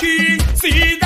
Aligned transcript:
aqui. 0.00 0.38
Se 0.54 0.99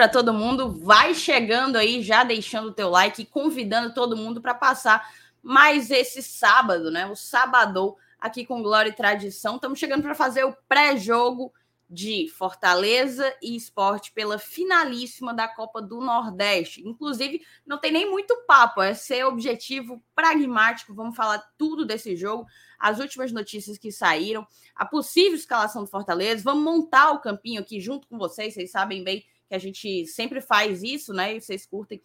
para 0.00 0.08
todo 0.08 0.32
mundo. 0.32 0.72
Vai 0.72 1.12
chegando 1.12 1.76
aí, 1.76 2.02
já 2.02 2.24
deixando 2.24 2.68
o 2.68 2.72
teu 2.72 2.88
like 2.88 3.20
e 3.20 3.26
convidando 3.26 3.92
todo 3.92 4.16
mundo 4.16 4.40
para 4.40 4.54
passar 4.54 5.12
mais 5.42 5.90
esse 5.90 6.22
sábado, 6.22 6.90
né? 6.90 7.06
O 7.06 7.14
sabadão 7.14 7.94
aqui 8.18 8.46
com 8.46 8.62
Glória 8.62 8.88
e 8.88 8.94
Tradição. 8.94 9.56
Estamos 9.56 9.78
chegando 9.78 10.00
para 10.00 10.14
fazer 10.14 10.42
o 10.44 10.56
pré-jogo 10.66 11.52
de 11.86 12.28
Fortaleza 12.30 13.30
e 13.42 13.54
Esporte 13.54 14.10
pela 14.12 14.38
finalíssima 14.38 15.34
da 15.34 15.46
Copa 15.46 15.82
do 15.82 16.00
Nordeste. 16.00 16.80
Inclusive, 16.88 17.42
não 17.66 17.76
tem 17.76 17.92
nem 17.92 18.10
muito 18.10 18.34
papo, 18.46 18.80
é 18.80 18.94
ser 18.94 19.26
objetivo 19.26 20.02
pragmático. 20.14 20.94
Vamos 20.94 21.14
falar 21.14 21.44
tudo 21.58 21.84
desse 21.84 22.16
jogo, 22.16 22.46
as 22.78 23.00
últimas 23.00 23.32
notícias 23.32 23.76
que 23.76 23.92
saíram, 23.92 24.46
a 24.74 24.86
possível 24.86 25.34
escalação 25.34 25.84
do 25.84 25.90
Fortaleza. 25.90 26.42
Vamos 26.42 26.64
montar 26.64 27.10
o 27.10 27.20
campinho 27.20 27.60
aqui 27.60 27.78
junto 27.78 28.08
com 28.08 28.16
vocês. 28.16 28.54
Vocês 28.54 28.70
sabem 28.70 29.04
bem 29.04 29.22
que 29.50 29.54
a 29.56 29.58
gente 29.58 30.06
sempre 30.06 30.40
faz 30.40 30.80
isso, 30.80 31.12
né? 31.12 31.34
E 31.34 31.40
vocês 31.40 31.66
curtem 31.66 32.00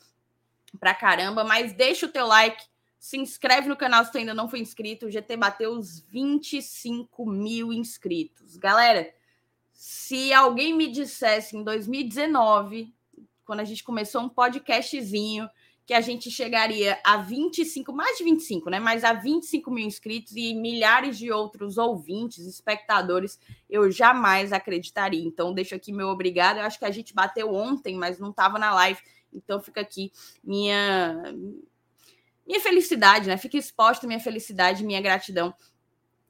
pra 0.79 0.95
caramba. 0.95 1.43
Mas 1.43 1.73
deixa 1.73 2.07
o 2.07 2.11
teu 2.11 2.25
like, 2.25 2.65
se 2.99 3.17
inscreve 3.19 3.69
no 3.69 3.77
canal 3.77 4.03
se 4.03 4.11
tu 4.11 4.17
ainda 4.17 4.33
não 4.33 4.49
foi 4.49 4.59
inscrito. 4.59 5.05
O 5.05 5.11
GT 5.11 5.37
bateu 5.37 5.73
os 5.73 5.99
25 5.99 7.23
mil 7.23 7.71
inscritos. 7.71 8.57
Galera, 8.57 9.13
se 9.71 10.33
alguém 10.33 10.73
me 10.73 10.91
dissesse 10.91 11.55
em 11.55 11.63
2019, 11.63 12.91
quando 13.45 13.59
a 13.59 13.63
gente 13.63 13.83
começou 13.83 14.21
um 14.23 14.29
podcastzinho, 14.29 15.47
que 15.85 15.93
a 15.93 16.01
gente 16.01 16.31
chegaria 16.31 16.99
a 17.03 17.17
25, 17.17 17.93
mais 17.93 18.17
de 18.17 18.23
25, 18.23 18.69
né? 18.71 18.79
Mas 18.79 19.03
a 19.03 19.13
25 19.13 19.69
mil 19.69 19.85
inscritos 19.85 20.35
e 20.35 20.53
milhares 20.55 21.17
de 21.17 21.31
outros 21.31 21.77
ouvintes, 21.77 22.45
espectadores, 22.47 23.39
eu 23.69 23.91
jamais 23.91 24.51
acreditaria. 24.51 25.23
Então, 25.23 25.53
deixo 25.53 25.75
aqui 25.75 25.93
meu 25.93 26.07
obrigado. 26.07 26.57
Eu 26.57 26.63
acho 26.63 26.79
que 26.79 26.85
a 26.85 26.91
gente 26.91 27.13
bateu 27.13 27.53
ontem, 27.53 27.95
mas 27.95 28.17
não 28.17 28.31
estava 28.31 28.57
na 28.57 28.73
live. 28.73 28.99
Então, 29.31 29.59
fica 29.59 29.81
aqui 29.81 30.11
minha 30.43 31.33
minha 32.47 32.59
felicidade, 32.59 33.27
né? 33.27 33.37
Fica 33.37 33.57
exposta 33.57 34.05
minha 34.05 34.19
felicidade, 34.19 34.83
minha 34.83 35.01
gratidão 35.01 35.53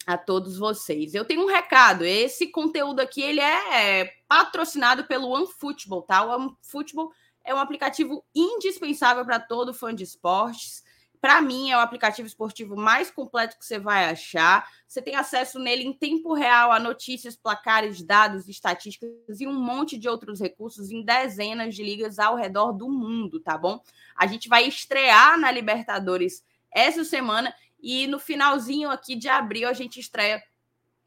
a 0.05 0.17
todos 0.17 0.57
vocês. 0.57 1.13
Eu 1.13 1.25
tenho 1.25 1.43
um 1.43 1.47
recado. 1.47 2.05
Esse 2.05 2.47
conteúdo 2.47 2.99
aqui 2.99 3.21
ele 3.21 3.41
é 3.41 4.13
patrocinado 4.27 5.05
pelo 5.05 5.29
OneFootball, 5.29 6.03
tá? 6.03 6.23
O 6.23 6.29
OneFootball 6.29 7.11
é 7.45 7.53
um 7.53 7.59
aplicativo 7.59 8.25
indispensável 8.33 9.23
para 9.23 9.39
todo 9.39 9.73
fã 9.73 9.93
de 9.93 10.03
esportes. 10.03 10.83
Para 11.21 11.41
mim, 11.41 11.71
é 11.71 11.77
o 11.77 11.79
aplicativo 11.79 12.27
esportivo 12.27 12.75
mais 12.75 13.09
completo 13.09 13.57
que 13.57 13.65
você 13.65 13.79
vai 13.79 14.05
achar. 14.05 14.67
Você 14.87 15.01
tem 15.01 15.15
acesso 15.15 15.57
nele 15.57 15.83
em 15.83 15.93
tempo 15.93 16.33
real 16.33 16.71
a 16.71 16.79
notícias, 16.79 17.35
placares, 17.35 18.01
dados, 18.03 18.47
estatísticas 18.47 19.39
e 19.39 19.47
um 19.47 19.59
monte 19.59 19.97
de 19.97 20.07
outros 20.07 20.39
recursos 20.39 20.91
em 20.91 21.03
dezenas 21.03 21.73
de 21.73 21.83
ligas 21.83 22.19
ao 22.19 22.35
redor 22.35 22.73
do 22.73 22.89
mundo, 22.89 23.39
tá 23.39 23.57
bom? 23.57 23.81
A 24.15 24.27
gente 24.27 24.49
vai 24.49 24.67
estrear 24.67 25.39
na 25.39 25.49
Libertadores 25.49 26.43
essa 26.71 27.03
semana 27.03 27.55
e 27.81 28.05
no 28.07 28.19
finalzinho 28.19 28.89
aqui 28.89 29.15
de 29.15 29.27
abril 29.27 29.67
a 29.67 29.73
gente 29.73 29.99
estreia 29.99 30.43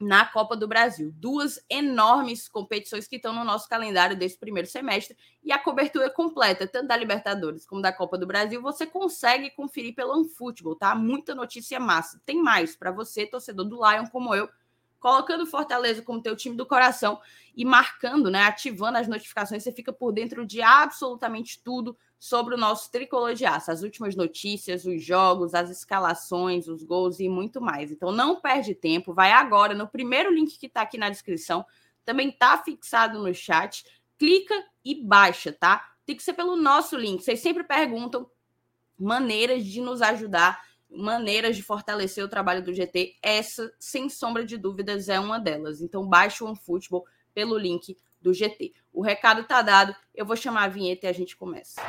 na 0.01 0.25
Copa 0.25 0.57
do 0.57 0.69
Brasil. 0.69 1.13
Duas 1.17 1.65
enormes 1.69 2.49
competições 2.49 3.09
que 3.09 3.17
estão 3.17 3.33
no 3.33 3.45
nosso 3.45 3.69
calendário 3.69 4.17
desse 4.17 4.39
primeiro 4.39 4.69
semestre 4.69 5.17
e 5.43 5.51
a 5.51 5.59
cobertura 5.59 6.09
completa, 6.11 6.67
tanto 6.67 6.87
da 6.89 6.97
Libertadores 6.97 7.67
como 7.67 7.83
da 7.83 7.93
Copa 7.93 8.17
do 8.17 8.27
Brasil, 8.27 8.63
você 8.63 8.87
consegue 8.87 9.51
conferir 9.51 9.95
pelo 9.95 10.13
OneFootball, 10.13 10.77
tá? 10.77 10.95
Muita 10.95 11.35
notícia 11.35 11.81
massa. 11.81 12.21
Tem 12.25 12.41
mais 12.41 12.77
para 12.77 12.91
você, 12.91 13.27
torcedor 13.27 13.65
do 13.65 13.77
Lion 13.77 14.07
como 14.07 14.35
eu, 14.35 14.49
colocando 15.01 15.47
Fortaleza 15.47 16.03
como 16.03 16.23
teu 16.23 16.37
time 16.37 16.57
do 16.57 16.67
coração 16.67 17.21
e 17.57 17.65
marcando, 17.65 18.31
né, 18.31 18.43
ativando 18.43 18.99
as 18.99 19.09
notificações, 19.09 19.63
você 19.63 19.73
fica 19.73 19.93
por 19.93 20.13
dentro 20.13 20.45
de 20.47 20.61
absolutamente 20.63 21.61
tudo 21.63 21.97
sobre 22.19 22.55
o 22.55 22.59
nosso 22.59 22.91
tricolor 22.91 23.35
de 23.35 23.47
aço, 23.47 23.71
as 23.71 23.83
últimas 23.83 24.17
notícias, 24.17 24.85
os 24.85 25.03
jogos, 25.03 25.55
as 25.55 25.71
escalações, 25.71 26.67
os 26.67 26.83
gols 26.83 27.21
e 27.21 27.29
muito 27.29 27.61
mais. 27.61 27.93
Então 27.93 28.11
não 28.11 28.41
perde 28.41 28.75
tempo, 28.75 29.15
vai 29.15 29.31
agora 29.31 29.75
no 29.75 29.87
primeiro 29.87 30.33
link 30.33 30.59
que 30.59 30.67
está 30.67 30.83
aqui 30.83 30.99
na 30.99 31.11
descrição, 31.11 31.65
também 32.05 32.31
está 32.31 32.59
fixado 32.59 33.23
no 33.23 33.33
chat, 33.33 33.85
clica 34.19 34.55
e 34.85 35.05
baixa, 35.05 35.53
tá? 35.53 35.93
Tem 36.05 36.17
que 36.17 36.23
ser 36.23 36.33
pelo 36.33 36.57
nosso 36.57 36.97
link. 36.97 37.23
Vocês 37.23 37.41
sempre 37.41 37.63
perguntam 37.63 38.29
maneiras 38.99 39.65
de 39.65 39.81
nos 39.81 40.03
ajudar, 40.03 40.61
maneiras 40.91 41.55
de 41.55 41.63
fortalecer 41.63 42.25
o 42.25 42.29
trabalho 42.29 42.65
do 42.65 42.75
GT. 42.75 43.17
Essa, 43.23 43.73
sem 43.79 44.09
sombra 44.09 44.45
de 44.45 44.57
dúvidas, 44.57 45.09
é 45.09 45.21
uma 45.21 45.39
delas. 45.39 45.81
Então 45.81 46.09
baixa 46.09 46.45
o 46.45 46.49
OneFootball 46.49 47.05
pelo 47.33 47.57
link 47.57 47.97
do 48.21 48.35
GT. 48.35 48.73
O 48.93 49.03
recado 49.03 49.45
tá 49.45 49.63
dado, 49.63 49.95
eu 50.15 50.27
vou 50.27 50.37
chamar 50.37 50.65
a 50.65 50.69
vinheta 50.69 51.07
e 51.07 51.09
a 51.09 51.13
gente 51.13 51.37
começa. 51.37 51.81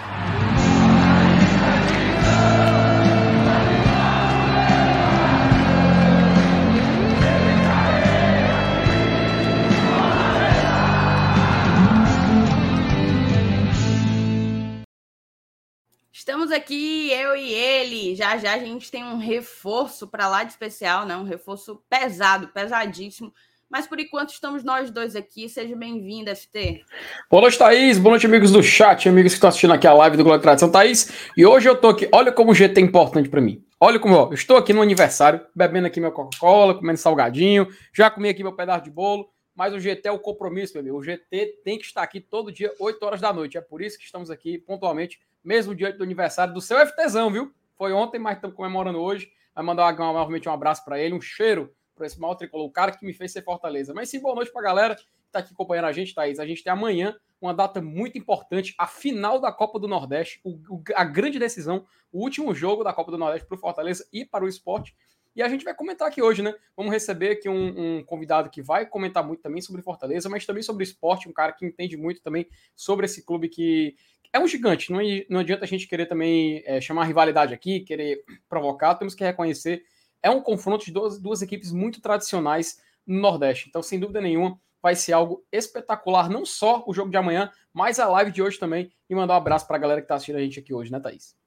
Estamos 16.12 16.52
aqui, 16.52 17.12
eu 17.12 17.36
e 17.36 17.52
ele. 17.52 18.16
Já 18.16 18.38
já 18.38 18.54
a 18.54 18.60
gente 18.60 18.92
tem 18.92 19.04
um 19.04 19.18
reforço 19.18 20.08
para 20.08 20.28
lá 20.28 20.44
de 20.44 20.52
especial, 20.52 21.06
né? 21.06 21.16
Um 21.18 21.24
reforço 21.24 21.84
pesado, 21.90 22.50
pesadíssimo. 22.50 23.34
Mas 23.70 23.86
por 23.86 24.00
enquanto 24.00 24.32
estamos 24.32 24.64
nós 24.64 24.90
dois 24.90 25.16
aqui. 25.16 25.48
Seja 25.48 25.76
bem-vindo, 25.76 26.36
FT. 26.36 26.84
Boa 27.30 27.42
noite, 27.42 27.56
Thaís. 27.56 28.00
Boa 28.00 28.14
noite, 28.14 28.26
amigos 28.26 28.52
do 28.52 28.64
chat, 28.64 29.08
amigos 29.08 29.34
que 29.34 29.36
estão 29.36 29.48
assistindo 29.48 29.74
aqui 29.74 29.86
a 29.86 29.94
live 29.94 30.18
do 30.18 30.34
e 30.34 30.40
Tradição. 30.40 30.72
Thaís, 30.72 31.30
e 31.38 31.46
hoje 31.46 31.70
eu 31.70 31.80
tô 31.80 31.90
aqui. 31.90 32.10
Olha 32.12 32.32
como 32.32 32.50
o 32.50 32.56
GT 32.56 32.82
é 32.82 32.84
importante 32.84 33.30
para 33.30 33.40
mim. 33.40 33.64
Olha 33.80 34.00
como 34.00 34.16
ó, 34.16 34.28
eu 34.30 34.34
estou 34.34 34.58
aqui 34.58 34.74
no 34.74 34.82
aniversário, 34.82 35.46
bebendo 35.54 35.86
aqui 35.86 36.02
meu 36.02 36.12
Coca-Cola, 36.12 36.74
comendo 36.74 36.98
salgadinho, 36.98 37.68
já 37.94 38.10
comi 38.10 38.30
aqui 38.30 38.42
meu 38.42 38.54
pedaço 38.54 38.86
de 38.86 38.90
bolo, 38.90 39.30
mas 39.56 39.72
o 39.72 39.80
GT 39.80 40.08
é 40.08 40.12
o 40.12 40.18
compromisso, 40.18 40.74
meu 40.74 40.82
amigo. 40.82 40.98
O 40.98 41.04
GT 41.04 41.60
tem 41.64 41.78
que 41.78 41.86
estar 41.86 42.02
aqui 42.02 42.20
todo 42.20 42.52
dia, 42.52 42.74
8 42.80 43.06
horas 43.06 43.22
da 43.22 43.32
noite. 43.32 43.56
É 43.56 43.62
por 43.62 43.84
isso 43.84 44.00
que 44.00 44.04
estamos 44.04 44.32
aqui 44.32 44.58
pontualmente, 44.58 45.20
mesmo 45.44 45.76
diante 45.76 46.00
do 46.00 46.04
aniversário 46.04 46.56
do 46.56 46.60
seu 46.60 46.76
FTzão, 46.88 47.32
viu? 47.32 47.52
Foi 47.78 47.94
ontem, 47.94 48.18
mas 48.18 48.38
estamos 48.38 48.56
comemorando 48.56 49.00
hoje. 49.00 49.32
Vai 49.54 49.64
mandar 49.64 49.96
novamente 49.96 50.50
um 50.50 50.52
abraço 50.52 50.84
para 50.84 51.00
ele, 51.00 51.14
um 51.14 51.22
cheiro 51.22 51.72
para 52.00 52.08
esse 52.08 52.20
mal 52.20 52.34
tricolor, 52.34 52.66
o 52.66 52.72
cara 52.72 52.94
que 52.94 53.06
me 53.06 53.14
fez 53.14 53.34
ser 53.34 53.44
Fortaleza. 53.44 53.94
Mas 53.94 54.10
sim, 54.10 54.22
boa 54.22 54.34
noite 54.34 54.52
para 54.54 54.62
a 54.62 54.64
galera 54.64 54.96
que 54.96 55.06
está 55.28 55.40
aqui 55.40 55.54
acompanhando 55.54 55.86
a 55.86 55.92
gente, 55.92 56.16
Thaís. 56.16 56.40
A 56.40 56.46
gente 56.46 56.64
tem 56.64 56.72
amanhã 56.72 57.14
uma 57.42 57.54
data 57.54 57.82
muito 57.82 58.18
importante, 58.18 58.74
a 58.78 58.88
final 58.88 59.40
da 59.40 59.52
Copa 59.52 59.78
do 59.78 59.88
Nordeste, 59.88 60.40
o, 60.44 60.52
o, 60.70 60.82
a 60.96 61.04
grande 61.04 61.38
decisão, 61.38 61.86
o 62.12 62.22
último 62.22 62.56
jogo 62.56 62.84
da 62.84 62.94
Copa 62.94 63.12
do 63.12 63.18
Nordeste 63.18 63.46
para 63.46 63.56
o 63.56 63.60
Fortaleza 63.60 64.08
e 64.14 64.24
para 64.24 64.46
o 64.46 64.48
esporte. 64.48 64.96
E 65.36 65.42
a 65.42 65.50
gente 65.50 65.66
vai 65.66 65.74
comentar 65.74 66.08
aqui 66.08 66.22
hoje, 66.22 66.42
né? 66.42 66.56
Vamos 66.76 66.92
receber 66.92 67.32
aqui 67.32 67.50
um, 67.50 67.98
um, 67.98 68.04
convidado 68.04 68.50
que 68.50 68.62
vai 68.62 68.86
comentar 68.86 69.26
muito 69.26 69.42
também 69.42 69.62
sobre 69.62 69.82
Fortaleza, 69.82 70.30
mas 70.30 70.46
também 70.46 70.64
sobre 70.64 70.84
esporte, 70.84 71.28
um 71.28 71.34
cara 71.34 71.52
que 71.52 71.66
entende 71.66 71.98
muito 71.98 72.22
também 72.22 72.48
sobre 72.76 73.06
esse 73.06 73.26
clube 73.26 73.50
que 73.50 73.96
é 74.32 74.40
um 74.40 74.48
gigante. 74.48 74.90
Não, 74.92 75.00
não 75.30 75.42
adianta 75.42 75.66
a 75.66 75.68
gente 75.68 75.88
querer 75.88 76.06
também 76.06 76.64
é, 76.66 76.80
chamar 76.80 77.04
rivalidade 77.04 77.54
aqui, 77.54 77.82
querer 77.82 78.24
provocar, 78.48 78.96
temos 78.96 79.14
que 79.14 79.24
reconhecer. 79.24 79.84
É 80.22 80.30
um 80.30 80.42
confronto 80.42 80.86
de 80.86 80.92
duas, 80.92 81.20
duas 81.20 81.42
equipes 81.42 81.72
muito 81.72 82.02
tradicionais 82.02 82.80
no 83.06 83.20
Nordeste. 83.20 83.68
Então, 83.70 83.82
sem 83.82 84.00
dúvida 84.00 84.22
nenhuma, 84.22 84.60
vai 84.82 84.96
ser 84.96 85.14
algo 85.14 85.46
espetacular, 85.52 86.30
não 86.30 86.46
só 86.46 86.84
o 86.88 86.94
jogo 86.94 87.12
de 87.12 87.18
amanhã, 87.18 87.52
mas 87.74 88.00
a 88.00 88.08
live 88.08 88.32
de 88.32 88.42
hoje 88.42 88.60
também. 88.60 88.92
E 89.10 89.16
mandar 89.16 89.34
um 89.36 89.38
abraço 89.38 89.68
para 89.68 89.78
a 89.78 89.80
galera 89.80 90.02
que 90.02 90.06
está 90.06 90.16
assistindo 90.16 90.38
a 90.38 90.42
gente 90.42 90.60
aqui 90.60 90.74
hoje, 90.74 90.92
né, 90.92 91.00
Thaís? 91.00 91.38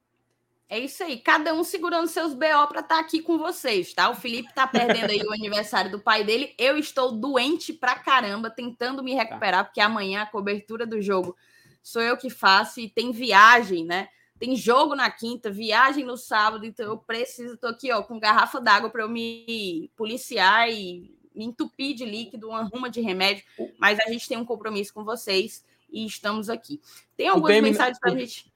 É 0.69 0.79
isso 0.79 1.03
aí, 1.03 1.19
cada 1.19 1.53
um 1.53 1.63
segurando 1.63 2.07
seus 2.07 2.33
BO 2.33 2.67
para 2.67 2.79
estar 2.79 2.95
tá 2.95 2.99
aqui 2.99 3.21
com 3.21 3.37
vocês, 3.37 3.93
tá? 3.93 4.09
O 4.09 4.15
Felipe 4.15 4.51
tá 4.53 4.65
perdendo 4.65 5.11
aí 5.11 5.21
o 5.21 5.31
aniversário 5.33 5.91
do 5.91 5.99
pai 5.99 6.23
dele. 6.23 6.55
Eu 6.57 6.77
estou 6.77 7.11
doente 7.11 7.73
pra 7.73 7.95
caramba, 7.95 8.49
tentando 8.49 9.03
me 9.03 9.13
recuperar, 9.13 9.65
porque 9.65 9.79
amanhã 9.79 10.23
a 10.23 10.25
cobertura 10.25 10.85
do 10.85 11.01
jogo 11.01 11.35
sou 11.81 12.01
eu 12.01 12.17
que 12.17 12.29
faço 12.29 12.79
e 12.79 12.89
tem 12.89 13.11
viagem, 13.11 13.85
né? 13.85 14.07
Tem 14.43 14.57
jogo 14.57 14.93
na 14.93 15.09
quinta, 15.09 15.49
viagem 15.49 16.03
no 16.03 16.17
sábado, 16.17 16.65
então 16.65 16.85
eu 16.85 16.97
preciso, 16.97 17.55
tô 17.55 17.67
aqui, 17.67 17.89
ó, 17.93 18.03
com 18.03 18.19
garrafa 18.19 18.59
d'água 18.59 18.89
para 18.89 19.03
eu 19.03 19.07
me 19.07 19.89
policiar 19.95 20.69
e 20.69 21.15
me 21.33 21.45
entupir 21.45 21.95
de 21.95 22.03
líquido, 22.03 22.49
uma 22.49 22.63
ruma 22.63 22.89
de 22.89 22.99
remédio, 22.99 23.41
mas 23.79 23.97
a 24.01 24.11
gente 24.11 24.27
tem 24.27 24.37
um 24.37 24.43
compromisso 24.43 24.93
com 24.93 25.05
vocês 25.05 25.63
e 25.89 26.05
estamos 26.05 26.49
aqui. 26.49 26.81
Tem 27.15 27.29
algumas 27.29 27.61
mensagens 27.61 27.97
para 27.97 28.11
a 28.11 28.17
gente. 28.17 28.51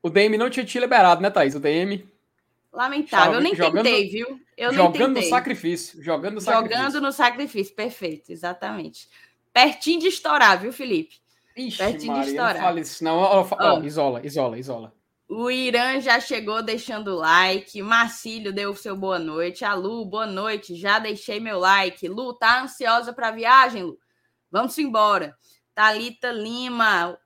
O 0.00 0.08
DM 0.08 0.38
não 0.38 0.48
tinha 0.48 0.64
te 0.64 0.78
liberado, 0.78 1.20
né, 1.20 1.28
Thaís? 1.28 1.56
O 1.56 1.60
DM. 1.60 2.08
Lamentável. 2.72 3.34
eu 3.34 3.40
nem 3.40 3.56
jogando, 3.56 3.82
tentei, 3.82 4.10
viu? 4.10 4.40
Eu 4.56 4.72
jogando 4.72 5.16
no 5.16 5.22
sacrifício. 5.24 6.00
Jogando 6.00 6.34
no 6.34 6.40
sacrifício. 6.40 6.76
Jogando 6.76 7.00
no 7.00 7.10
sacrifício, 7.10 7.74
perfeito, 7.74 8.30
exatamente. 8.30 9.08
Pertinho 9.52 9.98
de 9.98 10.06
estourar, 10.06 10.60
viu, 10.60 10.72
Felipe? 10.72 11.16
Ixi, 11.56 11.78
Pertinho 11.78 12.12
Maria, 12.12 12.24
de 12.26 12.30
estourar. 12.30 12.54
Não 12.54 12.62
fale 12.62 12.80
isso, 12.82 13.02
não. 13.02 13.18
Oh. 13.18 13.82
isola, 13.82 14.24
isola, 14.24 14.56
isola. 14.56 15.01
O 15.34 15.50
Irã 15.50 15.98
já 15.98 16.20
chegou 16.20 16.62
deixando 16.62 17.16
like. 17.16 17.80
Marcílio 17.80 18.52
deu 18.52 18.72
o 18.72 18.76
seu 18.76 18.94
boa 18.94 19.18
noite. 19.18 19.64
A 19.64 19.72
Lu, 19.72 20.04
boa 20.04 20.26
noite. 20.26 20.74
Já 20.74 20.98
deixei 20.98 21.40
meu 21.40 21.58
like. 21.58 22.06
Lu, 22.06 22.34
tá 22.34 22.60
ansiosa 22.60 23.14
para 23.14 23.28
a 23.28 23.30
viagem, 23.30 23.82
Lu? 23.82 23.98
Vamos 24.50 24.76
embora. 24.76 25.34
Talita 25.74 26.30
Lima, 26.30 27.18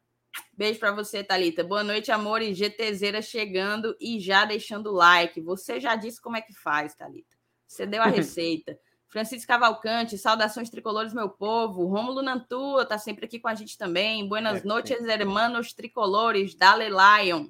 Beijo 0.57 0.79
para 0.79 0.93
você, 0.93 1.25
Talita. 1.25 1.65
Boa 1.65 1.83
noite, 1.83 2.13
amor. 2.13 2.43
E 2.43 2.55
GTZera 2.55 3.21
chegando 3.21 3.97
e 4.01 4.21
já 4.21 4.45
deixando 4.45 4.93
o 4.93 4.95
like. 4.95 5.41
Você 5.41 5.81
já 5.81 5.97
disse 5.97 6.23
como 6.23 6.37
é 6.37 6.41
que 6.41 6.53
faz, 6.53 6.95
Talita. 6.95 7.37
Você 7.67 7.87
deu 7.87 8.05
a 8.05 8.07
receita. 8.07 8.79
Francisco 9.09 9.49
Cavalcante, 9.49 10.17
saudações 10.17 10.71
tricolores, 10.71 11.13
meu 11.13 11.29
povo. 11.29 11.85
Rômulo 11.87 12.23
Nantua 12.23 12.87
tá 12.87 12.99
sempre 12.99 13.27
aqui 13.27 13.41
com 13.41 13.49
a 13.49 13.55
gente 13.57 13.77
também. 13.77 14.29
Buenas 14.29 14.61
é, 14.61 14.65
noites, 14.65 15.05
hermanos 15.05 15.73
tricolores. 15.73 16.55
Dale 16.55 16.89
Lion. 16.89 17.49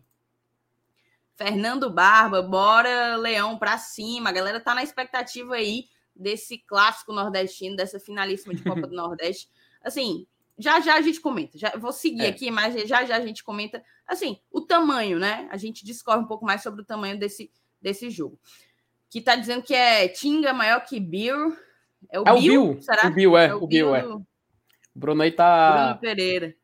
Fernando 1.37 1.91
Barba, 1.91 2.43
bora 2.43 3.17
Leão 3.17 3.59
para 3.59 3.77
cima. 3.77 4.31
A 4.31 4.33
galera 4.33 4.59
tá 4.59 4.75
na 4.75 4.83
expectativa 4.83 5.55
aí 5.55 5.85
desse 6.15 6.59
clássico 6.59 7.13
nordestino, 7.13 7.77
dessa 7.77 8.01
finalíssima 8.01 8.55
de 8.55 8.63
Copa 8.63 8.87
do 8.87 8.95
Nordeste. 8.97 9.49
Assim, 9.83 10.27
já 10.59 10.81
já 10.81 10.95
a 10.95 11.03
gente 11.03 11.21
comenta. 11.21 11.59
Já 11.59 11.77
vou 11.77 11.93
seguir 11.93 12.25
é. 12.25 12.29
aqui, 12.29 12.51
mas 12.51 12.89
já 12.89 13.05
já 13.05 13.17
a 13.17 13.21
gente 13.21 13.45
comenta. 13.45 13.85
Assim, 14.07 14.41
o 14.51 14.63
tamanho, 14.63 15.19
né? 15.19 15.47
A 15.51 15.59
gente 15.59 15.85
discorre 15.85 16.21
um 16.21 16.27
pouco 16.27 16.47
mais 16.47 16.63
sobre 16.63 16.81
o 16.81 16.85
tamanho 16.85 17.19
desse, 17.19 17.51
desse 17.81 18.09
jogo. 18.09 18.41
Que 19.11 19.21
tá 19.21 19.37
dizendo 19.37 19.63
que 19.63 19.75
é 19.75 20.09
Tinga 20.09 20.55
maior 20.55 20.81
que 20.81 20.99
Bill. 20.99 21.55
É 22.11 22.19
o, 22.19 22.23
é 22.27 22.41
Bill, 22.41 22.63
o 22.63 22.69
Bill. 22.73 22.83
Será? 22.83 23.09
O 23.09 23.15
Bill 23.15 23.37
é, 23.37 23.47
é 23.47 23.55
o, 23.55 23.59
o 23.59 23.67
Bill, 23.67 23.87
Bill 23.87 23.95
é. 23.95 24.03
Do... 24.03 24.17
O 24.17 24.27
Bruno 24.95 25.23
aí 25.23 25.33
tá. 25.33 25.85
Bruno 25.85 26.01
Pereira. 26.01 26.57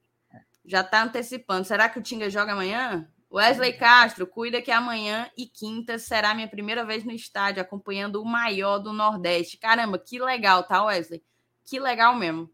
Já 0.64 0.82
tá 0.82 1.02
antecipando. 1.02 1.66
Será 1.66 1.90
que 1.90 1.98
o 1.98 2.02
Tinga 2.02 2.30
joga 2.30 2.52
amanhã? 2.52 3.06
Wesley 3.32 3.73
Castro, 3.73 4.26
cuida 4.26 4.61
que 4.61 4.70
amanhã 4.70 5.31
e 5.38 5.46
quinta 5.46 5.99
será 5.99 6.34
minha 6.34 6.49
primeira 6.49 6.84
vez 6.84 7.02
no 7.02 7.12
estádio, 7.12 7.62
acompanhando 7.62 8.20
o 8.20 8.26
maior 8.26 8.79
do 8.79 8.93
Nordeste. 8.93 9.56
Caramba, 9.56 9.99
que 9.99 10.19
legal, 10.19 10.64
tá, 10.64 10.84
Wesley? 10.84 11.25
Que 11.64 11.81
legal 11.81 12.14
mesmo. 12.14 12.50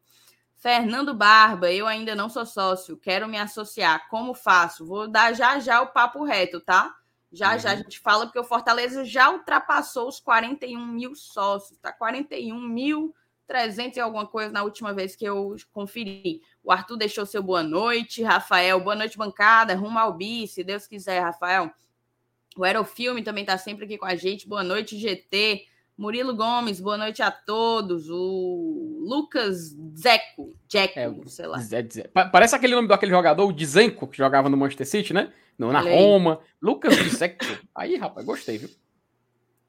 Fernando 0.56 1.12
Barba, 1.12 1.72
eu 1.72 1.86
ainda 1.86 2.14
não 2.14 2.28
sou 2.28 2.46
sócio, 2.46 2.96
quero 2.96 3.28
me 3.28 3.36
associar. 3.36 4.08
Como 4.08 4.34
faço? 4.34 4.86
Vou 4.86 5.08
dar 5.08 5.32
já 5.32 5.58
já 5.58 5.80
o 5.80 5.88
papo 5.88 6.22
reto, 6.24 6.60
tá? 6.60 6.94
Já 7.32 7.54
uhum. 7.54 7.58
já 7.58 7.70
a 7.70 7.72
uhum. 7.72 7.78
gente 7.78 7.98
fala, 7.98 8.26
porque 8.26 8.38
o 8.38 8.44
Fortaleza 8.44 9.04
já 9.04 9.30
ultrapassou 9.30 10.08
os 10.08 10.20
41 10.20 10.86
mil 10.86 11.14
sócios, 11.16 11.76
tá? 11.78 11.92
41 11.92 12.56
mil 12.60 13.12
300 13.48 13.96
e 13.96 14.00
alguma 14.00 14.26
coisa 14.26 14.52
na 14.52 14.62
última 14.62 14.92
vez 14.92 15.16
que 15.16 15.24
eu 15.24 15.56
conferi. 15.72 16.42
O 16.62 16.70
Arthur 16.70 16.98
deixou 16.98 17.24
seu 17.24 17.42
boa 17.42 17.62
noite, 17.62 18.22
Rafael, 18.22 18.78
boa 18.78 18.94
noite, 18.94 19.16
bancada, 19.16 19.74
rumo 19.74 19.98
ao 19.98 20.12
bi, 20.12 20.46
se 20.46 20.62
Deus 20.62 20.86
quiser, 20.86 21.20
Rafael. 21.20 21.72
O 22.56 22.62
Aerofilme 22.62 23.22
também 23.22 23.42
está 23.42 23.56
sempre 23.56 23.86
aqui 23.86 23.96
com 23.96 24.04
a 24.04 24.14
gente, 24.14 24.46
boa 24.46 24.62
noite, 24.62 24.98
GT. 24.98 25.64
Murilo 25.96 26.36
Gomes, 26.36 26.80
boa 26.80 26.96
noite 26.96 27.22
a 27.22 27.30
todos. 27.30 28.08
O 28.08 29.02
Lucas 29.08 29.76
Zeco, 29.96 30.54
Jeco, 30.68 30.98
é, 30.98 31.12
sei 31.26 31.46
lá. 31.46 31.58
Zé, 31.58 31.84
Zé. 31.90 32.08
Parece 32.30 32.54
aquele 32.54 32.74
nome 32.74 32.86
daquele 32.86 33.10
jogador, 33.10 33.48
o 33.48 33.52
Dizenko, 33.52 34.06
que 34.06 34.16
jogava 34.16 34.48
no 34.48 34.56
Manchester 34.56 34.86
City, 34.86 35.12
né? 35.12 35.32
No, 35.58 35.72
na 35.72 35.80
Roma. 35.80 36.38
Lucas 36.62 36.94
Zeco. 36.94 37.44
Aí, 37.74 37.96
rapaz, 37.96 38.24
gostei, 38.24 38.58
viu? 38.58 38.68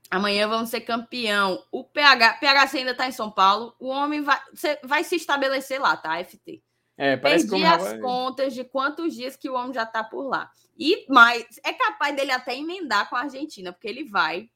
Amanhã 0.09 0.47
vamos 0.47 0.69
ser 0.69 0.81
campeão. 0.81 1.63
O 1.71 1.83
PH, 1.83 2.39
PHC 2.39 2.79
ainda 2.79 2.91
está 2.91 3.07
em 3.07 3.11
São 3.11 3.29
Paulo. 3.29 3.75
O 3.79 3.87
homem 3.87 4.21
vai, 4.21 4.39
vai 4.83 5.03
se 5.03 5.15
estabelecer 5.15 5.79
lá, 5.79 5.95
tá? 5.95 6.23
FT. 6.23 6.63
É, 6.97 7.15
parece 7.15 7.47
Perdi 7.47 7.63
as 7.63 7.81
vai... 7.81 7.99
contas 7.99 8.53
de 8.53 8.63
quantos 8.63 9.13
dias 9.13 9.35
que 9.35 9.49
o 9.49 9.53
homem 9.53 9.73
já 9.73 9.83
está 9.83 10.03
por 10.03 10.27
lá. 10.27 10.51
E 10.77 11.05
mais, 11.07 11.45
é 11.63 11.71
capaz 11.73 12.15
dele 12.15 12.31
até 12.31 12.57
emendar 12.57 13.09
com 13.09 13.15
a 13.15 13.21
Argentina, 13.21 13.71
porque 13.71 13.87
ele 13.87 14.03
vai 14.03 14.49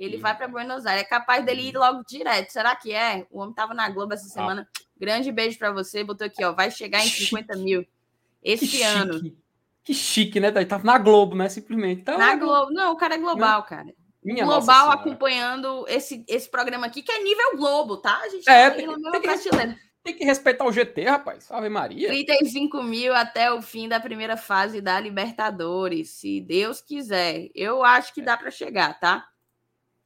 ele 0.00 0.16
vai 0.16 0.34
para 0.34 0.48
Buenos 0.48 0.86
Aires. 0.86 1.02
É 1.02 1.06
capaz 1.06 1.44
dele 1.44 1.68
ir 1.68 1.76
logo 1.76 2.02
direto. 2.08 2.50
Será 2.50 2.74
que 2.74 2.90
é? 2.90 3.26
O 3.30 3.38
homem 3.38 3.50
estava 3.50 3.74
na 3.74 3.86
Globo 3.90 4.14
essa 4.14 4.24
ah. 4.24 4.30
semana. 4.30 4.66
Ah. 4.74 4.80
Grande 4.98 5.30
beijo 5.30 5.58
para 5.58 5.70
você. 5.72 6.02
Botou 6.02 6.26
aqui, 6.26 6.42
ó. 6.42 6.52
Vai 6.52 6.70
chegar 6.70 7.04
em 7.04 7.08
50 7.08 7.54
mil 7.56 7.86
esse 8.42 8.66
que 8.66 8.82
ano. 8.82 9.14
Chique. 9.14 9.38
Que 9.84 9.94
chique, 9.94 10.40
né? 10.40 10.50
Tava 10.64 10.84
na 10.84 10.96
Globo, 10.96 11.36
né? 11.36 11.50
Simplesmente. 11.50 12.00
Então, 12.00 12.16
na 12.16 12.34
Globo. 12.34 12.72
Não, 12.72 12.92
o 12.92 12.96
cara 12.96 13.16
é 13.16 13.18
global, 13.18 13.62
cara. 13.64 13.92
Minha 14.22 14.44
global 14.44 14.90
acompanhando 14.90 15.86
esse, 15.88 16.24
esse 16.28 16.48
programa 16.48 16.86
aqui, 16.86 17.02
que 17.02 17.10
é 17.10 17.22
nível 17.22 17.56
Globo, 17.56 17.96
tá? 17.96 18.18
A 18.18 18.28
gente 18.28 18.48
é, 18.48 18.68
tá 18.68 18.76
tem, 18.76 18.86
tem, 18.86 19.20
que, 19.20 19.78
tem 20.02 20.14
que 20.16 20.24
respeitar 20.24 20.66
o 20.66 20.72
GT, 20.72 21.04
rapaz. 21.04 21.50
Ave 21.50 21.68
Maria. 21.68 22.08
35 22.08 22.82
mil 22.82 23.14
até 23.14 23.50
o 23.50 23.62
fim 23.62 23.88
da 23.88 23.98
primeira 23.98 24.36
fase 24.36 24.80
da 24.80 25.00
Libertadores, 25.00 26.10
se 26.10 26.40
Deus 26.40 26.82
quiser. 26.82 27.48
Eu 27.54 27.82
acho 27.82 28.12
que 28.12 28.20
dá 28.20 28.36
para 28.36 28.50
chegar, 28.50 28.98
tá? 29.00 29.30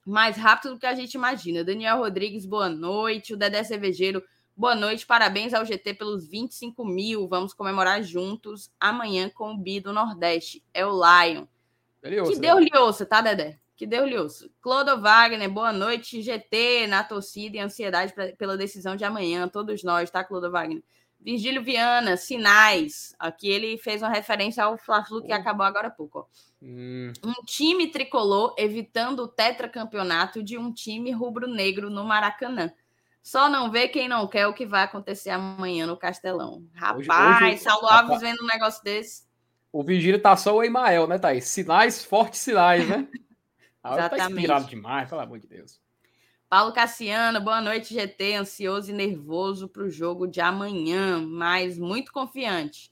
mais 0.04 0.36
rápido 0.36 0.74
do 0.74 0.80
que 0.80 0.86
a 0.86 0.94
gente 0.94 1.14
imagina. 1.14 1.64
Daniel 1.64 1.98
Rodrigues, 1.98 2.44
boa 2.44 2.68
noite. 2.68 3.32
O 3.32 3.36
Dedé 3.36 3.62
Cervejeiro, 3.64 4.22
boa 4.56 4.74
noite. 4.74 5.06
Parabéns 5.06 5.54
ao 5.54 5.64
GT 5.64 5.94
pelos 5.94 6.28
25 6.28 6.84
mil. 6.84 7.26
Vamos 7.26 7.54
comemorar 7.54 8.02
juntos 8.02 8.70
amanhã 8.78 9.30
com 9.30 9.52
o 9.52 9.58
Bi 9.58 9.80
do 9.80 9.92
Nordeste. 9.92 10.62
É 10.74 10.84
o 10.84 10.92
Lion. 10.92 11.46
que 12.02 12.38
Deus 12.38 12.60
lhe 12.60 12.76
ouça, 12.76 13.06
tá, 13.06 13.20
Dedé? 13.22 13.58
Que 13.76 13.86
Deus 13.86 14.08
lhe 14.08 14.16
ouça. 14.16 14.48
Clodo 14.60 15.00
Wagner, 15.00 15.50
boa 15.50 15.72
noite. 15.72 16.22
GT 16.22 16.86
na 16.86 17.02
torcida 17.02 17.56
e 17.56 17.60
ansiedade 17.60 18.12
pra, 18.12 18.32
pela 18.36 18.56
decisão 18.56 18.94
de 18.94 19.04
amanhã. 19.04 19.48
Todos 19.48 19.82
nós, 19.82 20.10
tá, 20.10 20.22
Clodo 20.22 20.50
Wagner? 20.50 20.82
Virgílio 21.20 21.64
Viana, 21.64 22.16
sinais. 22.16 23.14
Aqui 23.18 23.48
ele 23.48 23.78
fez 23.78 24.02
uma 24.02 24.10
referência 24.10 24.62
ao 24.62 24.76
Fla-Flu 24.76 25.22
que 25.24 25.32
acabou 25.32 25.64
agora 25.64 25.88
há 25.88 25.90
pouco. 25.90 26.28
Hum. 26.62 27.12
Um 27.24 27.32
time 27.46 27.90
tricolor 27.90 28.54
evitando 28.58 29.20
o 29.20 29.28
tetracampeonato 29.28 30.42
de 30.42 30.58
um 30.58 30.72
time 30.72 31.10
rubro-negro 31.10 31.88
no 31.88 32.04
Maracanã. 32.04 32.70
Só 33.22 33.48
não 33.48 33.70
vê 33.70 33.88
quem 33.88 34.06
não 34.06 34.28
quer 34.28 34.46
o 34.46 34.52
que 34.52 34.66
vai 34.66 34.82
acontecer 34.82 35.30
amanhã 35.30 35.86
no 35.86 35.96
Castelão. 35.96 36.62
Rapaz, 36.74 37.40
hoje, 37.42 37.52
hoje, 37.52 37.58
Saulo 37.58 37.88
Alves 37.88 38.20
vendo 38.20 38.42
um 38.42 38.46
negócio 38.46 38.84
desse. 38.84 39.24
O 39.72 39.82
Vigílio 39.82 40.20
tá 40.20 40.36
só 40.36 40.54
o 40.54 40.62
Emael, 40.62 41.06
né, 41.06 41.18
Thaís? 41.18 41.46
Sinais, 41.46 42.04
fortes 42.04 42.40
sinais, 42.40 42.86
né? 42.86 43.08
Tá 43.84 43.92
Exatamente. 43.92 44.18
Tá 44.18 44.30
inspirado 44.30 44.64
demais, 44.66 45.08
pelo 45.10 45.20
amor 45.20 45.38
de 45.38 45.46
Deus. 45.46 45.78
Paulo 46.48 46.72
Cassiano, 46.72 47.38
boa 47.38 47.60
noite, 47.60 47.92
GT. 47.92 48.34
Ansioso 48.36 48.90
e 48.90 48.94
nervoso 48.94 49.68
para 49.68 49.82
o 49.82 49.90
jogo 49.90 50.26
de 50.26 50.40
amanhã, 50.40 51.20
mas 51.20 51.78
muito 51.78 52.10
confiante. 52.10 52.90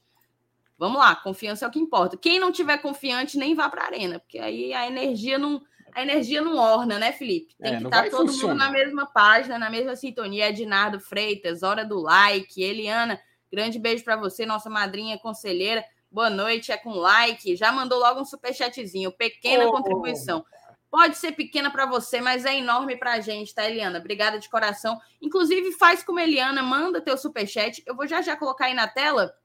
Vamos 0.77 0.99
lá, 0.99 1.15
confiança 1.15 1.65
é 1.65 1.67
o 1.67 1.71
que 1.71 1.79
importa. 1.79 2.15
Quem 2.15 2.39
não 2.39 2.51
tiver 2.51 2.77
confiante, 2.77 3.39
nem 3.39 3.55
vá 3.55 3.69
para 3.69 3.81
a 3.81 3.85
arena, 3.85 4.19
porque 4.19 4.37
aí 4.37 4.71
a 4.71 4.85
energia 4.85 5.39
não, 5.39 5.63
a 5.95 6.03
energia 6.03 6.41
não 6.41 6.57
orna, 6.57 6.99
né, 6.99 7.11
Felipe? 7.11 7.55
Tem 7.59 7.73
é, 7.73 7.77
que 7.77 7.85
estar 7.85 8.03
tá 8.03 8.09
todo 8.11 8.31
mundo 8.31 8.53
na 8.53 8.69
mesma 8.69 9.07
página, 9.07 9.57
na 9.57 9.71
mesma 9.71 9.95
sintonia. 9.95 10.49
Ednardo 10.49 10.99
Freitas, 10.99 11.63
hora 11.63 11.83
do 11.83 11.99
like. 11.99 12.61
Eliana, 12.61 13.19
grande 13.51 13.79
beijo 13.79 14.03
para 14.03 14.15
você, 14.15 14.45
nossa 14.45 14.69
madrinha 14.69 15.17
conselheira. 15.17 15.83
Boa 16.11 16.29
noite, 16.29 16.71
é 16.71 16.77
com 16.77 16.91
like. 16.91 17.55
Já 17.55 17.71
mandou 17.71 17.97
logo 17.97 18.21
um 18.21 18.25
superchatzinho, 18.25 19.11
pequena 19.11 19.65
oh. 19.65 19.71
contribuição. 19.71 20.45
Pode 20.93 21.17
ser 21.17 21.31
pequena 21.31 21.71
para 21.71 21.87
você, 21.87 22.21
mas 22.21 22.45
é 22.45 22.55
enorme 22.55 22.95
para 22.95 23.13
a 23.13 23.19
gente, 23.19 23.51
tá, 23.51 23.67
Eliana? 23.67 23.97
Obrigada 23.97 24.37
de 24.37 24.47
coração. 24.47 25.01
Inclusive, 25.19 25.71
faz 25.71 26.03
como 26.03 26.19
Eliana, 26.19 26.61
manda 26.61 27.01
teu 27.01 27.17
superchat. 27.17 27.81
Eu 27.83 27.95
vou 27.95 28.05
já 28.05 28.21
já 28.21 28.37
colocar 28.37 28.65
aí 28.65 28.75
na 28.75 28.87
tela 28.87 29.35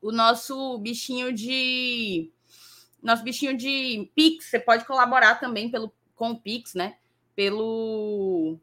o 0.00 0.10
nosso 0.10 0.76
bichinho 0.78 1.32
de 1.32 2.32
nosso 3.00 3.22
bichinho 3.22 3.56
de 3.56 4.10
Pix. 4.16 4.46
Você 4.46 4.58
pode 4.58 4.84
colaborar 4.84 5.36
também 5.36 5.70
pelo 5.70 5.94
com 6.16 6.32
o 6.32 6.40
Pix, 6.40 6.74
né? 6.74 6.96
Pelo 7.36 8.58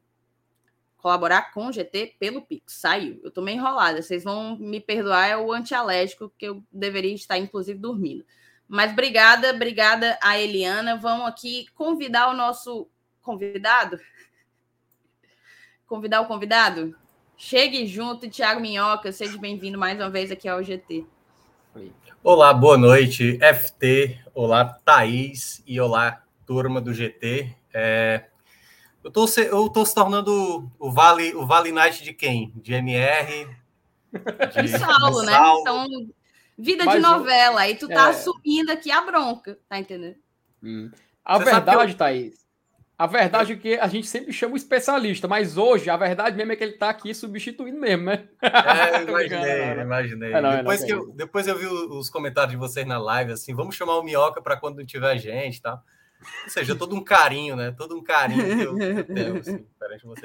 colaborar 0.97 1.53
com 1.53 1.67
o 1.67 1.71
GT 1.71 2.17
pelo 2.19 2.41
Pix. 2.41 2.73
Saiu. 2.73 3.21
Eu 3.23 3.31
tô 3.31 3.41
meio 3.41 3.59
enrolada. 3.59 4.01
Vocês 4.01 4.25
vão 4.25 4.57
me 4.57 4.81
perdoar, 4.81 5.29
é 5.29 5.38
o 5.38 5.53
antialérgico 5.53 6.29
que 6.38 6.49
eu 6.49 6.61
deveria 6.69 7.13
estar, 7.13 7.38
inclusive, 7.38 7.79
dormindo. 7.79 8.25
Mas 8.69 8.91
obrigada, 8.91 9.49
obrigada 9.49 10.15
a 10.21 10.38
Eliana. 10.38 10.95
Vamos 10.95 11.25
aqui 11.25 11.65
convidar 11.73 12.29
o 12.29 12.35
nosso 12.35 12.88
convidado. 13.19 13.99
Convidar 15.88 16.21
o 16.21 16.27
convidado? 16.27 16.95
Chegue 17.35 17.88
junto, 17.88 18.29
Thiago 18.29 18.61
Minhoca. 18.61 19.11
Seja 19.11 19.39
bem-vindo 19.39 19.79
mais 19.79 19.99
uma 19.99 20.11
vez 20.11 20.29
aqui 20.29 20.47
ao 20.47 20.61
GT. 20.61 21.03
Olá, 22.23 22.53
boa 22.53 22.77
noite, 22.77 23.39
FT. 23.41 24.19
Olá, 24.35 24.65
Thaís. 24.85 25.63
E 25.65 25.81
olá, 25.81 26.21
turma 26.45 26.79
do 26.79 26.93
GT. 26.93 27.55
É, 27.73 28.25
eu 29.03 29.09
tô, 29.09 29.25
eu 29.39 29.69
tô 29.69 29.83
se 29.83 29.95
tornando 29.95 30.71
o 30.77 30.91
Vale, 30.91 31.33
o 31.33 31.43
Vale 31.43 31.71
Night 31.71 32.03
de 32.03 32.13
quem? 32.13 32.53
De 32.57 32.73
MR? 32.73 33.47
De, 34.53 34.61
de 34.63 34.77
Saulo, 34.77 35.21
de 35.21 35.25
né? 35.27 35.38
Então, 35.61 35.88
vida 36.60 36.86
Mas 36.86 36.96
de 36.96 37.01
novela. 37.01 37.62
Aí 37.62 37.75
tu 37.75 37.88
tá 37.88 38.08
é... 38.08 38.10
assumindo 38.10 38.72
aqui 38.72 38.92
a 38.92 39.01
bronca, 39.01 39.58
tá 39.68 39.80
entendendo? 39.80 40.18
Hum. 40.62 40.92
A 41.24 41.38
Você 41.38 41.46
verdade, 41.46 41.92
eu... 41.94 41.98
Thaís, 41.98 42.39
a 43.00 43.08
verdade 43.08 43.54
é 43.54 43.56
que 43.56 43.75
a 43.75 43.88
gente 43.88 44.08
sempre 44.08 44.34
chama 44.34 44.56
o 44.56 44.58
especialista, 44.58 45.25
mas 45.25 45.58
hoje 45.58 45.89
a 45.89 45.96
verdade 45.96 46.36
mesmo 46.36 46.51
é 46.51 46.56
que 46.58 46.63
ele 46.66 46.74
tá 46.74 46.89
aqui 46.89 47.13
substituindo 47.13 47.80
mesmo, 47.80 48.04
né? 48.04 48.28
É, 48.42 49.04
imaginei, 49.08 49.82
imaginei. 49.82 50.34
É, 50.34 50.42
não, 50.42 50.58
depois, 50.58 50.84
é, 50.84 50.86
que 50.86 50.92
eu, 50.92 51.12
depois 51.13 51.48
eu 51.48 51.58
vi 51.58 51.66
os 51.66 52.10
comentários 52.10 52.51
de 52.51 52.58
vocês 52.58 52.86
na 52.86 52.98
live, 52.98 53.32
assim, 53.32 53.56
vamos 53.56 53.75
chamar 53.75 53.98
o 53.98 54.04
Minhoca 54.04 54.42
para 54.42 54.58
quando 54.58 54.80
não 54.80 54.86
tiver 54.86 55.18
gente, 55.18 55.62
tá? 55.62 55.82
Ou 56.43 56.49
seja, 56.49 56.75
todo 56.75 56.95
um 56.95 57.03
carinho, 57.03 57.55
né? 57.55 57.71
Todo 57.71 57.97
um 57.97 58.03
carinho 58.03 58.43
que 58.43 58.63
eu, 58.63 58.77
eu 58.77 59.03
tenho, 59.05 59.38
assim. 59.38 59.65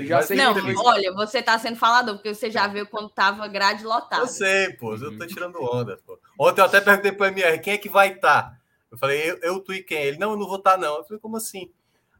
Já 0.00 0.22
sei 0.22 0.36
não, 0.36 0.54
olha, 0.84 1.12
você 1.12 1.40
tá 1.40 1.58
sendo 1.58 1.76
falador, 1.76 2.16
porque 2.16 2.34
você 2.34 2.50
já 2.50 2.66
viu 2.66 2.86
quando 2.86 3.08
tava 3.08 3.46
grade 3.46 3.84
lotada. 3.84 4.22
Eu 4.22 4.26
sei, 4.26 4.72
pô, 4.72 4.94
eu 4.94 5.16
tô 5.16 5.26
tirando 5.26 5.62
onda, 5.62 5.98
pô. 6.04 6.18
Ontem 6.38 6.60
eu 6.60 6.64
até 6.64 6.80
perguntei 6.80 7.12
pro 7.12 7.26
MR, 7.26 7.60
quem 7.60 7.74
é 7.74 7.78
que 7.78 7.88
vai 7.88 8.12
estar? 8.12 8.42
Tá? 8.42 8.56
Eu 8.90 8.98
falei, 8.98 9.30
eu, 9.30 9.38
eu, 9.42 9.60
tu 9.60 9.72
e 9.72 9.82
quem? 9.82 9.98
Ele, 9.98 10.18
não, 10.18 10.32
eu 10.32 10.36
não 10.36 10.46
vou 10.46 10.58
estar, 10.58 10.72
tá, 10.72 10.78
não. 10.78 10.98
Eu 10.98 11.04
falei, 11.04 11.20
como 11.20 11.36
assim? 11.36 11.70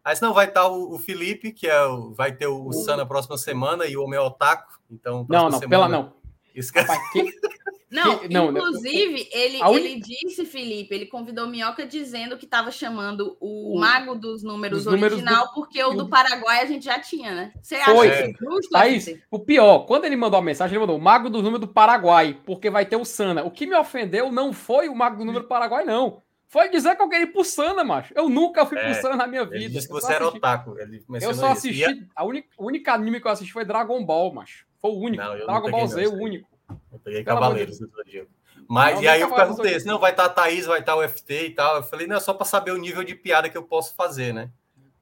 Aí 0.05 0.15
senão 0.15 0.35
vai 0.35 0.47
estar 0.47 0.63
tá 0.63 0.69
o, 0.69 0.95
o, 0.95 0.99
Felipe, 0.99 1.53
que 1.53 1.67
é 1.67 1.83
o, 1.85 2.13
vai 2.13 2.33
ter 2.33 2.47
o, 2.47 2.67
o 2.67 2.73
Sam 2.73 2.99
na 2.99 3.07
próxima 3.07 3.39
semana 3.39 3.87
e 3.87 3.97
o 3.97 4.07
meu 4.07 4.23
Otaku. 4.23 4.73
Então, 4.91 5.27
não, 5.29 5.45
não, 5.49 5.59
semana, 5.59 5.69
pela 5.69 5.89
não. 5.89 6.13
Esquece. 6.55 6.87
Rapaz, 6.87 7.13
que... 7.13 7.25
Não, 7.95 8.19
que, 8.19 8.29
não, 8.29 8.51
inclusive, 8.51 9.29
ele, 9.31 9.61
ele 9.63 10.01
disse, 10.01 10.45
Felipe, 10.45 10.93
ele 10.93 11.07
convidou 11.07 11.47
Minhoca 11.47 11.87
dizendo 11.87 12.37
que 12.37 12.45
estava 12.45 12.73
chamando 12.73 13.37
o, 13.39 13.77
o, 13.77 13.79
Mago 13.79 14.17
dos 14.17 14.43
Números 14.43 14.89
original, 14.89 15.13
números 15.13 15.49
do... 15.49 15.55
porque 15.55 15.83
o 15.85 15.95
do 15.95 16.09
Paraguai 16.09 16.61
a 16.61 16.65
gente 16.65 16.85
já 16.85 16.99
tinha, 16.99 17.33
né? 17.33 17.53
Você 17.63 17.79
Foi. 17.79 18.11
acha 18.11 18.27
isso 18.27 18.39
justo? 18.41 18.77
Aí, 18.77 19.21
o 19.31 19.39
pior, 19.39 19.87
quando 19.87 20.07
ele 20.07 20.17
mandou 20.17 20.41
a 20.41 20.43
mensagem, 20.43 20.75
ele 20.75 20.81
mandou 20.81 20.99
o 20.99 21.01
Mago 21.01 21.31
dos 21.31 21.45
Números 21.45 21.61
do 21.61 21.73
Paraguai, 21.73 22.37
porque 22.45 22.69
vai 22.69 22.85
ter 22.85 22.97
o 22.97 23.05
Sana. 23.05 23.45
O 23.45 23.51
que 23.51 23.65
me 23.65 23.77
ofendeu 23.77 24.33
não 24.33 24.53
foi 24.53 24.89
o 24.89 24.95
Mago 24.95 25.19
do 25.19 25.25
Número 25.25 25.45
do 25.45 25.49
Paraguai, 25.49 25.85
não. 25.85 26.21
Foi 26.49 26.69
dizer 26.69 26.97
que 26.97 27.03
eu 27.03 27.09
queria 27.09 27.27
ir 27.27 27.33
pro 27.33 27.45
Sana, 27.45 27.85
macho. 27.85 28.13
Eu 28.17 28.29
nunca 28.29 28.67
fui 28.67 28.77
é, 28.77 28.85
pro 28.85 29.01
Sana 29.01 29.17
na 29.17 29.27
minha 29.29 29.45
vida. 29.45 29.57
Ele 29.57 29.69
disse 29.69 29.87
que 29.87 29.93
você 29.93 30.13
era 30.13 30.27
otaku. 30.27 30.77
Ele 30.79 31.01
eu 31.21 31.33
só 31.33 31.53
assisti. 31.53 31.83
Isso. 31.83 32.07
A 32.15 32.25
única, 32.25 32.49
o 32.59 32.67
único 32.67 32.91
anime 32.91 33.21
que 33.21 33.27
eu 33.27 33.31
assisti 33.31 33.53
foi 33.53 33.65
Dragon 33.65 34.05
Ball, 34.05 34.33
macho. 34.35 34.67
Foi 34.81 34.91
o 34.91 34.99
único. 34.99 35.23
Não, 35.23 35.37
Dragon 35.47 35.71
Ball 35.71 35.87
Z, 35.87 36.07
o 36.09 36.15
único. 36.15 36.54
Eu 36.69 36.99
peguei 37.03 37.25
Pelo 37.25 37.41
Cavaleiros 37.41 37.79
do 37.79 37.87
Zodíaco. 37.89 38.31
Mas, 38.69 38.97
não, 38.97 39.03
e 39.03 39.09
aí 39.09 39.21
eu 39.21 39.35
perguntei, 39.35 39.79
se 39.79 39.87
não 39.87 39.99
vai 39.99 40.11
estar 40.11 40.25
a 40.25 40.29
Thaís, 40.29 40.67
vai 40.67 40.81
estar 40.81 40.97
o 40.97 41.07
FT 41.07 41.47
e 41.47 41.51
tal. 41.51 41.77
Eu 41.77 41.83
falei, 41.83 42.07
não, 42.07 42.17
é 42.17 42.21
só 42.21 42.33
para 42.33 42.47
saber 42.47 42.71
o 42.71 42.79
nível 42.79 43.05
de 43.05 43.15
piada 43.15 43.49
que 43.49 43.57
eu 43.57 43.63
posso 43.63 43.95
fazer, 43.95 44.33
né? 44.33 44.51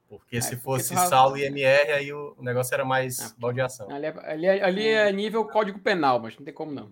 Porque 0.09 0.37
é, 0.37 0.41
se 0.41 0.57
fosse 0.57 0.95
porque 0.95 1.09
Saulo 1.09 1.39
e 1.39 1.45
MR, 1.45 1.93
aí 1.93 2.13
o 2.13 2.37
negócio 2.41 2.75
era 2.75 2.85
mais 2.85 3.19
é. 3.19 3.35
baldeação. 3.39 3.91
Ali, 3.91 4.07
é, 4.07 4.15
ali, 4.25 4.47
é, 4.47 4.65
ali 4.65 4.89
é 4.89 5.13
nível 5.13 5.45
código 5.47 5.79
penal, 5.79 6.21
mas 6.21 6.37
não 6.37 6.45
tem 6.45 6.53
como 6.53 6.73
não. 6.73 6.91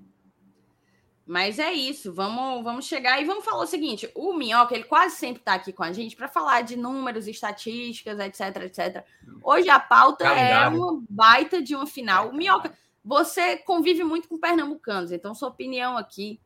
Mas 1.27 1.59
é 1.59 1.71
isso, 1.71 2.13
vamos, 2.13 2.65
vamos 2.65 2.87
chegar 2.87 3.21
e 3.21 3.25
vamos 3.25 3.45
falar 3.45 3.63
o 3.63 3.67
seguinte: 3.67 4.11
o 4.17 4.33
Minhoca, 4.33 4.75
ele 4.75 4.85
quase 4.85 5.17
sempre 5.17 5.41
está 5.41 5.55
aqui 5.55 5.73
com 5.73 5.83
a 5.83 5.93
gente 5.93 6.17
para 6.17 6.27
falar 6.27 6.63
de 6.63 6.77
números, 6.77 7.29
estatísticas, 7.29 8.19
etc, 8.19 8.63
etc. 8.63 9.05
Hoje 9.43 9.69
a 9.69 9.79
pauta 9.79 10.27
é 10.27 10.67
uma 10.67 11.01
baita 11.09 11.63
de 11.63 11.77
uma 11.77 11.87
final. 11.87 12.31
O 12.31 12.35
Minhoca, 12.35 12.73
você 13.11 13.57
convive 13.57 14.05
muito 14.05 14.29
com 14.29 14.39
pernambucanos, 14.39 15.11
então 15.11 15.35
sua 15.35 15.49
opinião 15.49 15.97
aqui 15.97 16.41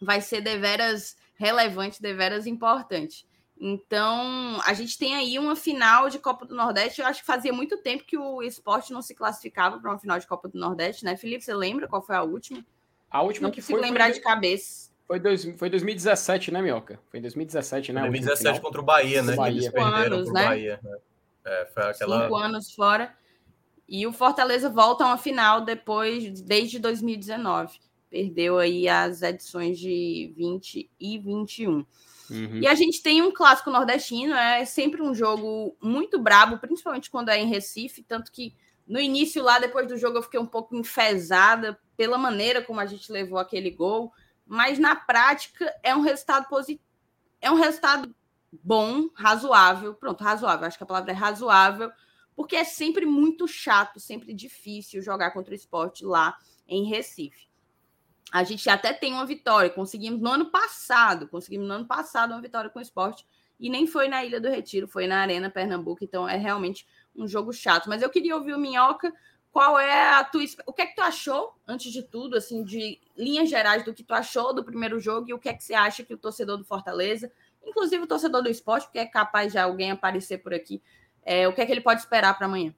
vai 0.00 0.20
ser 0.20 0.40
deveras 0.40 1.16
relevante, 1.36 2.02
deveras 2.02 2.44
importante. 2.44 3.24
Então, 3.56 4.60
a 4.64 4.74
gente 4.74 4.98
tem 4.98 5.14
aí 5.14 5.38
uma 5.38 5.54
final 5.54 6.10
de 6.10 6.18
Copa 6.18 6.44
do 6.44 6.56
Nordeste. 6.56 7.00
Eu 7.00 7.06
acho 7.06 7.20
que 7.20 7.26
fazia 7.26 7.52
muito 7.52 7.76
tempo 7.76 8.02
que 8.02 8.18
o 8.18 8.42
esporte 8.42 8.92
não 8.92 9.00
se 9.00 9.14
classificava 9.14 9.78
para 9.78 9.92
uma 9.92 9.98
final 9.98 10.18
de 10.18 10.26
Copa 10.26 10.48
do 10.48 10.58
Nordeste, 10.58 11.04
né? 11.04 11.16
Felipe, 11.16 11.44
você 11.44 11.54
lembra 11.54 11.86
qual 11.86 12.02
foi 12.02 12.16
a 12.16 12.22
última? 12.24 12.66
A 13.08 13.22
última 13.22 13.46
não 13.46 13.54
que 13.54 13.62
foi. 13.62 13.80
lembrar 13.80 14.06
foi... 14.06 14.14
de 14.14 14.20
cabeça. 14.20 14.90
Foi, 15.06 15.20
dois, 15.20 15.44
foi 15.56 15.70
2017, 15.70 16.50
né, 16.50 16.60
Mioca? 16.60 16.98
Foi 17.08 17.20
em 17.20 17.22
2017, 17.22 17.92
né? 17.92 18.00
2017 18.00 18.60
contra 18.60 18.80
o 18.80 18.84
Bahia, 18.84 19.22
né? 19.22 19.36
Bahia. 19.36 19.62
Cinco 19.62 19.80
anos, 19.80 20.32
né? 20.32 20.44
Bahia. 20.44 20.80
É, 21.44 21.66
foi 21.66 21.82
aquela... 21.84 22.24
Cinco 22.24 22.36
anos 22.36 22.74
fora. 22.74 23.14
E 23.92 24.06
o 24.06 24.12
Fortaleza 24.12 24.70
volta 24.70 25.04
a 25.04 25.08
uma 25.08 25.18
final 25.18 25.60
depois, 25.60 26.40
desde 26.40 26.78
2019 26.78 27.78
perdeu 28.12 28.58
aí 28.58 28.86
as 28.88 29.22
edições 29.22 29.78
de 29.78 30.34
20 30.36 30.90
e 31.00 31.18
21. 31.18 31.72
Uhum. 31.72 31.86
E 32.60 32.66
a 32.66 32.74
gente 32.74 33.02
tem 33.02 33.22
um 33.22 33.32
clássico 33.32 33.70
nordestino, 33.70 34.34
é 34.34 34.66
sempre 34.66 35.00
um 35.00 35.14
jogo 35.14 35.74
muito 35.80 36.18
brabo, 36.18 36.58
principalmente 36.58 37.10
quando 37.10 37.30
é 37.30 37.38
em 37.38 37.48
Recife, 37.48 38.02
tanto 38.02 38.30
que 38.30 38.54
no 38.86 39.00
início 39.00 39.42
lá, 39.42 39.58
depois 39.58 39.88
do 39.88 39.96
jogo, 39.96 40.18
eu 40.18 40.22
fiquei 40.22 40.38
um 40.38 40.46
pouco 40.46 40.76
enfesada 40.76 41.78
pela 41.96 42.18
maneira 42.18 42.60
como 42.60 42.80
a 42.80 42.86
gente 42.86 43.10
levou 43.10 43.38
aquele 43.38 43.70
gol, 43.70 44.12
mas 44.46 44.78
na 44.78 44.94
prática 44.94 45.74
é 45.82 45.94
um 45.94 46.00
resultado 46.00 46.48
positivo, 46.48 46.84
é 47.40 47.50
um 47.50 47.56
resultado 47.56 48.14
bom, 48.62 49.08
razoável, 49.14 49.94
pronto, 49.94 50.22
razoável, 50.22 50.66
acho 50.66 50.76
que 50.76 50.84
a 50.84 50.86
palavra 50.86 51.12
é 51.12 51.14
razoável, 51.14 51.90
porque 52.34 52.56
é 52.56 52.64
sempre 52.64 53.06
muito 53.06 53.46
chato, 53.46 54.00
sempre 54.00 54.32
difícil 54.34 55.02
jogar 55.02 55.30
contra 55.32 55.52
o 55.52 55.56
esporte 55.56 56.04
lá 56.04 56.36
em 56.66 56.84
Recife 56.84 57.52
a 58.32 58.42
gente 58.44 58.68
até 58.70 58.94
tem 58.94 59.12
uma 59.12 59.26
vitória. 59.26 59.68
Conseguimos 59.68 60.18
no 60.18 60.30
ano 60.30 60.46
passado, 60.46 61.28
conseguimos 61.28 61.68
no 61.68 61.74
ano 61.74 61.86
passado 61.86 62.32
uma 62.32 62.40
vitória 62.40 62.70
com 62.70 62.78
o 62.78 62.82
esporte. 62.82 63.26
E 63.60 63.68
nem 63.68 63.86
foi 63.86 64.08
na 64.08 64.24
Ilha 64.24 64.40
do 64.40 64.48
Retiro, 64.48 64.88
foi 64.88 65.06
na 65.06 65.20
Arena 65.20 65.50
Pernambuco. 65.50 66.02
Então 66.02 66.26
é 66.26 66.38
realmente 66.38 66.86
um 67.14 67.28
jogo 67.28 67.52
chato. 67.52 67.90
Mas 67.90 68.00
eu 68.00 68.08
queria 68.08 68.34
ouvir 68.34 68.54
o 68.54 68.58
Minhoca. 68.58 69.12
Qual 69.52 69.78
é 69.78 70.14
a 70.14 70.24
tua. 70.24 70.42
O 70.66 70.72
que 70.72 70.80
é 70.80 70.86
que 70.86 70.94
tu 70.94 71.02
achou, 71.02 71.54
antes 71.68 71.92
de 71.92 72.02
tudo, 72.02 72.38
assim, 72.38 72.64
de 72.64 72.98
linhas 73.14 73.50
gerais 73.50 73.84
do 73.84 73.92
que 73.92 74.02
tu 74.02 74.14
achou 74.14 74.54
do 74.54 74.64
primeiro 74.64 74.98
jogo 74.98 75.28
e 75.28 75.34
o 75.34 75.38
que 75.38 75.50
é 75.50 75.52
que 75.52 75.62
você 75.62 75.74
acha 75.74 76.02
que 76.02 76.14
o 76.14 76.18
torcedor 76.18 76.56
do 76.56 76.64
Fortaleza, 76.64 77.30
inclusive 77.62 78.02
o 78.02 78.06
torcedor 78.06 78.42
do 78.42 78.48
esporte, 78.48 78.84
porque 78.84 78.98
é 78.98 79.04
capaz 79.04 79.52
de 79.52 79.58
alguém 79.58 79.90
aparecer 79.90 80.38
por 80.38 80.54
aqui, 80.54 80.82
é, 81.24 81.46
o 81.46 81.52
que 81.52 81.60
é 81.60 81.66
que 81.66 81.72
ele 81.72 81.80
pode 81.80 82.00
esperar 82.00 82.36
para 82.36 82.46
amanhã? 82.46 82.74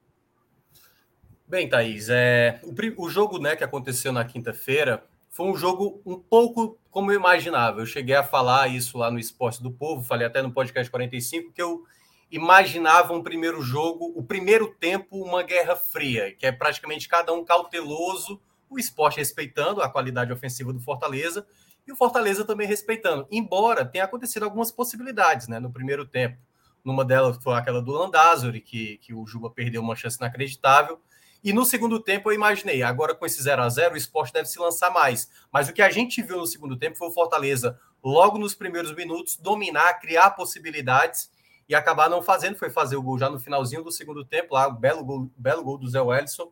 Bem, 1.46 1.68
Thaís, 1.68 2.08
é, 2.08 2.60
o, 2.62 3.04
o 3.04 3.10
jogo 3.10 3.38
né, 3.38 3.54
que 3.54 3.64
aconteceu 3.64 4.12
na 4.12 4.24
quinta-feira 4.24 5.04
foi 5.28 5.46
um 5.46 5.56
jogo 5.56 6.00
um 6.06 6.18
pouco 6.18 6.78
como 6.90 7.10
eu 7.10 7.16
imaginava. 7.16 7.80
Eu 7.80 7.86
cheguei 7.86 8.14
a 8.14 8.22
falar 8.22 8.68
isso 8.68 8.96
lá 8.96 9.10
no 9.10 9.18
Esporte 9.18 9.62
do 9.62 9.70
Povo, 9.70 10.04
falei 10.04 10.26
até 10.26 10.40
no 10.40 10.52
podcast 10.52 10.90
45, 10.90 11.52
que 11.52 11.60
eu 11.60 11.84
imaginava 12.30 13.12
um 13.12 13.22
primeiro 13.22 13.60
jogo, 13.60 14.12
o 14.16 14.22
primeiro 14.22 14.74
tempo, 14.74 15.22
uma 15.22 15.42
guerra 15.42 15.76
fria, 15.76 16.34
que 16.34 16.46
é 16.46 16.52
praticamente 16.52 17.08
cada 17.08 17.32
um 17.32 17.44
cauteloso, 17.44 18.40
o 18.70 18.78
esporte 18.78 19.18
respeitando 19.18 19.82
a 19.82 19.88
qualidade 19.88 20.32
ofensiva 20.32 20.72
do 20.72 20.80
Fortaleza 20.80 21.46
e 21.86 21.92
o 21.92 21.96
Fortaleza 21.96 22.44
também 22.44 22.66
respeitando. 22.66 23.26
Embora 23.30 23.84
tenha 23.84 24.04
acontecido 24.04 24.44
algumas 24.44 24.72
possibilidades 24.72 25.48
né, 25.48 25.60
no 25.60 25.72
primeiro 25.72 26.06
tempo. 26.06 26.38
Numa 26.84 27.04
delas 27.04 27.38
foi 27.42 27.54
aquela 27.54 27.80
do 27.80 27.92
Landázuri, 27.92 28.60
que, 28.60 28.98
que 28.98 29.14
o 29.14 29.26
Juba 29.26 29.50
perdeu 29.50 29.80
uma 29.80 29.96
chance 29.96 30.18
inacreditável. 30.18 31.00
E 31.42 31.52
no 31.52 31.64
segundo 31.64 32.00
tempo 32.00 32.30
eu 32.30 32.34
imaginei, 32.34 32.82
agora 32.82 33.14
com 33.14 33.24
esse 33.26 33.42
0 33.42 33.62
a 33.62 33.68
0 33.68 33.94
o 33.94 33.96
esporte 33.96 34.32
deve 34.32 34.48
se 34.48 34.58
lançar 34.58 34.90
mais. 34.90 35.30
Mas 35.52 35.68
o 35.68 35.72
que 35.72 35.82
a 35.82 35.90
gente 35.90 36.22
viu 36.22 36.38
no 36.38 36.46
segundo 36.46 36.76
tempo 36.76 36.96
foi 36.96 37.08
o 37.08 37.12
Fortaleza, 37.12 37.78
logo 38.02 38.38
nos 38.38 38.54
primeiros 38.54 38.94
minutos, 38.94 39.36
dominar, 39.36 40.00
criar 40.00 40.30
possibilidades 40.30 41.30
e 41.68 41.74
acabar 41.74 42.08
não 42.08 42.22
fazendo. 42.22 42.56
Foi 42.56 42.70
fazer 42.70 42.96
o 42.96 43.02
gol 43.02 43.18
já 43.18 43.28
no 43.28 43.38
finalzinho 43.40 43.82
do 43.82 43.90
segundo 43.90 44.24
tempo, 44.24 44.54
lá, 44.54 44.68
o 44.68 44.72
belo 44.72 45.04
gol, 45.04 45.30
belo 45.36 45.62
gol 45.62 45.78
do 45.78 45.88
Zé 45.88 46.00
Wellison. 46.00 46.50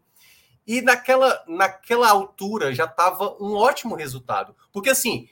E 0.66 0.80
naquela, 0.80 1.42
naquela 1.48 2.08
altura 2.08 2.74
já 2.74 2.84
estava 2.84 3.36
um 3.42 3.54
ótimo 3.54 3.94
resultado. 3.94 4.54
Porque 4.72 4.90
assim, 4.90 5.28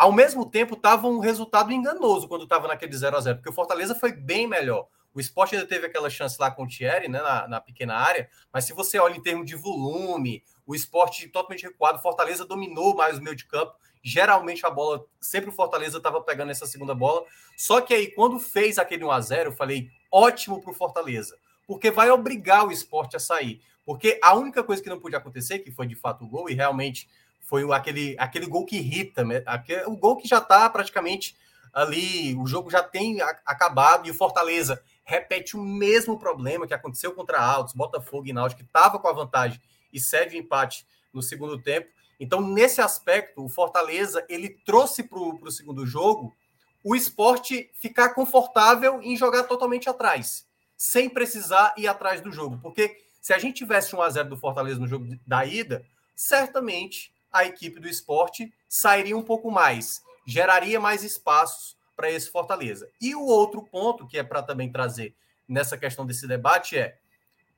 ao 0.00 0.10
mesmo 0.10 0.46
tempo 0.46 0.76
estava 0.76 1.06
um 1.06 1.18
resultado 1.18 1.70
enganoso 1.70 2.26
quando 2.26 2.44
estava 2.44 2.66
naquele 2.66 2.96
0 2.96 3.18
a 3.18 3.20
0 3.20 3.36
porque 3.36 3.50
o 3.50 3.52
Fortaleza 3.52 3.94
foi 3.94 4.10
bem 4.12 4.46
melhor. 4.46 4.88
O 5.12 5.20
esporte 5.20 5.54
ainda 5.54 5.66
teve 5.68 5.84
aquela 5.84 6.08
chance 6.08 6.38
lá 6.40 6.50
com 6.50 6.62
o 6.62 6.66
Thierry, 6.66 7.06
né, 7.06 7.20
na, 7.20 7.46
na, 7.46 7.60
pequena 7.60 7.96
área, 7.96 8.26
mas 8.50 8.64
se 8.64 8.72
você 8.72 8.98
olha 8.98 9.14
em 9.14 9.22
termos 9.22 9.44
de 9.44 9.54
volume, 9.54 10.42
o 10.66 10.74
esporte 10.74 11.28
totalmente 11.28 11.64
recuado, 11.64 12.00
Fortaleza 12.00 12.46
dominou 12.46 12.96
mais 12.96 13.18
o 13.18 13.22
meio 13.22 13.36
de 13.36 13.44
campo. 13.44 13.74
Geralmente 14.02 14.64
a 14.64 14.70
bola, 14.70 15.04
sempre 15.20 15.50
o 15.50 15.52
Fortaleza 15.52 15.98
estava 15.98 16.22
pegando 16.22 16.50
essa 16.50 16.64
segunda 16.64 16.94
bola. 16.94 17.22
Só 17.54 17.82
que 17.82 17.92
aí, 17.92 18.06
quando 18.06 18.38
fez 18.38 18.78
aquele 18.78 19.04
1 19.04 19.10
a 19.10 19.20
0 19.20 19.50
eu 19.50 19.54
falei, 19.54 19.90
ótimo 20.10 20.62
para 20.62 20.70
o 20.70 20.74
Fortaleza, 20.74 21.36
porque 21.66 21.90
vai 21.90 22.10
obrigar 22.10 22.66
o 22.66 22.72
esporte 22.72 23.16
a 23.16 23.20
sair. 23.20 23.60
Porque 23.84 24.18
a 24.22 24.34
única 24.34 24.62
coisa 24.62 24.82
que 24.82 24.88
não 24.88 25.00
podia 25.00 25.18
acontecer, 25.18 25.58
que 25.58 25.70
foi 25.70 25.86
de 25.86 25.94
fato 25.94 26.24
o 26.24 26.28
gol, 26.28 26.48
e 26.48 26.54
realmente 26.54 27.06
foi 27.40 27.64
aquele, 27.72 28.16
aquele 28.18 28.46
gol 28.46 28.64
que 28.64 28.76
irrita, 28.76 29.24
né? 29.24 29.42
o 29.86 29.96
gol 29.96 30.16
que 30.16 30.28
já 30.28 30.38
está 30.38 30.68
praticamente 30.70 31.36
ali, 31.72 32.34
o 32.36 32.46
jogo 32.46 32.70
já 32.70 32.82
tem 32.82 33.20
acabado 33.20 34.06
e 34.06 34.10
o 34.10 34.14
Fortaleza 34.14 34.82
repete 35.04 35.56
o 35.56 35.62
mesmo 35.62 36.18
problema 36.18 36.66
que 36.66 36.74
aconteceu 36.74 37.12
contra 37.12 37.40
Altos, 37.40 37.74
Botafogo 37.74 38.26
e 38.26 38.32
Náutico, 38.32 38.60
que 38.60 38.66
estava 38.66 38.98
com 38.98 39.08
a 39.08 39.12
vantagem 39.12 39.60
e 39.92 40.00
cede 40.00 40.36
o 40.36 40.38
empate 40.38 40.86
no 41.12 41.22
segundo 41.22 41.60
tempo. 41.60 41.88
Então, 42.18 42.40
nesse 42.40 42.80
aspecto, 42.80 43.44
o 43.44 43.48
Fortaleza 43.48 44.24
ele 44.28 44.50
trouxe 44.64 45.02
para 45.02 45.18
o 45.18 45.50
segundo 45.50 45.86
jogo 45.86 46.36
o 46.84 46.94
esporte 46.94 47.70
ficar 47.74 48.10
confortável 48.10 49.00
em 49.02 49.16
jogar 49.16 49.44
totalmente 49.44 49.88
atrás, 49.88 50.46
sem 50.76 51.08
precisar 51.08 51.74
ir 51.76 51.86
atrás 51.86 52.20
do 52.20 52.32
jogo. 52.32 52.58
Porque 52.62 52.96
se 53.20 53.32
a 53.32 53.38
gente 53.38 53.56
tivesse 53.56 53.94
um 53.94 54.02
a 54.02 54.08
0 54.08 54.28
do 54.30 54.36
Fortaleza 54.36 54.80
no 54.80 54.86
jogo 54.86 55.06
da 55.26 55.44
ida, 55.44 55.84
certamente 56.14 57.12
a 57.32 57.44
equipe 57.44 57.80
do 57.80 57.88
esporte 57.88 58.52
sairia 58.68 59.16
um 59.16 59.22
pouco 59.22 59.50
mais, 59.50 60.02
geraria 60.26 60.80
mais 60.80 61.02
espaços 61.02 61.76
para 61.96 62.10
esse 62.10 62.30
Fortaleza. 62.30 62.88
E 63.00 63.14
o 63.14 63.24
outro 63.24 63.62
ponto 63.62 64.06
que 64.06 64.18
é 64.18 64.22
para 64.22 64.42
também 64.42 64.70
trazer 64.70 65.14
nessa 65.48 65.76
questão 65.76 66.06
desse 66.06 66.26
debate 66.26 66.78
é 66.78 66.96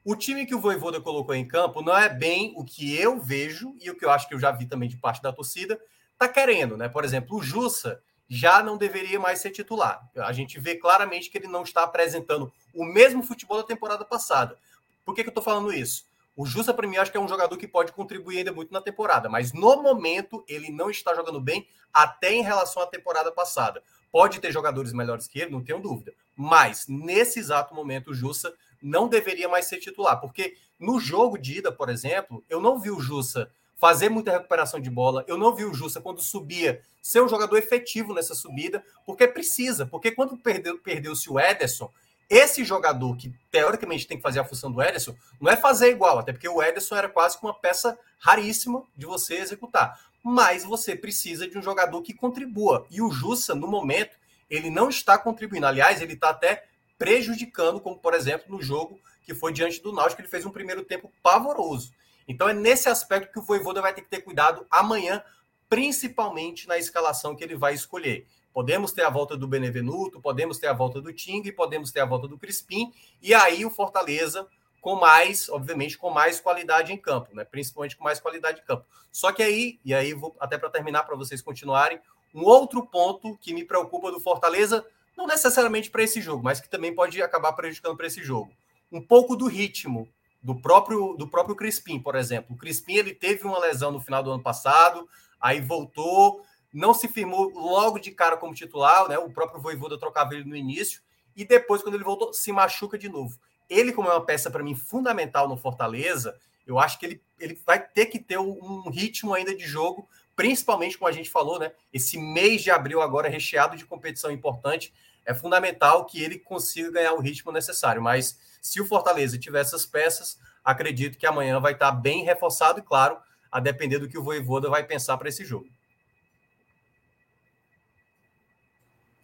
o 0.04 0.16
time 0.16 0.44
que 0.44 0.54
o 0.54 0.60
Voivoda 0.60 1.00
colocou 1.00 1.34
em 1.34 1.46
campo 1.46 1.80
não 1.80 1.96
é 1.96 2.08
bem 2.08 2.52
o 2.56 2.64
que 2.64 2.96
eu 2.98 3.20
vejo 3.20 3.76
e 3.80 3.88
o 3.88 3.96
que 3.96 4.04
eu 4.04 4.10
acho 4.10 4.28
que 4.28 4.34
eu 4.34 4.40
já 4.40 4.50
vi 4.50 4.66
também 4.66 4.88
de 4.88 4.96
parte 4.96 5.22
da 5.22 5.32
torcida 5.32 5.80
tá 6.18 6.28
querendo, 6.28 6.76
né? 6.76 6.88
Por 6.88 7.04
exemplo, 7.04 7.36
o 7.36 7.42
Jussa 7.42 8.02
já 8.28 8.62
não 8.62 8.76
deveria 8.76 9.20
mais 9.20 9.40
ser 9.40 9.50
titular. 9.50 10.08
A 10.16 10.32
gente 10.32 10.58
vê 10.58 10.76
claramente 10.76 11.30
que 11.30 11.38
ele 11.38 11.46
não 11.46 11.62
está 11.62 11.82
apresentando 11.82 12.52
o 12.74 12.84
mesmo 12.84 13.22
futebol 13.22 13.58
da 13.58 13.64
temporada 13.64 14.04
passada. 14.04 14.58
Por 15.04 15.14
que, 15.14 15.22
que 15.22 15.28
eu 15.28 15.32
estou 15.32 15.44
falando 15.44 15.72
isso? 15.72 16.04
O 16.34 16.46
Justa, 16.46 16.72
para 16.72 16.88
mim, 16.88 16.96
acho 16.96 17.10
que 17.10 17.16
é 17.16 17.20
um 17.20 17.28
jogador 17.28 17.56
que 17.58 17.68
pode 17.68 17.92
contribuir 17.92 18.38
ainda 18.38 18.52
muito 18.52 18.72
na 18.72 18.80
temporada, 18.80 19.28
mas 19.28 19.52
no 19.52 19.82
momento 19.82 20.44
ele 20.48 20.70
não 20.70 20.90
está 20.90 21.14
jogando 21.14 21.40
bem, 21.40 21.66
até 21.92 22.32
em 22.32 22.42
relação 22.42 22.82
à 22.82 22.86
temporada 22.86 23.30
passada. 23.30 23.82
Pode 24.10 24.40
ter 24.40 24.50
jogadores 24.50 24.92
melhores 24.92 25.26
que 25.28 25.40
ele, 25.40 25.50
não 25.50 25.62
tenho 25.62 25.80
dúvida. 25.80 26.14
Mas, 26.34 26.86
nesse 26.88 27.38
exato 27.38 27.74
momento, 27.74 28.10
o 28.10 28.14
Jussa 28.14 28.54
não 28.82 29.08
deveria 29.08 29.48
mais 29.48 29.66
ser 29.66 29.78
titular, 29.78 30.20
porque 30.20 30.56
no 30.78 30.98
jogo 30.98 31.38
de 31.38 31.58
ida, 31.58 31.70
por 31.70 31.88
exemplo, 31.88 32.42
eu 32.48 32.60
não 32.60 32.78
vi 32.78 32.90
o 32.90 33.00
Jussa 33.00 33.50
fazer 33.76 34.08
muita 34.08 34.30
recuperação 34.30 34.80
de 34.80 34.88
bola, 34.88 35.24
eu 35.26 35.36
não 35.36 35.54
vi 35.54 35.64
o 35.64 35.74
Jussa 35.74 36.00
quando 36.00 36.22
subia 36.22 36.80
ser 37.00 37.20
um 37.20 37.28
jogador 37.28 37.56
efetivo 37.56 38.14
nessa 38.14 38.34
subida, 38.34 38.84
porque 39.04 39.26
precisa, 39.26 39.84
porque 39.84 40.12
quando 40.12 40.36
perdeu, 40.36 40.78
perdeu-se 40.78 41.28
o 41.28 41.38
Ederson, 41.38 41.90
esse 42.32 42.64
jogador 42.64 43.14
que 43.18 43.30
teoricamente 43.50 44.06
tem 44.06 44.16
que 44.16 44.22
fazer 44.22 44.40
a 44.40 44.44
função 44.44 44.72
do 44.72 44.80
Ederson, 44.80 45.14
não 45.38 45.52
é 45.52 45.54
fazer 45.54 45.90
igual, 45.90 46.18
até 46.18 46.32
porque 46.32 46.48
o 46.48 46.62
Ederson 46.62 46.96
era 46.96 47.06
quase 47.06 47.36
uma 47.42 47.52
peça 47.52 47.98
raríssima 48.18 48.82
de 48.96 49.04
você 49.04 49.34
executar. 49.34 50.00
Mas 50.24 50.64
você 50.64 50.96
precisa 50.96 51.46
de 51.46 51.58
um 51.58 51.62
jogador 51.62 52.00
que 52.00 52.14
contribua. 52.14 52.86
E 52.90 53.02
o 53.02 53.10
Jussa, 53.10 53.54
no 53.54 53.66
momento, 53.66 54.16
ele 54.48 54.70
não 54.70 54.88
está 54.88 55.18
contribuindo. 55.18 55.66
Aliás, 55.66 56.00
ele 56.00 56.14
está 56.14 56.30
até 56.30 56.64
prejudicando, 56.96 57.78
como 57.78 57.98
por 57.98 58.14
exemplo 58.14 58.46
no 58.48 58.62
jogo 58.62 58.98
que 59.24 59.34
foi 59.34 59.52
diante 59.52 59.82
do 59.82 59.92
Náutico, 59.92 60.22
ele 60.22 60.28
fez 60.28 60.46
um 60.46 60.50
primeiro 60.50 60.82
tempo 60.84 61.12
pavoroso. 61.22 61.92
Então 62.26 62.48
é 62.48 62.54
nesse 62.54 62.88
aspecto 62.88 63.30
que 63.30 63.40
o 63.40 63.42
Voivoda 63.42 63.82
vai 63.82 63.92
ter 63.92 64.00
que 64.00 64.08
ter 64.08 64.22
cuidado 64.22 64.66
amanhã, 64.70 65.22
principalmente 65.68 66.66
na 66.66 66.78
escalação 66.78 67.36
que 67.36 67.44
ele 67.44 67.56
vai 67.56 67.74
escolher. 67.74 68.26
Podemos 68.52 68.92
ter 68.92 69.02
a 69.02 69.10
volta 69.10 69.36
do 69.36 69.48
Benevenuto, 69.48 70.20
podemos 70.20 70.58
ter 70.58 70.66
a 70.66 70.72
volta 70.72 71.00
do 71.00 71.12
Ting, 71.12 71.50
podemos 71.52 71.90
ter 71.90 72.00
a 72.00 72.04
volta 72.04 72.28
do 72.28 72.38
Crispim, 72.38 72.92
e 73.20 73.32
aí 73.34 73.64
o 73.64 73.70
Fortaleza 73.70 74.46
com 74.82 74.96
mais, 74.96 75.48
obviamente, 75.48 75.96
com 75.96 76.10
mais 76.10 76.40
qualidade 76.40 76.92
em 76.92 76.96
campo, 76.96 77.34
né? 77.34 77.44
Principalmente 77.44 77.96
com 77.96 78.02
mais 78.02 78.18
qualidade 78.18 78.60
em 78.60 78.64
campo. 78.64 78.84
Só 79.12 79.30
que 79.30 79.40
aí, 79.40 79.78
e 79.84 79.94
aí 79.94 80.12
vou 80.12 80.34
até 80.40 80.58
para 80.58 80.68
terminar 80.68 81.04
para 81.04 81.14
vocês 81.14 81.40
continuarem, 81.40 82.00
um 82.34 82.42
outro 82.42 82.84
ponto 82.84 83.38
que 83.40 83.54
me 83.54 83.64
preocupa 83.64 84.10
do 84.10 84.18
Fortaleza, 84.18 84.84
não 85.16 85.26
necessariamente 85.26 85.88
para 85.88 86.02
esse 86.02 86.20
jogo, 86.20 86.42
mas 86.42 86.60
que 86.60 86.68
também 86.68 86.92
pode 86.92 87.22
acabar 87.22 87.52
prejudicando 87.52 87.96
para 87.96 88.08
esse 88.08 88.24
jogo. 88.24 88.50
Um 88.90 89.00
pouco 89.00 89.36
do 89.36 89.46
ritmo 89.46 90.08
do 90.42 90.56
próprio 90.56 91.14
do 91.14 91.28
próprio 91.28 91.54
Crispim, 91.54 92.00
por 92.00 92.16
exemplo. 92.16 92.54
O 92.54 92.58
Crispim 92.58 92.94
ele 92.94 93.14
teve 93.14 93.44
uma 93.44 93.60
lesão 93.60 93.92
no 93.92 94.00
final 94.00 94.22
do 94.22 94.32
ano 94.32 94.42
passado, 94.42 95.08
aí 95.40 95.60
voltou, 95.60 96.44
não 96.72 96.94
se 96.94 97.06
firmou 97.08 97.50
logo 97.54 97.98
de 97.98 98.10
cara 98.10 98.36
como 98.36 98.54
titular, 98.54 99.08
né? 99.08 99.18
O 99.18 99.30
próprio 99.30 99.60
Voivoda 99.60 99.98
trocava 99.98 100.34
ele 100.34 100.44
no 100.44 100.56
início 100.56 101.02
e 101.36 101.44
depois 101.44 101.82
quando 101.82 101.94
ele 101.94 102.04
voltou 102.04 102.32
se 102.32 102.50
machuca 102.52 102.96
de 102.96 103.08
novo. 103.08 103.38
Ele 103.68 103.92
como 103.92 104.08
é 104.08 104.12
uma 104.12 104.24
peça 104.24 104.50
para 104.50 104.62
mim 104.62 104.74
fundamental 104.74 105.48
no 105.48 105.56
Fortaleza, 105.56 106.38
eu 106.66 106.78
acho 106.78 106.98
que 106.98 107.06
ele, 107.06 107.22
ele 107.38 107.60
vai 107.66 107.84
ter 107.84 108.06
que 108.06 108.18
ter 108.18 108.38
um 108.38 108.88
ritmo 108.90 109.34
ainda 109.34 109.54
de 109.54 109.64
jogo, 109.64 110.08
principalmente 110.34 110.96
como 110.96 111.08
a 111.08 111.12
gente 111.12 111.28
falou, 111.28 111.58
né? 111.58 111.72
Esse 111.92 112.18
mês 112.18 112.62
de 112.62 112.70
abril 112.70 113.02
agora 113.02 113.28
recheado 113.28 113.76
de 113.76 113.84
competição 113.84 114.30
importante, 114.30 114.92
é 115.24 115.34
fundamental 115.34 116.04
que 116.04 116.22
ele 116.22 116.38
consiga 116.38 116.90
ganhar 116.90 117.12
o 117.12 117.20
ritmo 117.20 117.52
necessário, 117.52 118.02
mas 118.02 118.38
se 118.60 118.80
o 118.80 118.86
Fortaleza 118.86 119.38
tiver 119.38 119.60
essas 119.60 119.86
peças, 119.86 120.38
acredito 120.64 121.18
que 121.18 121.26
amanhã 121.26 121.60
vai 121.60 121.72
estar 121.72 121.92
bem 121.92 122.24
reforçado 122.24 122.80
e 122.80 122.82
claro, 122.82 123.18
a 123.50 123.60
depender 123.60 123.98
do 123.98 124.08
que 124.08 124.18
o 124.18 124.22
Voivoda 124.22 124.70
vai 124.70 124.84
pensar 124.84 125.16
para 125.18 125.28
esse 125.28 125.44
jogo. 125.44 125.68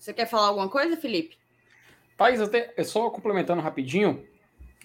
Você 0.09 0.15
quer 0.15 0.25
falar 0.25 0.47
alguma 0.47 0.71
coisa, 0.71 0.97
Felipe? 0.97 1.37
Thais, 2.17 2.41
até 2.41 2.73
só 2.83 3.11
complementando 3.11 3.61
rapidinho, 3.61 4.25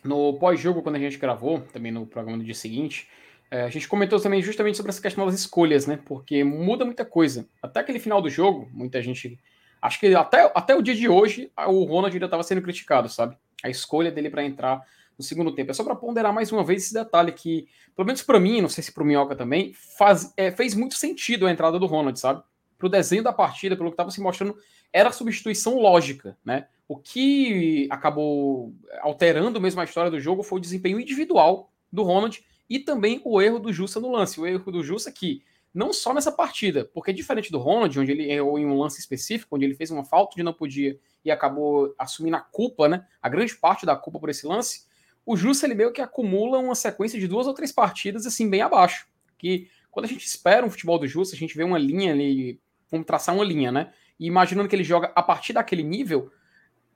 no 0.04 0.34
pós-jogo, 0.34 0.82
quando 0.82 0.98
a 0.98 1.00
gente 1.00 1.18
gravou, 1.18 1.62
também 1.72 1.94
no 1.94 2.06
programa 2.06 2.40
do 2.40 2.44
dia 2.44 2.54
seguinte, 2.54 3.08
é, 3.50 3.62
a 3.62 3.70
gente 3.70 3.88
comentou 3.88 4.20
também 4.20 4.42
justamente 4.42 4.76
sobre 4.76 4.90
essa 4.90 5.02
questão 5.02 5.26
das 5.26 5.36
escolhas, 5.36 5.88
né? 5.88 5.98
Porque 6.04 6.44
muda 6.44 6.84
muita 6.84 7.06
coisa. 7.06 7.48
Até 7.62 7.80
aquele 7.80 8.00
final 8.00 8.22
do 8.22 8.30
jogo, 8.30 8.70
muita 8.74 9.02
gente. 9.02 9.40
Acho 9.82 9.98
que 9.98 10.14
até, 10.14 10.52
até 10.54 10.76
o 10.76 10.82
dia 10.82 10.94
de 10.94 11.08
hoje, 11.08 11.50
o 11.68 11.86
Ronald 11.86 12.14
ainda 12.14 12.26
estava 12.26 12.44
sendo 12.44 12.62
criticado, 12.62 13.08
sabe? 13.08 13.38
A 13.64 13.70
escolha 13.70 14.12
dele 14.12 14.30
para 14.30 14.44
entrar 14.44 14.82
no 15.18 15.24
segundo 15.24 15.56
tempo. 15.56 15.72
É 15.72 15.74
só 15.74 15.86
para 15.86 15.96
ponderar 15.96 16.34
mais 16.34 16.52
uma 16.52 16.66
vez 16.66 16.84
esse 16.84 16.94
detalhe 16.94 17.32
que, 17.32 17.70
pelo 17.96 18.06
menos 18.06 18.22
para 18.22 18.42
mim, 18.42 18.60
não 18.60 18.68
sei 18.68 18.84
se 18.84 18.92
para 18.92 19.04
o 19.04 19.06
Minhoca 19.06 19.38
também, 19.38 19.72
faz, 19.98 20.34
é, 20.36 20.52
fez 20.52 20.76
muito 20.76 20.96
sentido 20.96 21.48
a 21.48 21.52
entrada 21.52 21.80
do 21.80 21.86
Ronald, 21.86 22.20
sabe? 22.20 22.44
Para 22.78 22.88
o 22.88 22.90
desenho 22.90 23.24
da 23.24 23.32
partida, 23.32 23.78
pelo 23.78 23.90
que 23.90 23.94
estava 23.94 24.12
se 24.12 24.20
mostrando, 24.20 24.58
era 24.94 25.10
a 25.10 25.12
substituição 25.12 25.80
lógica, 25.80 26.38
né? 26.46 26.68
O 26.88 26.96
que 26.96 27.88
acabou 27.90 28.74
alterando 29.02 29.60
mesmo 29.60 29.82
a 29.82 29.84
história 29.84 30.12
do 30.12 30.20
jogo 30.20 30.44
foi 30.44 30.60
o 30.60 30.62
desempenho 30.62 31.00
individual 31.00 31.72
do 31.92 32.04
Ronald 32.04 32.44
e 32.70 32.80
também 32.80 33.20
o 33.26 33.42
erro 33.42 33.60
do 33.60 33.74
Jussa 33.74 34.00
no 34.00 34.12
lance. 34.12 34.40
O 34.40 34.46
erro 34.46 34.72
do 34.72 34.84
Jussa 34.84 35.12
que, 35.12 35.44
não 35.74 35.92
só 35.92 36.14
nessa 36.14 36.32
partida, 36.32 36.86
porque 36.94 37.12
diferente 37.12 37.52
do 37.52 37.58
Ronald, 37.58 38.00
onde 38.00 38.12
ele 38.12 38.32
errou 38.32 38.60
em 38.60 38.66
um 38.66 38.78
lance 38.78 39.00
específico, 39.00 39.56
onde 39.56 39.66
ele 39.66 39.76
fez 39.76 39.90
uma 39.90 40.06
falta 40.06 40.36
de 40.36 40.44
não 40.44 40.54
podia 40.54 41.00
e 41.26 41.32
acabou 41.32 41.96
assumindo 41.98 42.38
a 42.38 42.42
culpa, 42.42 42.88
né? 42.88 43.06
A 43.22 43.30
grande 43.30 43.56
parte 43.56 43.86
da 43.86 43.96
culpa 43.96 44.20
por 44.20 44.30
esse 44.30 44.46
lance, 44.46 44.86
o 45.26 45.36
Jussa 45.36 45.66
ele 45.66 45.76
meio 45.76 45.92
que 45.92 46.02
acumula 46.02 46.60
uma 46.60 46.76
sequência 46.76 47.20
de 47.20 47.28
duas 47.28 47.48
ou 47.48 47.54
três 47.54 47.72
partidas 47.72 48.26
assim 48.26 48.50
bem 48.50 48.62
abaixo. 48.62 49.08
Que 49.38 49.70
quando 49.90 50.06
a 50.06 50.10
gente 50.10 50.26
espera 50.26 50.66
um 50.66 50.70
futebol 50.70 51.00
do 51.00 51.08
Jussa, 51.08 51.36
a 51.36 51.38
gente 51.38 51.56
vê 51.56 51.64
uma 51.64 51.80
linha 51.80 52.12
ali, 52.12 52.60
vamos 52.92 53.08
traçar 53.08 53.34
uma 53.34 53.44
linha, 53.44 53.72
né? 53.72 53.92
E 54.24 54.28
imaginando 54.28 54.70
que 54.70 54.76
ele 54.76 54.86
joga 54.86 55.12
a 55.14 55.22
partir 55.22 55.52
daquele 55.52 55.84
nível, 55.84 56.32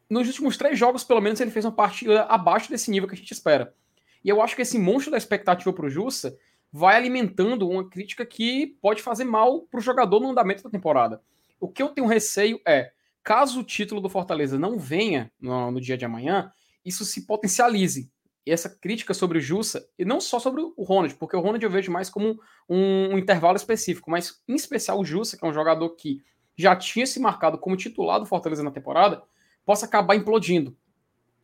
nos 0.10 0.28
últimos 0.28 0.56
três 0.56 0.80
jogos, 0.80 1.04
pelo 1.04 1.20
menos, 1.20 1.42
ele 1.42 1.52
fez 1.52 1.66
uma 1.66 1.74
partida 1.74 2.24
abaixo 2.24 2.70
desse 2.70 2.90
nível 2.90 3.06
que 3.06 3.16
a 3.16 3.18
gente 3.18 3.34
espera. 3.34 3.76
E 4.24 4.30
eu 4.30 4.42
acho 4.42 4.56
que 4.56 4.62
esse 4.62 4.80
monstro 4.80 5.12
da 5.12 5.18
expectativa 5.18 5.74
para 5.74 5.86
o 5.86 5.90
Jussa 5.90 6.38
vai 6.72 6.96
alimentando 6.96 7.68
uma 7.68 7.90
crítica 7.90 8.26
que 8.26 8.78
pode 8.82 9.02
fazer 9.02 9.26
mal 9.26 9.64
para 9.64 9.78
o 9.78 9.84
jogador 9.84 10.22
no 10.22 10.30
andamento 10.30 10.64
da 10.64 10.70
temporada. 10.70 11.22
O 11.60 11.68
que 11.68 11.84
eu 11.84 11.90
tenho 11.90 12.08
receio 12.08 12.62
é, 12.66 12.92
caso 13.22 13.60
o 13.60 13.64
título 13.64 14.00
do 14.00 14.08
Fortaleza 14.08 14.58
não 14.58 14.80
venha 14.80 15.30
no, 15.38 15.70
no 15.70 15.82
dia 15.82 15.98
de 15.98 16.06
amanhã, 16.06 16.50
isso 16.86 17.04
se 17.04 17.26
potencialize. 17.26 18.10
E 18.46 18.52
essa 18.52 18.70
crítica 18.70 19.14
sobre 19.14 19.40
o 19.40 19.42
Jussa, 19.42 19.86
e 20.00 20.06
não 20.06 20.22
só 20.22 20.40
sobre 20.40 20.62
o 20.62 20.82
Ronald, 20.82 21.14
porque 21.16 21.36
o 21.36 21.42
Ronald 21.42 21.62
eu 21.62 21.70
vejo 21.70 21.92
mais 21.92 22.10
como 22.10 22.40
um, 22.70 23.16
um 23.16 23.18
intervalo 23.18 23.58
específico, 23.58 24.10
mas 24.10 24.42
em 24.48 24.56
especial 24.56 24.98
o 24.98 25.04
Jussa, 25.04 25.36
que 25.36 25.46
é 25.46 25.50
um 25.50 25.54
jogador 25.54 25.90
que 25.90 26.22
já 26.58 26.76
tinha 26.76 27.06
se 27.06 27.20
marcado 27.20 27.58
como 27.58 27.78
titular 27.78 28.20
do 28.20 28.26
Fortaleza 28.26 28.64
na 28.64 28.72
temporada, 28.72 29.22
possa 29.66 29.86
acabar 29.86 30.16
implodindo. 30.16 30.76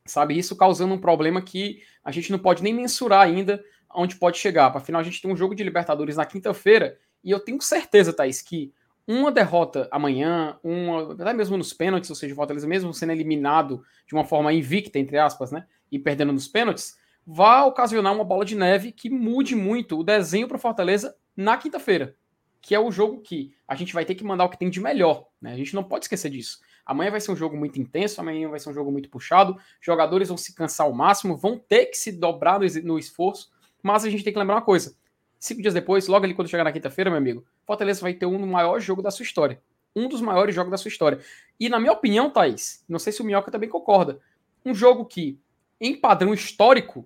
Sabe? 0.05 0.37
Isso 0.37 0.55
causando 0.55 0.93
um 0.93 0.99
problema 0.99 1.41
que 1.41 1.81
a 2.03 2.11
gente 2.11 2.31
não 2.31 2.39
pode 2.39 2.63
nem 2.63 2.73
mensurar 2.73 3.21
ainda 3.21 3.63
onde 3.95 4.15
pode 4.15 4.37
chegar. 4.37 4.75
Afinal, 4.75 4.99
a 4.99 5.03
gente 5.03 5.21
tem 5.21 5.31
um 5.31 5.37
jogo 5.37 5.55
de 5.55 5.63
Libertadores 5.63 6.17
na 6.17 6.25
quinta-feira 6.25 6.97
e 7.23 7.31
eu 7.31 7.39
tenho 7.39 7.61
certeza, 7.61 8.11
Thaís, 8.11 8.41
que 8.41 8.73
uma 9.07 9.31
derrota 9.31 9.87
amanhã, 9.91 10.57
uma, 10.63 11.13
até 11.13 11.33
mesmo 11.33 11.57
nos 11.57 11.73
pênaltis, 11.73 12.09
ou 12.09 12.15
seja, 12.15 12.33
o 12.33 12.35
Fortaleza 12.35 12.67
mesmo 12.67 12.93
sendo 12.93 13.11
eliminado 13.11 13.83
de 14.07 14.13
uma 14.13 14.23
forma 14.23 14.51
invicta, 14.51 14.97
entre 14.97 15.17
aspas, 15.17 15.51
né? 15.51 15.65
E 15.91 15.99
perdendo 15.99 16.33
nos 16.33 16.47
pênaltis, 16.47 16.97
vai 17.25 17.61
ocasionar 17.63 18.13
uma 18.13 18.23
bola 18.23 18.43
de 18.43 18.55
neve 18.55 18.91
que 18.91 19.09
mude 19.09 19.55
muito 19.55 19.99
o 19.99 20.03
desenho 20.03 20.47
para 20.47 20.57
o 20.57 20.59
Fortaleza 20.59 21.15
na 21.35 21.57
quinta-feira, 21.57 22.15
que 22.63 22.73
é 22.73 22.79
o 22.79 22.89
jogo 22.89 23.19
que 23.19 23.53
a 23.67 23.75
gente 23.75 23.93
vai 23.93 24.05
ter 24.05 24.15
que 24.15 24.23
mandar 24.23 24.45
o 24.45 24.49
que 24.49 24.57
tem 24.57 24.69
de 24.69 24.79
melhor, 24.79 25.27
né? 25.41 25.51
A 25.51 25.57
gente 25.57 25.75
não 25.75 25.83
pode 25.83 26.05
esquecer 26.05 26.29
disso. 26.31 26.61
Amanhã 26.85 27.11
vai 27.11 27.19
ser 27.19 27.29
um 27.29 27.35
jogo 27.35 27.57
muito 27.57 27.77
intenso, 27.79 28.21
amanhã 28.21 28.47
vai 28.47 28.57
ser 28.57 28.69
um 28.69 28.73
jogo 28.73 28.89
muito 28.89 29.09
puxado. 29.09 29.57
Jogadores 29.81 30.29
vão 30.29 30.37
se 30.37 30.55
cansar 30.55 30.87
ao 30.87 30.93
máximo, 30.93 31.35
vão 31.35 31.57
ter 31.57 31.87
que 31.87 31.97
se 31.97 32.09
dobrar 32.09 32.61
no, 32.61 32.97
esforço 32.97 33.51
Mas 33.83 34.05
a 34.05 34.09
gente 34.09 34.23
tem 34.23 34.31
que 34.31 34.39
lembrar 34.39 34.55
uma 34.55 34.61
coisa. 34.61 34.95
Cinco 35.37 35.61
dias 35.61 35.73
depois, 35.73 36.07
logo 36.07 36.23
ali 36.23 36.33
quando 36.33 36.47
chegar 36.47 36.63
na 36.63 36.71
quinta-feira, 36.71 37.09
meu 37.11 37.17
amigo, 37.17 37.45
Fortaleza 37.65 37.99
vai 37.99 38.13
ter 38.13 38.25
um 38.25 38.39
do 38.39 38.47
maior 38.47 38.79
jogo 38.79 39.01
da 39.01 39.11
sua 39.11 39.23
história. 39.23 39.61
Um 39.93 40.07
dos 40.07 40.21
maiores 40.21 40.55
jogos 40.55 40.71
da 40.71 40.77
sua 40.77 40.87
história. 40.87 41.19
E 41.59 41.67
na 41.67 41.81
minha 41.81 41.91
opinião, 41.91 42.29
Thaís, 42.29 42.85
não 42.87 42.97
sei 42.97 43.11
se 43.11 43.21
o 43.21 43.25
Minhoca 43.25 43.51
também 43.51 43.67
concorda, 43.67 44.21
um 44.65 44.73
jogo 44.73 45.03
que, 45.03 45.37
em 45.81 45.99
padrão 45.99 46.33
histórico, 46.33 47.05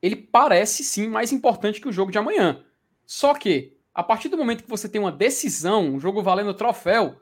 ele 0.00 0.14
parece 0.14 0.84
sim 0.84 1.08
mais 1.08 1.32
importante 1.32 1.80
que 1.80 1.88
o 1.88 1.92
jogo 1.92 2.12
de 2.12 2.18
amanhã. 2.18 2.64
Só 3.04 3.34
que, 3.34 3.76
a 3.94 4.02
partir 4.02 4.28
do 4.28 4.36
momento 4.36 4.64
que 4.64 4.70
você 4.70 4.88
tem 4.88 5.00
uma 5.00 5.12
decisão, 5.12 5.84
um 5.84 6.00
jogo 6.00 6.22
valendo 6.22 6.54
troféu, 6.54 7.20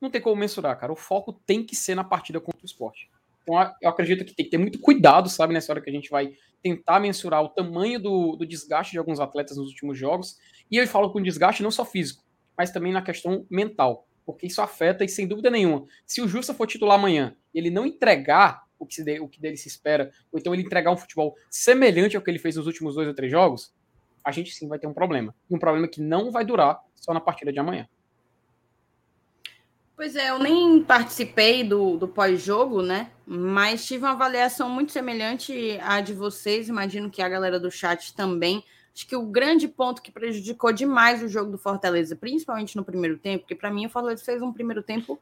não 0.00 0.10
tem 0.10 0.20
como 0.20 0.36
mensurar, 0.36 0.78
cara. 0.78 0.92
O 0.92 0.96
foco 0.96 1.32
tem 1.32 1.64
que 1.64 1.76
ser 1.76 1.94
na 1.94 2.04
partida 2.04 2.40
contra 2.40 2.62
o 2.62 2.66
esporte. 2.66 3.10
Então, 3.42 3.56
eu 3.80 3.88
acredito 3.88 4.24
que 4.24 4.34
tem 4.34 4.44
que 4.44 4.50
ter 4.50 4.58
muito 4.58 4.78
cuidado, 4.78 5.28
sabe, 5.28 5.52
nessa 5.52 5.72
hora 5.72 5.80
que 5.80 5.90
a 5.90 5.92
gente 5.92 6.10
vai 6.10 6.32
tentar 6.62 7.00
mensurar 7.00 7.42
o 7.42 7.48
tamanho 7.48 8.00
do, 8.00 8.36
do 8.36 8.46
desgaste 8.46 8.92
de 8.92 8.98
alguns 8.98 9.18
atletas 9.18 9.56
nos 9.56 9.68
últimos 9.68 9.98
jogos. 9.98 10.38
E 10.70 10.76
eu 10.76 10.86
falo 10.86 11.12
com 11.12 11.20
desgaste 11.20 11.62
não 11.62 11.70
só 11.70 11.84
físico, 11.84 12.24
mas 12.56 12.70
também 12.70 12.92
na 12.92 13.02
questão 13.02 13.44
mental, 13.50 14.06
porque 14.24 14.46
isso 14.46 14.62
afeta 14.62 15.04
e 15.04 15.08
sem 15.08 15.26
dúvida 15.26 15.50
nenhuma. 15.50 15.86
Se 16.06 16.20
o 16.20 16.28
Justa 16.28 16.54
for 16.54 16.66
titular 16.66 16.98
amanhã, 16.98 17.36
ele 17.52 17.70
não 17.70 17.84
entregar 17.84 18.62
o 18.78 18.86
que, 18.86 18.94
se, 18.94 19.20
o 19.20 19.28
que 19.28 19.40
dele 19.40 19.56
se 19.56 19.68
espera, 19.68 20.12
ou 20.30 20.38
então 20.38 20.54
ele 20.54 20.62
entregar 20.62 20.92
um 20.92 20.96
futebol 20.96 21.34
semelhante 21.50 22.16
ao 22.16 22.22
que 22.22 22.30
ele 22.30 22.38
fez 22.38 22.56
nos 22.56 22.66
últimos 22.66 22.94
dois 22.94 23.08
ou 23.08 23.14
três 23.14 23.30
jogos, 23.30 23.72
a 24.24 24.30
gente 24.30 24.52
sim 24.52 24.68
vai 24.68 24.78
ter 24.78 24.86
um 24.86 24.94
problema. 24.94 25.34
Um 25.50 25.58
problema 25.58 25.88
que 25.88 26.00
não 26.00 26.30
vai 26.30 26.44
durar 26.44 26.80
só 26.94 27.12
na 27.12 27.20
partida 27.20 27.52
de 27.52 27.58
amanhã. 27.58 27.88
Pois 29.94 30.16
é, 30.16 30.30
eu 30.30 30.38
nem 30.38 30.82
participei 30.82 31.62
do, 31.62 31.96
do 31.96 32.08
pós-jogo, 32.08 32.82
né? 32.82 33.12
Mas 33.26 33.86
tive 33.86 34.04
uma 34.04 34.12
avaliação 34.12 34.68
muito 34.68 34.90
semelhante 34.90 35.78
à 35.82 36.00
de 36.00 36.12
vocês. 36.12 36.68
Imagino 36.68 37.10
que 37.10 37.22
a 37.22 37.28
galera 37.28 37.60
do 37.60 37.70
chat 37.70 38.14
também. 38.14 38.64
Acho 38.94 39.06
que 39.06 39.16
o 39.16 39.26
grande 39.26 39.68
ponto 39.68 40.02
que 40.02 40.10
prejudicou 40.10 40.72
demais 40.72 41.22
o 41.22 41.28
jogo 41.28 41.50
do 41.50 41.58
Fortaleza, 41.58 42.16
principalmente 42.16 42.76
no 42.76 42.84
primeiro 42.84 43.18
tempo, 43.18 43.40
porque 43.44 43.54
para 43.54 43.70
mim 43.70 43.86
o 43.86 43.90
Fortaleza 43.90 44.24
fez 44.24 44.42
um 44.42 44.52
primeiro 44.52 44.82
tempo 44.82 45.20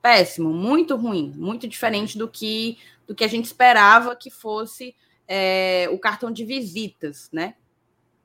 péssimo, 0.00 0.52
muito 0.52 0.96
ruim, 0.96 1.32
muito 1.36 1.68
diferente 1.68 2.18
do 2.18 2.28
que 2.28 2.78
do 3.06 3.14
que 3.14 3.24
a 3.24 3.28
gente 3.28 3.44
esperava 3.44 4.16
que 4.16 4.30
fosse 4.30 4.94
é, 5.28 5.88
o 5.92 5.98
cartão 5.98 6.32
de 6.32 6.44
visitas, 6.44 7.28
né? 7.32 7.54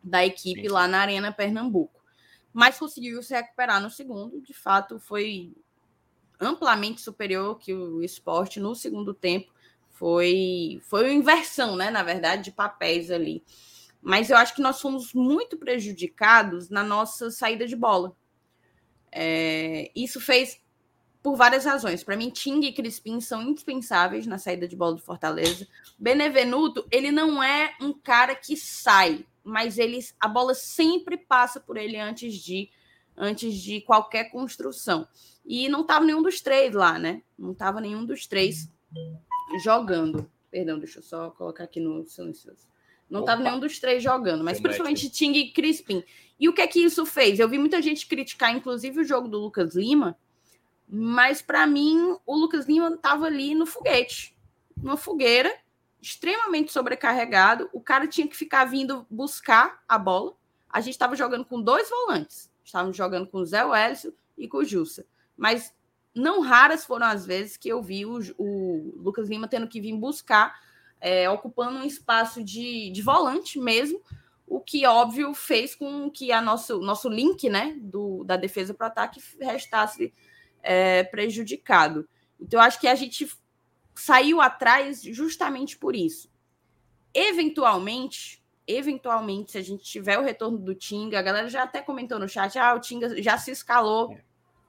Da 0.03 0.25
equipe 0.25 0.61
Sim. 0.61 0.67
lá 0.69 0.87
na 0.87 0.99
Arena 0.99 1.31
Pernambuco. 1.31 2.01
Mas 2.53 2.79
conseguiu 2.79 3.21
se 3.21 3.33
recuperar 3.33 3.81
no 3.81 3.89
segundo. 3.89 4.41
De 4.41 4.53
fato, 4.53 4.99
foi 4.99 5.53
amplamente 6.39 7.01
superior 7.01 7.57
que 7.57 7.73
o 7.73 8.01
esporte 8.03 8.59
no 8.59 8.75
segundo 8.75 9.13
tempo. 9.13 9.51
Foi, 9.89 10.79
foi 10.83 11.05
uma 11.05 11.13
inversão, 11.13 11.75
né? 11.75 11.89
Na 11.89 12.03
verdade, 12.03 12.45
de 12.45 12.51
papéis 12.51 13.09
ali. 13.09 13.43
Mas 14.01 14.29
eu 14.29 14.37
acho 14.37 14.55
que 14.55 14.61
nós 14.61 14.79
fomos 14.79 15.13
muito 15.13 15.57
prejudicados 15.57 16.69
na 16.69 16.83
nossa 16.83 17.31
saída 17.31 17.67
de 17.67 17.75
bola. 17.75 18.15
É, 19.11 19.91
isso 19.95 20.21
fez 20.21 20.61
por 21.21 21.35
várias 21.35 21.65
razões. 21.65 22.03
Para 22.03 22.15
mim, 22.15 22.29
Ting 22.29 22.61
e 22.61 22.71
Crispim 22.71 23.19
são 23.19 23.41
indispensáveis 23.41 24.25
na 24.25 24.37
saída 24.37 24.67
de 24.67 24.75
bola 24.75 24.95
do 24.95 25.01
Fortaleza. 25.01 25.67
Benevenuto, 25.99 26.87
ele 26.91 27.11
não 27.11 27.41
é 27.43 27.75
um 27.81 27.91
cara 27.91 28.35
que 28.35 28.55
sai, 28.55 29.25
mas 29.47 29.77
ele, 29.77 29.99
a 30.19 30.27
bola 30.27 30.53
sempre 30.53 31.17
passa 31.17 31.59
por 31.59 31.77
ele 31.77 31.97
antes 31.97 32.35
de 32.35 32.69
antes 33.15 33.55
de 33.55 33.81
qualquer 33.81 34.25
construção. 34.25 35.07
E 35.43 35.67
não 35.69 35.81
estava 35.81 36.05
nenhum 36.05 36.21
dos 36.21 36.39
três 36.39 36.75
lá, 36.75 36.99
né? 36.99 37.23
Não 37.37 37.53
estava 37.53 37.81
nenhum 37.81 38.05
dos 38.05 38.27
três 38.27 38.69
jogando. 39.63 40.29
Perdão, 40.51 40.77
deixa 40.77 40.99
eu 40.99 41.03
só 41.03 41.31
colocar 41.31 41.63
aqui 41.63 41.79
no 41.79 42.05
silencioso. 42.05 42.67
Não 43.09 43.21
estava 43.21 43.41
nenhum 43.41 43.59
dos 43.59 43.79
três 43.79 44.03
jogando, 44.03 44.43
mas 44.43 44.59
principalmente 44.59 45.09
Ting 45.09 45.31
e 45.31 45.51
Crispim. 45.51 46.03
E 46.39 46.47
o 46.47 46.53
que 46.53 46.61
é 46.61 46.67
que 46.67 46.79
isso 46.79 47.05
fez? 47.05 47.39
Eu 47.39 47.49
vi 47.49 47.57
muita 47.57 47.81
gente 47.81 48.05
criticar, 48.05 48.55
inclusive, 48.55 48.99
o 48.99 49.03
jogo 49.03 49.27
do 49.27 49.39
Lucas 49.39 49.73
Lima, 49.73 50.15
mas 50.87 51.41
para 51.41 51.65
mim 51.65 52.15
o 52.25 52.35
Lucas 52.35 52.67
Lima 52.67 52.89
estava 52.89 53.25
ali 53.25 53.55
no 53.55 53.65
foguete, 53.65 54.37
numa 54.75 54.97
fogueira, 54.97 55.51
extremamente 56.01 56.71
sobrecarregado. 56.71 57.69
O 57.73 57.81
cara 57.81 58.07
tinha 58.07 58.27
que 58.27 58.35
ficar 58.35 58.65
vindo 58.65 59.05
buscar 59.09 59.83
a 59.87 59.97
bola. 59.97 60.33
A 60.69 60.79
gente 60.81 60.93
estava 60.93 61.15
jogando 61.15 61.45
com 61.45 61.61
dois 61.61 61.89
volantes. 61.89 62.51
Estávamos 62.63 62.97
jogando 62.97 63.27
com 63.27 63.39
o 63.39 63.45
Zé 63.45 63.63
Wellison 63.63 64.11
e 64.37 64.47
com 64.47 64.57
o 64.57 64.65
Jussa. 64.65 65.05
Mas 65.35 65.73
não 66.13 66.41
raras 66.41 66.83
foram 66.85 67.05
as 67.05 67.25
vezes 67.25 67.57
que 67.57 67.69
eu 67.69 67.81
vi 67.81 68.05
o, 68.05 68.19
o 68.37 68.93
Lucas 68.97 69.29
Lima 69.29 69.47
tendo 69.47 69.67
que 69.67 69.79
vir 69.79 69.95
buscar, 69.95 70.59
é, 70.99 71.29
ocupando 71.29 71.77
um 71.77 71.85
espaço 71.85 72.43
de, 72.43 72.89
de 72.89 73.01
volante 73.01 73.59
mesmo, 73.59 74.01
o 74.47 74.59
que, 74.61 74.85
óbvio, 74.85 75.33
fez 75.33 75.75
com 75.75 76.09
que 76.09 76.31
a 76.31 76.41
nosso, 76.41 76.79
nosso 76.79 77.09
link 77.09 77.49
né, 77.49 77.75
do, 77.79 78.23
da 78.23 78.37
defesa 78.37 78.73
para 78.73 78.85
o 78.85 78.87
ataque 78.87 79.21
restasse 79.39 80.13
é, 80.63 81.03
prejudicado. 81.03 82.07
Então, 82.39 82.59
acho 82.59 82.79
que 82.79 82.87
a 82.87 82.95
gente 82.95 83.29
saiu 83.99 84.41
atrás 84.41 85.01
justamente 85.01 85.77
por 85.77 85.95
isso. 85.95 86.29
Eventualmente, 87.13 88.43
eventualmente, 88.65 89.51
se 89.51 89.57
a 89.57 89.61
gente 89.61 89.83
tiver 89.83 90.19
o 90.19 90.23
retorno 90.23 90.57
do 90.57 90.75
Tinga, 90.75 91.19
a 91.19 91.23
galera 91.23 91.49
já 91.49 91.63
até 91.63 91.81
comentou 91.81 92.19
no 92.19 92.27
chat, 92.27 92.57
ah, 92.59 92.75
o 92.75 92.79
Tinga 92.79 93.21
já 93.21 93.37
se 93.37 93.51
escalou 93.51 94.15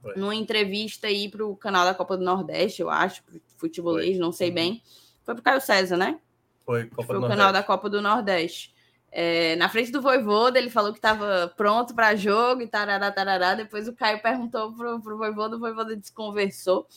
é. 0.05 0.17
Numa 0.17 0.35
entrevista 0.35 1.07
aí 1.07 1.29
para 1.29 1.45
o 1.45 1.55
canal 1.55 1.85
da 1.85 1.93
Copa 1.93 2.15
do 2.15 2.23
Nordeste, 2.23 2.81
eu 2.81 2.89
acho, 2.89 3.23
para 3.23 3.39
futebolês, 3.57 4.17
não 4.17 4.31
sei 4.31 4.49
uhum. 4.49 4.55
bem. 4.55 4.83
Foi 5.23 5.35
para 5.35 5.41
o 5.41 5.43
Caio 5.43 5.61
César, 5.61 5.97
né? 5.97 6.19
Foi, 6.65 6.85
Copa 6.85 7.03
Foi 7.03 7.17
o 7.17 7.27
canal 7.27 7.51
da 7.51 7.61
Copa 7.61 7.89
do 7.89 8.01
Nordeste. 8.01 8.73
É, 9.11 9.55
na 9.55 9.67
frente 9.67 9.91
do 9.91 10.01
Voivoda, 10.01 10.57
ele 10.57 10.69
falou 10.69 10.91
que 10.91 10.99
estava 10.99 11.51
pronto 11.57 11.93
para 11.93 12.15
jogo 12.15 12.61
e 12.61 12.67
tarará, 12.67 13.11
tarará. 13.11 13.55
Depois 13.55 13.87
o 13.87 13.93
Caio 13.93 14.21
perguntou 14.21 14.71
pro, 14.73 15.01
pro 15.01 15.17
Voivoda, 15.17 15.57
o 15.57 15.59
Voivoda 15.59 15.95
desconversou. 15.95 16.87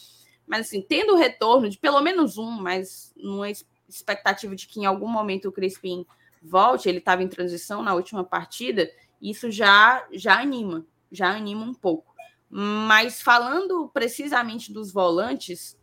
Mas 0.47 0.67
assim, 0.67 0.83
tendo 0.83 1.17
retorno 1.17 1.69
de 1.69 1.79
pelo 1.79 2.01
menos 2.01 2.39
um, 2.39 2.51
mas 2.51 3.13
numa 3.17 3.49
expectativa 3.89 4.55
de 4.57 4.67
que 4.67 4.81
em 4.81 4.87
algum 4.87 5.09
momento 5.09 5.49
o 5.49 5.53
Crispim 5.53 6.07
volte, 6.43 6.89
ele 6.89 6.99
estava 6.99 7.23
em 7.23 7.29
transição 7.29 7.83
na 7.83 7.95
última 7.95 8.25
partida, 8.25 8.91
isso 9.21 9.51
já 9.51 10.07
já 10.13 10.41
anima, 10.41 10.85
já 11.11 11.31
anima 11.31 11.65
um 11.65 11.75
pouco. 11.75 12.13
Mas 12.51 13.23
falando 13.23 13.89
precisamente 13.95 14.73
dos 14.73 14.93
volantes, 14.93 15.79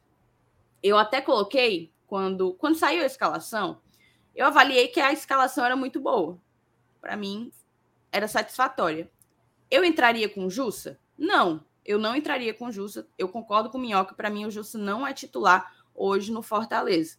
eu 0.84 0.98
até 0.98 1.22
coloquei 1.22 1.92
quando, 2.06 2.54
quando 2.54 2.76
saiu 2.76 3.04
a 3.04 3.06
escalação, 3.06 3.82
eu 4.36 4.46
avaliei 4.46 4.88
que 4.88 5.00
a 5.00 5.12
escalação 5.12 5.66
era 5.66 5.76
muito 5.76 6.00
boa. 6.00 6.40
Para 7.02 7.16
mim, 7.16 7.52
era 8.12 8.28
satisfatória. 8.28 9.10
Eu 9.70 9.84
entraria 9.84 10.28
com 10.28 10.50
Jussa? 10.50 11.00
Não, 11.18 11.64
eu 11.86 11.98
não 11.98 12.16
entraria 12.16 12.54
com 12.54 12.72
Jussa. 12.72 13.08
Eu 13.18 13.30
concordo 13.30 13.70
com 13.70 13.78
o 13.78 13.82
Minhoca, 13.82 14.16
para 14.16 14.30
mim 14.30 14.46
o 14.46 14.52
Jussa 14.52 14.78
não 14.78 15.06
é 15.06 15.14
titular 15.14 15.74
hoje 15.94 16.32
no 16.32 16.42
Fortaleza. 16.42 17.18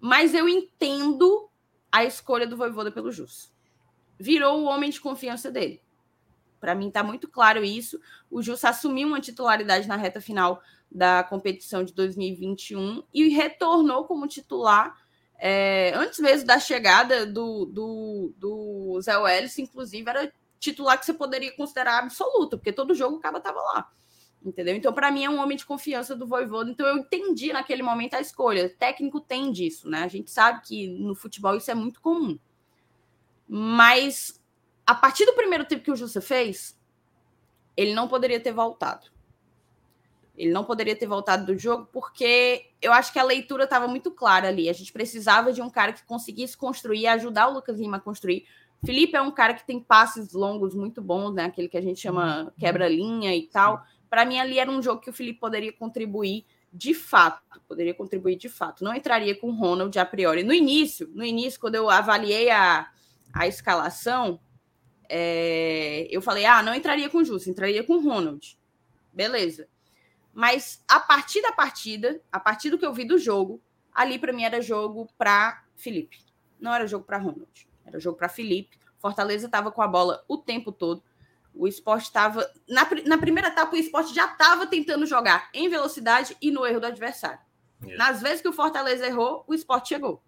Mas 0.00 0.34
eu 0.34 0.48
entendo 0.48 1.48
a 1.90 2.04
escolha 2.04 2.46
do 2.46 2.56
Voivoda 2.56 2.90
pelo 2.90 3.12
Jussa. 3.12 3.48
Virou 4.18 4.60
o 4.60 4.64
homem 4.64 4.90
de 4.90 5.00
confiança 5.00 5.50
dele. 5.50 5.82
Para 6.60 6.74
mim 6.74 6.88
está 6.88 7.02
muito 7.02 7.28
claro 7.28 7.64
isso. 7.64 8.00
O 8.30 8.40
Jussa 8.42 8.68
assumiu 8.68 9.08
uma 9.08 9.20
titularidade 9.20 9.88
na 9.88 9.96
reta 9.96 10.20
final 10.20 10.62
da 10.90 11.24
competição 11.24 11.82
de 11.82 11.92
2021 11.92 13.02
e 13.12 13.28
retornou 13.28 14.04
como 14.04 14.28
titular 14.28 14.96
é, 15.44 15.92
antes 15.96 16.20
mesmo 16.20 16.46
da 16.46 16.60
chegada 16.60 17.26
do, 17.26 17.66
do, 17.66 18.32
do 18.36 19.00
Zé 19.00 19.18
Welles, 19.18 19.58
inclusive, 19.58 20.08
era 20.08 20.32
titular 20.62 20.98
que 20.98 21.04
você 21.04 21.12
poderia 21.12 21.54
considerar 21.56 21.98
absoluto, 21.98 22.56
porque 22.56 22.72
todo 22.72 22.94
jogo 22.94 23.16
o 23.16 23.20
cara 23.20 23.38
estava 23.38 23.60
lá. 23.60 23.90
Entendeu? 24.44 24.74
Então, 24.74 24.92
para 24.92 25.10
mim, 25.10 25.24
é 25.24 25.30
um 25.30 25.38
homem 25.38 25.56
de 25.56 25.66
confiança 25.66 26.16
do 26.16 26.26
Voivoda. 26.26 26.70
Então, 26.70 26.86
eu 26.86 26.96
entendi 26.96 27.52
naquele 27.52 27.82
momento 27.82 28.14
a 28.14 28.20
escolha. 28.20 28.66
O 28.66 28.70
técnico 28.70 29.20
tem 29.20 29.52
disso, 29.52 29.88
né? 29.88 30.02
A 30.02 30.08
gente 30.08 30.30
sabe 30.30 30.62
que 30.64 30.88
no 30.88 31.14
futebol 31.14 31.54
isso 31.56 31.70
é 31.70 31.74
muito 31.74 32.00
comum. 32.00 32.38
Mas 33.46 34.40
a 34.86 34.94
partir 34.94 35.26
do 35.26 35.34
primeiro 35.34 35.64
tempo 35.64 35.84
que 35.84 35.90
o 35.92 35.96
Jussa 35.96 36.20
fez, 36.20 36.76
ele 37.76 37.94
não 37.94 38.08
poderia 38.08 38.40
ter 38.40 38.52
voltado. 38.52 39.12
Ele 40.36 40.50
não 40.50 40.64
poderia 40.64 40.96
ter 40.96 41.06
voltado 41.06 41.46
do 41.46 41.58
jogo 41.58 41.88
porque 41.92 42.70
eu 42.80 42.92
acho 42.92 43.12
que 43.12 43.18
a 43.18 43.24
leitura 43.24 43.64
estava 43.64 43.86
muito 43.86 44.10
clara 44.10 44.48
ali. 44.48 44.68
A 44.68 44.72
gente 44.72 44.92
precisava 44.92 45.52
de 45.52 45.62
um 45.62 45.70
cara 45.70 45.92
que 45.92 46.04
conseguisse 46.04 46.56
construir, 46.56 47.06
ajudar 47.06 47.48
o 47.48 47.52
Lucas 47.52 47.78
Lima 47.78 47.98
a 47.98 48.00
construir. 48.00 48.46
Felipe 48.84 49.16
é 49.16 49.22
um 49.22 49.30
cara 49.30 49.54
que 49.54 49.64
tem 49.64 49.78
passes 49.80 50.32
longos 50.32 50.74
muito 50.74 51.00
bons, 51.00 51.32
né? 51.32 51.44
Aquele 51.44 51.68
que 51.68 51.76
a 51.76 51.82
gente 51.82 52.00
chama 52.00 52.44
uhum. 52.44 52.50
quebra-linha 52.58 53.34
e 53.34 53.46
tal. 53.46 53.84
Para 54.10 54.24
mim, 54.24 54.38
ali 54.38 54.58
era 54.58 54.70
um 54.70 54.82
jogo 54.82 55.00
que 55.00 55.10
o 55.10 55.12
Felipe 55.12 55.38
poderia 55.38 55.72
contribuir 55.72 56.44
de 56.72 56.92
fato. 56.92 57.60
Poderia 57.68 57.94
contribuir 57.94 58.36
de 58.36 58.48
fato. 58.48 58.82
Não 58.82 58.94
entraria 58.94 59.38
com 59.38 59.48
o 59.48 59.54
Ronald 59.54 59.96
a 59.98 60.04
priori. 60.04 60.42
No 60.42 60.52
início, 60.52 61.08
no 61.14 61.24
início, 61.24 61.60
quando 61.60 61.76
eu 61.76 61.88
avaliei 61.88 62.50
a, 62.50 62.90
a 63.32 63.46
escalação, 63.46 64.40
é, 65.08 66.08
eu 66.10 66.20
falei, 66.20 66.44
ah, 66.44 66.62
não 66.62 66.74
entraria 66.74 67.08
com 67.08 67.18
o 67.18 67.24
Justo, 67.24 67.48
entraria 67.48 67.84
com 67.84 67.94
o 67.94 68.02
Ronald. 68.02 68.58
Beleza. 69.12 69.68
Mas 70.34 70.82
a 70.88 70.98
partir 70.98 71.40
da 71.40 71.52
partida, 71.52 72.20
a 72.32 72.40
partir 72.40 72.70
do 72.70 72.78
que 72.78 72.86
eu 72.86 72.92
vi 72.92 73.04
do 73.04 73.18
jogo, 73.18 73.62
ali 73.94 74.18
para 74.18 74.32
mim 74.32 74.42
era 74.42 74.60
jogo 74.60 75.08
para 75.16 75.62
Felipe. 75.76 76.18
Não 76.58 76.74
era 76.74 76.86
jogo 76.86 77.04
para 77.04 77.18
Ronald. 77.18 77.71
Era 77.92 78.00
jogo 78.00 78.16
para 78.16 78.28
Felipe. 78.28 78.78
Fortaleza 78.98 79.46
estava 79.46 79.70
com 79.70 79.82
a 79.82 79.86
bola 79.86 80.24
o 80.26 80.38
tempo 80.38 80.72
todo. 80.72 81.02
O 81.54 81.68
esporte 81.68 82.04
estava. 82.04 82.50
Na, 82.66 82.88
na 83.04 83.18
primeira 83.18 83.48
etapa, 83.48 83.74
o 83.74 83.78
esporte 83.78 84.14
já 84.14 84.24
estava 84.24 84.66
tentando 84.66 85.04
jogar 85.04 85.50
em 85.52 85.68
velocidade 85.68 86.36
e 86.40 86.50
no 86.50 86.64
erro 86.64 86.80
do 86.80 86.86
adversário. 86.86 87.40
Isso. 87.86 87.98
Nas 87.98 88.22
vezes 88.22 88.40
que 88.40 88.48
o 88.48 88.52
Fortaleza 88.52 89.06
errou, 89.06 89.44
o 89.46 89.52
esporte 89.52 89.90
chegou. 89.90 90.22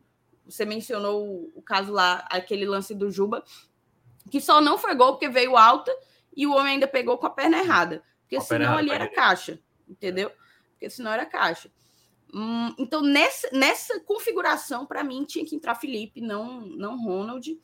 Você 0.45 0.67
mencionou 0.67 1.27
o, 1.27 1.53
o 1.55 1.63
caso 1.63 1.93
lá, 1.93 2.27
aquele 2.31 2.67
lance 2.67 2.95
do 2.95 3.11
Juba, 3.11 3.43
que 4.31 4.41
só 4.41 4.61
não 4.61 4.77
foi 4.77 4.95
gol 4.95 5.13
porque 5.13 5.29
veio 5.29 5.57
alta 5.57 5.91
e 6.37 6.47
o 6.47 6.53
homem 6.53 6.75
ainda 6.75 6.87
pegou 6.87 7.17
com 7.17 7.27
a 7.27 7.31
perna 7.31 7.59
errada. 7.59 8.03
Porque 8.23 8.41
senão 8.41 8.77
ali 8.77 8.91
era 8.91 9.09
caixa, 9.09 9.59
entendeu? 9.89 10.31
Porque 10.73 10.91
senão 10.91 11.13
era 11.13 11.25
caixa. 11.25 11.71
Hum, 12.35 12.75
então, 12.77 13.01
nessa, 13.01 13.49
nessa 13.53 14.01
configuração, 14.01 14.85
para 14.85 15.05
mim, 15.05 15.25
tinha 15.25 15.45
que 15.47 15.55
entrar 15.55 15.77
Felipe, 15.77 16.21
não, 16.21 16.63
não 16.63 17.01
Ronald. 17.01 17.57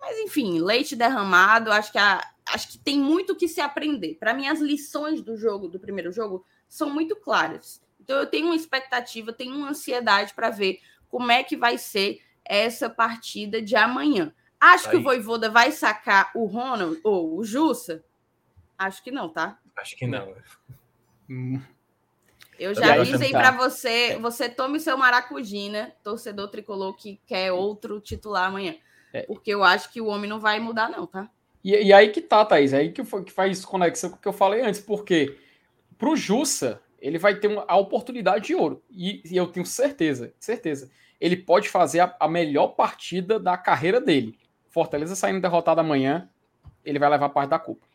Mas, 0.00 0.18
enfim, 0.18 0.60
leite 0.60 0.96
derramado, 0.96 1.70
acho 1.70 1.92
que, 1.92 1.98
a, 1.98 2.20
acho 2.46 2.72
que 2.72 2.78
tem 2.78 2.98
muito 2.98 3.36
que 3.36 3.46
se 3.46 3.60
aprender. 3.60 4.16
Para 4.16 4.34
mim, 4.34 4.48
as 4.48 4.60
lições 4.60 5.22
do 5.22 5.36
jogo, 5.36 5.68
do 5.68 5.78
primeiro 5.78 6.10
jogo, 6.10 6.44
são 6.68 6.90
muito 6.90 7.14
claras. 7.14 7.80
Então, 8.00 8.18
eu 8.18 8.26
tenho 8.26 8.46
uma 8.46 8.56
expectativa, 8.56 9.32
tenho 9.32 9.54
uma 9.54 9.70
ansiedade 9.70 10.34
para 10.34 10.50
ver 10.50 10.80
como 11.08 11.30
é 11.30 11.44
que 11.44 11.56
vai 11.56 11.78
ser 11.78 12.20
essa 12.44 12.90
partida 12.90 13.62
de 13.62 13.76
amanhã. 13.76 14.34
Acho 14.60 14.86
Aí. 14.86 14.90
que 14.90 14.96
o 14.96 15.02
Voivoda 15.02 15.48
vai 15.48 15.70
sacar 15.70 16.32
o 16.34 16.46
Ronald 16.46 17.00
ou 17.04 17.38
o 17.38 17.44
Jussa? 17.44 18.04
Acho 18.76 19.02
que 19.04 19.12
não, 19.12 19.28
tá? 19.28 19.58
Acho 19.76 19.96
que 19.96 20.06
não. 20.06 20.34
Eu 22.58 22.74
já 22.74 22.94
avisei 22.94 23.30
para 23.30 23.50
você, 23.50 24.18
você 24.18 24.48
tome 24.48 24.80
seu 24.80 24.96
maracujina, 24.96 25.92
torcedor 26.02 26.48
tricolor 26.48 26.94
que 26.96 27.20
quer 27.26 27.52
outro 27.52 28.00
titular 28.00 28.48
amanhã. 28.48 28.74
É. 29.12 29.22
Porque 29.22 29.50
eu 29.50 29.62
acho 29.64 29.92
que 29.92 30.00
o 30.00 30.06
homem 30.06 30.28
não 30.28 30.40
vai 30.40 30.58
mudar, 30.60 30.90
não, 30.90 31.06
tá? 31.06 31.30
E, 31.62 31.70
e 31.70 31.92
aí 31.92 32.10
que 32.10 32.20
tá, 32.20 32.44
Thaís, 32.44 32.72
é 32.72 32.78
aí 32.78 32.92
que, 32.92 33.02
que 33.02 33.32
faz 33.32 33.64
conexão 33.64 34.10
com 34.10 34.16
o 34.16 34.18
que 34.20 34.28
eu 34.28 34.32
falei 34.32 34.62
antes, 34.62 34.80
porque 34.80 35.36
pro 35.98 36.16
Jussa, 36.16 36.80
ele 37.00 37.18
vai 37.18 37.34
ter 37.34 37.48
uma, 37.48 37.64
a 37.66 37.76
oportunidade 37.76 38.46
de 38.46 38.54
ouro. 38.54 38.82
E, 38.90 39.22
e, 39.24 39.36
eu 39.36 39.46
tenho 39.46 39.66
certeza, 39.66 40.32
certeza, 40.38 40.90
ele 41.20 41.36
pode 41.36 41.68
fazer 41.68 42.00
a, 42.00 42.16
a 42.20 42.28
melhor 42.28 42.68
partida 42.68 43.38
da 43.38 43.56
carreira 43.56 44.00
dele. 44.00 44.38
Fortaleza 44.68 45.16
saindo 45.16 45.40
derrotado 45.40 45.80
amanhã, 45.80 46.28
ele 46.84 46.98
vai 46.98 47.08
levar 47.08 47.30
parte 47.30 47.50
da 47.50 47.58
culpa. 47.58 47.86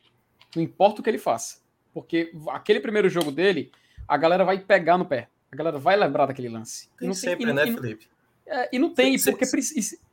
Não 0.56 0.62
importa 0.62 1.00
o 1.00 1.04
que 1.04 1.10
ele 1.10 1.18
faça. 1.18 1.62
Porque 1.94 2.32
aquele 2.50 2.80
primeiro 2.80 3.10
jogo 3.10 3.32
dele, 3.32 3.72
a 4.08 4.18
galera 4.18 4.44
vai 4.44 4.60
pegar 4.60 4.98
no 4.98 5.06
pé. 5.06 5.28
A 5.52 5.56
galera 5.56 5.78
vai 5.78 5.96
lembrar 5.98 6.26
daquele 6.26 6.50
lance. 6.50 6.90
Tem 6.98 7.08
não 7.08 7.16
sempre, 7.16 7.46
tem, 7.46 7.54
né, 7.54 7.68
e, 7.68 7.74
Felipe? 7.74 8.08
É, 8.48 8.70
e 8.74 8.80
não 8.80 8.94
tem, 8.94 9.18
porque 9.22 9.46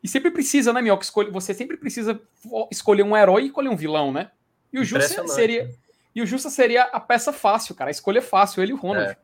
e, 0.03 0.09
sempre 0.09 0.31
precisa, 0.31 0.73
né, 0.73 0.83
Mioca? 0.83 1.07
Você 1.31 1.55
sempre 1.55 1.77
precisa 1.77 2.21
escolher 2.71 3.03
um 3.03 3.17
herói 3.17 3.43
e 3.43 3.47
escolher 3.47 3.69
um 3.69 3.77
vilão, 3.77 4.13
né? 4.13 4.31
E 4.73 4.79
o 4.79 4.85
Justa 4.85 5.27
seria. 5.29 5.71
E 6.15 6.23
o 6.23 6.27
Justa 6.27 6.51
seria 6.51 6.83
a 6.85 7.01
peça 7.01 7.33
fácil, 7.33 7.75
cara. 7.75 7.91
A 7.91 7.93
escolha 7.93 8.21
fácil, 8.21 8.63
ele 8.63 8.73
e 8.73 8.75
o 8.75 8.79
Ronald. 8.79 9.11
É. 9.11 9.17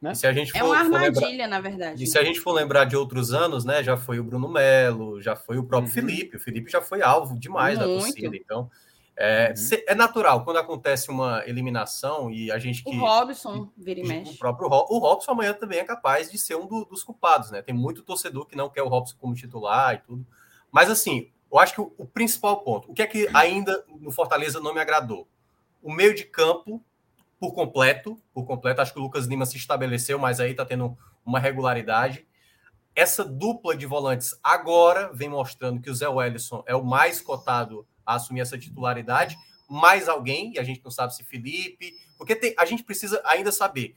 Né? 0.00 0.14
se 0.14 0.26
a 0.26 0.32
gente 0.32 0.50
for, 0.50 0.58
é 0.58 0.62
uma 0.62 0.78
armadilha, 0.78 1.28
lembrar, 1.28 1.48
na 1.48 1.60
verdade. 1.60 2.02
E 2.02 2.06
se 2.06 2.18
a 2.18 2.24
gente 2.24 2.40
for 2.40 2.52
lembrar 2.52 2.84
de 2.84 2.96
outros 2.96 3.34
anos, 3.34 3.66
né? 3.66 3.82
Já 3.82 3.98
foi 3.98 4.18
o 4.18 4.24
Bruno 4.24 4.48
Melo, 4.48 5.20
já 5.20 5.36
foi 5.36 5.58
o 5.58 5.64
próprio 5.64 5.88
uhum. 5.88 5.94
Felipe. 5.94 6.38
O 6.38 6.40
Felipe 6.40 6.70
já 6.70 6.80
foi 6.80 7.02
alvo 7.02 7.38
demais 7.38 7.78
Muito. 7.78 7.90
da 7.90 8.00
torcida. 8.00 8.36
Então, 8.36 8.70
é, 9.22 9.52
uhum. 9.54 9.78
é, 9.86 9.94
natural, 9.94 10.42
quando 10.44 10.56
acontece 10.56 11.10
uma 11.10 11.42
eliminação 11.46 12.30
e 12.30 12.50
a 12.50 12.58
gente 12.58 12.82
que. 12.82 12.88
O 12.88 13.00
Robson 13.00 13.70
vira 13.76 14.00
e 14.00 14.02
mexe. 14.02 14.32
O 14.32 14.38
próprio 14.38 14.66
o 14.66 14.98
Robson 14.98 15.32
amanhã 15.32 15.52
também 15.52 15.78
é 15.78 15.84
capaz 15.84 16.30
de 16.30 16.38
ser 16.38 16.56
um 16.56 16.66
do, 16.66 16.86
dos 16.86 17.04
culpados, 17.04 17.50
né? 17.50 17.60
Tem 17.60 17.74
muito 17.74 18.02
torcedor 18.02 18.46
que 18.46 18.56
não 18.56 18.70
quer 18.70 18.82
o 18.82 18.88
Robson 18.88 19.16
como 19.20 19.34
titular 19.34 19.94
e 19.94 19.98
tudo. 19.98 20.26
Mas 20.72 20.88
assim, 20.88 21.30
eu 21.52 21.58
acho 21.58 21.74
que 21.74 21.80
o, 21.82 21.92
o 21.98 22.06
principal 22.06 22.62
ponto, 22.62 22.90
o 22.90 22.94
que 22.94 23.02
é 23.02 23.06
que 23.06 23.28
ainda 23.34 23.84
no 24.00 24.10
Fortaleza 24.10 24.58
não 24.58 24.72
me 24.72 24.80
agradou? 24.80 25.28
O 25.82 25.92
meio 25.92 26.14
de 26.14 26.24
campo 26.24 26.82
por 27.38 27.52
completo, 27.52 28.18
por 28.32 28.46
completo. 28.46 28.80
Acho 28.80 28.94
que 28.94 28.98
o 28.98 29.02
Lucas 29.02 29.26
Lima 29.26 29.44
se 29.44 29.58
estabeleceu, 29.58 30.18
mas 30.18 30.40
aí 30.40 30.54
tá 30.54 30.64
tendo 30.64 30.96
uma 31.24 31.38
regularidade. 31.38 32.26
Essa 32.94 33.22
dupla 33.22 33.76
de 33.76 33.84
volantes 33.84 34.38
agora 34.42 35.10
vem 35.12 35.28
mostrando 35.28 35.80
que 35.80 35.90
o 35.90 35.94
Zé 35.94 36.08
Wellison 36.08 36.62
é 36.66 36.74
o 36.74 36.84
mais 36.84 37.20
cotado 37.20 37.86
a 38.12 38.16
assumir 38.16 38.40
essa 38.40 38.58
titularidade, 38.58 39.36
mais 39.68 40.08
alguém, 40.08 40.52
e 40.54 40.58
a 40.58 40.64
gente 40.64 40.82
não 40.82 40.90
sabe 40.90 41.14
se 41.14 41.24
Felipe, 41.24 41.94
porque 42.18 42.34
tem, 42.34 42.54
a 42.58 42.64
gente 42.64 42.82
precisa 42.82 43.22
ainda 43.24 43.52
saber. 43.52 43.94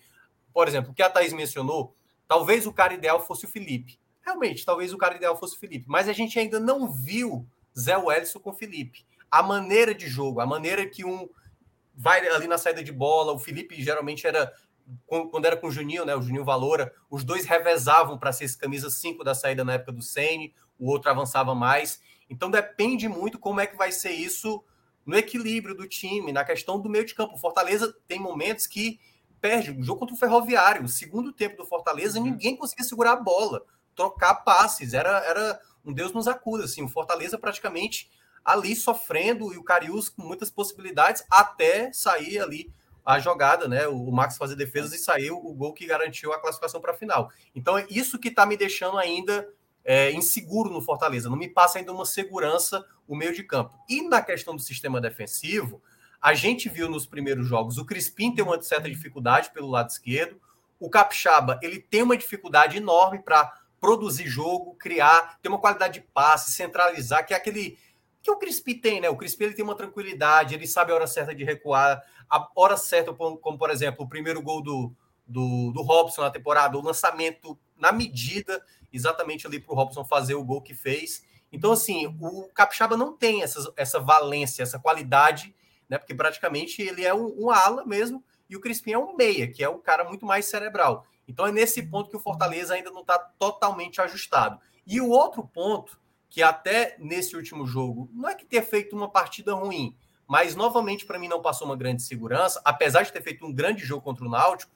Por 0.54 0.68
exemplo, 0.68 0.92
o 0.92 0.94
que 0.94 1.02
a 1.02 1.10
Thaís 1.10 1.34
mencionou, 1.34 1.96
talvez 2.28 2.68
o 2.68 2.74
cara 2.74 2.94
ideal 2.94 3.26
fosse 3.26 3.46
o 3.46 3.50
Felipe. 3.50 4.00
Realmente, 4.22 4.66
talvez 4.66 4.94
o 4.94 4.98
cara 4.98 5.16
ideal 5.16 5.38
fosse 5.38 5.56
o 5.56 5.60
Felipe, 5.60 5.86
mas 5.88 6.08
a 6.08 6.14
gente 6.14 6.38
ainda 6.40 6.60
não 6.60 6.92
viu 6.92 7.48
Zé 7.78 7.98
Wellison 7.98 8.40
com 8.40 8.52
o 8.52 8.54
Felipe. 8.54 9.06
A 9.30 9.42
maneira 9.42 9.94
de 9.94 10.08
jogo, 10.08 10.40
a 10.40 10.46
maneira 10.46 10.86
que 10.88 11.04
um 11.04 11.28
vai 11.96 12.26
ali 12.28 12.48
na 12.48 12.58
saída 12.58 12.84
de 12.84 12.92
bola, 12.92 13.34
o 13.34 13.40
Felipe 13.40 13.82
geralmente 13.82 14.26
era 14.26 14.52
quando 15.06 15.46
era 15.46 15.56
com 15.56 15.68
o 15.68 15.72
Juninho, 15.72 16.06
né, 16.06 16.16
o 16.16 16.22
Juninho 16.22 16.44
Valora, 16.44 16.94
os 17.10 17.24
dois 17.24 17.46
revezavam 17.46 18.18
para 18.18 18.34
ser 18.34 18.46
esse 18.46 18.58
camisa 18.58 18.90
5 18.90 19.24
da 19.24 19.34
saída 19.34 19.64
na 19.64 19.74
época 19.74 19.94
do 19.94 20.02
Sene, 20.02 20.54
o 20.78 20.90
outro 20.90 21.10
avançava 21.10 21.56
mais. 21.56 22.02
Então 22.30 22.50
depende 22.50 23.08
muito 23.08 23.40
como 23.40 23.60
é 23.60 23.68
que 23.68 23.76
vai 23.76 23.92
ser 23.92 24.12
isso 24.12 24.64
no 25.06 25.18
equilíbrio 25.18 25.76
do 25.76 25.88
time, 25.88 26.32
na 26.32 26.46
questão 26.46 26.80
do 26.80 26.90
meio 26.90 27.06
de 27.06 27.14
campo. 27.14 27.36
O 27.36 27.40
Fortaleza 27.40 27.94
tem 28.08 28.20
momentos 28.20 28.68
que 28.68 29.00
perde. 29.42 29.72
O 29.72 29.84
jogo 29.84 30.00
contra 30.00 30.16
o 30.16 30.18
Ferroviário, 30.18 30.86
o 30.86 30.88
segundo 30.90 31.34
tempo 31.34 31.58
do 31.58 31.66
Fortaleza, 31.66 32.18
uhum. 32.18 32.26
ninguém 32.26 32.56
conseguia 32.56 32.86
segurar 32.86 33.14
a 33.14 33.18
bola, 33.18 33.64
trocar 33.94 34.36
passes. 34.36 34.94
Era, 34.94 35.18
era 35.26 35.60
um 35.84 35.92
Deus 35.92 36.14
nos 36.14 36.28
acuda. 36.28 36.64
Assim, 36.64 36.84
o 36.84 36.90
Fortaleza 36.90 37.38
praticamente 37.38 38.10
ali 38.44 38.76
sofrendo 38.76 39.54
e 39.54 39.58
o 39.58 39.64
Carius 39.64 40.10
com 40.10 40.22
muitas 40.22 40.50
possibilidades 40.50 41.24
até 41.30 41.92
sair 41.94 42.40
ali 42.40 42.74
a 43.06 43.20
jogada, 43.20 43.68
né? 43.68 43.88
O 43.88 44.12
Max 44.12 44.38
fazer 44.38 44.56
defesas 44.56 44.94
e 44.94 44.98
saiu 44.98 45.38
o 45.38 45.54
gol 45.54 45.74
que 45.74 45.86
garantiu 45.86 46.32
a 46.32 46.40
classificação 46.40 46.80
para 46.80 46.94
a 46.94 46.96
final. 46.96 47.30
Então 47.54 47.78
é 47.78 47.86
isso 47.90 48.18
que 48.18 48.30
está 48.30 48.46
me 48.46 48.56
deixando 48.56 48.98
ainda 48.98 49.48
é, 49.84 50.12
inseguro 50.12 50.70
no 50.70 50.82
Fortaleza. 50.82 51.30
Não 51.30 51.38
me 51.38 51.50
passa 51.50 51.80
ainda 51.80 51.92
uma 51.92 52.06
segurança 52.06 52.86
o 53.08 53.16
meio 53.16 53.34
de 53.34 53.44
campo. 53.44 53.78
E 53.90 54.02
na 54.08 54.22
questão 54.22 54.56
do 54.56 54.62
sistema 54.62 55.02
defensivo, 55.02 55.82
a 56.22 56.34
gente 56.34 56.70
viu 56.70 56.90
nos 56.90 57.06
primeiros 57.06 57.48
jogos 57.48 57.78
o 57.78 57.86
Crispim 57.86 58.34
ter 58.34 58.42
uma 58.42 58.62
certa 58.62 58.90
dificuldade 58.90 59.52
pelo 59.52 59.70
lado 59.70 59.90
esquerdo. 59.90 60.40
O 60.80 60.90
Capixaba 60.90 61.60
ele 61.62 61.80
tem 61.80 62.02
uma 62.02 62.18
dificuldade 62.18 62.78
enorme 62.78 63.20
para 63.20 63.52
produzir 63.80 64.28
jogo, 64.28 64.76
criar, 64.76 65.38
ter 65.42 65.50
uma 65.50 65.60
qualidade 65.60 66.00
de 66.00 66.08
passe, 66.14 66.54
centralizar, 66.54 67.26
que 67.26 67.34
é 67.34 67.38
aquele 67.38 67.78
que 68.22 68.32
o 68.32 68.38
Crispim 68.38 68.80
tem, 68.80 69.02
né? 69.02 69.10
O 69.10 69.18
Crispim 69.18 69.44
ele 69.44 69.54
tem 69.54 69.66
uma 69.66 69.76
tranquilidade, 69.76 70.56
ele 70.56 70.66
sabe 70.66 70.94
a 70.94 70.96
hora 70.96 71.06
certa 71.06 71.36
de 71.36 71.44
recuar, 71.44 72.02
a 72.30 72.48
hora 72.56 72.78
certa, 72.78 73.14
como, 73.14 73.38
como 73.38 73.58
por 73.58 73.70
exemplo, 73.70 74.06
o 74.06 74.08
primeiro 74.08 74.42
gol 74.42 74.62
do, 74.64 74.96
do, 75.28 75.74
do 75.74 75.82
Robson 75.82 76.22
na 76.22 76.32
temporada, 76.32 76.78
o 76.78 76.82
lançamento 76.82 77.60
na 77.78 77.92
medida 77.92 78.64
exatamente 78.94 79.48
ali 79.48 79.60
para 79.60 79.74
o 79.74 79.76
Robson 79.76 80.06
fazer 80.06 80.36
o 80.36 80.44
gol 80.44 80.62
que 80.62 80.74
fez. 80.74 81.26
Então, 81.52 81.72
assim, 81.72 82.08
o 82.22 82.50
Capixaba 82.54 82.96
não 82.96 83.18
tem 83.18 83.44
essa, 83.44 83.74
essa 83.76 84.00
valência, 84.00 84.64
essa 84.64 84.80
qualidade, 84.80 85.54
né? 85.90 85.98
Porque 85.98 86.16
praticamente 86.16 86.82
ele 86.82 87.04
é 87.04 87.14
um, 87.14 87.46
um 87.46 87.52
ala 87.52 87.86
mesmo, 87.86 88.24
e 88.50 88.56
o 88.56 88.62
Crispim 88.62 88.92
é 88.92 88.98
um 88.98 89.16
meia, 89.16 89.48
que 89.48 89.64
é 89.64 89.70
um 89.70 89.80
cara 89.80 90.04
muito 90.04 90.26
mais 90.26 90.46
cerebral. 90.46 91.06
Então 91.28 91.46
é 91.46 91.52
nesse 91.52 91.82
ponto 91.84 92.10
que 92.10 92.18
o 92.18 92.20
Fortaleza 92.20 92.74
ainda 92.74 92.92
não 92.92 93.02
está 93.02 93.18
totalmente 93.18 94.02
ajustado. 94.02 94.60
E 94.86 95.00
o 95.00 95.10
outro 95.10 95.44
ponto, 95.48 96.00
que 96.30 96.42
até 96.42 96.96
nesse 97.00 97.36
último 97.36 97.66
jogo, 97.66 98.10
não 98.14 98.30
é 98.30 98.36
que 98.36 98.46
ter 98.46 98.64
feito 98.64 98.96
uma 98.96 99.10
partida 99.10 99.54
ruim, 99.54 99.96
mas 100.28 100.56
novamente 100.56 101.06
para 101.06 101.20
mim 101.20 101.28
não 101.28 101.42
passou 101.42 101.68
uma 101.68 101.78
grande 101.78 102.04
segurança, 102.04 102.62
apesar 102.66 103.04
de 103.04 103.14
ter 103.14 103.22
feito 103.22 103.46
um 103.46 103.54
grande 103.54 103.86
jogo 103.86 104.02
contra 104.02 104.26
o 104.26 104.30
Náutico, 104.30 104.72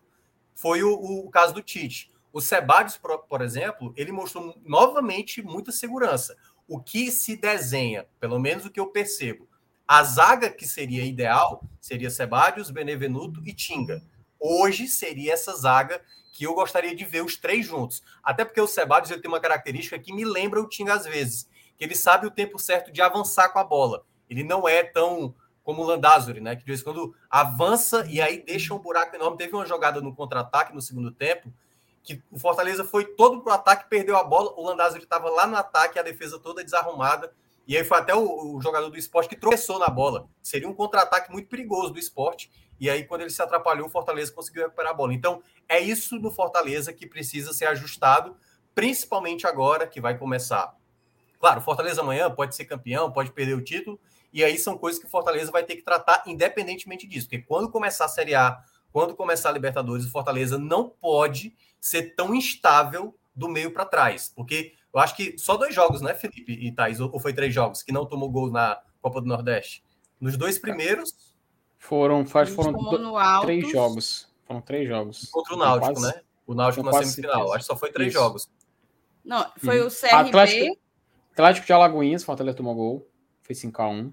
foi 0.54 0.84
o, 0.84 0.94
o 0.94 1.30
caso 1.30 1.54
do 1.54 1.62
Tite. 1.62 2.12
O 2.32 2.42
Sebadios, 2.42 3.00
por 3.30 3.42
exemplo, 3.42 3.94
ele 3.96 4.12
mostrou 4.12 4.56
novamente 4.64 5.42
muita 5.42 5.72
segurança. 5.72 6.36
O 6.68 6.80
que 6.80 7.12
se 7.12 7.36
desenha, 7.38 8.06
pelo 8.20 8.40
menos 8.40 8.66
o 8.66 8.70
que 8.70 8.80
eu 8.80 8.88
percebo, 8.88 9.48
a 9.88 10.04
zaga 10.04 10.50
que 10.50 10.68
seria 10.68 11.06
ideal 11.06 11.64
seria 11.80 12.10
Sebadios, 12.10 12.70
Benevenuto 12.70 13.42
e 13.46 13.54
Tinga. 13.54 14.04
Hoje 14.38 14.88
seria 14.88 15.34
essa 15.34 15.56
zaga 15.56 16.02
que 16.34 16.44
eu 16.44 16.54
gostaria 16.54 16.94
de 16.94 17.06
ver 17.06 17.24
os 17.24 17.38
três 17.38 17.66
juntos. 17.66 18.04
Até 18.22 18.44
porque 18.44 18.60
o 18.60 18.68
Sebadios 18.68 19.20
tem 19.20 19.30
uma 19.30 19.40
característica 19.40 19.98
que 19.98 20.14
me 20.14 20.26
lembra 20.26 20.62
o 20.62 20.68
Tinga 20.68 20.94
às 20.94 21.06
vezes, 21.06 21.50
que 21.78 21.86
ele 21.86 21.96
sabe 21.96 22.28
o 22.28 22.32
tempo 22.32 22.60
certo 22.60 22.92
de 22.92 23.02
avançar 23.02 23.50
com 23.50 23.60
a 23.60 23.64
bola. 23.64 24.06
Ele 24.30 24.44
não 24.44 24.68
é 24.68 24.84
tão 24.84 25.34
como 25.64 25.82
o 25.82 25.86
Landázuri, 25.86 26.42
né? 26.42 26.56
Que 26.56 26.62
de 26.62 26.68
vez 26.68 26.82
em 26.82 26.84
quando 26.84 27.16
avança 27.30 28.06
e 28.10 28.22
aí 28.22 28.44
deixa 28.44 28.74
um 28.74 28.80
buraco 28.80 29.16
enorme. 29.16 29.38
Teve 29.38 29.54
uma 29.54 29.66
jogada 29.66 30.02
no 30.02 30.14
contra-ataque 30.14 30.76
no 30.76 30.82
segundo 30.82 31.12
tempo 31.12 31.52
que 32.16 32.24
o 32.32 32.40
Fortaleza 32.40 32.84
foi 32.84 33.06
todo 33.06 33.42
para 33.42 33.52
o 33.52 33.56
ataque, 33.56 33.90
perdeu 33.90 34.16
a 34.16 34.24
bola, 34.24 34.54
o 34.56 34.66
Landázuri 34.66 35.04
estava 35.04 35.30
lá 35.30 35.46
no 35.46 35.56
ataque, 35.56 36.00
a 36.00 36.04
defesa 36.04 36.40
toda 36.40 36.64
desarrumada, 36.64 37.34
e 37.68 37.78
aí 37.78 37.84
foi 37.84 37.98
até 37.98 38.16
o, 38.16 38.56
o 38.56 38.62
jogador 38.62 38.90
do 38.90 38.98
esporte 38.98 39.30
que 39.30 39.36
tropeçou 39.36 39.78
na 39.78 39.90
bola. 39.90 40.28
Seria 40.42 40.70
um 40.70 40.74
contra-ataque 40.74 41.32
muito 41.32 41.50
perigoso 41.50 41.92
do 41.92 42.00
esporte, 42.00 42.50
e 42.80 42.90
aí 42.90 43.04
quando 43.04 43.22
ele 43.22 43.30
se 43.30 43.42
atrapalhou, 43.42 43.88
o 43.88 43.90
Fortaleza 43.90 44.32
conseguiu 44.32 44.64
recuperar 44.64 44.92
a 44.92 44.96
bola. 44.96 45.14
Então, 45.14 45.44
é 45.68 45.80
isso 45.80 46.18
no 46.18 46.32
Fortaleza 46.32 46.94
que 46.94 47.06
precisa 47.06 47.52
ser 47.54 47.66
ajustado, 47.66 48.38
principalmente 48.74 49.46
agora 49.46 49.86
que 49.86 50.00
vai 50.00 50.18
começar 50.18 50.74
Claro, 51.40 51.62
Fortaleza 51.62 52.02
amanhã 52.02 52.30
pode 52.32 52.56
ser 52.56 52.66
campeão, 52.66 53.12
pode 53.12 53.32
perder 53.32 53.54
o 53.54 53.64
título, 53.64 54.00
e 54.34 54.44
aí 54.44 54.58
são 54.58 54.78
coisas 54.78 55.00
que 55.00 55.08
o 55.08 55.10
Fortaleza 55.10 55.52
vai 55.52 55.64
ter 55.64 55.76
que 55.76 55.84
tratar 55.84 56.24
independentemente 56.26 57.08
disso. 57.08 57.28
Porque 57.28 57.46
quando 57.46 57.70
começar 57.70 58.06
a 58.06 58.10
Série 58.10 58.34
A, 58.34 58.60
quando 58.92 59.16
começar 59.16 59.50
a 59.50 59.52
Libertadores, 59.52 60.06
o 60.06 60.12
Fortaleza 60.12 60.58
não 60.58 60.90
pode 60.90 61.56
ser 61.80 62.16
tão 62.16 62.34
instável 62.34 63.18
do 63.36 63.48
meio 63.48 63.72
para 63.72 63.86
trás. 63.86 64.32
Porque 64.36 64.74
eu 64.94 65.00
acho 65.00 65.16
que 65.16 65.38
só 65.38 65.56
dois 65.58 65.74
jogos, 65.74 66.02
né, 66.02 66.14
Felipe 66.14 66.54
e 66.54 66.72
Thais? 66.72 67.00
Ou 67.00 67.20
foi 67.20 67.34
três 67.34 67.54
jogos 67.54 67.84
que 67.84 67.92
não 67.92 68.06
tomou 68.06 68.30
gol 68.30 68.52
na 68.52 68.82
Copa 69.02 69.22
do 69.22 69.28
Nordeste? 69.28 69.84
Nos 70.20 70.36
dois 70.36 70.58
primeiros. 70.58 71.36
Foram, 71.78 72.26
faz, 72.26 72.50
foram 72.50 72.74
do, 72.74 73.42
três 73.42 73.72
jogos. 73.72 74.28
Foram 74.46 74.62
três 74.62 74.88
jogos. 74.88 75.30
Contra 75.30 75.54
o 75.54 75.58
Náutico, 75.58 75.94
quase, 75.94 76.16
né? 76.16 76.22
O 76.48 76.56
Náutico 76.56 76.84
na 76.84 76.94
semifinal. 76.94 77.54
Acho 77.54 77.60
que 77.60 77.66
só 77.66 77.76
foi 77.76 77.92
três 77.92 78.10
Isso. 78.10 78.20
jogos. 78.20 78.50
Não, 79.24 79.46
foi 79.58 79.84
hum. 79.84 79.88
o 79.88 79.92
CRB. 79.92 80.16
Atlético, 80.16 80.80
Atlético 81.34 81.68
de 81.68 81.74
Alagoinhas, 81.74 82.24
Fortaleza 82.24 82.58
tomou 82.58 82.74
gol. 82.74 83.08
Foi 83.44 83.54
5x1. 83.54 84.12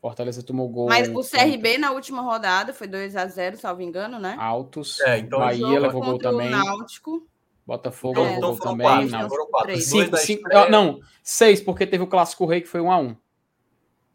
Fortaleza 0.00 0.42
tomou 0.42 0.68
gol. 0.68 0.88
Mas 0.88 1.08
o 1.08 1.20
CRB 1.22 1.76
na 1.76 1.92
última 1.92 2.22
rodada 2.22 2.72
foi 2.72 2.88
2x0, 2.88 3.56
salvo 3.56 3.82
engano, 3.82 4.18
né? 4.18 4.34
Altos. 4.38 4.98
É, 5.00 5.18
então 5.18 5.40
Bahia 5.40 5.78
levou 5.78 6.00
gol 6.00 6.18
também. 6.18 6.48
Náutico. 6.48 7.26
Botafogo 7.66 8.20
é, 8.20 8.34
levou 8.34 8.56
gol 8.56 8.58
também. 8.58 8.86
Quatro, 8.86 9.10
não. 9.10 9.28
Foram 9.28 9.46
quatro. 9.48 9.76
Cinco, 9.76 10.16
cinco, 10.16 10.48
não, 10.70 11.00
seis, 11.22 11.60
porque 11.60 11.86
teve 11.86 12.02
o 12.02 12.06
Clássico 12.06 12.46
Rei 12.46 12.62
que 12.62 12.68
foi 12.68 12.80
1x1. 12.80 13.16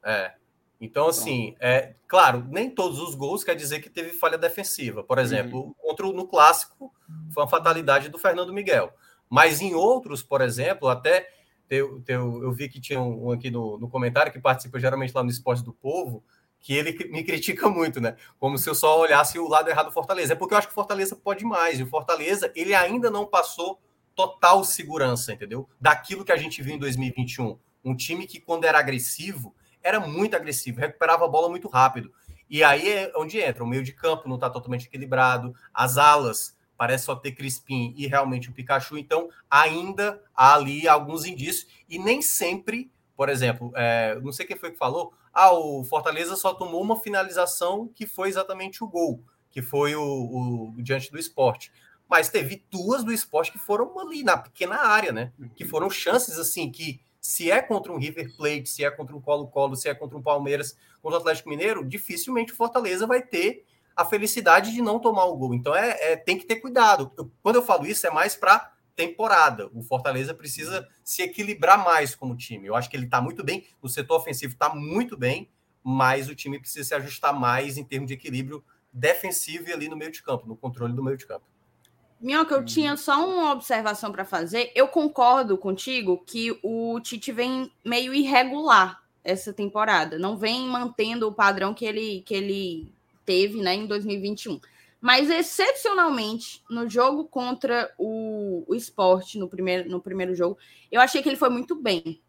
É. 0.04 0.34
Então, 0.82 1.08
assim, 1.08 1.56
é 1.60 1.96
claro, 2.08 2.46
nem 2.50 2.70
todos 2.70 3.00
os 3.00 3.16
gols 3.16 3.44
quer 3.44 3.56
dizer 3.56 3.80
que 3.80 3.90
teve 3.90 4.12
falha 4.12 4.38
defensiva. 4.38 5.04
Por 5.04 5.20
exemplo, 5.20 5.62
uhum. 5.62 5.74
contra 5.78 6.08
no 6.08 6.28
clássico 6.28 6.92
foi 7.32 7.44
uma 7.44 7.50
fatalidade 7.50 8.10
do 8.10 8.18
Fernando 8.18 8.54
Miguel. 8.54 8.92
Mas 9.30 9.62
em 9.62 9.74
outros, 9.74 10.22
por 10.22 10.42
exemplo, 10.42 10.88
até 10.88 11.28
teu, 11.68 12.02
teu, 12.02 12.44
eu 12.44 12.52
vi 12.52 12.70
que 12.70 12.80
tinha 12.80 13.02
um, 13.02 13.32
aqui 13.32 13.50
no, 13.50 13.78
no, 13.78 13.90
comentário 13.90 14.32
que 14.32 14.40
participa 14.40 14.80
geralmente 14.80 15.14
lá 15.14 15.24
no 15.24 15.30
Esporte 15.30 15.64
do 15.64 15.74
Povo, 15.74 16.24
que 16.60 16.74
ele 16.74 17.10
me 17.10 17.24
critica 17.24 17.70
muito, 17.70 18.00
né? 18.02 18.16
Como 18.40 18.58
se 18.58 18.70
eu 18.70 18.76
só 18.76 19.00
olhasse 19.00 19.38
o 19.38 19.48
lado 19.48 19.70
errado 19.70 19.88
do 19.88 19.92
Fortaleza. 19.92 20.34
É 20.34 20.36
porque 20.36 20.54
eu 20.54 20.58
acho 20.58 20.68
que 20.68 20.74
o 20.74 20.76
Fortaleza 20.76 21.16
pode 21.16 21.46
mais. 21.46 21.80
E 21.80 21.84
o 21.84 21.88
Fortaleza, 21.88 22.52
ele 22.56 22.74
ainda 22.74 23.10
não 23.12 23.26
passou 23.26 23.80
total 24.16 24.64
segurança, 24.64 25.34
entendeu? 25.34 25.70
Daquilo 25.80 26.26
que 26.26 26.32
a 26.32 26.38
gente 26.38 26.62
viu 26.62 26.76
em 26.76 26.80
2021. 26.80 27.60
Um 27.84 27.96
time 27.96 28.26
que, 28.26 28.40
quando 28.40 28.66
era 28.66 28.80
agressivo, 28.80 29.54
era 29.84 30.00
muito 30.00 30.36
agressivo, 30.36 30.80
recuperava 30.80 31.26
a 31.26 31.28
bola 31.28 31.50
muito 31.50 31.68
rápido. 31.68 32.12
E 32.50 32.64
aí 32.64 32.90
é 32.90 33.12
onde 33.16 33.40
entra. 33.40 33.64
O 33.64 33.68
meio 33.68 33.84
de 33.84 33.94
campo 33.94 34.28
não 34.28 34.36
está 34.36 34.50
totalmente 34.50 34.88
equilibrado, 34.88 35.54
as 35.74 35.98
alas 35.98 36.55
parece 36.78 37.06
só 37.06 37.16
ter 37.16 37.32
Crispim 37.32 37.94
e 37.98 38.08
realmente 38.08 38.50
o 38.50 38.54
Pikachu, 38.54 38.98
então 38.98 39.30
ainda 39.50 40.22
há 40.36 40.56
ali 40.56 40.88
alguns 40.88 41.26
indícios, 41.26 41.68
e 41.90 41.98
nem 41.98 42.22
sempre, 42.22 42.92
por 43.16 43.30
exemplo, 43.30 43.72
é, 43.76 44.20
não 44.22 44.32
sei 44.32 44.46
quem 44.46 44.58
foi 44.58 44.72
que 44.72 44.78
falou, 44.78 45.14
ah, 45.34 45.52
o 45.52 45.84
Fortaleza 45.84 46.36
só 46.36 46.54
tomou 46.54 46.82
uma 46.82 46.96
finalização 46.96 47.90
que 47.94 48.08
foi 48.08 48.30
exatamente 48.30 48.84
o 48.84 48.88
gol, 48.88 49.22
que 49.52 49.62
foi 49.62 49.96
o, 49.96 50.02
o, 50.02 50.82
diante 50.82 51.12
do 51.12 51.20
esporte. 51.20 51.72
Mas 52.10 52.30
teve 52.30 52.64
duas 52.72 53.04
do 53.04 53.12
esporte 53.12 53.52
que 53.52 53.58
foram 53.58 54.00
ali 54.00 54.24
na 54.24 54.38
pequena 54.38 54.76
área, 54.76 55.12
né? 55.12 55.34
Que 55.56 55.66
foram 55.66 55.90
chances 55.90 56.38
assim 56.38 56.72
que 56.72 57.02
se 57.20 57.50
é 57.50 57.62
contra 57.62 57.92
um 57.92 57.98
River 57.98 58.36
Plate, 58.38 58.70
se 58.70 58.86
é 58.86 58.92
contra 58.92 59.16
um 59.16 59.20
Colo-Colo, 59.20 59.76
se 59.76 59.90
é 59.90 59.96
contra 59.96 60.16
um 60.18 60.22
Palmeiras, 60.22 60.78
contra 61.02 61.18
o 61.18 61.22
Atlético 61.22 61.50
Mineiro, 61.50 61.84
dificilmente 61.84 62.54
o 62.54 62.56
Fortaleza 62.56 63.08
vai 63.08 63.22
ter 63.22 63.66
a 63.96 64.04
felicidade 64.04 64.72
de 64.74 64.82
não 64.82 65.00
tomar 65.00 65.26
o 65.26 65.36
gol. 65.36 65.54
Então 65.54 65.76
é, 65.76 66.14
é 66.14 66.16
tem 66.16 66.38
que 66.38 66.46
ter 66.46 66.58
cuidado. 66.58 67.12
Eu, 67.18 67.32
quando 67.42 67.56
eu 67.56 67.64
falo 67.64 67.86
isso, 67.86 68.06
é 68.06 68.12
mais 68.12 68.36
para 68.36 68.74
temporada. 68.96 69.70
O 69.74 69.82
Fortaleza 69.82 70.34
precisa 70.34 70.88
se 71.04 71.22
equilibrar 71.22 71.84
mais 71.84 72.16
como 72.16 72.36
time. 72.36 72.68
Eu 72.68 72.76
acho 72.76 72.90
que 72.90 72.96
ele 72.96 73.06
está 73.06 73.22
muito 73.22 73.44
bem, 73.44 73.66
no 73.82 73.90
setor 73.90 74.18
ofensivo 74.18 74.54
está 74.54 74.74
muito 74.74 75.18
bem, 75.18 75.50
mas 75.84 76.30
o 76.30 76.36
time 76.36 76.60
precisa 76.60 76.84
se 76.84 76.96
ajustar 76.96 77.34
mais 77.38 77.78
em 77.78 77.84
termos 77.84 78.08
de 78.08 78.14
equilíbrio 78.14 78.64
defensivo 78.92 79.70
e 79.70 79.74
ali 79.74 79.90
no 79.90 79.98
meio 79.98 80.12
de 80.12 80.24
campo, 80.24 80.48
no 80.48 80.56
controle 80.56 80.94
do 80.94 81.04
meio 81.04 81.18
de 81.18 81.28
campo. 81.28 81.46
Minhoca, 82.20 82.56
eu 82.56 82.62
hum. 82.62 82.66
tinha 82.66 82.96
só 82.96 83.28
uma 83.28 83.52
observação 83.52 84.12
para 84.12 84.24
fazer. 84.24 84.72
Eu 84.74 84.88
concordo 84.88 85.58
contigo 85.58 86.24
que 86.26 86.58
o 86.64 87.00
Tite 87.02 87.32
vem 87.32 87.72
meio 87.84 88.14
irregular 88.14 89.04
essa 89.24 89.52
temporada. 89.52 90.18
Não 90.18 90.38
vem 90.38 90.66
mantendo 90.66 91.28
o 91.28 91.34
padrão 91.34 91.74
que 91.74 91.86
ele, 91.86 92.22
que 92.22 92.34
ele 92.34 92.95
teve 93.26 93.62
né, 93.62 93.74
em 93.74 93.86
2021. 93.86 94.60
Mas, 95.02 95.30
excepcionalmente, 95.30 96.64
no 96.70 96.90
jogo 96.90 97.26
contra 97.26 97.94
o, 97.98 98.64
o 98.68 98.74
esporte, 98.74 99.38
no 99.38 99.48
primeiro, 99.48 99.90
no 99.90 100.02
primeiro 100.02 100.34
jogo, 100.34 100.58
eu 100.92 101.00
achei 101.00 101.22
que 101.22 101.30
ele 101.30 101.36
foi 101.36 101.50
muito 101.50 101.76
bem. 101.76 102.22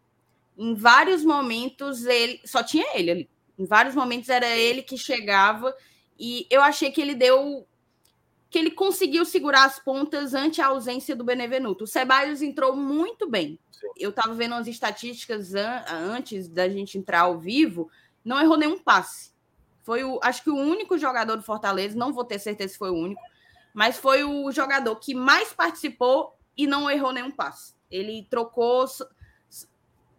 Em 0.57 0.75
vários 0.75 1.23
momentos, 1.23 2.05
ele 2.05 2.39
só 2.45 2.61
tinha 2.61 2.85
ele 2.95 3.11
ali. 3.11 3.29
Em 3.57 3.65
vários 3.65 3.95
momentos 3.95 4.29
era 4.29 4.47
ele 4.47 4.83
que 4.83 4.97
chegava 4.97 5.75
e 6.19 6.45
eu 6.49 6.61
achei 6.61 6.91
que 6.91 7.01
ele 7.01 7.15
deu 7.15 7.67
que 8.49 8.57
ele 8.57 8.71
conseguiu 8.71 9.25
segurar 9.25 9.65
as 9.65 9.77
pontas 9.79 10.33
ante 10.33 10.61
a 10.61 10.67
ausência 10.67 11.15
do 11.15 11.23
Benevenuto. 11.23 11.83
O 11.83 11.87
Ceballos 11.87 12.41
entrou 12.41 12.75
muito 12.75 13.29
bem. 13.29 13.59
Sim. 13.71 13.87
Eu 13.97 14.11
estava 14.11 14.33
vendo 14.33 14.55
as 14.55 14.67
estatísticas 14.67 15.53
an 15.53 15.83
antes 15.89 16.47
da 16.47 16.69
gente 16.69 16.97
entrar 16.97 17.21
ao 17.21 17.39
vivo, 17.39 17.89
não 18.23 18.39
errou 18.39 18.57
nenhum 18.57 18.79
passe. 18.79 19.31
Foi 19.87 20.03
o, 20.03 20.19
acho 20.21 20.43
que 20.43 20.49
o 20.49 20.55
único 20.57 20.97
jogador 20.97 21.37
do 21.37 21.41
Fortaleza, 21.41 21.97
não 21.97 22.11
vou 22.11 22.25
ter 22.25 22.39
certeza 22.39 22.73
se 22.73 22.77
foi 22.77 22.89
o 22.89 22.93
único, 22.93 23.21
mas 23.73 23.97
foi 23.97 24.21
o 24.21 24.51
jogador 24.51 24.93
que 24.97 25.15
mais 25.15 25.53
participou 25.53 26.37
e 26.57 26.67
não 26.67 26.91
errou 26.91 27.13
nenhum 27.13 27.31
passe. 27.31 27.73
Ele 27.89 28.27
trocou. 28.29 28.85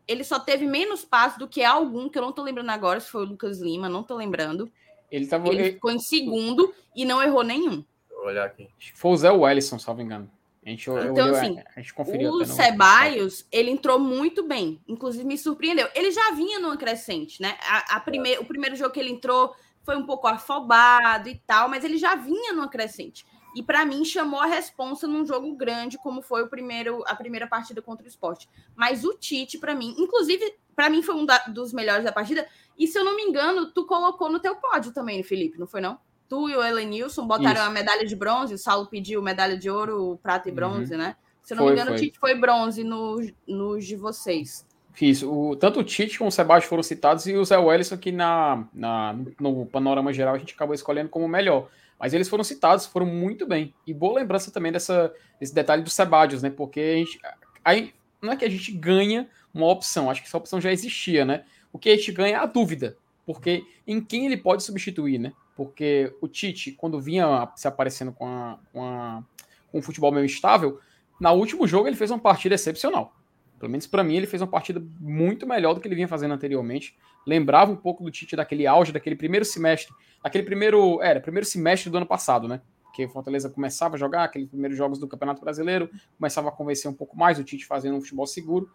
Ele 0.06 0.24
só 0.24 0.40
teve 0.40 0.66
menos 0.66 1.04
passes 1.04 1.38
do 1.38 1.46
que 1.46 1.62
algum, 1.62 2.08
que 2.08 2.16
eu 2.16 2.22
não 2.22 2.32
tô 2.32 2.42
lembrando 2.42 2.70
agora, 2.70 2.98
se 2.98 3.10
foi 3.10 3.24
o 3.24 3.28
Lucas 3.28 3.60
Lima, 3.60 3.90
não 3.90 4.02
tô 4.02 4.16
lembrando. 4.16 4.72
Ele, 5.10 5.26
tava... 5.26 5.48
ele 5.48 5.72
ficou 5.72 5.90
em 5.90 5.98
segundo 5.98 6.74
e 6.96 7.04
não 7.04 7.22
errou 7.22 7.42
nenhum. 7.42 7.84
Vou 8.08 8.24
olhar 8.24 8.46
aqui. 8.46 8.70
Foi 8.94 9.10
o 9.10 9.16
Zé 9.18 9.30
Wellison, 9.30 9.78
salvo 9.78 10.00
engano. 10.00 10.30
A 10.64 10.70
gente, 10.70 10.90
então, 10.90 11.34
assim, 11.34 11.58
a 11.74 11.80
gente 11.80 11.94
conferiu 11.94 12.30
o 12.30 12.44
Ceballos, 12.44 13.46
ele 13.50 13.70
entrou 13.70 13.98
muito 13.98 14.46
bem. 14.46 14.80
Inclusive, 14.86 15.24
me 15.24 15.38
surpreendeu. 15.38 15.88
Ele 15.94 16.10
já 16.10 16.32
vinha 16.32 16.58
numa 16.58 16.76
crescente, 16.76 17.40
né? 17.40 17.56
A, 17.62 17.96
a 17.96 18.00
prime... 18.00 18.38
O 18.38 18.44
primeiro 18.44 18.76
jogo 18.76 18.92
que 18.92 19.00
ele 19.00 19.10
entrou 19.10 19.54
foi 19.82 19.96
um 19.96 20.04
pouco 20.04 20.26
afobado 20.26 21.28
e 21.28 21.36
tal, 21.46 21.68
mas 21.68 21.84
ele 21.84 21.96
já 21.96 22.14
vinha 22.14 22.52
numa 22.52 22.68
crescente. 22.68 23.24
E 23.54 23.62
para 23.62 23.84
mim 23.84 24.04
chamou 24.04 24.40
a 24.40 24.46
responsa 24.46 25.06
num 25.06 25.24
jogo 25.24 25.54
grande, 25.54 25.96
como 25.98 26.20
foi 26.20 26.42
o 26.42 26.48
primeiro, 26.48 27.02
a 27.06 27.16
primeira 27.16 27.46
partida 27.46 27.80
contra 27.80 28.04
o 28.04 28.08
esporte. 28.08 28.48
Mas 28.76 29.04
o 29.04 29.14
Tite, 29.14 29.58
para 29.58 29.74
mim, 29.74 29.94
inclusive, 29.98 30.54
para 30.76 30.90
mim 30.90 31.02
foi 31.02 31.14
um 31.14 31.24
da, 31.24 31.38
dos 31.46 31.72
melhores 31.72 32.04
da 32.04 32.12
partida. 32.12 32.46
E 32.78 32.86
se 32.86 32.98
eu 32.98 33.04
não 33.04 33.16
me 33.16 33.22
engano, 33.22 33.72
tu 33.72 33.86
colocou 33.86 34.30
no 34.30 34.38
teu 34.38 34.54
pódio 34.56 34.92
também, 34.92 35.22
Felipe, 35.22 35.58
não 35.58 35.66
foi 35.66 35.80
não? 35.80 35.98
Tu 36.28 36.48
e 36.48 36.56
o 36.56 36.62
Elenilson 36.62 37.26
botaram 37.26 37.60
Isso. 37.60 37.70
a 37.70 37.70
medalha 37.70 38.06
de 38.06 38.14
bronze, 38.14 38.54
o 38.54 38.58
Saulo 38.58 38.86
pediu 38.86 39.22
medalha 39.22 39.56
de 39.56 39.70
ouro, 39.70 40.18
prata 40.22 40.48
e 40.48 40.52
bronze, 40.52 40.92
uhum. 40.92 40.98
né? 40.98 41.16
Se 41.42 41.54
eu 41.54 41.56
não 41.56 41.64
foi, 41.64 41.72
me 41.72 41.80
engano, 41.80 41.96
foi. 41.96 41.96
o 41.96 42.00
Tite 42.00 42.18
foi 42.18 42.34
bronze 42.34 42.84
nos 42.84 43.32
no 43.46 43.78
de 43.78 43.96
vocês. 43.96 44.66
Isso. 45.00 45.30
O, 45.32 45.56
tanto 45.56 45.80
o 45.80 45.84
Tite 45.84 46.18
como 46.18 46.28
o 46.28 46.32
Sebastião 46.32 46.68
foram 46.68 46.82
citados 46.82 47.26
e 47.26 47.34
o 47.34 47.44
Zé 47.44 47.56
Wellison, 47.56 47.96
que 47.96 48.12
na, 48.12 48.66
na, 48.74 49.16
no 49.40 49.64
panorama 49.64 50.12
geral 50.12 50.34
a 50.34 50.38
gente 50.38 50.54
acabou 50.54 50.74
escolhendo 50.74 51.08
como 51.08 51.26
melhor. 51.26 51.68
Mas 51.98 52.14
eles 52.14 52.28
foram 52.28 52.44
citados, 52.44 52.86
foram 52.86 53.06
muito 53.06 53.46
bem. 53.46 53.74
E 53.86 53.94
boa 53.94 54.20
lembrança 54.20 54.50
também 54.50 54.70
dessa, 54.70 55.12
desse 55.40 55.54
detalhe 55.54 55.82
do 55.82 55.90
Sebadios, 55.90 56.42
né? 56.42 56.50
Porque 56.50 56.80
a 56.80 56.96
gente, 56.96 57.18
aí, 57.64 57.94
não 58.20 58.32
é 58.32 58.36
que 58.36 58.44
a 58.44 58.50
gente 58.50 58.70
ganha 58.72 59.28
uma 59.52 59.66
opção, 59.66 60.10
acho 60.10 60.20
que 60.20 60.28
essa 60.28 60.36
opção 60.36 60.60
já 60.60 60.70
existia, 60.70 61.24
né? 61.24 61.44
O 61.72 61.78
que 61.78 61.88
a 61.88 61.96
gente 61.96 62.12
ganha 62.12 62.36
é 62.36 62.40
a 62.40 62.46
dúvida. 62.46 62.96
Porque 63.26 63.64
em 63.86 64.00
quem 64.00 64.26
ele 64.26 64.36
pode 64.36 64.62
substituir, 64.62 65.18
né? 65.18 65.32
Porque 65.58 66.14
o 66.20 66.28
Tite, 66.28 66.70
quando 66.70 67.00
vinha 67.00 67.50
se 67.56 67.66
aparecendo 67.66 68.12
com, 68.12 68.24
a, 68.24 68.60
com, 68.72 68.80
a, 68.80 69.24
com 69.72 69.80
um 69.80 69.82
futebol 69.82 70.12
meio 70.12 70.24
estável, 70.24 70.78
na 71.20 71.32
último 71.32 71.66
jogo 71.66 71.88
ele 71.88 71.96
fez 71.96 72.12
uma 72.12 72.18
partida 72.20 72.54
excepcional. 72.54 73.12
Pelo 73.58 73.68
menos 73.68 73.84
para 73.84 74.04
mim, 74.04 74.14
ele 74.14 74.28
fez 74.28 74.40
uma 74.40 74.46
partida 74.46 74.80
muito 75.00 75.48
melhor 75.48 75.74
do 75.74 75.80
que 75.80 75.88
ele 75.88 75.96
vinha 75.96 76.06
fazendo 76.06 76.32
anteriormente. 76.32 76.96
Lembrava 77.26 77.72
um 77.72 77.76
pouco 77.76 78.04
do 78.04 78.10
Tite 78.12 78.36
daquele 78.36 78.68
auge, 78.68 78.92
daquele 78.92 79.16
primeiro 79.16 79.44
semestre, 79.44 79.92
daquele 80.22 80.44
primeiro, 80.44 81.02
era, 81.02 81.18
primeiro 81.18 81.44
semestre 81.44 81.90
do 81.90 81.96
ano 81.96 82.06
passado, 82.06 82.46
né? 82.46 82.60
Que 82.94 83.06
o 83.06 83.08
Fortaleza 83.08 83.50
começava 83.50 83.96
a 83.96 83.98
jogar 83.98 84.22
aqueles 84.22 84.46
primeiros 84.48 84.78
jogos 84.78 85.00
do 85.00 85.08
Campeonato 85.08 85.40
Brasileiro, 85.40 85.90
começava 86.16 86.50
a 86.50 86.52
convencer 86.52 86.88
um 86.88 86.94
pouco 86.94 87.18
mais 87.18 87.36
o 87.36 87.42
Tite 87.42 87.66
fazendo 87.66 87.96
um 87.96 88.00
futebol 88.00 88.28
seguro. 88.28 88.70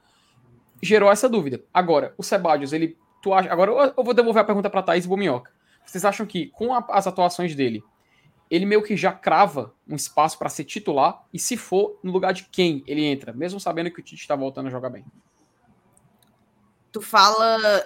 Gerou 0.82 1.10
essa 1.10 1.30
dúvida. 1.30 1.64
Agora, 1.74 2.14
o 2.18 2.24
Sebadios, 2.24 2.74
ele. 2.74 2.98
Tu 3.22 3.34
acha, 3.34 3.50
agora 3.50 3.94
eu 3.96 4.04
vou 4.04 4.14
devolver 4.14 4.42
a 4.42 4.46
pergunta 4.46 4.70
para 4.70 4.84
Thaís 4.84 5.06
Bominhoca. 5.06 5.50
Vocês 5.86 6.06
acham 6.06 6.26
que, 6.26 6.48
com 6.48 6.74
a, 6.74 6.86
as 6.90 7.08
atuações 7.08 7.56
dele, 7.56 7.84
ele 8.50 8.66
meio 8.66 8.84
que 8.84 8.96
já 8.96 9.12
crava 9.12 9.74
um 9.88 9.96
espaço 9.96 10.38
para 10.38 10.50
ser 10.50 10.64
titular? 10.64 11.26
E 11.34 11.40
se 11.40 11.58
for, 11.58 11.98
no 12.04 12.12
lugar 12.12 12.34
de 12.34 12.44
quem 12.44 12.84
ele 12.86 13.04
entra, 13.04 13.34
mesmo 13.34 13.60
sabendo 13.60 13.92
que 13.92 14.00
o 14.00 14.04
Tite 14.04 14.22
está 14.22 14.36
voltando 14.36 14.68
a 14.68 14.72
jogar 14.72 14.90
bem? 14.90 15.06
Tu 16.92 17.02
fala 17.02 17.84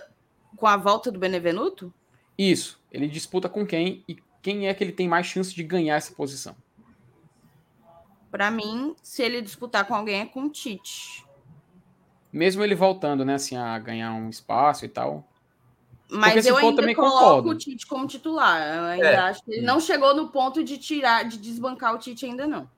com 0.58 0.68
a 0.68 0.76
volta 0.76 1.12
do 1.12 1.20
Benevenuto? 1.20 1.94
Isso. 2.38 2.82
Ele 2.92 3.08
disputa 3.08 3.48
com 3.48 3.66
quem 3.66 4.04
e 4.08 4.18
quem 4.42 4.68
é 4.68 4.74
que 4.74 4.84
ele 4.84 4.92
tem 4.92 5.08
mais 5.08 5.26
chance 5.26 5.56
de 5.56 5.64
ganhar 5.64 5.96
essa 5.96 6.14
posição? 6.14 6.56
Para 8.30 8.52
mim, 8.52 8.96
se 9.02 9.24
ele 9.24 9.42
disputar 9.42 9.86
com 9.86 9.96
alguém 9.96 10.22
é 10.22 10.26
com 10.26 10.44
o 10.44 10.50
Tite. 10.50 11.26
Mesmo 12.32 12.64
ele 12.64 12.76
voltando, 12.76 13.24
né, 13.24 13.36
assim, 13.36 13.56
a 13.56 13.80
ganhar 13.80 14.14
um 14.14 14.30
espaço 14.30 14.86
e 14.86 14.90
tal. 14.90 15.28
Mas 16.10 16.46
eu 16.46 16.56
ainda 16.56 16.96
coloco 16.96 17.18
concordo. 17.18 17.50
o 17.50 17.56
Tite 17.56 17.86
como 17.86 18.08
titular. 18.08 18.62
Eu 18.76 18.84
ainda 18.84 19.08
é. 19.08 19.16
acho 19.18 19.44
que 19.44 19.52
ele 19.52 19.66
não 19.66 19.80
chegou 19.80 20.16
no 20.16 20.30
ponto 20.30 20.64
de 20.64 20.78
tirar, 20.78 21.24
de 21.26 21.38
desbancar 21.38 21.94
o 21.94 21.98
Tite 21.98 22.26
ainda 22.26 22.48
não. 22.48 22.70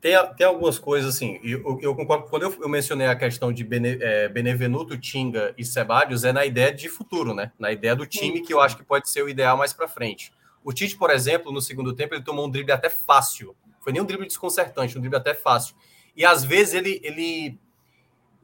Tem, 0.00 0.14
tem 0.34 0.46
algumas 0.46 0.78
coisas 0.78 1.14
assim, 1.14 1.38
eu, 1.42 1.78
eu 1.82 1.94
concordo, 1.94 2.24
quando 2.30 2.44
eu, 2.44 2.56
eu, 2.58 2.68
mencionei 2.70 3.06
a 3.06 3.14
questão 3.14 3.52
de 3.52 3.62
Bene, 3.62 3.98
é, 4.00 4.30
Benevenuto, 4.30 4.96
Tinga 4.96 5.54
e 5.58 5.64
Sebadios, 5.64 6.24
é 6.24 6.32
na 6.32 6.46
ideia 6.46 6.72
de 6.72 6.88
futuro, 6.88 7.34
né? 7.34 7.52
Na 7.58 7.70
ideia 7.70 7.94
do 7.94 8.06
time, 8.06 8.38
Sim. 8.38 8.42
que 8.42 8.52
eu 8.52 8.60
acho 8.60 8.78
que 8.78 8.82
pode 8.82 9.10
ser 9.10 9.22
o 9.22 9.28
ideal 9.28 9.58
mais 9.58 9.74
para 9.74 9.86
frente. 9.86 10.32
O 10.64 10.72
Tite, 10.72 10.96
por 10.96 11.10
exemplo, 11.10 11.52
no 11.52 11.60
segundo 11.60 11.94
tempo, 11.94 12.14
ele 12.14 12.22
tomou 12.22 12.46
um 12.46 12.50
drible 12.50 12.72
até 12.72 12.88
fácil. 12.88 13.54
Foi 13.80 13.92
nem 13.92 14.00
um 14.00 14.04
drible 14.06 14.26
desconcertante, 14.26 14.96
um 14.96 15.00
drible 15.00 15.18
até 15.18 15.34
fácil. 15.34 15.74
E 16.16 16.24
às 16.24 16.44
vezes 16.44 16.74
ele, 16.74 17.00
ele 17.02 17.58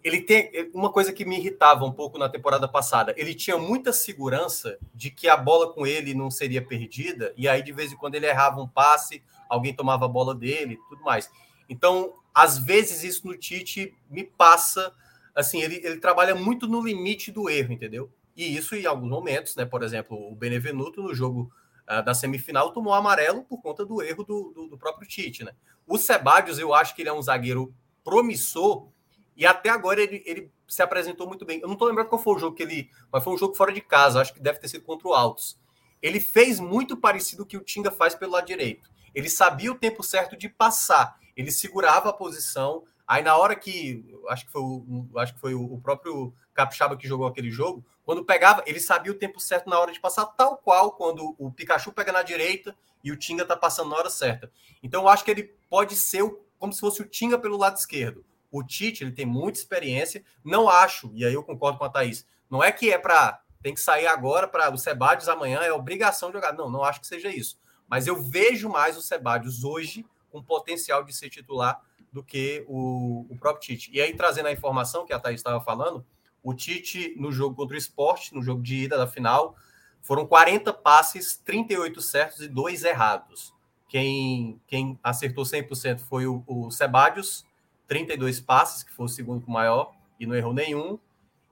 ele 0.06 0.20
tem 0.20 0.70
uma 0.72 0.92
coisa 0.92 1.12
que 1.12 1.24
me 1.24 1.36
irritava 1.36 1.84
um 1.84 1.90
pouco 1.90 2.16
na 2.16 2.28
temporada 2.28 2.68
passada. 2.68 3.12
Ele 3.16 3.34
tinha 3.34 3.58
muita 3.58 3.92
segurança 3.92 4.78
de 4.94 5.10
que 5.10 5.28
a 5.28 5.36
bola 5.36 5.72
com 5.72 5.84
ele 5.84 6.14
não 6.14 6.30
seria 6.30 6.64
perdida, 6.64 7.34
e 7.36 7.48
aí 7.48 7.60
de 7.60 7.72
vez 7.72 7.90
em 7.90 7.96
quando 7.96 8.14
ele 8.14 8.26
errava 8.26 8.60
um 8.60 8.68
passe, 8.68 9.20
alguém 9.48 9.74
tomava 9.74 10.04
a 10.04 10.08
bola 10.08 10.32
dele, 10.32 10.78
tudo 10.88 11.02
mais. 11.02 11.28
Então, 11.68 12.14
às 12.32 12.56
vezes 12.56 13.02
isso 13.02 13.26
no 13.26 13.36
Tite 13.36 13.96
me 14.08 14.22
passa, 14.22 14.94
assim, 15.34 15.60
ele, 15.60 15.80
ele 15.82 15.98
trabalha 15.98 16.36
muito 16.36 16.68
no 16.68 16.86
limite 16.86 17.32
do 17.32 17.50
erro, 17.50 17.72
entendeu? 17.72 18.08
E 18.36 18.56
isso 18.56 18.76
em 18.76 18.86
alguns 18.86 19.10
momentos, 19.10 19.56
né? 19.56 19.64
Por 19.64 19.82
exemplo, 19.82 20.16
o 20.30 20.36
Benevenuto 20.36 21.02
no 21.02 21.12
jogo 21.16 21.50
uh, 21.90 22.00
da 22.04 22.14
semifinal 22.14 22.72
tomou 22.72 22.94
amarelo 22.94 23.42
por 23.42 23.60
conta 23.60 23.84
do 23.84 24.00
erro 24.00 24.22
do, 24.22 24.52
do, 24.54 24.68
do 24.68 24.78
próprio 24.78 25.08
Tite, 25.08 25.42
né? 25.42 25.50
O 25.84 25.98
Sebadios, 25.98 26.60
eu 26.60 26.72
acho 26.72 26.94
que 26.94 27.02
ele 27.02 27.08
é 27.08 27.12
um 27.12 27.22
zagueiro 27.22 27.74
promissor 28.04 28.94
e 29.36 29.44
até 29.44 29.68
agora 29.68 30.00
ele, 30.00 30.22
ele 30.24 30.50
se 30.66 30.82
apresentou 30.82 31.26
muito 31.26 31.44
bem. 31.44 31.60
Eu 31.60 31.66
não 31.66 31.74
estou 31.74 31.86
lembrando 31.86 32.08
qual 32.08 32.22
foi 32.22 32.34
o 32.34 32.38
jogo 32.38 32.56
que 32.56 32.62
ele. 32.62 32.90
Mas 33.12 33.22
foi 33.22 33.34
um 33.34 33.38
jogo 33.38 33.54
fora 33.54 33.72
de 33.72 33.80
casa, 33.80 34.20
acho 34.20 34.32
que 34.32 34.40
deve 34.40 34.58
ter 34.58 34.68
sido 34.68 34.84
contra 34.84 35.06
o 35.06 35.12
Altos. 35.12 35.58
Ele 36.02 36.20
fez 36.20 36.58
muito 36.58 36.96
parecido 36.96 37.42
o 37.42 37.46
que 37.46 37.56
o 37.56 37.64
Tinga 37.64 37.90
faz 37.90 38.14
pelo 38.14 38.32
lado 38.32 38.46
direito. 38.46 38.88
Ele 39.14 39.28
sabia 39.28 39.70
o 39.70 39.74
tempo 39.74 40.02
certo 40.02 40.36
de 40.36 40.48
passar. 40.48 41.18
Ele 41.36 41.50
segurava 41.50 42.08
a 42.08 42.12
posição. 42.12 42.84
Aí 43.06 43.22
na 43.22 43.36
hora 43.36 43.54
que. 43.54 44.04
Acho 44.28 44.46
que 44.46 44.52
foi 44.52 44.62
o, 44.62 45.08
acho 45.16 45.34
que 45.34 45.40
foi 45.40 45.54
o 45.54 45.78
próprio 45.82 46.32
Capixaba 46.54 46.96
que 46.96 47.06
jogou 47.06 47.26
aquele 47.26 47.50
jogo. 47.50 47.84
Quando 48.04 48.24
pegava, 48.24 48.62
ele 48.66 48.80
sabia 48.80 49.12
o 49.12 49.16
tempo 49.16 49.40
certo 49.40 49.68
na 49.68 49.78
hora 49.78 49.92
de 49.92 50.00
passar, 50.00 50.24
tal 50.26 50.56
qual 50.58 50.92
quando 50.92 51.34
o 51.38 51.50
Pikachu 51.50 51.92
pega 51.92 52.12
na 52.12 52.22
direita 52.22 52.76
e 53.02 53.10
o 53.10 53.16
Tinga 53.16 53.44
tá 53.44 53.56
passando 53.56 53.90
na 53.90 53.96
hora 53.96 54.10
certa. 54.10 54.50
Então 54.82 55.02
eu 55.02 55.08
acho 55.08 55.24
que 55.24 55.30
ele 55.30 55.54
pode 55.68 55.96
ser 55.96 56.22
como 56.58 56.72
se 56.72 56.80
fosse 56.80 57.02
o 57.02 57.06
Tinga 57.06 57.38
pelo 57.38 57.56
lado 57.56 57.76
esquerdo. 57.76 58.24
O 58.56 58.64
Tite 58.64 59.04
ele 59.04 59.12
tem 59.12 59.26
muita 59.26 59.58
experiência. 59.58 60.24
Não 60.42 60.68
acho, 60.68 61.10
e 61.14 61.24
aí 61.24 61.34
eu 61.34 61.42
concordo 61.42 61.78
com 61.78 61.84
a 61.84 61.90
Thaís, 61.90 62.26
não 62.50 62.62
é 62.62 62.72
que 62.72 62.90
é 62.90 62.98
para. 62.98 63.40
Tem 63.62 63.74
que 63.74 63.80
sair 63.80 64.06
agora 64.06 64.46
para 64.46 64.72
o 64.72 64.78
Sebadios 64.78 65.28
amanhã, 65.28 65.60
é 65.60 65.72
obrigação 65.72 66.30
de 66.30 66.36
jogar. 66.36 66.52
Não, 66.52 66.70
não 66.70 66.84
acho 66.84 67.00
que 67.00 67.06
seja 67.06 67.28
isso. 67.28 67.58
Mas 67.88 68.06
eu 68.06 68.22
vejo 68.22 68.68
mais 68.68 68.96
o 68.96 69.02
Sebadios 69.02 69.64
hoje 69.64 70.06
com 70.30 70.42
potencial 70.42 71.02
de 71.02 71.12
ser 71.12 71.28
titular 71.28 71.80
do 72.12 72.22
que 72.22 72.64
o, 72.68 73.26
o 73.28 73.36
próprio 73.38 73.62
Tite. 73.62 73.90
E 73.92 74.00
aí, 74.00 74.14
trazendo 74.14 74.46
a 74.46 74.52
informação 74.52 75.04
que 75.04 75.12
a 75.12 75.18
Thaís 75.18 75.40
estava 75.40 75.60
falando, 75.60 76.04
o 76.42 76.54
Tite, 76.54 77.14
no 77.16 77.32
jogo 77.32 77.56
contra 77.56 77.74
o 77.74 77.78
esporte, 77.78 78.34
no 78.34 78.42
jogo 78.42 78.62
de 78.62 78.84
ida 78.84 78.96
da 78.96 79.06
final, 79.06 79.56
foram 80.00 80.26
40 80.26 80.72
passes, 80.72 81.36
38 81.44 82.00
certos 82.00 82.40
e 82.40 82.48
2 82.48 82.84
errados. 82.84 83.52
Quem, 83.88 84.60
quem 84.66 84.98
acertou 85.02 85.44
100% 85.44 86.00
foi 86.00 86.26
o, 86.26 86.42
o 86.46 86.70
Sebadios, 86.70 87.44
32 87.86 88.40
passes, 88.40 88.82
que 88.82 88.92
foi 88.92 89.06
o 89.06 89.08
segundo 89.08 89.48
maior, 89.48 89.92
e 90.18 90.26
não 90.26 90.34
errou 90.34 90.52
nenhum. 90.52 90.98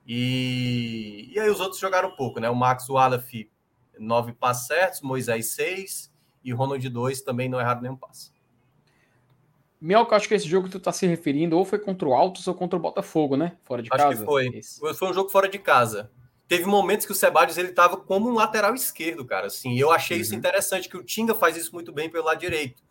E, 0.07 1.31
e 1.33 1.39
aí 1.39 1.49
os 1.49 1.59
outros 1.59 1.79
jogaram 1.79 2.15
pouco, 2.15 2.39
né? 2.39 2.49
O 2.49 2.55
Max 2.55 2.89
Wallace, 2.89 3.49
nove 3.97 4.33
passes 4.33 4.67
certos, 4.67 5.01
Moisés, 5.01 5.47
seis, 5.51 6.13
e 6.43 6.51
Ronald, 6.51 6.87
dois, 6.89 7.21
também 7.21 7.49
não 7.49 7.59
erraram 7.59 7.81
nenhum 7.81 7.95
passe. 7.95 8.31
Mioca, 9.81 10.15
acho 10.15 10.27
que 10.27 10.33
esse 10.33 10.47
jogo 10.47 10.67
que 10.67 10.71
tu 10.71 10.79
tá 10.79 10.91
se 10.91 11.05
referindo 11.05 11.57
ou 11.57 11.65
foi 11.65 11.79
contra 11.79 12.07
o 12.07 12.13
Altos 12.13 12.47
ou 12.47 12.55
contra 12.55 12.77
o 12.77 12.81
Botafogo, 12.81 13.35
né? 13.35 13.57
Fora 13.63 13.81
de 13.81 13.89
acho 13.91 14.03
casa. 14.03 14.19
que 14.19 14.25
foi. 14.25 14.47
Esse. 14.47 14.79
Foi 14.79 15.09
um 15.09 15.13
jogo 15.13 15.29
fora 15.29 15.47
de 15.47 15.59
casa. 15.59 16.11
Teve 16.47 16.65
momentos 16.65 17.05
que 17.05 17.11
o 17.11 17.15
Sebadios 17.15 17.57
ele 17.57 17.71
tava 17.71 17.97
como 17.97 18.29
um 18.29 18.33
lateral 18.33 18.73
esquerdo, 18.75 19.25
cara. 19.25 19.47
Assim, 19.47 19.77
eu 19.77 19.91
achei 19.91 20.17
uhum. 20.17 20.21
isso 20.21 20.35
interessante, 20.35 20.87
que 20.87 20.97
o 20.97 21.03
Tinga 21.03 21.33
faz 21.33 21.57
isso 21.57 21.73
muito 21.73 21.91
bem 21.91 22.09
pelo 22.09 22.25
lado 22.25 22.39
direito. 22.39 22.83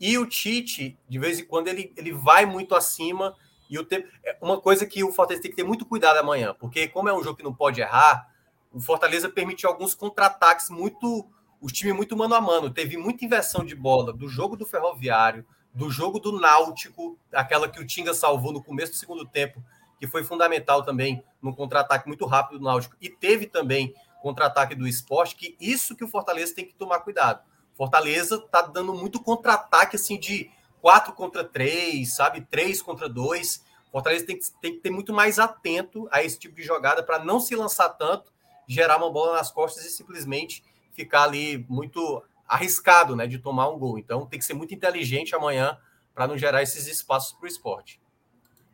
E 0.00 0.16
o 0.16 0.26
Tite, 0.26 0.98
de 1.06 1.18
vez 1.18 1.38
em 1.38 1.44
quando, 1.44 1.68
ele, 1.68 1.92
ele 1.96 2.12
vai 2.12 2.46
muito 2.46 2.74
acima. 2.74 3.36
E 3.68 3.78
o 3.78 3.84
tempo. 3.84 4.08
É 4.24 4.36
uma 4.40 4.60
coisa 4.60 4.86
que 4.86 5.04
o 5.04 5.12
Fortaleza 5.12 5.42
tem 5.42 5.50
que 5.50 5.56
ter 5.56 5.64
muito 5.64 5.84
cuidado 5.84 6.16
amanhã, 6.16 6.56
porque, 6.58 6.88
como 6.88 7.08
é 7.08 7.14
um 7.14 7.22
jogo 7.22 7.36
que 7.36 7.44
não 7.44 7.54
pode 7.54 7.80
errar, 7.80 8.28
o 8.72 8.80
Fortaleza 8.80 9.28
permitiu 9.28 9.68
alguns 9.68 9.94
contra-ataques 9.94 10.70
muito. 10.70 11.28
O 11.60 11.66
time 11.66 11.92
muito 11.92 12.16
mano 12.16 12.34
a 12.34 12.40
mano. 12.40 12.70
Teve 12.70 12.96
muita 12.96 13.24
inversão 13.24 13.62
de 13.62 13.74
bola 13.76 14.14
do 14.14 14.26
jogo 14.26 14.56
do 14.56 14.64
Ferroviário, 14.64 15.44
do 15.74 15.90
jogo 15.90 16.18
do 16.18 16.40
Náutico, 16.40 17.18
aquela 17.32 17.68
que 17.68 17.78
o 17.78 17.86
Tinga 17.86 18.14
salvou 18.14 18.50
no 18.50 18.62
começo 18.62 18.92
do 18.92 18.98
segundo 18.98 19.26
tempo, 19.26 19.62
que 19.98 20.06
foi 20.06 20.24
fundamental 20.24 20.82
também 20.82 21.22
no 21.42 21.54
contra-ataque 21.54 22.08
muito 22.08 22.24
rápido 22.24 22.58
do 22.58 22.64
Náutico. 22.64 22.96
E 22.98 23.10
teve 23.10 23.46
também 23.46 23.94
contra-ataque 24.22 24.74
do 24.74 24.88
esporte, 24.88 25.36
que 25.36 25.56
isso 25.60 25.94
que 25.94 26.02
o 26.02 26.08
Fortaleza 26.08 26.54
tem 26.54 26.66
que 26.66 26.74
tomar 26.74 27.00
cuidado. 27.00 27.42
Fortaleza 27.80 28.38
tá 28.38 28.60
dando 28.60 28.92
muito 28.92 29.18
contra-ataque, 29.22 29.96
assim, 29.96 30.18
de 30.18 30.50
4 30.82 31.14
contra 31.14 31.42
3, 31.42 32.14
sabe? 32.14 32.42
3 32.42 32.82
contra 32.82 33.08
2. 33.08 33.64
Fortaleza 33.90 34.26
tem 34.26 34.38
que, 34.38 34.44
tem 34.60 34.72
que 34.74 34.80
ter 34.80 34.90
muito 34.90 35.14
mais 35.14 35.38
atento 35.38 36.06
a 36.12 36.22
esse 36.22 36.38
tipo 36.38 36.54
de 36.54 36.62
jogada 36.62 37.02
para 37.02 37.24
não 37.24 37.40
se 37.40 37.56
lançar 37.56 37.88
tanto, 37.88 38.30
gerar 38.68 38.98
uma 38.98 39.10
bola 39.10 39.38
nas 39.38 39.50
costas 39.50 39.86
e 39.86 39.90
simplesmente 39.90 40.62
ficar 40.92 41.22
ali 41.22 41.64
muito 41.70 42.22
arriscado, 42.46 43.16
né, 43.16 43.26
de 43.26 43.38
tomar 43.38 43.70
um 43.70 43.78
gol. 43.78 43.98
Então 43.98 44.26
tem 44.26 44.38
que 44.38 44.44
ser 44.44 44.52
muito 44.52 44.74
inteligente 44.74 45.34
amanhã 45.34 45.78
para 46.14 46.26
não 46.26 46.36
gerar 46.36 46.62
esses 46.62 46.86
espaços 46.86 47.32
para 47.32 47.46
o 47.46 47.48
esporte. 47.48 47.98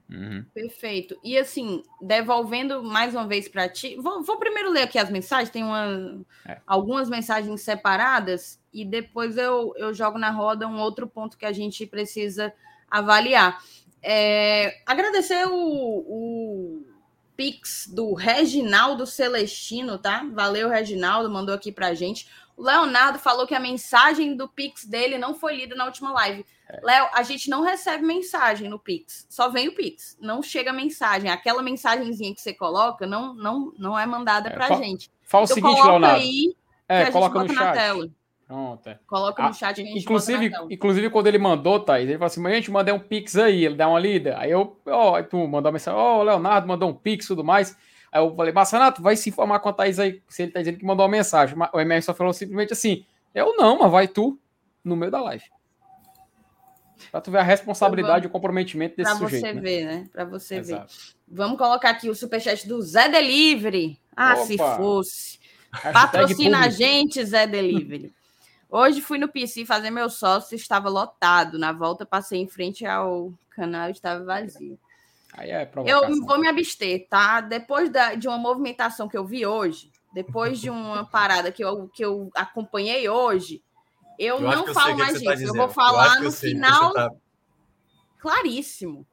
Uhum. 0.08 0.44
Perfeito. 0.54 1.18
E 1.22 1.36
assim, 1.36 1.82
devolvendo 2.00 2.82
mais 2.82 3.14
uma 3.14 3.26
vez 3.26 3.48
para 3.48 3.68
ti, 3.68 3.96
vou, 3.96 4.22
vou, 4.22 4.38
primeiro 4.38 4.70
ler 4.70 4.82
aqui 4.82 4.98
as 4.98 5.10
mensagens, 5.10 5.50
tem 5.50 5.64
uma, 5.64 6.24
é. 6.46 6.58
algumas 6.66 7.10
mensagens 7.10 7.60
separadas, 7.62 8.60
e 8.72 8.84
depois 8.84 9.36
eu, 9.36 9.72
eu 9.76 9.92
jogo 9.92 10.18
na 10.18 10.30
roda 10.30 10.68
um 10.68 10.78
outro 10.78 11.06
ponto 11.06 11.36
que 11.36 11.46
a 11.46 11.52
gente 11.52 11.86
precisa 11.86 12.52
avaliar. 12.88 13.60
É, 14.02 14.80
agradecer 14.86 15.46
o, 15.48 15.54
o 15.56 16.86
Pix 17.36 17.88
do 17.92 18.14
Reginaldo 18.14 19.06
Celestino, 19.06 19.98
tá? 19.98 20.24
Valeu, 20.32 20.68
Reginaldo, 20.68 21.30
mandou 21.30 21.54
aqui 21.54 21.72
pra 21.72 21.94
gente. 21.94 22.28
O 22.56 22.62
Leonardo 22.62 23.18
falou 23.18 23.46
que 23.46 23.54
a 23.54 23.60
mensagem 23.60 24.34
do 24.34 24.48
Pix 24.48 24.86
dele 24.86 25.18
não 25.18 25.34
foi 25.34 25.56
lida 25.56 25.74
na 25.74 25.84
última 25.84 26.10
live. 26.12 26.44
É. 26.68 26.80
Léo, 26.82 27.08
a 27.12 27.22
gente 27.22 27.50
não 27.50 27.62
recebe 27.62 28.04
mensagem 28.04 28.68
no 28.68 28.78
Pix, 28.78 29.26
só 29.28 29.48
vem 29.48 29.68
o 29.68 29.74
Pix, 29.74 30.16
não 30.20 30.42
chega 30.42 30.72
mensagem. 30.72 31.30
Aquela 31.30 31.62
mensagenzinha 31.62 32.34
que 32.34 32.40
você 32.40 32.54
coloca 32.54 33.06
não 33.06 33.34
não, 33.34 33.72
não 33.78 33.98
é 33.98 34.06
mandada 34.06 34.48
é, 34.48 34.52
pra 34.52 34.68
fa 34.68 34.76
gente. 34.76 35.10
Fala 35.22 35.42
o 35.42 35.44
então, 35.44 35.54
seguinte, 35.54 35.86
Leonardo. 35.86 36.20
Aí, 36.20 36.56
é, 36.88 37.10
coloca 37.10 37.44
no 37.44 37.52
chat. 37.52 37.74
Tela. 37.74 38.08
Pronto, 38.46 38.88
é. 38.88 38.98
Coloca 39.08 39.42
no 39.42 39.48
ah, 39.48 39.52
chat. 39.52 39.82
inclusive, 39.82 40.52
inclusive, 40.70 41.10
quando 41.10 41.26
ele 41.26 41.38
mandou, 41.38 41.80
Thaís, 41.80 42.08
ele 42.08 42.16
falou 42.16 42.26
assim: 42.26 42.40
mas 42.40 42.52
a 42.52 42.56
gente 42.56 42.70
mandei 42.70 42.94
um 42.94 42.98
Pix 42.98 43.36
aí, 43.36 43.64
ele 43.64 43.74
dá 43.74 43.88
uma 43.88 43.98
lida. 43.98 44.38
Aí 44.38 44.52
eu, 44.52 44.76
ó, 44.86 45.18
oh, 45.18 45.22
tu 45.24 45.36
mandou 45.36 45.68
uma 45.68 45.72
mensagem, 45.72 45.98
ó, 45.98 46.20
oh, 46.20 46.22
Leonardo 46.22 46.66
mandou 46.66 46.88
um 46.88 46.94
Pix 46.94 47.24
e 47.24 47.28
tudo 47.28 47.42
mais. 47.42 47.76
Aí 48.10 48.20
eu 48.20 48.34
falei, 48.34 48.52
Massanato, 48.52 49.02
vai 49.02 49.16
se 49.16 49.28
informar 49.28 49.60
com 49.60 49.68
a 49.68 49.72
Thaís 49.72 49.98
aí, 49.98 50.22
se 50.28 50.42
ele 50.42 50.52
tá 50.52 50.60
dizendo 50.60 50.78
que 50.78 50.84
mandou 50.84 51.04
uma 51.04 51.10
mensagem. 51.10 51.56
O 51.72 51.80
MR 51.80 52.02
só 52.02 52.14
falou 52.14 52.32
simplesmente 52.32 52.72
assim: 52.72 53.04
eu 53.34 53.56
não, 53.56 53.78
mas 53.78 53.90
vai 53.90 54.08
tu 54.08 54.38
no 54.82 54.96
meio 54.96 55.10
da 55.10 55.20
live. 55.22 55.44
Pra 57.10 57.20
tu 57.20 57.30
ver 57.30 57.38
a 57.38 57.42
responsabilidade 57.42 58.24
e 58.24 58.28
o 58.28 58.30
comprometimento 58.30 58.96
desse 58.96 59.10
pra 59.10 59.18
sujeito. 59.18 59.42
Pra 59.42 59.52
você 59.52 59.54
né? 59.54 59.60
ver, 59.60 59.84
né? 59.84 60.08
Pra 60.10 60.24
você 60.24 60.54
Exato. 60.56 60.92
ver. 60.92 61.14
Vamos 61.28 61.58
colocar 61.58 61.90
aqui 61.90 62.08
o 62.08 62.14
superchat 62.14 62.66
do 62.66 62.80
Zé 62.80 63.08
Delivery. 63.08 64.00
Ah, 64.16 64.34
Opa. 64.34 64.46
se 64.46 64.56
fosse. 64.56 65.38
Patrocina 65.92 66.60
a 66.60 66.68
gente, 66.68 67.22
Zé 67.24 67.46
Delivery. 67.46 68.14
Hoje 68.68 69.00
fui 69.00 69.18
no 69.18 69.28
PC 69.28 69.64
fazer 69.64 69.90
meu 69.90 70.08
sócio, 70.08 70.56
estava 70.56 70.88
lotado. 70.88 71.58
Na 71.58 71.72
volta 71.72 72.06
passei 72.06 72.40
em 72.40 72.48
frente 72.48 72.86
ao 72.86 73.32
canal, 73.50 73.90
estava 73.90 74.24
vazio. 74.24 74.78
Aí 75.32 75.50
é 75.50 75.70
eu 75.84 76.20
vou 76.24 76.38
me 76.38 76.48
abster, 76.48 77.06
tá? 77.08 77.40
Depois 77.40 77.90
da, 77.90 78.14
de 78.14 78.26
uma 78.26 78.38
movimentação 78.38 79.08
que 79.08 79.16
eu 79.16 79.26
vi 79.26 79.44
hoje, 79.44 79.90
depois 80.12 80.58
de 80.58 80.70
uma 80.70 81.04
parada 81.10 81.52
que 81.52 81.62
eu, 81.62 81.88
que 81.88 82.04
eu 82.04 82.30
acompanhei 82.34 83.08
hoje, 83.08 83.62
eu, 84.18 84.36
eu 84.36 84.40
não 84.40 84.72
falo 84.72 84.96
mais 84.96 85.20
disso. 85.20 85.24
Tá 85.24 85.34
eu 85.34 85.54
vou 85.54 85.68
falar 85.68 86.16
eu 86.16 86.24
no 86.24 86.32
final. 86.32 86.92
Tá... 86.92 87.10
Claríssimo. 88.18 89.06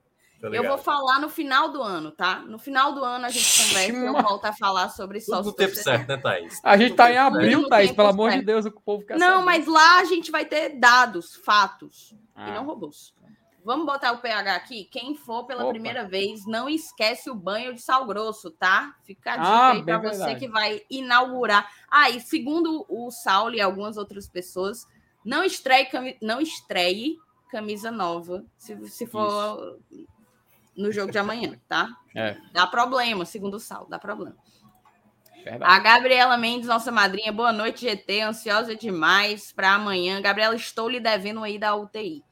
Eu 0.52 0.68
vou 0.68 0.78
falar 0.78 1.20
no 1.20 1.30
final 1.30 1.72
do 1.72 1.82
ano, 1.82 2.12
tá? 2.12 2.40
No 2.40 2.60
final 2.60 2.94
do 2.94 3.02
ano 3.02 3.26
a 3.26 3.30
gente 3.30 3.64
conversa 3.64 3.94
e 3.94 4.06
eu 4.06 4.14
volto 4.14 4.44
a 4.44 4.52
falar 4.52 4.90
sobre 4.90 5.22
sócio. 5.22 5.46
No 5.46 5.54
tempo 5.54 5.74
certo, 5.74 6.10
né, 6.10 6.18
Thaís? 6.18 6.60
A 6.62 6.76
gente 6.76 6.96
tá 6.96 7.10
em 7.10 7.18
abril, 7.18 7.70
Thaís, 7.70 7.92
pelo 7.92 8.10
amor 8.10 8.32
de 8.32 8.42
Deus, 8.42 8.66
o 8.66 8.72
povo 8.72 9.06
quer 9.06 9.18
Não, 9.18 9.40
saber. 9.40 9.46
mas 9.46 9.68
lá 9.68 10.00
a 10.00 10.04
gente 10.04 10.32
vai 10.32 10.44
ter 10.44 10.78
dados, 10.78 11.36
fatos, 11.46 12.14
ah. 12.36 12.50
e 12.50 12.54
não 12.54 12.66
robôs. 12.66 13.14
Vamos 13.64 13.86
botar 13.86 14.12
o 14.12 14.18
pH 14.18 14.56
aqui? 14.56 14.86
Quem 14.86 15.16
for 15.16 15.46
pela 15.46 15.64
Opa. 15.64 15.72
primeira 15.72 16.06
vez, 16.06 16.46
não 16.46 16.68
esquece 16.68 17.30
o 17.30 17.36
banho 17.36 17.74
de 17.74 17.82
sal 17.82 18.06
grosso, 18.06 18.52
tá? 18.52 18.94
Fica 19.04 19.34
a 19.34 19.38
dica 19.38 19.48
Ah, 19.50 19.72
aí 19.72 19.84
para 19.84 19.98
você 20.00 20.18
verdade. 20.18 20.40
que 20.40 20.48
vai 20.50 20.82
inaugurar. 20.90 21.70
Ah, 21.90 22.10
e 22.10 22.20
segundo 22.20 22.86
o 22.90 23.10
Saulo 23.10 23.56
e 23.56 23.62
algumas 23.62 23.96
outras 23.96 24.28
pessoas, 24.28 24.86
não 25.24 25.44
estreie, 25.44 25.88
não 26.22 26.42
estreie 26.42 27.18
camisa 27.50 27.90
nova 27.90 28.44
se, 28.58 28.76
se 28.90 29.06
for 29.08 29.80
no 30.76 30.92
jogo 30.92 31.12
de 31.12 31.18
amanhã, 31.18 31.60
tá? 31.68 31.88
É. 32.16 32.38
Dá 32.52 32.68
problema, 32.68 33.26
segundo 33.26 33.56
o 33.56 33.60
Saulo, 33.60 33.90
dá 33.90 33.98
problema. 33.98 34.36
Verdade. 35.44 35.64
A 35.64 35.80
Gabriela 35.80 36.38
Mendes, 36.38 36.68
nossa 36.68 36.92
madrinha, 36.92 37.32
boa 37.34 37.52
noite, 37.52 37.82
GT, 37.82 38.22
ansiosa 38.22 38.76
demais 38.76 39.52
para 39.52 39.74
amanhã. 39.74 40.22
Gabriela, 40.22 40.56
estou 40.56 40.88
lhe 40.88 41.00
devendo 41.00 41.44
aí 41.44 41.58
da 41.58 41.76
UTI. 41.76 42.24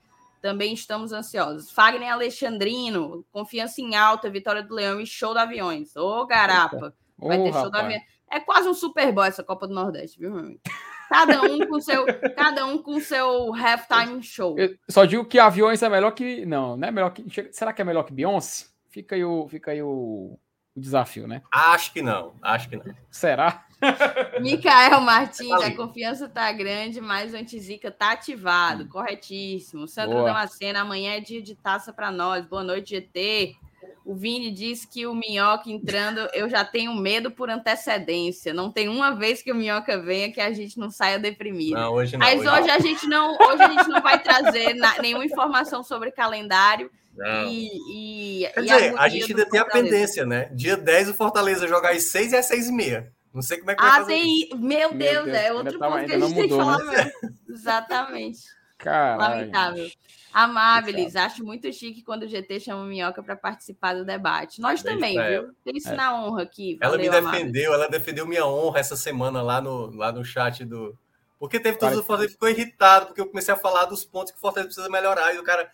Também 0.41 0.73
estamos 0.73 1.11
ansiosos. 1.11 1.71
Fagner 1.71 2.11
Alexandrino, 2.11 3.23
confiança 3.31 3.79
em 3.79 3.95
alta, 3.95 4.29
vitória 4.29 4.63
do 4.63 4.73
Leão 4.73 4.99
e 4.99 5.05
show 5.05 5.33
do 5.33 5.39
Aviões. 5.39 5.95
Ô, 5.95 6.25
garapa, 6.25 6.95
vai 7.17 7.37
ter 7.37 7.53
show 7.53 7.69
do 7.69 7.77
rapaz. 7.77 7.85
Aviões. 7.85 8.03
É 8.31 8.39
quase 8.39 8.67
um 8.67 8.73
Super 8.73 9.11
Bowl 9.11 9.25
essa 9.25 9.43
Copa 9.43 9.67
do 9.67 9.73
Nordeste, 9.73 10.17
viu, 10.17 10.31
meu 10.31 10.39
amigo? 10.39 10.61
Cada 11.09 11.41
um 11.41 11.67
com 11.67 11.81
seu, 11.81 12.05
cada 12.35 12.65
um 12.65 12.77
com 12.77 12.99
seu 13.01 13.53
halftime 13.53 14.23
show. 14.23 14.57
Eu 14.57 14.75
só 14.87 15.03
digo 15.03 15.25
que 15.25 15.37
aviões 15.37 15.83
é 15.83 15.89
melhor 15.89 16.11
que. 16.11 16.45
Não, 16.45 16.77
não 16.77 16.87
é 16.87 16.91
melhor 16.91 17.09
que. 17.11 17.49
Será 17.51 17.73
que 17.73 17.81
é 17.81 17.85
melhor 17.85 18.03
que 18.03 18.13
Beyoncé? 18.13 18.67
Fica 18.89 19.15
aí 19.15 19.23
o, 19.23 19.47
fica 19.49 19.71
aí 19.71 19.83
o, 19.83 20.39
o 20.73 20.79
desafio, 20.79 21.27
né? 21.27 21.41
Acho 21.51 21.91
que 21.91 22.01
não, 22.01 22.33
acho 22.41 22.69
que 22.69 22.77
não. 22.77 22.85
Será? 23.09 23.65
Micael 24.41 25.01
Martins, 25.01 25.51
a 25.51 25.71
confiança 25.75 26.27
tá 26.29 26.51
grande, 26.51 27.01
mas 27.01 27.33
o 27.33 27.37
antizica 27.37 27.91
tá 27.91 28.11
ativado. 28.11 28.87
Corretíssimo. 28.87 29.87
Sandra 29.87 30.15
Boa. 30.15 30.27
Damasceno, 30.27 30.79
amanhã 30.79 31.13
é 31.13 31.19
dia 31.19 31.41
de 31.41 31.55
taça 31.55 31.91
para 31.91 32.11
nós. 32.11 32.45
Boa 32.45 32.63
noite, 32.63 32.91
GT. 32.95 33.55
O 34.03 34.15
Vini 34.15 34.49
disse 34.51 34.87
que 34.87 35.05
o 35.05 35.13
Minhoca 35.13 35.69
entrando, 35.69 36.27
eu 36.33 36.49
já 36.49 36.65
tenho 36.65 36.93
medo 36.95 37.29
por 37.29 37.49
antecedência. 37.49 38.53
Não 38.53 38.71
tem 38.71 38.89
uma 38.89 39.15
vez 39.15 39.43
que 39.43 39.51
o 39.51 39.55
Minhoca 39.55 40.01
venha 40.01 40.31
que 40.31 40.41
a 40.41 40.51
gente 40.51 40.79
não 40.79 40.89
saia 40.89 41.19
deprimido. 41.19 41.73
Não, 41.75 41.93
hoje 41.93 42.17
não. 42.17 42.25
Mas 42.25 42.39
hoje 42.41 42.49
hoje 42.49 42.69
a 42.69 42.79
gente 42.79 43.07
não, 43.07 43.35
hoje 43.35 43.61
a 43.61 43.69
gente 43.69 43.87
não 43.87 44.01
vai 44.01 44.19
trazer 44.21 44.73
na- 44.73 44.99
nenhuma 44.99 45.23
informação 45.23 45.83
sobre 45.83 46.11
calendário 46.11 46.89
não. 47.15 47.47
e, 47.47 48.41
e, 48.43 48.49
Quer 48.53 48.61
dizer, 48.61 48.73
a 48.73 48.85
agonia 48.87 49.09
gente 49.09 49.31
ainda 49.31 49.49
tem 49.49 49.59
a 49.59 49.65
pendência, 49.65 50.25
né? 50.25 50.49
Dia 50.51 50.75
10 50.75 51.09
o 51.09 51.13
Fortaleza 51.13 51.67
jogar 51.67 51.91
às 51.91 52.03
6 52.03 52.33
e 52.33 52.35
às 52.37 52.45
6 52.47 52.69
e 52.69 52.71
meia. 52.71 53.11
Não 53.33 53.41
sei 53.41 53.57
como 53.59 53.71
é 53.71 53.75
que 53.75 53.81
vai 53.81 53.89
Ah, 53.91 53.95
fazer 53.95 54.15
isso. 54.15 54.49
tem. 54.49 54.59
Meu 54.59 54.89
Meu 54.89 54.93
Deus, 54.93 55.25
Deus, 55.25 55.37
é 55.37 55.53
outro 55.53 55.79
tá- 55.79 55.87
ponto 55.89 56.05
que 56.05 56.11
ainda 56.11 56.25
a 56.25 56.27
gente 56.29 56.35
tem 56.39 56.49
que 56.49 56.55
falar 56.55 56.77
mesmo. 56.83 57.11
Exatamente. 57.49 58.39
Caralho. 58.77 59.21
Lamentável. 59.21 59.89
Amáveis, 60.33 61.15
acho 61.15 61.43
muito 61.43 61.71
chique 61.73 62.01
quando 62.03 62.23
o 62.23 62.27
GT 62.27 62.59
chama 62.59 62.83
o 62.83 62.85
Minhoca 62.85 63.21
para 63.21 63.35
participar 63.35 63.93
do 63.95 64.05
debate. 64.05 64.59
Nós 64.61 64.81
Beijo 64.81 64.95
também, 64.97 65.17
viu? 65.29 65.53
Tem 65.63 65.75
isso 65.75 65.89
É. 65.89 65.95
na 65.95 66.15
honra 66.15 66.43
aqui. 66.43 66.77
Ela 66.81 66.97
me 66.97 67.05
Valeu, 67.05 67.19
Amáveis. 67.19 67.43
defendeu, 67.43 67.73
ela 67.73 67.87
defendeu 67.89 68.25
minha 68.25 68.45
honra 68.45 68.79
essa 68.79 68.95
semana 68.95 69.41
lá 69.41 69.61
no, 69.61 69.93
lá 69.95 70.11
no 70.11 70.23
chat 70.23 70.63
do. 70.65 70.97
Porque 71.37 71.59
teve 71.59 71.77
todos 71.77 71.97
o 71.97 72.03
Fortaleza 72.03 72.33
ficou 72.33 72.49
irritado, 72.49 73.07
porque 73.07 73.19
eu 73.21 73.27
comecei 73.27 73.53
a 73.53 73.57
falar 73.57 73.85
dos 73.85 74.05
pontos 74.05 74.31
que 74.31 74.37
o 74.37 74.41
Fortaleza 74.41 74.67
precisa 74.69 74.89
melhorar, 74.89 75.33
e 75.35 75.39
o 75.39 75.43
cara. 75.43 75.69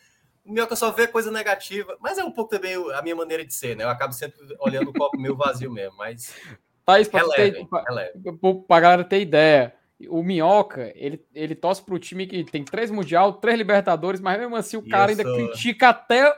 O 0.45 0.51
Minhoca 0.51 0.77
só 0.77 0.91
vê 0.91 1.07
coisa 1.07 1.29
negativa, 1.29 1.97
mas 1.99 2.17
é 2.17 2.23
um 2.23 2.31
pouco 2.31 2.51
também 2.51 2.73
a 2.93 3.01
minha 3.01 3.15
maneira 3.15 3.45
de 3.45 3.53
ser, 3.53 3.75
né? 3.75 3.83
Eu 3.83 3.89
acabo 3.89 4.13
sempre 4.13 4.37
olhando 4.59 4.89
o 4.89 4.93
copo 4.93 5.17
meio 5.19 5.35
vazio 5.35 5.69
mesmo, 5.69 5.97
mas 5.97 6.33
Thaís, 6.87 7.07
pra, 7.09 7.19
tu 7.19 7.29
ter- 7.31 7.37
relevem, 7.37 7.65
pra, 7.67 7.83
pra- 7.83 8.53
pra 8.65 8.79
galera 8.79 9.03
ter 9.03 9.19
ideia, 9.19 9.73
o 10.07 10.23
Minhoca, 10.23 10.91
ele, 10.95 11.21
ele 11.35 11.53
torce 11.53 11.83
pro 11.83 11.99
time 11.99 12.25
que 12.25 12.45
tem 12.45 12.63
três 12.63 12.89
Mundial, 12.89 13.33
três 13.33 13.57
Libertadores, 13.57 14.21
mas 14.21 14.39
mesmo 14.39 14.55
assim 14.55 14.77
o 14.77 14.83
E 14.85 14.89
cara 14.89 15.11
ainda 15.11 15.23
critica 15.23 15.89
até, 15.89 16.33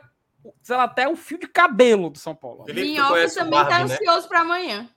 sei 0.64 0.76
lá, 0.76 0.86
até 0.86 1.08
um 1.08 1.16
fio 1.16 1.38
de 1.38 1.48
cabelo 1.48 2.10
do 2.10 2.18
São 2.18 2.34
Paulo. 2.34 2.66
Felipe, 2.66 2.88
Minhoca 2.88 3.26
o 3.26 3.34
também 3.36 3.60
tá 3.64 3.86
né? 3.86 3.94
ansioso 3.94 4.28
para 4.28 4.40
amanhã. 4.42 4.90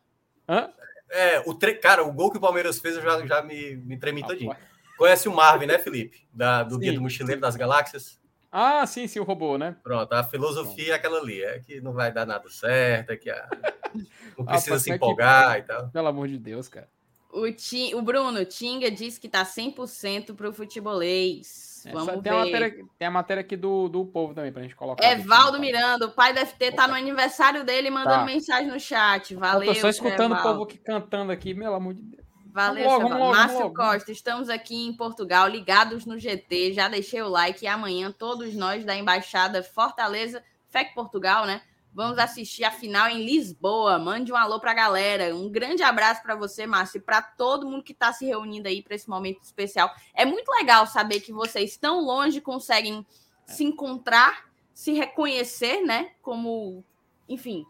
Hã? 0.48 0.70
É, 1.10 1.40
o 1.46 1.52
tre... 1.52 1.74
cara, 1.74 2.02
o 2.02 2.10
gol 2.12 2.30
que 2.30 2.38
o 2.38 2.40
Palmeiras 2.40 2.78
fez 2.80 2.96
eu 2.96 3.02
já, 3.02 3.26
já 3.26 3.42
me, 3.42 3.76
me 3.76 3.98
tremi 3.98 4.26
todinho. 4.26 4.50
Rapaz. 4.52 4.72
Conhece 4.96 5.28
o 5.28 5.34
Marvin, 5.34 5.66
né, 5.66 5.78
Felipe? 5.78 6.26
Da, 6.32 6.62
do 6.62 6.78
Guia 6.78 6.92
Sim. 6.92 6.96
do 6.96 7.02
Mochileiro 7.02 7.40
das 7.42 7.56
Galáxias? 7.56 8.18
Ah, 8.52 8.86
sim, 8.86 9.06
sim, 9.08 9.18
o 9.18 9.24
robô, 9.24 9.56
né? 9.56 9.74
Pronto, 9.82 10.12
a 10.12 10.22
filosofia 10.22 10.92
é 10.92 10.96
aquela 10.96 11.18
ali, 11.18 11.42
é 11.42 11.58
que 11.60 11.80
não 11.80 11.92
vai 11.94 12.12
dar 12.12 12.26
nada 12.26 12.48
certo, 12.50 13.10
é 13.10 13.16
que 13.16 13.30
a- 13.30 13.48
não 14.36 14.44
Ah, 14.46 14.52
precisa 14.52 14.74
mas 14.74 14.82
se 14.82 14.90
é 14.90 14.92
que- 14.92 14.96
empolgar 14.96 15.58
e 15.58 15.62
tal. 15.62 15.88
Pelo 15.88 16.08
amor 16.08 16.28
de 16.28 16.38
Deus, 16.38 16.68
cara. 16.68 16.86
O, 17.32 17.50
Ti- 17.50 17.94
o 17.94 18.02
Bruno 18.02 18.44
Tinga 18.44 18.90
diz 18.90 19.16
que 19.16 19.26
tá 19.26 19.42
100% 19.42 20.34
pro 20.34 20.52
futebolês. 20.52 21.82
É, 21.86 21.92
Vamos 21.92 22.14
ver. 22.14 22.22
tem, 22.22 22.32
a 22.32 22.36
matéria, 22.44 22.84
tem 22.98 23.08
a 23.08 23.10
matéria 23.10 23.40
aqui 23.40 23.56
do, 23.56 23.88
do 23.88 24.04
povo 24.04 24.34
também, 24.34 24.52
pra 24.52 24.62
gente 24.62 24.76
colocar. 24.76 25.04
aqui. 25.04 25.20
Evaldo 25.22 25.58
Miranda, 25.58 26.06
o 26.06 26.10
pai 26.12 26.32
do 26.34 26.38
FT 26.40 26.72
tá 26.72 26.86
no 26.86 26.94
aniversário 26.94 27.64
dele 27.64 27.88
mandando 27.90 28.18
Tá. 28.20 28.24
mensagem 28.26 28.68
no 28.70 28.78
chat. 28.78 29.32
Eu 29.32 29.40
Valeu. 29.40 29.72
tô 29.72 29.80
só 29.80 29.88
escutando 29.88 30.32
o 30.32 30.34
Evaldo. 30.34 30.42
povo 30.50 30.62
aqui 30.64 30.78
cantando 30.78 31.32
aqui, 31.32 31.54
pelo 31.54 31.74
amor 31.74 31.94
de 31.94 32.02
Deus. 32.02 32.21
Valeu, 32.52 32.84
Vamos 32.84 33.10
logo, 33.10 33.18
vamos 33.18 33.36
Márcio 33.36 33.58
logo. 33.60 33.74
Costa, 33.74 34.12
estamos 34.12 34.50
aqui 34.50 34.86
em 34.86 34.92
Portugal, 34.92 35.48
ligados 35.48 36.04
no 36.04 36.18
GT. 36.18 36.74
Já 36.74 36.86
deixei 36.86 37.22
o 37.22 37.28
like 37.28 37.64
e 37.64 37.68
amanhã 37.68 38.12
todos 38.12 38.54
nós 38.54 38.84
da 38.84 38.94
Embaixada 38.94 39.62
Fortaleza, 39.62 40.44
FEC 40.68 40.94
Portugal, 40.94 41.46
né? 41.46 41.62
Vamos 41.94 42.18
assistir 42.18 42.64
a 42.64 42.70
final 42.70 43.08
em 43.08 43.24
Lisboa. 43.24 43.98
Mande 43.98 44.30
um 44.30 44.36
alô 44.36 44.60
pra 44.60 44.74
galera. 44.74 45.34
Um 45.34 45.50
grande 45.50 45.82
abraço 45.82 46.22
para 46.22 46.34
você, 46.34 46.66
Márcio, 46.66 46.98
e 46.98 47.00
para 47.00 47.22
todo 47.22 47.66
mundo 47.66 47.82
que 47.82 47.92
está 47.92 48.12
se 48.12 48.26
reunindo 48.26 48.68
aí 48.68 48.82
para 48.82 48.96
esse 48.96 49.08
momento 49.08 49.42
especial. 49.42 49.90
É 50.12 50.26
muito 50.26 50.50
legal 50.50 50.86
saber 50.86 51.20
que 51.20 51.32
vocês 51.32 51.78
tão 51.78 52.02
longe 52.04 52.38
conseguem 52.38 53.06
se 53.46 53.64
encontrar, 53.64 54.44
se 54.74 54.92
reconhecer, 54.92 55.80
né? 55.80 56.12
Como, 56.20 56.84
enfim, 57.26 57.64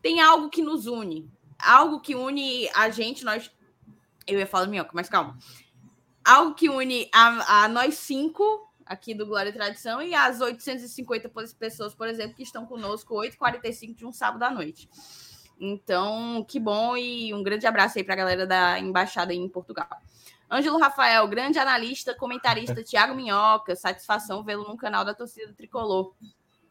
tem 0.00 0.20
algo 0.20 0.48
que 0.48 0.62
nos 0.62 0.86
une. 0.86 1.28
Algo 1.58 2.00
que 2.00 2.14
une 2.14 2.68
a 2.74 2.90
gente, 2.90 3.24
nós 3.24 3.50
eu 4.32 4.38
ia 4.38 4.46
falar 4.46 4.66
minhoca, 4.66 4.90
mas 4.94 5.08
calma. 5.08 5.36
Algo 6.24 6.54
que 6.54 6.68
une 6.68 7.08
a, 7.12 7.64
a 7.64 7.68
nós 7.68 7.94
cinco 7.94 8.44
aqui 8.84 9.14
do 9.14 9.26
Glória 9.26 9.50
e 9.50 9.52
Tradição 9.52 10.02
e 10.02 10.14
as 10.14 10.40
850 10.40 11.28
pos- 11.28 11.52
pessoas, 11.52 11.94
por 11.94 12.08
exemplo, 12.08 12.34
que 12.34 12.42
estão 12.42 12.66
conosco 12.66 13.14
8h45 13.14 13.94
de 13.94 14.04
um 14.06 14.12
sábado 14.12 14.42
à 14.42 14.50
noite. 14.50 14.88
Então, 15.58 16.44
que 16.48 16.58
bom 16.58 16.96
e 16.96 17.32
um 17.34 17.42
grande 17.42 17.66
abraço 17.66 17.98
aí 17.98 18.04
para 18.04 18.14
a 18.14 18.16
galera 18.16 18.46
da 18.46 18.78
embaixada 18.78 19.32
em 19.34 19.48
Portugal. 19.48 19.88
Ângelo 20.50 20.78
Rafael, 20.78 21.28
grande 21.28 21.58
analista, 21.58 22.14
comentarista 22.14 22.82
Tiago 22.82 23.14
Minhoca, 23.14 23.76
satisfação 23.76 24.42
vê-lo 24.42 24.66
no 24.66 24.76
canal 24.76 25.04
da 25.04 25.14
torcida 25.14 25.52
tricolor. 25.52 26.14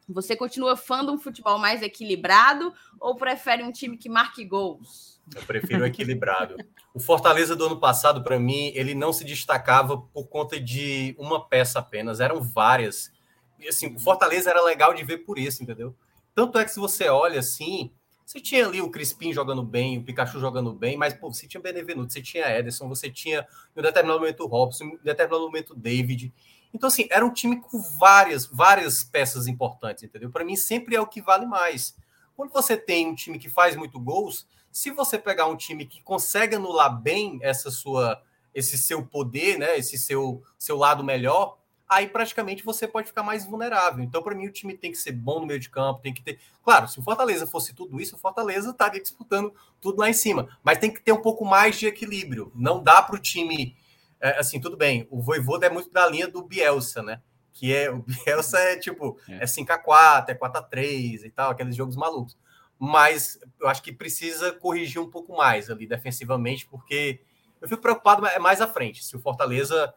Você 0.08 0.36
continua 0.36 0.76
fã 0.76 1.04
de 1.04 1.12
um 1.12 1.18
futebol 1.18 1.56
mais 1.56 1.82
equilibrado 1.82 2.74
ou 2.98 3.14
prefere 3.14 3.62
um 3.62 3.70
time 3.72 3.96
que 3.96 4.08
marque 4.08 4.44
gols? 4.44 5.19
Eu 5.34 5.42
prefiro 5.42 5.84
equilibrado. 5.86 6.56
O 6.92 7.00
Fortaleza 7.00 7.54
do 7.54 7.66
ano 7.66 7.78
passado, 7.78 8.22
para 8.22 8.38
mim, 8.38 8.72
ele 8.74 8.94
não 8.94 9.12
se 9.12 9.24
destacava 9.24 9.96
por 9.96 10.26
conta 10.28 10.60
de 10.60 11.14
uma 11.18 11.46
peça 11.46 11.78
apenas, 11.78 12.20
eram 12.20 12.42
várias. 12.42 13.12
E 13.58 13.68
assim, 13.68 13.94
o 13.94 13.98
Fortaleza 13.98 14.50
era 14.50 14.62
legal 14.62 14.92
de 14.92 15.04
ver 15.04 15.18
por 15.18 15.38
isso, 15.38 15.62
entendeu? 15.62 15.94
Tanto 16.34 16.58
é 16.58 16.64
que 16.64 16.70
se 16.70 16.80
você 16.80 17.08
olha 17.08 17.40
assim, 17.40 17.92
você 18.30 18.40
tinha 18.40 18.66
ali 18.66 18.80
o 18.80 18.90
Crispim 18.90 19.32
jogando 19.32 19.62
bem, 19.62 19.98
o 19.98 20.04
Pikachu 20.04 20.38
jogando 20.38 20.72
bem, 20.72 20.96
mas 20.96 21.12
pô, 21.12 21.32
você 21.32 21.46
tinha 21.46 21.60
Benevenuto, 21.60 22.12
você 22.12 22.22
tinha 22.22 22.48
Ederson, 22.48 22.88
você 22.88 23.10
tinha 23.10 23.46
em 23.76 23.80
um 23.80 23.82
determinado 23.82 24.20
momento 24.20 24.44
o 24.44 24.46
Robson, 24.46 24.84
em 24.84 24.94
um 24.94 24.98
determinado 25.02 25.44
momento 25.44 25.70
o 25.70 25.76
David. 25.76 26.32
Então, 26.72 26.86
assim, 26.86 27.08
era 27.10 27.26
um 27.26 27.32
time 27.32 27.60
com 27.60 27.80
várias, 27.98 28.46
várias 28.46 29.02
peças 29.02 29.48
importantes, 29.48 30.04
entendeu? 30.04 30.30
Para 30.30 30.44
mim, 30.44 30.54
sempre 30.54 30.94
é 30.94 31.00
o 31.00 31.06
que 31.06 31.20
vale 31.20 31.44
mais. 31.44 31.96
Quando 32.36 32.52
você 32.52 32.76
tem 32.76 33.08
um 33.08 33.14
time 33.14 33.38
que 33.38 33.48
faz 33.48 33.74
muito 33.74 33.98
gols, 33.98 34.46
se 34.70 34.90
você 34.90 35.18
pegar 35.18 35.46
um 35.46 35.56
time 35.56 35.84
que 35.86 36.02
consegue 36.02 36.56
anular 36.56 36.90
bem 37.00 37.38
essa 37.42 37.70
sua, 37.70 38.22
esse 38.54 38.78
seu 38.78 39.04
poder, 39.04 39.58
né, 39.58 39.78
esse 39.78 39.98
seu, 39.98 40.42
seu 40.58 40.76
lado 40.76 41.02
melhor, 41.02 41.58
aí 41.88 42.06
praticamente 42.06 42.64
você 42.64 42.86
pode 42.86 43.08
ficar 43.08 43.22
mais 43.24 43.44
vulnerável. 43.44 44.04
Então, 44.04 44.22
para 44.22 44.34
mim, 44.34 44.46
o 44.46 44.52
time 44.52 44.76
tem 44.76 44.92
que 44.92 44.98
ser 44.98 45.10
bom 45.12 45.40
no 45.40 45.46
meio 45.46 45.58
de 45.58 45.68
campo, 45.68 46.00
tem 46.00 46.14
que 46.14 46.22
ter. 46.22 46.38
Claro, 46.62 46.86
se 46.86 47.00
o 47.00 47.02
Fortaleza 47.02 47.46
fosse 47.48 47.74
tudo 47.74 48.00
isso, 48.00 48.14
o 48.14 48.18
Fortaleza 48.18 48.70
estaria 48.70 49.02
disputando 49.02 49.52
tudo 49.80 49.98
lá 49.98 50.08
em 50.08 50.12
cima. 50.12 50.56
Mas 50.62 50.78
tem 50.78 50.92
que 50.92 51.00
ter 51.00 51.10
um 51.12 51.20
pouco 51.20 51.44
mais 51.44 51.76
de 51.76 51.86
equilíbrio. 51.86 52.52
Não 52.54 52.80
dá 52.82 53.02
para 53.02 53.16
o 53.16 53.18
time. 53.18 53.76
é, 54.20 54.38
assim, 54.38 54.60
tudo 54.60 54.76
bem. 54.76 55.08
O 55.10 55.20
Voivoda 55.20 55.66
é 55.66 55.70
muito 55.70 55.90
da 55.90 56.06
linha 56.06 56.28
do 56.28 56.42
Bielsa, 56.42 57.02
né? 57.02 57.20
Que 57.52 57.74
é 57.74 57.90
o 57.90 58.04
Bielsa 58.06 58.58
é 58.58 58.76
tipo, 58.76 59.18
É. 59.28 59.42
é 59.42 59.46
5x4, 59.46 60.28
é 60.28 60.34
4x3 60.34 61.24
e 61.24 61.30
tal, 61.30 61.50
aqueles 61.50 61.74
jogos 61.74 61.96
malucos 61.96 62.36
mas 62.82 63.38
eu 63.60 63.68
acho 63.68 63.82
que 63.82 63.92
precisa 63.92 64.52
corrigir 64.52 64.98
um 64.98 65.10
pouco 65.10 65.36
mais 65.36 65.68
ali 65.68 65.86
defensivamente, 65.86 66.66
porque 66.66 67.20
eu 67.60 67.68
fico 67.68 67.82
preocupado 67.82 68.26
é 68.26 68.38
mais 68.38 68.62
à 68.62 68.66
frente, 68.66 69.04
se 69.04 69.14
o 69.14 69.20
Fortaleza 69.20 69.92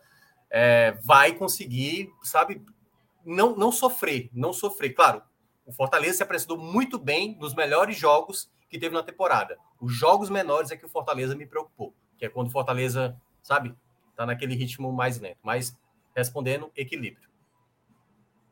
é, 0.49 0.91
vai 1.01 1.33
conseguir, 1.33 2.11
sabe, 2.21 2.61
não, 3.25 3.55
não 3.55 3.71
sofrer, 3.71 4.29
não 4.33 4.51
sofrer. 4.51 4.89
Claro, 4.89 5.23
o 5.65 5.71
Fortaleza 5.71 6.17
se 6.17 6.23
apresentou 6.23 6.57
muito 6.57 6.99
bem 6.99 7.37
nos 7.39 7.55
melhores 7.55 7.97
jogos 7.97 8.51
que 8.69 8.77
teve 8.77 8.93
na 8.93 9.01
temporada. 9.01 9.57
Os 9.79 9.93
jogos 9.93 10.29
menores 10.29 10.69
é 10.69 10.75
que 10.75 10.85
o 10.85 10.89
Fortaleza 10.89 11.35
me 11.35 11.45
preocupou, 11.45 11.93
que 12.17 12.25
é 12.25 12.29
quando 12.29 12.47
o 12.47 12.51
Fortaleza, 12.51 13.15
sabe, 13.41 13.73
tá 14.13 14.25
naquele 14.25 14.55
ritmo 14.55 14.91
mais 14.91 15.17
lento. 15.21 15.39
Mas 15.41 15.73
respondendo, 16.13 16.69
equilíbrio. 16.75 17.29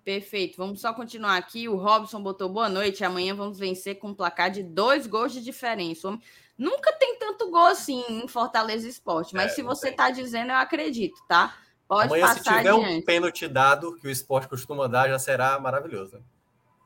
Perfeito. 0.04 0.58
Vamos 0.58 0.82
só 0.82 0.94
continuar 0.94 1.38
aqui. 1.38 1.70
O 1.70 1.76
Robson 1.76 2.22
botou 2.22 2.50
boa 2.50 2.68
noite. 2.68 3.04
Amanhã 3.04 3.36
vamos 3.36 3.60
vencer 3.60 4.00
com 4.00 4.10
um 4.10 4.14
placar 4.14 4.50
de 4.50 4.64
dois 4.64 5.06
gols 5.06 5.32
de 5.32 5.42
diferença. 5.42 6.18
Nunca 6.58 6.94
tem 6.94 7.18
tanto 7.18 7.50
gol 7.50 7.66
assim 7.66 8.04
em 8.08 8.28
Fortaleza 8.28 8.88
Esporte, 8.88 9.34
mas 9.34 9.52
é, 9.52 9.56
se 9.56 9.64
você 9.64 9.90
está 9.90 10.12
dizendo, 10.12 10.52
eu 10.52 10.58
acredito, 10.58 11.20
tá? 11.28 11.56
Pode 11.88 12.08
Amanhã, 12.08 12.28
se 12.36 12.44
tiver 12.44 12.60
adiante. 12.60 13.00
um 13.00 13.02
pênalti 13.02 13.48
dado 13.48 13.96
que 13.98 14.08
o 14.08 14.12
esporte 14.12 14.48
costuma 14.48 14.88
dar, 14.88 15.10
já 15.10 15.18
será 15.20 15.60
maravilhoso. 15.60 16.18
Né? 16.18 16.22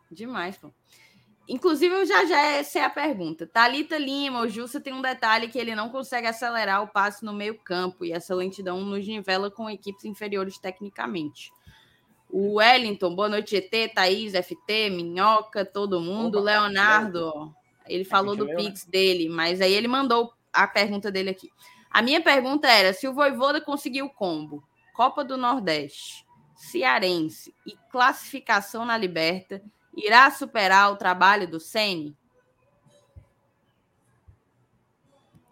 Demais, 0.09 0.57
pô. 0.57 0.71
Inclusive, 1.47 1.93
eu 1.93 2.05
já 2.05 2.25
já 2.25 2.63
sei 2.63 2.81
a 2.81 2.89
pergunta. 2.89 3.45
Talita 3.45 3.97
Lima, 3.97 4.41
o 4.41 4.49
Jussa 4.49 4.81
tem 4.81 4.93
um 4.93 5.01
detalhe 5.01 5.47
que 5.47 5.59
ele 5.59 5.75
não 5.75 5.89
consegue 5.89 6.25
acelerar 6.25 6.81
o 6.81 6.87
passe 6.87 7.23
no 7.23 7.33
meio 7.33 7.55
campo 7.59 8.03
e 8.03 8.11
essa 8.11 8.33
lentidão 8.33 8.79
nos 8.83 9.07
nivela 9.07 9.51
com 9.51 9.69
equipes 9.69 10.05
inferiores 10.05 10.57
tecnicamente. 10.57 11.51
O 12.37 12.55
Wellington, 12.55 13.15
boa 13.15 13.29
noite, 13.29 13.55
ET, 13.55 13.93
Thaís, 13.93 14.33
FT, 14.33 14.89
Minhoca, 14.89 15.63
todo 15.63 16.01
mundo. 16.01 16.39
Opa, 16.39 16.51
Leonardo, 16.51 17.55
ele 17.87 18.03
falou 18.03 18.35
do 18.35 18.45
Pix 18.57 18.83
dele, 18.83 19.29
mas 19.29 19.61
aí 19.61 19.71
ele 19.71 19.87
mandou 19.87 20.33
a 20.51 20.67
pergunta 20.67 21.09
dele 21.09 21.29
aqui. 21.29 21.49
A 21.89 22.01
minha 22.01 22.21
pergunta 22.21 22.67
era: 22.67 22.91
se 22.91 23.07
o 23.07 23.13
Voivoda 23.13 23.61
conseguiu 23.61 24.07
o 24.07 24.13
combo, 24.13 24.61
Copa 24.93 25.23
do 25.23 25.37
Nordeste, 25.37 26.25
Cearense 26.57 27.55
e 27.65 27.71
classificação 27.89 28.83
na 28.83 28.97
Liberta, 28.97 29.61
irá 29.95 30.29
superar 30.29 30.91
o 30.91 30.97
trabalho 30.97 31.47
do 31.47 31.57
Ceni? 31.57 32.17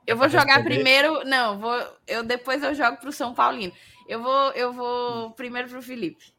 Eu 0.05 0.17
vou 0.17 0.27
jogar 0.27 0.61
primeiro, 0.65 1.23
não, 1.23 1.57
vou, 1.61 1.81
eu 2.05 2.25
depois 2.25 2.61
eu 2.61 2.75
jogo 2.75 2.97
para 2.97 3.07
o 3.07 3.13
São 3.13 3.33
Paulino. 3.33 3.71
Eu 4.05 4.21
vou, 4.21 4.51
eu 4.51 4.73
vou 4.73 5.31
primeiro 5.31 5.69
para 5.69 5.79
o 5.79 5.81
Felipe. 5.81 6.33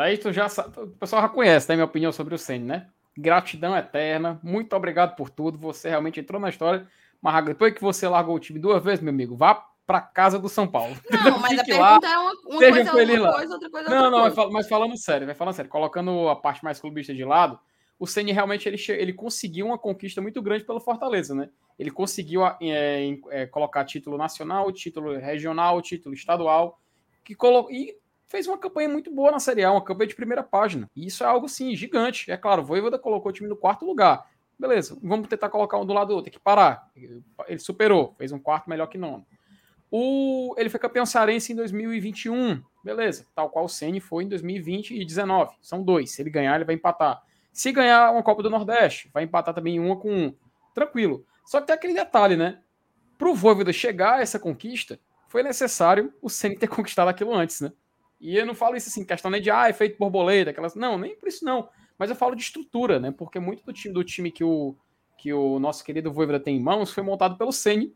Tá 0.00 0.04
aí, 0.04 0.16
tu 0.16 0.32
já 0.32 0.46
o 0.46 0.86
pessoal 0.92 1.20
já 1.20 1.28
conhece, 1.28 1.68
né, 1.68 1.74
minha 1.74 1.84
opinião 1.84 2.10
sobre 2.10 2.34
o 2.34 2.38
Ceni, 2.38 2.64
né? 2.64 2.86
Gratidão 3.14 3.76
eterna, 3.76 4.40
muito 4.42 4.74
obrigado 4.74 5.14
por 5.14 5.28
tudo. 5.28 5.58
Você 5.58 5.90
realmente 5.90 6.18
entrou 6.18 6.40
na 6.40 6.48
história. 6.48 6.88
Mas 7.20 7.44
depois 7.44 7.74
que 7.74 7.82
você 7.82 8.08
largou 8.08 8.34
o 8.34 8.40
time 8.40 8.58
duas 8.58 8.82
vezes, 8.82 9.02
meu 9.02 9.12
amigo, 9.12 9.36
vá 9.36 9.62
para 9.86 10.00
casa 10.00 10.38
do 10.38 10.48
São 10.48 10.66
Paulo. 10.66 10.96
Não, 11.10 11.38
mas 11.38 11.58
a 11.58 11.64
pergunta 11.64 11.82
lá, 11.82 12.00
é 12.02 12.18
uma, 12.18 12.32
uma 12.32 12.58
coisa, 12.58 12.92
uma 12.94 13.32
coisa, 13.34 13.52
outra 13.52 13.70
coisa, 13.70 13.90
Não, 13.90 14.10
não, 14.10 14.20
coisa. 14.22 14.50
mas 14.50 14.66
falando 14.66 14.96
sério, 14.96 15.26
vai 15.26 15.34
falando 15.34 15.54
sério, 15.54 15.70
colocando 15.70 16.30
a 16.30 16.36
parte 16.36 16.64
mais 16.64 16.80
clubista 16.80 17.12
de 17.12 17.22
lado, 17.22 17.58
o 17.98 18.06
Ceni 18.06 18.32
realmente 18.32 18.66
ele, 18.66 18.82
ele 18.98 19.12
conseguiu 19.12 19.66
uma 19.66 19.76
conquista 19.76 20.22
muito 20.22 20.40
grande 20.40 20.64
pelo 20.64 20.80
Fortaleza, 20.80 21.34
né? 21.34 21.50
Ele 21.78 21.90
conseguiu 21.90 22.40
é, 22.46 23.18
é, 23.28 23.46
colocar 23.48 23.84
título 23.84 24.16
nacional, 24.16 24.72
título 24.72 25.18
regional, 25.18 25.82
título 25.82 26.14
estadual, 26.14 26.80
que 27.22 27.34
colo... 27.34 27.70
e 27.70 28.00
fez 28.30 28.46
uma 28.46 28.56
campanha 28.56 28.88
muito 28.88 29.12
boa 29.12 29.32
na 29.32 29.40
Série 29.40 29.64
A, 29.64 29.72
uma 29.72 29.82
campanha 29.82 30.06
de 30.06 30.14
primeira 30.14 30.42
página. 30.42 30.88
E 30.94 31.04
isso 31.04 31.24
é 31.24 31.26
algo, 31.26 31.48
sim, 31.48 31.74
gigante. 31.74 32.30
É 32.30 32.36
claro, 32.36 32.62
o 32.62 32.64
Voivoda 32.64 32.96
colocou 32.96 33.30
o 33.30 33.32
time 33.32 33.48
no 33.48 33.56
quarto 33.56 33.84
lugar. 33.84 34.24
Beleza, 34.56 34.96
vamos 35.02 35.26
tentar 35.26 35.48
colocar 35.48 35.78
um 35.78 35.84
do 35.84 35.92
lado 35.92 36.08
do 36.08 36.14
outro, 36.14 36.30
tem 36.30 36.38
que 36.38 36.44
parar. 36.44 36.88
Ele 36.94 37.58
superou, 37.58 38.14
fez 38.16 38.30
um 38.30 38.38
quarto 38.38 38.70
melhor 38.70 38.86
que 38.86 38.96
nono. 38.96 39.26
O, 39.90 40.54
ele 40.56 40.70
foi 40.70 40.78
campeão 40.78 41.04
cearense 41.04 41.52
em 41.52 41.56
2021, 41.56 42.62
beleza, 42.84 43.26
tal 43.34 43.50
qual 43.50 43.64
o 43.64 43.68
Ceni 43.68 43.98
foi 43.98 44.22
em 44.22 44.28
2020 44.28 44.94
e 44.94 45.04
19. 45.04 45.56
São 45.60 45.82
dois. 45.82 46.12
Se 46.12 46.22
ele 46.22 46.30
ganhar, 46.30 46.54
ele 46.54 46.64
vai 46.64 46.76
empatar. 46.76 47.20
Se 47.52 47.72
ganhar 47.72 48.12
uma 48.12 48.22
Copa 48.22 48.44
do 48.44 48.50
Nordeste, 48.50 49.10
vai 49.12 49.24
empatar 49.24 49.52
também 49.52 49.80
uma 49.80 49.96
com 49.96 50.08
um. 50.08 50.34
Tranquilo. 50.72 51.26
Só 51.44 51.60
que 51.60 51.66
tem 51.66 51.74
aquele 51.74 51.94
detalhe, 51.94 52.36
né? 52.36 52.60
Para 53.18 53.28
o 53.28 53.34
Voivoda 53.34 53.72
chegar 53.72 54.18
a 54.18 54.22
essa 54.22 54.38
conquista, 54.38 55.00
foi 55.26 55.42
necessário 55.42 56.14
o 56.22 56.30
Ceni 56.30 56.56
ter 56.56 56.68
conquistado 56.70 57.08
aquilo 57.08 57.34
antes, 57.34 57.60
né? 57.60 57.72
E 58.20 58.36
eu 58.36 58.44
não 58.44 58.54
falo 58.54 58.76
isso 58.76 58.88
assim, 58.88 59.04
questão 59.04 59.30
nem 59.30 59.40
de 59.40 59.50
ah, 59.50 59.70
efeito 59.70 59.98
borboleta, 59.98 60.50
aquelas. 60.50 60.74
Não, 60.74 60.98
nem 60.98 61.16
por 61.16 61.28
isso 61.28 61.44
não. 61.44 61.68
Mas 61.98 62.10
eu 62.10 62.16
falo 62.16 62.34
de 62.34 62.42
estrutura, 62.42 63.00
né? 63.00 63.10
Porque 63.10 63.40
muito 63.40 63.64
do 63.64 63.72
time, 63.72 63.94
do 63.94 64.04
time 64.04 64.30
que, 64.30 64.44
o, 64.44 64.76
que 65.16 65.32
o 65.32 65.58
nosso 65.58 65.84
querido 65.84 66.12
Voivoda 66.12 66.38
tem 66.38 66.56
em 66.56 66.62
mãos 66.62 66.92
foi 66.92 67.02
montado 67.02 67.36
pelo 67.36 67.52
Ceni 67.52 67.94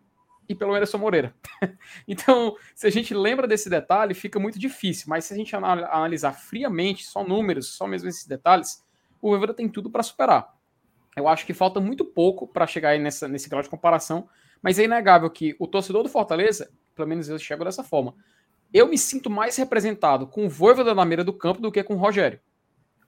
e 0.48 0.54
pelo 0.54 0.74
Anderson 0.74 0.98
Moreira. 0.98 1.34
então, 2.08 2.56
se 2.74 2.86
a 2.86 2.90
gente 2.90 3.14
lembra 3.14 3.46
desse 3.46 3.68
detalhe, 3.68 4.14
fica 4.14 4.38
muito 4.38 4.58
difícil. 4.58 5.06
Mas 5.08 5.26
se 5.26 5.34
a 5.34 5.36
gente 5.36 5.54
analisar 5.54 6.32
friamente, 6.32 7.04
só 7.04 7.22
números, 7.22 7.74
só 7.74 7.86
mesmo 7.86 8.08
esses 8.08 8.26
detalhes, 8.26 8.82
o 9.20 9.30
Voivoda 9.30 9.54
tem 9.54 9.68
tudo 9.68 9.90
para 9.90 10.02
superar. 10.02 10.54
Eu 11.16 11.28
acho 11.28 11.46
que 11.46 11.54
falta 11.54 11.80
muito 11.80 12.04
pouco 12.04 12.46
para 12.46 12.66
chegar 12.66 12.90
aí 12.90 12.98
nessa, 12.98 13.28
nesse 13.28 13.48
grau 13.48 13.62
de 13.62 13.68
comparação, 13.68 14.28
mas 14.60 14.78
é 14.78 14.84
inegável 14.84 15.30
que 15.30 15.54
o 15.58 15.66
torcedor 15.66 16.02
do 16.02 16.08
Fortaleza, 16.08 16.70
pelo 16.94 17.08
menos 17.08 17.28
eu 17.28 17.38
chego 17.38 17.64
dessa 17.64 17.84
forma, 17.84 18.14
eu 18.72 18.88
me 18.88 18.98
sinto 18.98 19.30
mais 19.30 19.56
representado 19.56 20.26
com 20.26 20.46
o 20.46 20.48
Voivoda 20.48 20.94
na 20.94 21.04
mira 21.04 21.22
do 21.22 21.32
campo 21.32 21.60
do 21.60 21.70
que 21.70 21.82
com 21.82 21.94
o 21.94 21.98
Rogério. 21.98 22.40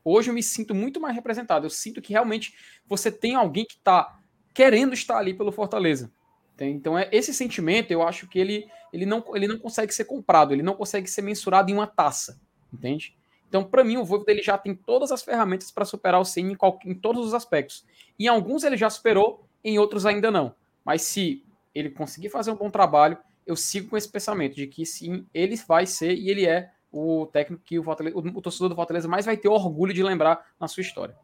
Hoje 0.05 0.31
eu 0.31 0.35
me 0.35 0.43
sinto 0.43 0.75
muito 0.75 1.01
mais 1.01 1.15
representado. 1.15 1.67
Eu 1.67 1.71
sinto 1.71 2.01
que 2.01 2.13
realmente 2.13 2.55
você 2.87 3.11
tem 3.11 3.35
alguém 3.35 3.65
que 3.65 3.75
está 3.75 4.21
querendo 4.55 4.95
estar 4.95 5.19
ali 5.19 5.35
pelo 5.35 5.51
Fortaleza. 5.51 6.13
Então 6.59 6.99
é 6.99 7.09
esse 7.13 7.35
sentimento, 7.35 7.91
eu 7.91 8.03
acho 8.03 8.27
que 8.27 8.39
ele, 8.39 8.67
ele, 8.93 9.05
não, 9.05 9.23
ele 9.35 9.47
não 9.47 9.59
consegue 9.59 9.93
ser 9.93 10.05
comprado, 10.05 10.55
ele 10.55 10.63
não 10.63 10.75
consegue 10.75 11.11
ser 11.11 11.21
mensurado 11.21 11.71
em 11.71 11.75
uma 11.75 11.87
taça, 11.87 12.41
entende? 12.73 13.15
Então, 13.49 13.63
para 13.63 13.85
mim, 13.85 13.97
o 13.97 14.05
Voivoda 14.05 14.33
ele 14.33 14.43
já 14.43 14.57
tem 14.57 14.75
todas 14.75 15.13
as 15.13 15.23
ferramentas 15.23 15.71
para 15.71 15.85
superar 15.85 16.21
o 16.21 16.25
Ceni 16.25 16.53
em, 16.53 16.91
em, 16.91 16.95
todos 16.95 17.27
os 17.27 17.35
aspectos. 17.35 17.85
Em 18.19 18.27
alguns 18.27 18.65
ele 18.65 18.77
já 18.77 18.91
superou, 18.91 19.47
em 19.63 19.79
outros 19.79 20.07
ainda 20.07 20.31
não. 20.31 20.55
Mas 20.85 21.03
se 21.03 21.45
ele 21.75 21.91
conseguir 21.91 22.29
fazer 22.29 22.51
um 22.51 22.57
bom 22.57 22.71
trabalho, 22.71 23.19
eu 23.47 23.57
sigo 23.57 23.91
com 23.91 23.97
esse 23.97 24.09
pensamento 24.09 24.57
de 24.57 24.67
que 24.67 24.85
sim, 24.85 25.27
ele 25.33 25.57
vai 25.57 25.87
ser 25.87 26.15
e 26.15 26.29
ele 26.31 26.47
é 26.47 26.73
o 26.93 27.27
técnico 27.27 27.63
que 27.65 27.79
o, 27.79 27.83
Fortaleza, 27.83 28.17
o, 28.17 28.21
o 28.21 28.43
torcedor 28.43 28.69
do 28.69 28.75
Fortaleza 28.75 29.09
mais 29.09 29.25
vai 29.25 29.37
ter 29.37 29.49
orgulho 29.49 29.95
de 29.95 30.03
lembrar 30.03 30.45
na 30.59 30.67
sua 30.67 30.81
história. 30.81 31.17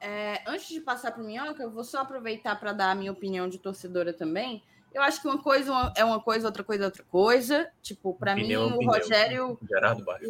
É, 0.00 0.42
antes 0.46 0.68
de 0.68 0.80
passar 0.80 1.12
para 1.12 1.22
o 1.22 1.26
Minhoca, 1.26 1.62
eu 1.62 1.70
vou 1.70 1.84
só 1.84 2.00
aproveitar 2.00 2.58
para 2.60 2.72
dar 2.72 2.90
a 2.90 2.94
minha 2.94 3.12
opinião 3.12 3.48
de 3.48 3.58
torcedora 3.58 4.12
também. 4.12 4.62
Eu 4.92 5.02
acho 5.02 5.20
que 5.20 5.26
uma 5.26 5.42
coisa 5.42 5.92
é 5.96 6.04
uma 6.04 6.20
coisa, 6.20 6.46
outra 6.46 6.62
coisa 6.62 6.84
é 6.84 6.86
outra 6.86 7.04
coisa. 7.04 7.68
Tipo, 7.82 8.14
para 8.14 8.34
mim, 8.34 8.54
o 8.54 8.68
opinião. 8.68 8.92
Rogério. 8.92 9.58
Gerardo 9.68 10.04
Baixo. 10.04 10.26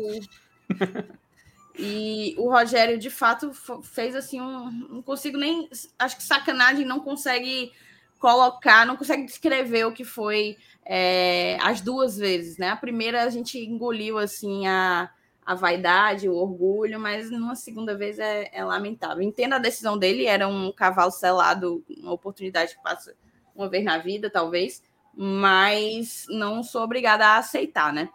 E 1.76 2.36
o 2.38 2.48
Rogério, 2.48 2.96
de 2.96 3.10
fato, 3.10 3.52
fez 3.82 4.14
assim 4.14 4.40
um. 4.40 4.70
Não 4.70 5.02
consigo 5.02 5.36
nem. 5.36 5.68
Acho 5.98 6.16
que 6.16 6.22
sacanagem 6.22 6.86
não 6.86 7.00
consegue 7.00 7.72
colocar, 8.18 8.86
não 8.86 8.96
consegue 8.96 9.24
descrever 9.24 9.84
o 9.84 9.92
que 9.92 10.04
foi 10.04 10.56
é, 10.84 11.58
as 11.60 11.80
duas 11.80 12.16
vezes, 12.16 12.58
né? 12.58 12.70
A 12.70 12.76
primeira 12.76 13.22
a 13.22 13.30
gente 13.30 13.58
engoliu 13.58 14.18
assim 14.18 14.66
a, 14.66 15.10
a 15.44 15.54
vaidade, 15.54 16.28
o 16.28 16.34
orgulho, 16.34 16.98
mas 16.98 17.30
numa 17.30 17.54
segunda 17.54 17.96
vez 17.96 18.18
é, 18.18 18.50
é 18.52 18.64
lamentável. 18.64 19.22
Entendo 19.22 19.54
a 19.54 19.58
decisão 19.58 19.98
dele, 19.98 20.26
era 20.26 20.48
um 20.48 20.72
cavalo 20.72 21.10
selado, 21.10 21.84
uma 21.98 22.12
oportunidade 22.12 22.74
que 22.74 22.82
passa 22.82 23.14
uma 23.54 23.68
vez 23.68 23.84
na 23.84 23.98
vida, 23.98 24.28
talvez, 24.28 24.82
mas 25.14 26.26
não 26.28 26.62
sou 26.62 26.82
obrigada 26.82 27.26
a 27.26 27.38
aceitar, 27.38 27.92
né? 27.92 28.08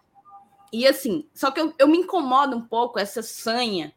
E 0.72 0.88
assim, 0.88 1.28
só 1.34 1.50
que 1.50 1.60
eu, 1.60 1.74
eu 1.80 1.88
me 1.88 1.98
incomodo 1.98 2.56
um 2.56 2.62
pouco 2.62 3.00
essa 3.00 3.24
sanha 3.24 3.94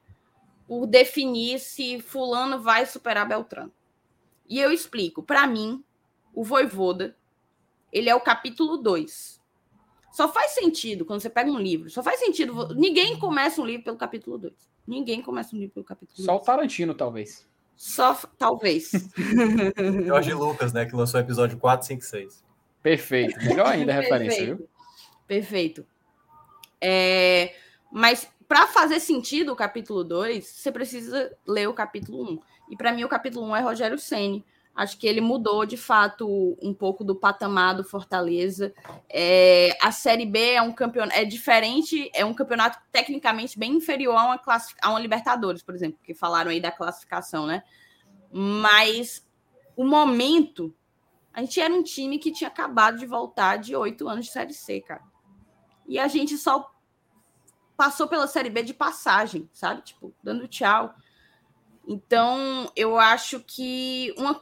por 0.66 0.86
definir 0.86 1.58
se 1.58 2.00
fulano 2.00 2.60
vai 2.60 2.86
superar 2.86 3.28
Beltrano. 3.28 3.72
E 4.48 4.58
eu 4.58 4.72
explico. 4.72 5.22
Para 5.22 5.46
mim, 5.46 5.84
o 6.34 6.44
Voivoda, 6.44 7.16
ele 7.92 8.08
é 8.08 8.14
o 8.14 8.20
capítulo 8.20 8.76
2. 8.76 9.40
Só 10.12 10.30
faz 10.30 10.52
sentido 10.52 11.04
quando 11.04 11.20
você 11.20 11.30
pega 11.30 11.50
um 11.50 11.58
livro. 11.58 11.90
Só 11.90 12.02
faz 12.02 12.20
sentido. 12.20 12.74
Ninguém 12.74 13.18
começa 13.18 13.60
um 13.60 13.66
livro 13.66 13.84
pelo 13.84 13.96
capítulo 13.96 14.38
2. 14.38 14.52
Ninguém 14.86 15.22
começa 15.22 15.56
um 15.56 15.58
livro 15.58 15.74
pelo 15.74 15.86
capítulo 15.86 16.16
2. 16.16 16.26
Só 16.26 16.36
o 16.36 16.40
Tarantino, 16.40 16.94
talvez. 16.94 17.48
Só, 17.74 18.14
talvez. 18.38 18.92
Jorge 20.06 20.34
Lucas, 20.34 20.72
né? 20.72 20.84
Que 20.84 20.94
lançou 20.94 21.18
o 21.18 21.22
episódio 21.22 21.58
4, 21.58 21.86
5 21.86 22.02
6. 22.02 22.44
Perfeito. 22.82 23.38
Melhor 23.38 23.66
ainda 23.66 23.92
a 23.92 24.00
referência, 24.00 24.44
viu? 24.44 24.68
Perfeito. 25.26 25.86
É, 26.80 27.54
mas 27.90 28.28
para 28.46 28.66
fazer 28.66 29.00
sentido 29.00 29.52
o 29.52 29.56
capítulo 29.56 30.04
2, 30.04 30.44
você 30.44 30.70
precisa 30.70 31.34
ler 31.46 31.68
o 31.68 31.74
capítulo 31.74 32.22
1. 32.22 32.32
Um. 32.32 32.40
E 32.70 32.76
para 32.76 32.92
mim, 32.92 33.04
o 33.04 33.08
capítulo 33.08 33.46
1 33.46 33.48
um 33.48 33.56
é 33.56 33.60
Rogério 33.60 33.98
Ceni. 33.98 34.44
Acho 34.74 34.96
que 34.96 35.06
ele 35.06 35.20
mudou 35.20 35.66
de 35.66 35.76
fato 35.76 36.56
um 36.62 36.72
pouco 36.72 37.04
do 37.04 37.14
patamar 37.14 37.74
do 37.74 37.84
Fortaleza. 37.84 38.72
É, 39.08 39.76
a 39.82 39.92
Série 39.92 40.24
B 40.24 40.52
é 40.52 40.62
um 40.62 40.72
campeonato 40.72 41.18
é 41.18 41.24
diferente, 41.24 42.10
é 42.14 42.24
um 42.24 42.32
campeonato 42.32 42.78
tecnicamente 42.90 43.58
bem 43.58 43.74
inferior 43.74 44.16
a 44.16 44.24
uma, 44.24 44.40
a 44.80 44.90
uma 44.90 44.98
Libertadores, 45.00 45.62
por 45.62 45.74
exemplo, 45.74 45.98
que 46.02 46.14
falaram 46.14 46.50
aí 46.50 46.60
da 46.60 46.72
classificação, 46.72 47.46
né? 47.46 47.62
Mas 48.32 49.26
o 49.76 49.84
momento, 49.84 50.74
a 51.34 51.40
gente 51.40 51.60
era 51.60 51.72
um 51.72 51.82
time 51.82 52.18
que 52.18 52.32
tinha 52.32 52.48
acabado 52.48 52.98
de 52.98 53.06
voltar 53.06 53.58
de 53.58 53.76
oito 53.76 54.08
anos 54.08 54.26
de 54.26 54.32
Série 54.32 54.54
C, 54.54 54.80
cara. 54.80 55.02
E 55.86 55.98
a 55.98 56.08
gente 56.08 56.38
só 56.38 56.72
passou 57.76 58.06
pela 58.08 58.26
Série 58.26 58.48
B 58.48 58.62
de 58.62 58.72
passagem, 58.72 59.50
sabe? 59.52 59.82
Tipo, 59.82 60.14
dando 60.22 60.48
tchau. 60.48 60.94
Então, 61.86 62.70
eu 62.76 62.98
acho 62.98 63.40
que 63.40 64.14
uma... 64.16 64.40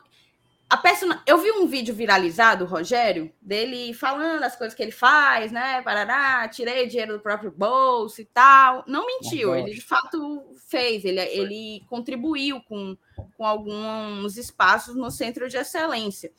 a 0.70 0.76
persona... 0.76 1.20
Eu 1.26 1.38
vi 1.38 1.50
um 1.50 1.66
vídeo 1.66 1.92
viralizado, 1.92 2.64
Rogério, 2.64 3.32
dele 3.42 3.92
falando 3.92 4.44
as 4.44 4.54
coisas 4.54 4.72
que 4.72 4.80
ele 4.80 4.92
faz, 4.92 5.50
né? 5.50 5.82
Parará, 5.82 6.48
tirei 6.48 6.86
dinheiro 6.86 7.14
do 7.14 7.20
próprio 7.20 7.50
bolso 7.50 8.20
e 8.20 8.24
tal. 8.24 8.84
Não 8.86 9.04
mentiu, 9.04 9.52
ele 9.52 9.74
de 9.74 9.80
fato 9.80 10.46
fez, 10.68 11.04
ele, 11.04 11.20
ele 11.20 11.84
contribuiu 11.88 12.60
com, 12.62 12.96
com 13.36 13.44
alguns 13.44 14.36
espaços 14.36 14.94
no 14.94 15.10
centro 15.10 15.48
de 15.48 15.56
excelência. 15.56 16.32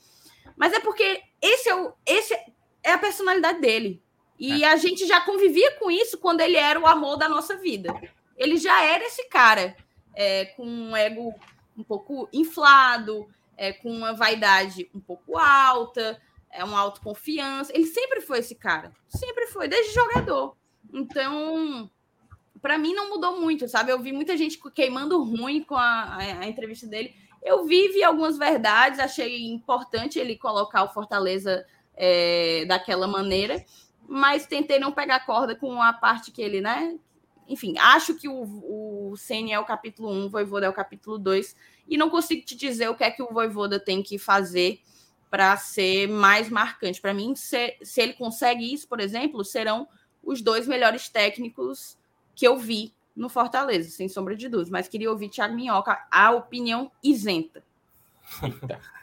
Mas 0.56 0.72
é 0.72 0.80
porque 0.80 1.22
esse 1.42 1.68
é, 1.68 1.76
o, 1.76 1.94
esse 2.06 2.34
é 2.82 2.94
a 2.94 2.98
personalidade 2.98 3.60
dele. 3.60 4.02
E 4.40 4.64
é. 4.64 4.72
a 4.72 4.78
gente 4.78 5.06
já 5.06 5.20
convivia 5.20 5.72
com 5.78 5.92
isso 5.92 6.18
quando 6.18 6.40
ele 6.40 6.56
era 6.56 6.80
o 6.80 6.88
amor 6.88 7.18
da 7.18 7.28
nossa 7.28 7.58
vida. 7.58 7.94
Ele 8.38 8.56
já 8.56 8.82
era 8.82 9.04
esse 9.04 9.28
cara, 9.28 9.76
é, 10.16 10.46
com 10.46 10.66
um 10.66 10.96
ego 10.96 11.36
um 11.78 11.84
pouco 11.84 12.30
inflado, 12.32 13.28
é, 13.62 13.72
com 13.72 13.92
uma 13.92 14.12
vaidade 14.12 14.90
um 14.92 15.00
pouco 15.00 15.38
alta, 15.38 16.20
é 16.50 16.64
uma 16.64 16.80
autoconfiança. 16.80 17.72
Ele 17.72 17.86
sempre 17.86 18.20
foi 18.20 18.40
esse 18.40 18.56
cara, 18.56 18.92
sempre 19.08 19.46
foi, 19.46 19.68
desde 19.68 19.94
jogador. 19.94 20.58
Então, 20.92 21.88
para 22.60 22.80
mim 22.80 22.96
não 22.96 23.12
mudou 23.12 23.40
muito, 23.40 23.68
sabe? 23.68 23.92
Eu 23.92 24.00
vi 24.00 24.12
muita 24.12 24.36
gente 24.36 24.60
queimando 24.74 25.24
ruim 25.24 25.64
com 25.64 25.76
a, 25.76 26.18
a, 26.18 26.48
entrevista 26.48 26.88
dele. 26.88 27.14
Eu 27.40 27.64
vi, 27.64 27.90
vi 27.90 28.04
algumas 28.04 28.36
verdades, 28.36 29.00
achei 29.00 29.46
importante 29.46 30.18
ele 30.18 30.36
colocar 30.36 30.84
o 30.84 30.90
Fortaleza 30.92 31.64
é, 31.96 32.66
daquela 32.66 33.08
maneira, 33.08 33.64
mas 34.08 34.48
tentei 34.48 34.80
não 34.80 34.92
pegar 34.92 35.24
corda 35.24 35.56
com 35.56 35.80
a 35.80 35.94
parte 35.94 36.32
que 36.32 36.42
ele, 36.42 36.62
né? 36.62 36.98
Enfim, 37.48 37.76
acho 37.78 38.16
que 38.16 38.28
o, 38.28 39.12
o 39.12 39.16
Senna 39.16 39.52
é 39.54 39.60
o 39.60 39.66
capítulo 39.66 40.10
1, 40.10 40.26
o 40.26 40.30
Voivoda 40.32 40.66
é 40.66 40.70
o 40.70 40.74
capítulo 40.74 41.20
2, 41.20 41.56
e 41.88 41.98
não 41.98 42.10
consigo 42.10 42.46
te 42.46 42.56
dizer 42.56 42.90
o 42.90 42.96
que 42.96 43.04
é 43.04 43.12
que 43.12 43.22
o 43.22 43.32
Voivoda 43.32 43.80
tem 43.80 44.02
que 44.02 44.18
fazer 44.18 44.80
para 45.30 45.56
ser 45.58 46.08
mais 46.08 46.50
marcante. 46.50 47.00
Para 47.00 47.14
mim, 47.14 47.36
se, 47.36 47.78
se 47.82 48.02
ele 48.02 48.14
consegue 48.14 48.74
isso, 48.74 48.88
por 48.88 49.00
exemplo, 49.00 49.46
serão 49.46 49.88
os 50.22 50.42
dois 50.42 50.68
melhores 50.68 51.10
técnicos 51.10 51.98
que 52.36 52.48
eu 52.48 52.58
vi 52.58 52.94
no 53.16 53.30
Fortaleza, 53.30 53.90
sem 53.90 54.10
sombra 54.10 54.36
de 54.36 54.50
dúvidas. 54.50 54.70
Mas 54.70 54.88
queria 54.88 55.10
ouvir 55.10 55.30
Thiago 55.30 55.56
Minhoca, 55.56 56.06
a 56.12 56.32
opinião 56.32 56.92
isenta. 57.04 57.64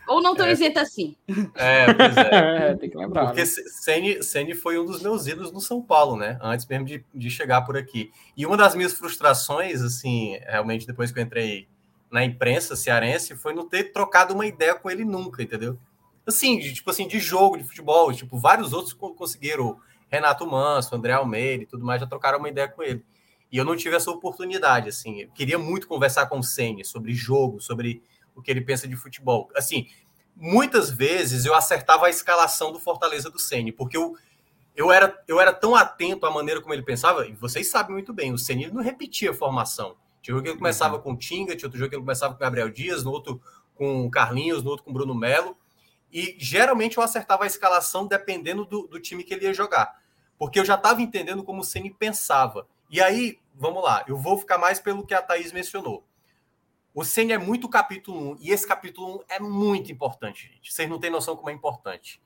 Ou 0.09 0.23
não 0.23 0.35
tão 0.35 0.47
é. 0.47 0.53
isenta 0.53 0.81
assim. 0.81 1.17
É, 1.55 1.93
pois 1.93 2.17
é. 2.17 2.71
é 2.73 2.77
tem 2.77 2.89
que 2.89 2.97
lembrar. 2.97 3.27
Porque 3.27 3.43
né? 3.43 4.23
Sene 4.23 4.55
foi 4.55 4.79
um 4.79 4.87
dos 4.87 5.03
meus 5.03 5.27
ídolos 5.27 5.53
no 5.53 5.61
São 5.61 5.83
Paulo, 5.83 6.17
né? 6.17 6.39
Antes 6.41 6.67
mesmo 6.67 6.87
de, 6.87 7.05
de 7.15 7.31
chegar 7.31 7.63
por 7.63 7.77
aqui. 7.77 8.11
E 8.37 8.47
uma 8.47 8.57
das 8.57 8.75
minhas 8.75 8.95
frustrações, 8.95 9.83
assim, 9.83 10.39
realmente 10.47 10.87
depois 10.87 11.13
que 11.13 11.19
eu 11.19 11.23
entrei 11.23 11.69
na 12.11 12.25
imprensa 12.25 12.75
cearense 12.75 13.37
foi 13.37 13.53
não 13.55 13.69
ter 13.69 13.93
trocado 13.93 14.35
uma 14.35 14.47
ideia 14.47 14.75
com 14.75 14.91
ele 14.91 15.05
nunca, 15.05 15.43
entendeu? 15.43 15.79
Assim, 16.27 16.59
de, 16.59 16.75
tipo 16.75 16.91
assim, 16.91 17.07
de 17.07 17.19
jogo, 17.19 17.57
de 17.57 17.65
futebol, 17.65 18.13
tipo, 18.13 18.39
vários 18.39 18.73
outros 18.73 18.93
conseguiram, 18.93 19.81
Renato 20.11 20.47
Manso, 20.47 20.95
André 20.95 21.13
Almeida 21.13 21.63
e 21.63 21.67
tudo 21.67 21.85
mais, 21.85 22.01
já 22.01 22.07
trocaram 22.07 22.39
uma 22.39 22.49
ideia 22.49 22.69
com 22.69 22.83
ele. 22.83 23.05
E 23.51 23.57
eu 23.57 23.65
não 23.65 23.77
tive 23.77 23.97
essa 23.97 24.11
oportunidade, 24.11 24.89
assim, 24.89 25.23
eu 25.23 25.29
queria 25.31 25.59
muito 25.59 25.87
conversar 25.87 26.27
com 26.27 26.39
o 26.39 26.43
Senni 26.43 26.85
sobre 26.85 27.15
jogo, 27.15 27.61
sobre 27.61 28.03
o 28.35 28.43
que 28.43 28.51
ele 28.51 28.61
pensa 28.61 28.87
de 28.87 28.95
futebol. 28.95 29.49
Assim, 29.57 29.89
muitas 30.37 30.91
vezes 30.91 31.47
eu 31.47 31.55
acertava 31.55 32.07
a 32.07 32.11
escalação 32.11 32.73
do 32.73 32.79
Fortaleza 32.79 33.31
do 33.31 33.39
Senni, 33.39 33.73
porque 33.73 33.97
eu, 33.97 34.15
eu, 34.77 34.93
era, 34.93 35.19
eu 35.27 35.41
era 35.41 35.53
tão 35.53 35.75
atento 35.75 36.27
à 36.27 36.31
maneira 36.31 36.61
como 36.61 36.75
ele 36.75 36.83
pensava, 36.83 37.27
e 37.27 37.33
vocês 37.33 37.71
sabem 37.71 37.93
muito 37.95 38.13
bem, 38.13 38.33
o 38.33 38.39
Senni 38.39 38.71
não 38.71 38.83
repetia 38.83 39.31
a 39.31 39.35
formação. 39.35 39.97
Tinha 40.23 40.35
jogo 40.35 40.43
que 40.43 40.51
ele 40.51 40.59
começava 40.59 40.97
uhum. 40.97 41.03
com 41.03 41.17
Tinga, 41.17 41.57
tinha 41.57 41.67
outro 41.67 41.79
jogo 41.79 41.91
que 41.91 41.97
ele 41.97 42.03
começava 42.03 42.35
com 42.35 42.41
Gabriel 42.41 42.69
Dias, 42.69 43.05
no 43.05 43.11
outro 43.11 43.41
com 43.75 44.11
Carlinhos, 44.11 44.63
no 44.63 44.71
outro 44.71 44.85
com 44.85 44.93
Bruno 44.93 45.15
Melo. 45.15 45.57
E 46.13 46.37
geralmente 46.39 46.97
eu 46.97 47.03
acertava 47.03 47.45
a 47.45 47.47
escalação 47.47 48.07
dependendo 48.07 48.65
do, 48.65 48.87
do 48.87 49.01
time 49.01 49.23
que 49.23 49.35
ele 49.35 49.45
ia 49.45 49.55
jogar. 49.55 50.03
Porque 50.39 50.59
eu 50.59 50.65
já 50.65 50.75
estava 50.75 51.03
entendendo 51.03 51.45
como 51.45 51.61
o 51.61 51.65
Ceni 51.65 51.93
pensava. 51.93 52.67
E 52.91 53.01
aí, 53.01 53.39
vamos 53.55 53.83
lá, 53.83 54.05
eu 54.09 54.17
vou 54.17 54.39
ficar 54.39 54.57
mais 54.57 54.81
pelo 54.81 55.07
que 55.07 55.15
a 55.15 55.21
Thaís 55.21 55.53
mencionou. 55.53 56.05
O 56.95 57.05
Ceni 57.05 57.33
é 57.33 57.39
muito 57.39 57.69
capítulo 57.69 58.33
1, 58.33 58.37
e 58.41 58.51
esse 58.51 58.67
capítulo 58.67 59.19
1 59.19 59.25
é 59.29 59.41
muito 59.41 59.93
importante, 59.93 60.51
gente. 60.53 60.73
Vocês 60.73 60.89
não 60.89 60.99
têm 60.99 61.11
noção 61.11 61.37
como 61.37 61.51
é 61.51 61.53
importante. 61.53 62.21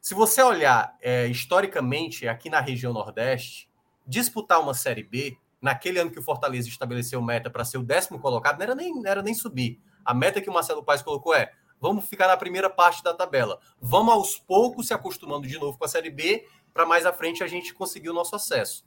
Se 0.00 0.14
você 0.14 0.42
olhar 0.42 0.96
é, 1.00 1.28
historicamente 1.28 2.26
aqui 2.26 2.50
na 2.50 2.60
região 2.60 2.92
Nordeste, 2.92 3.70
disputar 4.06 4.60
uma 4.60 4.74
Série 4.74 5.04
B 5.04 5.38
naquele 5.62 6.00
ano 6.00 6.10
que 6.10 6.18
o 6.18 6.22
Fortaleza 6.22 6.68
estabeleceu 6.68 7.22
meta 7.22 7.48
para 7.48 7.64
ser 7.64 7.78
o 7.78 7.84
décimo 7.84 8.18
colocado, 8.18 8.58
não 8.58 8.64
era, 8.64 8.74
nem, 8.74 8.92
não 8.92 9.08
era 9.08 9.22
nem 9.22 9.32
subir. 9.32 9.80
A 10.04 10.12
meta 10.12 10.40
que 10.40 10.50
o 10.50 10.52
Marcelo 10.52 10.82
Paes 10.82 11.00
colocou 11.00 11.32
é: 11.32 11.52
vamos 11.80 12.04
ficar 12.04 12.26
na 12.26 12.36
primeira 12.36 12.68
parte 12.68 13.02
da 13.02 13.14
tabela. 13.14 13.60
Vamos 13.80 14.12
aos 14.12 14.36
poucos 14.36 14.88
se 14.88 14.94
acostumando 14.94 15.46
de 15.46 15.58
novo 15.58 15.78
com 15.78 15.84
a 15.84 15.88
Série 15.88 16.10
B, 16.10 16.44
para 16.74 16.84
mais 16.84 17.06
à 17.06 17.12
frente 17.12 17.44
a 17.44 17.46
gente 17.46 17.72
conseguir 17.72 18.10
o 18.10 18.14
nosso 18.14 18.34
acesso. 18.34 18.84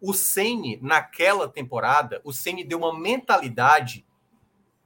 O 0.00 0.12
Ceni 0.12 0.78
naquela 0.82 1.48
temporada, 1.48 2.20
o 2.22 2.32
Ceni 2.32 2.62
deu 2.62 2.78
uma 2.78 2.96
mentalidade 2.96 4.06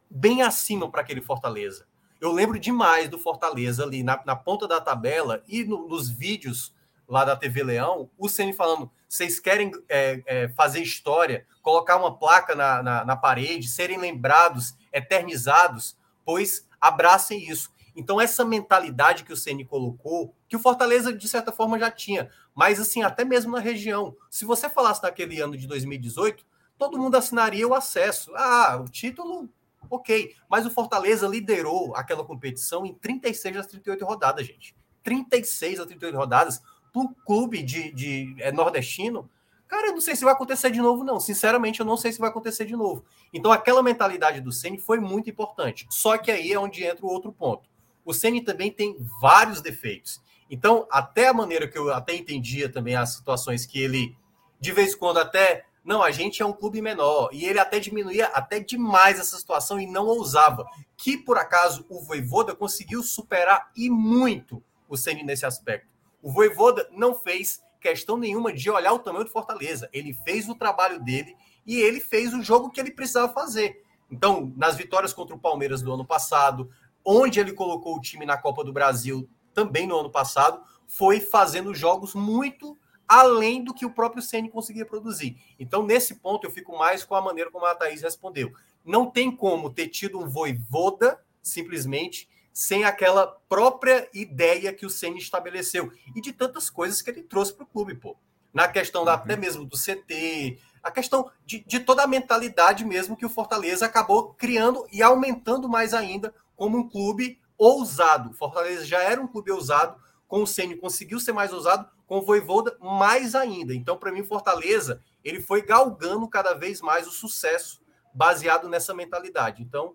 bem 0.09 0.43
acima 0.43 0.89
para 0.89 1.01
aquele 1.01 1.21
Fortaleza. 1.21 1.87
Eu 2.21 2.31
lembro 2.31 2.59
demais 2.59 3.09
do 3.09 3.19
Fortaleza 3.19 3.83
ali 3.83 4.05
na, 4.05 4.23
na 4.25 4.37
ponta 4.37 4.69
da 4.69 4.81
tabela 4.81 5.43
e 5.49 5.65
no, 5.65 5.89
nos 5.89 6.09
vídeos 6.09 6.73
lá 7.09 7.25
da 7.25 7.37
TV 7.37 7.65
Leão, 7.65 8.09
o 8.17 8.29
Ceni 8.29 8.53
falando: 8.53 8.91
vocês 9.13 9.39
querem 9.39 9.71
é, 9.91 10.23
é, 10.25 10.49
fazer 10.49 10.81
história, 10.81 11.47
colocar 11.61 11.99
uma 11.99 12.19
placa 12.19 12.55
na, 12.55 12.83
na, 12.83 13.05
na, 13.05 13.15
parede, 13.15 13.69
serem 13.69 13.99
lembrados, 13.99 14.75
eternizados, 14.91 15.99
pois 16.25 16.67
abracem 16.81 17.47
isso. 17.47 17.71
Então, 17.95 18.19
essa 18.19 18.43
mentalidade 18.43 19.23
que 19.23 19.33
o 19.33 19.37
Ceni 19.37 19.67
colocou, 19.67 20.35
que 20.49 20.57
o 20.57 20.59
Fortaleza, 20.59 21.13
de 21.13 21.29
certa 21.29 21.53
forma, 21.53 21.79
já 21.79 21.91
tinha, 21.91 22.31
mas 22.55 22.81
assim, 22.81 23.03
até 23.03 23.23
mesmo 23.23 23.53
na 23.53 23.59
região. 23.59 24.17
Se 24.31 24.47
você 24.47 24.71
falasse 24.71 25.03
naquele 25.03 25.39
ano 25.43 25.59
de 25.59 25.67
2018, 25.67 26.47
todo 26.79 26.99
mundo 26.99 27.15
assinaria 27.15 27.69
o 27.69 27.75
acesso. 27.75 28.33
Ah, 28.35 28.81
o 28.83 28.89
título, 28.89 29.47
ok. 29.91 30.35
Mas 30.49 30.65
o 30.65 30.71
Fortaleza 30.71 31.29
liderou 31.29 31.95
aquela 31.95 32.25
competição 32.25 32.87
em 32.87 32.95
36 32.95 33.57
das 33.57 33.67
38 33.67 34.07
rodadas, 34.07 34.47
gente. 34.47 34.75
36 35.03 35.77
das 35.77 35.87
38 35.87 36.17
rodadas 36.17 36.63
para 36.93 37.03
um 37.03 37.15
clube 37.27 37.63
de, 37.63 37.91
de 37.93 38.37
é, 38.39 38.53
nordestino, 38.53 39.29
cara, 39.67 39.89
eu 39.89 39.95
não 39.95 40.01
sei 40.01 40.15
se 40.15 40.25
vai 40.25 40.35
acontecer 40.35 40.71
de 40.71 40.81
novo, 40.81 41.03
não. 41.03 41.19
Sinceramente, 41.19 41.81
eu 41.81 41.87
não 41.87 41.97
sei 41.97 42.13
se 42.13 42.21
vai 42.21 42.29
acontecer 42.29 42.67
de 42.67 42.77
novo. 42.77 43.05
Então, 43.33 43.51
aquela 43.51 43.83
mentalidade 43.83 44.41
do 44.41 44.53
Ceni 44.53 44.79
foi 44.79 45.01
muito 45.01 45.31
importante. 45.31 45.87
Só 45.91 46.19
que 46.19 46.31
aí 46.31 46.53
é 46.53 46.59
onde 46.59 46.85
entra 46.85 47.07
o 47.07 47.09
outro 47.09 47.33
ponto. 47.33 47.69
O 48.05 48.13
Ceni 48.13 48.43
também 48.43 48.71
tem 48.71 48.97
vários 49.21 49.63
defeitos. 49.63 50.21
Então, 50.51 50.87
até 50.91 51.29
a 51.29 51.33
maneira 51.33 51.67
que 51.67 51.79
eu 51.79 51.93
até 51.93 52.15
entendia 52.15 52.69
também 52.69 52.95
as 52.95 53.15
situações 53.15 53.65
que 53.65 53.81
ele, 53.81 54.15
de 54.61 54.73
vez 54.73 54.93
em 54.93 54.99
quando, 54.99 55.19
até. 55.19 55.65
Não, 55.83 56.03
a 56.03 56.13
gente 56.13 56.43
é 56.43 56.47
um 56.47 56.53
clube 56.53 56.81
menor. 56.83 57.31
E 57.33 57.47
ele 57.47 57.59
até 57.59 57.81
diminuía 57.81 58.27
até 58.27 58.61
demais 58.61 59.19
essa 59.19 59.37
situação 59.37 59.81
e 59.81 59.87
não 59.87 60.07
ousava. 60.07 60.67
Que, 60.97 61.17
por 61.17 61.39
acaso, 61.39 61.87
o 61.89 62.01
Voivoda 62.03 62.55
conseguiu 62.55 63.03
superar 63.03 63.71
e 63.75 63.89
muito 63.89 64.63
o 64.89 64.97
Ceni 64.97 65.25
nesse 65.25 65.47
aspecto. 65.47 65.92
O 66.23 66.31
Voivoda 66.31 66.89
não 66.93 67.15
fez 67.15 67.61
questão 67.81 68.17
nenhuma 68.17 68.53
de 68.53 68.71
olhar 68.71 68.93
o 68.93 69.01
tamanho 69.01 69.25
do 69.25 69.31
Fortaleza. 69.31 69.91
Ele 69.93 70.15
fez 70.15 70.49
o 70.49 70.55
trabalho 70.55 71.03
dele 71.03 71.37
e 71.67 71.81
ele 71.81 72.01
fez 72.01 72.33
o 72.33 72.43
jogo 72.43 72.71
que 72.71 72.81
ele 72.81 72.93
precisava 72.93 73.33
fazer. 73.33 73.83
Então, 74.11 74.53
nas 74.57 74.77
vitórias 74.77 75.13
contra 75.13 75.35
o 75.35 75.41
Palmeiras 75.41 75.83
do 75.83 75.93
ano 75.93 76.05
passado, 76.05 76.71
onde 77.05 77.41
ele 77.41 77.53
colocou 77.53 77.97
o 77.97 78.01
time 78.01 78.25
na 78.25 78.39
Copa 78.39 78.63
do 78.63 78.73
Brasil 78.73 79.29
também 79.53 79.87
no 79.87 79.99
ano 79.99 80.11
passado, 80.11 80.63
foi 80.87 81.19
fazendo 81.21 81.75
jogos 81.75 82.15
muito 82.15 82.79
além 83.09 83.63
do 83.63 83.75
que 83.75 83.85
o 83.85 83.91
próprio 83.91 84.23
Ceni 84.23 84.49
conseguia 84.49 84.87
produzir. 84.87 85.37
Então, 85.59 85.83
nesse 85.85 86.15
ponto, 86.15 86.47
eu 86.47 86.51
fico 86.51 86.77
mais 86.79 87.05
com 87.05 87.15
a 87.15 87.21
maneira 87.21 87.51
como 87.51 87.67
a 87.67 87.75
Thaís 87.75 88.01
respondeu. 88.01 88.53
Não 88.85 89.11
tem 89.11 89.31
como 89.35 89.71
ter 89.71 89.89
tido 89.89 90.19
um 90.19 90.29
voivoda, 90.29 91.21
simplesmente, 91.43 92.29
sem 92.53 92.85
aquela 92.85 93.27
própria 93.49 94.09
ideia 94.13 94.73
que 94.73 94.85
o 94.85 94.91
Ceni 94.91 95.19
estabeleceu 95.19 95.93
e 96.15 96.21
de 96.21 96.33
tantas 96.33 96.69
coisas 96.69 97.01
que 97.01 97.11
ele 97.11 97.23
trouxe 97.23 97.55
para 97.55 97.65
o 97.65 97.67
clube, 97.67 97.95
pô. 97.95 98.17
Na 98.53 98.69
questão 98.69 99.05
da, 99.05 99.15
uhum. 99.15 99.19
até 99.19 99.37
mesmo 99.37 99.65
do 99.65 99.77
CT, 99.77 100.59
a 100.83 100.91
questão 100.91 101.31
de, 101.47 101.61
de 101.61 101.81
toda 101.81 102.03
a 102.03 102.07
mentalidade 102.07 102.85
mesmo 102.85 103.17
que 103.17 103.25
o 103.25 103.31
Fortaleza 103.31 103.87
acabou 103.87 104.35
criando 104.35 104.87
e 104.93 105.03
aumentando 105.03 105.69
mais 105.69 105.95
ainda 105.95 106.35
como 106.55 106.77
um 106.77 106.89
clube 106.89 107.41
ousado. 107.57 108.35
Fortaleza 108.35 108.85
já 108.85 109.01
era 109.01 109.21
um 109.21 109.27
clube 109.27 109.51
ousado, 109.51 109.97
com 110.29 110.43
o 110.43 110.47
Ceni 110.47 110.77
conseguiu 110.77 111.21
ser 111.21 111.33
mais 111.33 111.53
ousado, 111.53 111.89
com 112.07 112.19
o 112.19 112.23
Voivoda 112.23 112.77
mais 112.81 113.35
ainda. 113.35 113.75
Então, 113.75 113.97
para 113.97 114.13
mim, 114.13 114.23
Fortaleza 114.23 115.01
ele 115.25 115.41
foi 115.41 115.63
galgando 115.63 116.29
cada 116.29 116.53
vez 116.53 116.81
mais 116.81 117.07
o 117.07 117.13
sucesso 117.13 117.81
baseado 118.13 118.69
nessa 118.69 118.93
mentalidade. 118.93 119.63
Então, 119.63 119.95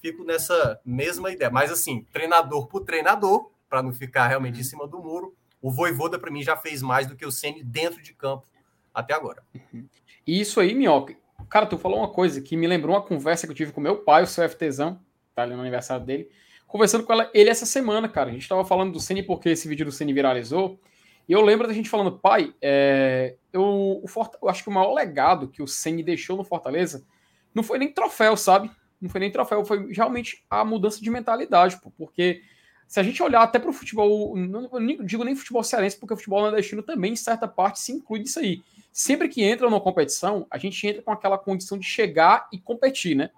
fico 0.00 0.24
nessa 0.24 0.80
mesma 0.84 1.30
ideia. 1.30 1.50
Mas 1.50 1.70
assim, 1.70 2.06
treinador 2.12 2.66
por 2.66 2.84
treinador, 2.84 3.50
para 3.68 3.82
não 3.82 3.92
ficar 3.92 4.26
realmente 4.28 4.56
em 4.56 4.62
uhum. 4.62 4.64
cima 4.64 4.88
do 4.88 4.98
muro, 4.98 5.34
o 5.60 5.70
Voivoda 5.70 6.18
para 6.18 6.30
mim 6.30 6.42
já 6.42 6.56
fez 6.56 6.82
mais 6.82 7.06
do 7.06 7.16
que 7.16 7.26
o 7.26 7.32
Ceni 7.32 7.62
dentro 7.62 8.02
de 8.02 8.12
campo 8.12 8.46
até 8.94 9.14
agora. 9.14 9.42
Uhum. 9.54 9.86
E 10.26 10.40
isso 10.40 10.60
aí, 10.60 10.74
Minhoca. 10.74 11.16
Cara, 11.48 11.66
tu 11.66 11.78
falou 11.78 11.98
uma 11.98 12.08
coisa 12.08 12.40
que 12.40 12.56
me 12.56 12.66
lembrou 12.66 12.94
uma 12.94 13.02
conversa 13.02 13.46
que 13.46 13.52
eu 13.52 13.56
tive 13.56 13.72
com 13.72 13.80
meu 13.80 13.96
pai, 13.98 14.22
o 14.22 14.26
seu 14.26 14.48
FTzão, 14.48 15.00
tá 15.34 15.42
ali 15.42 15.54
no 15.54 15.60
aniversário 15.60 16.04
dele. 16.04 16.28
conversando 16.66 17.04
com 17.04 17.12
ela, 17.12 17.30
ele 17.32 17.50
essa 17.50 17.66
semana, 17.66 18.08
cara. 18.08 18.30
A 18.30 18.32
gente 18.32 18.48
tava 18.48 18.64
falando 18.64 18.92
do 18.92 19.00
Ceni 19.00 19.22
porque 19.22 19.50
esse 19.50 19.68
vídeo 19.68 19.84
do 19.86 19.92
Ceni 19.92 20.12
viralizou. 20.12 20.80
E 21.28 21.32
eu 21.32 21.40
lembro 21.40 21.66
da 21.66 21.74
gente 21.74 21.88
falando, 21.88 22.18
pai, 22.18 22.54
é, 22.62 23.36
eu, 23.52 24.00
o 24.02 24.06
Forta, 24.06 24.38
eu 24.42 24.48
acho 24.48 24.62
que 24.62 24.68
o 24.68 24.72
maior 24.72 24.92
legado 24.92 25.48
que 25.48 25.62
o 25.62 25.66
Ceni 25.66 26.02
deixou 26.02 26.36
no 26.36 26.44
Fortaleza 26.44 27.04
não 27.54 27.62
foi 27.62 27.78
nem 27.78 27.92
troféu, 27.92 28.36
sabe? 28.36 28.70
Não 29.00 29.10
foi 29.10 29.20
nem 29.20 29.30
troféu, 29.30 29.64
foi 29.64 29.92
realmente 29.92 30.44
a 30.48 30.64
mudança 30.64 31.00
de 31.00 31.10
mentalidade, 31.10 31.80
pô, 31.80 31.90
porque 31.90 32.42
se 32.86 33.00
a 33.00 33.02
gente 33.02 33.22
olhar 33.22 33.42
até 33.42 33.58
para 33.58 33.68
o 33.68 33.72
futebol, 33.72 34.36
não, 34.36 34.70
digo 35.04 35.24
nem 35.24 35.34
futebol 35.34 35.62
cearense, 35.64 35.98
porque 35.98 36.14
o 36.14 36.16
futebol 36.16 36.40
nordestino 36.40 36.82
também, 36.82 37.12
em 37.12 37.16
certa 37.16 37.48
parte, 37.48 37.80
se 37.80 37.92
inclui 37.92 38.20
nisso 38.20 38.38
aí. 38.38 38.62
Sempre 38.92 39.28
que 39.28 39.42
entra 39.42 39.68
numa 39.68 39.80
competição, 39.80 40.46
a 40.50 40.56
gente 40.56 40.86
entra 40.86 41.02
com 41.02 41.10
aquela 41.10 41.36
condição 41.36 41.76
de 41.76 41.84
chegar 41.84 42.48
e 42.52 42.58
competir, 42.58 43.16
né? 43.16 43.30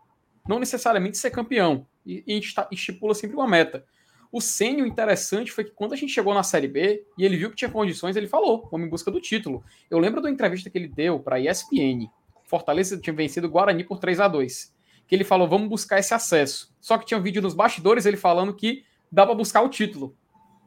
Não 0.47 0.59
necessariamente 0.59 1.17
ser 1.17 1.31
campeão. 1.31 1.87
E, 2.05 2.23
e 2.27 2.33
a 2.33 2.35
gente 2.35 2.55
tá, 2.55 2.69
estipula 2.71 3.15
sempre 3.15 3.37
uma 3.37 3.49
meta. 3.49 3.85
O 4.31 4.41
Sênio 4.41 4.87
interessante 4.87 5.51
foi 5.51 5.65
que 5.65 5.71
quando 5.71 5.95
a 5.95 5.97
gente 5.97 6.13
chegou 6.13 6.35
na 6.35 6.43
Série 6.43 6.69
B 6.69 7.03
e 7.17 7.25
ele 7.25 7.39
viu 7.39 7.49
que 7.49 7.57
tinha 7.57 7.71
condições, 7.71 8.15
ele 8.17 8.29
falou, 8.29 8.69
vamos 8.71 8.87
em 8.87 8.91
busca 8.91 9.11
do 9.11 9.21
título. 9.21 9.65
Eu 9.91 9.99
lembro 9.99 10.21
da 10.21 10.31
entrevista 10.31 10.69
que 10.69 10.77
ele 10.77 10.89
deu 10.89 11.19
para 11.19 11.37
a 11.37 11.41
ESPN. 11.41 12.11
Fortaleza 12.45 12.99
tinha 12.99 13.15
vencido 13.15 13.47
o 13.47 13.51
Guarani 13.51 13.83
por 13.83 13.99
3 13.99 14.21
a 14.21 14.29
2 14.29 14.78
Que 15.09 15.17
ele 15.17 15.25
falou, 15.25 15.49
vamos 15.49 15.69
buscar 15.69 15.99
esse 15.99 16.15
acesso. 16.15 16.73
Só 16.81 16.97
que 16.97 17.07
tinha 17.07 17.19
um 17.19 17.23
vídeo 17.23 17.43
nos 17.43 17.55
bastidores 17.55 18.07
ele 18.07 18.17
falando 18.17 18.55
que 18.55 18.85
dá 19.11 19.27
para 19.27 19.35
buscar 19.35 19.63
o 19.63 19.69
título. 19.69 20.15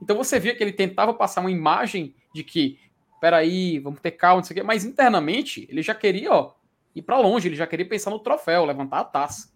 Então 0.02 0.18
você 0.18 0.40
via 0.40 0.56
que 0.56 0.64
ele 0.64 0.74
tentava 0.74 1.14
passar 1.14 1.42
uma 1.42 1.52
imagem 1.52 2.16
de 2.34 2.44
que, 2.44 2.80
peraí, 3.20 3.80
vamos 3.80 4.00
ter 4.00 4.12
calma, 4.12 4.38
não 4.38 4.44
sei 4.44 4.56
o 4.56 4.58
quê, 4.58 4.64
mas 4.64 4.84
internamente 4.84 5.68
ele 5.70 5.82
já 5.82 5.94
queria 5.94 6.34
ó, 6.34 6.54
ir 6.96 7.04
para 7.04 7.20
longe, 7.20 7.48
ele 7.48 7.56
já 7.56 7.68
queria 7.68 7.88
pensar 7.88 8.10
no 8.10 8.20
troféu, 8.20 8.66
levantar 8.66 9.00
a 9.00 9.04
taça. 9.04 9.52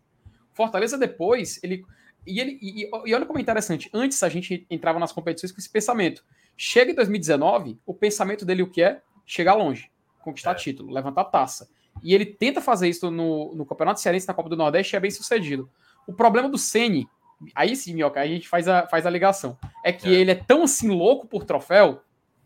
Fortaleza 0.53 0.97
depois, 0.97 1.59
ele. 1.63 1.83
E, 2.25 2.39
ele, 2.39 2.57
e, 2.61 2.89
e 3.05 3.13
olha 3.13 3.25
como 3.25 3.37
é 3.37 3.41
interessante, 3.41 3.87
antes 3.93 4.23
a 4.23 4.29
gente 4.29 4.65
entrava 4.69 4.97
nas 4.97 5.11
competições 5.11 5.51
com 5.51 5.59
esse 5.59 5.69
pensamento. 5.69 6.23
Chega 6.57 6.91
em 6.91 6.95
2019, 6.95 7.79
o 7.85 7.93
pensamento 7.93 8.45
dele 8.45 8.63
o 8.63 8.69
que 8.69 8.81
é? 8.81 9.01
Chegar 9.27 9.53
longe, 9.53 9.91
conquistar 10.21 10.51
é. 10.51 10.55
título, 10.55 10.91
levantar 10.91 11.25
taça. 11.25 11.69
E 12.03 12.13
ele 12.13 12.25
tenta 12.25 12.61
fazer 12.61 12.89
isso 12.89 13.09
no, 13.09 13.53
no 13.55 13.65
Campeonato 13.65 13.99
Cearense, 13.99 14.27
na 14.27 14.33
Copa 14.33 14.49
do 14.49 14.57
Nordeste, 14.57 14.95
e 14.95 14.97
é 14.97 14.99
bem 14.99 15.11
sucedido. 15.11 15.69
O 16.07 16.13
problema 16.13 16.49
do 16.49 16.57
Ceni 16.57 17.07
Aí 17.53 17.75
sim, 17.75 17.93
Minhoca, 17.93 18.19
a 18.19 18.27
gente 18.27 18.47
faz 18.47 18.67
a, 18.67 18.87
faz 18.87 19.05
a 19.05 19.09
ligação. 19.09 19.57
É 19.83 19.91
que 19.91 20.07
é. 20.07 20.19
ele 20.19 20.31
é 20.31 20.35
tão 20.35 20.63
assim 20.63 20.89
louco 20.89 21.27
por 21.27 21.43
troféu 21.43 22.01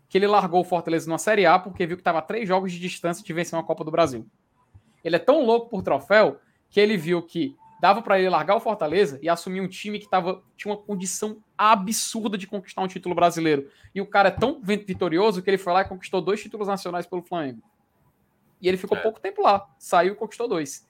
que 0.07 0.17
ele 0.17 0.27
largou 0.27 0.61
o 0.61 0.63
Fortaleza 0.63 1.09
na 1.09 1.17
Série 1.17 1.45
A 1.45 1.59
porque 1.59 1.85
viu 1.85 1.95
que 1.95 2.01
estava 2.01 2.21
três 2.21 2.47
jogos 2.47 2.71
de 2.71 2.79
distância 2.79 3.23
de 3.23 3.33
vencer 3.33 3.57
uma 3.57 3.63
Copa 3.63 3.83
do 3.83 3.91
Brasil. 3.91 4.25
Ele 5.03 5.15
é 5.15 5.19
tão 5.19 5.45
louco 5.45 5.69
por 5.69 5.83
troféu 5.83 6.39
que 6.69 6.79
ele 6.79 6.97
viu 6.97 7.21
que 7.21 7.55
dava 7.79 8.01
para 8.01 8.19
ele 8.19 8.29
largar 8.29 8.55
o 8.55 8.59
Fortaleza 8.59 9.19
e 9.21 9.29
assumir 9.29 9.61
um 9.61 9.67
time 9.67 9.99
que 9.99 10.09
tava, 10.09 10.43
tinha 10.57 10.73
uma 10.73 10.81
condição 10.81 11.37
absurda 11.57 12.37
de 12.37 12.47
conquistar 12.47 12.81
um 12.81 12.87
título 12.87 13.15
brasileiro. 13.15 13.69
E 13.93 14.01
o 14.01 14.05
cara 14.05 14.29
é 14.29 14.31
tão 14.31 14.59
vitorioso 14.61 15.41
que 15.41 15.49
ele 15.49 15.57
foi 15.57 15.71
lá 15.71 15.81
e 15.81 15.85
conquistou 15.85 16.21
dois 16.21 16.41
títulos 16.41 16.67
nacionais 16.67 17.05
pelo 17.05 17.21
Flamengo. 17.21 17.61
E 18.61 18.67
ele 18.67 18.77
ficou 18.77 18.97
é. 18.97 19.01
pouco 19.01 19.19
tempo 19.19 19.41
lá, 19.41 19.67
saiu 19.77 20.13
e 20.13 20.15
conquistou 20.15 20.47
dois. 20.47 20.87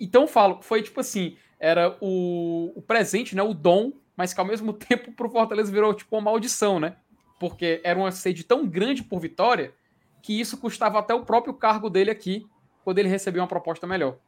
Então 0.00 0.22
eu 0.22 0.28
falo, 0.28 0.60
foi 0.62 0.82
tipo 0.82 1.00
assim, 1.00 1.36
era 1.58 1.96
o, 2.00 2.72
o 2.74 2.82
presente, 2.82 3.34
né, 3.34 3.42
o 3.42 3.54
dom, 3.54 3.92
mas 4.16 4.32
que 4.32 4.40
ao 4.40 4.46
mesmo 4.46 4.72
tempo 4.74 5.12
pro 5.12 5.30
Fortaleza 5.30 5.70
virou 5.70 5.94
tipo 5.94 6.16
uma 6.16 6.22
maldição, 6.22 6.78
né? 6.80 6.96
Porque 7.38 7.80
era 7.84 7.98
uma 7.98 8.10
sede 8.10 8.44
tão 8.44 8.66
grande 8.66 9.02
por 9.02 9.20
vitória 9.20 9.72
que 10.22 10.38
isso 10.38 10.58
custava 10.58 10.98
até 10.98 11.14
o 11.14 11.24
próprio 11.24 11.54
cargo 11.54 11.88
dele 11.88 12.10
aqui 12.10 12.46
quando 12.84 12.98
ele 12.98 13.08
recebeu 13.08 13.42
uma 13.42 13.48
proposta 13.48 13.86
melhor. 13.86 14.18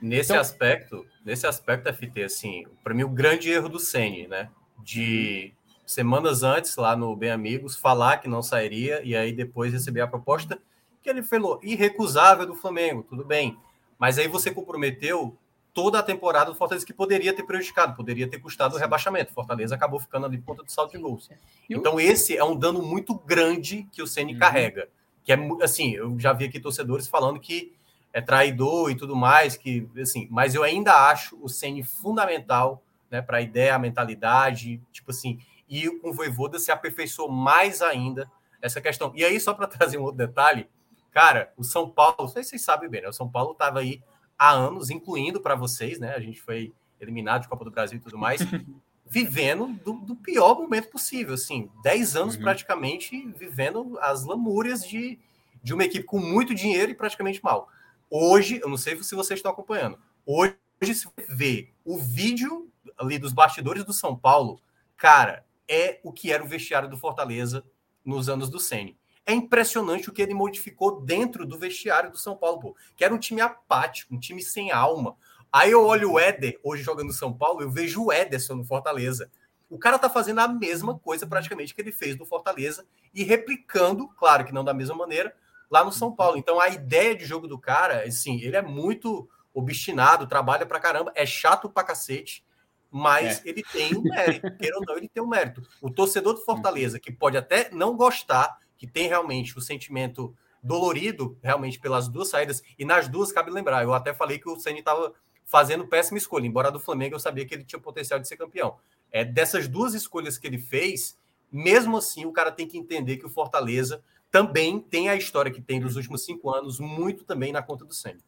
Nesse 0.00 0.32
então, 0.32 0.40
aspecto, 0.40 1.06
nesse 1.24 1.46
aspecto 1.46 1.92
FT 1.92 2.22
assim, 2.22 2.64
para 2.82 2.94
mim 2.94 3.02
o 3.02 3.08
grande 3.08 3.50
erro 3.50 3.68
do 3.68 3.78
Ceni, 3.78 4.26
né, 4.28 4.48
de 4.82 5.52
semanas 5.84 6.42
antes 6.42 6.76
lá 6.76 6.96
no 6.96 7.14
Bem 7.16 7.30
Amigos 7.30 7.76
falar 7.76 8.18
que 8.18 8.28
não 8.28 8.42
sairia 8.42 9.02
e 9.02 9.16
aí 9.16 9.32
depois 9.32 9.72
receber 9.72 10.00
a 10.00 10.06
proposta 10.06 10.60
que 11.02 11.08
ele 11.08 11.22
falou 11.22 11.58
irrecusável 11.62 12.46
do 12.46 12.54
Flamengo, 12.54 13.02
tudo 13.02 13.24
bem. 13.24 13.58
Mas 13.98 14.18
aí 14.18 14.28
você 14.28 14.50
comprometeu 14.50 15.36
toda 15.72 15.98
a 15.98 16.02
temporada 16.02 16.50
do 16.50 16.56
Fortaleza 16.56 16.84
que 16.84 16.92
poderia 16.92 17.32
ter 17.32 17.42
prejudicado, 17.42 17.94
poderia 17.94 18.28
ter 18.28 18.38
custado 18.38 18.74
o 18.74 18.78
rebaixamento. 18.78 19.32
Fortaleza 19.32 19.74
acabou 19.74 20.00
ficando 20.00 20.26
ali 20.26 20.38
por 20.38 20.46
conta 20.46 20.64
do 20.64 20.70
salto 20.70 20.92
de 20.92 20.98
gols. 20.98 21.30
Então 21.68 22.00
esse 22.00 22.36
é 22.36 22.44
um 22.44 22.56
dano 22.56 22.82
muito 22.82 23.14
grande 23.14 23.86
que 23.92 24.02
o 24.02 24.06
Ceni 24.06 24.34
uhum. 24.34 24.38
carrega, 24.38 24.88
que 25.22 25.32
é 25.32 25.38
assim, 25.62 25.92
eu 25.94 26.18
já 26.18 26.32
vi 26.32 26.46
aqui 26.46 26.58
torcedores 26.58 27.06
falando 27.06 27.38
que 27.38 27.72
é 28.12 28.20
traidor 28.20 28.90
e 28.90 28.96
tudo 28.96 29.14
mais, 29.14 29.56
que 29.56 29.88
assim, 30.00 30.26
mas 30.30 30.54
eu 30.54 30.62
ainda 30.62 31.08
acho 31.08 31.38
o 31.40 31.48
Ceni 31.48 31.82
fundamental, 31.82 32.82
né, 33.10 33.22
para 33.22 33.38
a 33.38 33.40
ideia, 33.40 33.74
a 33.74 33.78
mentalidade, 33.78 34.80
tipo 34.92 35.10
assim, 35.10 35.38
e 35.68 35.88
com 35.98 36.10
o 36.10 36.12
Voivoda 36.12 36.58
se 36.58 36.72
aperfeiçoou 36.72 37.30
mais 37.30 37.80
ainda 37.80 38.30
essa 38.60 38.80
questão. 38.80 39.12
E 39.14 39.24
aí 39.24 39.38
só 39.38 39.54
para 39.54 39.66
trazer 39.68 39.98
um 39.98 40.02
outro 40.02 40.18
detalhe, 40.18 40.68
cara, 41.10 41.52
o 41.56 41.64
São 41.64 41.88
Paulo, 41.88 42.16
não 42.20 42.28
sei 42.28 42.42
se 42.42 42.50
vocês 42.50 42.62
sabem 42.62 42.88
bem, 42.88 43.02
né? 43.02 43.08
O 43.08 43.12
São 43.12 43.28
Paulo 43.28 43.52
estava 43.52 43.80
aí 43.80 44.02
há 44.38 44.50
anos, 44.50 44.90
incluindo 44.90 45.40
para 45.40 45.54
vocês, 45.54 45.98
né? 45.98 46.14
A 46.14 46.20
gente 46.20 46.40
foi 46.40 46.72
eliminado 47.00 47.42
de 47.42 47.48
Copa 47.48 47.64
do 47.64 47.70
Brasil 47.70 47.98
e 47.98 48.00
tudo 48.00 48.18
mais, 48.18 48.40
vivendo 49.06 49.68
do, 49.84 49.94
do, 49.94 50.16
pior 50.16 50.56
momento 50.56 50.88
possível, 50.88 51.34
assim, 51.34 51.68
10 51.82 52.16
anos 52.16 52.36
uhum. 52.36 52.42
praticamente 52.42 53.26
vivendo 53.36 53.98
as 54.00 54.24
lamúrias 54.24 54.86
de, 54.86 55.18
de 55.62 55.74
uma 55.74 55.84
equipe 55.84 56.04
com 56.04 56.18
muito 56.18 56.54
dinheiro 56.54 56.92
e 56.92 56.94
praticamente 56.94 57.42
mal. 57.42 57.68
Hoje, 58.08 58.60
eu 58.62 58.68
não 58.68 58.76
sei 58.76 58.96
se 59.02 59.14
vocês 59.14 59.38
estão 59.38 59.50
acompanhando, 59.50 59.98
hoje, 60.24 60.56
se 60.82 61.04
você 61.04 61.26
vê 61.28 61.72
o 61.84 61.98
vídeo 61.98 62.70
ali 62.96 63.18
dos 63.18 63.32
bastidores 63.32 63.84
do 63.84 63.92
São 63.92 64.16
Paulo, 64.16 64.60
cara, 64.96 65.44
é 65.68 66.00
o 66.02 66.12
que 66.12 66.32
era 66.32 66.42
o 66.42 66.48
vestiário 66.48 66.88
do 66.88 66.96
Fortaleza 66.96 67.64
nos 68.04 68.28
anos 68.28 68.48
do 68.48 68.60
Sene 68.60 68.99
é 69.26 69.32
impressionante 69.32 70.08
o 70.08 70.12
que 70.12 70.22
ele 70.22 70.34
modificou 70.34 71.00
dentro 71.00 71.46
do 71.46 71.58
vestiário 71.58 72.10
do 72.10 72.18
São 72.18 72.36
Paulo, 72.36 72.60
pô, 72.60 72.76
que 72.96 73.04
era 73.04 73.14
um 73.14 73.18
time 73.18 73.40
apático, 73.40 74.14
um 74.14 74.18
time 74.18 74.42
sem 74.42 74.70
alma. 74.70 75.16
Aí 75.52 75.70
eu 75.70 75.84
olho 75.84 76.12
o 76.12 76.18
Éder, 76.18 76.58
hoje 76.62 76.82
jogando 76.82 77.08
no 77.08 77.12
São 77.12 77.32
Paulo, 77.32 77.60
eu 77.60 77.70
vejo 77.70 78.04
o 78.04 78.12
Ederson 78.12 78.54
no 78.54 78.64
Fortaleza. 78.64 79.30
O 79.68 79.78
cara 79.78 79.98
tá 79.98 80.10
fazendo 80.10 80.40
a 80.40 80.48
mesma 80.48 80.98
coisa 80.98 81.26
praticamente 81.26 81.74
que 81.74 81.80
ele 81.80 81.92
fez 81.92 82.16
no 82.16 82.26
Fortaleza 82.26 82.84
e 83.14 83.22
replicando, 83.22 84.08
claro 84.08 84.44
que 84.44 84.52
não 84.52 84.64
da 84.64 84.74
mesma 84.74 84.96
maneira, 84.96 85.34
lá 85.70 85.84
no 85.84 85.92
São 85.92 86.14
Paulo. 86.14 86.36
Então 86.36 86.60
a 86.60 86.68
ideia 86.68 87.14
de 87.14 87.24
jogo 87.24 87.46
do 87.46 87.58
cara, 87.58 88.04
assim, 88.04 88.40
ele 88.40 88.56
é 88.56 88.62
muito 88.62 89.28
obstinado, 89.54 90.26
trabalha 90.26 90.66
pra 90.66 90.80
caramba, 90.80 91.12
é 91.14 91.26
chato 91.26 91.68
pra 91.68 91.84
cacete, 91.84 92.44
mas 92.90 93.44
é. 93.44 93.48
ele 93.48 93.62
tem 93.62 93.96
um 93.96 94.02
mérito, 94.02 94.56
queira 94.56 94.76
ou 94.76 94.84
não, 94.84 94.96
ele 94.96 95.08
tem 95.08 95.22
um 95.22 95.28
mérito. 95.28 95.62
O 95.80 95.90
torcedor 95.90 96.34
do 96.34 96.44
Fortaleza, 96.44 96.98
que 96.98 97.12
pode 97.12 97.36
até 97.36 97.70
não 97.70 97.96
gostar, 97.96 98.58
que 98.80 98.86
tem 98.86 99.08
realmente 99.08 99.58
o 99.58 99.60
sentimento 99.60 100.34
dolorido, 100.62 101.36
realmente, 101.42 101.78
pelas 101.78 102.08
duas 102.08 102.30
saídas, 102.30 102.62
e 102.78 102.84
nas 102.84 103.08
duas 103.08 103.30
cabe 103.30 103.50
lembrar, 103.50 103.82
eu 103.82 103.92
até 103.92 104.14
falei 104.14 104.38
que 104.38 104.48
o 104.48 104.58
Ceni 104.58 104.78
estava 104.78 105.12
fazendo 105.44 105.86
péssima 105.86 106.16
escolha, 106.16 106.46
embora 106.46 106.70
do 106.70 106.80
Flamengo 106.80 107.14
eu 107.14 107.20
sabia 107.20 107.44
que 107.44 107.54
ele 107.54 107.62
tinha 107.62 107.78
potencial 107.78 108.18
de 108.18 108.26
ser 108.26 108.38
campeão. 108.38 108.78
É, 109.12 109.22
dessas 109.22 109.68
duas 109.68 109.92
escolhas 109.92 110.38
que 110.38 110.46
ele 110.46 110.56
fez, 110.56 111.18
mesmo 111.52 111.98
assim, 111.98 112.24
o 112.24 112.32
cara 112.32 112.50
tem 112.50 112.66
que 112.66 112.78
entender 112.78 113.18
que 113.18 113.26
o 113.26 113.30
Fortaleza 113.30 114.02
também 114.30 114.80
tem 114.80 115.10
a 115.10 115.14
história 115.14 115.52
que 115.52 115.60
tem 115.60 115.78
dos 115.78 115.96
últimos 115.96 116.24
cinco 116.24 116.48
anos, 116.48 116.80
muito 116.80 117.22
também 117.24 117.52
na 117.52 117.62
conta 117.62 117.84
do 117.84 117.92
Ceni. 117.92 118.24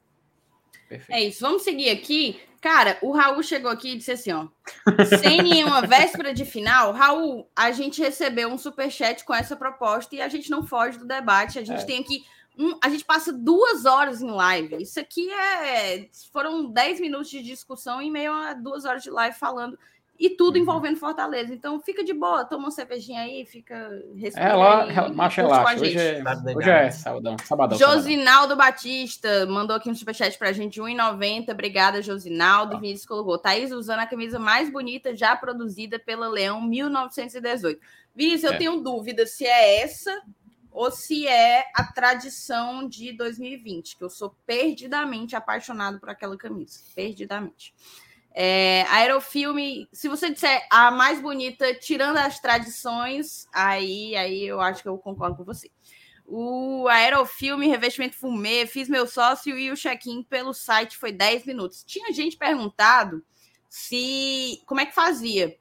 Perfeito. 0.93 1.19
É 1.19 1.23
isso. 1.23 1.41
Vamos 1.41 1.63
seguir 1.63 1.91
aqui. 1.91 2.41
Cara, 2.61 2.99
o 3.03 3.11
Raul 3.13 3.43
chegou 3.43 3.71
aqui 3.71 3.93
e 3.93 3.97
disse 3.97 4.13
assim: 4.13 4.33
ó. 4.33 4.47
Sem 5.21 5.43
nenhuma 5.43 5.81
véspera 5.87 6.33
de 6.33 6.45
final, 6.45 6.93
Raul, 6.93 7.49
a 7.57 7.73
gente 7.73 8.01
recebeu 8.01 8.49
um 8.49 8.59
superchat 8.59 9.25
com 9.25 9.35
essa 9.35 9.57
proposta 9.57 10.15
e 10.15 10.21
a 10.21 10.29
gente 10.29 10.51
não 10.51 10.65
foge 10.65 10.99
do 10.99 11.07
debate. 11.07 11.59
A 11.59 11.65
gente 11.65 11.83
é. 11.83 11.85
tem 11.85 12.01
aqui. 12.01 12.25
Um, 12.59 12.79
a 12.85 12.91
gente 12.91 13.05
passa 13.05 13.33
duas 13.33 13.87
horas 13.87 14.21
em 14.21 14.31
live. 14.31 14.83
Isso 14.83 15.01
aqui 15.01 15.31
é. 15.31 16.09
Foram 16.33 16.71
dez 16.71 17.01
minutos 17.01 17.31
de 17.31 17.43
discussão 17.43 18.01
em 18.01 18.11
meio 18.11 18.33
a 18.33 18.53
duas 18.53 18.85
horas 18.85 19.03
de 19.03 19.11
live 19.11 19.37
falando 19.37 19.79
e 20.23 20.31
tudo 20.31 20.55
uhum. 20.55 20.63
envolvendo 20.63 21.01
Fortaleza. 21.01 21.53
Então 21.53 21.81
fica 21.81 22.05
de 22.05 22.15
boa, 22.15 22.45
toma 22.45 22.67
uma 22.67 22.71
cervejinha 22.71 23.23
aí, 23.23 23.45
fica 23.45 23.91
respirando. 24.15 24.53
É 24.53 24.55
lá, 24.55 25.09
macho 25.09 25.41
relaxa. 25.41 25.81
Hoje 25.81 25.99
é, 25.99 26.23
hoje 26.57 26.71
é 26.71 26.91
sabadão, 26.93 27.37
sabadão. 27.45 27.77
Josinaldo 27.77 28.51
sabadão. 28.51 28.57
Batista 28.57 29.47
mandou 29.47 29.75
aqui 29.75 29.91
um 29.91 29.95
superchat 29.97 30.39
pra 30.39 30.53
gente, 30.53 30.81
1,90. 30.81 31.51
Obrigada, 31.51 32.01
Josinaldo. 32.01 32.77
Ah. 32.77 32.79
Vinícius 32.79 33.05
colocou. 33.05 33.37
Thaís 33.37 33.73
usando 33.73 33.99
a 33.99 34.07
camisa 34.07 34.39
mais 34.39 34.71
bonita 34.71 35.17
já 35.17 35.35
produzida 35.35 35.99
pela 35.99 36.29
Leão 36.29 36.63
1918. 36.63 37.81
Vinícius, 38.15 38.45
é. 38.45 38.55
eu 38.55 38.59
tenho 38.59 38.81
dúvida 38.81 39.27
se 39.27 39.45
é 39.45 39.83
essa 39.83 40.23
ou 40.71 40.89
se 40.93 41.27
é 41.27 41.65
a 41.75 41.83
tradição 41.83 42.89
de 42.89 43.13
2020, 43.13 43.99
que 43.99 44.05
eu 44.05 44.09
sou 44.09 44.37
perdidamente 44.47 45.35
apaixonado 45.35 45.99
por 45.99 46.11
aquela 46.11 46.37
camisa. 46.37 46.79
Perdidamente. 46.95 47.75
É, 48.35 48.83
aerofilme, 48.89 49.89
se 49.93 50.09
você 50.09 50.31
disser 50.31 50.67
a 50.71 50.91
mais 50.91 51.21
bonita, 51.21 51.75
tirando 51.75 52.17
as 52.17 52.41
tradições, 52.41 53.47
aí, 53.53 54.17
aí 54.17 54.47
eu 54.47 54.61
acho 54.61 54.83
que 54.83 54.89
eu 54.89 54.97
concordo 54.97 55.37
com 55.37 55.45
você. 55.45 55.71
O 56.27 56.89
aerofilme, 56.89 57.69
revestimento 57.69 58.17
fumê, 58.17 58.67
fiz 58.67 58.89
meu 58.89 59.07
sócio 59.07 59.59
e 59.59 59.71
o 59.71 59.77
check-in 59.77 60.23
pelo 60.23 60.55
site 60.55 60.97
foi 60.97 61.13
10 61.13 61.45
minutos. 61.45 61.85
Tinha 61.85 62.13
gente 62.13 62.37
perguntado 62.37 63.23
se 63.69 64.63
como 64.67 64.81
é 64.81 64.87
que 64.87 64.95
fazia. 64.95 65.59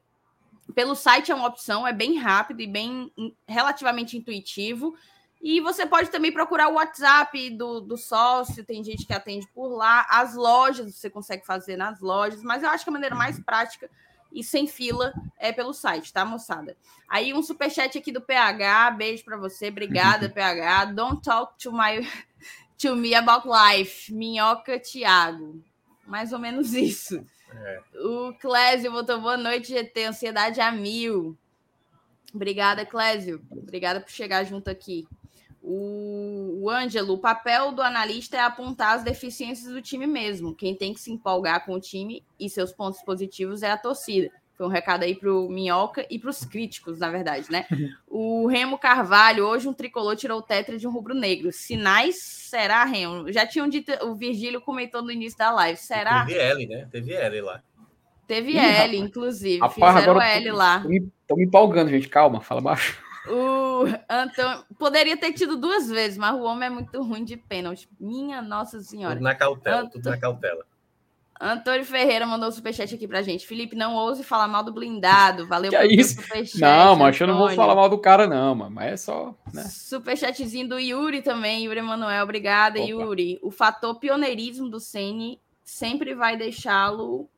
Pelo 0.74 0.94
site 0.94 1.30
é 1.30 1.34
uma 1.34 1.48
opção, 1.48 1.86
é 1.86 1.92
bem 1.92 2.16
rápido 2.16 2.62
e 2.62 2.66
bem 2.66 3.12
relativamente 3.46 4.16
intuitivo. 4.16 4.94
E 5.42 5.60
você 5.60 5.84
pode 5.84 6.08
também 6.08 6.30
procurar 6.30 6.68
o 6.68 6.74
WhatsApp 6.74 7.50
do, 7.50 7.80
do 7.80 7.96
sócio, 7.96 8.64
tem 8.64 8.84
gente 8.84 9.04
que 9.04 9.12
atende 9.12 9.48
por 9.52 9.74
lá. 9.74 10.06
As 10.08 10.36
lojas, 10.36 10.94
você 10.94 11.10
consegue 11.10 11.44
fazer 11.44 11.76
nas 11.76 12.00
lojas, 12.00 12.44
mas 12.44 12.62
eu 12.62 12.70
acho 12.70 12.84
que 12.84 12.90
a 12.90 12.92
maneira 12.92 13.16
mais 13.16 13.40
prática 13.40 13.90
e 14.30 14.42
sem 14.44 14.68
fila 14.68 15.12
é 15.36 15.52
pelo 15.52 15.72
site, 15.72 16.12
tá, 16.12 16.24
moçada? 16.24 16.76
Aí 17.08 17.34
um 17.34 17.42
superchat 17.42 17.98
aqui 17.98 18.12
do 18.12 18.20
PH, 18.20 18.92
beijo 18.92 19.24
para 19.24 19.36
você, 19.36 19.68
obrigada, 19.68 20.28
PH. 20.30 20.86
Don't 20.86 21.20
talk 21.20 21.58
to 21.58 21.72
my 21.72 22.08
to 22.78 22.94
me 22.94 23.12
about 23.14 23.46
life, 23.46 24.12
Minhoca 24.12 24.78
Thiago. 24.78 25.62
Mais 26.06 26.32
ou 26.32 26.38
menos 26.38 26.72
isso. 26.72 27.24
É. 27.52 27.80
O 27.96 28.32
Clésio 28.34 28.90
botou 28.92 29.20
boa 29.20 29.36
noite, 29.36 29.68
GT, 29.68 30.04
ansiedade 30.04 30.60
a 30.60 30.70
mil. 30.72 31.36
Obrigada, 32.34 32.86
Clésio. 32.86 33.44
Obrigada 33.50 34.00
por 34.00 34.10
chegar 34.10 34.44
junto 34.44 34.70
aqui. 34.70 35.06
O, 35.62 36.60
o 36.62 36.70
Ângelo, 36.70 37.14
o 37.14 37.18
papel 37.18 37.70
do 37.70 37.82
analista 37.82 38.36
é 38.36 38.40
apontar 38.40 38.96
as 38.96 39.04
deficiências 39.04 39.72
do 39.72 39.80
time 39.80 40.06
mesmo. 40.06 40.54
Quem 40.54 40.74
tem 40.74 40.92
que 40.92 41.00
se 41.00 41.12
empolgar 41.12 41.64
com 41.64 41.74
o 41.74 41.80
time 41.80 42.24
e 42.38 42.50
seus 42.50 42.72
pontos 42.72 43.00
positivos 43.02 43.62
é 43.62 43.70
a 43.70 43.76
torcida. 43.76 44.30
Foi 44.56 44.66
um 44.66 44.70
recado 44.70 45.04
aí 45.04 45.14
para 45.14 45.32
o 45.32 45.48
Minhoca 45.48 46.06
e 46.10 46.18
para 46.18 46.30
os 46.30 46.44
críticos, 46.44 46.98
na 46.98 47.10
verdade, 47.10 47.50
né? 47.50 47.64
O 48.06 48.46
Remo 48.46 48.76
Carvalho, 48.76 49.46
hoje 49.46 49.66
um 49.66 49.72
tricolor 49.72 50.14
tirou 50.14 50.38
o 50.38 50.42
tetra 50.42 50.76
de 50.76 50.86
um 50.86 50.92
rubro-negro. 50.92 51.50
Sinais, 51.50 52.16
será, 52.16 52.84
Remo? 52.84 53.32
Já 53.32 53.46
tinham 53.46 53.68
dito, 53.68 53.90
o 54.04 54.14
Virgílio 54.14 54.60
comentou 54.60 55.02
no 55.02 55.10
início 55.10 55.38
da 55.38 55.50
live. 55.50 55.78
Será? 55.78 56.26
Teve 56.26 56.38
L, 56.38 56.66
né? 56.66 56.88
Teve 56.90 57.14
L 57.14 57.40
lá. 57.40 57.62
Teve 58.26 58.52
Ih, 58.52 58.58
L, 58.58 58.96
inclusive. 58.96 59.58
Rapaz, 59.58 59.94
Fizeram 59.96 60.20
L 60.20 60.52
lá. 60.52 60.84
Tô 61.26 61.36
me 61.36 61.44
empolgando, 61.44 61.90
gente. 61.90 62.08
Calma, 62.08 62.40
fala 62.40 62.60
baixo. 62.60 63.02
O 63.26 63.84
Antônio 64.08 64.64
poderia 64.78 65.16
ter 65.16 65.32
tido 65.32 65.56
duas 65.56 65.88
vezes, 65.88 66.18
mas 66.18 66.34
o 66.34 66.42
homem 66.42 66.66
é 66.66 66.70
muito 66.70 67.02
ruim 67.02 67.24
de 67.24 67.36
pênalti. 67.36 67.88
Minha 68.00 68.42
Nossa 68.42 68.80
Senhora. 68.80 69.14
Tudo 69.14 69.24
na 69.24 69.34
cautela, 69.34 69.90
tudo 69.90 70.10
na 70.10 70.18
cautela. 70.18 70.64
Antônio 71.40 71.84
Ferreira 71.84 72.24
mandou 72.24 72.48
um 72.48 72.52
superchat 72.52 72.94
aqui 72.94 73.08
pra 73.08 73.20
gente. 73.20 73.44
Felipe, 73.44 73.74
não 73.74 73.96
ouse 73.96 74.22
falar 74.22 74.46
mal 74.46 74.62
do 74.62 74.72
blindado. 74.72 75.44
Valeu 75.48 75.72
pelo 75.72 75.82
é 75.82 75.86
isso? 75.88 76.20
superchat. 76.20 76.60
Não, 76.60 76.94
mas 76.94 77.20
eu 77.20 77.26
não 77.26 77.36
vou 77.36 77.50
falar 77.50 77.74
mal 77.74 77.88
do 77.88 77.98
cara, 77.98 78.28
não, 78.28 78.54
mano. 78.54 78.70
Mas 78.70 78.92
é 78.92 78.96
só. 78.96 79.34
Né? 79.52 79.64
Superchatzinho 79.64 80.68
do 80.68 80.78
Yuri 80.78 81.20
também, 81.20 81.64
Yuri 81.64 81.80
Emanuel. 81.80 82.22
Obrigada, 82.22 82.78
Opa. 82.78 82.88
Yuri. 82.88 83.40
O 83.42 83.50
fator 83.50 83.98
pioneirismo 83.98 84.68
do 84.68 84.78
Sene 84.78 85.40
sempre 85.64 86.14
vai 86.14 86.36
deixá-lo 86.36 87.28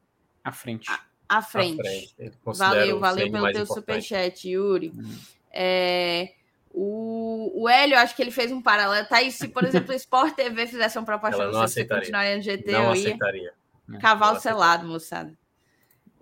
à 0.44 0.52
frente. 0.52 0.90
À, 0.90 1.00
à 1.38 1.40
frente. 1.40 1.80
À 1.80 1.84
frente. 1.84 2.38
Valeu, 2.44 3.00
valeu 3.00 3.32
pelo 3.32 3.52
teu 3.52 3.64
superchat, 3.64 4.46
Yuri. 4.46 4.92
Hum. 4.94 5.16
É, 5.54 6.32
o, 6.70 7.62
o 7.62 7.68
Hélio, 7.68 7.96
acho 7.98 8.16
que 8.16 8.22
ele 8.22 8.32
fez 8.32 8.50
um 8.50 8.60
paralelo. 8.60 9.06
Tá 9.06 9.18
aí, 9.18 9.30
se, 9.30 9.46
por 9.48 9.64
exemplo, 9.64 9.92
o 9.92 9.96
Sport 9.96 10.34
TV 10.34 10.66
fizesse 10.66 10.98
uma 10.98 11.04
proposta 11.04 11.36
para 11.36 11.52
você, 11.52 11.84
você 11.84 11.84
continuar 11.84 12.36
no 12.36 12.42
GT, 12.42 12.72
não 12.72 12.80
eu 12.80 12.84
ia. 12.86 12.90
aceitaria. 12.90 13.52
Cavalo 14.00 14.40
selado, 14.40 14.86
moçada. 14.86 15.32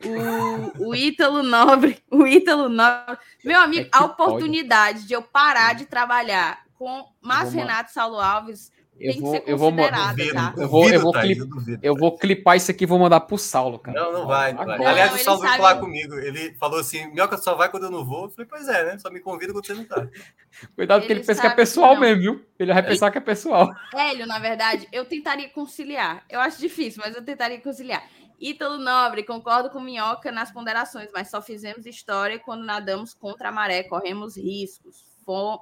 O, 0.05 0.89
o 0.89 0.95
Ítalo 0.95 1.43
Nobre, 1.43 2.03
o 2.11 2.27
Ítalo 2.27 2.69
Nobre. 2.69 3.19
Meu 3.45 3.61
amigo, 3.61 3.87
é 3.87 3.89
a 3.93 4.05
oportunidade 4.05 4.99
pode. 4.99 5.09
de 5.09 5.15
eu 5.15 5.23
parar 5.23 5.75
de 5.75 5.87
trabalhar 5.87 6.65
com 6.75 7.09
Márcio 7.21 7.59
Renato 7.59 7.93
Saulo 7.93 8.21
Alves 8.21 8.73
eu 9.01 9.21
vou, 9.21 9.37
eu 9.47 9.59
vou, 9.59 9.73
tá? 9.75 10.15
eu 10.57 10.69
vou, 10.69 10.89
eu 10.89 11.01
vou, 11.01 11.13
clip, 11.13 11.41
eu 11.83 11.95
vou 11.97 12.17
clipar 12.17 12.57
isso 12.57 12.71
aqui 12.71 12.85
e 12.85 12.87
vou 12.87 12.99
mandar 12.99 13.21
pro 13.21 13.37
Saulo, 13.37 13.79
cara. 13.79 13.99
Não, 13.99 14.13
não 14.13 14.27
vai. 14.27 14.53
Não 14.53 14.65
vai. 14.65 14.79
Não, 14.79 14.87
Aliás, 14.87 15.15
o 15.15 15.19
Saulo 15.19 15.41
veio 15.41 15.57
falar 15.57 15.77
comigo. 15.77 16.15
Ele 16.15 16.55
falou 16.55 16.79
assim: 16.79 17.07
Minhoca 17.09 17.37
só 17.37 17.55
vai 17.55 17.69
quando 17.69 17.85
eu 17.85 17.91
não 17.91 18.05
vou. 18.05 18.25
Eu 18.25 18.31
falei, 18.31 18.47
pois 18.49 18.69
é, 18.69 18.85
né? 18.85 18.99
Só 18.99 19.11
me 19.11 19.19
convida 19.19 19.53
quando 19.53 19.67
você 19.67 19.75
não 19.75 19.85
tá. 19.85 20.07
Cuidado, 20.77 21.01
porque 21.01 21.13
ele, 21.13 21.21
ele 21.21 21.27
pensa 21.27 21.41
que 21.41 21.47
é 21.47 21.51
pessoal 21.51 21.95
que 21.95 22.01
mesmo, 22.01 22.21
viu? 22.21 22.47
Ele 22.59 22.73
vai 22.73 22.83
é. 22.83 22.87
pensar 22.87 23.11
que 23.11 23.19
é 23.19 23.21
pessoal. 23.21 23.75
Hélio, 23.95 24.27
na 24.27 24.39
verdade, 24.39 24.87
eu 24.93 25.05
tentaria 25.05 25.49
conciliar. 25.49 26.25
Eu 26.29 26.41
acho 26.41 26.61
difícil, 26.61 27.03
mas 27.05 27.17
eu 27.17 27.25
tentaria 27.25 27.61
conciliar. 27.61 28.05
Ítalo 28.39 28.77
Nobre, 28.77 29.25
concordo 29.25 29.71
com 29.71 29.81
Minhoca 29.81 30.31
nas 30.31 30.53
ponderações, 30.53 31.09
mas 31.13 31.31
só 31.31 31.41
fizemos 31.41 31.87
história 31.87 32.39
quando 32.39 32.65
nadamos 32.65 33.15
contra 33.15 33.49
a 33.49 33.53
maré, 33.53 33.85
corremos 33.85 34.37
riscos. 34.37 35.05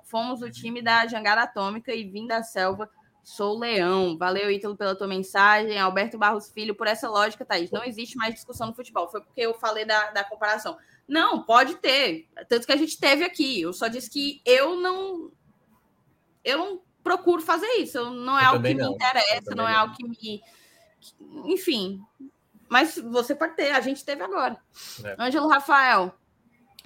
Fomos 0.04 0.42
o 0.42 0.50
time 0.50 0.82
da 0.82 1.06
jangada 1.06 1.42
atômica 1.42 1.94
e 1.94 2.04
vim 2.04 2.26
da 2.26 2.42
selva 2.42 2.88
Sou 3.22 3.58
Leão. 3.58 4.16
Valeu, 4.16 4.50
Ítalo, 4.50 4.76
pela 4.76 4.94
tua 4.94 5.06
mensagem. 5.06 5.78
Alberto 5.78 6.18
Barros 6.18 6.50
Filho, 6.50 6.74
por 6.74 6.86
essa 6.86 7.08
lógica, 7.08 7.44
Thaís. 7.44 7.70
Não 7.70 7.84
existe 7.84 8.16
mais 8.16 8.34
discussão 8.34 8.68
no 8.68 8.74
futebol. 8.74 9.08
Foi 9.08 9.20
porque 9.20 9.40
eu 9.40 9.54
falei 9.54 9.84
da, 9.84 10.10
da 10.10 10.24
comparação. 10.24 10.76
Não, 11.06 11.42
pode 11.42 11.76
ter. 11.76 12.28
Tanto 12.48 12.66
que 12.66 12.72
a 12.72 12.76
gente 12.76 12.98
teve 12.98 13.24
aqui. 13.24 13.60
Eu 13.60 13.72
só 13.72 13.88
disse 13.88 14.10
que 14.10 14.40
eu 14.44 14.76
não. 14.76 15.30
Eu 16.44 16.58
não 16.58 16.82
procuro 17.02 17.42
fazer 17.42 17.66
isso. 17.78 18.10
Não 18.10 18.38
é 18.38 18.44
eu 18.44 18.48
algo 18.48 18.62
que 18.62 18.74
não. 18.74 18.90
me 18.90 18.94
interessa, 18.94 19.54
não 19.54 19.68
é 19.68 19.74
algo 19.74 19.94
que 19.94 20.08
me. 20.08 20.42
Enfim. 21.52 22.00
Mas 22.68 22.96
você 22.96 23.34
pode 23.34 23.56
ter, 23.56 23.72
a 23.72 23.80
gente 23.80 24.04
teve 24.04 24.22
agora. 24.22 24.56
É. 25.04 25.16
Ângelo 25.18 25.48
Rafael. 25.48 26.14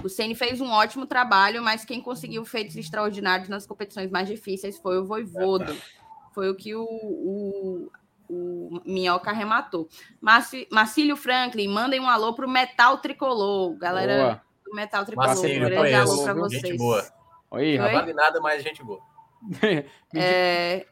O 0.02 0.08
Ceni 0.08 0.34
fez 0.34 0.60
um 0.60 0.70
ótimo 0.70 1.06
trabalho, 1.06 1.62
mas 1.62 1.84
quem 1.84 2.00
conseguiu 2.00 2.44
feitos 2.44 2.74
extraordinários 2.74 3.48
nas 3.48 3.66
competições 3.66 4.10
mais 4.10 4.26
difíceis 4.26 4.78
foi 4.78 4.98
o 4.98 5.04
Voivodo. 5.04 5.72
É. 5.72 6.03
Foi 6.34 6.50
o 6.50 6.54
que 6.54 6.74
o, 6.74 6.82
o, 6.82 7.90
o 8.28 8.80
Minhoca 8.84 9.30
arrematou. 9.30 9.88
Marci, 10.20 10.66
Marcílio 10.70 11.16
Franklin, 11.16 11.68
mandem 11.68 12.00
um 12.00 12.08
alô 12.08 12.34
pro 12.34 12.48
Metal 12.48 12.98
Tricolor. 12.98 13.76
Galera 13.76 14.16
boa. 14.16 14.42
do 14.64 14.74
Metal 14.74 15.04
Tricolor. 15.04 15.28
Marcílio, 15.28 15.66
um 15.66 15.70
grande 15.70 15.94
alô 15.94 16.22
para 16.24 16.34
vocês. 16.34 16.62
Gente 16.62 16.76
boa. 16.76 17.04
Oi, 17.52 17.78
não 17.78 17.92
vale 17.92 18.12
nada, 18.12 18.40
mas 18.40 18.62
gente 18.62 18.82
boa. 18.82 19.00
é, 20.14 20.86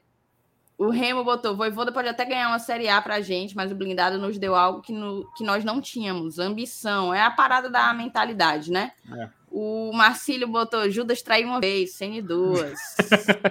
o 0.78 0.90
Remo 0.90 1.24
botou, 1.24 1.57
Voivoda 1.57 1.90
pode 1.90 2.09
até 2.09 2.24
ganhar 2.24 2.49
uma 2.49 2.59
Série 2.59 2.88
A 2.88 3.01
pra 3.01 3.20
gente, 3.20 3.57
mas 3.57 3.72
o 3.72 3.74
blindado 3.74 4.18
nos 4.18 4.38
deu 4.38 4.55
algo 4.55 4.80
que, 4.80 4.93
no, 4.93 5.28
que 5.36 5.43
nós 5.43 5.64
não 5.64 5.80
tínhamos, 5.80 6.38
ambição. 6.38 7.12
É 7.12 7.22
a 7.22 7.30
parada 7.30 7.68
da 7.68 7.93
mentalidade, 7.93 8.70
né? 8.70 8.93
É. 9.12 9.28
O 9.55 9.93
Marcílio 9.93 10.49
botou 10.49 10.89
Judas 10.89 11.21
traiu 11.21 11.47
uma 11.47 11.61
vez, 11.61 11.95
CN 11.95 12.23
duas. 12.23 12.81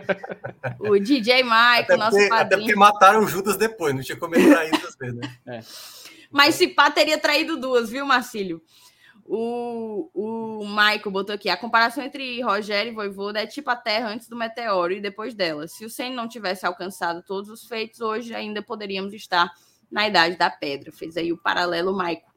o 0.80 0.97
DJ 0.97 1.43
Michael, 1.43 1.97
nosso 1.97 2.18
porque, 2.18 2.28
padrinho. 2.28 2.64
Até 2.64 2.74
porque 2.74 2.76
mataram 2.76 3.24
o 3.24 3.28
Judas 3.28 3.56
depois, 3.56 3.93
não 3.93 4.02
tinha 4.02 4.18
como 4.18 4.36
ele 4.36 4.49
trair 4.49 4.72
duas 4.72 4.95
vezes, 4.95 5.16
né? 5.16 5.38
É. 5.45 5.62
Mas 6.32 6.56
se 6.56 6.70
pá, 6.70 6.89
teria 6.89 7.20
traído 7.20 7.56
duas, 7.56 7.91
viu, 7.91 8.04
Marcílio? 8.04 8.64
O, 9.26 10.10
o 10.14 10.68
Michael 10.68 11.12
botou 11.12 11.36
aqui: 11.36 11.49
a 11.49 11.56
comparação 11.56 12.04
entre 12.04 12.41
Rogério 12.41 12.91
e 12.91 12.95
Voivoda 12.95 13.39
é 13.39 13.45
tipo 13.45 13.70
a 13.70 13.76
Terra 13.76 14.10
antes 14.10 14.28
do 14.28 14.36
meteoro 14.36 14.93
e 14.93 14.99
depois 14.99 15.36
dela. 15.36 15.68
Se 15.68 15.86
o 15.86 15.89
Senna 15.89 16.16
não 16.16 16.28
tivesse 16.28 16.66
alcançado 16.66 17.22
todos 17.22 17.49
os 17.49 17.68
feitos, 17.68 18.02
hoje 18.02 18.34
ainda 18.34 18.64
poderíamos 18.64 19.14
estar 19.14 19.52
na 19.91 20.08
idade 20.08 20.36
da 20.36 20.49
pedra. 20.49 20.91
Fez 20.91 21.16
aí 21.16 21.32
o 21.32 21.38
paralelo, 21.38 21.95
Michael. 21.95 22.30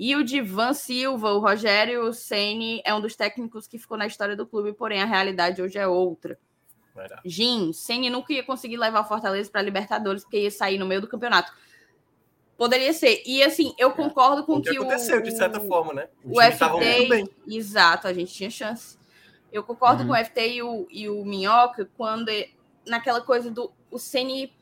E 0.00 0.14
o 0.14 0.22
Divan 0.22 0.74
Silva, 0.74 1.32
o 1.32 1.40
Rogério 1.40 2.12
Ceni 2.12 2.80
é 2.84 2.94
um 2.94 3.00
dos 3.00 3.16
técnicos 3.16 3.66
que 3.66 3.80
ficou 3.80 3.98
na 3.98 4.06
história 4.06 4.36
do 4.36 4.46
clube, 4.46 4.72
porém 4.72 5.02
a 5.02 5.04
realidade 5.04 5.60
hoje 5.60 5.76
é 5.76 5.88
outra. 5.88 6.38
Jim, 7.24 7.72
Ceni 7.72 8.08
nunca 8.08 8.32
ia 8.32 8.44
conseguir 8.44 8.76
levar 8.76 9.00
o 9.00 9.04
Fortaleza 9.04 9.50
para 9.50 9.60
Libertadores 9.60 10.22
porque 10.22 10.38
ia 10.38 10.52
sair 10.52 10.78
no 10.78 10.86
meio 10.86 11.00
do 11.00 11.08
campeonato. 11.08 11.52
Poderia 12.56 12.92
ser. 12.92 13.24
E 13.26 13.42
assim, 13.42 13.74
eu 13.76 13.90
concordo 13.90 14.44
com 14.44 14.58
o 14.58 14.62
que, 14.62 14.70
que 14.70 14.76
aconteceu, 14.76 15.18
o, 15.18 15.22
de 15.22 15.36
certa 15.36 15.58
forma, 15.58 15.92
né? 15.92 16.08
O, 16.24 16.38
o 16.38 16.42
FT, 16.42 17.34
exato, 17.48 18.06
a 18.06 18.12
gente 18.12 18.32
tinha 18.32 18.50
chance. 18.50 18.96
Eu 19.52 19.64
concordo 19.64 20.02
uhum. 20.02 20.10
com 20.10 20.14
o 20.14 20.24
FT 20.24 20.48
e 20.48 20.62
o, 20.62 20.86
e 20.92 21.08
o 21.08 21.24
Minhoca 21.24 21.90
quando 21.96 22.30
naquela 22.86 23.20
coisa 23.20 23.50
do 23.50 23.72
o 23.90 23.98
Ceni 23.98 24.52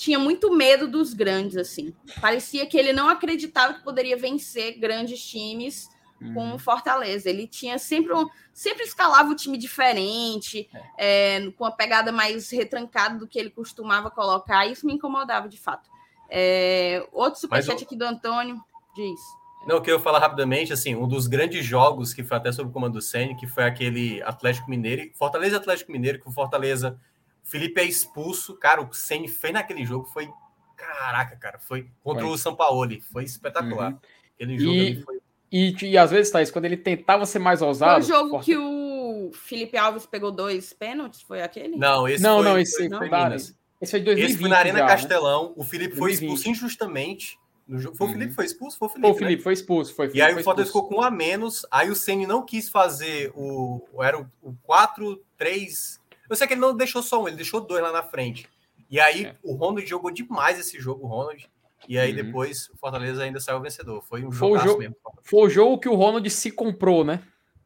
tinha 0.00 0.18
muito 0.18 0.50
medo 0.50 0.88
dos 0.88 1.12
grandes, 1.12 1.58
assim. 1.58 1.94
Parecia 2.22 2.64
que 2.64 2.78
ele 2.78 2.90
não 2.90 3.06
acreditava 3.06 3.74
que 3.74 3.84
poderia 3.84 4.16
vencer 4.16 4.78
grandes 4.78 5.22
times 5.22 5.90
uhum. 6.18 6.32
com 6.32 6.58
Fortaleza. 6.58 7.28
Ele 7.28 7.46
tinha 7.46 7.78
sempre 7.78 8.14
um, 8.14 8.26
sempre 8.50 8.82
escalava 8.82 9.28
o 9.30 9.34
time 9.34 9.58
diferente, 9.58 10.66
é. 10.96 11.36
É, 11.36 11.50
com 11.50 11.64
uma 11.64 11.70
pegada 11.70 12.10
mais 12.10 12.48
retrancada 12.50 13.18
do 13.18 13.28
que 13.28 13.38
ele 13.38 13.50
costumava 13.50 14.10
colocar. 14.10 14.66
Isso 14.66 14.86
me 14.86 14.94
incomodava 14.94 15.50
de 15.50 15.58
fato. 15.58 15.90
É, 16.30 17.06
outro 17.12 17.38
superchat 17.38 17.84
aqui 17.84 17.94
do 17.94 18.04
Antônio 18.06 18.58
diz. 18.96 19.20
Não, 19.66 19.76
eu 19.76 19.82
quero 19.82 20.00
falar 20.00 20.18
rapidamente, 20.18 20.72
assim, 20.72 20.96
um 20.96 21.06
dos 21.06 21.26
grandes 21.26 21.62
jogos 21.62 22.14
que 22.14 22.24
foi 22.24 22.38
até 22.38 22.50
sob 22.50 22.70
o 22.70 22.72
comando 22.72 22.94
do 22.94 23.02
Senna, 23.02 23.36
que 23.36 23.46
foi 23.46 23.64
aquele 23.64 24.22
Atlético 24.22 24.70
Mineiro, 24.70 25.10
Fortaleza 25.14 25.58
Atlético 25.58 25.92
Mineiro, 25.92 26.18
que 26.18 26.26
o 26.26 26.32
Fortaleza 26.32 26.98
Felipe 27.42 27.80
é 27.80 27.84
expulso. 27.84 28.54
Cara, 28.54 28.80
o 28.80 28.88
que 28.88 28.94
o 28.94 28.98
Senni 28.98 29.28
fez 29.28 29.52
naquele 29.52 29.84
jogo 29.84 30.06
foi. 30.06 30.30
Caraca, 30.76 31.36
cara, 31.36 31.58
foi 31.58 31.88
contra 32.02 32.24
foi. 32.24 32.32
o 32.32 32.38
São 32.38 32.56
Paulo. 32.56 32.88
Foi 33.12 33.24
espetacular. 33.24 33.92
Uhum. 33.92 33.98
Aquele 34.34 34.58
jogo 34.58 34.74
e, 34.74 35.02
foi. 35.02 35.20
E, 35.52 35.74
e, 35.82 35.98
às 35.98 36.10
vezes, 36.12 36.30
Thaís, 36.30 36.50
quando 36.50 36.66
ele 36.66 36.76
tentava 36.76 37.26
ser 37.26 37.40
mais 37.40 37.60
ousado. 37.60 38.04
Foi 38.04 38.14
o 38.14 38.18
jogo 38.18 38.40
que 38.40 38.56
o 38.56 39.30
Felipe 39.34 39.76
Alves 39.76 40.06
pegou 40.06 40.30
dois 40.30 40.72
pênaltis? 40.72 41.22
Foi 41.22 41.42
aquele? 41.42 41.76
Não, 41.76 42.06
esse 42.06 42.22
não, 42.22 42.36
foi, 42.36 42.44
não, 42.44 42.58
esse 42.58 42.88
foi, 42.88 42.98
foi, 42.98 43.10
Minas. 43.10 43.54
Esse 43.80 43.90
foi 43.90 44.00
2020. 44.00 44.30
Esse 44.30 44.40
foi 44.40 44.48
na 44.48 44.58
Arena 44.58 44.78
já, 44.78 44.84
né? 44.84 44.90
Castelão. 44.90 45.48
Né? 45.48 45.54
O 45.56 45.64
Felipe 45.64 45.96
2020. 45.96 45.98
foi 45.98 46.12
expulso 46.12 46.48
injustamente 46.48 47.38
No 47.66 47.80
jogo. 47.80 47.96
Foi 47.96 48.06
o 48.06 48.10
Felipe 48.10 48.28
Uhum. 48.28 48.34
foi 48.34 48.44
expulso? 48.44 48.78
Foi 48.78 48.86
o 48.86 48.90
Felipe. 48.90 49.02
Foi 49.02 49.10
o 49.10 49.14
né? 49.14 49.18
Felipe, 49.26 49.42
foi 49.42 49.52
expulso. 49.52 49.94
Foi, 49.94 50.10
E 50.14 50.22
aí 50.22 50.32
foi 50.32 50.40
o 50.40 50.44
Fortaleza 50.44 50.68
ficou 50.68 50.86
com 50.86 50.96
um 50.96 51.02
a 51.02 51.10
menos. 51.10 51.66
Aí 51.68 51.90
o 51.90 51.96
Ceni 51.96 52.26
não 52.26 52.44
quis 52.44 52.68
fazer 52.68 53.32
o. 53.34 53.82
Era 54.00 54.20
o, 54.20 54.26
o 54.42 54.54
4, 54.62 55.20
3. 55.36 55.99
Eu 56.30 56.36
sei 56.36 56.46
que 56.46 56.54
ele 56.54 56.60
não 56.60 56.74
deixou 56.76 57.02
só 57.02 57.22
um, 57.22 57.26
ele 57.28 57.36
deixou 57.36 57.60
dois 57.60 57.82
lá 57.82 57.92
na 57.92 58.02
frente. 58.02 58.48
E 58.90 58.98
aí 58.98 59.26
É. 59.26 59.34
o 59.42 59.54
Ronald 59.54 59.86
jogou 59.86 60.10
demais 60.10 60.58
esse 60.58 60.78
jogo, 60.80 61.04
o 61.04 61.08
Ronald. 61.08 61.48
E 61.88 61.98
aí 61.98 62.10
Uhum. 62.10 62.16
depois 62.24 62.68
o 62.70 62.76
Fortaleza 62.76 63.22
ainda 63.22 63.40
saiu 63.40 63.60
vencedor. 63.60 64.02
Foi 64.02 64.24
um 64.24 64.30
jogo- 64.30 64.78
mesmo. 64.78 64.96
Foi 65.22 65.42
o 65.46 65.48
jogo 65.50 65.78
que 65.78 65.88
o 65.88 65.94
Ronald 65.94 66.28
se 66.30 66.50
comprou, 66.50 67.04
né? 67.04 67.20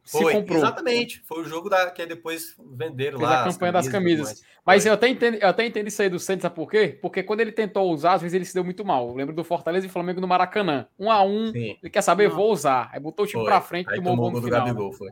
Se 0.05 0.21
Foi, 0.23 0.33
comprou. 0.35 0.59
exatamente. 0.59 1.23
Foi 1.27 1.41
o 1.41 1.45
jogo 1.47 1.71
da, 1.71 1.91
que 1.91 2.05
depois 2.05 2.55
venderam 2.77 3.19
Fez 3.19 3.31
lá. 3.31 3.41
a 3.41 3.51
campanha 3.51 3.73
das 3.73 3.87
e 3.87 3.89
tudo 3.89 3.99
camisas. 3.99 4.43
Mas 4.65 4.85
eu 4.85 4.93
até, 4.93 5.09
entendo, 5.09 5.37
eu 5.37 5.49
até 5.49 5.65
entendo 5.67 5.89
isso 5.89 6.01
aí 6.03 6.11
do 6.11 6.19
Santos, 6.19 6.43
sabe 6.43 6.55
por 6.55 6.71
quê? 6.71 6.99
Porque 7.01 7.23
quando 7.23 7.41
ele 7.41 7.53
tentou 7.53 7.91
usar, 7.91 8.13
às 8.15 8.21
vezes 8.23 8.35
ele 8.35 8.45
se 8.45 8.53
deu 8.53 8.63
muito 8.63 8.85
mal. 8.85 9.09
Eu 9.09 9.15
lembro 9.15 9.35
do 9.35 9.43
Fortaleza 9.43 9.87
e 9.87 9.89
Flamengo 9.89 10.21
no 10.21 10.29
Maracanã. 10.29 10.87
Um 10.99 11.11
a 11.11 11.23
um, 11.23 11.51
Sim, 11.53 11.79
ele 11.83 11.91
quer 11.91 12.03
saber, 12.03 12.29
Não. 12.29 12.37
vou 12.37 12.53
usar. 12.53 12.91
Aí 12.93 13.01
botou 13.01 13.25
o 13.25 13.29
time 13.29 13.43
foi. 13.43 13.51
pra 13.51 13.61
frente 13.63 13.91
e 13.91 13.95
tomou 13.97 14.13
o 14.13 14.17
tomou 14.17 14.17
gol 14.17 14.27
o 14.27 14.29
no 14.29 14.33
gol 14.33 14.41
do 14.43 14.45
final. 14.47 14.61
né? 14.61 14.67
Gabigol, 14.73 14.93
foi. 14.93 15.11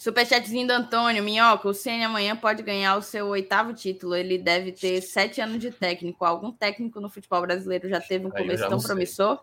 Superchatzinho 0.00 0.66
do 0.66 0.70
Antônio. 0.70 1.22
Minhoca, 1.22 1.68
o 1.68 1.74
Ceni 1.74 2.02
amanhã 2.02 2.34
pode 2.34 2.62
ganhar 2.62 2.96
o 2.96 3.02
seu 3.02 3.26
oitavo 3.26 3.74
título. 3.74 4.14
Ele 4.16 4.38
deve 4.38 4.72
ter 4.72 5.02
sete 5.02 5.42
anos 5.42 5.58
de 5.58 5.70
técnico. 5.70 6.24
Algum 6.24 6.50
técnico 6.50 7.02
no 7.02 7.10
futebol 7.10 7.42
brasileiro 7.42 7.86
já 7.86 8.00
teve 8.00 8.26
um 8.26 8.30
começo 8.30 8.66
tão 8.66 8.80
sei. 8.80 8.88
promissor? 8.88 9.42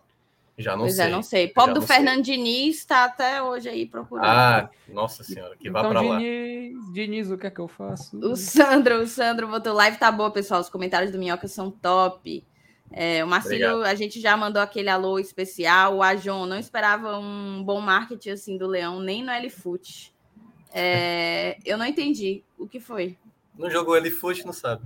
Já 0.57 0.71
não 0.71 0.85
pois 0.85 0.95
sei. 0.95 1.05
é, 1.05 1.09
não 1.09 1.21
sei. 1.21 1.47
Pobre 1.49 1.75
do 1.75 1.81
não 1.81 1.85
sei. 1.85 1.95
Fernando 1.95 2.23
Diniz 2.23 2.77
está 2.77 3.03
até 3.05 3.39
hoje 3.39 3.69
aí 3.69 3.85
procurando. 3.85 4.25
Ah, 4.25 4.67
nossa 4.87 5.23
senhora, 5.23 5.55
que 5.55 5.69
vá 5.69 5.81
Então, 5.81 5.91
pra 5.91 6.01
lá. 6.01 6.17
Diniz, 6.17 6.91
Diniz, 6.91 7.29
o 7.29 7.37
que 7.37 7.45
é 7.45 7.51
que 7.51 7.61
eu 7.61 7.67
faço? 7.67 8.17
O 8.17 8.35
Sandro, 8.35 9.01
o 9.03 9.05
Sandro 9.05 9.47
botou 9.47 9.75
live, 9.75 9.97
tá 9.99 10.11
boa, 10.11 10.31
pessoal. 10.31 10.59
Os 10.59 10.69
comentários 10.71 11.11
do 11.11 11.19
Minhoca 11.19 11.47
são 11.47 11.69
top. 11.69 12.43
É, 12.91 13.23
o 13.23 13.27
Marcílio, 13.27 13.73
Obrigado. 13.73 13.91
a 13.91 13.93
gente 13.93 14.19
já 14.19 14.35
mandou 14.35 14.59
aquele 14.59 14.89
alô 14.89 15.19
especial. 15.19 15.97
O 15.97 16.01
Ajon 16.01 16.47
não 16.47 16.57
esperava 16.57 17.19
um 17.19 17.61
bom 17.63 17.79
marketing 17.79 18.31
assim 18.31 18.57
do 18.57 18.65
Leão, 18.65 18.99
nem 18.99 19.23
no 19.23 19.31
LFoot. 19.31 20.16
É, 20.73 21.57
eu 21.65 21.77
não 21.77 21.85
entendi 21.85 22.43
o 22.57 22.67
que 22.67 22.79
foi. 22.79 23.17
Não 23.57 23.69
jogou 23.69 23.97
ele 23.97 24.11
fute, 24.11 24.45
não 24.45 24.53
sabe. 24.53 24.85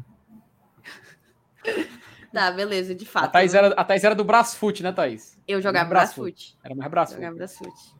Tá, 2.33 2.49
beleza, 2.49 2.95
de 2.95 3.03
A 3.03 3.07
fato. 3.09 3.31
Thaís, 3.33 3.53
era, 3.53 3.67
a 3.73 3.83
Thaís 3.83 4.05
era 4.05 4.15
do 4.15 4.23
Brasfoot, 4.23 4.81
né, 4.81 4.93
Thaís? 4.93 5.37
Eu 5.45 5.61
jogava 5.61 5.89
Brasfoot. 5.89 6.31
Brasfoot. 6.31 6.57
Era 6.63 6.73
mais 6.75 6.89
Brasfoot. 6.89 7.15
Jogava 7.17 7.35
Brasfoot. 7.35 7.95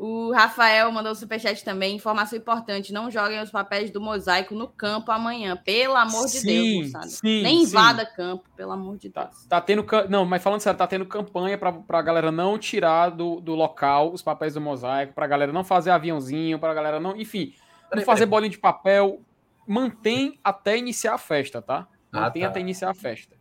O 0.00 0.30
Rafael 0.32 0.92
mandou 0.92 1.10
um 1.10 1.14
superchat 1.16 1.64
também. 1.64 1.96
Informação 1.96 2.38
importante: 2.38 2.92
não 2.92 3.10
joguem 3.10 3.42
os 3.42 3.50
papéis 3.50 3.90
do 3.90 4.00
mosaico 4.00 4.54
no 4.54 4.68
campo 4.68 5.10
amanhã. 5.10 5.56
Pelo 5.56 5.96
amor 5.96 6.26
de 6.26 6.38
Sim, 6.38 6.46
Deus, 6.80 6.86
moçada. 6.92 7.06
sim, 7.08 7.42
Nem 7.42 7.56
sim. 7.56 7.62
invada 7.64 8.06
campo, 8.06 8.44
pelo 8.56 8.70
amor 8.70 8.96
de 8.96 9.10
Tá, 9.10 9.24
Deus. 9.24 9.44
tá 9.46 9.60
tendo. 9.60 9.84
Não, 10.08 10.24
mas 10.24 10.40
falando 10.40 10.60
sério, 10.60 10.78
tá 10.78 10.86
tendo 10.86 11.04
campanha 11.04 11.58
pra, 11.58 11.72
pra 11.72 12.00
galera 12.00 12.30
não 12.30 12.56
tirar 12.56 13.10
do, 13.10 13.40
do 13.40 13.56
local 13.56 14.12
os 14.12 14.22
papéis 14.22 14.54
do 14.54 14.60
mosaico, 14.60 15.12
pra 15.14 15.26
galera 15.26 15.52
não 15.52 15.64
fazer 15.64 15.90
aviãozinho, 15.90 16.60
pra 16.60 16.72
galera 16.72 17.00
não. 17.00 17.16
Enfim, 17.16 17.52
não 17.92 18.02
fazer 18.02 18.20
peraí. 18.20 18.30
bolinha 18.30 18.50
de 18.50 18.58
papel. 18.58 19.20
Mantém 19.66 20.38
até 20.44 20.78
iniciar 20.78 21.14
a 21.14 21.18
festa, 21.18 21.60
tá? 21.60 21.86
Ah, 22.12 22.20
Mantém 22.22 22.42
tá. 22.42 22.48
até 22.48 22.60
iniciar 22.60 22.90
a 22.90 22.94
festa. 22.94 23.36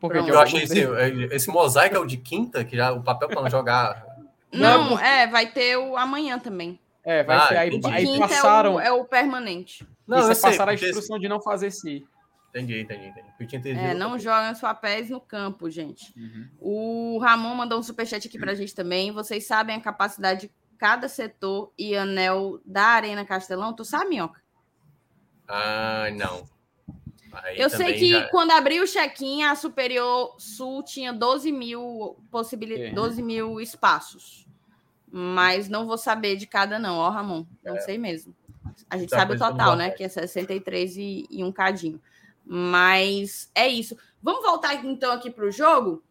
Porque 0.00 0.16
Pronto. 0.18 0.32
Eu 0.32 0.40
achei 0.40 0.62
esse, 0.62 0.80
esse 1.30 1.48
mosaico 1.48 1.94
é 1.94 1.98
o 1.98 2.06
de 2.06 2.16
quinta, 2.16 2.64
que 2.64 2.74
já 2.76 2.90
o 2.90 3.02
papel 3.02 3.28
para 3.28 3.42
não 3.42 3.50
jogar. 3.50 4.04
Não, 4.52 4.90
Não, 4.90 4.98
é, 4.98 5.26
vai 5.26 5.46
ter 5.50 5.76
o 5.76 5.96
amanhã 5.96 6.38
também. 6.38 6.78
É, 7.04 7.22
vai 7.24 7.36
Ah, 7.36 7.46
ter. 7.48 7.56
Aí, 7.56 7.80
aí 7.84 8.18
passaram. 8.18 8.78
é, 8.80 8.92
o, 8.92 8.96
é 8.96 9.00
o 9.00 9.04
permanente. 9.04 9.86
Não, 10.06 10.18
isso 10.18 10.28
eu 10.28 10.32
é 10.32 10.34
sei, 10.34 10.50
passaram 10.50 10.72
a 10.72 10.74
porque- 10.74 10.86
instrução 10.88 11.18
de 11.18 11.28
não 11.28 11.40
fazer 11.40 11.68
esse. 11.68 12.06
Entendi, 12.50 12.80
entendi, 12.82 13.12
entendi. 13.40 13.70
É, 13.70 13.94
não 13.94 14.18
joguem 14.18 14.52
os 14.52 14.60
papéis 14.60 15.08
no 15.08 15.18
campo, 15.20 15.70
gente. 15.70 16.12
O 16.60 17.18
Ramon 17.18 17.54
mandou 17.54 17.78
um 17.78 17.82
superchat 17.82 18.28
aqui 18.28 18.38
pra 18.38 18.54
gente 18.54 18.74
também. 18.74 19.10
Vocês 19.10 19.46
sabem 19.46 19.74
a 19.74 19.80
capacidade 19.80 20.42
de 20.42 20.52
cada 20.76 21.08
setor 21.08 21.72
e 21.78 21.96
anel 21.96 22.60
da 22.66 22.82
Arena 22.84 23.24
Castelão? 23.24 23.72
Tu 23.74 23.86
sabe, 23.86 24.10
Minhoca? 24.10 24.38
Ah, 25.48 26.08
não. 26.14 26.44
Aí 27.32 27.58
Eu 27.58 27.70
sei 27.70 27.94
que 27.94 28.10
já- 28.10 28.28
quando 28.28 28.50
abriu 28.50 28.84
o 28.84 28.86
check-in, 28.86 29.42
a 29.42 29.54
Superior 29.54 30.34
Sul 30.38 30.82
tinha 30.82 31.12
12 31.12 31.50
mil, 31.52 32.16
possibili... 32.30 32.80
É. 32.82 32.92
12 32.92 33.22
mil 33.22 33.60
espaços. 33.60 34.46
Mas 35.10 35.68
não 35.68 35.86
vou 35.86 35.98
saber 35.98 36.36
de 36.36 36.46
cada, 36.46 36.78
não, 36.78 36.96
ó, 36.96 37.08
Ramon. 37.10 37.44
Não 37.64 37.78
sei 37.80 37.98
mesmo. 37.98 38.34
A 38.88 38.96
gente 38.96 39.10
Tá, 39.10 39.18
sabe 39.18 39.34
o 39.34 39.38
total, 39.38 39.76
né? 39.76 39.90
Que 39.90 40.04
é 40.04 40.08
63 40.08 40.96
e, 40.96 41.26
e 41.30 41.44
um 41.44 41.52
cadinho. 41.52 42.00
Mas 42.44 43.50
é 43.54 43.68
isso. 43.68 43.96
Vamos 44.22 44.42
voltar 44.42 44.74
então 44.84 45.12
aqui 45.12 45.30
para 45.30 45.44
o 45.46 45.50
jogo 45.50 46.02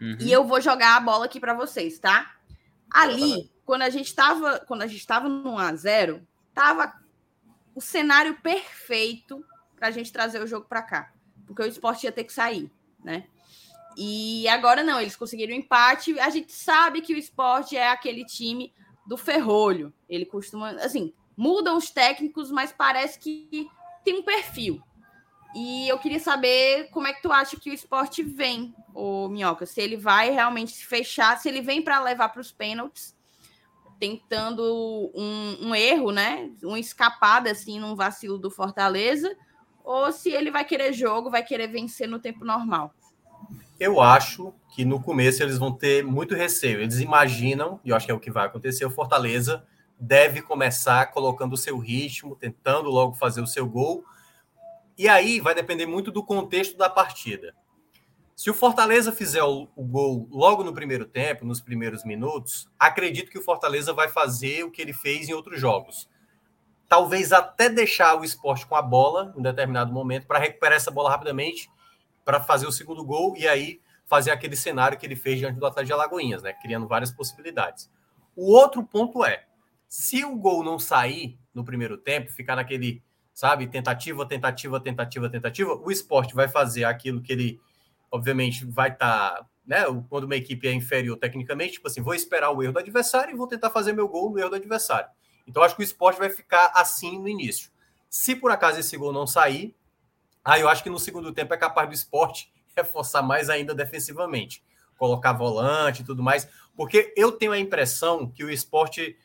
Uhum. 0.00 0.16
e 0.20 0.32
eu 0.32 0.44
vou 0.44 0.60
jogar 0.60 0.96
a 0.96 1.00
bola 1.00 1.26
aqui 1.26 1.38
para 1.38 1.52
vocês, 1.52 1.98
tá? 1.98 2.34
Ali, 2.90 3.50
quando 3.66 3.82
a 3.82 3.90
gente 3.90 4.14
tava, 4.14 4.58
quando 4.60 4.82
a 4.82 4.86
gente 4.86 5.06
tava 5.06 5.28
no 5.28 5.50
1 5.52 5.58
a 5.58 5.74
0, 5.76 6.26
tava 6.54 6.92
o 7.74 7.80
cenário 7.80 8.34
perfeito 8.42 9.44
para 9.80 9.88
a 9.88 9.90
gente 9.90 10.12
trazer 10.12 10.42
o 10.42 10.46
jogo 10.46 10.66
para 10.68 10.82
cá, 10.82 11.10
porque 11.46 11.62
o 11.62 11.66
esporte 11.66 12.04
ia 12.04 12.12
ter 12.12 12.24
que 12.24 12.32
sair, 12.32 12.70
né? 13.02 13.24
E 13.96 14.46
agora 14.46 14.84
não, 14.84 15.00
eles 15.00 15.16
conseguiram 15.16 15.54
empate. 15.54 16.18
A 16.20 16.28
gente 16.28 16.52
sabe 16.52 17.00
que 17.00 17.14
o 17.14 17.18
esporte 17.18 17.76
é 17.76 17.88
aquele 17.88 18.24
time 18.24 18.72
do 19.06 19.16
ferrolho. 19.16 19.92
Ele 20.08 20.24
costuma, 20.24 20.70
assim, 20.72 21.12
mudam 21.36 21.76
os 21.76 21.90
técnicos, 21.90 22.50
mas 22.50 22.72
parece 22.72 23.18
que 23.18 23.66
tem 24.04 24.18
um 24.18 24.22
perfil. 24.22 24.80
E 25.54 25.88
eu 25.88 25.98
queria 25.98 26.20
saber 26.20 26.88
como 26.90 27.08
é 27.08 27.12
que 27.12 27.22
tu 27.22 27.32
acha 27.32 27.58
que 27.58 27.70
o 27.70 27.74
esporte 27.74 28.22
vem, 28.22 28.72
o 28.94 29.28
Minhoca, 29.28 29.66
se 29.66 29.80
ele 29.80 29.96
vai 29.96 30.30
realmente 30.30 30.72
se 30.72 30.84
fechar, 30.84 31.38
se 31.38 31.48
ele 31.48 31.60
vem 31.60 31.82
para 31.82 32.00
levar 32.00 32.28
para 32.28 32.40
os 32.40 32.52
pênaltis, 32.52 33.16
tentando 33.98 35.10
um, 35.14 35.68
um 35.68 35.74
erro, 35.74 36.12
né? 36.12 36.50
Uma 36.62 36.78
escapada 36.78 37.50
assim 37.50 37.80
num 37.80 37.96
vacilo 37.96 38.38
do 38.38 38.50
Fortaleza, 38.50 39.36
ou 39.92 40.12
se 40.12 40.30
ele 40.30 40.52
vai 40.52 40.64
querer 40.64 40.92
jogo, 40.92 41.28
vai 41.28 41.42
querer 41.42 41.66
vencer 41.66 42.06
no 42.06 42.20
tempo 42.20 42.44
normal. 42.44 42.94
Eu 43.78 44.00
acho 44.00 44.54
que 44.72 44.84
no 44.84 45.02
começo 45.02 45.42
eles 45.42 45.58
vão 45.58 45.72
ter 45.72 46.04
muito 46.04 46.32
receio. 46.32 46.80
Eles 46.80 47.00
imaginam, 47.00 47.80
e 47.84 47.88
eu 47.88 47.96
acho 47.96 48.06
que 48.06 48.12
é 48.12 48.14
o 48.14 48.20
que 48.20 48.30
vai 48.30 48.46
acontecer, 48.46 48.84
o 48.84 48.90
Fortaleza 48.90 49.66
deve 49.98 50.42
começar 50.42 51.10
colocando 51.10 51.54
o 51.54 51.56
seu 51.56 51.76
ritmo, 51.76 52.36
tentando 52.36 52.88
logo 52.88 53.14
fazer 53.14 53.40
o 53.40 53.48
seu 53.48 53.66
gol. 53.66 54.04
E 54.96 55.08
aí 55.08 55.40
vai 55.40 55.56
depender 55.56 55.86
muito 55.86 56.12
do 56.12 56.22
contexto 56.22 56.78
da 56.78 56.88
partida. 56.88 57.52
Se 58.36 58.48
o 58.48 58.54
Fortaleza 58.54 59.10
fizer 59.10 59.42
o, 59.42 59.66
o 59.74 59.82
gol 59.82 60.28
logo 60.30 60.62
no 60.62 60.72
primeiro 60.72 61.04
tempo, 61.04 61.44
nos 61.44 61.60
primeiros 61.60 62.04
minutos, 62.04 62.70
acredito 62.78 63.28
que 63.28 63.40
o 63.40 63.42
Fortaleza 63.42 63.92
vai 63.92 64.06
fazer 64.06 64.62
o 64.62 64.70
que 64.70 64.80
ele 64.80 64.92
fez 64.92 65.28
em 65.28 65.32
outros 65.32 65.60
jogos. 65.60 66.08
Talvez 66.90 67.32
até 67.32 67.68
deixar 67.68 68.16
o 68.16 68.24
esporte 68.24 68.66
com 68.66 68.74
a 68.74 68.82
bola 68.82 69.32
em 69.36 69.40
determinado 69.40 69.92
momento 69.92 70.26
para 70.26 70.40
recuperar 70.40 70.76
essa 70.76 70.90
bola 70.90 71.08
rapidamente 71.08 71.70
para 72.24 72.40
fazer 72.40 72.66
o 72.66 72.72
segundo 72.72 73.04
gol 73.04 73.36
e 73.36 73.46
aí 73.46 73.80
fazer 74.06 74.32
aquele 74.32 74.56
cenário 74.56 74.98
que 74.98 75.06
ele 75.06 75.14
fez 75.14 75.38
diante 75.38 75.56
do 75.56 75.64
Atlético 75.64 75.86
de 75.86 75.92
Alagoinhas, 75.92 76.42
né? 76.42 76.52
Criando 76.52 76.88
várias 76.88 77.12
possibilidades. 77.12 77.88
O 78.34 78.52
outro 78.52 78.82
ponto 78.82 79.24
é, 79.24 79.44
se 79.88 80.24
o 80.24 80.34
gol 80.34 80.64
não 80.64 80.80
sair 80.80 81.38
no 81.54 81.64
primeiro 81.64 81.96
tempo, 81.96 82.32
ficar 82.32 82.56
naquele, 82.56 83.00
sabe, 83.32 83.68
tentativa, 83.68 84.26
tentativa, 84.26 84.80
tentativa, 84.80 85.30
tentativa, 85.30 85.72
o 85.72 85.92
esporte 85.92 86.34
vai 86.34 86.48
fazer 86.48 86.82
aquilo 86.82 87.22
que 87.22 87.32
ele, 87.32 87.60
obviamente, 88.10 88.66
vai 88.66 88.88
estar, 88.88 89.30
tá, 89.30 89.46
né? 89.64 89.84
Quando 90.08 90.24
uma 90.24 90.34
equipe 90.34 90.66
é 90.66 90.72
inferior 90.72 91.16
tecnicamente, 91.16 91.74
tipo 91.74 91.86
assim, 91.86 92.02
vou 92.02 92.16
esperar 92.16 92.50
o 92.50 92.60
erro 92.64 92.72
do 92.72 92.80
adversário 92.80 93.32
e 93.32 93.36
vou 93.36 93.46
tentar 93.46 93.70
fazer 93.70 93.92
meu 93.92 94.08
gol 94.08 94.32
no 94.32 94.40
erro 94.40 94.50
do 94.50 94.56
adversário. 94.56 95.08
Então, 95.50 95.62
acho 95.62 95.76
que 95.76 95.82
o 95.82 95.84
esporte 95.84 96.18
vai 96.18 96.30
ficar 96.30 96.72
assim 96.74 97.18
no 97.18 97.28
início. 97.28 97.70
Se 98.08 98.34
por 98.34 98.50
acaso 98.50 98.80
esse 98.80 98.96
gol 98.96 99.12
não 99.12 99.26
sair, 99.26 99.74
Aí 100.44 100.62
eu 100.62 100.68
acho 100.68 100.82
que 100.82 100.90
no 100.90 100.98
segundo 100.98 101.32
tempo 101.32 101.52
é 101.52 101.56
capaz 101.56 101.88
do 101.88 101.94
esporte 101.94 102.52
reforçar 102.76 103.22
mais 103.22 103.50
ainda 103.50 103.74
defensivamente, 103.74 104.64
colocar 104.96 105.32
volante 105.32 106.02
e 106.02 106.04
tudo 106.04 106.22
mais, 106.22 106.48
porque 106.76 107.12
eu 107.16 107.32
tenho 107.32 107.52
a 107.52 107.58
impressão 107.58 108.30
que 108.30 108.44
o 108.44 108.50
esporte, 108.50 109.16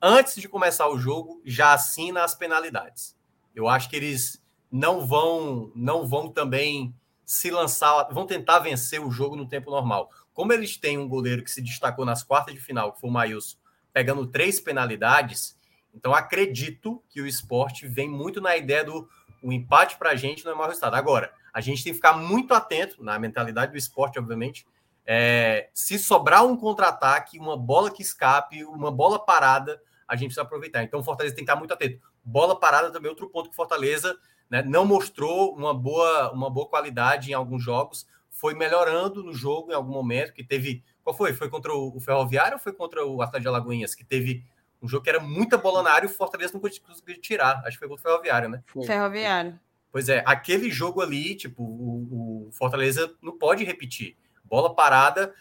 antes 0.00 0.36
de 0.36 0.48
começar 0.48 0.88
o 0.88 0.98
jogo, 0.98 1.40
já 1.44 1.72
assina 1.72 2.24
as 2.24 2.34
penalidades. 2.34 3.16
Eu 3.54 3.68
acho 3.68 3.88
que 3.88 3.96
eles 3.96 4.42
não 4.70 5.06
vão, 5.06 5.70
não 5.76 6.06
vão 6.06 6.28
também 6.28 6.94
se 7.24 7.50
lançar, 7.50 8.08
vão 8.12 8.26
tentar 8.26 8.58
vencer 8.58 9.00
o 9.00 9.10
jogo 9.10 9.36
no 9.36 9.46
tempo 9.46 9.70
normal. 9.70 10.10
Como 10.32 10.52
eles 10.52 10.76
têm 10.76 10.98
um 10.98 11.08
goleiro 11.08 11.44
que 11.44 11.50
se 11.50 11.62
destacou 11.62 12.04
nas 12.04 12.24
quartas 12.24 12.54
de 12.54 12.60
final, 12.60 12.92
que 12.92 13.00
foi 13.00 13.08
o 13.08 13.12
Maílson, 13.12 13.56
pegando 13.92 14.26
três 14.26 14.58
penalidades, 14.58 15.56
então 15.94 16.14
acredito 16.14 17.02
que 17.08 17.20
o 17.20 17.26
esporte 17.26 17.86
vem 17.86 18.08
muito 18.08 18.40
na 18.40 18.56
ideia 18.56 18.84
do 18.84 19.08
o 19.44 19.52
empate 19.52 19.98
para 19.98 20.10
a 20.10 20.16
gente 20.16 20.42
não 20.42 20.52
é 20.52 20.54
mau 20.54 20.66
resultado. 20.66 20.94
Agora, 20.94 21.30
a 21.52 21.60
gente 21.60 21.84
tem 21.84 21.92
que 21.92 21.96
ficar 21.98 22.14
muito 22.14 22.54
atento 22.54 23.04
na 23.04 23.18
mentalidade 23.18 23.72
do 23.72 23.78
esporte, 23.78 24.18
obviamente. 24.18 24.66
É, 25.06 25.68
se 25.74 25.98
sobrar 25.98 26.46
um 26.46 26.56
contra-ataque, 26.56 27.38
uma 27.38 27.54
bola 27.54 27.90
que 27.90 28.00
escape, 28.00 28.64
uma 28.64 28.90
bola 28.90 29.22
parada, 29.22 29.78
a 30.08 30.16
gente 30.16 30.28
precisa 30.28 30.42
aproveitar. 30.42 30.82
Então, 30.82 31.00
o 31.00 31.04
Fortaleza 31.04 31.36
tem 31.36 31.44
que 31.44 31.50
estar 31.50 31.58
muito 31.58 31.74
atento. 31.74 32.00
Bola 32.24 32.58
parada 32.58 32.90
também 32.90 33.08
é 33.08 33.10
outro 33.10 33.28
ponto 33.28 33.50
que 33.50 33.52
o 33.52 33.56
Fortaleza 33.56 34.16
né, 34.48 34.62
não 34.62 34.86
mostrou 34.86 35.54
uma 35.54 35.74
boa, 35.74 36.32
uma 36.32 36.48
boa 36.48 36.66
qualidade 36.66 37.30
em 37.30 37.34
alguns 37.34 37.62
jogos. 37.62 38.06
foi 38.30 38.54
melhorando 38.54 39.22
no 39.22 39.34
jogo 39.34 39.70
em 39.70 39.74
algum 39.74 39.92
momento, 39.92 40.32
que 40.32 40.42
teve. 40.42 40.82
Qual 41.02 41.14
foi? 41.14 41.34
Foi 41.34 41.50
contra 41.50 41.74
o 41.74 42.00
Ferroviário 42.00 42.54
ou 42.54 42.58
foi 42.58 42.72
contra 42.72 43.04
o 43.04 43.20
Atlético 43.20 43.42
de 43.42 43.48
Alagoinhas? 43.48 43.94
Que 43.94 44.04
teve 44.04 44.42
um 44.84 44.88
jogo 44.88 45.02
que 45.02 45.08
era 45.08 45.18
muita 45.18 45.56
bola 45.56 45.82
na 45.82 45.90
área 45.90 46.06
e 46.06 46.10
o 46.10 46.12
Fortaleza 46.12 46.52
não 46.52 46.60
conseguiu 46.60 47.20
tirar. 47.20 47.62
Acho 47.64 47.72
que 47.72 47.78
foi 47.78 47.88
contra 47.88 48.00
o 48.00 48.02
Ferroviário, 48.02 48.48
né? 48.50 48.62
Foi. 48.66 48.86
Ferroviário. 48.86 49.58
Pois 49.90 50.08
é, 50.10 50.22
aquele 50.26 50.70
jogo 50.70 51.00
ali, 51.00 51.34
tipo, 51.34 51.62
o, 51.62 52.48
o 52.48 52.52
Fortaleza 52.52 53.14
não 53.22 53.38
pode 53.38 53.64
repetir. 53.64 54.16
Bola 54.44 54.74
parada, 54.74 55.32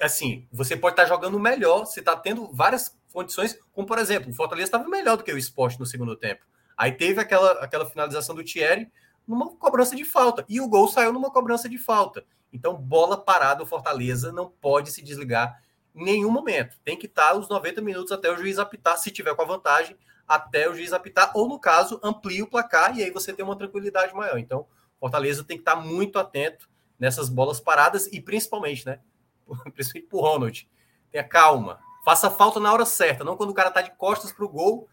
assim, 0.00 0.46
você 0.52 0.76
pode 0.76 0.92
estar 0.92 1.06
jogando 1.06 1.40
melhor, 1.40 1.86
você 1.86 1.98
está 1.98 2.14
tendo 2.14 2.48
várias 2.52 2.96
condições, 3.12 3.58
como 3.72 3.86
por 3.86 3.98
exemplo, 3.98 4.30
o 4.30 4.34
Fortaleza 4.34 4.68
estava 4.68 4.88
melhor 4.88 5.16
do 5.16 5.24
que 5.24 5.32
o 5.32 5.38
esporte 5.38 5.80
no 5.80 5.86
segundo 5.86 6.14
tempo. 6.14 6.44
Aí 6.76 6.92
teve 6.92 7.20
aquela, 7.20 7.52
aquela 7.64 7.86
finalização 7.86 8.34
do 8.34 8.44
Thierry 8.44 8.90
numa 9.26 9.48
cobrança 9.56 9.96
de 9.96 10.04
falta. 10.04 10.44
E 10.48 10.60
o 10.60 10.68
gol 10.68 10.86
saiu 10.88 11.12
numa 11.12 11.30
cobrança 11.30 11.68
de 11.68 11.78
falta. 11.78 12.24
Então, 12.52 12.76
bola 12.76 13.16
parada, 13.16 13.62
o 13.62 13.66
Fortaleza 13.66 14.30
não 14.30 14.48
pode 14.48 14.92
se 14.92 15.02
desligar 15.02 15.60
em 15.94 16.04
nenhum 16.04 16.30
momento. 16.30 16.78
Tem 16.84 16.98
que 16.98 17.06
estar 17.06 17.34
os 17.34 17.48
90 17.48 17.80
minutos 17.80 18.12
até 18.12 18.30
o 18.30 18.36
juiz 18.36 18.58
apitar, 18.58 18.96
se 18.96 19.10
tiver 19.10 19.34
com 19.34 19.42
a 19.42 19.46
vantagem, 19.46 19.96
até 20.26 20.68
o 20.68 20.74
juiz 20.74 20.92
apitar, 20.92 21.30
ou 21.34 21.48
no 21.48 21.58
caso, 21.58 22.00
amplie 22.02 22.42
o 22.42 22.46
placar 22.46 22.96
e 22.96 23.02
aí 23.02 23.10
você 23.10 23.32
tem 23.32 23.44
uma 23.44 23.56
tranquilidade 23.56 24.14
maior. 24.14 24.38
Então, 24.38 24.66
Fortaleza 24.98 25.44
tem 25.44 25.56
que 25.56 25.62
estar 25.62 25.76
muito 25.76 26.18
atento 26.18 26.70
nessas 26.98 27.28
bolas 27.28 27.60
paradas 27.60 28.06
e 28.06 28.20
principalmente, 28.20 28.86
né? 28.86 29.00
Principalmente 29.74 30.08
pro 30.08 30.20
Ronald. 30.20 30.70
Tenha 31.10 31.24
calma. 31.24 31.80
Faça 32.04 32.30
falta 32.30 32.58
na 32.58 32.72
hora 32.72 32.86
certa, 32.86 33.24
não 33.24 33.36
quando 33.36 33.50
o 33.50 33.54
cara 33.54 33.70
tá 33.70 33.80
de 33.80 33.90
costas 33.96 34.32
pro 34.32 34.48
gol, 34.48 34.88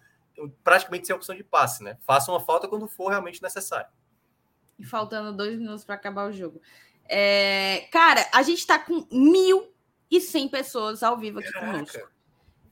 praticamente 0.63 1.07
sem 1.07 1.15
opção 1.15 1.35
de 1.35 1.43
passe, 1.43 1.83
né? 1.83 1.97
Faça 2.01 2.31
uma 2.31 2.39
falta 2.39 2.67
quando 2.67 2.87
for 2.87 3.09
realmente 3.09 3.41
necessário. 3.41 3.89
E 4.77 4.85
faltando 4.85 5.35
dois 5.35 5.57
minutos 5.57 5.83
para 5.83 5.95
acabar 5.95 6.29
o 6.29 6.31
jogo. 6.31 6.61
É, 7.05 7.87
cara, 7.91 8.27
a 8.31 8.43
gente 8.43 8.59
está 8.59 8.77
com 8.77 9.07
1.100 10.11 10.49
pessoas 10.49 11.03
ao 11.03 11.17
vivo 11.17 11.39
aqui 11.39 11.51
Caraca. 11.51 11.71
conosco. 11.71 12.09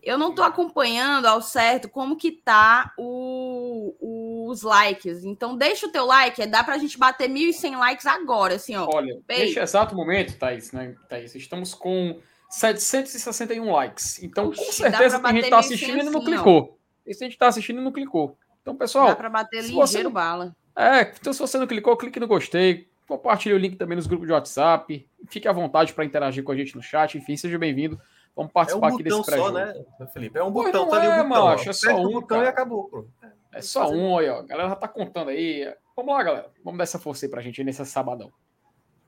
Eu 0.01 0.17
não 0.17 0.29
estou 0.29 0.45
acompanhando 0.45 1.25
ao 1.25 1.41
certo 1.41 1.89
como 1.89 2.15
que 2.15 2.31
tá 2.31 2.93
o, 2.97 4.47
os 4.49 4.61
likes. 4.61 5.25
Então 5.25 5.57
deixa 5.57 5.85
o 5.85 5.91
teu 5.91 6.05
like, 6.05 6.45
dá 6.45 6.63
para 6.63 6.75
a 6.75 6.77
gente 6.77 6.97
bater 6.97 7.29
1.100 7.29 7.77
likes 7.77 8.05
agora, 8.05 8.55
assim, 8.55 8.75
ó. 8.75 8.87
Olha, 8.93 9.19
neste 9.27 9.59
exato 9.59 9.95
momento, 9.95 10.37
Thaís, 10.37 10.71
né, 10.71 10.95
Thaís, 11.09 11.35
estamos 11.35 11.73
com 11.73 12.19
761 12.49 13.69
likes. 13.71 14.23
Então, 14.23 14.51
com 14.51 14.71
certeza 14.71 15.19
tem 15.19 15.31
gente 15.31 15.41
que 15.41 15.47
está 15.47 15.59
assistindo 15.59 15.99
e 15.99 16.03
não 16.03 16.17
assim, 16.17 16.25
clicou. 16.25 16.79
Esse 17.05 17.19
gente 17.25 17.33
está 17.33 17.47
assistindo 17.47 17.81
e 17.81 17.83
não 17.83 17.91
clicou. 17.91 18.37
Então, 18.61 18.75
pessoal. 18.75 19.07
Dá 19.07 19.15
para 19.15 19.29
bater 19.29 19.61
ligeiro 19.61 19.81
você... 19.81 20.09
bala. 20.09 20.55
É, 20.77 21.11
então 21.19 21.33
se 21.33 21.39
você 21.39 21.57
não 21.57 21.65
clicou, 21.65 21.97
clique 21.97 22.19
no 22.19 22.27
gostei. 22.27 22.87
Compartilhe 23.07 23.55
o 23.55 23.57
link 23.57 23.77
também 23.77 23.95
nos 23.95 24.05
grupos 24.05 24.27
de 24.27 24.33
WhatsApp. 24.33 25.09
Fique 25.29 25.47
à 25.47 25.53
vontade 25.53 25.93
para 25.93 26.03
interagir 26.03 26.43
com 26.43 26.51
a 26.51 26.55
gente 26.55 26.75
no 26.75 26.81
chat. 26.83 27.17
Enfim, 27.17 27.37
seja 27.37 27.57
bem-vindo. 27.57 27.99
Vamos 28.35 28.51
participar 28.51 28.89
é 28.89 28.91
um 28.91 28.93
aqui 28.93 29.03
desse 29.03 29.25
pré 29.25 29.37
só, 29.37 29.51
né, 29.51 29.73
Felipe? 30.13 30.37
É 30.37 30.43
um 30.43 30.51
botão, 30.51 30.85
Pô, 30.85 30.91
tá 30.91 30.97
ali 30.97 31.07
é, 31.07 31.21
o 31.21 31.27
botão. 31.27 31.45
Macho, 31.45 31.69
é 31.69 31.73
só 31.73 31.95
um, 31.95 32.11
botão 32.11 32.43
e 32.43 32.47
acabou, 32.47 32.83
pô. 32.83 33.07
É, 33.51 33.61
só 33.61 33.89
um, 33.89 34.17
aí, 34.17 34.29
ó. 34.29 34.39
A 34.39 34.43
galera 34.43 34.69
já 34.69 34.75
tá 34.75 34.87
contando 34.87 35.29
aí. 35.29 35.73
Vamos 35.95 36.13
lá, 36.13 36.21
galera. 36.21 36.51
Vamos 36.63 36.77
dar 36.77 36.83
essa 36.83 36.99
força 36.99 37.25
aí 37.25 37.31
pra 37.31 37.41
gente 37.41 37.61
aí 37.61 37.65
nesse 37.65 37.83
sabadão. 37.85 38.31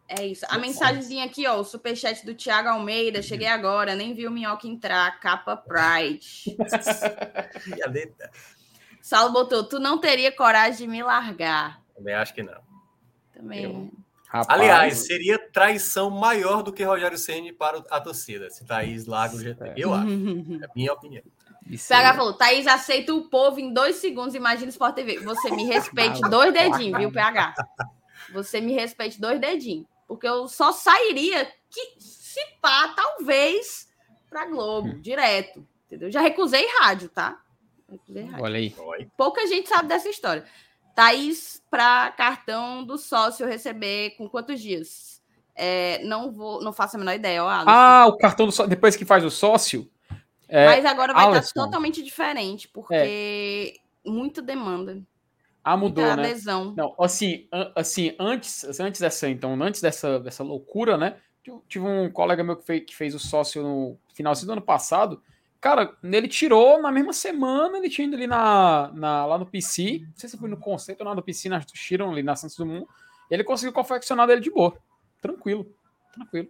É 0.07 0.26
isso. 0.26 0.45
A 0.49 0.57
mensagenzinha 0.57 1.26
aqui, 1.26 1.45
ó, 1.45 1.59
o 1.59 1.63
superchat 1.63 2.26
do 2.26 2.34
Thiago 2.34 2.69
Almeida. 2.69 3.21
Cheguei 3.21 3.47
agora, 3.47 3.93
nem 3.93 4.15
vi 4.15 4.26
o 4.26 4.31
Minhoca 4.31 4.67
entrar. 4.67 5.19
Capa 5.19 5.55
Pride. 5.55 6.57
Saulo 9.03 9.31
botou, 9.31 9.63
tu 9.63 9.77
não 9.80 9.99
teria 9.99 10.31
coragem 10.31 10.88
de 10.88 10.88
me 10.88 11.03
largar. 11.03 11.84
Também 11.93 12.15
acho 12.15 12.34
que 12.34 12.41
não. 12.41 12.69
Também. 13.40 13.64
Eu... 13.64 13.90
Rapaz, 14.28 14.60
Aliás, 14.60 14.98
seria 15.07 15.40
traição 15.40 16.11
maior 16.11 16.61
do 16.61 16.72
que 16.72 16.84
Rogério 16.84 17.18
Ceni 17.18 17.52
para 17.52 17.80
a 17.90 17.99
torcida. 17.99 18.48
Se 18.52 18.64
Thaís 18.64 19.07
larga 19.07 19.36
o 19.36 19.40
GT. 19.40 19.74
Eu 19.76 19.91
acho. 19.91 20.07
É 20.07 20.66
a 20.66 20.70
minha 20.76 20.94
opinião. 20.94 21.24
PH 21.66 22.14
falou: 22.14 22.34
Thaís 22.34 22.68
aceita 22.68 23.11
o 23.11 23.28
povo 23.28 23.60
em 23.60 23.74
dois 23.74 23.95
segundos. 23.95 24.36
Imagina 24.36 24.68
o 24.68 24.70
Sport 24.70 24.95
TV. 24.95 25.20
Você 25.20 25.49
me 25.49 25.64
respeite 25.66 26.22
dois 26.30 26.53
dedinhos, 26.53 26.99
viu, 26.99 27.11
PH? 27.11 27.56
Você 28.32 28.61
me 28.61 28.74
respeite 28.74 29.20
dois 29.20 29.40
dedinhos. 29.40 29.88
Porque 30.07 30.28
eu 30.28 30.48
só 30.48 30.72
sairia, 30.72 31.52
que, 31.70 31.95
se 31.99 32.40
pá, 32.61 32.94
talvez, 32.95 33.90
para 34.30 34.45
Globo, 34.45 34.90
hum. 34.90 35.02
direto. 35.02 35.66
Entendeu? 35.88 36.11
Já 36.11 36.22
recusei 36.22 36.68
rádio, 36.80 37.10
tá? 37.10 37.40
Recusei 37.90 38.26
rádio. 38.26 38.44
Olha 38.44 38.57
aí. 38.57 38.76
Pouca 39.18 39.48
gente 39.48 39.70
sabe 39.70 39.88
dessa 39.88 40.10
história. 40.10 40.45
Thaís, 40.99 41.63
para 41.71 42.11
cartão 42.11 42.84
do 42.84 42.97
sócio 42.97 43.47
receber 43.47 44.17
com 44.17 44.27
quantos 44.27 44.59
dias? 44.59 45.21
É, 45.55 46.03
não 46.03 46.30
vou, 46.30 46.61
não 46.61 46.73
faço 46.73 46.97
a 46.97 46.99
menor 46.99 47.13
ideia. 47.13 47.41
Ó, 47.41 47.47
ah, 47.49 48.05
o 48.07 48.17
cartão 48.17 48.45
do 48.45 48.51
sócio, 48.51 48.69
depois 48.69 48.97
que 48.97 49.05
faz 49.05 49.23
o 49.23 49.31
sócio. 49.31 49.89
É, 50.45 50.65
Mas 50.65 50.85
agora 50.85 51.13
vai 51.13 51.23
Alisson. 51.23 51.39
estar 51.39 51.63
totalmente 51.63 52.03
diferente, 52.03 52.67
porque 52.67 52.93
é. 52.93 54.09
muita 54.09 54.41
demanda. 54.41 55.01
Ah, 55.63 55.77
mudou, 55.77 56.03
muita 56.03 56.21
né? 56.21 56.30
Adesão. 56.31 56.73
Não, 56.76 56.93
assim, 56.99 57.47
assim, 57.77 58.13
antes, 58.19 58.77
antes 58.77 58.99
dessa, 58.99 59.30
então, 59.30 59.53
antes 59.63 59.80
dessa, 59.80 60.19
dessa 60.19 60.43
loucura, 60.43 60.97
né? 60.97 61.15
Tive 61.69 61.85
um 61.85 62.11
colega 62.11 62.43
meu 62.43 62.57
que 62.57 62.65
fez, 62.65 62.84
que 62.85 62.95
fez 62.95 63.15
o 63.15 63.19
sócio 63.19 63.63
no 63.63 63.97
finalzinho 64.13 64.47
do 64.47 64.51
ano 64.51 64.61
passado. 64.61 65.23
Cara, 65.61 65.94
ele 66.02 66.27
tirou 66.27 66.81
na 66.81 66.91
mesma 66.91 67.11
semana, 67.11 67.77
ele 67.77 67.90
tinha 67.90 68.07
ido 68.07 68.15
ali 68.15 68.27
na, 68.27 68.91
na, 68.94 69.26
lá 69.26 69.38
no 69.38 69.45
PC, 69.45 70.03
não 70.07 70.15
sei 70.15 70.30
se 70.30 70.38
foi 70.38 70.49
no 70.49 70.56
conceito 70.56 71.02
ou 71.02 71.07
lá 71.07 71.14
no 71.14 71.22
PC, 71.22 71.49
na 71.49 71.60
tiram 71.60 72.11
ali 72.11 72.23
na 72.23 72.36
Santos 72.36 72.56
do 72.56 72.65
Mundo, 72.65 72.88
ele 73.30 73.44
conseguiu 73.44 73.73
confeccionar 73.73 74.26
dele 74.26 74.40
de 74.40 74.49
boa. 74.49 74.77
Tranquilo, 75.22 75.69
tranquilo. 76.14 76.49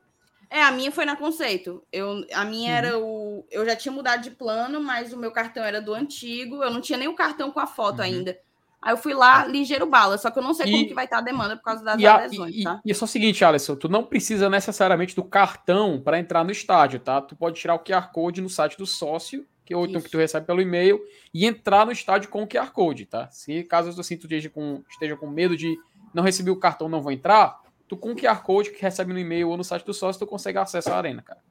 É, 0.49 0.63
a 0.63 0.71
minha 0.71 0.91
foi 0.91 1.05
na 1.05 1.15
conceito. 1.15 1.83
Eu, 1.91 2.25
a 2.33 2.43
minha 2.43 2.71
uhum. 2.71 2.77
era 2.77 2.99
o. 2.99 3.45
Eu 3.51 3.65
já 3.65 3.75
tinha 3.75 3.91
mudado 3.91 4.23
de 4.23 4.31
plano, 4.31 4.81
mas 4.81 5.13
o 5.13 5.17
meu 5.17 5.31
cartão 5.31 5.63
era 5.63 5.79
do 5.79 5.93
antigo. 5.93 6.63
Eu 6.63 6.71
não 6.71 6.81
tinha 6.81 6.97
nem 6.97 7.07
o 7.07 7.13
cartão 7.13 7.51
com 7.51 7.59
a 7.59 7.67
foto 7.67 7.99
uhum. 7.99 8.05
ainda. 8.05 8.39
Aí 8.81 8.93
eu 8.93 8.97
fui 8.97 9.13
lá, 9.13 9.45
ligeiro 9.45 9.85
bala, 9.85 10.17
só 10.17 10.31
que 10.31 10.39
eu 10.39 10.43
não 10.43 10.53
sei 10.53 10.67
e, 10.67 10.71
como 10.71 10.87
que 10.87 10.93
vai 10.93 11.03
estar 11.03 11.17
a 11.17 11.21
demanda 11.21 11.57
por 11.57 11.63
causa 11.63 11.83
das 11.83 11.99
e 11.99 12.07
adesões, 12.07 12.55
e, 12.55 12.63
tá? 12.63 12.81
E, 12.85 12.91
é 12.91 12.93
só 12.93 13.03
o 13.03 13.07
seguinte, 13.07 13.43
Alisson, 13.43 13.75
tu 13.75 13.89
não 13.89 14.05
precisa 14.05 14.49
necessariamente 14.49 15.15
do 15.15 15.23
cartão 15.23 16.01
para 16.01 16.17
entrar 16.17 16.45
no 16.45 16.51
estádio, 16.51 16.99
tá? 16.99 17.21
Tu 17.21 17.35
pode 17.35 17.59
tirar 17.59 17.75
o 17.75 17.79
QR 17.79 18.09
Code 18.11 18.41
no 18.41 18.49
site 18.49 18.77
do 18.77 18.85
sócio, 18.85 19.45
que, 19.65 19.75
ou 19.75 19.85
então 19.85 20.01
que 20.01 20.09
tu 20.09 20.17
recebe 20.17 20.47
pelo 20.47 20.61
e-mail, 20.61 20.99
e 21.33 21.45
entrar 21.45 21.85
no 21.85 21.91
estádio 21.91 22.29
com 22.29 22.43
o 22.43 22.47
QR 22.47 22.71
Code, 22.71 23.05
tá? 23.05 23.29
Se 23.31 23.63
caso 23.63 23.99
assim, 23.99 24.15
tu 24.15 24.23
esteja 24.23 24.49
com, 24.49 24.81
esteja 24.89 25.17
com 25.17 25.27
medo 25.27 25.57
de 25.57 25.77
não 26.13 26.23
receber 26.23 26.51
o 26.51 26.55
cartão, 26.55 26.87
não 26.87 27.01
vou 27.01 27.11
entrar, 27.11 27.59
tu 27.85 27.97
com 27.97 28.13
o 28.13 28.15
QR 28.15 28.41
Code 28.43 28.71
que 28.71 28.81
recebe 28.81 29.11
no 29.11 29.19
e-mail 29.19 29.49
ou 29.49 29.57
no 29.57 29.63
site 29.63 29.85
do 29.85 29.93
sócio, 29.93 30.19
tu 30.19 30.25
consegue 30.25 30.57
acesso 30.57 30.89
à 30.89 30.97
arena, 30.97 31.21
cara. 31.21 31.41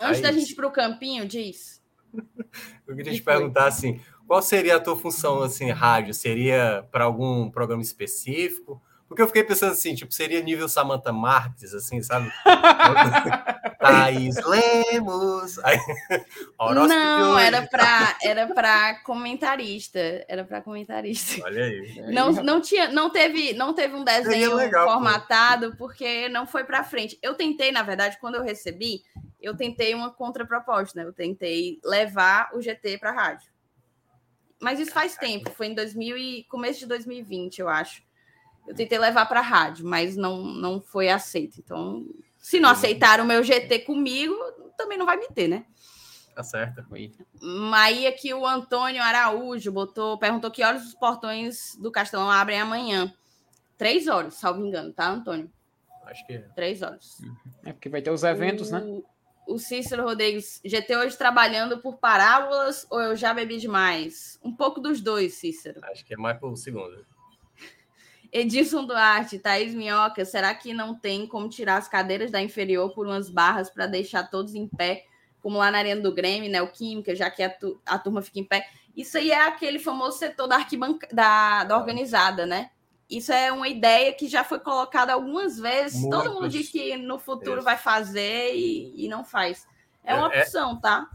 Antes 0.00 0.18
Aí. 0.18 0.22
da 0.22 0.32
gente 0.32 0.52
ir 0.52 0.54
pro 0.54 0.70
campinho, 0.70 1.26
diz. 1.26 1.82
Eu 2.86 2.94
queria 2.94 3.12
te 3.12 3.22
perguntar 3.22 3.66
assim, 3.66 4.00
qual 4.26 4.42
seria 4.42 4.76
a 4.76 4.80
tua 4.80 4.96
função 4.96 5.42
assim, 5.42 5.70
rádio? 5.70 6.14
Seria 6.14 6.86
para 6.90 7.04
algum 7.04 7.50
programa 7.50 7.82
específico? 7.82 8.80
Porque 9.06 9.22
eu 9.22 9.26
fiquei 9.26 9.44
pensando 9.44 9.72
assim, 9.72 9.94
tipo, 9.94 10.12
seria 10.12 10.42
nível 10.42 10.68
Samantha 10.68 11.12
Marques, 11.12 11.72
assim, 11.72 12.02
sabe? 12.02 12.32
Thaís 13.78 14.36
Lemos. 14.44 15.58
Aí, 15.62 15.78
não, 16.58 17.38
era 17.38 17.62
para 17.62 18.16
era 18.22 18.46
para 18.52 19.02
comentarista, 19.04 20.00
era 20.26 20.42
para 20.42 20.62
comentarista. 20.62 21.44
Olha 21.44 21.64
aí. 21.64 22.02
Não, 22.12 22.32
não 22.32 22.60
tinha, 22.60 22.88
não 22.88 23.10
teve, 23.10 23.52
não 23.52 23.74
teve 23.74 23.94
um 23.94 24.02
desenho 24.02 24.56
legal, 24.56 24.88
formatado 24.88 25.70
pô. 25.72 25.76
porque 25.76 26.28
não 26.30 26.46
foi 26.46 26.64
para 26.64 26.82
frente. 26.82 27.18
Eu 27.22 27.34
tentei, 27.34 27.70
na 27.70 27.82
verdade, 27.82 28.18
quando 28.18 28.36
eu 28.36 28.42
recebi, 28.42 29.02
eu 29.40 29.54
tentei 29.54 29.94
uma 29.94 30.10
contraproposta, 30.10 30.98
né? 30.98 31.06
Eu 31.06 31.12
tentei 31.12 31.78
levar 31.84 32.50
o 32.54 32.60
GT 32.60 32.98
para 32.98 33.12
rádio. 33.12 33.53
Mas 34.64 34.80
isso 34.80 34.92
faz 34.92 35.14
tempo, 35.14 35.50
foi 35.50 35.66
em 35.66 35.74
2000 35.74 36.16
e 36.16 36.44
começo 36.44 36.80
de 36.80 36.86
2020, 36.86 37.58
eu 37.58 37.68
acho. 37.68 38.02
Eu 38.66 38.74
tentei 38.74 38.98
levar 38.98 39.26
para 39.26 39.42
rádio, 39.42 39.86
mas 39.86 40.16
não 40.16 40.42
não 40.42 40.80
foi 40.80 41.10
aceito. 41.10 41.60
Então, 41.60 42.06
se 42.38 42.58
não 42.58 42.70
aceitaram 42.70 43.24
o 43.24 43.26
meu 43.26 43.44
GT 43.44 43.80
comigo, 43.80 44.34
também 44.74 44.96
não 44.96 45.04
vai 45.04 45.18
me 45.18 45.28
ter, 45.28 45.48
né? 45.48 45.66
Tá 46.34 46.42
certo. 46.42 46.82
Aí 47.74 48.06
aqui 48.06 48.32
o 48.32 48.46
Antônio 48.46 49.02
Araújo 49.02 49.70
botou, 49.70 50.18
perguntou 50.18 50.50
que 50.50 50.64
horas 50.64 50.86
os 50.86 50.94
portões 50.94 51.76
do 51.76 51.92
Castelão 51.92 52.30
abrem 52.30 52.58
amanhã. 52.58 53.12
Três 53.76 54.08
horas, 54.08 54.34
salvo 54.34 54.64
engano, 54.64 54.94
tá, 54.94 55.10
Antônio? 55.10 55.52
Acho 56.06 56.26
que 56.26 56.32
é. 56.32 56.38
Três 56.54 56.80
horas. 56.80 57.18
É 57.64 57.72
porque 57.72 57.90
vai 57.90 58.00
ter 58.00 58.10
os 58.10 58.24
eventos, 58.24 58.70
né? 58.70 58.78
o... 58.78 58.96
né? 58.96 59.02
O 59.46 59.58
Cícero 59.58 60.04
Rodrigues, 60.04 60.60
GT 60.64 60.96
hoje 60.96 61.16
trabalhando 61.16 61.78
por 61.78 61.98
parábolas 61.98 62.86
ou 62.90 63.00
eu 63.00 63.16
já 63.16 63.32
bebi 63.34 63.58
demais? 63.58 64.38
Um 64.42 64.54
pouco 64.54 64.80
dos 64.80 65.00
dois, 65.00 65.34
Cícero. 65.34 65.80
Acho 65.84 66.04
que 66.04 66.14
é 66.14 66.16
mais 66.16 66.38
por 66.38 66.56
segundo. 66.56 67.04
Edilson 68.32 68.84
Duarte, 68.84 69.38
Thaís 69.38 69.74
Minhoca, 69.74 70.24
será 70.24 70.52
que 70.54 70.74
não 70.74 70.94
tem 70.94 71.24
como 71.24 71.48
tirar 71.48 71.76
as 71.76 71.86
cadeiras 71.86 72.32
da 72.32 72.42
inferior 72.42 72.92
por 72.92 73.06
umas 73.06 73.30
barras 73.30 73.70
para 73.70 73.86
deixar 73.86 74.24
todos 74.24 74.56
em 74.56 74.66
pé, 74.66 75.04
como 75.40 75.58
lá 75.58 75.70
na 75.70 75.78
Arena 75.78 76.00
do 76.00 76.12
Grêmio, 76.12 76.50
né? 76.50 76.60
O 76.60 76.66
Química, 76.66 77.14
já 77.14 77.30
que 77.30 77.44
a, 77.44 77.50
tu, 77.50 77.80
a 77.86 77.96
turma 77.96 78.22
fica 78.22 78.40
em 78.40 78.44
pé. 78.44 78.66
Isso 78.96 79.18
aí 79.18 79.30
é 79.30 79.46
aquele 79.46 79.78
famoso 79.78 80.18
setor 80.18 80.48
da 80.48 80.56
arquibanca 80.56 81.06
da, 81.12 81.62
da 81.62 81.78
organizada, 81.78 82.44
né? 82.44 82.70
Isso 83.08 83.32
é 83.32 83.52
uma 83.52 83.68
ideia 83.68 84.12
que 84.14 84.28
já 84.28 84.42
foi 84.44 84.58
colocada 84.58 85.12
algumas 85.12 85.58
vezes. 85.58 86.08
Todo 86.08 86.32
mundo 86.32 86.48
diz 86.48 86.68
que 86.70 86.96
no 86.96 87.18
futuro 87.18 87.62
vai 87.62 87.76
fazer 87.76 88.54
e, 88.54 89.04
e 89.04 89.08
não 89.08 89.24
faz. 89.24 89.66
É 90.02 90.12
É- 90.12 90.16
uma 90.16 90.32
é- 90.34 90.40
opção, 90.42 90.80
tá? 90.80 91.08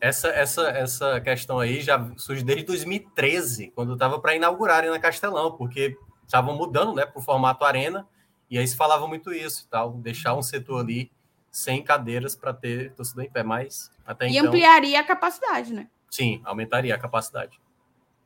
Essa, 0.00 0.28
essa, 0.28 0.68
essa 0.68 1.20
questão 1.22 1.58
aí 1.58 1.80
já 1.80 1.98
surge 2.18 2.44
desde 2.44 2.64
2013, 2.64 3.72
quando 3.74 3.94
estava 3.94 4.20
para 4.20 4.34
inaugurar 4.34 4.84
na 4.84 4.98
Castelão, 4.98 5.56
porque 5.56 5.96
estavam 6.24 6.54
mudando 6.54 6.94
né, 6.94 7.06
para 7.06 7.18
o 7.18 7.22
formato 7.22 7.64
arena, 7.64 8.06
e 8.50 8.58
aí 8.58 8.66
se 8.68 8.76
falava 8.76 9.08
muito 9.08 9.32
isso 9.32 9.66
tal, 9.70 9.92
deixar 9.94 10.34
um 10.34 10.42
setor 10.42 10.80
ali 10.80 11.10
sem 11.50 11.82
cadeiras 11.82 12.36
para 12.36 12.52
ter 12.52 12.92
torcida 12.92 13.24
em 13.24 13.30
pé, 13.30 13.42
mas 13.42 13.90
até 14.06 14.28
E 14.28 14.36
então, 14.36 14.48
ampliaria 14.48 15.00
a 15.00 15.04
capacidade, 15.04 15.72
né? 15.72 15.88
sim, 16.10 16.42
aumentaria 16.44 16.94
a 16.94 16.98
capacidade. 16.98 17.58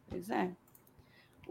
Pois 0.09 0.28
é. 0.28 0.51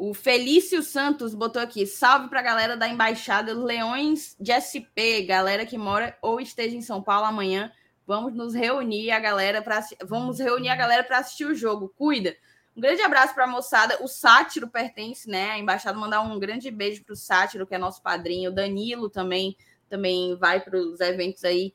O 0.01 0.13
Felício 0.13 0.81
Santos 0.81 1.35
botou 1.35 1.61
aqui: 1.61 1.85
salve 1.85 2.29
pra 2.29 2.41
galera 2.41 2.77
da 2.77 2.87
Embaixada 2.87 3.53
Leões 3.53 4.33
de 4.39 4.53
SP, 4.55 5.27
galera 5.27 5.65
que 5.65 5.77
mora 5.77 6.17
ou 6.21 6.39
esteja 6.39 6.73
em 6.73 6.81
São 6.81 7.03
Paulo 7.03 7.25
amanhã. 7.25 7.69
Vamos 8.07 8.33
nos 8.33 8.53
reunir 8.53 9.11
a 9.11 9.19
galera 9.19 9.61
para 9.61 9.85
vamos 10.05 10.39
reunir 10.39 10.69
a 10.69 10.75
galera 10.77 11.03
para 11.03 11.17
assistir 11.17 11.43
o 11.43 11.53
jogo. 11.53 11.93
Cuida. 11.97 12.33
Um 12.77 12.79
grande 12.79 13.01
abraço 13.01 13.35
para 13.35 13.43
a 13.43 13.47
moçada. 13.47 14.01
O 14.01 14.07
Sátiro 14.07 14.69
pertence, 14.69 15.29
né? 15.29 15.51
A 15.51 15.59
embaixada 15.59 15.99
mandar 15.99 16.21
um 16.21 16.39
grande 16.39 16.71
beijo 16.71 17.03
para 17.03 17.11
o 17.11 17.17
Sátiro, 17.17 17.67
que 17.67 17.75
é 17.75 17.77
nosso 17.77 18.01
padrinho. 18.01 18.51
O 18.51 18.55
Danilo 18.55 19.09
também 19.09 19.57
também 19.89 20.33
vai 20.37 20.61
para 20.61 20.79
os 20.79 21.01
eventos 21.01 21.43
aí 21.43 21.73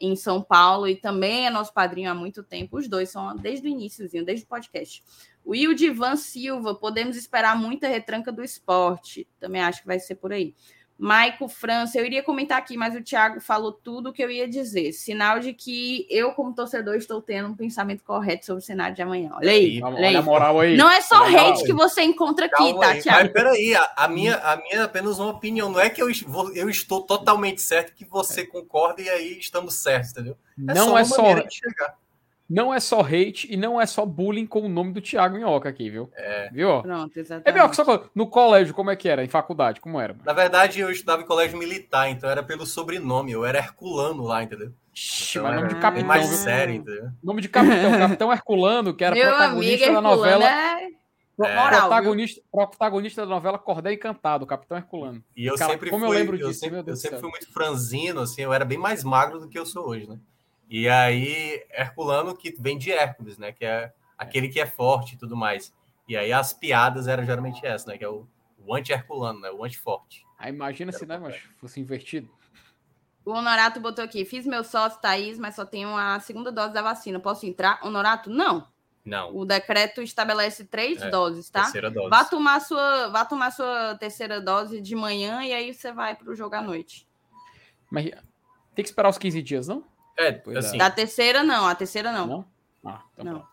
em 0.00 0.14
São 0.14 0.40
Paulo 0.40 0.86
e 0.86 0.94
também 0.94 1.46
é 1.46 1.50
nosso 1.50 1.72
padrinho 1.72 2.08
há 2.08 2.14
muito 2.14 2.44
tempo. 2.44 2.78
Os 2.78 2.86
dois 2.86 3.10
são 3.10 3.34
desde 3.34 3.66
o 3.66 3.70
iníciozinho, 3.70 4.24
desde 4.24 4.44
o 4.44 4.48
podcast. 4.48 5.02
O 5.44 5.50
Wildivan 5.50 6.16
Silva, 6.16 6.74
podemos 6.74 7.16
esperar 7.16 7.56
muita 7.56 7.86
retranca 7.86 8.32
do 8.32 8.42
esporte. 8.42 9.28
Também 9.38 9.60
acho 9.60 9.82
que 9.82 9.86
vai 9.86 9.98
ser 10.00 10.14
por 10.14 10.32
aí. 10.32 10.54
Maico 10.96 11.48
França, 11.48 11.98
eu 11.98 12.06
iria 12.06 12.22
comentar 12.22 12.56
aqui, 12.56 12.76
mas 12.76 12.94
o 12.94 13.02
Thiago 13.02 13.40
falou 13.40 13.72
tudo 13.72 14.10
o 14.10 14.12
que 14.12 14.22
eu 14.22 14.30
ia 14.30 14.48
dizer. 14.48 14.92
Sinal 14.92 15.40
de 15.40 15.52
que 15.52 16.06
eu, 16.08 16.32
como 16.32 16.54
torcedor, 16.54 16.94
estou 16.94 17.20
tendo 17.20 17.48
um 17.48 17.54
pensamento 17.54 18.04
correto 18.04 18.46
sobre 18.46 18.62
o 18.62 18.64
cenário 18.64 18.94
de 18.94 19.02
amanhã. 19.02 19.30
Olha 19.34 19.50
aí, 19.50 19.82
Olha 19.82 19.96
olha 19.96 20.06
Olha 20.06 20.18
a 20.18 20.20
aí. 20.20 20.24
moral 20.24 20.60
aí. 20.60 20.76
Não 20.76 20.88
é 20.88 21.00
só 21.00 21.28
moral 21.28 21.48
hate 21.50 21.60
aí. 21.60 21.66
que 21.66 21.72
você 21.72 22.02
encontra 22.02 22.46
aqui, 22.46 22.56
Calma 22.56 22.80
tá, 22.80 22.88
aí, 22.90 23.02
Thiago? 23.02 23.20
Mas 23.24 23.32
peraí, 23.32 23.74
a, 23.74 23.92
a 23.96 24.08
minha, 24.08 24.36
a 24.36 24.56
minha 24.56 24.76
é 24.76 24.82
apenas 24.82 25.18
uma 25.18 25.30
opinião, 25.30 25.68
não 25.68 25.80
é 25.80 25.90
que 25.90 26.00
eu, 26.00 26.06
eu 26.54 26.70
estou 26.70 27.02
totalmente 27.02 27.60
certo 27.60 27.92
que 27.92 28.04
você 28.04 28.46
concorda 28.46 29.02
e 29.02 29.08
aí 29.08 29.38
estamos 29.38 29.74
certos, 29.74 30.12
entendeu? 30.12 30.36
Não 30.56 30.90
uma 30.90 31.00
é 31.00 31.04
só 31.04 31.20
maneira 31.20 31.48
de 31.48 31.56
chegar. 31.56 31.96
Não 32.48 32.72
é 32.74 32.78
só 32.78 33.00
hate 33.00 33.46
e 33.50 33.56
não 33.56 33.80
é 33.80 33.86
só 33.86 34.04
bullying 34.04 34.46
com 34.46 34.60
o 34.60 34.68
nome 34.68 34.92
do 34.92 35.00
Thiago 35.00 35.34
Minhoca 35.36 35.68
aqui, 35.68 35.88
viu? 35.88 36.10
É. 36.14 36.50
Viu? 36.52 36.82
Pronto, 36.82 37.16
É 37.16 37.20
exatamente. 37.20 37.54
Minhoca, 37.54 37.74
só 37.74 38.04
no 38.14 38.26
colégio, 38.26 38.74
como 38.74 38.90
é 38.90 38.96
que 38.96 39.08
era? 39.08 39.24
Em 39.24 39.28
faculdade, 39.28 39.80
como 39.80 39.98
era? 39.98 40.12
mano? 40.12 40.24
Na 40.26 40.32
verdade, 40.34 40.80
eu 40.80 40.90
estudava 40.90 41.22
em 41.22 41.26
colégio 41.26 41.58
militar, 41.58 42.08
então 42.10 42.28
era 42.28 42.42
pelo 42.42 42.66
sobrenome, 42.66 43.32
eu 43.32 43.44
era 43.46 43.58
Herculano 43.58 44.22
lá, 44.24 44.42
entendeu? 44.42 44.72
Ixi, 44.94 45.38
Então 45.38 45.50
mas 45.50 45.56
nome 45.60 45.68
de 45.74 45.80
capitão, 45.80 46.06
mais 46.06 46.28
viu? 46.28 46.36
sério, 46.38 46.74
entendeu? 46.74 47.08
Nome 47.22 47.40
de 47.40 47.48
capitão, 47.48 47.90
capitão 47.98 48.32
Herculano, 48.32 48.94
que 48.94 49.02
era 49.04 49.14
Meu 49.14 49.24
amigo 49.24 49.38
protagonista 49.40 49.92
da 49.92 50.00
novela. 50.00 50.44
é 50.44 50.84
É. 50.84 51.68
protagonista, 51.70 52.42
protagonista 52.52 53.22
da 53.22 53.26
novela 53.28 53.58
Cordel 53.58 53.92
Encantado, 53.92 54.46
Capitão 54.46 54.76
Herculano. 54.76 55.24
E 55.36 55.46
eu 55.46 55.56
Cara, 55.56 55.72
sempre 55.72 55.90
como 55.90 56.04
eu 56.04 56.08
fui, 56.10 56.18
lembro 56.18 56.36
eu 56.38 56.46
disso, 56.48 56.60
sempre, 56.60 56.74
meu 56.76 56.84
Deus 56.84 56.98
eu 56.98 57.02
sempre 57.02 57.18
céu. 57.18 57.28
fui 57.28 57.30
muito 57.40 57.52
franzino, 57.52 58.20
assim, 58.20 58.42
eu 58.42 58.52
era 58.52 58.64
bem 58.64 58.78
mais 58.78 59.02
magro 59.02 59.40
do 59.40 59.48
que 59.48 59.58
eu 59.58 59.66
sou 59.66 59.88
hoje, 59.88 60.06
né? 60.08 60.16
E 60.68 60.88
aí, 60.88 61.64
Herculano, 61.70 62.36
que 62.36 62.54
vem 62.58 62.78
de 62.78 62.90
Hércules, 62.90 63.38
né? 63.38 63.52
Que 63.52 63.64
é 63.64 63.92
aquele 64.16 64.48
que 64.48 64.60
é 64.60 64.66
forte 64.66 65.14
e 65.14 65.18
tudo 65.18 65.36
mais. 65.36 65.72
E 66.08 66.16
aí 66.16 66.32
as 66.32 66.52
piadas 66.52 67.06
eram 67.08 67.24
geralmente 67.24 67.64
essa, 67.64 67.90
né? 67.90 67.98
Que 67.98 68.04
é 68.04 68.08
o, 68.08 68.26
o 68.58 68.74
anti-Herculano, 68.74 69.40
né? 69.40 69.50
O 69.50 69.64
anti-forte. 69.64 70.24
Aí 70.38 70.52
imagina 70.52 70.92
se, 70.92 71.06
né, 71.06 71.14
Era 71.14 71.24
mas 71.24 71.36
fosse 71.58 71.80
invertido. 71.80 72.28
O 73.24 73.30
Honorato 73.30 73.80
botou 73.80 74.04
aqui: 74.04 74.24
fiz 74.24 74.46
meu 74.46 74.62
sócio, 74.64 75.00
Thaís, 75.00 75.38
mas 75.38 75.54
só 75.54 75.64
tenho 75.64 75.96
a 75.96 76.20
segunda 76.20 76.52
dose 76.52 76.74
da 76.74 76.82
vacina. 76.82 77.18
Posso 77.20 77.46
entrar? 77.46 77.80
Honorato, 77.82 78.28
não. 78.30 78.68
Não, 79.04 79.36
O 79.36 79.44
decreto 79.44 80.00
estabelece 80.00 80.64
três 80.64 81.02
É, 81.02 81.10
doses, 81.10 81.50
tá? 81.50 81.64
terceira 81.64 81.90
dose. 81.90 82.08
Vá 82.08 82.24
tomar 82.24 82.58
sua, 82.60 83.08
vá 83.08 83.22
tomar 83.22 83.50
sua 83.50 83.94
terceira 83.96 84.40
dose 84.40 84.80
de 84.80 84.96
manhã 84.96 85.44
e 85.44 85.52
aí 85.52 85.74
você 85.74 85.92
vai 85.92 86.14
para 86.14 86.30
o 86.30 86.34
jogo 86.34 86.54
à 86.54 86.62
noite. 86.62 87.06
Mas 87.90 88.06
tem 88.74 88.82
que 88.82 88.88
esperar 88.88 89.10
os 89.10 89.18
15 89.18 89.42
dias, 89.42 89.68
não? 89.68 89.84
É, 90.16 90.32
Pois 90.32 90.56
é. 90.56 90.58
assim. 90.60 90.78
Da 90.78 90.90
terceira, 90.90 91.42
não. 91.42 91.66
A 91.66 91.74
terceira, 91.74 92.12
não. 92.12 92.26
Não? 92.26 92.44
Ah, 92.84 93.02
então 93.14 93.24
Não. 93.24 93.40
tá. 93.40 93.48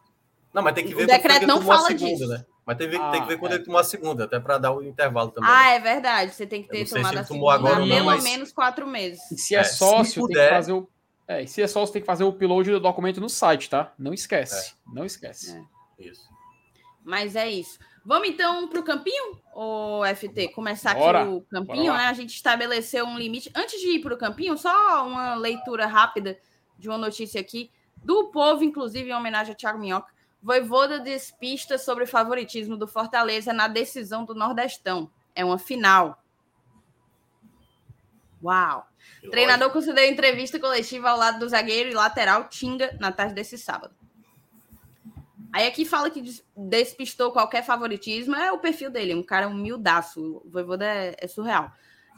Não, 0.54 0.62
mas 0.62 0.74
tem 0.76 0.86
que 0.86 0.94
O 0.94 0.98
ver 0.98 1.08
decreto 1.08 1.24
quando 1.24 1.36
ele 1.38 1.46
não 1.48 1.60
tomou 1.60 1.72
a 1.74 1.76
fala 1.78 1.88
segunda, 1.88 2.12
disso. 2.12 2.28
né? 2.28 2.46
Mas 2.66 2.78
tem, 2.78 2.90
que 2.90 2.98
ver- 2.98 3.02
Ah, 3.04 3.12
tem 3.12 3.22
que 3.22 3.28
ver 3.28 3.38
quando 3.38 3.52
é. 3.54 3.56
ele 3.56 3.64
tomou 3.64 3.80
a 3.80 3.84
segunda, 3.84 4.26
até 4.26 4.40
para 4.40 4.58
dar 4.58 4.72
o 4.74 4.84
intervalo 4.84 5.32
também. 5.32 5.50
Ah, 5.50 5.70
é 5.72 5.80
verdade. 5.80 6.34
Você 6.34 6.46
tem 6.46 6.62
que 6.62 6.70
ter 6.70 6.86
se 6.86 6.94
tomado 6.94 7.14
ele 7.14 7.20
a 7.20 7.24
tomou 7.24 7.52
segunda 7.52 7.70
agora 7.70 7.86
não, 7.86 7.96
pelo 7.96 8.06
mas- 8.06 8.24
menos 8.24 8.52
quatro 8.52 8.86
meses. 8.86 9.32
E 9.32 9.38
se 9.38 9.56
é, 9.56 9.60
É, 9.60 9.64
se 9.64 9.78
sócio, 9.78 10.14
tem 10.14 10.28
puder- 10.28 10.50
que 10.50 10.56
fazer 10.56 10.74
o. 10.74 10.90
É, 11.28 11.42
e 11.44 11.48
se 11.48 11.62
é 11.62 11.68
sócio, 11.68 11.94
tem 11.94 12.02
que 12.02 12.06
fazer 12.06 12.24
o 12.26 12.28
upload 12.30 12.70
do 12.70 12.80
documento 12.80 13.22
no 13.22 13.30
site, 13.30 13.70
tá? 13.70 13.94
Não 13.98 14.14
esquece. 14.14 14.74
Não 14.94 15.06
esquece. 15.06 15.58
É. 15.58 16.04
Isso. 16.04 16.22
Mas 17.04 17.36
é 17.36 17.50
isso. 17.50 17.80
Vamos 18.06 18.28
então 18.30 18.68
para 18.68 18.80
o 18.80 18.84
campinho, 18.84 19.40
ô 19.56 20.02
FT? 20.06 20.50
Começar 20.50 20.96
Bora. 20.96 21.22
aqui 21.22 21.30
o 21.32 21.42
campinho, 21.50 21.94
né? 21.94 22.06
A 22.08 22.14
gente 22.14 22.32
estabeleceu 22.36 23.06
um 23.06 23.18
limite. 23.18 23.50
Antes 23.56 23.80
de 23.80 23.88
ir 23.88 24.02
para 24.02 24.14
o 24.14 24.18
campinho, 24.18 24.58
só 24.58 25.08
uma 25.08 25.36
leitura 25.36 25.86
rápida 25.86 26.38
de 26.82 26.90
uma 26.90 26.98
notícia 26.98 27.40
aqui 27.40 27.72
do 28.04 28.30
povo, 28.32 28.64
inclusive 28.64 29.10
em 29.10 29.14
homenagem 29.14 29.54
a 29.54 29.56
Thiago 29.56 29.80
Minhoca. 29.80 30.12
Voivoda 30.42 31.00
despista 31.00 31.78
sobre 31.78 32.08
favoritismo 32.08 32.76
do 32.76 32.88
Fortaleza 32.88 33.54
na 33.54 33.68
decisão 33.68 34.26
do 34.26 34.34
Nordestão. 34.34 35.10
É 35.36 35.46
uma 35.46 35.60
final. 35.60 36.22
Uau! 38.44 38.88
E 39.24 39.30
Treinador 39.30 39.70
concedeu 39.72 40.04
entrevista 40.10 40.60
coletiva 40.60 41.12
ao 41.12 41.18
lado 41.18 41.40
do 41.40 41.48
zagueiro 41.48 41.90
e 41.90 41.94
lateral 41.94 42.50
Tinga 42.50 42.98
na 43.00 43.12
tarde 43.12 43.36
desse 43.36 43.56
sábado. 43.58 43.94
Aí 45.54 45.68
aqui 45.68 45.86
fala 45.86 46.10
que 46.10 46.22
des- 46.22 46.44
despistou 46.56 47.32
qualquer 47.32 47.64
favoritismo, 47.64 48.36
é 48.36 48.52
o 48.52 48.58
perfil 48.58 48.90
dele, 48.90 49.14
um 49.14 49.22
cara 49.22 49.48
humildaço. 49.48 50.42
O 50.44 50.50
Voivoda 50.50 50.86
é, 50.86 51.16
é 51.20 51.28
surreal. 51.28 51.72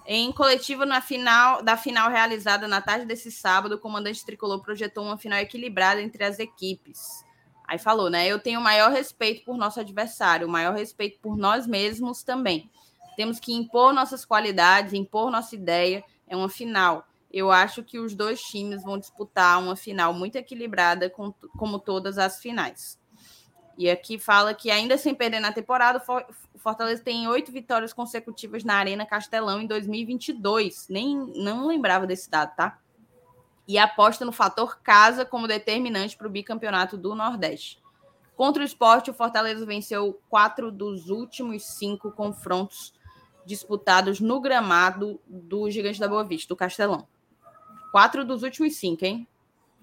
Em 0.06 0.32
coletiva 0.32 0.86
na 0.86 1.00
final 1.02 1.62
da 1.64 1.78
final 1.78 2.10
realizada 2.10 2.68
na 2.68 2.82
tarde 2.82 3.06
desse 3.06 3.32
sábado, 3.32 3.76
o 3.76 3.80
comandante 3.80 4.26
tricolor 4.26 4.62
projetou 4.62 5.04
uma 5.06 5.18
final 5.18 5.40
equilibrada 5.40 6.02
entre 6.02 6.24
as 6.24 6.40
equipes. 6.40 7.24
Aí 7.66 7.80
falou, 7.80 8.10
né? 8.10 8.28
Eu 8.28 8.40
tenho 8.40 8.60
o 8.60 8.64
maior 8.64 8.92
respeito 8.92 9.46
por 9.46 9.58
nosso 9.58 9.80
adversário, 9.80 10.48
o 10.48 10.52
maior 10.52 10.76
respeito 10.76 11.20
por 11.20 11.38
nós 11.38 11.66
mesmos 11.66 12.22
também. 12.22 12.70
Temos 13.16 13.40
que 13.40 13.54
impor 13.54 13.94
nossas 13.94 14.26
qualidades, 14.26 14.92
impor 14.94 15.32
nossa 15.32 15.56
ideia. 15.56 16.04
É 16.28 16.36
uma 16.36 16.50
final. 16.50 17.08
Eu 17.32 17.52
acho 17.52 17.82
que 17.82 17.98
os 17.98 18.14
dois 18.14 18.42
times 18.42 18.84
vão 18.84 18.98
disputar 18.98 19.60
uma 19.60 19.76
final 19.76 20.14
muito 20.14 20.36
equilibrada, 20.36 21.10
com- 21.10 21.34
como 21.58 21.80
todas 21.80 22.18
as 22.18 22.40
finais. 22.40 23.00
E 23.78 23.90
aqui 23.90 24.20
fala 24.20 24.54
que, 24.54 24.70
ainda 24.70 24.98
sem 24.98 25.16
perder 25.16 25.40
na 25.40 25.52
temporada, 25.52 25.98
o 25.98 26.02
For- 26.02 26.26
o 26.54 26.60
Fortaleza 26.60 27.02
tem 27.04 27.28
oito 27.28 27.52
vitórias 27.52 27.92
consecutivas 27.92 28.64
na 28.64 28.76
Arena 28.76 29.06
Castelão 29.06 29.60
em 29.60 29.68
2022. 29.68 30.88
Nem 30.90 31.18
não 31.36 31.66
lembrava 31.68 32.06
desse 32.06 32.30
dado, 32.30 32.56
tá? 32.56 32.80
E 33.68 33.78
aposta 33.78 34.24
no 34.26 34.32
fator 34.32 34.80
casa 34.82 35.26
como 35.26 35.48
determinante 35.48 36.16
para 36.16 36.28
o 36.28 36.30
bicampeonato 36.30 36.98
do 36.98 37.16
Nordeste. 37.16 37.82
Contra 38.36 38.62
o 38.62 38.66
esporte, 38.66 39.10
o 39.10 39.14
Fortaleza 39.14 39.66
venceu 39.66 40.20
quatro 40.30 40.72
dos 40.72 41.10
últimos 41.10 41.64
cinco 41.66 42.12
confrontos 42.12 42.94
disputados 43.46 44.20
no 44.20 44.40
gramado 44.40 45.20
do 45.28 45.70
Gigante 45.70 46.00
da 46.00 46.08
Boa 46.08 46.24
Vista, 46.24 46.48
do 46.48 46.56
Castelão. 46.56 47.08
Quatro 47.92 48.24
dos 48.26 48.44
últimos 48.44 48.76
cinco, 48.76 49.06
hein? 49.06 49.28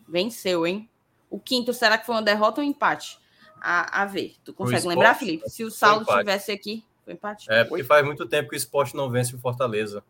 Venceu, 0.08 0.66
hein? 0.66 0.88
O 1.28 1.38
quinto, 1.38 1.72
será 1.72 1.96
que 1.96 2.06
foi 2.06 2.14
uma 2.14 2.22
derrota 2.22 2.60
ou 2.60 2.66
um 2.66 2.70
empate? 2.70 3.18
A, 3.60 4.02
a 4.02 4.06
ver. 4.06 4.34
Tu 4.44 4.52
consegue 4.52 4.78
esporte, 4.78 4.96
lembrar, 4.96 5.14
Felipe? 5.14 5.48
Se 5.50 5.64
o 5.64 5.68
empate. 5.68 6.10
estivesse 6.10 6.52
aqui, 6.52 6.84
foi 7.04 7.14
empate? 7.14 7.50
É, 7.50 7.64
porque 7.64 7.84
faz 7.84 8.04
muito 8.04 8.26
tempo 8.26 8.48
que 8.50 8.56
o 8.56 8.58
esporte 8.58 8.94
não 8.96 9.10
vence 9.10 9.34
o 9.34 9.38
Fortaleza. 9.38 10.02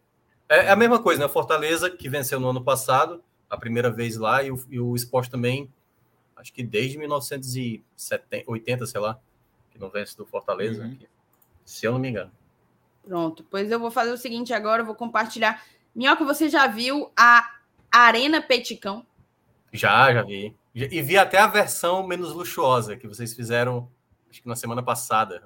É, 0.48 0.66
é 0.66 0.70
a 0.70 0.76
mesma 0.76 1.00
coisa, 1.02 1.20
né? 1.20 1.26
O 1.26 1.28
Fortaleza, 1.28 1.88
que 1.90 2.08
venceu 2.08 2.38
no 2.40 2.48
ano 2.50 2.62
passado, 2.62 3.22
a 3.48 3.56
primeira 3.56 3.90
vez 3.90 4.16
lá, 4.16 4.42
e 4.42 4.50
o, 4.50 4.64
e 4.68 4.80
o 4.80 4.94
esporte 4.96 5.30
também, 5.30 5.72
acho 6.36 6.52
que 6.52 6.62
desde 6.62 6.98
1980, 6.98 8.86
sei 8.86 9.00
lá, 9.00 9.18
que 9.70 9.78
não 9.78 9.88
vence 9.90 10.16
do 10.16 10.24
Fortaleza, 10.26 10.82
Uhum. 10.84 10.98
se 11.64 11.86
eu 11.86 11.92
não 11.92 11.98
me 11.98 12.08
engano. 12.08 12.32
Pronto. 13.02 13.44
Pois 13.50 13.70
eu 13.70 13.78
vou 13.80 13.90
fazer 13.90 14.12
o 14.12 14.16
seguinte 14.18 14.52
agora, 14.52 14.82
eu 14.82 14.86
vou 14.86 14.94
compartilhar. 14.94 15.62
Minhoca, 15.94 16.24
você 16.24 16.48
já 16.48 16.66
viu 16.66 17.10
a 17.16 17.48
Arena 17.90 18.40
Peticão? 18.42 19.04
Já, 19.72 20.12
já 20.12 20.22
vi. 20.22 20.54
E 20.74 21.02
vi 21.02 21.18
até 21.18 21.38
a 21.38 21.46
versão 21.46 22.06
menos 22.06 22.32
luxuosa 22.32 22.96
que 22.96 23.08
vocês 23.08 23.34
fizeram, 23.34 23.90
acho 24.30 24.40
que 24.42 24.48
na 24.48 24.54
semana 24.56 24.82
passada. 24.82 25.42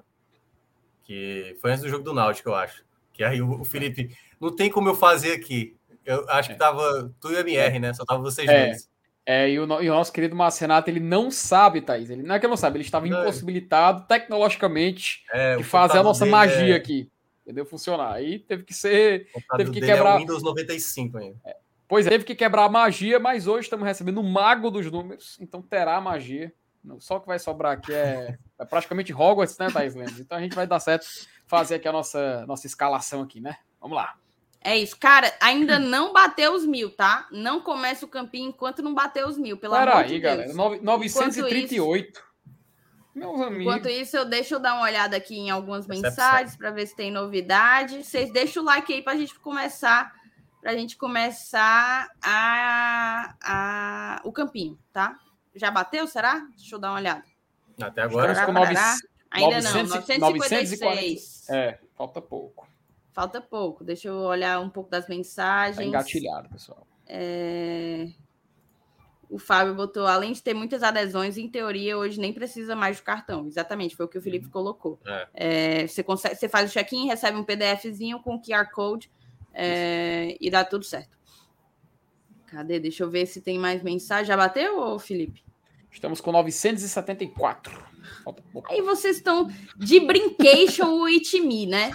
Que 1.04 1.56
foi 1.60 1.70
antes 1.72 1.82
do 1.82 1.88
jogo 1.88 2.02
do 2.04 2.14
Náutico, 2.14 2.48
eu 2.50 2.54
acho. 2.54 2.84
Que 3.12 3.22
aí 3.22 3.40
o, 3.40 3.64
Felipe, 3.64 4.16
não 4.40 4.54
tem 4.54 4.70
como 4.70 4.88
eu 4.88 4.94
fazer 4.94 5.32
aqui. 5.32 5.76
Eu 6.04 6.28
acho 6.28 6.50
que 6.50 6.56
tava 6.56 7.10
tu 7.20 7.30
e 7.30 7.34
o 7.34 7.38
MR, 7.38 7.78
né? 7.78 7.94
Só 7.94 8.04
tava 8.04 8.22
vocês 8.22 8.48
É. 8.48 8.66
dois. 8.66 8.88
É, 9.26 9.48
e 9.50 9.58
o, 9.58 9.82
e 9.82 9.88
o 9.88 9.94
nosso 9.94 10.12
querido 10.12 10.36
Marcenato, 10.36 10.90
ele 10.90 11.00
não 11.00 11.30
sabe, 11.30 11.80
Thaís. 11.80 12.10
Ele, 12.10 12.22
não 12.22 12.34
é 12.34 12.38
que 12.38 12.44
ele 12.44 12.50
não 12.50 12.58
sabe, 12.58 12.76
ele 12.76 12.84
estava 12.84 13.06
Não. 13.06 13.22
impossibilitado 13.22 14.06
tecnologicamente 14.06 15.24
É, 15.32 15.56
de 15.56 15.64
fazer 15.64 15.96
a 15.98 16.02
nossa 16.02 16.26
magia 16.26 16.74
é- 16.74 16.76
aqui. 16.76 17.10
entendeu? 17.42 17.64
Funcionar. 17.64 18.12
Aí 18.12 18.38
teve 18.38 18.64
que 18.64 18.74
ser. 18.74 19.28
Teve 19.56 19.70
que 19.70 19.78
é 19.78 19.86
quebrar- 19.86 20.16
o 20.16 20.18
Windows 20.18 20.42
95 20.42 21.16
ainda. 21.16 21.36
Pois 21.88 22.06
é, 22.06 22.10
teve 22.10 22.24
que 22.24 22.34
quebrar 22.34 22.64
a 22.64 22.68
magia, 22.68 23.18
mas 23.20 23.46
hoje 23.46 23.64
estamos 23.66 23.86
recebendo 23.86 24.18
o 24.20 24.24
mago 24.24 24.70
dos 24.70 24.90
números, 24.90 25.36
então 25.40 25.60
terá 25.62 26.00
magia. 26.00 26.52
Só 26.98 27.16
o 27.16 27.20
que 27.20 27.26
vai 27.26 27.38
sobrar 27.38 27.72
aqui 27.72 27.92
é, 27.92 28.36
é 28.58 28.64
praticamente 28.64 29.12
Hogwarts, 29.12 29.56
né, 29.58 29.68
Thais 29.70 29.94
Lemos? 29.94 30.18
Então 30.20 30.36
a 30.36 30.40
gente 30.40 30.54
vai 30.54 30.66
dar 30.66 30.80
certo 30.80 31.06
fazer 31.46 31.76
aqui 31.76 31.88
a 31.88 31.92
nossa, 31.92 32.44
nossa 32.46 32.66
escalação 32.66 33.22
aqui, 33.22 33.40
né? 33.40 33.56
Vamos 33.80 33.96
lá. 33.96 34.14
É 34.62 34.76
isso, 34.76 34.98
cara. 34.98 35.30
Ainda 35.40 35.78
não 35.78 36.12
bateu 36.12 36.54
os 36.54 36.64
mil, 36.64 36.90
tá? 36.90 37.26
Não 37.30 37.60
começa 37.60 38.04
o 38.04 38.08
campinho 38.08 38.48
enquanto 38.48 38.82
não 38.82 38.94
bater 38.94 39.26
os 39.26 39.36
mil, 39.36 39.56
pelo 39.58 39.74
amor 39.74 39.86
Peraí, 39.88 40.08
de 40.08 40.20
galera. 40.20 40.44
Deus. 40.44 40.56
nove- 40.56 40.80
938. 40.82 42.22
Meus 43.14 43.40
amigos. 43.40 43.60
Enquanto 43.62 43.88
isso, 43.88 44.16
eu 44.16 44.24
deixo 44.24 44.54
eu 44.54 44.58
dar 44.60 44.74
uma 44.74 44.84
olhada 44.84 45.16
aqui 45.16 45.36
em 45.38 45.50
algumas 45.50 45.86
mensagens 45.86 46.56
para 46.56 46.70
ver 46.70 46.86
se 46.86 46.96
tem 46.96 47.10
novidade. 47.10 48.02
Vocês 48.04 48.32
deixam 48.32 48.62
o 48.62 48.66
like 48.66 48.92
aí 48.92 49.02
para 49.02 49.12
a 49.12 49.16
gente 49.16 49.38
começar, 49.38 50.12
para 50.64 50.72
a 50.72 50.76
gente 50.78 50.96
começar 50.96 52.08
a, 52.22 53.34
a- 53.42 54.20
o 54.24 54.32
campinho, 54.32 54.78
tá? 54.94 55.18
Já 55.54 55.70
bateu, 55.70 56.06
será? 56.06 56.38
Deixa 56.56 56.74
eu 56.74 56.78
dar 56.78 56.88
uma 56.92 56.98
olhada. 57.00 57.22
Até 57.82 58.00
agora. 58.00 58.32
Nove- 58.32 58.52
parará. 58.74 58.96
Ainda 59.30 59.56
900 59.60 59.90
não, 60.18 60.30
e- 60.30 60.38
956. 60.38 61.50
É, 61.50 61.78
falta 61.94 62.22
pouco. 62.22 62.66
Falta 63.12 63.42
pouco. 63.42 63.84
Deixa 63.84 64.08
eu 64.08 64.16
olhar 64.16 64.58
um 64.58 64.70
pouco 64.70 64.88
das 64.88 65.04
Tá 65.04 65.12
mensagens. 65.12 65.86
engatilhado, 65.86 66.48
pessoal. 66.48 66.86
É, 67.06 68.08
O 69.28 69.38
Fábio 69.38 69.74
botou, 69.74 70.06
além 70.06 70.32
de 70.32 70.42
ter 70.42 70.54
muitas 70.54 70.82
adesões, 70.82 71.36
em 71.36 71.46
teoria, 71.46 71.98
hoje 71.98 72.18
nem 72.18 72.32
precisa 72.32 72.74
mais 72.74 72.96
do 72.96 73.02
cartão. 73.02 73.46
Exatamente, 73.46 73.94
foi 73.94 74.06
o 74.06 74.08
que 74.08 74.16
o 74.16 74.22
Felipe 74.22 74.48
colocou. 74.48 74.98
É. 75.04 75.28
É, 75.34 75.86
você, 75.86 76.02
consegue, 76.02 76.36
você 76.36 76.48
faz 76.48 76.70
o 76.70 76.72
check-in, 76.72 77.06
recebe 77.06 77.36
um 77.36 77.44
PDFzinho 77.44 78.18
com 78.20 78.40
QR 78.40 78.70
Code 78.72 79.10
é, 79.54 80.36
e 80.40 80.50
dá 80.50 80.64
tudo 80.64 80.84
certo. 80.84 81.16
Cadê? 82.46 82.78
Deixa 82.78 83.02
eu 83.02 83.10
ver 83.10 83.26
se 83.26 83.40
tem 83.40 83.58
mais 83.58 83.82
mensagem. 83.82 84.26
Já 84.26 84.36
bateu, 84.36 84.78
ô 84.78 84.98
Felipe? 84.98 85.42
Estamos 85.90 86.20
com 86.20 86.32
974. 86.32 87.82
Falta 88.22 88.42
pouco. 88.52 88.72
Aí 88.72 88.80
vocês 88.82 89.16
estão 89.16 89.48
de 89.76 90.00
brincation 90.00 91.02
with 91.04 91.40
me, 91.44 91.66
né? 91.66 91.90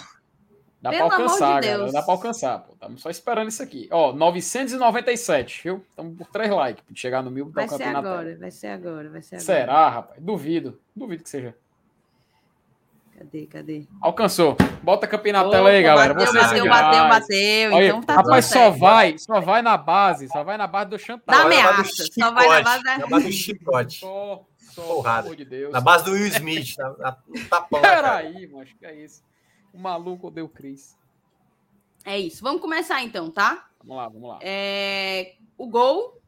Dá 0.81 0.91
Pelo 0.91 1.07
pra 1.10 1.18
de 1.18 1.23
alcançar, 1.23 1.60
Deus. 1.61 1.73
galera. 1.73 1.91
Dá 1.91 2.02
pra 2.02 2.14
alcançar, 2.14 2.60
pô. 2.60 2.72
Estamos 2.73 3.02
só 3.02 3.10
esperando 3.10 3.49
isso 3.49 3.61
aqui. 3.61 3.90
Ó, 3.91 4.14
997, 4.14 5.61
viu? 5.64 5.86
Estamos 5.90 6.18
por 6.18 6.27
3 6.27 6.49
likes. 6.52 6.84
Chegar 6.95 7.22
no 7.22 7.30
mil, 7.30 7.45
botar 7.48 7.65
Vai 7.65 7.76
o 7.76 7.77
ser 7.77 7.95
agora, 7.95 8.38
vai 8.38 8.52
ser 8.52 8.68
agora, 8.68 9.10
vai 9.10 9.22
ser 9.22 9.36
agora. 9.36 9.45
Será, 9.45 9.90
rapaz? 9.90 10.22
Duvido. 10.22 10.80
Duvido 10.95 11.22
que 11.23 11.30
seja. 11.30 11.53
Cadê, 13.20 13.46
cadê? 13.48 13.88
Alcançou. 14.00 14.56
Bota 14.82 15.06
campinho 15.06 15.34
na 15.34 15.41
Opa, 15.41 15.52
tela 15.52 15.70
aí, 15.70 15.84
galera. 15.84 16.14
Bateu, 16.14 16.32
Vocês 16.32 16.46
bateu, 16.48 16.70
bateu, 16.70 17.08
bateu. 17.10 17.74
Olha, 17.74 17.88
então 17.88 18.02
tá 18.02 18.16
rapaz, 18.16 18.46
tudo 18.48 18.54
só 18.54 18.64
certo. 18.66 18.80
vai, 18.80 19.18
só 19.18 19.41
vai 19.41 19.62
na 19.62 19.76
base, 19.78 20.28
só 20.30 20.41
vai 20.44 20.58
na 20.58 20.68
base 20.68 20.90
do 20.90 20.98
Da 20.98 21.04
chantagem. 21.04 21.44
Na 21.44 21.50
base 21.50 21.62
do 21.62 21.70
ameaça, 21.70 22.06
só 22.14 22.32
vai 22.32 22.48
na 22.48 22.62
base 22.62 22.84
da- 22.84 22.98
Na 22.98 23.08
base 23.08 23.26
do 23.26 23.32
chicote. 23.34 24.00
Só, 24.00 24.46
só, 24.58 24.82
Porrada. 24.82 25.24
pelo 25.24 25.34
amor 25.34 25.36
de 25.36 25.46
Deus. 25.46 25.74
Na 25.74 25.82
base 25.82 26.06
do 26.06 26.12
Will 26.12 26.28
Smith. 26.28 26.78
Na, 26.78 26.90
na, 26.98 27.18
no 27.28 27.46
tapão. 27.50 27.82
cara? 27.82 28.18
Peraí, 28.20 28.48
macho, 28.48 28.78
que 28.78 28.86
é 28.86 28.96
isso? 28.96 29.22
O 29.74 29.78
maluco 29.78 30.32
deu 30.32 30.48
Cris. 30.48 30.98
É 32.06 32.18
isso. 32.18 32.41
Vamos 32.41 32.62
começar 32.62 33.04
então, 33.04 33.30
tá? 33.30 33.68
Vamos 33.84 33.98
lá, 33.98 34.08
vamos 34.08 34.30
lá. 34.30 34.40
É, 34.41 35.34
O 35.58 35.68
gol 35.68 36.22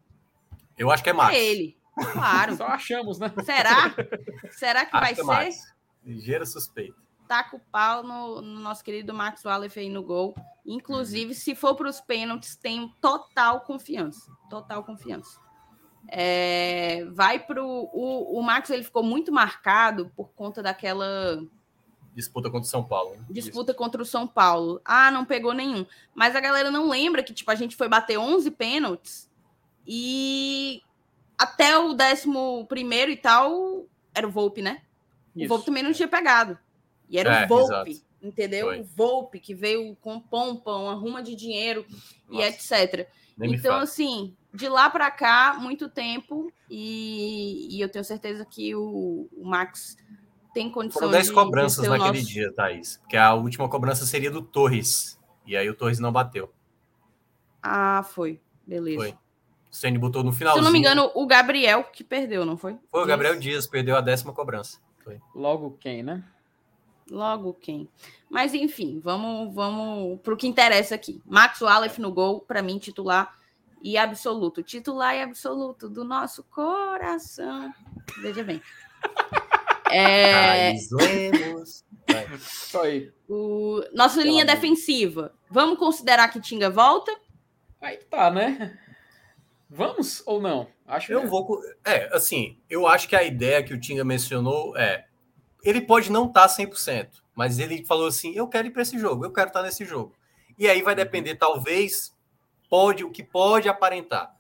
Eu 0.78 0.92
acho 0.92 1.02
que 1.02 1.10
é 1.10 1.14
é 1.14 1.16
Max. 1.16 1.38
ele. 1.38 1.78
Claro. 2.12 2.56
Só 2.58 2.66
achamos, 2.66 3.18
né? 3.18 3.32
Será? 3.46 3.96
Será 4.52 4.86
que 4.86 4.96
Acho 4.96 5.06
vai 5.06 5.14
que 5.16 5.22
é 5.22 5.24
ser? 5.24 5.30
Max. 5.32 5.72
Ligeira 6.04 6.46
suspeita. 6.46 7.00
Taca 7.28 7.56
o 7.56 7.60
pau 7.60 8.04
no, 8.04 8.42
no 8.42 8.60
nosso 8.60 8.84
querido 8.84 9.14
Max 9.14 9.46
Wallace 9.46 9.80
aí 9.80 9.90
no 9.90 10.04
gol. 10.04 10.36
Inclusive, 10.66 11.34
se 11.34 11.56
for 11.56 11.76
para 11.76 11.90
os 11.90 12.02
pênaltis, 12.02 12.56
tenho 12.56 12.90
total 13.00 13.62
confiança. 13.62 14.32
Total 14.50 14.84
confiança. 14.84 15.40
É, 16.08 17.06
vai 17.12 17.40
pro. 17.40 17.66
O, 17.66 18.38
o 18.38 18.44
Max 18.44 18.70
ele 18.70 18.84
ficou 18.84 19.04
muito 19.04 19.32
marcado 19.32 20.12
por 20.16 20.30
conta 20.34 20.62
daquela 20.62 21.42
Disputa 22.14 22.50
contra 22.50 22.68
o 22.68 22.70
São 22.70 22.84
Paulo. 22.84 23.12
né? 23.16 23.26
disputa 23.30 23.74
contra 23.74 24.02
o 24.02 24.06
São 24.06 24.28
Paulo. 24.28 24.82
Ah, 24.84 25.10
não 25.12 25.24
pegou 25.24 25.54
nenhum. 25.54 25.86
Mas 26.14 26.36
a 26.36 26.42
galera 26.42 26.70
não 26.70 26.90
lembra 26.90 27.24
que, 27.24 27.34
tipo, 27.34 27.50
a 27.50 27.56
gente 27.56 27.76
foi 27.76 27.88
bater 27.88 28.18
11 28.18 28.52
pênaltis 28.52 29.30
e 29.88 30.82
até 31.38 31.78
o 31.78 31.94
décimo 31.94 32.66
primeiro 32.68 33.12
e 33.12 33.18
tal 33.18 33.86
era 34.14 34.28
o 34.28 34.32
Volpe, 34.32 34.62
né? 34.62 34.82
O 35.36 35.40
Isso. 35.40 35.48
Volpe 35.50 35.66
também 35.66 35.84
não 35.84 35.94
tinha 35.94 36.08
pegado. 36.08 36.58
E 37.10 37.18
era 37.18 37.42
É, 37.42 37.46
o 37.46 37.48
Volpe, 37.48 37.92
exato. 37.92 38.06
entendeu? 38.22 38.68
Foi. 38.68 38.80
O 38.80 38.84
Volpe 38.84 39.40
que 39.40 39.54
veio 39.54 39.96
com 40.02 40.20
pompa, 40.20 40.72
uma 40.76 40.94
ruma 40.94 41.22
de 41.24 41.36
dinheiro 41.36 41.86
e 42.30 42.36
Nossa, 42.38 42.48
etc. 42.78 43.08
nem 43.38 43.50
me 43.52 43.58
Então, 43.58 43.78
assim, 43.80 44.36
de 44.54 44.68
lá 44.70 44.90
para 44.90 45.10
cá, 45.12 45.58
muito 45.60 45.90
tempo 45.90 46.52
e, 46.70 47.76
e 47.78 47.82
eu 47.82 47.90
tenho 47.90 48.04
certeza 48.06 48.46
que 48.46 48.74
o, 48.76 49.28
o 49.34 49.44
Max 49.46 49.98
tem 50.54 50.70
condição 50.70 51.00
Foram 51.02 51.12
10 51.14 51.28
de, 51.28 51.34
cobranças 51.34 51.84
de 51.84 51.90
o 51.90 51.92
naquele 51.92 52.20
nosso- 52.20 52.26
dia, 52.32 52.54
Thaís. 52.54 52.98
Porque 52.98 53.16
a 53.18 53.34
última 53.34 53.70
cobrança 53.70 54.06
seria 54.06 54.30
do 54.32 54.42
Torres. 54.42 55.18
E 55.46 55.56
aí 55.56 55.70
o 55.70 55.74
Torres 55.76 56.00
não 56.00 56.12
bateu. 56.12 56.54
Ah, 57.62 58.04
foi. 58.04 58.40
Beleza. 58.66 58.98
Foi. 58.98 59.10
O 59.12 59.76
Ceni 59.76 59.98
botou 59.98 60.24
no 60.24 60.32
Se 60.32 60.40
finalzinho. 60.40 60.62
eu 60.62 60.66
não 60.66 60.72
me 60.72 60.80
engano, 60.80 61.10
o 61.16 61.26
Gabriel 61.26 61.84
que 61.86 62.04
perdeu, 62.04 62.46
não 62.46 62.58
foi? 62.58 62.78
Foi 62.90 63.04
o 63.04 63.06
Gabriel. 63.06 63.40
Dias, 63.40 63.66
perdeu 63.66 63.96
a 63.96 64.02
décima 64.02 64.34
cobrança. 64.34 64.80
Logo 65.36 65.78
quem, 65.80 66.04
né? 66.04 66.24
Logo 67.10 67.54
quem. 67.54 67.90
Mas 68.30 68.54
enfim, 68.54 69.00
vamos 69.04 69.54
vamos 69.54 70.20
pro 70.22 70.38
que 70.38 70.48
interessa 70.48 70.96
aqui. 70.96 71.22
Max 71.26 71.62
Wallace 71.62 72.00
no 72.00 72.12
gol, 72.12 72.42
para 72.42 72.62
mim 72.62 72.80
titular 72.80 73.38
e 73.82 73.98
absoluto. 73.98 74.64
Titular 74.64 75.16
e 75.16 75.22
absoluto 75.22 75.90
do 75.90 76.04
nosso 76.04 76.44
coração. 76.44 77.74
Veja 78.22 78.44
bem. 78.44 78.62
É. 79.94 80.74
Vai. 82.72 83.12
O, 83.28 83.84
nossa 83.94 84.24
linha 84.24 84.46
defensiva. 84.46 85.34
Vamos 85.50 85.78
considerar 85.78 86.30
que 86.30 86.40
Tinga 86.40 86.70
volta? 86.70 87.12
Aí 87.82 87.98
tá, 87.98 88.32
né? 88.32 88.80
Vamos 89.74 90.22
ou 90.26 90.42
não? 90.42 90.68
Acho 90.86 91.14
Eu 91.14 91.22
que 91.22 91.28
vou. 91.28 91.62
É, 91.86 92.14
assim, 92.14 92.60
eu 92.70 92.86
acho 92.86 93.08
que 93.08 93.16
a 93.16 93.24
ideia 93.24 93.64
que 93.64 93.74
o 93.74 93.80
Tinga 93.80 94.04
mencionou 94.04 94.76
é. 94.78 95.06
Ele 95.64 95.80
pode 95.80 96.12
não 96.12 96.26
estar 96.26 96.48
100%, 96.48 97.10
mas 97.34 97.58
ele 97.58 97.86
falou 97.86 98.08
assim: 98.08 98.34
eu 98.36 98.50
quero 98.50 98.68
ir 98.68 98.72
para 98.72 98.82
esse 98.82 99.00
jogo, 99.00 99.24
eu 99.24 99.32
quero 99.32 99.48
estar 99.48 99.64
nesse 99.64 99.86
jogo. 99.86 100.14
E 100.58 100.68
aí 100.68 100.82
vai 100.82 100.94
depender, 100.94 101.36
talvez, 101.36 102.14
pode 102.70 103.06
o 103.06 103.12
que 103.12 103.24
pode 103.24 103.70
aparentar. 103.70 104.36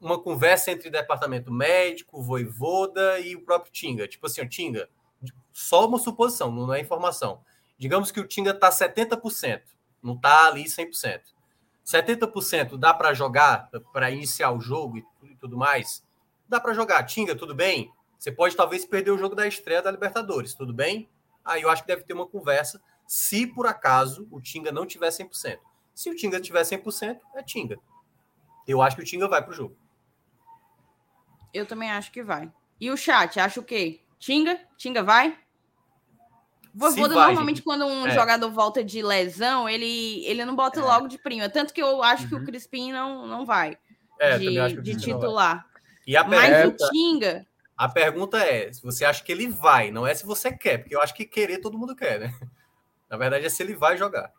Uma 0.00 0.20
conversa 0.20 0.72
entre 0.72 0.90
departamento 0.90 1.52
médico, 1.52 2.20
voivoda 2.20 3.20
e 3.20 3.36
o 3.36 3.42
próprio 3.42 3.72
Tinga. 3.72 4.08
Tipo 4.08 4.26
assim, 4.26 4.40
o 4.40 4.48
Tinga, 4.48 4.88
só 5.52 5.86
uma 5.86 5.98
suposição, 5.98 6.50
não 6.50 6.74
é 6.74 6.80
informação. 6.80 7.42
Digamos 7.78 8.10
que 8.10 8.18
o 8.18 8.26
Tinga 8.26 8.50
está 8.50 8.70
70%, 8.70 9.62
não 10.02 10.14
está 10.14 10.48
ali 10.48 10.64
100%. 10.64 11.33
70% 11.84 12.76
dá 12.78 12.94
para 12.94 13.12
jogar, 13.12 13.68
para 13.92 14.10
iniciar 14.10 14.50
o 14.52 14.60
jogo 14.60 14.98
e 14.98 15.04
tudo- 15.36 15.56
mais? 15.56 16.04
Dá 16.48 16.58
para 16.58 16.72
jogar. 16.72 17.02
Tinga, 17.04 17.36
tudo 17.36 17.54
bem? 17.54 17.92
Você 18.18 18.32
pode 18.32 18.56
talvez 18.56 18.84
perder 18.86 19.10
o 19.10 19.18
jogo 19.18 19.34
da 19.34 19.46
estreia 19.46 19.82
da 19.82 19.90
Libertadores, 19.90 20.54
tudo 20.54 20.72
bem? 20.72 21.08
Aí 21.44 21.62
eu 21.62 21.68
acho 21.70 21.82
que 21.82 21.88
deve 21.88 22.04
ter 22.04 22.14
uma 22.14 22.26
conversa, 22.26 22.82
se 23.06 23.46
por 23.46 23.66
acaso 23.66 24.26
o 24.30 24.40
Tinga 24.40 24.72
não 24.72 24.86
tiver 24.86 25.10
100%. 25.10 25.60
Se 25.94 26.08
o 26.08 26.16
Tinga 26.16 26.40
tiver 26.40 26.64
100%, 26.64 27.20
é 27.34 27.42
Tinga. 27.42 27.78
Eu 28.66 28.80
acho 28.80 28.96
que 28.96 29.02
o 29.02 29.04
Tinga 29.04 29.28
vai 29.28 29.44
pro 29.44 29.52
jogo. 29.52 29.76
Eu 31.52 31.66
também 31.66 31.90
acho 31.90 32.10
que 32.10 32.22
vai. 32.22 32.50
E 32.80 32.90
o 32.90 32.96
chat, 32.96 33.38
acha 33.38 33.60
o 33.60 33.64
quê? 33.64 34.00
Tinga? 34.18 34.58
Tinga 34.76 35.02
vai? 35.02 35.38
Voivoda, 36.74 37.14
normalmente, 37.14 37.62
quando 37.62 37.86
um 37.86 38.06
É. 38.06 38.10
jogador 38.10 38.50
volta 38.50 38.82
de 38.82 39.00
lesão, 39.00 39.68
ele, 39.68 40.24
ele 40.26 40.44
não 40.44 40.56
bota 40.56 40.80
É. 40.80 40.82
logo 40.82 41.06
de 41.06 41.16
prima. 41.18 41.48
Tanto 41.48 41.72
que 41.72 41.80
eu 41.80 42.02
acho 42.02 42.28
que 42.28 42.34
Uhum. 42.34 42.42
o 42.42 42.44
Crispim 42.44 42.92
não, 42.92 43.26
não 43.26 43.46
vai 43.46 43.78
É, 44.18 44.38
de, 44.38 44.46
que 44.74 44.82
de 44.82 44.96
titular. 44.96 45.66
E 46.06 46.16
a 46.16 46.24
Mas 46.24 46.50
pergunta, 46.50 46.84
o 46.84 46.90
Tinga, 46.90 47.46
a 47.76 47.88
pergunta 47.88 48.38
é: 48.38 48.72
se 48.72 48.82
você 48.82 49.04
acha 49.04 49.22
que 49.22 49.30
ele 49.32 49.48
vai, 49.48 49.90
não 49.90 50.06
é 50.06 50.14
se 50.14 50.26
você 50.26 50.52
quer, 50.52 50.78
porque 50.78 50.94
eu 50.94 51.00
acho 51.00 51.14
que 51.14 51.24
querer 51.24 51.58
todo 51.60 51.78
mundo 51.78 51.94
quer, 51.94 52.18
né? 52.20 52.34
Na 53.08 53.16
verdade 53.16 53.46
é 53.46 53.48
se 53.48 53.62
ele 53.62 53.74
vai 53.74 53.96
jogar. 53.96 54.32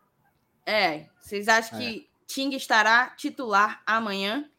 é, 0.66 1.06
vocês 1.20 1.48
acham 1.48 1.80
É. 1.80 1.82
que 1.82 2.10
Tinga 2.28 2.56
estará 2.58 3.12
titular 3.12 3.82
amanhã? 3.86 4.50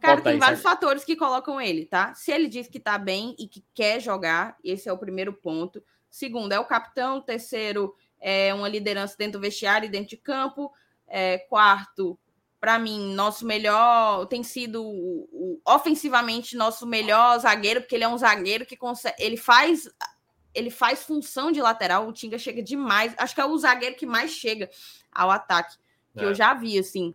Cara, 0.00 0.16
Bota 0.18 0.30
tem 0.30 0.38
vários 0.38 0.62
fatores 0.62 1.04
que 1.04 1.16
colocam 1.16 1.60
ele, 1.60 1.84
tá? 1.86 2.14
Se 2.14 2.30
ele 2.30 2.46
diz 2.48 2.68
que 2.68 2.78
tá 2.78 2.96
bem 2.98 3.34
e 3.38 3.48
que 3.48 3.64
quer 3.74 3.98
jogar, 4.00 4.56
esse 4.62 4.88
é 4.88 4.92
o 4.92 4.98
primeiro 4.98 5.32
ponto. 5.32 5.82
Segundo, 6.16 6.50
é 6.52 6.58
o 6.58 6.64
capitão. 6.64 7.20
Terceiro, 7.20 7.94
é 8.18 8.54
uma 8.54 8.70
liderança 8.70 9.14
dentro 9.18 9.38
do 9.38 9.42
vestiário 9.42 9.84
e 9.86 9.90
dentro 9.90 10.08
de 10.08 10.16
campo. 10.16 10.72
É, 11.06 11.36
quarto, 11.40 12.18
para 12.58 12.78
mim, 12.78 13.12
nosso 13.14 13.44
melhor 13.44 14.24
tem 14.24 14.42
sido 14.42 14.82
o- 14.82 15.28
o- 15.30 15.60
ofensivamente 15.66 16.56
nosso 16.56 16.86
melhor 16.86 17.38
zagueiro, 17.38 17.82
porque 17.82 17.94
ele 17.94 18.04
é 18.04 18.08
um 18.08 18.16
zagueiro 18.16 18.64
que 18.64 18.78
consegue. 18.78 19.14
Ele 19.22 19.36
faz. 19.36 19.90
ele 20.54 20.70
faz 20.70 21.02
função 21.02 21.52
de 21.52 21.60
lateral, 21.60 22.08
o 22.08 22.12
Tinga 22.14 22.38
chega 22.38 22.62
demais. 22.62 23.14
Acho 23.18 23.34
que 23.34 23.42
é 23.42 23.44
o 23.44 23.58
zagueiro 23.58 23.94
que 23.94 24.06
mais 24.06 24.30
chega 24.30 24.70
ao 25.12 25.30
ataque, 25.30 25.76
que 26.14 26.20
é. 26.20 26.24
eu 26.24 26.32
já 26.34 26.54
vi, 26.54 26.78
assim, 26.78 27.14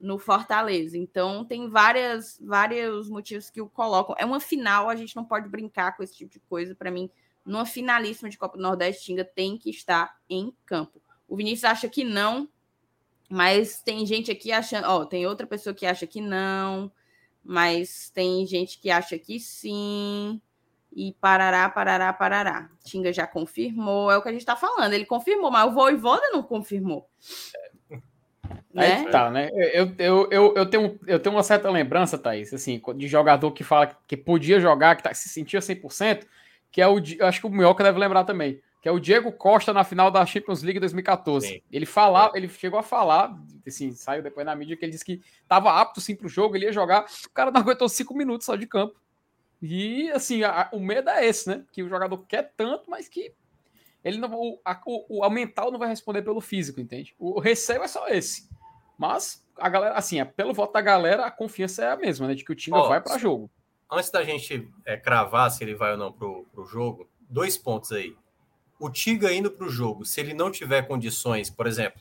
no 0.00 0.18
Fortaleza. 0.18 0.98
Então, 0.98 1.44
tem 1.44 1.70
várias, 1.70 2.36
vários 2.42 3.08
motivos 3.08 3.48
que 3.48 3.60
o 3.60 3.68
colocam. 3.68 4.16
É 4.18 4.24
uma 4.24 4.40
final, 4.40 4.90
a 4.90 4.96
gente 4.96 5.14
não 5.14 5.24
pode 5.24 5.48
brincar 5.48 5.96
com 5.96 6.02
esse 6.02 6.16
tipo 6.16 6.32
de 6.32 6.40
coisa. 6.40 6.74
Para 6.74 6.90
mim, 6.90 7.08
numa 7.50 7.66
finalíssima 7.66 8.30
de 8.30 8.38
Copa 8.38 8.56
do 8.56 8.62
Nordeste, 8.62 9.04
Tinga 9.04 9.24
tem 9.24 9.58
que 9.58 9.70
estar 9.70 10.16
em 10.28 10.54
campo. 10.64 11.02
O 11.28 11.36
Vinícius 11.36 11.64
acha 11.64 11.88
que 11.88 12.04
não, 12.04 12.48
mas 13.28 13.82
tem 13.82 14.06
gente 14.06 14.30
aqui 14.30 14.52
achando. 14.52 14.84
Ó, 14.86 15.04
tem 15.04 15.26
outra 15.26 15.46
pessoa 15.46 15.74
que 15.74 15.84
acha 15.84 16.06
que 16.06 16.20
não, 16.20 16.90
mas 17.44 18.08
tem 18.10 18.46
gente 18.46 18.78
que 18.78 18.88
acha 18.88 19.18
que 19.18 19.40
sim. 19.40 20.40
E 20.92 21.12
parará, 21.20 21.68
parará, 21.68 22.12
parará. 22.12 22.70
Tinga 22.84 23.12
já 23.12 23.26
confirmou, 23.26 24.10
é 24.10 24.16
o 24.16 24.22
que 24.22 24.28
a 24.28 24.32
gente 24.32 24.42
está 24.42 24.56
falando. 24.56 24.92
Ele 24.92 25.04
confirmou, 25.04 25.50
mas 25.50 25.68
o 25.68 25.74
Voivoda 25.74 26.30
não 26.32 26.42
confirmou. 26.42 27.08
Né? 28.72 28.98
Aí 28.98 29.10
tá, 29.10 29.30
né? 29.30 29.48
Eu, 29.52 29.92
eu, 29.98 30.28
eu, 30.30 30.54
eu, 30.56 30.66
tenho, 30.66 30.98
eu 31.06 31.18
tenho 31.18 31.34
uma 31.34 31.42
certa 31.42 31.68
lembrança, 31.68 32.16
Thaís, 32.16 32.54
assim, 32.54 32.80
de 32.96 33.08
jogador 33.08 33.50
que 33.50 33.64
fala 33.64 33.88
que 34.06 34.16
podia 34.16 34.60
jogar, 34.60 34.94
que 34.94 35.02
tá, 35.02 35.12
se 35.12 35.28
sentia 35.28 35.58
100%, 35.58 36.24
que 36.70 36.80
é 36.80 36.88
o. 36.88 36.96
Acho 37.20 37.40
que 37.40 37.46
o 37.46 37.50
Mioca 37.50 37.84
deve 37.84 37.98
lembrar 37.98 38.24
também 38.24 38.60
que 38.80 38.88
é 38.88 38.92
o 38.92 38.98
Diego 38.98 39.30
Costa 39.30 39.72
na 39.72 39.84
final 39.84 40.10
da 40.10 40.24
Champions 40.24 40.62
League 40.62 40.80
2014. 40.80 41.46
Sim. 41.46 41.62
Ele 41.70 41.84
falava, 41.84 42.36
ele 42.36 42.48
chegou 42.48 42.78
a 42.78 42.82
falar, 42.82 43.38
assim, 43.66 43.92
saiu 43.92 44.22
depois 44.22 44.46
na 44.46 44.54
mídia 44.54 44.76
que 44.76 44.84
ele 44.84 44.92
disse 44.92 45.04
que 45.04 45.20
estava 45.42 45.78
apto 45.78 46.00
sim 46.00 46.16
para 46.16 46.26
o 46.26 46.30
jogo, 46.30 46.56
ele 46.56 46.64
ia 46.64 46.72
jogar, 46.72 47.04
o 47.26 47.30
cara 47.30 47.50
não 47.50 47.60
aguentou 47.60 47.88
cinco 47.88 48.14
minutos 48.14 48.46
só 48.46 48.56
de 48.56 48.66
campo. 48.66 48.98
E 49.60 50.10
assim, 50.12 50.42
a, 50.42 50.70
o 50.72 50.80
medo 50.80 51.10
é 51.10 51.26
esse, 51.26 51.46
né? 51.46 51.64
Que 51.70 51.82
o 51.82 51.88
jogador 51.88 52.24
quer 52.26 52.54
tanto, 52.56 52.90
mas 52.90 53.06
que 53.06 53.34
ele 54.02 54.16
não, 54.16 54.32
o, 54.32 54.58
a, 54.64 54.80
o, 54.86 55.26
o 55.26 55.30
mental 55.30 55.70
não 55.70 55.78
vai 55.78 55.88
responder 55.88 56.22
pelo 56.22 56.40
físico, 56.40 56.80
entende? 56.80 57.14
O, 57.18 57.36
o 57.36 57.40
receio 57.40 57.82
é 57.82 57.88
só 57.88 58.08
esse. 58.08 58.48
Mas 58.96 59.46
a 59.58 59.68
galera, 59.68 59.94
assim, 59.94 60.18
é, 60.18 60.24
pelo 60.24 60.54
voto 60.54 60.72
da 60.72 60.80
galera, 60.80 61.26
a 61.26 61.30
confiança 61.30 61.84
é 61.84 61.90
a 61.90 61.96
mesma, 61.96 62.28
né? 62.28 62.34
De 62.34 62.42
que 62.42 62.52
o 62.52 62.56
time 62.56 62.78
oh, 62.78 62.88
vai 62.88 63.02
para 63.02 63.18
jogo. 63.18 63.50
Antes 63.90 64.10
da 64.10 64.22
gente 64.22 64.70
é, 64.84 64.96
cravar 64.96 65.50
se 65.50 65.64
ele 65.64 65.74
vai 65.74 65.92
ou 65.92 65.98
não 65.98 66.12
pro, 66.12 66.46
pro 66.52 66.64
jogo, 66.64 67.08
dois 67.28 67.58
pontos 67.58 67.92
aí 67.92 68.16
o 68.80 68.88
Tiga 68.88 69.32
indo 69.32 69.50
para 69.50 69.66
o 69.66 69.70
jogo, 69.70 70.06
se 70.06 70.18
ele 70.20 70.32
não 70.32 70.50
tiver 70.50 70.82
condições, 70.82 71.50
por 71.50 71.66
exemplo, 71.66 72.00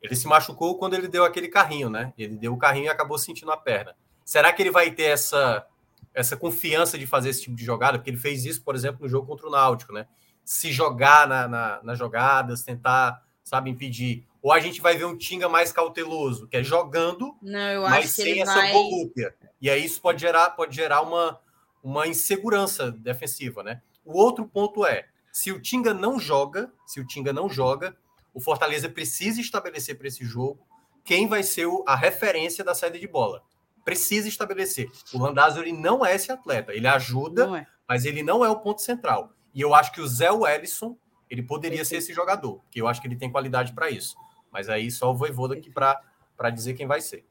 ele 0.00 0.16
se 0.16 0.26
machucou 0.26 0.78
quando 0.78 0.94
ele 0.94 1.08
deu 1.08 1.24
aquele 1.24 1.46
carrinho, 1.46 1.90
né? 1.90 2.14
Ele 2.16 2.36
deu 2.36 2.54
o 2.54 2.58
carrinho 2.58 2.86
e 2.86 2.88
acabou 2.88 3.18
sentindo 3.18 3.52
a 3.52 3.56
perna. 3.56 3.94
Será 4.24 4.52
que 4.52 4.62
ele 4.62 4.70
vai 4.70 4.90
ter 4.90 5.04
essa, 5.04 5.66
essa 6.14 6.36
confiança 6.36 6.98
de 6.98 7.06
fazer 7.06 7.28
esse 7.28 7.42
tipo 7.42 7.54
de 7.54 7.64
jogada? 7.64 7.98
Porque 7.98 8.08
ele 8.08 8.16
fez 8.16 8.46
isso, 8.46 8.62
por 8.62 8.74
exemplo, 8.74 9.02
no 9.02 9.08
jogo 9.08 9.26
contra 9.26 9.46
o 9.46 9.50
Náutico, 9.50 9.92
né? 9.92 10.06
Se 10.42 10.72
jogar 10.72 11.28
na, 11.28 11.46
na, 11.46 11.80
nas 11.82 11.98
jogadas, 11.98 12.62
tentar, 12.62 13.22
sabe, 13.44 13.68
impedir. 13.68 14.26
Ou 14.40 14.52
a 14.52 14.60
gente 14.60 14.80
vai 14.80 14.96
ver 14.96 15.04
um 15.04 15.16
Tinga 15.18 15.48
mais 15.48 15.70
cauteloso, 15.70 16.46
que 16.46 16.56
é 16.56 16.62
jogando, 16.62 17.36
não, 17.42 17.82
mas 17.82 18.10
sem 18.10 18.40
essa 18.40 18.54
vai... 18.54 18.72
volúpia. 18.72 19.34
E 19.66 19.70
aí 19.70 19.84
isso 19.84 20.00
pode 20.00 20.20
gerar, 20.20 20.50
pode 20.50 20.76
gerar 20.76 21.00
uma, 21.00 21.40
uma 21.82 22.06
insegurança 22.06 22.92
defensiva, 22.92 23.64
né? 23.64 23.82
O 24.04 24.16
outro 24.16 24.46
ponto 24.46 24.86
é, 24.86 25.08
se 25.32 25.50
o 25.50 25.60
Tinga 25.60 25.92
não 25.92 26.20
joga, 26.20 26.72
se 26.86 27.00
o 27.00 27.04
Tinga 27.04 27.32
não 27.32 27.48
joga, 27.48 27.96
o 28.32 28.38
Fortaleza 28.38 28.88
precisa 28.88 29.40
estabelecer 29.40 29.98
para 29.98 30.06
esse 30.06 30.24
jogo 30.24 30.64
quem 31.04 31.26
vai 31.26 31.42
ser 31.42 31.66
a 31.84 31.96
referência 31.96 32.62
da 32.62 32.76
saída 32.76 32.96
de 32.96 33.08
bola. 33.08 33.42
Precisa 33.84 34.28
estabelecer. 34.28 34.88
O 35.12 35.18
Randazzo 35.18 35.58
ele 35.58 35.72
não 35.72 36.06
é 36.06 36.14
esse 36.14 36.30
atleta. 36.30 36.72
Ele 36.72 36.86
ajuda, 36.86 37.58
é. 37.58 37.66
mas 37.88 38.04
ele 38.04 38.22
não 38.22 38.44
é 38.44 38.48
o 38.48 38.60
ponto 38.60 38.80
central. 38.80 39.32
E 39.52 39.60
eu 39.60 39.74
acho 39.74 39.90
que 39.90 40.00
o 40.00 40.06
Zé 40.06 40.30
Wellison 40.30 40.96
ele 41.28 41.42
poderia 41.42 41.84
ser 41.84 41.96
esse 41.96 42.12
jogador, 42.14 42.60
porque 42.60 42.80
eu 42.80 42.86
acho 42.86 43.00
que 43.00 43.08
ele 43.08 43.16
tem 43.16 43.32
qualidade 43.32 43.72
para 43.72 43.90
isso. 43.90 44.14
Mas 44.48 44.68
aí 44.68 44.92
só 44.92 45.10
o 45.10 45.16
Voivoda 45.16 45.54
aqui 45.54 45.72
para 45.72 46.50
dizer 46.50 46.74
quem 46.74 46.86
vai 46.86 47.00
ser. 47.00 47.26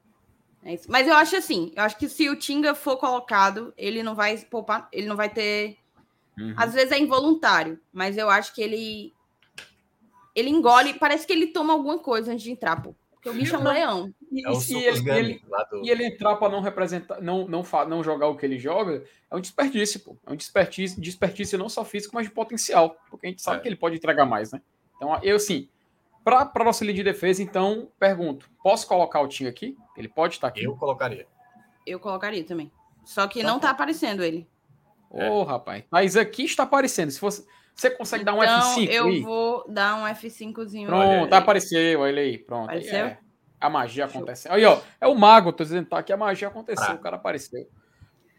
É 0.66 0.78
mas 0.88 1.06
eu 1.06 1.14
acho 1.14 1.36
assim, 1.36 1.72
eu 1.76 1.82
acho 1.82 1.96
que 1.96 2.08
se 2.08 2.28
o 2.28 2.36
Tinga 2.36 2.74
for 2.74 2.96
colocado, 2.96 3.72
ele 3.76 4.02
não 4.02 4.14
vai 4.14 4.36
poupar, 4.38 4.88
ele 4.92 5.06
não 5.06 5.16
vai 5.16 5.28
ter 5.28 5.78
Uhum. 6.38 6.54
Às 6.56 6.74
vezes 6.74 6.92
é 6.92 6.98
involuntário, 6.98 7.80
mas 7.92 8.16
eu 8.18 8.28
acho 8.28 8.54
que 8.54 8.62
ele 8.62 9.12
ele 10.34 10.50
engole, 10.50 10.94
parece 10.94 11.26
que 11.26 11.32
ele 11.32 11.46
toma 11.46 11.72
alguma 11.72 11.98
coisa 11.98 12.30
antes 12.30 12.44
de 12.44 12.52
entrar, 12.52 12.82
pô. 12.82 12.94
Porque 13.12 13.30
o 13.30 13.32
bicho 13.32 13.56
é 13.56 13.58
um 13.58 13.64
leão. 13.64 14.14
E, 14.30 14.46
é 14.46 14.52
e, 14.52 14.84
ele, 14.84 15.10
ele, 15.10 15.42
do... 15.70 15.82
e 15.82 15.90
ele 15.90 16.04
entrar 16.04 16.36
para 16.36 16.50
não 16.50 16.60
representar, 16.60 17.22
não, 17.22 17.48
não, 17.48 17.64
não 17.88 18.04
jogar 18.04 18.26
o 18.26 18.36
que 18.36 18.44
ele 18.44 18.58
joga, 18.58 19.02
é 19.30 19.34
um 19.34 19.40
desperdício, 19.40 19.98
pô. 20.00 20.14
É 20.26 20.32
um 20.32 20.36
desperdício, 20.36 21.00
desperdício 21.00 21.58
não 21.58 21.70
só 21.70 21.86
físico, 21.86 22.14
mas 22.14 22.26
de 22.26 22.34
potencial. 22.34 22.98
Porque 23.10 23.26
a 23.26 23.30
gente 23.30 23.40
sabe 23.40 23.58
é. 23.58 23.60
que 23.62 23.68
ele 23.68 23.76
pode 23.76 23.96
entregar 23.96 24.26
mais, 24.26 24.52
né? 24.52 24.60
Então, 24.96 25.18
eu 25.22 25.36
assim, 25.36 25.70
para 26.22 26.64
nossa 26.64 26.84
linha 26.84 26.96
de 26.96 27.02
defesa, 27.02 27.42
então, 27.42 27.90
pergunto: 27.98 28.50
posso 28.62 28.86
colocar 28.86 29.22
o 29.22 29.28
time 29.28 29.48
aqui? 29.48 29.74
Ele 29.96 30.08
pode 30.08 30.34
estar 30.34 30.48
aqui? 30.48 30.64
Eu 30.64 30.76
colocaria. 30.76 31.26
Eu 31.86 31.98
colocaria 32.00 32.44
também. 32.44 32.70
Só 33.04 33.26
que 33.26 33.40
então, 33.40 33.52
não 33.52 33.60
tá 33.60 33.70
aparecendo 33.70 34.22
ele. 34.22 34.46
Ô, 35.10 35.20
é. 35.20 35.30
oh, 35.30 35.42
rapaz. 35.44 35.84
Mas 35.90 36.16
aqui 36.16 36.44
está 36.44 36.64
aparecendo. 36.64 37.10
Se 37.10 37.20
você, 37.20 37.46
você 37.74 37.90
consegue 37.90 38.22
então, 38.22 38.36
dar 38.36 38.40
um 38.40 38.44
então, 38.44 38.76
F5 38.76 38.90
eu 38.90 39.06
aí? 39.06 39.20
vou 39.20 39.64
dar 39.68 39.94
um 39.96 40.04
F5zinho. 40.04 40.86
Pronto, 40.86 41.34
aí. 41.34 41.40
apareceu. 41.40 42.00
Olha 42.00 42.22
aí. 42.22 42.38
Pronto. 42.38 42.64
Apareceu? 42.64 43.06
É. 43.06 43.18
A 43.60 43.70
magia 43.70 44.04
aconteceu. 44.04 44.52
Aí, 44.52 44.64
ó. 44.64 44.80
É 45.00 45.06
o 45.06 45.14
mago, 45.14 45.52
tô 45.52 45.64
dizendo, 45.64 45.88
tá 45.88 45.98
aqui. 45.98 46.12
A 46.12 46.16
magia 46.16 46.48
aconteceu. 46.48 46.90
Ah. 46.90 46.94
O 46.94 46.98
cara 46.98 47.16
apareceu. 47.16 47.68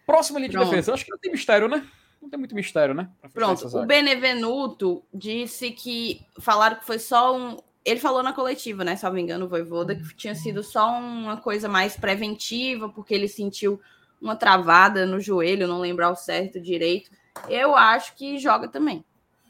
Próxima 0.05 0.39
linha 0.39 0.49
de 0.49 0.57
defesa. 0.57 0.93
Acho 0.93 1.05
que 1.05 1.11
não 1.11 1.17
tem 1.17 1.31
mistério, 1.31 1.67
né? 1.67 1.85
Não 2.21 2.29
tem 2.29 2.39
muito 2.39 2.55
mistério, 2.55 2.93
né? 2.93 3.09
Pronto. 3.34 3.67
O 3.77 3.85
Benevenuto 3.85 5.03
disse 5.13 5.71
que 5.71 6.25
falaram 6.39 6.77
que 6.77 6.85
foi 6.85 6.99
só 6.99 7.35
um. 7.35 7.57
Ele 7.88 8.01
falou 8.01 8.22
na 8.22 8.34
coletiva, 8.34 8.84
né? 8.84 8.97
Se 8.97 9.05
não 9.05 9.14
me 9.14 9.22
engano, 9.22 9.45
o 9.45 9.47
Voivoda, 9.47 9.95
que 9.95 10.14
tinha 10.14 10.35
sido 10.35 10.61
só 10.61 10.89
uma 10.99 11.38
coisa 11.38 11.69
mais 11.69 11.95
preventiva, 11.95 12.89
porque 12.89 13.14
ele 13.14 13.30
sentiu 13.30 13.80
uma 14.22 14.35
travada 14.35 15.05
no 15.05 15.22
joelho, 15.22 15.69
não 15.69 15.80
lembrar 15.80 16.11
o 16.11 16.15
certo 16.15 16.59
direito. 16.59 17.09
Eu 17.47 17.77
acho 17.77 18.14
que 18.15 18.38
joga 18.38 18.68
também. 18.68 19.05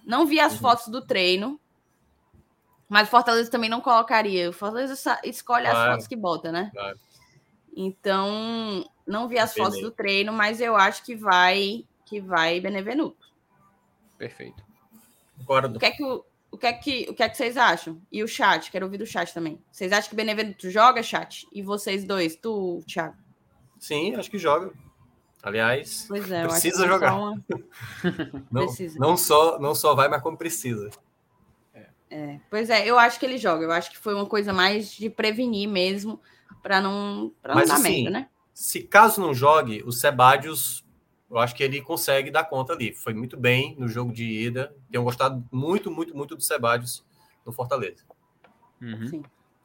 Não 0.05 0.27
vi 0.27 0.39
as 0.39 0.53
uhum. 0.53 0.59
fotos 0.59 0.87
do 0.89 1.01
treino, 1.01 1.59
mas 2.87 3.07
o 3.07 3.11
Fortaleza 3.11 3.49
também 3.49 3.71
não 3.71 3.81
colocaria. 3.81 4.51
O 4.51 4.53
Fortaleza 4.53 5.19
escolhe 5.23 5.65
claro. 5.65 5.79
as 5.79 5.91
fotos 5.93 6.07
que 6.07 6.15
bota, 6.15 6.51
né? 6.51 6.69
Claro. 6.71 6.99
Então, 7.75 8.85
não 9.07 9.27
vi 9.27 9.39
as 9.39 9.55
fotos 9.55 9.81
do 9.81 9.89
treino, 9.89 10.31
mas 10.31 10.61
eu 10.61 10.75
acho 10.75 11.03
que 11.03 11.15
vai 11.15 11.83
que 12.05 12.21
vai 12.21 12.59
Benevenuto. 12.59 13.27
Perfeito. 14.15 14.63
Concordo. 15.39 15.77
O 15.77 15.79
que 15.79 15.85
é 15.87 15.91
que 15.91 16.03
o, 16.03 16.23
o 16.51 16.57
que 16.57 16.65
é 16.65 16.73
que 16.73 17.07
o 17.09 17.13
que 17.13 17.23
é 17.23 17.29
que 17.29 17.37
vocês 17.37 17.57
acham? 17.57 18.01
E 18.11 18.23
o 18.23 18.27
chat, 18.27 18.71
quero 18.71 18.85
ouvir 18.85 18.97
do 18.97 19.05
chat 19.05 19.33
também. 19.33 19.61
Vocês 19.71 19.91
acham 19.91 20.09
que 20.09 20.15
Benevenuto 20.15 20.69
joga 20.69 21.03
chat? 21.03 21.47
E 21.51 21.61
vocês 21.61 22.03
dois, 22.03 22.35
tu, 22.35 22.83
Thiago? 22.87 23.15
Sim, 23.79 24.15
acho 24.15 24.31
que 24.31 24.37
joga. 24.37 24.71
Aliás, 25.43 26.09
é, 26.31 26.47
precisa 26.47 26.87
jogar. 26.87 27.13
Uma... 27.15 27.43
não, 28.51 28.65
precisa. 28.65 28.99
não, 28.99 29.15
só, 29.15 29.59
não 29.59 29.75
só 29.75 29.93
vai, 29.93 30.09
mas 30.09 30.21
como 30.21 30.37
precisa. 30.37 30.89
É, 32.09 32.39
pois 32.49 32.69
é, 32.69 32.85
eu 32.85 32.97
acho 32.97 33.19
que 33.19 33.25
ele 33.25 33.37
joga. 33.37 33.63
Eu 33.63 33.71
acho 33.71 33.91
que 33.91 33.97
foi 33.97 34.13
uma 34.13 34.25
coisa 34.25 34.53
mais 34.53 34.91
de 34.91 35.09
prevenir 35.09 35.67
mesmo, 35.67 36.19
para 36.63 36.81
não, 36.81 37.31
pra 37.41 37.53
não 37.53 37.61
mas, 37.61 37.69
dar 37.69 37.75
assim, 37.75 38.03
merda, 38.03 38.09
né? 38.09 38.29
Se 38.53 38.81
caso 38.81 39.21
não 39.21 39.33
jogue, 39.33 39.83
o 39.85 39.91
Sebadios, 39.91 40.83
eu 41.29 41.37
acho 41.37 41.55
que 41.55 41.63
ele 41.63 41.81
consegue 41.81 42.31
dar 42.31 42.45
conta 42.45 42.73
ali. 42.73 42.93
Foi 42.93 43.13
muito 43.13 43.35
bem 43.35 43.75
no 43.77 43.87
jogo 43.87 44.13
de 44.13 44.23
ida. 44.23 44.73
Tenho 44.89 45.03
gostado 45.03 45.43
muito, 45.51 45.91
muito, 45.91 46.15
muito 46.15 46.35
do 46.35 46.41
Sebadios 46.41 47.05
no 47.45 47.51
Fortaleza. 47.51 48.03
Uhum. 48.81 49.07
Sim, 49.07 49.23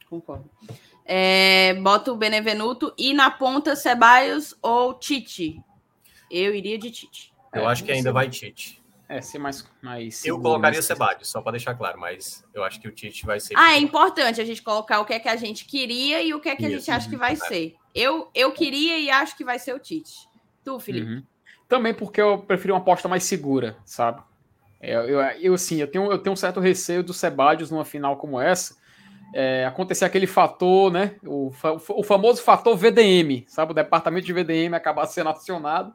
concordo. 0.09 0.51
É, 1.05 1.75
bota 1.75 2.13
o 2.13 2.17
Benevenuto 2.17 2.93
e 2.99 3.13
na 3.13 3.31
ponta 3.31 3.77
Ceballos 3.77 4.57
ou 4.61 4.95
Tite. 4.95 5.63
Eu 6.31 6.55
iria 6.55 6.79
de 6.79 6.91
Tite. 6.91 7.33
Eu 7.53 7.63
é, 7.63 7.67
acho 7.67 7.85
que 7.85 7.93
ainda 7.93 8.13
vai 8.13 8.29
Tite. 8.29 8.83
É, 9.09 9.21
ser 9.21 9.39
mais. 9.39 9.69
mais 9.83 10.25
eu 10.25 10.41
colocaria 10.41 10.81
Ceballos, 10.81 11.29
só 11.29 11.43
para 11.43 11.53
deixar 11.53 11.75
claro, 11.75 12.01
mas 12.01 12.45
eu 12.55 12.65
acho 12.65 12.81
que 12.81 12.89
o 12.89 12.93
Tite 12.93 13.27
vai 13.27 13.39
ser. 13.39 13.55
Ah, 13.57 13.75
é 13.75 13.79
importante 13.79 14.41
a 14.41 14.45
gente 14.45 14.63
colocar 14.63 15.01
o 15.01 15.05
que 15.05 15.13
é 15.13 15.21
que 15.21 15.29
a 15.29 15.37
gente 15.37 15.67
queria 15.67 16.23
e 16.23 16.33
o 16.33 16.41
que 16.41 16.49
é 16.49 16.57
que 16.57 16.63
Isso. 16.63 16.75
a 16.75 16.79
gente 16.79 16.91
acha 16.91 17.11
que 17.11 17.17
vai 17.17 17.35
é. 17.35 17.37
ser. 17.37 17.77
Eu, 17.95 18.31
eu 18.35 18.53
queria 18.53 18.99
e 18.99 19.11
acho 19.11 19.37
que 19.37 19.45
vai 19.45 19.59
ser 19.59 19.75
o 19.75 19.79
Tite. 19.79 20.29
Tu, 20.65 20.81
Felipe? 20.81 21.07
Uhum. 21.07 21.23
Também 21.73 21.95
porque 21.95 22.21
eu 22.21 22.37
prefiro 22.37 22.75
uma 22.75 22.81
aposta 22.81 23.09
mais 23.09 23.25
segura, 23.25 23.79
sabe? 23.83 24.21
Eu, 24.79 25.09
eu, 25.09 25.21
eu, 25.41 25.55
assim, 25.55 25.79
eu 25.81 25.91
tenho, 25.91 26.13
eu 26.13 26.19
tenho 26.19 26.35
um 26.35 26.37
certo 26.37 26.61
receio 26.61 27.03
do 27.03 27.15
Sebadios 27.15 27.71
numa 27.71 27.83
final 27.83 28.19
como 28.19 28.39
essa, 28.39 28.77
é, 29.33 29.65
acontecer 29.65 30.05
aquele 30.05 30.27
fator, 30.27 30.93
né? 30.93 31.17
O, 31.25 31.51
o, 31.97 32.03
famoso 32.03 32.43
fator 32.43 32.77
VDM, 32.77 33.47
sabe? 33.47 33.73
O 33.73 33.75
departamento 33.75 34.27
de 34.27 34.35
VDM 34.35 34.75
acabar 34.75 35.07
sendo 35.07 35.31
acionado 35.31 35.95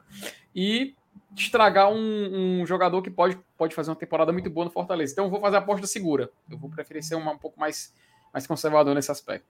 e 0.52 0.96
estragar 1.36 1.88
um, 1.92 2.62
um, 2.62 2.66
jogador 2.66 3.00
que 3.00 3.08
pode, 3.08 3.38
pode 3.56 3.72
fazer 3.72 3.90
uma 3.90 3.96
temporada 3.96 4.32
muito 4.32 4.50
boa 4.50 4.64
no 4.64 4.72
Fortaleza. 4.72 5.12
Então 5.12 5.26
eu 5.26 5.30
vou 5.30 5.40
fazer 5.40 5.58
a 5.58 5.58
aposta 5.60 5.86
segura. 5.86 6.28
Eu 6.50 6.58
vou 6.58 6.68
preferir 6.68 7.04
ser 7.04 7.14
uma, 7.14 7.30
um 7.30 7.38
pouco 7.38 7.60
mais, 7.60 7.94
mais 8.34 8.48
conservador 8.48 8.96
nesse 8.96 9.12
aspecto. 9.12 9.46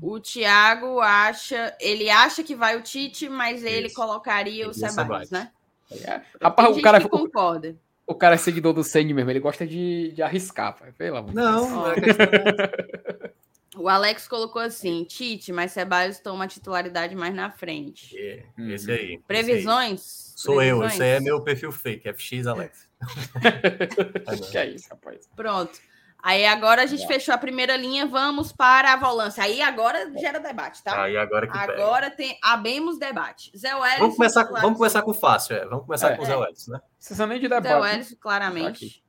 O 0.00 0.20
Thiago 0.20 1.00
acha, 1.00 1.76
ele 1.80 2.10
acha 2.10 2.42
que 2.42 2.54
vai 2.54 2.76
o 2.76 2.82
Tite, 2.82 3.28
mas 3.28 3.64
ele 3.64 3.86
Isso. 3.86 3.96
colocaria 3.96 4.62
ele 4.62 4.70
o 4.70 4.74
Sebastião, 4.74 5.40
né? 5.40 5.50
É. 5.90 6.20
Rapaz, 6.40 6.76
o 6.76 6.82
cara 6.82 7.08
concorda. 7.08 7.76
O 8.06 8.14
cara 8.14 8.34
é 8.34 8.38
seguidor 8.38 8.72
do 8.74 8.84
Senna 8.84 9.14
mesmo, 9.14 9.30
ele 9.30 9.40
gosta 9.40 9.66
de, 9.66 10.12
de 10.12 10.22
arriscar, 10.22 10.76
pai. 10.78 10.92
pelo 10.92 11.16
amor 11.16 11.34
Não, 11.34 11.90
é 11.90 12.00
questão 12.00 12.26
O 13.76 13.88
Alex 13.88 14.28
colocou 14.28 14.62
assim: 14.62 15.04
Tite, 15.04 15.52
mas 15.52 15.72
Ceballos 15.72 16.20
toma 16.20 16.44
a 16.44 16.48
titularidade 16.48 17.14
mais 17.16 17.34
na 17.34 17.50
frente. 17.50 18.16
É, 18.16 18.44
esse 18.58 18.60
aí. 18.60 18.72
esse 18.72 18.90
aí. 18.92 19.18
Previsões? 19.26 20.32
Sou 20.36 20.62
eu, 20.62 20.78
Previsões? 20.78 20.92
isso 20.92 21.02
aí 21.02 21.08
é 21.10 21.20
meu 21.20 21.40
perfil 21.40 21.72
fake, 21.72 22.12
FX 22.12 22.46
Alex. 22.46 22.88
que 24.50 24.58
é 24.58 24.66
isso, 24.66 24.88
rapaz. 24.90 25.28
Pronto. 25.34 25.80
Aí 26.26 26.46
agora 26.46 26.82
a 26.84 26.86
gente 26.86 27.06
fechou 27.06 27.34
a 27.34 27.38
primeira 27.38 27.76
linha, 27.76 28.06
vamos 28.06 28.50
para 28.50 28.94
a 28.94 28.96
volância. 28.96 29.44
Aí 29.44 29.60
agora 29.60 30.10
gera 30.18 30.38
debate, 30.40 30.82
tá? 30.82 31.02
Aí 31.02 31.18
agora 31.18 31.46
que 31.46 31.52
pega. 31.52 31.72
Agora 31.74 32.10
tem 32.10 32.38
abemos 32.42 32.98
debate. 32.98 33.52
Zé 33.54 33.74
Welles. 33.76 33.98
Vamos 33.98 34.16
começar, 34.16 34.44
vamos 34.44 34.78
começar 34.78 35.02
com 35.02 35.10
o 35.10 35.14
fácil, 35.14 35.54
é. 35.54 35.66
Vamos 35.66 35.84
começar 35.84 36.12
É. 36.12 36.16
com 36.16 36.22
o 36.22 36.24
Zé 36.24 36.34
Welles, 36.34 36.66
né? 36.68 36.80
Precisa 36.96 37.26
nem 37.26 37.38
de 37.38 37.46
Zé 37.46 37.60
debate. 37.60 37.82
Welles, 37.82 38.10
Tá 38.12 38.16
claramente. 38.18 38.86
aqui. 38.86 39.02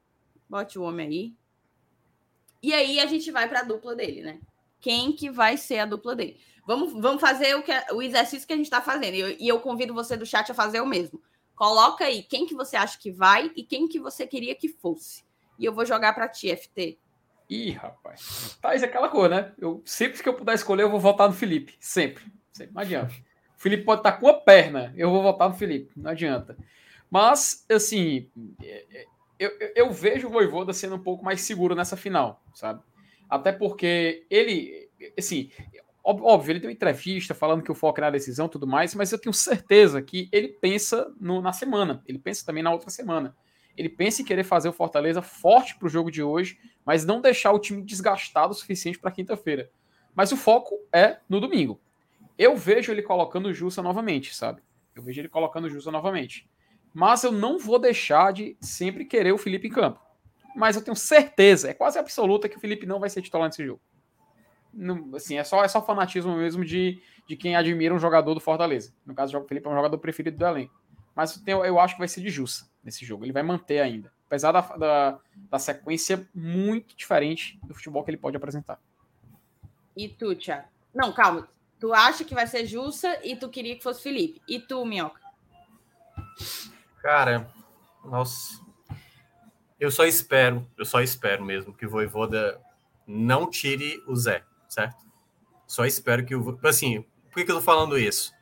Bote 0.49 0.77
o 0.77 0.83
homem 0.83 1.07
aí. 1.07 1.33
E 2.61 2.73
aí 2.73 2.99
a 2.99 3.05
gente 3.05 3.31
vai 3.31 3.47
para 3.47 3.61
a 3.61 3.63
dupla 3.63 3.95
dele, 3.95 4.21
né? 4.21 4.39
Quem 4.81 5.13
que 5.13 5.29
vai 5.29 5.55
ser 5.55 5.79
a 5.79 5.85
dupla 5.85 6.17
dele? 6.17 6.37
Vamos, 6.67 6.91
vamos 7.01 7.21
fazer 7.21 7.55
o, 7.55 7.63
que, 7.63 7.71
o 7.93 8.01
exercício 8.01 8.45
que 8.45 8.53
a 8.53 8.57
gente 8.57 8.65
está 8.65 8.81
fazendo. 8.81 9.13
E 9.13 9.19
eu, 9.21 9.29
e 9.39 9.47
eu 9.47 9.59
convido 9.61 9.93
você 9.93 10.17
do 10.17 10.25
chat 10.25 10.51
a 10.51 10.55
fazer 10.55 10.81
o 10.81 10.85
mesmo. 10.85 11.21
Coloca 11.55 12.03
aí 12.03 12.23
quem 12.23 12.45
que 12.45 12.53
você 12.53 12.75
acha 12.75 12.99
que 12.99 13.09
vai 13.09 13.51
e 13.55 13.63
quem 13.63 13.87
que 13.87 13.99
você 14.01 14.27
queria 14.27 14.53
que 14.53 14.67
fosse. 14.67 15.23
E 15.57 15.63
eu 15.63 15.71
vou 15.73 15.85
jogar 15.85 16.13
para 16.13 16.27
ti, 16.27 16.53
FT. 16.53 16.99
Ih, 17.49 17.71
rapaz. 17.71 18.57
Thaís, 18.61 18.81
é 18.81 18.85
aquela 18.85 19.09
coisa, 19.09 19.29
né? 19.29 19.53
Eu, 19.59 19.81
sempre 19.85 20.21
que 20.21 20.27
eu 20.27 20.33
puder 20.33 20.55
escolher, 20.55 20.83
eu 20.83 20.89
vou 20.89 20.99
votar 20.99 21.27
no 21.27 21.33
Felipe. 21.33 21.75
Sempre. 21.79 22.23
Sempre. 22.51 22.73
Não 22.73 22.81
adianta. 22.81 23.13
O 23.57 23.61
Felipe 23.61 23.83
pode 23.83 23.99
estar 23.99 24.13
com 24.13 24.27
a 24.27 24.33
perna, 24.33 24.93
eu 24.97 25.09
vou 25.09 25.21
votar 25.21 25.49
no 25.49 25.55
Felipe. 25.55 25.91
Não 25.95 26.11
adianta. 26.11 26.57
Mas, 27.09 27.65
assim, 27.69 28.29
é, 28.61 28.85
é, 28.91 29.05
eu, 29.39 29.51
eu, 29.75 29.91
vejo 29.91 30.27
o 30.27 30.31
Voivoda 30.31 30.73
sendo 30.73 30.95
um 30.95 31.03
pouco 31.03 31.23
mais 31.23 31.41
seguro 31.41 31.75
nessa 31.75 31.95
final, 31.95 32.41
sabe? 32.53 32.81
Até 33.29 33.51
porque 33.51 34.25
ele, 34.29 34.89
assim, 35.17 35.51
óbvio, 36.03 36.51
ele 36.51 36.59
deu 36.59 36.69
entrevista 36.69 37.33
falando 37.33 37.63
que 37.63 37.71
o 37.71 37.75
foco 37.75 37.99
é 37.99 38.01
na 38.01 38.09
decisão 38.09 38.45
e 38.47 38.49
tudo 38.49 38.67
mais, 38.67 38.93
mas 38.93 39.11
eu 39.11 39.19
tenho 39.19 39.33
certeza 39.33 40.01
que 40.01 40.29
ele 40.31 40.49
pensa 40.49 41.11
no- 41.19 41.41
na 41.41 41.53
semana. 41.53 42.03
Ele 42.05 42.19
pensa 42.19 42.45
também 42.45 42.63
na 42.63 42.71
outra 42.71 42.89
semana. 42.89 43.35
Ele 43.77 43.89
pensa 43.89 44.21
em 44.21 44.25
querer 44.25 44.43
fazer 44.43 44.69
o 44.69 44.73
Fortaleza 44.73 45.21
forte 45.21 45.75
para 45.75 45.85
o 45.85 45.89
jogo 45.89 46.09
de 46.09 46.23
hoje, 46.23 46.57
mas 46.85 47.05
não 47.05 47.19
deixar 47.19 47.51
o 47.51 47.59
time 47.59 47.81
desgastado 47.81 48.51
o 48.51 48.55
suficiente 48.55 48.97
para 48.99 49.11
quinta-feira. 49.11 49.69
Mas 50.13 50.31
o 50.31 50.37
foco 50.37 50.75
é 50.93 51.19
no 51.27 51.41
domingo. 51.41 51.79
Eu 52.37 52.55
vejo 52.55 52.91
ele 52.91 53.01
colocando 53.01 53.47
o 53.47 53.53
Jussa 53.53 53.81
novamente, 53.81 54.33
sabe? 54.33 54.61
Eu 54.95 55.03
vejo 55.03 55.19
ele 55.19 55.27
colocando 55.29 55.65
o 55.65 55.69
Jussa 55.69 55.91
novamente. 55.91 56.49
Mas 56.93 57.23
eu 57.23 57.31
não 57.31 57.59
vou 57.59 57.77
deixar 57.77 58.31
de 58.31 58.55
sempre 58.61 59.03
querer 59.03 59.33
o 59.33 59.37
Felipe 59.37 59.67
em 59.67 59.71
campo. 59.71 59.99
Mas 60.55 60.77
eu 60.77 60.81
tenho 60.81 60.95
certeza, 60.95 61.69
é 61.69 61.73
quase 61.73 61.99
absoluta, 61.99 62.47
que 62.47 62.55
o 62.55 62.59
Felipe 62.61 62.85
não 62.85 62.99
vai 62.99 63.09
ser 63.09 63.21
titular 63.21 63.47
nesse 63.49 63.65
jogo. 63.65 63.81
Não, 64.73 65.13
assim, 65.15 65.37
é 65.37 65.43
só, 65.43 65.63
é 65.63 65.67
só 65.67 65.81
fanatismo 65.81 66.35
mesmo 66.35 66.63
de, 66.63 67.01
de 67.27 67.35
quem 67.35 67.55
admira 67.57 67.93
um 67.93 67.99
jogador 67.99 68.33
do 68.33 68.39
Fortaleza. 68.39 68.93
No 69.05 69.13
caso, 69.13 69.37
o 69.37 69.43
Felipe 69.45 69.67
é 69.67 69.69
um 69.69 69.75
jogador 69.75 69.97
preferido 69.97 70.37
do 70.37 70.45
elenco. 70.45 70.73
Mas 71.13 71.35
eu, 71.35 71.43
tenho- 71.43 71.65
eu 71.65 71.77
acho 71.79 71.95
que 71.95 71.99
vai 71.99 72.07
ser 72.07 72.21
de 72.21 72.29
Jussa 72.29 72.65
nesse 72.85 73.03
jogo. 73.03 73.25
Ele 73.25 73.33
vai 73.33 73.43
manter 73.43 73.79
ainda. 73.79 74.13
Apesar 74.27 74.51
da, 74.51 74.61
da, 74.61 75.19
da 75.35 75.59
sequência 75.59 76.27
muito 76.33 76.95
diferente 76.95 77.59
do 77.63 77.73
futebol 77.73 78.03
que 78.03 78.11
ele 78.11 78.17
pode 78.17 78.37
apresentar. 78.37 78.79
E 79.97 80.07
tu, 80.07 80.35
Thiago? 80.35 80.67
Não, 80.93 81.11
calma. 81.11 81.49
Tu 81.79 81.93
acha 81.93 82.23
que 82.23 82.33
vai 82.33 82.47
ser 82.47 82.65
Jussa 82.65 83.19
e 83.23 83.35
tu 83.35 83.49
queria 83.49 83.75
que 83.75 83.83
fosse 83.83 84.01
Felipe. 84.01 84.41
E 84.47 84.59
tu, 84.59 84.85
Minhoca? 84.85 85.19
Cara, 87.01 87.49
nossa. 88.03 88.63
Eu 89.79 89.91
só 89.91 90.05
espero, 90.05 90.65
eu 90.77 90.85
só 90.85 91.01
espero 91.01 91.43
mesmo 91.43 91.73
que 91.73 91.85
o 91.85 91.89
Voivoda 91.89 92.61
não 93.05 93.49
tire 93.49 94.01
o 94.07 94.15
Zé, 94.15 94.43
certo? 94.67 95.05
Só 95.67 95.85
espero 95.85 96.25
que 96.25 96.35
o. 96.35 96.59
Assim, 96.63 97.01
por 97.29 97.35
que, 97.35 97.45
que 97.45 97.51
eu 97.51 97.57
tô 97.57 97.61
falando 97.61 97.97
isso? 97.97 98.33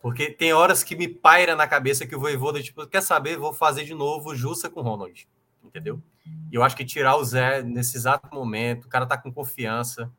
Porque 0.00 0.30
tem 0.30 0.52
horas 0.52 0.84
que 0.84 0.94
me 0.94 1.08
paira 1.08 1.56
na 1.56 1.66
cabeça 1.66 2.06
que 2.06 2.14
o 2.14 2.20
Voivoda, 2.20 2.62
tipo, 2.62 2.86
quer 2.86 3.02
saber, 3.02 3.36
vou 3.36 3.52
fazer 3.52 3.84
de 3.84 3.94
novo 3.94 4.34
Jussa 4.34 4.70
com 4.70 4.80
Ronald, 4.80 5.28
entendeu? 5.62 6.00
E 6.50 6.54
eu 6.54 6.62
acho 6.62 6.76
que 6.76 6.84
tirar 6.84 7.16
o 7.16 7.24
Zé 7.24 7.62
nesse 7.62 7.96
exato 7.96 8.32
momento, 8.32 8.84
o 8.84 8.88
cara 8.88 9.06
tá 9.06 9.18
com 9.18 9.32
confiança, 9.32 10.10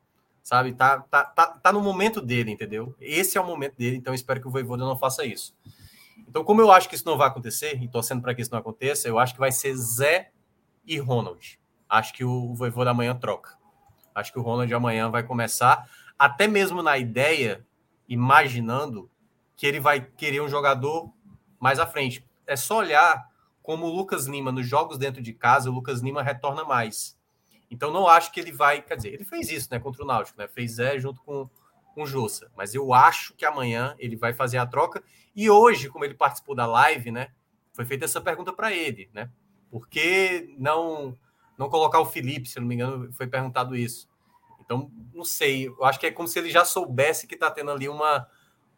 sabe? 0.44 0.74
Tá, 0.74 1.00
tá, 1.00 1.24
tá, 1.24 1.48
tá 1.48 1.72
no 1.72 1.82
momento 1.82 2.22
dele, 2.22 2.52
entendeu? 2.52 2.94
Esse 3.00 3.38
é 3.38 3.42
o 3.42 3.46
momento 3.46 3.76
dele, 3.78 3.96
então 3.96 4.14
espero 4.14 4.42
que 4.42 4.48
o 4.48 4.52
Voivoda 4.52 4.84
não 4.84 4.98
faça 4.98 5.26
isso. 5.26 5.56
Então, 6.28 6.44
como 6.44 6.62
eu 6.62 6.72
acho 6.72 6.90
que 6.90 6.96
isso 6.96 7.06
não 7.06 7.18
vai 7.18 7.28
acontecer, 7.28 7.82
e 7.82 7.88
torcendo 7.88 8.22
para 8.22 8.36
que 8.36 8.42
isso 8.42 8.52
não 8.52 8.60
aconteça, 8.60 9.08
eu 9.08 9.18
acho 9.18 9.34
que 9.34 9.40
vai 9.40 9.52
ser 9.52 9.76
Zé 9.76 10.32
e 10.86 10.98
Ronald. 10.98 11.60
Acho 11.88 12.14
que 12.14 12.24
o 12.24 12.54
Voivô 12.54 12.84
da 12.84 12.94
manhã 12.94 13.16
troca. 13.16 13.58
Acho 14.14 14.34
que 14.34 14.40
o 14.40 14.42
Ronald 14.42 14.72
amanhã 14.74 15.10
vai 15.10 15.24
começar, 15.24 15.90
até 16.18 16.48
mesmo 16.48 16.84
na 16.84 16.98
ideia, 16.98 17.66
imaginando 18.08 19.10
que 19.60 19.68
ele 19.68 19.82
vai 19.82 20.00
querer 20.00 20.42
um 20.42 20.48
jogador 20.48 21.12
mais 21.60 21.80
à 21.80 21.86
frente. 21.86 22.26
É 22.48 22.56
só 22.56 22.78
olhar 22.78 23.30
como 23.62 23.88
o 23.88 23.94
Lucas 23.94 24.26
Lima, 24.26 24.54
nos 24.54 24.66
jogos 24.66 24.98
dentro 24.98 25.22
de 25.22 25.34
casa, 25.34 25.70
o 25.70 25.74
Lucas 25.74 26.00
Lima 26.00 26.24
retorna 26.24 26.64
mais. 26.64 27.20
Então, 27.70 27.92
não 27.92 28.08
acho 28.08 28.32
que 28.32 28.40
ele 28.40 28.54
vai. 28.54 28.82
Quer 28.82 28.96
dizer, 28.96 29.14
ele 29.14 29.26
fez 29.26 29.52
isso 29.52 29.68
né, 29.70 29.78
contra 29.78 30.02
o 30.02 30.08
Náutico, 30.08 30.40
né? 30.40 30.48
Fez 30.48 30.76
Zé 30.76 30.98
junto 30.98 31.22
com, 31.24 31.50
com 31.94 32.04
o 32.04 32.08
Jussa. 32.08 32.50
Mas 32.56 32.74
eu 32.74 32.94
acho 32.94 33.34
que 33.34 33.44
amanhã 33.44 33.98
ele 34.00 34.16
vai 34.16 34.32
fazer 34.32 34.58
a 34.60 34.66
troca. 34.66 35.04
E 35.36 35.50
hoje, 35.50 35.90
como 35.90 36.06
ele 36.06 36.14
participou 36.14 36.56
da 36.56 36.66
live, 36.66 37.12
né? 37.12 37.28
Foi 37.74 37.84
feita 37.84 38.06
essa 38.06 38.22
pergunta 38.22 38.54
para 38.54 38.72
ele, 38.72 39.10
né? 39.14 39.30
Por 39.70 39.90
que 39.90 40.56
não, 40.58 41.18
não 41.58 41.68
colocar 41.68 42.00
o 42.00 42.06
Felipe, 42.06 42.48
se 42.48 42.62
não 42.62 42.66
me 42.66 42.76
engano, 42.76 43.12
foi 43.12 43.28
perguntado 43.28 43.76
isso. 43.76 44.08
Então, 44.62 44.90
não 45.14 45.26
sei. 45.26 45.68
Eu 45.68 45.84
acho 45.84 46.00
que 46.00 46.06
é 46.06 46.12
como 46.12 46.30
se 46.30 46.40
ele 46.40 46.50
já 46.50 46.64
soubesse 46.64 47.28
que 47.28 47.34
está 47.34 47.52
tendo 47.52 47.72
ali 47.72 47.90
uma, 47.90 48.26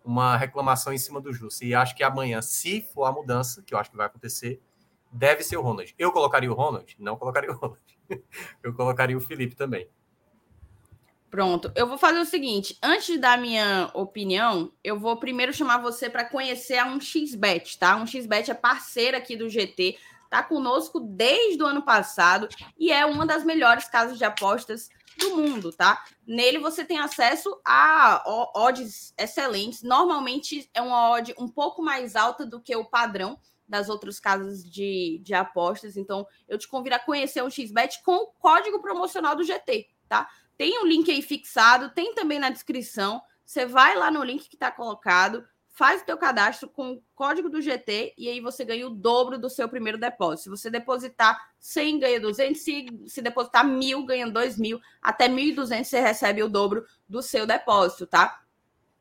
uma 0.04 0.36
reclamação 0.36 0.92
em 0.92 0.98
cima 0.98 1.22
do 1.22 1.34
Jussa. 1.34 1.66
E 1.66 1.74
acho 1.74 1.96
que 1.96 2.04
amanhã, 2.04 2.42
se 2.42 2.82
for 2.94 3.06
a 3.06 3.12
mudança, 3.12 3.62
que 3.62 3.74
eu 3.74 3.78
acho 3.78 3.92
que 3.92 3.98
vai 3.98 4.06
acontecer, 4.06 4.62
deve 5.12 5.44
ser 5.44 5.58
o 5.58 5.62
Ronald. 5.62 5.94
Eu 5.98 6.12
colocaria 6.12 6.52
o 6.52 6.56
Ronald? 6.56 6.96
Não 7.00 7.18
colocaria 7.18 7.52
o 7.52 7.56
Ronald. 7.56 7.82
Eu 8.62 8.74
colocaria 8.74 9.18
o 9.18 9.22
Felipe 9.22 9.56
também. 9.56 9.88
Pronto, 11.30 11.72
eu 11.76 11.88
vou 11.88 11.98
fazer 11.98 12.20
o 12.20 12.26
seguinte: 12.26 12.78
antes 12.84 13.18
dar 13.18 13.38
minha 13.38 13.90
opinião, 13.94 14.70
eu 14.84 15.00
vou 15.00 15.16
primeiro 15.16 15.54
chamar 15.54 15.78
você 15.78 16.10
para 16.10 16.26
conhecer 16.26 16.78
a 16.78 16.86
1xBet, 16.86 17.78
tá? 17.80 17.98
1xBet 17.98 18.50
é 18.50 18.54
parceira 18.54 19.18
aqui 19.18 19.38
do 19.38 19.48
GT, 19.48 19.98
tá 20.30 20.44
conosco 20.44 21.00
desde 21.00 21.64
o 21.64 21.66
ano 21.66 21.84
passado 21.84 22.50
e 22.78 22.92
é 22.92 23.06
uma 23.06 23.26
das 23.26 23.46
melhores 23.46 23.88
casas 23.88 24.18
de 24.18 24.26
apostas 24.26 24.90
do 25.22 25.38
mundo, 25.38 25.72
tá? 25.72 26.04
Nele 26.28 26.60
você 26.60 26.84
tem 26.84 27.00
acesso 27.00 27.60
a 27.66 28.24
odds 28.56 29.14
excelentes. 29.18 29.82
Normalmente 29.82 30.70
é 30.74 30.82
uma 30.82 31.12
odd 31.12 31.34
um 31.38 31.48
pouco 31.48 31.82
mais 31.82 32.16
alta 32.16 32.46
do 32.46 32.60
que 32.60 32.76
o 32.76 32.84
padrão 32.84 33.40
das 33.68 33.88
outras 33.88 34.20
casas 34.20 34.70
de, 34.70 35.22
de 35.24 35.34
apostas. 35.34 35.96
Então, 35.96 36.28
eu 36.48 36.58
te 36.58 36.68
convido 36.68 36.96
a 36.96 37.00
conhecer 37.00 37.42
o 37.42 37.50
XBet 37.50 38.04
com 38.04 38.16
o 38.16 38.28
código 38.28 38.82
promocional 38.82 39.34
do 39.34 39.46
GT, 39.46 39.88
tá? 40.10 40.30
Tem 40.58 40.78
o 40.80 40.86
link 40.86 41.10
aí 41.10 41.22
fixado, 41.22 41.90
tem 41.90 42.14
também 42.14 42.38
na 42.38 42.50
descrição. 42.50 43.22
Você 43.46 43.66
vai 43.66 43.96
lá 43.96 44.12
no 44.12 44.24
link 44.24 44.50
que 44.50 44.56
está 44.56 44.70
colocado, 44.70 45.48
faz 45.72 46.02
o 46.02 46.06
teu 46.06 46.18
cadastro 46.18 46.70
com 46.70 46.94
o 46.94 47.04
código 47.16 47.50
do 47.50 47.62
GT 47.62 48.14
e 48.18 48.28
aí 48.28 48.42
você 48.42 48.66
ganha 48.66 48.86
o 48.86 48.90
dobro 48.90 49.38
do 49.38 49.50
seu 49.50 49.68
primeiro 49.70 49.98
depósito. 49.98 50.44
Se 50.44 50.50
você 50.50 50.70
depositar 50.70 51.40
100, 51.60 52.00
ganha 52.00 52.20
200. 52.20 52.62
Se, 52.62 52.86
se 53.08 53.22
depositar 53.22 53.66
mil, 53.66 54.06
ganha 54.06 54.30
2 54.30 54.58
mil. 54.58 54.80
Até 55.02 55.30
1.200 55.30 55.84
você 55.84 56.02
recebe 56.02 56.44
o 56.44 56.50
dobro 56.50 56.86
do 57.08 57.22
seu 57.22 57.46
depósito, 57.46 58.06
tá? 58.06 58.42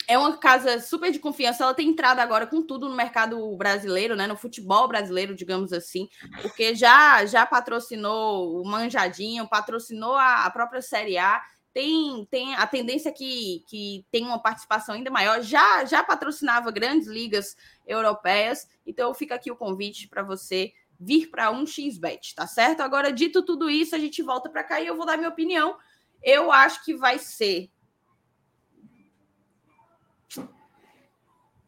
É 0.07 0.17
uma 0.17 0.37
casa 0.37 0.81
super 0.81 1.11
de 1.11 1.19
confiança. 1.19 1.65
Ela 1.65 1.75
tem 1.75 1.89
entrado 1.89 2.21
agora 2.21 2.47
com 2.47 2.63
tudo 2.63 2.89
no 2.89 2.97
mercado 2.97 3.57
brasileiro, 3.57 4.17
né? 4.17 4.27
No 4.27 4.37
futebol 4.37 4.89
brasileiro, 4.89 5.35
digamos 5.35 5.73
assim, 5.73 6.09
porque 6.41 6.75
já 6.75 7.25
já 7.27 7.45
patrocinou 7.47 8.61
o 8.61 8.65
Manjadinho, 8.65 9.49
patrocinou 9.49 10.15
a, 10.17 10.47
a 10.47 10.51
própria 10.51 10.83
Série 10.83 11.19
A. 11.19 11.43
Tem, 11.73 12.27
tem 12.31 12.55
a 12.55 12.67
tendência 12.67 13.13
que, 13.13 13.65
que 13.69 14.05
tem 14.11 14.25
uma 14.27 14.39
participação 14.39 14.95
ainda 14.95 15.11
maior. 15.11 15.41
Já 15.41 15.85
já 15.85 16.03
patrocinava 16.03 16.71
grandes 16.71 17.07
ligas 17.09 17.57
europeias. 17.87 18.69
Então 18.87 19.15
fica 19.15 19.35
aqui 19.35 19.51
o 19.51 19.57
convite 19.57 20.09
para 20.09 20.23
você 20.23 20.73
vir 20.99 21.31
para 21.31 21.51
um 21.51 21.65
xbet, 21.67 22.35
tá 22.35 22.47
certo? 22.47 22.81
Agora 22.81 23.13
dito 23.13 23.43
tudo 23.43 23.71
isso, 23.71 23.95
a 23.95 23.99
gente 23.99 24.23
volta 24.23 24.51
para 24.51 24.65
cá 24.65 24.81
e 24.81 24.87
eu 24.87 24.97
vou 24.97 25.07
dar 25.07 25.17
minha 25.17 25.31
opinião. 25.31 25.79
Eu 26.23 26.53
acho 26.53 26.85
que 26.85 26.95
vai 26.95 27.19
ser 27.19 27.71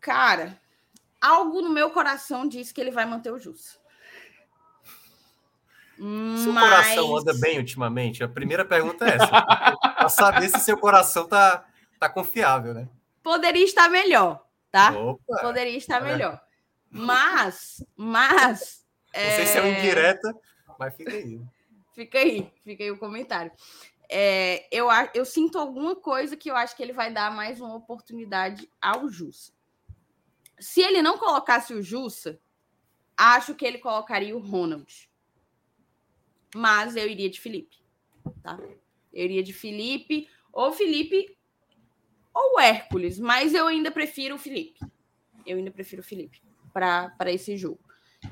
Cara, 0.03 0.61
algo 1.21 1.63
no 1.63 1.71
meu 1.71 1.89
coração 1.93 2.49
diz 2.49 2.73
que 2.73 2.81
ele 2.81 2.91
vai 2.91 3.07
manter 3.07 3.31
o 3.31 3.39
Jus. 3.39 3.79
Seu 6.43 6.53
Mas- 6.53 6.65
coração 6.65 7.17
anda 7.17 7.33
bem 7.35 7.59
ultimamente? 7.59 8.25
A 8.25 8.29
primeira 8.29 8.65
pergunta 8.65 9.05
é 9.07 9.15
essa. 9.15 9.27
para 9.29 10.09
saber 10.09 10.49
se 10.49 10.59
seu 10.61 10.77
coração 10.77 11.29
tá, 11.29 11.65
tá 11.99 12.09
confiável, 12.09 12.75
né? 12.75 12.89
Poderia 13.23 13.65
estar 13.65 13.89
melhor, 13.89 14.45
tá? 14.71 14.91
Opa! 14.91 15.39
Poderia 15.41 15.77
estar 15.77 16.03
Olha. 16.03 16.13
melhor. 16.13 16.41
Mas, 16.91 17.85
mas, 17.97 18.85
Não 19.15 19.31
sei 19.37 19.47
se 19.47 19.59
é 19.59 19.61
uma 19.61 19.71
indireta, 19.71 20.35
mas 20.79 20.95
fica 20.97 21.13
aí. 21.13 21.41
Fica 21.95 22.19
aí, 22.19 22.53
fica 22.65 22.83
aí 22.83 22.91
o 22.91 22.99
comentário. 22.99 23.53
É, 24.09 24.67
eu, 24.73 24.89
eu 25.15 25.25
sinto 25.25 25.57
alguma 25.59 25.95
coisa 25.95 26.37
que 26.37 26.51
eu 26.51 26.57
acho 26.57 26.77
que 26.77 26.83
ele 26.83 26.93
vai 26.93 27.13
dar 27.13 27.31
mais 27.35 27.61
uma 27.61 27.75
oportunidade 27.77 28.69
ao 28.81 29.09
Jussa. 29.09 29.53
Se 30.59 30.81
ele 30.81 31.01
não 31.01 31.17
colocasse 31.17 31.73
o 31.73 31.81
Jussa, 31.83 32.39
acho 33.17 33.55
que 33.55 33.65
ele 33.65 33.79
colocaria 33.79 34.37
o 34.37 34.41
Ronald. 34.41 35.09
Mas 36.55 36.97
eu 36.97 37.09
iria 37.09 37.31
de 37.31 37.41
Felipe. 37.41 37.77
Tá? 38.43 38.59
Eu 39.13 39.25
iria 39.25 39.43
de 39.43 39.53
Felipe, 39.53 40.29
ou 40.53 40.73
Felipe 40.73 41.37
ou 42.35 42.59
Hércules, 42.59 43.19
mas 43.19 43.55
eu 43.55 43.67
ainda 43.67 43.91
prefiro 43.91 44.37
o 44.37 44.39
Felipe. 44.39 44.81
Eu 45.47 45.59
ainda 45.59 45.71
prefiro 45.71 46.01
o 46.01 46.05
Felipe 46.05 46.41
para 46.73 47.31
esse 47.31 47.57
jogo. 47.57 47.81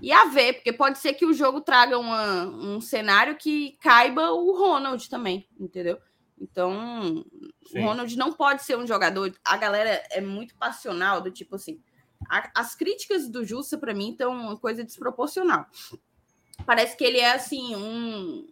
E 0.00 0.12
a 0.12 0.26
ver, 0.26 0.54
porque 0.54 0.72
pode 0.72 0.98
ser 0.98 1.14
que 1.14 1.26
o 1.26 1.32
jogo 1.32 1.60
traga 1.60 1.98
uma, 1.98 2.44
um 2.46 2.80
cenário 2.80 3.36
que 3.36 3.76
caiba 3.80 4.30
o 4.30 4.56
Ronald 4.56 5.08
também, 5.10 5.48
entendeu? 5.58 5.98
Então, 6.40 7.24
Sim. 7.66 7.80
o 7.80 7.84
Ronald 7.84 8.16
não 8.16 8.32
pode 8.32 8.62
ser 8.62 8.78
um 8.78 8.86
jogador. 8.86 9.34
A 9.44 9.56
galera 9.56 10.02
é 10.10 10.20
muito 10.20 10.54
passional, 10.56 11.20
do 11.20 11.30
tipo 11.30 11.56
assim. 11.56 11.82
A, 12.30 12.50
as 12.54 12.74
críticas 12.74 13.28
do 13.28 13.44
Justa, 13.44 13.76
para 13.76 13.92
mim, 13.92 14.12
estão 14.12 14.32
uma 14.32 14.56
coisa 14.56 14.84
desproporcional. 14.84 15.66
Parece 16.66 16.96
que 16.96 17.04
ele 17.04 17.18
é 17.18 17.32
assim, 17.32 17.74
um, 17.74 18.46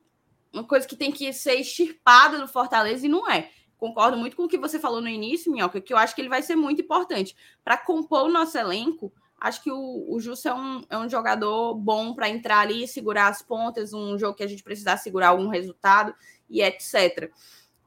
uma 0.52 0.64
coisa 0.64 0.86
que 0.86 0.96
tem 0.96 1.12
que 1.12 1.32
ser 1.32 1.54
extirpada 1.54 2.38
no 2.38 2.48
Fortaleza 2.48 3.06
e 3.06 3.08
não 3.08 3.30
é. 3.30 3.50
Concordo 3.76 4.16
muito 4.16 4.36
com 4.36 4.44
o 4.44 4.48
que 4.48 4.58
você 4.58 4.78
falou 4.78 5.00
no 5.00 5.08
início, 5.08 5.52
Minhoca, 5.52 5.80
que 5.80 5.92
eu 5.92 5.96
acho 5.96 6.14
que 6.14 6.20
ele 6.20 6.28
vai 6.28 6.42
ser 6.42 6.56
muito 6.56 6.82
importante. 6.82 7.36
Para 7.64 7.76
compor 7.76 8.24
o 8.24 8.32
nosso 8.32 8.58
elenco, 8.58 9.12
acho 9.40 9.62
que 9.62 9.70
o, 9.70 10.06
o 10.08 10.18
Justo 10.18 10.48
é 10.48 10.54
um, 10.54 10.82
é 10.90 10.98
um 10.98 11.08
jogador 11.08 11.74
bom 11.74 12.12
para 12.12 12.28
entrar 12.28 12.58
ali 12.60 12.88
segurar 12.88 13.28
as 13.28 13.40
pontas, 13.40 13.92
um 13.92 14.18
jogo 14.18 14.36
que 14.36 14.42
a 14.42 14.48
gente 14.48 14.64
precisar 14.64 14.96
segurar 14.96 15.28
algum 15.28 15.46
resultado 15.46 16.12
e 16.50 16.60
etc. 16.60 17.30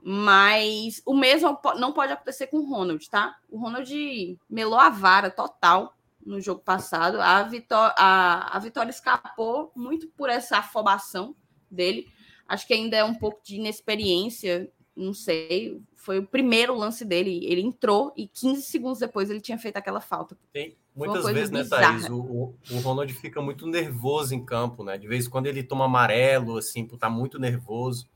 Mas 0.02 1.02
o 1.06 1.14
mesmo 1.14 1.60
não 1.77 1.91
pode 1.91 2.14
acontecer 2.14 2.48
com 2.48 2.60
o 2.60 2.69
Ronald, 2.69 3.10
tá? 3.10 3.38
O 3.49 3.60
Ronald 3.60 4.39
melou 4.49 4.80
a 4.80 4.89
vara 4.89 5.30
total 5.30 5.93
no 6.26 6.39
jogo 6.39 6.61
passado. 6.61 7.19
A, 7.22 7.43
vitó 7.43 7.93
a, 7.98 8.56
a 8.56 8.60
vitória 8.60 8.89
escapou 8.89 9.72
muito 9.76 10.07
por 10.10 10.30
essa 10.30 10.57
afobação 10.57 11.35
dele. 11.69 12.07
Acho 12.48 12.68
que 12.68 12.73
ainda 12.73 12.98
é 12.98 13.03
um 13.03 13.15
pouco 13.15 13.41
de 13.43 13.56
inexperiência, 13.56 14.69
não 14.95 15.14
sei. 15.14 15.81
Foi 15.95 16.19
o 16.19 16.27
primeiro 16.27 16.76
lance 16.76 17.06
dele. 17.06 17.45
Ele 17.45 17.61
entrou 17.61 18.14
e 18.15 18.27
15 18.27 18.64
segundos 18.64 18.99
depois 18.99 19.30
ele 19.30 19.39
tinha 19.39 19.57
feito 19.57 19.77
aquela 19.77 20.02
falta. 20.02 20.38
Tem, 20.52 20.77
muitas 20.95 21.26
vezes, 21.26 21.49
né, 21.49 21.64
Thaís, 21.64 22.10
o, 22.10 22.53
o 22.72 22.80
Ronald 22.84 23.14
fica 23.14 23.41
muito 23.41 23.65
nervoso 23.68 24.35
em 24.35 24.43
campo, 24.43 24.84
né? 24.84 24.98
De 24.98 25.07
vez 25.07 25.27
em 25.27 25.30
quando 25.30 25.48
ele 25.48 25.64
toma 25.64 25.85
amarelo, 25.85 26.57
assim, 26.57 26.85
por 26.85 26.95
estar 26.95 27.07
tá 27.07 27.14
muito 27.14 27.39
nervoso. 27.39 28.10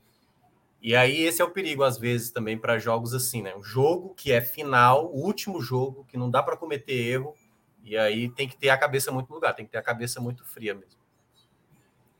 E 0.82 0.94
aí 0.94 1.22
esse 1.22 1.40
é 1.40 1.44
o 1.44 1.50
perigo, 1.50 1.82
às 1.82 1.98
vezes, 1.98 2.30
também 2.30 2.58
para 2.58 2.78
jogos 2.78 3.14
assim, 3.14 3.42
né? 3.42 3.56
Um 3.56 3.62
jogo 3.62 4.14
que 4.14 4.30
é 4.30 4.40
final, 4.40 5.06
o 5.06 5.24
último 5.24 5.60
jogo, 5.60 6.04
que 6.04 6.16
não 6.16 6.30
dá 6.30 6.42
para 6.42 6.56
cometer 6.56 6.92
erro, 6.92 7.34
e 7.86 7.96
aí 7.96 8.28
tem 8.28 8.48
que 8.48 8.56
ter 8.56 8.68
a 8.68 8.76
cabeça 8.76 9.12
muito 9.12 9.28
no 9.28 9.36
lugar, 9.36 9.54
tem 9.54 9.64
que 9.64 9.70
ter 9.70 9.78
a 9.78 9.82
cabeça 9.82 10.20
muito 10.20 10.44
fria 10.44 10.74
mesmo. 10.74 10.98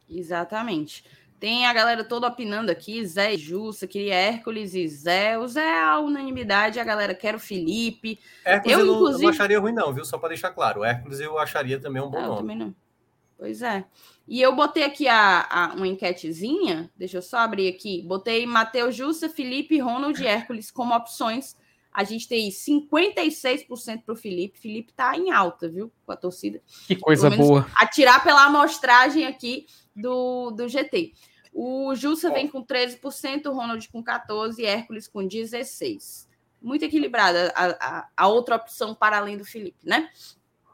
Exatamente. 0.08 1.04
Tem 1.40 1.66
a 1.66 1.72
galera 1.72 2.04
toda 2.04 2.28
opinando 2.28 2.70
aqui, 2.70 3.04
Zé 3.04 3.34
e 3.34 3.36
Jussa, 3.36 3.86
queria 3.86 4.14
Hércules 4.14 4.74
e 4.74 4.86
Zé. 4.88 5.36
O 5.36 5.46
Zé 5.46 5.60
é 5.60 5.82
a 5.82 5.98
unanimidade, 5.98 6.78
a 6.78 6.84
galera 6.84 7.14
quer 7.14 7.34
o 7.34 7.38
Felipe. 7.38 8.18
Hércules 8.44 8.78
eu, 8.78 8.86
eu, 8.86 8.94
inclusive... 8.94 9.22
não 9.24 9.30
acharia 9.30 9.58
ruim 9.58 9.72
não, 9.72 9.92
viu? 9.92 10.04
Só 10.04 10.16
para 10.16 10.30
deixar 10.30 10.52
claro. 10.52 10.80
O 10.80 10.84
Hércules 10.84 11.18
eu 11.18 11.36
acharia 11.36 11.80
também 11.80 12.00
um 12.00 12.08
bom 12.08 12.18
ah, 12.18 12.26
nome. 12.28 12.38
também 12.38 12.56
não. 12.56 12.74
Pois 13.36 13.60
é. 13.60 13.84
E 14.26 14.40
eu 14.40 14.54
botei 14.54 14.84
aqui 14.84 15.08
a, 15.08 15.46
a, 15.50 15.74
uma 15.74 15.86
enquetezinha, 15.86 16.90
deixa 16.96 17.18
eu 17.18 17.22
só 17.22 17.38
abrir 17.38 17.68
aqui. 17.68 18.02
Botei 18.02 18.46
Matheus 18.46 18.94
Jussa, 18.94 19.28
Felipe, 19.28 19.78
Ronald 19.78 20.20
e 20.22 20.26
Hércules 20.26 20.70
como 20.70 20.94
opções. 20.94 21.56
A 21.96 22.04
gente 22.04 22.28
tem 22.28 22.50
56% 22.50 24.02
para 24.02 24.12
o 24.12 24.16
Felipe. 24.16 24.58
Felipe 24.58 24.92
tá 24.92 25.16
em 25.16 25.30
alta, 25.30 25.66
viu? 25.66 25.90
Com 26.04 26.12
a 26.12 26.16
torcida. 26.16 26.60
Que 26.86 26.94
coisa 26.94 27.30
boa. 27.30 27.66
Atirar 27.74 28.22
pela 28.22 28.44
amostragem 28.44 29.24
aqui 29.24 29.64
do, 29.94 30.50
do 30.50 30.68
GT. 30.68 31.14
O 31.54 31.94
Jussa 31.94 32.30
vem 32.30 32.48
com 32.48 32.62
13%, 32.62 33.46
o 33.46 33.54
Ronald 33.54 33.88
com 33.88 34.04
14% 34.04 34.58
e 34.58 34.66
Hércules 34.66 35.08
com 35.08 35.20
16%. 35.20 36.26
Muito 36.60 36.84
equilibrada 36.84 37.50
a, 37.56 37.64
a, 37.64 38.08
a, 38.14 38.28
outra 38.28 38.56
opção 38.56 38.94
para 38.94 39.16
além 39.16 39.38
do 39.38 39.44
Felipe, 39.46 39.78
né? 39.82 40.10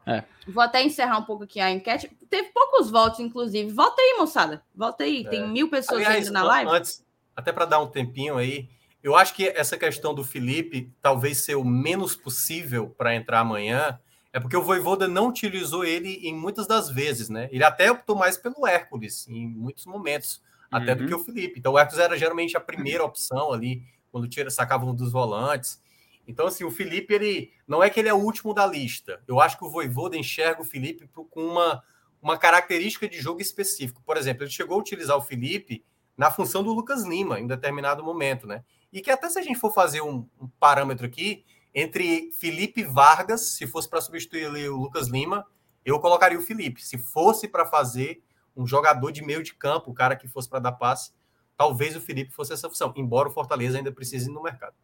É. 0.04 0.24
Vou 0.48 0.60
até 0.60 0.82
encerrar 0.82 1.18
um 1.18 1.24
pouco 1.24 1.44
aqui 1.44 1.60
a 1.60 1.70
enquete. 1.70 2.10
Teve 2.28 2.48
poucos 2.48 2.90
votos, 2.90 3.20
inclusive. 3.20 3.70
Volta 3.72 4.02
aí, 4.02 4.16
moçada. 4.18 4.60
Volta 4.74 5.04
aí. 5.04 5.24
É. 5.24 5.30
Tem 5.30 5.48
mil 5.48 5.70
pessoas 5.70 6.00
Aliás, 6.00 6.26
ainda 6.26 6.32
na 6.32 6.42
live. 6.42 6.68
Antes, 6.72 7.06
até 7.36 7.52
para 7.52 7.64
dar 7.64 7.80
um 7.80 7.86
tempinho 7.86 8.36
aí, 8.36 8.68
eu 9.02 9.16
acho 9.16 9.34
que 9.34 9.48
essa 9.48 9.76
questão 9.76 10.14
do 10.14 10.22
Felipe 10.22 10.92
talvez 11.00 11.38
ser 11.38 11.56
o 11.56 11.64
menos 11.64 12.14
possível 12.14 12.88
para 12.90 13.14
entrar 13.14 13.40
amanhã 13.40 13.98
é 14.32 14.40
porque 14.40 14.56
o 14.56 14.62
Voivoda 14.62 15.06
não 15.06 15.28
utilizou 15.28 15.84
ele 15.84 16.20
em 16.26 16.34
muitas 16.34 16.66
das 16.66 16.88
vezes, 16.88 17.28
né? 17.28 17.48
Ele 17.52 17.64
até 17.64 17.90
optou 17.90 18.16
mais 18.16 18.36
pelo 18.36 18.66
Hércules 18.66 19.28
em 19.28 19.46
muitos 19.46 19.84
momentos, 19.84 20.40
uhum. 20.72 20.78
até 20.78 20.94
do 20.94 21.06
que 21.06 21.14
o 21.14 21.18
uhum. 21.18 21.24
Felipe. 21.24 21.58
Então 21.58 21.72
o 21.72 21.78
Hércules 21.78 22.02
era 22.02 22.16
geralmente 22.16 22.56
a 22.56 22.60
primeira 22.60 23.04
opção 23.04 23.52
ali, 23.52 23.82
quando 24.10 24.28
tira, 24.28 24.50
sacava 24.50 24.86
um 24.86 24.94
dos 24.94 25.12
volantes. 25.12 25.82
Então, 26.26 26.46
assim, 26.46 26.64
o 26.64 26.70
Felipe, 26.70 27.12
ele 27.12 27.52
não 27.66 27.82
é 27.82 27.90
que 27.90 27.98
ele 27.98 28.08
é 28.08 28.14
o 28.14 28.18
último 28.18 28.54
da 28.54 28.64
lista. 28.66 29.20
Eu 29.26 29.40
acho 29.40 29.58
que 29.58 29.64
o 29.64 29.70
Voivoda 29.70 30.16
enxerga 30.16 30.62
o 30.62 30.64
Felipe 30.64 31.08
com 31.08 31.44
uma, 31.44 31.82
uma 32.22 32.38
característica 32.38 33.08
de 33.08 33.20
jogo 33.20 33.42
específico. 33.42 34.00
Por 34.06 34.16
exemplo, 34.16 34.44
ele 34.44 34.50
chegou 34.50 34.76
a 34.76 34.80
utilizar 34.80 35.16
o 35.16 35.22
Felipe 35.22 35.84
na 36.16 36.30
função 36.30 36.62
do 36.62 36.72
Lucas 36.72 37.04
Lima 37.04 37.40
em 37.40 37.46
determinado 37.46 38.04
momento, 38.04 38.46
né? 38.46 38.62
E 38.92 39.00
que 39.00 39.10
até 39.10 39.28
se 39.28 39.38
a 39.38 39.42
gente 39.42 39.58
for 39.58 39.72
fazer 39.72 40.02
um, 40.02 40.26
um 40.40 40.48
parâmetro 40.60 41.06
aqui, 41.06 41.44
entre 41.74 42.30
Felipe 42.32 42.82
Vargas, 42.82 43.56
se 43.56 43.66
fosse 43.66 43.88
para 43.88 44.00
substituir 44.00 44.46
ali 44.46 44.68
o 44.68 44.76
Lucas 44.76 45.08
Lima, 45.08 45.46
eu 45.84 45.98
colocaria 45.98 46.38
o 46.38 46.42
Felipe. 46.42 46.84
Se 46.84 46.98
fosse 46.98 47.48
para 47.48 47.64
fazer 47.64 48.22
um 48.54 48.66
jogador 48.66 49.10
de 49.10 49.24
meio 49.24 49.42
de 49.42 49.54
campo, 49.54 49.90
o 49.90 49.94
cara 49.94 50.14
que 50.14 50.28
fosse 50.28 50.48
para 50.48 50.58
dar 50.58 50.72
passe, 50.72 51.12
talvez 51.56 51.96
o 51.96 52.00
Felipe 52.00 52.32
fosse 52.32 52.52
essa 52.52 52.68
função, 52.68 52.92
embora 52.96 53.28
o 53.28 53.32
Fortaleza 53.32 53.78
ainda 53.78 53.90
precise 53.90 54.28
ir 54.28 54.32
no 54.32 54.42
mercado. 54.42 54.74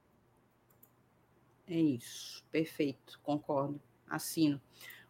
É 1.67 1.77
isso, 1.77 2.43
perfeito, 2.51 3.21
concordo, 3.23 3.79
assino. 4.09 4.59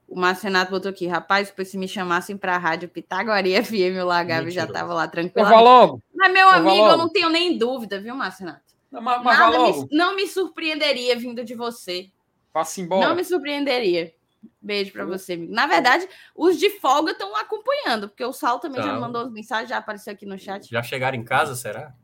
O 0.08 0.18
Marcenato 0.18 0.70
botou 0.70 0.90
aqui, 0.90 1.06
rapaz, 1.06 1.52
se 1.64 1.78
me 1.78 1.86
chamassem 1.86 2.36
para 2.36 2.54
a 2.54 2.58
rádio 2.58 2.88
Pitagoria 2.88 3.62
FM, 3.62 4.02
o 4.02 4.06
Lagave 4.06 4.50
já 4.50 4.64
estava 4.64 4.92
lá 4.94 5.06
tranquilo. 5.06 5.46
Eu 5.46 5.54
vou 5.54 5.62
logo. 5.62 6.02
Mas, 6.14 6.32
meu 6.32 6.48
eu 6.48 6.50
amigo, 6.50 6.86
eu 6.88 6.96
não 6.96 7.08
tenho 7.08 7.28
nem 7.28 7.56
dúvida, 7.56 8.00
viu, 8.00 8.14
Marcenato? 8.14 8.67
Não, 8.90 9.00
mas, 9.00 9.22
mas 9.22 9.38
Nada 9.38 9.58
me, 9.58 9.86
não 9.90 10.16
me 10.16 10.26
surpreenderia 10.26 11.16
vindo 11.16 11.44
de 11.44 11.54
você. 11.54 12.10
Faça 12.52 12.80
embora. 12.80 13.08
Não 13.08 13.14
me 13.14 13.24
surpreenderia. 13.24 14.14
Beijo 14.60 14.92
para 14.92 15.04
você, 15.04 15.34
amigo. 15.34 15.52
Na 15.52 15.66
verdade, 15.66 16.08
os 16.34 16.58
de 16.58 16.70
folga 16.70 17.12
estão 17.12 17.34
acompanhando, 17.36 18.08
porque 18.08 18.24
o 18.24 18.32
Sal 18.32 18.58
também 18.58 18.82
já 18.82 18.98
mandou 18.98 19.22
as 19.22 19.30
mensagens, 19.30 19.68
já 19.68 19.78
apareceu 19.78 20.12
aqui 20.12 20.26
no 20.26 20.38
chat. 20.38 20.68
Já 20.70 20.82
chegaram 20.82 21.16
em 21.16 21.24
casa, 21.24 21.54
será? 21.54 21.94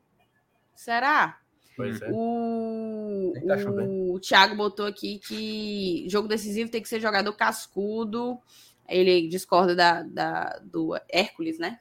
Será? 0.75 1.39
Pois 1.77 2.01
é. 2.01 2.09
O, 2.13 3.33
tá 3.47 3.57
o 3.57 4.21
Thiago 4.21 4.57
botou 4.57 4.87
aqui 4.87 5.19
que 5.19 6.07
jogo 6.09 6.29
decisivo 6.29 6.71
tem 6.71 6.83
que 6.83 6.89
ser 6.89 7.01
jogador 7.01 7.33
cascudo. 7.35 8.39
Ele 8.89 9.29
discorda 9.29 9.75
da, 9.75 10.03
da, 10.03 10.61
do 10.63 10.95
Hércules, 11.09 11.59
né? 11.59 11.81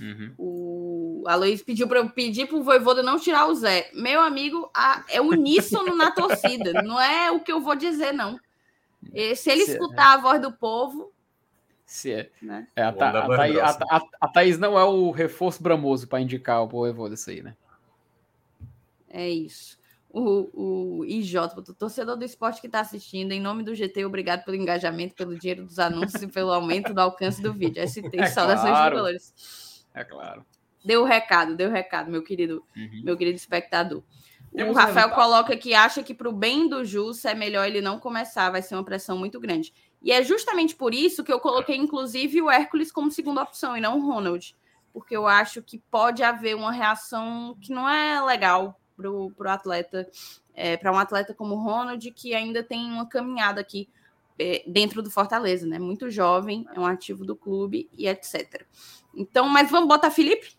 Uhum. 0.00 0.34
O 0.38 0.93
Aloysio 1.28 1.64
pediu 1.64 1.88
para 1.88 1.98
eu 1.98 2.08
pedir 2.10 2.46
para 2.46 2.56
o 2.56 2.62
Voivoda 2.62 3.02
não 3.02 3.18
tirar 3.18 3.46
o 3.46 3.54
Zé. 3.54 3.90
Meu 3.94 4.20
amigo, 4.20 4.70
a, 4.74 5.04
é 5.08 5.20
uníssono 5.20 5.94
na 5.96 6.10
torcida. 6.10 6.72
Não 6.82 7.00
é 7.00 7.30
o 7.30 7.40
que 7.40 7.52
eu 7.52 7.60
vou 7.60 7.74
dizer, 7.74 8.12
não. 8.12 8.38
E, 9.12 9.34
se 9.36 9.50
ele 9.50 9.64
se 9.64 9.72
escutar 9.72 10.12
é. 10.12 10.14
a 10.14 10.20
voz 10.20 10.40
do 10.40 10.52
povo. 10.52 11.12
Se 11.84 12.12
é. 12.12 12.30
Né? 12.40 12.66
é 12.74 12.82
a, 12.82 12.92
Tha, 12.92 13.10
a, 13.10 13.36
Thaís, 13.36 13.58
a, 13.58 14.02
a, 14.20 14.28
Thaís 14.28 14.58
não 14.58 14.78
é 14.78 14.84
o 14.84 15.10
reforço 15.10 15.62
bramoso 15.62 16.08
para 16.08 16.20
indicar 16.20 16.62
o 16.62 16.68
Voivoda 16.68 17.14
isso 17.14 17.30
aí, 17.30 17.42
né? 17.42 17.54
É 19.08 19.28
isso. 19.28 19.78
O, 20.10 21.00
o 21.00 21.04
IJ, 21.04 21.36
o 21.56 21.74
torcedor 21.74 22.16
do 22.16 22.24
esporte 22.24 22.60
que 22.60 22.68
está 22.68 22.80
assistindo, 22.80 23.32
em 23.32 23.40
nome 23.40 23.64
do 23.64 23.74
GT, 23.74 24.04
obrigado 24.04 24.44
pelo 24.44 24.56
engajamento, 24.56 25.14
pelo 25.14 25.36
dinheiro 25.38 25.64
dos 25.64 25.78
anúncios 25.78 26.22
e 26.22 26.28
pelo 26.28 26.52
aumento 26.52 26.94
do 26.94 27.00
alcance 27.00 27.42
do 27.42 27.52
vídeo. 27.52 27.86
ST, 27.86 28.00
é 28.14 28.26
saudações 28.26 28.70
claro. 28.70 28.96
valores. 28.96 29.84
É 29.92 30.04
claro. 30.04 30.46
Deu 30.84 31.02
o 31.02 31.04
recado, 31.04 31.56
deu 31.56 31.70
o 31.70 31.72
recado, 31.72 32.10
meu 32.10 32.22
querido, 32.22 32.62
uhum. 32.76 33.02
meu 33.04 33.16
querido 33.16 33.36
espectador. 33.36 34.02
O 34.52 34.72
Rafael 34.72 35.10
coloca 35.10 35.56
que 35.56 35.74
acha 35.74 36.00
que 36.02 36.14
para 36.14 36.28
o 36.28 36.32
bem 36.32 36.68
do 36.68 36.84
Jus 36.84 37.24
é 37.24 37.34
melhor 37.34 37.66
ele 37.66 37.80
não 37.80 37.98
começar, 37.98 38.50
vai 38.50 38.62
ser 38.62 38.76
uma 38.76 38.84
pressão 38.84 39.18
muito 39.18 39.40
grande. 39.40 39.74
E 40.00 40.12
é 40.12 40.22
justamente 40.22 40.76
por 40.76 40.94
isso 40.94 41.24
que 41.24 41.32
eu 41.32 41.40
coloquei, 41.40 41.76
inclusive, 41.76 42.40
o 42.40 42.48
Hércules 42.48 42.92
como 42.92 43.10
segunda 43.10 43.42
opção 43.42 43.76
e 43.76 43.80
não 43.80 43.98
o 43.98 44.06
Ronald. 44.06 44.54
Porque 44.92 45.16
eu 45.16 45.26
acho 45.26 45.60
que 45.60 45.78
pode 45.90 46.22
haver 46.22 46.54
uma 46.54 46.70
reação 46.70 47.56
que 47.60 47.72
não 47.72 47.88
é 47.88 48.20
legal 48.20 48.78
para 48.96 49.10
o 49.10 49.32
atleta, 49.46 50.08
é, 50.54 50.76
para 50.76 50.92
um 50.92 50.98
atleta 50.98 51.34
como 51.34 51.56
o 51.56 51.58
Ronald, 51.58 52.08
que 52.12 52.32
ainda 52.32 52.62
tem 52.62 52.84
uma 52.92 53.08
caminhada 53.08 53.60
aqui 53.60 53.88
é, 54.38 54.62
dentro 54.66 55.02
do 55.02 55.10
Fortaleza, 55.10 55.66
né? 55.66 55.80
Muito 55.80 56.08
jovem, 56.10 56.64
é 56.72 56.78
um 56.78 56.86
ativo 56.86 57.24
do 57.24 57.34
clube 57.34 57.88
e 57.92 58.06
etc. 58.06 58.64
Então, 59.12 59.48
mas 59.48 59.68
vamos 59.68 59.88
botar 59.88 60.12
Felipe? 60.12 60.54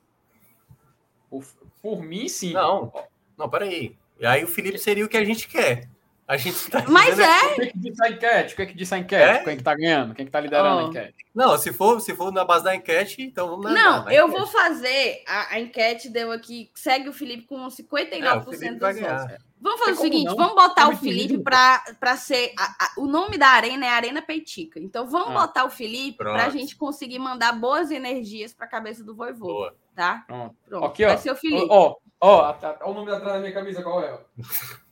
Por, 1.35 1.45
por 1.81 2.01
mim, 2.03 2.27
sim. 2.27 2.53
Não, 2.53 2.93
não, 3.37 3.49
peraí. 3.49 3.95
E 4.19 4.25
aí 4.25 4.43
o 4.43 4.47
Felipe 4.47 4.77
seria 4.77 5.05
o 5.05 5.09
que 5.09 5.17
a 5.17 5.25
gente 5.25 5.47
quer. 5.47 5.89
A 6.27 6.37
gente 6.37 6.71
tá 6.71 6.83
Mas 6.89 7.19
é. 7.19 7.45
O 7.51 7.55
que, 7.55 7.61
é 7.61 7.67
que 7.67 7.77
disse 7.79 8.03
a 8.03 8.09
enquete? 8.09 8.53
O 8.53 8.55
que, 8.55 8.61
é 8.61 8.65
que 8.65 8.73
disse 8.73 8.95
a 8.95 8.97
enquete? 8.97 9.23
É? 9.39 9.43
Quem 9.43 9.53
é 9.53 9.55
que 9.57 9.63
tá 9.63 9.75
ganhando? 9.75 10.15
Quem 10.15 10.23
é 10.23 10.25
que 10.25 10.31
tá 10.31 10.39
liderando 10.39 10.75
Oh. 10.75 10.85
a 10.85 10.89
enquete? 10.89 11.15
Não, 11.35 11.57
se 11.57 11.71
for, 11.71 11.99
se 12.01 12.15
for 12.15 12.31
na 12.31 12.43
base 12.43 12.63
da 12.63 12.75
enquete, 12.75 13.21
então 13.21 13.47
vamos 13.49 13.65
na 13.65 13.71
Não, 13.71 14.05
na 14.05 14.13
eu 14.13 14.27
enquete. 14.27 14.39
vou 14.41 14.47
fazer. 14.51 15.23
A, 15.27 15.53
a 15.55 15.59
enquete 15.59 16.09
deu 16.09 16.31
aqui. 16.31 16.71
Segue 16.73 17.09
o 17.09 17.13
Felipe 17.13 17.43
com 17.45 17.67
59% 17.67 18.13
É, 18.13 18.71
dos 18.71 18.99
votos. 18.99 19.37
Vamos 19.61 19.79
fazer 19.79 19.91
o 19.93 19.95
seguinte: 20.01 20.25
não? 20.25 20.35
vamos 20.35 20.55
botar 20.55 20.83
É 20.83 20.87
o 20.87 20.97
Felipe 20.97 21.37
para 21.37 22.15
ser. 22.17 22.53
a- 22.57 22.85
a- 22.85 22.91
o 22.97 23.05
nome 23.05 23.37
da 23.37 23.47
arena 23.49 23.85
é 23.85 23.89
Arena 23.89 24.21
Peitica. 24.21 24.79
Então 24.79 25.07
vamos 25.07 25.29
Ah. 25.35 25.41
botar 25.45 25.65
o 25.65 25.69
Felipe 25.69 26.17
para 26.17 26.45
a 26.45 26.49
gente 26.49 26.75
conseguir 26.75 27.19
mandar 27.19 27.51
boas 27.53 27.91
energias 27.91 28.51
para 28.53 28.65
a 28.65 28.69
cabeça 28.69 29.03
do 29.03 29.13
voivô, 29.15 29.45
Boa. 29.47 29.75
tá? 29.95 30.23
Pronto. 30.25 30.55
Pronto. 30.67 30.85
Aqui, 30.85 31.05
ó. 31.05 31.09
Vai 31.09 31.17
ser 31.19 31.31
o 31.31 31.35
Felipe. 31.35 31.67
Ó, 31.69 31.95
ó, 32.19 32.49
ó, 32.49 32.53
tá- 32.53 32.77
ó 32.81 32.91
o 32.91 32.93
nome 32.95 33.11
atrás 33.11 33.33
da 33.33 33.39
minha 33.39 33.53
camisa, 33.53 33.83
qual 33.83 34.03
é? 34.03 34.19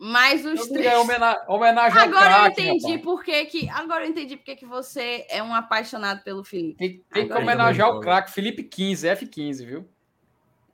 ó? 0.00 0.04
Mais 0.04 0.44
os 0.46 0.60
Eu 0.60 0.72
três. 0.72 0.94
Homena- 0.94 1.44
homenagem 1.48 1.98
ao 1.98 2.04
Agora 2.06 2.44
eu 2.44 2.50
entendi 2.52 2.84
rapaz. 2.86 3.02
por 3.02 3.24
que 3.24 3.44
que. 3.46 3.68
Agora 3.70 4.04
eu 4.04 4.10
entendi 4.10 4.36
por 4.36 4.44
que 4.44 4.56
que 4.56 4.66
você 4.66 5.26
é 5.28 5.42
um 5.42 5.54
apaixonado 5.54 6.22
pelo 6.22 6.44
Felipe. 6.44 6.76
Tem, 6.78 6.88
tem 7.12 7.26
que 7.26 7.32
Agora 7.32 7.40
homenagear 7.42 7.90
o 7.90 8.00
craque 8.00 8.30
Felipe 8.32 8.62
15, 8.62 9.06
F15, 9.08 9.66
viu? 9.66 9.88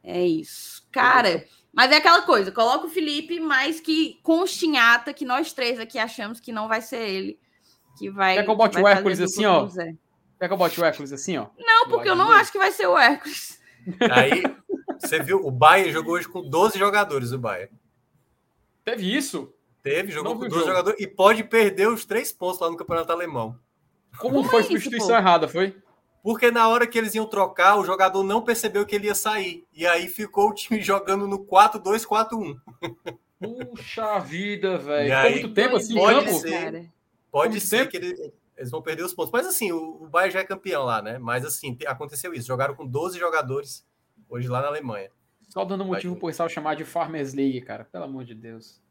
É 0.03 0.25
isso. 0.27 0.87
Cara, 0.93 1.45
mas 1.73 1.91
é 1.91 1.97
aquela 1.97 2.23
coisa, 2.23 2.53
coloca 2.53 2.87
o 2.87 2.91
Felipe, 2.91 3.41
mas 3.41 3.81
que 3.81 4.19
constinhata, 4.23 5.15
que 5.15 5.25
nós 5.25 5.53
três 5.53 5.81
aqui 5.81 5.99
achamos 5.99 6.39
que 6.39 6.53
não 6.53 6.69
vai 6.69 6.83
ser 6.83 7.09
ele. 7.09 7.39
Que 7.99 8.11
vai. 8.11 8.35
Quer 8.35 8.45
que 8.45 8.51
eu 8.51 8.57
bote 8.57 8.79
o 8.79 8.87
Hércules 8.87 9.21
assim, 9.21 9.45
com 9.45 9.49
ó? 9.49 9.63
o 9.65 9.69
Zé. 9.69 9.95
Quer 10.39 10.49
que 10.49 10.53
eu 10.53 10.59
bote 10.59 10.81
o 10.81 10.85
Hércules 10.85 11.13
assim, 11.13 11.39
ó? 11.39 11.47
Não, 11.59 11.89
porque 11.89 12.09
eu 12.09 12.17
não 12.17 12.31
acho 12.31 12.53
que 12.53 12.59
vai 12.59 12.71
ser 12.73 12.87
o 12.89 12.99
Hércules. 12.99 13.59
Aí, 14.11 14.43
você 15.01 15.23
viu, 15.23 15.39
o 15.47 15.51
Bayern 15.51 15.93
jogou 15.93 16.15
hoje 16.15 16.29
com 16.29 16.43
12 16.43 16.79
jogadores, 16.79 17.33
o 17.33 17.39
Bayern. 17.39 17.71
Teve 18.85 19.17
isso? 19.17 19.53
Teve, 19.83 20.13
jogou 20.13 20.35
com 20.35 20.41
vi 20.41 20.47
o 20.47 20.49
12 20.49 20.61
jogo. 20.61 20.71
jogadores 20.71 21.01
e 21.01 21.07
pode 21.07 21.45
perder 21.45 21.89
os 21.89 22.05
três 22.05 22.33
pontos 22.33 22.61
lá 22.61 22.71
no 22.71 22.77
Campeonato 22.77 23.13
Alemão. 23.13 23.59
Como, 24.19 24.37
Como 24.37 24.49
foi 24.49 24.61
é 24.61 24.63
isso, 24.63 24.71
substituição 24.73 25.17
errada, 25.17 25.47
foi? 25.49 25.77
Porque 26.23 26.51
na 26.51 26.69
hora 26.69 26.87
que 26.87 26.97
eles 26.97 27.15
iam 27.15 27.27
trocar, 27.27 27.77
o 27.79 27.85
jogador 27.85 28.23
não 28.23 28.41
percebeu 28.43 28.87
que 28.87 28.95
ele 28.95 29.09
ia 29.09 29.15
sair. 29.15 29.67
E 29.75 29.87
aí 29.87 30.09
ficou 30.09 30.49
o 30.51 30.55
time 30.55 30.81
jogando 30.83 31.27
no 31.29 31.39
4-2-4-1. 31.45 32.57
Puxa 33.41 34.19
vida, 34.21 34.79
velho. 34.79 35.15
Ficou 35.15 35.31
muito 35.31 35.55
tempo 35.55 35.77
assim 35.77 35.95
pode 35.95 36.25
campo? 36.25 36.39
ser. 36.39 36.91
Pode 37.31 37.49
Como 37.49 37.61
ser 37.61 37.61
sempre. 37.61 37.89
que 37.89 37.97
ele- 37.99 38.33
eles 38.57 38.71
vão 38.71 38.81
perder 38.81 39.03
os 39.05 39.13
pontos. 39.13 39.33
Mas 39.33 39.47
assim, 39.47 39.73
o, 39.73 40.03
o 40.03 40.07
Bayern 40.09 40.33
já 40.33 40.41
é 40.41 40.45
campeão 40.45 40.85
lá, 40.85 41.03
né? 41.03 41.19
Mas 41.19 41.45
assim, 41.45 41.75
te- 41.75 41.87
aconteceu 41.87 42.33
isso. 42.33 42.47
Jogaram 42.47 42.75
com 42.75 42.87
12 42.87 43.19
jogadores 43.19 43.85
hoje 44.29 44.49
lá 44.49 44.63
na 44.63 44.69
Alemanha. 44.69 45.11
Só 45.55 45.65
dando 45.65 45.85
motivo 45.85 46.17
pro 46.17 46.27
pessoal 46.27 46.49
chamar 46.49 46.75
de 46.75 46.85
Farmers 46.85 47.33
League, 47.33 47.61
cara. 47.63 47.85
Pelo 47.85 48.05
amor 48.05 48.25
de 48.25 48.35
Deus. 48.35 48.83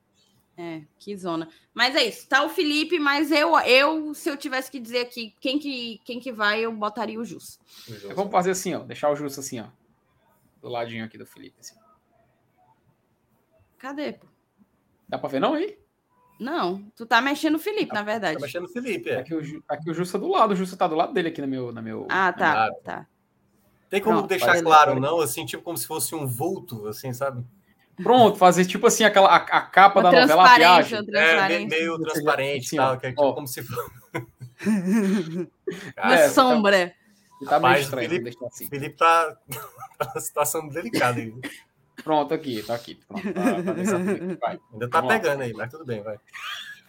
É, 0.58 0.84
que 1.00 1.16
zona. 1.18 1.50
Mas 1.74 1.96
é 1.96 2.04
isso, 2.04 2.28
tá 2.30 2.44
o 2.44 2.50
Felipe, 2.50 3.00
mas 3.00 3.32
eu, 3.32 3.58
eu 3.62 4.14
se 4.14 4.30
eu 4.30 4.38
tivesse 4.38 4.70
que 4.72 4.80
dizer 4.80 5.00
aqui 5.00 5.36
quem 5.42 5.58
que, 5.60 6.00
quem 6.06 6.20
que 6.20 6.32
vai, 6.32 6.62
eu 6.62 6.72
botaria 6.72 7.20
o 7.20 7.26
Jus. 7.26 7.60
o 7.90 7.94
jogo. 7.94 8.16
Vamos 8.16 8.32
fazer 8.32 8.52
assim, 8.52 8.74
ó. 8.76 8.80
Deixar 8.80 9.10
o 9.12 9.16
Justo 9.16 9.40
assim, 9.40 9.60
ó. 9.60 9.66
Do 10.62 10.70
ladinho 10.70 11.04
aqui 11.04 11.18
do 11.18 11.26
Felipe. 11.26 11.56
Assim. 11.60 11.76
Cadê, 13.78 14.14
pô? 14.14 14.28
Dá 15.10 15.18
pra 15.18 15.28
ver 15.30 15.40
não 15.40 15.54
aí? 15.56 15.78
Não, 16.40 16.84
tu 16.96 17.06
tá 17.06 17.22
mexendo 17.22 17.56
o 17.56 17.60
Felipe, 17.60 17.90
na 17.94 18.00
Tá 18.00 18.04
verdade. 18.04 18.40
mexendo 18.42 18.66
o 18.66 18.70
Felipe, 18.70 19.10
é. 19.10 19.20
Aqui 19.20 19.34
o, 19.34 19.64
aqui 19.68 19.90
o 19.90 19.94
Justo 19.94 20.14
tá 20.14 20.26
do 20.26 20.32
lado. 20.32 20.52
O 20.52 20.56
Justo 20.56 20.78
tá 20.78 20.88
do 20.88 20.96
lado 20.96 21.14
dele 21.14 21.30
aqui 21.30 21.42
no 21.42 21.48
meu. 21.48 21.72
No 21.72 21.82
meu 21.82 22.08
Ah, 22.10 22.32
tá, 22.32 22.52
Claro. 22.54 22.76
tá. 22.84 23.08
Tem 23.90 24.02
como 24.02 24.18
Pronto, 24.18 24.30
deixar 24.30 24.62
claro, 24.62 25.00
não? 25.00 25.20
Assim, 25.22 25.46
tipo 25.46 25.62
como 25.64 25.78
se 25.78 25.86
fosse 25.86 26.16
um 26.16 26.26
vulto, 26.26 26.88
assim, 26.88 27.14
sabe? 27.14 27.44
Pronto, 28.02 28.38
fazer 28.38 28.66
tipo 28.66 28.88
assim 28.88 29.04
aquela, 29.04 29.28
a, 29.30 29.36
a 29.36 29.62
capa 29.62 30.00
Uma 30.00 30.12
da 30.12 30.22
novela 30.22 30.50
A 30.52 30.56
Viagem. 30.56 31.00
É, 31.14 31.60
meio 31.66 31.94
Assim, 31.96 32.04
transparente 32.04 32.76
e 32.76 32.80
ó. 32.80 32.86
tal, 32.88 32.98
que 33.00 33.06
é 33.06 33.10
tipo 33.10 33.22
Ó. 33.22 33.34
como 33.34 33.48
se 33.48 33.62
fosse. 33.62 33.92
Uma 36.04 36.16
É, 36.16 36.30
sombra. 36.30 36.88
Tá 37.46 37.60
meio 37.60 37.62
Rapaz, 37.62 37.84
estranho, 37.84 38.10
Felipe- 38.10 38.38
assim. 38.48 38.66
O 38.66 38.70
Felipe 38.70 38.96
tá 38.96 39.38
tá 40.00 40.06
numa 40.14 40.20
situação 40.22 40.68
delicada 40.70 41.20
aí. 41.20 41.34
Pronto, 42.04 42.34
aqui, 42.34 42.64
tá 42.64 42.74
aqui. 42.76 42.96
Pronto, 42.96 43.22
tá, 43.34 43.42
tá. 43.42 44.38
Vai. 44.42 44.60
Ainda 44.74 44.90
tá 44.90 44.98
Vamos 45.02 45.14
lá. 45.14 45.20
pegando 45.20 45.42
aí, 45.44 45.54
mas 45.54 45.70
tudo 45.72 45.86
bem, 45.86 46.02
vai. 46.02 46.18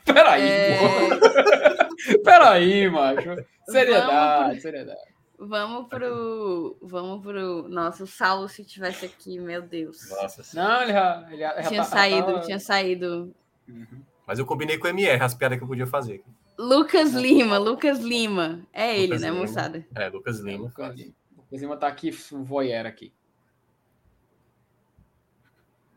Peraí, 0.06 0.42
É, 0.42 0.78
pô. 0.78 2.22
Peraí, 2.24 2.88
macho. 2.90 3.44
Seriedade, 3.66 4.60
seriedade. 4.60 5.00
Vamos 5.38 5.88
pro. 5.88 6.76
Vamos 6.82 7.22
pro. 7.22 7.68
Nossa, 7.68 8.04
o 8.04 8.06
Saulo, 8.06 8.48
se 8.48 8.64
tivesse 8.64 9.06
aqui, 9.06 9.38
meu 9.38 9.62
Deus. 9.62 10.08
Nossa. 10.10 10.42
Não, 10.56 10.82
ele 10.82 10.92
já, 10.92 11.26
ele 11.30 11.38
já 11.38 11.62
tinha 11.68 11.82
tá- 11.82 11.88
saído, 11.88 12.32
tá- 12.34 12.40
tinha 12.40 12.58
saído. 12.58 13.34
Uhum. 13.68 14.02
Mas 14.26 14.38
eu 14.38 14.46
combinei 14.46 14.78
com 14.78 14.86
o 14.86 14.90
MR, 14.90 15.22
as 15.22 15.34
piadas 15.34 15.58
que 15.58 15.64
eu 15.64 15.68
podia 15.68 15.86
fazer. 15.86 16.22
Lucas 16.58 17.12
Lima, 17.12 17.58
Lucas 17.58 17.98
Lima. 17.98 18.66
É 18.72 18.94
ele, 18.96 19.06
Lucas 19.08 19.22
né, 19.22 19.30
Lima. 19.30 19.40
moçada? 19.40 19.86
É, 19.94 20.08
Lucas 20.08 20.40
Lima. 20.40 20.64
Lucas 20.64 20.94
Lima. 20.94 21.14
Lucas 21.36 21.60
Lima 21.60 21.76
tá 21.76 21.86
aqui, 21.88 22.16
um 22.32 22.42
voyeur 22.44 22.86
aqui. 22.86 23.12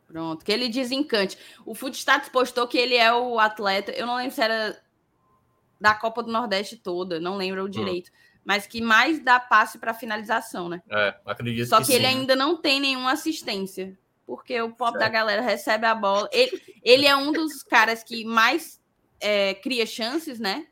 Pronto, 0.07 0.43
que 0.43 0.51
ele 0.51 0.69
desencante. 0.69 1.37
O 1.65 1.75
Footstats 1.75 2.29
postou 2.29 2.67
que 2.67 2.77
ele 2.77 2.95
é 2.95 3.13
o 3.13 3.39
atleta, 3.39 3.91
eu 3.91 4.07
não 4.07 4.15
lembro 4.15 4.33
se 4.33 4.41
era 4.41 4.81
da 5.79 5.93
Copa 5.93 6.23
do 6.23 6.31
Nordeste 6.31 6.77
toda, 6.77 7.19
não 7.19 7.35
lembro 7.35 7.63
o 7.65 7.69
direito, 7.69 8.09
mas 8.47 8.65
que 8.65 8.79
mais 8.79 9.19
dá 9.19 9.41
passe 9.41 9.77
para 9.77 9.93
finalização, 9.93 10.69
né? 10.69 10.81
É, 10.89 11.13
acredito 11.25 11.67
Só 11.67 11.79
que, 11.81 11.87
que 11.87 11.91
ele 11.91 12.05
ainda 12.05 12.33
não 12.33 12.55
tem 12.55 12.79
nenhuma 12.79 13.11
assistência, 13.11 13.99
porque 14.25 14.61
o 14.61 14.71
pop 14.73 14.93
da 14.93 14.99
Certo. 15.01 15.11
galera 15.11 15.41
recebe 15.41 15.85
a 15.85 15.93
bola. 15.93 16.29
Ele, 16.31 16.61
ele 16.81 17.05
é 17.05 17.13
um 17.13 17.33
dos 17.33 17.61
caras 17.61 18.05
que 18.05 18.23
mais 18.23 18.79
é, 19.19 19.53
cria 19.55 19.85
chances, 19.85 20.39
né? 20.39 20.65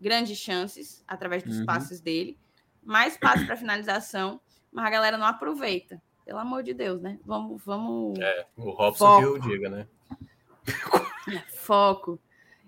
Grandes 0.00 0.36
chances 0.38 1.04
através 1.06 1.44
dos 1.44 1.58
Uhum. 1.60 1.66
passes 1.66 2.00
dele, 2.00 2.36
mais 2.82 3.16
passe 3.16 3.46
para 3.46 3.56
finalização, 3.56 4.40
mas 4.72 4.84
a 4.84 4.90
galera 4.90 5.16
não 5.16 5.26
aproveita. 5.26 6.02
Pelo 6.26 6.40
amor 6.40 6.64
de 6.64 6.74
Deus, 6.74 7.00
né? 7.00 7.20
Vamos, 7.24 7.62
vamos 7.64 8.18
É, 8.18 8.44
o 8.56 8.70
Robson 8.70 9.06
Foco. 9.06 9.20
que 9.20 9.24
eu 9.24 9.38
diga, 9.38 9.68
né? 9.70 9.86
foco. 11.58 12.18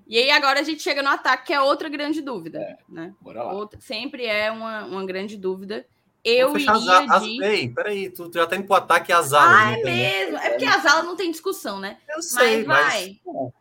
E 0.06 0.18
aí 0.18 0.30
agora 0.30 0.60
a 0.60 0.62
gente 0.62 0.82
chega 0.82 1.02
no 1.02 1.08
ataque, 1.08 1.46
que 1.48 1.52
é 1.52 1.60
outra 1.60 1.88
grande 1.88 2.22
dúvida, 2.22 2.78
né? 2.88 3.12
Bora 3.20 3.42
lá. 3.42 3.52
Outra- 3.52 3.80
sempre 3.80 4.24
é 4.24 4.50
uma, 4.50 4.84
uma 4.84 5.04
grande 5.04 5.36
dúvida. 5.36 5.84
Eu 6.24 6.52
fechar 6.52 6.76
iria 6.76 6.98
as, 7.04 7.10
as, 7.10 7.22
de... 7.22 7.42
Ei, 7.44 7.68
peraí, 7.68 8.10
tu, 8.10 8.28
tu 8.28 8.38
já 8.38 8.46
tá 8.46 8.56
indo 8.56 8.66
pro 8.66 8.74
ataque 8.76 9.12
e 9.12 9.14
as 9.14 9.32
alas. 9.32 9.58
Ah, 9.60 9.70
né, 9.70 9.80
é 9.80 9.84
mesmo. 9.84 10.36
É 10.38 10.50
porque 10.50 10.64
as 10.64 10.84
alas 10.84 11.04
não 11.04 11.16
tem 11.16 11.30
discussão, 11.30 11.78
né? 11.78 11.98
Eu 12.08 12.20
sei, 12.20 12.64
mas 12.64 12.66
mas. 12.66 12.94
vai. 12.94 13.20
Bom. 13.24 13.52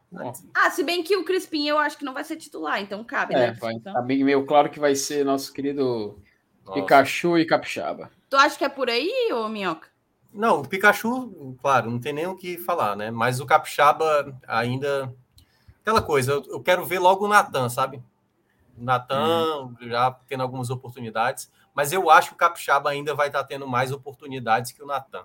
Ah, 0.54 0.70
se 0.72 0.84
bem 0.84 1.04
que 1.04 1.16
o 1.18 1.26
Crispim 1.26 1.68
eu 1.68 1.78
acho 1.78 1.98
que 1.98 2.06
não 2.06 2.14
vai 2.14 2.24
ser 2.24 2.38
titular, 2.38 2.82
então 2.82 3.04
cabe, 3.04 3.34
É, 3.34 3.48
né? 3.48 3.52
vai, 3.60 3.74
Então, 3.74 3.94
tá 3.94 4.02
bem 4.02 4.24
meio 4.24 4.46
claro 4.46 4.70
que 4.70 4.80
vai 4.80 4.96
ser 4.96 5.26
nosso 5.26 5.52
querido 5.52 6.18
Nossa. 6.66 6.82
Pikachu 6.82 7.38
e 7.38 7.46
Capixaba. 7.46 8.10
Tu 8.30 8.36
acha 8.38 8.58
que 8.58 8.64
é 8.64 8.70
por 8.70 8.90
aí, 8.90 9.30
ô 9.34 9.48
Minhoca? 9.50 9.88
Não, 10.34 10.62
o 10.62 10.68
Pikachu, 10.68 11.56
claro, 11.62 11.90
não 11.90 12.00
tem 12.00 12.14
nem 12.14 12.28
o 12.28 12.36
que 12.36 12.58
falar, 12.58 12.96
né? 12.96 13.12
Mas 13.12 13.40
o 13.40 13.46
Capixaba 13.46 14.38
ainda. 14.48 15.14
Aquela 15.86 16.02
coisa, 16.02 16.32
eu, 16.32 16.44
eu 16.50 16.64
quero 16.64 16.84
ver 16.84 16.98
logo 16.98 17.26
o 17.26 17.28
Natan, 17.28 17.70
sabe? 17.70 18.02
O 18.76 18.84
Natan 18.84 19.72
já 19.82 20.10
tendo 20.28 20.42
algumas 20.42 20.72
oportunidades, 20.72 21.52
mas 21.76 21.94
eu 21.94 22.10
acho 22.10 22.30
que 22.30 22.34
o 22.34 22.38
Capixaba 22.38 22.90
ainda 22.90 23.14
vai 23.14 23.28
estar 23.28 23.44
tendo 23.44 23.68
mais 23.68 23.92
oportunidades 23.92 24.72
que 24.72 24.82
o 24.82 24.88
Natan. 24.88 25.24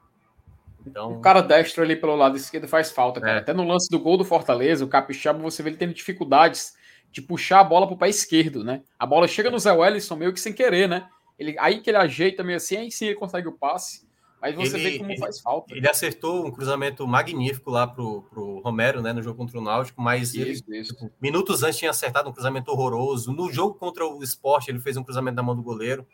Então, 0.87 1.15
O 1.15 1.21
cara 1.23 1.41
destro 1.41 1.83
ali 1.83 1.97
pelo 1.97 2.15
lado 2.15 2.37
esquerdo 2.37 2.69
faz 2.69 2.91
falta, 2.91 3.23
cara. 3.23 3.39
É. 3.39 3.39
Até 3.39 3.55
no 3.55 3.67
lance 3.67 3.89
do 3.91 3.99
gol 3.99 4.19
do 4.19 4.25
Fortaleza, 4.25 4.85
o 4.85 4.89
Capixaba, 4.89 5.39
você 5.39 5.63
vê 5.63 5.71
ele 5.71 5.79
tendo 5.79 5.95
dificuldades 5.95 6.77
de 7.11 7.23
puxar 7.23 7.61
a 7.61 7.65
bola 7.65 7.87
pro 7.87 7.97
pé 7.97 8.11
esquerdo, 8.11 8.63
né? 8.63 8.83
A 8.99 9.07
bola 9.07 9.27
chega 9.27 9.51
no 9.51 9.59
Zé 9.59 9.73
Wellison 9.73 10.15
meio 10.15 10.33
que 10.35 10.41
sem 10.41 10.53
querer, 10.53 10.87
né? 10.87 11.09
Ele, 11.39 11.57
aí 11.59 11.81
que 11.81 11.89
ele 11.89 11.97
ajeita 11.97 12.45
meio 12.45 12.59
assim, 12.59 12.77
aí 12.77 12.91
sim 12.91 13.07
ele 13.07 13.15
consegue 13.15 13.49
o 13.49 13.53
passe. 13.53 14.07
Mas 14.41 14.55
você 14.55 14.77
Ele- 14.77 14.91
vê 14.91 14.99
como 14.99 15.11
ele- 15.11 15.19
faz 15.21 15.41
falta. 15.41 15.75
ele 15.75 15.89
acertou 15.89 16.47
um 16.47 16.51
cruzamento 16.51 17.07
magnífico 17.07 17.71
lá 17.71 17.87
pro, 17.87 18.23
pro 18.23 18.61
Romero, 18.61 19.03
né, 19.03 19.13
no 19.13 19.23
jogo 19.23 19.37
contra 19.37 19.59
o 19.59 19.61
Náutico, 19.61 20.01
mas 20.01 20.35
ele, 20.35 20.53
Isso, 20.53 20.65
isso. 20.75 20.95
tipo, 20.95 21.11
minutos 21.21 21.63
antes 21.63 21.79
tinha 21.79 21.91
acertado 21.91 22.29
um 22.31 22.33
cruzamento 22.33 22.71
horroroso. 22.71 23.33
No 23.33 23.53
jogo 23.53 23.75
contra 23.75 24.07
o 24.07 24.23
Sport, 24.23 24.69
ele 24.69 24.79
fez 24.81 24.97
um 24.97 25.05
cruzamento 25.05 25.37
na 25.37 25.43
mão 25.43 25.55
do 25.55 25.63
goleiro. 25.63 26.07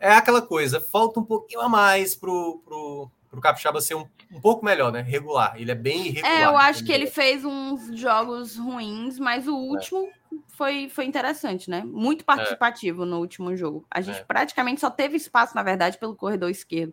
É 0.00 0.12
aquela 0.12 0.42
coisa, 0.42 0.80
falta 0.80 1.20
um 1.20 1.24
pouquinho 1.24 1.60
a 1.60 1.68
mais 1.68 2.14
pro, 2.16 2.60
pro, 2.64 3.08
pro 3.30 3.40
Capixaba 3.40 3.80
ser 3.80 3.94
um, 3.94 4.04
um 4.32 4.40
pouco 4.40 4.64
melhor, 4.64 4.90
né? 4.92 5.00
Regular. 5.00 5.54
Ele 5.56 5.70
é 5.70 5.74
bem 5.76 6.08
irregular. 6.08 6.32
É, 6.40 6.44
eu 6.44 6.58
acho 6.58 6.84
que 6.84 6.92
ele 6.92 7.06
fez 7.06 7.44
uns 7.44 7.98
jogos 7.98 8.56
ruins, 8.56 9.18
mas 9.18 9.46
o 9.46 9.54
último 9.56 10.08
foi, 10.48 10.88
foi 10.88 11.04
interessante, 11.04 11.70
né? 11.70 11.82
Muito 11.86 12.24
participativo 12.24 13.06
no 13.06 13.18
último 13.20 13.56
jogo. 13.56 13.86
A 13.90 14.00
gente 14.00 14.18
É. 14.18 14.24
praticamente 14.24 14.80
só 14.80 14.90
teve 14.90 15.16
espaço, 15.16 15.54
na 15.54 15.62
verdade, 15.62 15.96
pelo 15.98 16.16
corredor 16.16 16.50
esquerdo. 16.50 16.92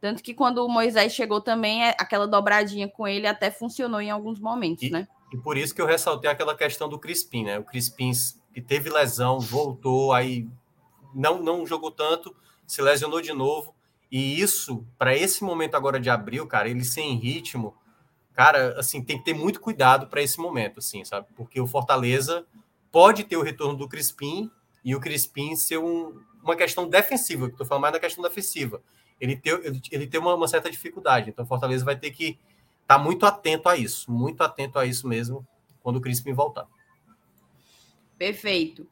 Tanto 0.00 0.22
que 0.22 0.32
quando 0.32 0.64
o 0.64 0.68
Moisés 0.68 1.12
chegou 1.12 1.40
também, 1.40 1.84
é- 1.84 1.96
aquela 1.98 2.26
dobradinha 2.26 2.88
com 2.88 3.06
ele 3.06 3.26
até 3.26 3.50
funcionou 3.50 4.00
em 4.00 4.10
alguns 4.10 4.38
momentos, 4.38 4.84
E- 4.84 4.90
né? 4.90 5.08
E 5.32 5.36
por 5.36 5.58
isso 5.58 5.74
que 5.74 5.82
eu 5.82 5.86
ressaltei 5.86 6.30
aquela 6.30 6.56
questão 6.56 6.88
do 6.88 6.98
Crispim, 6.98 7.44
né? 7.44 7.58
O 7.58 7.64
Crispim, 7.64 8.12
e 8.54 8.62
teve 8.62 8.88
lesão, 8.88 9.38
voltou, 9.38 10.12
aí 10.12 10.46
não, 11.14 11.42
não 11.42 11.66
jogou 11.66 11.90
tanto, 11.90 12.34
se 12.66 12.80
lesionou 12.80 13.20
de 13.20 13.32
novo. 13.32 13.74
E 14.10 14.40
isso, 14.40 14.86
para 14.96 15.14
esse 15.14 15.44
momento 15.44 15.74
agora 15.74 16.00
de 16.00 16.08
abril, 16.08 16.46
cara, 16.46 16.68
ele 16.68 16.84
sem 16.84 17.14
ritmo, 17.16 17.74
cara, 18.32 18.78
assim, 18.78 19.02
tem 19.02 19.18
que 19.18 19.24
ter 19.24 19.34
muito 19.34 19.60
cuidado 19.60 20.06
para 20.06 20.22
esse 20.22 20.38
momento, 20.38 20.78
assim, 20.78 21.04
sabe? 21.04 21.26
Porque 21.36 21.60
o 21.60 21.66
Fortaleza 21.66 22.46
pode 22.90 23.24
ter 23.24 23.36
o 23.36 23.42
retorno 23.42 23.76
do 23.76 23.88
Crispim 23.88 24.50
e 24.82 24.94
o 24.94 25.00
Crispim 25.00 25.54
ser 25.56 25.78
um, 25.78 26.18
uma 26.42 26.56
questão 26.56 26.88
defensiva, 26.88 27.46
que 27.48 27.52
estou 27.52 27.66
falando 27.66 27.82
mais 27.82 27.92
da 27.92 28.00
questão 28.00 28.22
defensiva. 28.22 28.80
Ele 29.20 29.36
tem, 29.36 29.52
ele, 29.52 29.80
ele 29.90 30.06
tem 30.06 30.20
uma, 30.20 30.34
uma 30.34 30.48
certa 30.48 30.70
dificuldade, 30.70 31.30
então 31.30 31.44
o 31.44 31.48
Fortaleza 31.48 31.84
vai 31.84 31.96
ter 31.96 32.10
que 32.10 32.38
estar 32.82 32.96
tá 32.96 32.98
muito 32.98 33.26
atento 33.26 33.68
a 33.68 33.76
isso, 33.76 34.10
muito 34.10 34.42
atento 34.42 34.78
a 34.78 34.86
isso 34.86 35.08
mesmo, 35.08 35.46
quando 35.82 35.96
o 35.96 36.00
Crispim 36.00 36.32
voltar. 36.32 36.66
Perfeito. 38.16 38.86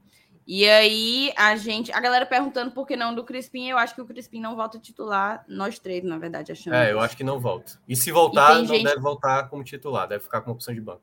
E 0.47 0.69
aí, 0.69 1.33
a 1.37 1.57
gente. 1.57 1.91
A 1.93 1.99
galera 1.99 2.25
perguntando 2.25 2.71
por 2.71 2.87
que 2.87 2.97
não 2.97 3.13
do 3.13 3.25
Crispim, 3.25 3.69
eu 3.69 3.77
acho 3.77 3.97
que 3.97 4.01
o 4.01 4.07
Crispim 4.07 4.41
não 4.41 4.55
volta 4.55 4.79
titular. 4.79 5.45
Nós 5.49 5.81
três, 5.81 6.05
na 6.05 6.19
verdade, 6.19 6.53
achamos. 6.53 6.79
É, 6.79 6.93
eu 6.93 7.01
acho 7.01 7.17
que 7.17 7.25
não 7.25 7.41
volta. 7.41 7.81
E 7.89 7.97
se 7.97 8.13
voltar, 8.13 8.55
e 8.55 8.59
não 8.59 8.67
gente... 8.67 8.85
deve 8.85 9.01
voltar 9.01 9.49
como 9.49 9.65
titular, 9.65 10.07
deve 10.07 10.23
ficar 10.23 10.43
com 10.43 10.53
opção 10.53 10.73
de 10.73 10.81
banco. 10.81 11.03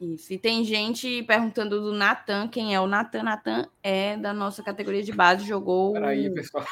Isso. 0.00 0.32
E 0.32 0.38
tem 0.38 0.64
gente 0.64 1.22
perguntando 1.24 1.82
do 1.82 1.92
Natan, 1.92 2.48
quem 2.48 2.74
é 2.74 2.80
o 2.80 2.86
Natan? 2.86 3.22
Natan 3.22 3.68
é 3.82 4.16
da 4.16 4.32
nossa 4.32 4.62
categoria 4.62 5.02
de 5.02 5.12
base, 5.12 5.46
jogou. 5.46 5.92
Peraí, 5.92 6.32
pessoal. 6.32 6.64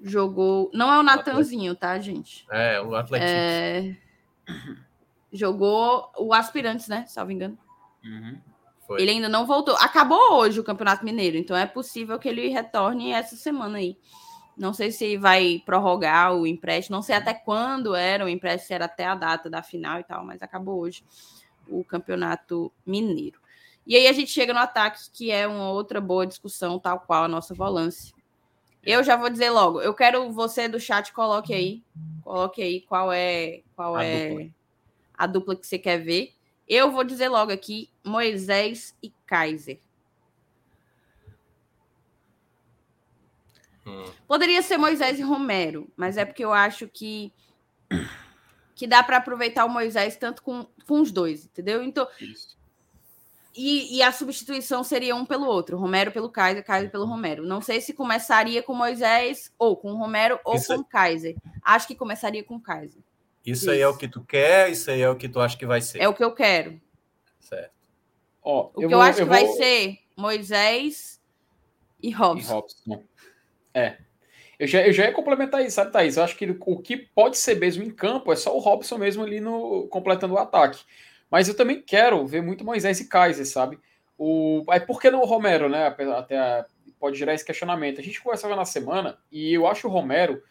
Jogou. 0.00 0.70
Não 0.72 0.92
é 0.92 0.98
o 0.98 1.02
Natanzinho, 1.02 1.74
tá, 1.74 1.98
gente? 1.98 2.46
É, 2.50 2.80
o 2.80 2.94
Atlético. 2.94 3.30
É... 3.30 3.96
Jogou 5.32 6.10
o 6.16 6.32
Aspirantes, 6.32 6.88
né? 6.88 7.04
Salvo 7.06 7.32
engano. 7.32 7.58
Uhum. 8.04 8.38
Ele 8.96 9.10
ainda 9.10 9.28
não 9.28 9.46
voltou. 9.46 9.74
Acabou 9.76 10.34
hoje 10.34 10.58
o 10.58 10.64
Campeonato 10.64 11.04
Mineiro, 11.04 11.36
então 11.36 11.56
é 11.56 11.66
possível 11.66 12.18
que 12.18 12.28
ele 12.28 12.48
retorne 12.48 13.12
essa 13.12 13.36
semana 13.36 13.78
aí. 13.78 13.98
Não 14.56 14.72
sei 14.72 14.90
se 14.90 15.16
vai 15.16 15.62
prorrogar 15.64 16.34
o 16.34 16.46
empréstimo, 16.46 16.96
não 16.96 17.02
sei 17.02 17.14
até 17.14 17.34
quando 17.34 17.94
era 17.94 18.24
o 18.24 18.28
empréstimo, 18.28 18.66
se 18.66 18.74
era 18.74 18.86
até 18.86 19.04
a 19.04 19.14
data 19.14 19.48
da 19.50 19.62
final 19.62 20.00
e 20.00 20.04
tal, 20.04 20.24
mas 20.24 20.42
acabou 20.42 20.80
hoje 20.80 21.04
o 21.68 21.84
Campeonato 21.84 22.72
Mineiro. 22.84 23.38
E 23.86 23.94
aí 23.94 24.06
a 24.06 24.12
gente 24.12 24.30
chega 24.30 24.52
no 24.52 24.58
ataque, 24.58 25.00
que 25.12 25.30
é 25.30 25.46
uma 25.46 25.70
outra 25.70 26.00
boa 26.00 26.26
discussão, 26.26 26.78
tal 26.78 27.00
qual 27.00 27.24
a 27.24 27.28
nossa 27.28 27.54
volância. 27.54 28.14
Eu 28.84 29.02
já 29.02 29.16
vou 29.16 29.28
dizer 29.28 29.50
logo, 29.50 29.80
eu 29.80 29.92
quero 29.92 30.30
você 30.32 30.68
do 30.68 30.80
chat 30.80 31.12
coloque 31.12 31.52
aí, 31.52 31.82
coloque 32.22 32.62
aí 32.62 32.80
qual 32.82 33.12
é 33.12 33.62
qual 33.74 33.96
a 33.96 34.04
é 34.04 34.28
dupla. 34.28 34.50
a 35.14 35.26
dupla 35.26 35.56
que 35.56 35.66
você 35.66 35.78
quer 35.78 35.98
ver. 35.98 36.32
Eu 36.66 36.90
vou 36.90 37.04
dizer 37.04 37.28
logo 37.28 37.50
aqui: 37.52 37.90
Moisés 38.04 38.96
e 39.02 39.10
Kaiser. 39.26 39.80
Hum. 43.86 44.04
Poderia 44.26 44.62
ser 44.62 44.76
Moisés 44.76 45.18
e 45.18 45.22
Romero, 45.22 45.90
mas 45.96 46.16
é 46.16 46.24
porque 46.24 46.44
eu 46.44 46.52
acho 46.52 46.86
que 46.88 47.32
que 48.74 48.86
dá 48.86 49.02
para 49.02 49.16
aproveitar 49.16 49.64
o 49.64 49.68
Moisés 49.68 50.16
tanto 50.16 50.40
com, 50.40 50.64
com 50.86 51.00
os 51.00 51.10
dois, 51.10 51.46
entendeu? 51.46 51.82
Então, 51.82 52.06
e, 53.58 53.96
e, 53.96 54.02
a 54.02 54.12
substituição 54.12 54.84
seria 54.84 55.16
um 55.16 55.26
pelo 55.26 55.46
outro, 55.46 55.76
Romero 55.76 56.12
pelo 56.12 56.30
Kaiser, 56.30 56.64
Kaiser 56.64 56.90
pelo 56.90 57.04
Romero. 57.04 57.44
Não 57.44 57.60
sei 57.60 57.80
se 57.80 57.92
começaria 57.92 58.62
com 58.62 58.72
Moisés 58.72 59.52
ou 59.58 59.76
com 59.76 59.94
Romero 59.94 60.38
ou 60.44 60.54
Isso 60.54 60.74
com 60.74 60.80
é... 60.80 60.84
Kaiser. 60.88 61.36
Acho 61.62 61.88
que 61.88 61.96
começaria 61.96 62.44
com 62.44 62.60
Kaiser. 62.60 63.02
Isso, 63.44 63.64
isso, 63.64 63.70
aí 63.70 63.80
é 63.80 63.88
o 63.88 63.96
que 63.96 64.06
tu 64.06 64.22
quer, 64.24 64.70
isso 64.70 64.88
aí 64.90 65.00
é 65.00 65.10
o 65.10 65.16
que 65.16 65.28
tu 65.28 65.40
acha 65.40 65.56
que 65.56 65.66
vai 65.66 65.80
ser. 65.80 66.00
É 66.00 66.08
o 66.08 66.14
que 66.14 66.22
eu 66.22 66.32
quero. 66.32 66.80
Certo. 67.40 67.72
Ó, 68.42 68.70
o 68.74 68.78
que 68.78 68.84
eu, 68.84 68.90
eu 68.90 69.00
acho 69.00 69.20
eu 69.20 69.26
que 69.26 69.32
vou... 69.32 69.46
vai 69.46 69.56
ser 69.56 69.98
Moisés 70.16 71.20
e 72.00 72.10
Robson. 72.10 72.48
E 72.48 72.54
Robson. 72.54 73.04
É. 73.74 73.98
Eu 74.58 74.66
já, 74.66 74.86
eu 74.86 74.92
já 74.92 75.04
ia 75.04 75.12
complementar 75.12 75.62
isso, 75.62 75.76
sabe, 75.76 75.92
Thaís? 75.92 76.16
Eu 76.16 76.24
acho 76.24 76.36
que 76.36 76.56
o 76.60 76.78
que 76.78 76.96
pode 76.96 77.38
ser 77.38 77.56
mesmo 77.58 77.82
em 77.82 77.90
campo 77.90 78.32
é 78.32 78.36
só 78.36 78.54
o 78.56 78.58
Robson 78.58 78.98
mesmo 78.98 79.22
ali 79.22 79.40
no 79.40 79.88
completando 79.88 80.34
o 80.34 80.38
ataque. 80.38 80.80
Mas 81.30 81.48
eu 81.48 81.56
também 81.56 81.82
quero 81.82 82.26
ver 82.26 82.42
muito 82.42 82.64
Moisés 82.64 83.00
e 83.00 83.08
Kaiser, 83.08 83.46
sabe? 83.46 83.78
O, 84.16 84.64
aí 84.68 84.80
por 84.80 85.00
que 85.00 85.10
não 85.10 85.20
o 85.20 85.26
Romero, 85.26 85.68
né? 85.68 85.86
Até 85.86 86.64
pode 86.98 87.18
gerar 87.18 87.34
esse 87.34 87.44
questionamento. 87.44 88.00
A 88.00 88.04
gente 88.04 88.20
conversava 88.22 88.56
na 88.56 88.64
semana 88.64 89.18
e 89.30 89.52
eu 89.52 89.66
acho 89.66 89.86
o 89.86 89.90
Romero 89.90 90.42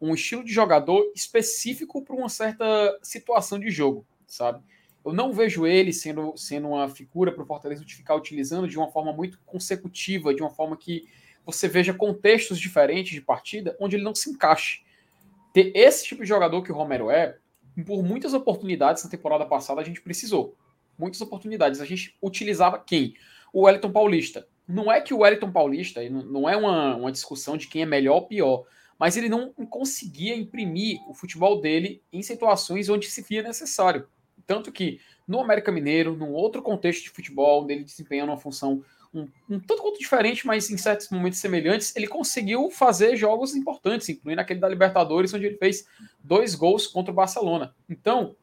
um 0.00 0.14
estilo 0.14 0.44
de 0.44 0.52
jogador 0.52 1.10
específico 1.14 2.02
para 2.02 2.14
uma 2.14 2.28
certa 2.28 2.98
situação 3.02 3.58
de 3.58 3.70
jogo, 3.70 4.06
sabe? 4.26 4.62
Eu 5.04 5.12
não 5.12 5.32
vejo 5.32 5.66
ele 5.66 5.92
sendo, 5.92 6.36
sendo 6.36 6.68
uma 6.68 6.88
figura 6.88 7.32
para 7.32 7.42
o 7.42 7.46
Fortaleza 7.46 7.84
ficar 7.86 8.14
utilizando 8.14 8.68
de 8.68 8.76
uma 8.76 8.90
forma 8.90 9.12
muito 9.12 9.38
consecutiva, 9.46 10.34
de 10.34 10.42
uma 10.42 10.50
forma 10.50 10.76
que 10.76 11.08
você 11.44 11.68
veja 11.68 11.94
contextos 11.94 12.58
diferentes 12.58 13.12
de 13.12 13.20
partida 13.20 13.76
onde 13.80 13.96
ele 13.96 14.02
não 14.02 14.14
se 14.14 14.28
encaixe. 14.28 14.84
Ter 15.52 15.70
esse 15.74 16.04
tipo 16.04 16.22
de 16.22 16.28
jogador 16.28 16.62
que 16.62 16.72
o 16.72 16.74
Romero 16.74 17.10
é, 17.10 17.38
por 17.84 18.02
muitas 18.02 18.34
oportunidades 18.34 19.04
na 19.04 19.10
temporada 19.10 19.44
passada 19.44 19.80
a 19.80 19.84
gente 19.84 20.00
precisou. 20.00 20.56
Muitas 20.98 21.20
oportunidades. 21.20 21.80
A 21.80 21.84
gente 21.84 22.16
utilizava 22.22 22.78
quem? 22.78 23.14
O 23.52 23.62
Wellington 23.62 23.92
Paulista. 23.92 24.46
Não 24.66 24.90
é 24.90 25.00
que 25.00 25.14
o 25.14 25.18
Wellington 25.18 25.52
Paulista, 25.52 26.00
não 26.08 26.48
é 26.48 26.56
uma, 26.56 26.96
uma 26.96 27.12
discussão 27.12 27.56
de 27.56 27.68
quem 27.68 27.82
é 27.82 27.86
melhor 27.86 28.14
ou 28.16 28.26
pior 28.26 28.64
mas 28.98 29.16
ele 29.16 29.28
não 29.28 29.52
conseguia 29.52 30.34
imprimir 30.34 30.98
o 31.08 31.14
futebol 31.14 31.60
dele 31.60 32.02
em 32.12 32.22
situações 32.22 32.88
onde 32.88 33.10
se 33.10 33.22
via 33.22 33.42
necessário. 33.42 34.08
Tanto 34.46 34.72
que 34.72 35.00
no 35.26 35.40
América 35.40 35.72
Mineiro, 35.72 36.16
num 36.16 36.32
outro 36.32 36.62
contexto 36.62 37.04
de 37.04 37.10
futebol, 37.10 37.64
onde 37.64 37.74
ele 37.74 37.84
desempenhando 37.84 38.30
uma 38.30 38.38
função 38.38 38.82
um, 39.16 39.28
um 39.48 39.58
tanto 39.58 39.82
quanto 39.82 39.98
diferente, 39.98 40.46
mas 40.46 40.70
em 40.70 40.76
certos 40.76 41.08
momentos 41.08 41.38
semelhantes, 41.38 41.94
ele 41.96 42.06
conseguiu 42.06 42.70
fazer 42.70 43.16
jogos 43.16 43.54
importantes, 43.54 44.08
incluindo 44.08 44.40
aquele 44.40 44.60
da 44.60 44.68
Libertadores, 44.68 45.32
onde 45.32 45.46
ele 45.46 45.56
fez 45.56 45.86
dois 46.22 46.54
gols 46.54 46.86
contra 46.86 47.10
o 47.10 47.14
Barcelona. 47.14 47.74
Então, 47.88 48.36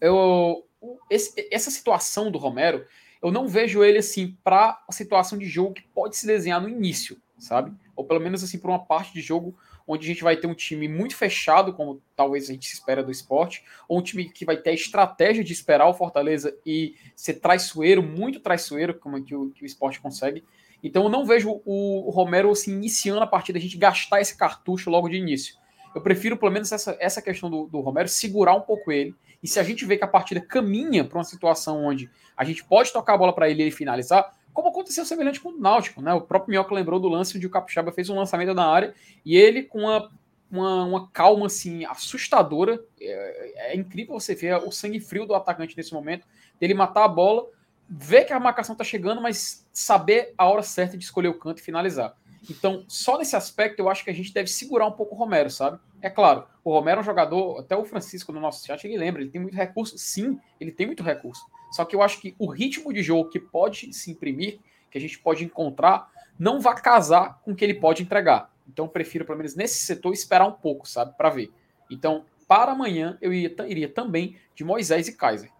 eu, 0.00 0.66
esse, 1.08 1.48
essa 1.50 1.70
situação 1.70 2.30
do 2.30 2.38
Romero, 2.38 2.86
eu 3.22 3.30
não 3.30 3.48
vejo 3.48 3.82
ele 3.82 3.98
assim 3.98 4.36
para 4.44 4.82
a 4.86 4.92
situação 4.92 5.38
de 5.38 5.46
jogo 5.46 5.74
que 5.74 5.82
pode 5.94 6.16
se 6.16 6.26
desenhar 6.26 6.60
no 6.60 6.68
início, 6.68 7.16
sabe? 7.38 7.72
Ou 7.96 8.04
pelo 8.04 8.20
menos 8.20 8.44
assim 8.44 8.58
para 8.58 8.70
uma 8.70 8.84
parte 8.84 9.14
de 9.14 9.22
jogo 9.22 9.56
onde 9.86 10.04
a 10.04 10.08
gente 10.08 10.22
vai 10.22 10.36
ter 10.36 10.46
um 10.46 10.54
time 10.54 10.88
muito 10.88 11.16
fechado, 11.16 11.72
como 11.72 12.00
talvez 12.16 12.48
a 12.48 12.52
gente 12.52 12.66
se 12.66 12.74
espera 12.74 13.02
do 13.02 13.10
esporte, 13.10 13.64
ou 13.88 13.98
um 13.98 14.02
time 14.02 14.30
que 14.30 14.44
vai 14.44 14.56
ter 14.56 14.70
a 14.70 14.74
estratégia 14.74 15.44
de 15.44 15.52
esperar 15.52 15.86
o 15.86 15.94
Fortaleza 15.94 16.56
e 16.64 16.94
ser 17.14 17.34
traiçoeiro, 17.34 18.02
muito 18.02 18.40
traiçoeiro, 18.40 18.94
como 18.94 19.18
é 19.18 19.20
que 19.20 19.34
o, 19.34 19.50
que 19.50 19.62
o 19.62 19.66
esporte 19.66 20.00
consegue. 20.00 20.42
Então 20.82 21.04
eu 21.04 21.08
não 21.08 21.24
vejo 21.24 21.62
o, 21.64 22.10
Romero 22.10 22.50
assim, 22.50 22.72
iniciando 22.72 23.22
a 23.22 23.26
partida, 23.26 23.58
a 23.58 23.62
gente 23.62 23.78
gastar 23.78 24.20
esse 24.20 24.36
cartucho 24.36 24.90
logo 24.90 25.08
de 25.08 25.16
início. 25.16 25.56
Eu 25.94 26.00
prefiro, 26.00 26.36
pelo 26.36 26.50
menos, 26.50 26.72
essa, 26.72 26.96
essa 26.98 27.22
questão 27.22 27.48
do, 27.48 27.66
do 27.66 27.80
Romero, 27.80 28.08
segurar 28.08 28.54
um 28.54 28.60
pouco 28.60 28.90
ele. 28.90 29.14
E 29.42 29.46
se 29.46 29.60
a 29.60 29.62
gente 29.62 29.84
vê 29.84 29.96
que 29.96 30.04
a 30.04 30.08
partida 30.08 30.40
caminha 30.40 31.04
para 31.04 31.18
uma 31.18 31.24
situação 31.24 31.84
onde 31.84 32.10
a 32.36 32.44
gente 32.44 32.64
pode 32.64 32.92
tocar 32.92 33.14
a 33.14 33.18
bola 33.18 33.32
para 33.32 33.48
ele 33.48 33.60
e 33.60 33.64
ele 33.64 33.70
finalizar, 33.70 34.32
como 34.54 34.68
aconteceu 34.68 35.04
semelhante 35.04 35.40
com 35.40 35.50
o 35.50 35.58
Náutico, 35.58 36.00
né? 36.00 36.14
O 36.14 36.20
próprio 36.20 36.52
Minhoca 36.52 36.72
lembrou 36.72 37.00
do 37.00 37.08
lance 37.08 37.36
onde 37.36 37.46
o 37.46 37.50
Capixaba 37.50 37.90
fez 37.90 38.08
um 38.08 38.16
lançamento 38.16 38.54
na 38.54 38.64
área 38.64 38.94
e 39.26 39.36
ele, 39.36 39.64
com 39.64 39.80
uma, 39.80 40.08
uma, 40.50 40.84
uma 40.84 41.08
calma 41.08 41.46
assim 41.46 41.84
assustadora, 41.84 42.80
é, 43.00 43.72
é, 43.72 43.76
incrível 43.76 44.14
você 44.14 44.32
ver 44.32 44.56
o 44.58 44.70
sangue 44.70 45.00
frio 45.00 45.26
do 45.26 45.34
atacante 45.34 45.76
nesse 45.76 45.92
momento, 45.92 46.24
dele 46.60 46.72
matar 46.72 47.04
a 47.04 47.08
bola, 47.08 47.44
ver 47.90 48.24
que 48.24 48.32
a 48.32 48.38
marcação 48.38 48.76
tá 48.76 48.84
chegando, 48.84 49.20
mas 49.20 49.66
saber 49.72 50.32
a 50.38 50.48
hora 50.48 50.62
certa 50.62 50.96
de 50.96 51.04
escolher 51.04 51.28
o 51.28 51.38
canto 51.38 51.58
e 51.58 51.62
finalizar. 51.62 52.16
Então, 52.50 52.84
só 52.88 53.18
nesse 53.18 53.36
aspecto, 53.36 53.80
eu 53.80 53.88
acho 53.88 54.04
que 54.04 54.10
a 54.10 54.14
gente 54.14 54.32
deve 54.32 54.48
segurar 54.48 54.86
um 54.86 54.92
pouco 54.92 55.14
o 55.14 55.18
Romero, 55.18 55.50
sabe? 55.50 55.78
É 56.02 56.10
claro, 56.10 56.46
o 56.62 56.72
Romero 56.72 56.98
é 56.98 57.00
um 57.00 57.04
jogador, 57.04 57.60
até 57.60 57.76
o 57.76 57.84
Francisco 57.84 58.32
no 58.32 58.40
nosso 58.40 58.66
chat, 58.66 58.84
ele 58.84 58.98
lembra, 58.98 59.22
ele 59.22 59.30
tem 59.30 59.40
muito 59.40 59.56
recurso. 59.56 59.96
Sim, 59.96 60.38
ele 60.60 60.70
tem 60.70 60.86
muito 60.86 61.02
recurso. 61.02 61.42
Só 61.72 61.84
que 61.84 61.96
eu 61.96 62.02
acho 62.02 62.20
que 62.20 62.34
o 62.38 62.46
ritmo 62.46 62.92
de 62.92 63.02
jogo 63.02 63.30
que 63.30 63.40
pode 63.40 63.92
se 63.92 64.10
imprimir, 64.10 64.60
que 64.90 64.98
a 64.98 65.00
gente 65.00 65.18
pode 65.18 65.44
encontrar, 65.44 66.10
não 66.38 66.60
vai 66.60 66.80
casar 66.80 67.40
com 67.42 67.52
o 67.52 67.54
que 67.54 67.64
ele 67.64 67.74
pode 67.74 68.02
entregar. 68.02 68.52
Então, 68.68 68.84
eu 68.86 68.90
prefiro, 68.90 69.24
pelo 69.24 69.38
menos 69.38 69.54
nesse 69.54 69.84
setor, 69.84 70.12
esperar 70.12 70.46
um 70.46 70.52
pouco, 70.52 70.88
sabe, 70.88 71.16
para 71.16 71.30
ver. 71.30 71.52
Então, 71.90 72.24
para 72.46 72.72
amanhã, 72.72 73.18
eu 73.20 73.32
iria, 73.32 73.54
iria 73.66 73.88
também 73.88 74.36
de 74.54 74.64
Moisés 74.64 75.08
e 75.08 75.16
Kaiser. 75.16 75.50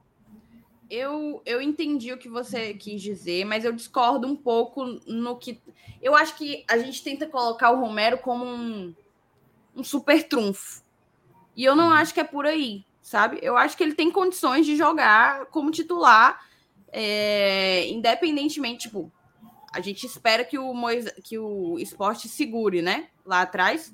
Eu, 0.95 1.43
eu 1.45 1.61
entendi 1.61 2.13
o 2.13 2.19
que 2.19 2.29
você 2.29 2.75
quis 2.75 3.01
dizer, 3.03 3.45
mas 3.45 3.65
eu 3.65 3.73
discordo 3.73 4.27
um 4.27 4.37
pouco 4.37 4.85
no 5.07 5.37
que. 5.37 5.61
Eu 6.01 6.15
acho 6.15 6.37
que 6.37 6.65
a 6.69 6.79
gente 6.79 7.03
tenta 7.03 7.27
colocar 7.27 7.71
o 7.71 7.81
Romero 7.81 8.19
como 8.19 8.45
um, 8.45 8.95
um 9.75 9.83
super 9.83 10.23
trunfo. 10.29 10.83
E 11.57 11.65
eu 11.65 11.75
não 11.75 11.87
uhum. 11.87 11.93
acho 11.93 12.13
que 12.15 12.21
é 12.21 12.25
por 12.25 12.47
aí 12.47 12.85
sabe? 13.05 13.39
Eu 13.43 13.57
acho 13.57 13.77
que 13.77 13.83
ele 13.85 13.95
tem 13.95 14.11
condições 14.11 14.65
de 14.65 14.77
jogar 14.77 15.45
como 15.47 15.71
titular, 15.71 16.43
é, 16.91 17.87
independentemente, 17.89 18.85
tipo, 18.89 19.13
a 19.71 19.81
gente 19.81 20.07
espera 20.07 20.43
que 20.43 20.59
o, 20.59 20.73
Moise, 20.73 21.13
que 21.23 21.39
o 21.39 21.79
esporte 21.79 22.29
segure, 22.29 22.81
né? 22.81 23.09
Lá 23.25 23.43
atrás. 23.43 23.93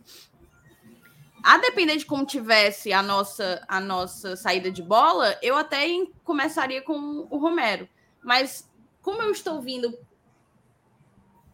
A 1.42 1.58
depender 1.58 1.96
de 1.96 2.04
como 2.04 2.26
tivesse 2.26 2.92
a 2.92 3.02
nossa, 3.02 3.64
a 3.66 3.80
nossa 3.80 4.36
saída 4.36 4.70
de 4.70 4.82
bola, 4.82 5.38
eu 5.42 5.56
até 5.56 5.86
começaria 6.24 6.82
com 6.82 7.26
o 7.30 7.38
Romero. 7.38 7.88
Mas 8.22 8.70
como 9.00 9.22
eu 9.22 9.30
estou 9.30 9.60
vindo 9.60 9.98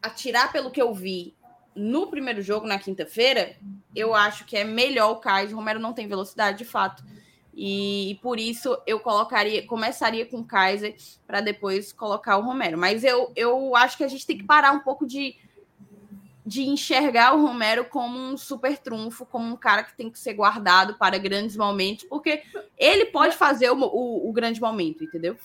atirar 0.02 0.52
pelo 0.52 0.70
que 0.70 0.82
eu 0.82 0.92
vi 0.92 1.34
no 1.74 2.06
primeiro 2.06 2.40
jogo, 2.40 2.66
na 2.66 2.78
quinta-feira, 2.78 3.56
eu 3.94 4.14
acho 4.14 4.44
que 4.46 4.56
é 4.56 4.64
melhor 4.64 5.12
o 5.12 5.16
Kaiser. 5.16 5.54
O 5.54 5.58
Romero 5.58 5.78
não 5.78 5.92
tem 5.92 6.08
velocidade, 6.08 6.58
de 6.58 6.64
fato. 6.64 7.04
E, 7.54 8.18
por 8.22 8.38
isso 8.38 8.76
eu 8.86 9.00
colocaria, 9.00 9.66
começaria 9.66 10.26
com 10.26 10.40
o 10.40 10.44
Kaiser 10.44 10.94
para 11.26 11.40
depois 11.40 11.92
colocar 11.92 12.36
o 12.36 12.42
Romero. 12.42 12.76
Mas 12.76 13.04
eu, 13.04 13.32
eu 13.34 13.74
acho 13.74 13.96
que 13.96 14.04
a 14.04 14.08
gente 14.08 14.26
tem 14.26 14.36
que 14.36 14.44
parar 14.44 14.72
um 14.72 14.80
pouco 14.80 15.06
de, 15.06 15.36
de 16.46 16.62
enxergar 16.62 17.34
o 17.34 17.44
Romero 17.44 17.86
como 17.86 18.16
um 18.16 18.36
super 18.36 18.78
trunfo, 18.78 19.26
como 19.26 19.52
um 19.52 19.56
cara 19.56 19.82
que 19.82 19.96
tem 19.96 20.08
que 20.08 20.18
ser 20.18 20.32
guardado 20.32 20.94
para 20.94 21.18
grandes 21.18 21.56
momentos, 21.56 22.04
porque 22.04 22.44
ele 22.78 23.06
pode 23.06 23.36
fazer 23.36 23.70
o, 23.70 23.76
o, 23.76 24.30
o 24.30 24.32
grande 24.32 24.60
momento, 24.60 25.02
entendeu? 25.02 25.36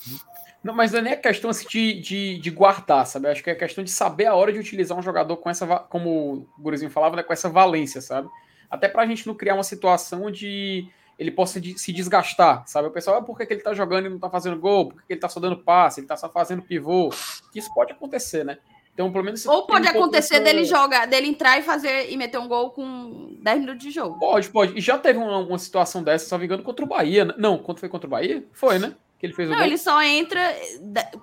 Não, 0.63 0.75
mas 0.75 0.91
não 0.91 0.99
é 0.99 1.01
nem 1.01 1.13
a 1.13 1.17
questão 1.17 1.49
assim, 1.49 1.67
de, 1.67 1.99
de, 1.99 2.37
de, 2.37 2.51
guardar, 2.51 3.07
sabe? 3.07 3.27
Acho 3.27 3.43
que 3.43 3.49
é 3.49 3.53
a 3.53 3.57
questão 3.57 3.83
de 3.83 3.89
saber 3.89 4.27
a 4.27 4.35
hora 4.35 4.53
de 4.53 4.59
utilizar 4.59 4.95
um 4.95 5.01
jogador 5.01 5.37
com 5.37 5.49
essa, 5.49 5.65
como 5.65 6.09
o 6.57 6.61
Gurizinho 6.61 6.91
falava, 6.91 7.15
né, 7.15 7.23
com 7.23 7.33
essa 7.33 7.49
valência, 7.49 7.99
sabe? 7.99 8.29
Até 8.69 8.87
para 8.87 9.01
a 9.01 9.07
gente 9.07 9.25
não 9.25 9.33
criar 9.33 9.55
uma 9.55 9.63
situação 9.63 10.29
de 10.29 10.87
ele 11.17 11.31
possa 11.31 11.59
se 11.75 11.91
desgastar, 11.91 12.63
sabe? 12.67 12.87
O 12.87 12.91
pessoal, 12.91 13.17
ah, 13.17 13.21
por 13.21 13.37
que, 13.37 13.45
que 13.45 13.53
ele 13.53 13.61
tá 13.61 13.73
jogando 13.73 14.05
e 14.05 14.09
não 14.09 14.19
tá 14.19 14.29
fazendo 14.29 14.57
gol? 14.57 14.89
Por 14.89 15.01
que, 15.01 15.07
que 15.07 15.13
ele 15.13 15.19
tá 15.19 15.29
só 15.29 15.39
dando 15.39 15.57
passe? 15.57 15.99
Ele 15.99 16.07
tá 16.07 16.17
só 16.17 16.29
fazendo 16.29 16.61
pivô? 16.61 17.11
Isso 17.53 17.71
pode 17.73 17.91
acontecer, 17.91 18.43
né? 18.43 18.57
Então, 18.93 19.11
pelo 19.11 19.23
menos. 19.23 19.45
Ou 19.45 19.65
pode 19.65 19.87
um 19.87 19.89
acontecer 19.89 20.39
dele 20.41 20.63
jogar, 20.65 21.07
dele 21.07 21.27
entrar 21.27 21.57
e 21.57 21.61
fazer 21.61 22.11
e 22.11 22.17
meter 22.17 22.37
um 22.37 22.47
gol 22.47 22.71
com 22.71 23.37
10 23.41 23.59
minutos 23.59 23.83
de 23.83 23.91
jogo. 23.91 24.19
Pode, 24.19 24.49
pode. 24.49 24.77
E 24.77 24.81
já 24.81 24.97
teve 24.97 25.17
uma, 25.17 25.37
uma 25.37 25.57
situação 25.57 26.03
dessa, 26.03 26.27
só 26.27 26.37
me 26.37 26.45
engano, 26.45 26.63
contra 26.63 26.83
o 26.83 26.87
Bahia. 26.87 27.25
Né? 27.25 27.33
Não, 27.37 27.57
quando 27.57 27.79
foi 27.79 27.89
contra 27.89 28.07
o 28.07 28.09
Bahia? 28.09 28.43
Foi, 28.51 28.77
né? 28.77 28.95
Que 29.17 29.25
ele 29.27 29.33
fez 29.33 29.47
o 29.47 29.51
Não, 29.51 29.59
gol. 29.59 29.67
ele 29.67 29.77
só 29.77 30.01
entra 30.01 30.41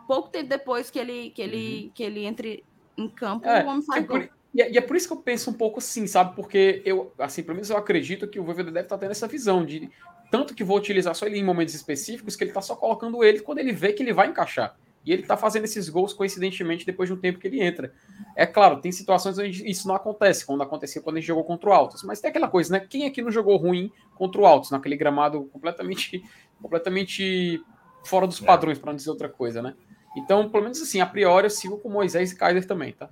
pouco 0.07 0.29
tempo 0.29 0.49
depois 0.49 0.91
que 0.91 0.99
ele, 0.99 1.31
que 1.31 1.43
ele, 1.43 1.85
uhum. 1.85 1.91
que 1.95 2.03
ele 2.03 2.25
entre 2.25 2.65
em 2.97 3.09
campo, 3.09 3.47
é, 3.47 3.65
o 3.65 3.69
homem 3.69 3.83
faz 3.83 4.07
gol. 4.07 4.23
E 4.55 4.63
é, 4.63 4.73
e 4.73 4.79
é, 4.79 4.81
por 4.81 4.97
isso 4.97 5.07
que 5.07 5.13
eu 5.13 5.19
penso 5.19 5.51
um 5.51 5.53
pouco 5.53 5.79
assim, 5.79 6.07
sabe? 6.07 6.35
Porque 6.35 6.83
eu, 6.85 7.13
assim, 7.19 7.43
pelo 7.43 7.55
menos 7.55 7.71
eu 7.71 7.77
acredito 7.77 8.27
que 8.27 8.41
o 8.41 8.45
Voivoda 8.45 8.73
deve 8.73 8.87
estar 8.87 8.99
tendo 8.99 9.11
essa 9.11 9.29
visão 9.29 9.65
de 9.65 9.91
tanto 10.31 10.55
que 10.55 10.65
vou 10.65 10.77
utilizar 10.77 11.15
só 11.15 11.27
ele 11.27 11.39
em 11.39 11.45
momentos 11.45 11.75
específicos, 11.75 12.35
que 12.35 12.45
ele 12.45 12.53
tá 12.53 12.61
só 12.61 12.75
colocando 12.75 13.23
ele 13.23 13.41
quando 13.41 13.59
ele 13.59 13.73
vê 13.73 13.93
que 13.93 14.03
ele 14.03 14.13
vai 14.13 14.29
encaixar. 14.29 14.77
E 15.09 15.13
ele 15.13 15.23
tá 15.23 15.39
fazendo 15.39 15.65
esses 15.65 15.89
gols 15.89 16.13
coincidentemente 16.13 16.85
depois 16.85 17.09
de 17.09 17.15
um 17.15 17.19
tempo 17.19 17.39
que 17.39 17.47
ele 17.47 17.63
entra. 17.63 17.95
É 18.37 18.45
claro, 18.45 18.79
tem 18.79 18.93
situações 18.93 19.39
onde 19.39 19.67
isso 19.67 19.89
não 19.89 19.95
acontece, 19.95 20.45
quando 20.45 20.63
acontecia 20.63 21.01
quando 21.01 21.17
a 21.17 21.21
gente 21.21 21.29
jogou 21.29 21.45
contra 21.45 21.71
o 21.71 21.73
Altos. 21.73 22.03
Mas 22.03 22.21
tem 22.21 22.29
aquela 22.29 22.47
coisa, 22.47 22.75
né? 22.75 22.81
Quem 22.81 23.07
aqui 23.07 23.23
não 23.23 23.31
jogou 23.31 23.57
ruim 23.57 23.91
contra 24.17 24.39
o 24.39 24.45
Altos, 24.45 24.71
naquele 24.71 24.99
gramado 24.99 25.45
completamente, 25.51 26.23
completamente 26.61 27.65
fora 28.05 28.27
dos 28.27 28.43
é. 28.43 28.45
padrões, 28.45 28.79
para 28.79 28.93
não 28.93 28.97
dizer 28.97 29.09
outra 29.09 29.31
coisa, 29.31 29.63
né? 29.63 29.75
Então, 30.15 30.47
pelo 30.51 30.65
menos 30.65 30.83
assim, 30.83 31.01
a 31.01 31.07
priori 31.07 31.47
eu 31.47 31.51
sigo 31.51 31.79
com 31.79 31.89
Moisés 31.89 32.31
e 32.33 32.37
Kaiser 32.37 32.67
também, 32.67 32.93
tá? 32.93 33.09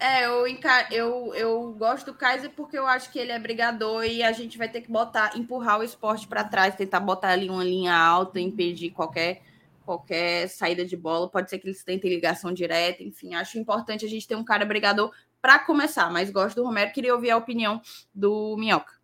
É, 0.00 0.26
eu, 0.26 0.46
eu, 0.90 1.34
eu 1.34 1.74
gosto 1.78 2.06
do 2.06 2.14
Kaiser 2.14 2.50
porque 2.56 2.78
eu 2.78 2.86
acho 2.86 3.12
que 3.12 3.18
ele 3.18 3.32
é 3.32 3.38
brigador 3.38 4.04
e 4.04 4.22
a 4.22 4.32
gente 4.32 4.56
vai 4.56 4.68
ter 4.68 4.80
que 4.80 4.90
botar, 4.90 5.36
empurrar 5.36 5.78
o 5.78 5.82
esporte 5.82 6.26
para 6.26 6.44
trás, 6.44 6.74
tentar 6.74 7.00
botar 7.00 7.28
ali 7.28 7.50
uma 7.50 7.64
linha 7.64 7.94
alta, 7.94 8.40
impedir 8.40 8.90
qualquer, 8.90 9.42
qualquer 9.86 10.48
saída 10.48 10.84
de 10.84 10.96
bola. 10.96 11.30
Pode 11.30 11.48
ser 11.48 11.58
que 11.58 11.68
eles 11.68 11.84
tentem 11.84 12.10
ligação 12.10 12.52
direta, 12.52 13.02
enfim. 13.02 13.34
Acho 13.34 13.58
importante 13.58 14.04
a 14.04 14.08
gente 14.08 14.26
ter 14.26 14.34
um 14.34 14.44
cara 14.44 14.66
brigador 14.66 15.12
para 15.40 15.60
começar, 15.60 16.10
mas 16.10 16.28
gosto 16.28 16.56
do 16.56 16.64
Romero. 16.64 16.92
Queria 16.92 17.14
ouvir 17.14 17.30
a 17.30 17.36
opinião 17.36 17.80
do 18.12 18.56
Minhoca. 18.58 18.94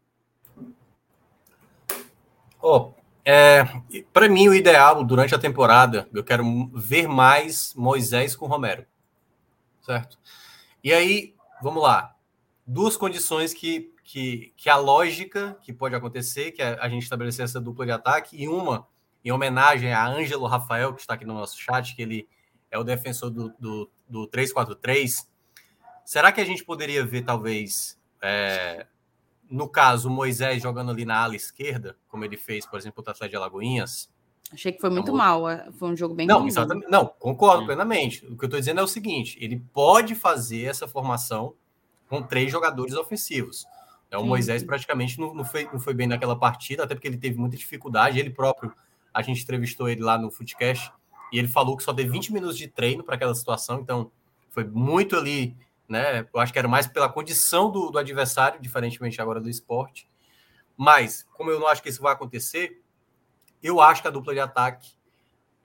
Oh, 2.61 2.93
é, 3.25 3.65
para 4.13 4.29
mim, 4.29 4.49
o 4.49 4.55
ideal 4.55 5.05
durante 5.05 5.35
a 5.35 5.39
temporada, 5.39 6.09
eu 6.13 6.25
quero 6.25 6.45
ver 6.75 7.07
mais 7.07 7.73
Moisés 7.75 8.35
com 8.35 8.47
Romero. 8.47 8.85
Certo? 9.81 10.19
E 10.83 10.93
aí, 10.93 11.35
vamos 11.63 11.83
lá. 11.83 12.17
Duas 12.67 12.97
condições 12.97 13.55
que, 13.55 13.93
que, 14.05 14.53
que 14.57 14.69
a 14.69 14.77
lógica 14.77 15.57
que 15.63 15.73
pode 15.73 15.95
acontecer, 15.95 16.53
que 16.53 16.63
é 16.63 16.77
a 16.81 16.89
gente 16.89 17.03
estabelecer 17.03 17.45
essa 17.45 17.61
dupla 17.61 17.87
de 17.87 17.93
ataque, 17.93 18.37
e 18.41 18.49
uma 18.49 18.87
em 19.25 19.31
homenagem 19.31 19.93
a 19.93 20.07
Ângelo 20.07 20.47
Rafael, 20.47 20.95
que 20.95 21.01
está 21.01 21.15
aqui 21.15 21.25
no 21.25 21.35
nosso 21.35 21.59
chat, 21.59 21.95
que 21.95 22.03
ele 22.03 22.29
é 22.71 22.79
o 22.79 22.85
defensor 22.85 23.31
do, 23.31 23.53
do, 23.59 23.91
do 24.09 24.29
3-4-3. 24.29 25.27
Será 26.05 26.33
que 26.33 26.41
a 26.41 26.45
gente 26.45 26.65
poderia 26.65 27.05
ver, 27.05 27.23
talvez, 27.23 27.99
é, 28.21 28.87
no 29.49 29.69
caso, 29.69 30.11
Moisés 30.11 30.63
jogando 30.63 30.91
ali 30.91 31.05
na 31.05 31.23
ala 31.23 31.37
esquerda, 31.37 31.97
como 32.09 32.25
ele 32.25 32.37
fez, 32.37 32.67
por 32.67 32.79
exemplo, 32.79 32.99
o 32.99 33.01
Atlético 33.03 33.29
de 33.29 33.37
Alagoinhas, 33.37 34.11
Achei 34.53 34.71
que 34.71 34.81
foi 34.81 34.91
muito 34.91 35.05
então, 35.05 35.15
mal. 35.15 35.49
É, 35.49 35.71
foi 35.73 35.89
um 35.89 35.97
jogo 35.97 36.15
bem 36.15 36.27
Não, 36.27 36.47
exatamente. 36.47 36.91
Não, 36.91 37.07
concordo 37.07 37.65
plenamente. 37.65 38.25
O 38.27 38.37
que 38.37 38.45
eu 38.45 38.47
estou 38.47 38.61
dizendo 38.61 38.81
é 38.81 38.83
o 38.83 38.89
seguinte: 38.89 39.39
ele 39.41 39.65
pode 39.73 40.15
fazer 40.15 40.65
essa 40.65 40.87
formação 40.87 41.55
com 42.09 42.23
três 42.23 42.53
jogadores 42.53 42.95
ofensivos. 42.95 43.65
É, 44.11 44.19
o 44.19 44.25
Moisés 44.25 44.63
praticamente 44.63 45.19
não, 45.19 45.33
não, 45.33 45.45
foi, 45.45 45.67
não 45.73 45.81
foi 45.81 45.95
bem 45.95 46.07
naquela 46.07 46.39
partida, 46.39 46.85
até 46.85 46.95
porque 46.95 47.09
ele 47.09 47.17
teve 47.17 47.39
muita 47.39 47.57
dificuldade. 47.57 48.19
Ele 48.19 48.29
próprio, 48.29 48.75
a 49.13 49.23
gente 49.23 49.43
entrevistou 49.43 49.89
ele 49.89 50.03
lá 50.03 50.19
no 50.19 50.31
Footcast 50.31 50.93
e 51.33 51.39
ele 51.39 51.49
falou 51.49 51.77
que 51.77 51.83
só 51.83 51.93
teve 51.93 52.11
20 52.11 52.33
minutos 52.33 52.59
de 52.59 52.69
treino 52.69 53.03
para 53.03 53.15
aquela 53.15 53.35
situação, 53.35 53.81
então 53.81 54.11
foi 54.51 54.65
muito 54.65 55.17
ali, 55.17 55.57
né? 55.89 56.27
Eu 56.33 56.41
acho 56.41 56.53
que 56.53 56.59
era 56.59 56.69
mais 56.69 56.87
pela 56.87 57.09
condição 57.09 57.71
do, 57.71 57.91
do 57.91 57.99
adversário, 57.99 58.61
diferentemente 58.61 59.21
agora 59.21 59.41
do 59.41 59.49
esporte. 59.49 60.07
Mas, 60.77 61.27
como 61.33 61.51
eu 61.51 61.59
não 61.59 61.67
acho 61.67 61.83
que 61.83 61.89
isso 61.89 62.03
vai 62.03 62.13
acontecer, 62.13 62.83
eu 63.63 63.81
acho 63.81 64.03
que 64.03 64.09
a 64.09 64.11
dupla 64.11 64.35
de 64.35 64.41
ataque 64.41 64.91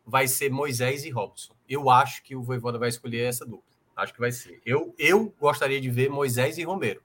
vai 0.05 0.27
ser 0.27 0.49
Moisés 0.49 1.03
e 1.03 1.09
Robson. 1.09 1.53
Eu 1.67 1.89
acho 1.89 2.23
que 2.23 2.35
o 2.35 2.41
Voivoda 2.41 2.79
vai 2.79 2.87
escolher 2.87 3.23
essa 3.23 3.45
dupla. 3.45 3.67
Acho 3.95 4.13
que 4.13 4.19
vai 4.19 4.31
ser. 4.31 4.61
Eu, 4.65 4.93
eu 4.97 5.33
gostaria 5.39 5.81
de 5.81 5.89
ver 5.89 6.09
Moisés 6.09 6.57
e 6.57 6.63
Romero. 6.63 7.01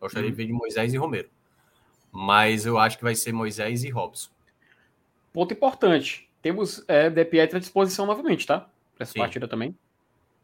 Gostaria 0.00 0.28
hum. 0.28 0.32
de 0.32 0.36
ver 0.36 0.46
de 0.46 0.52
Moisés 0.52 0.92
e 0.92 0.96
Romero. 0.96 1.28
Mas 2.10 2.66
eu 2.66 2.78
acho 2.78 2.96
que 2.96 3.04
vai 3.04 3.14
ser 3.14 3.32
Moisés 3.32 3.84
e 3.84 3.90
Robson. 3.90 4.30
Ponto 5.32 5.52
importante. 5.52 6.28
Temos 6.42 6.84
é, 6.88 7.10
De 7.10 7.24
Pietra 7.24 7.58
à 7.58 7.60
disposição 7.60 8.06
novamente, 8.06 8.46
tá? 8.46 8.60
Para 8.94 9.04
essa 9.04 9.12
Sim. 9.12 9.18
partida 9.18 9.46
também. 9.46 9.76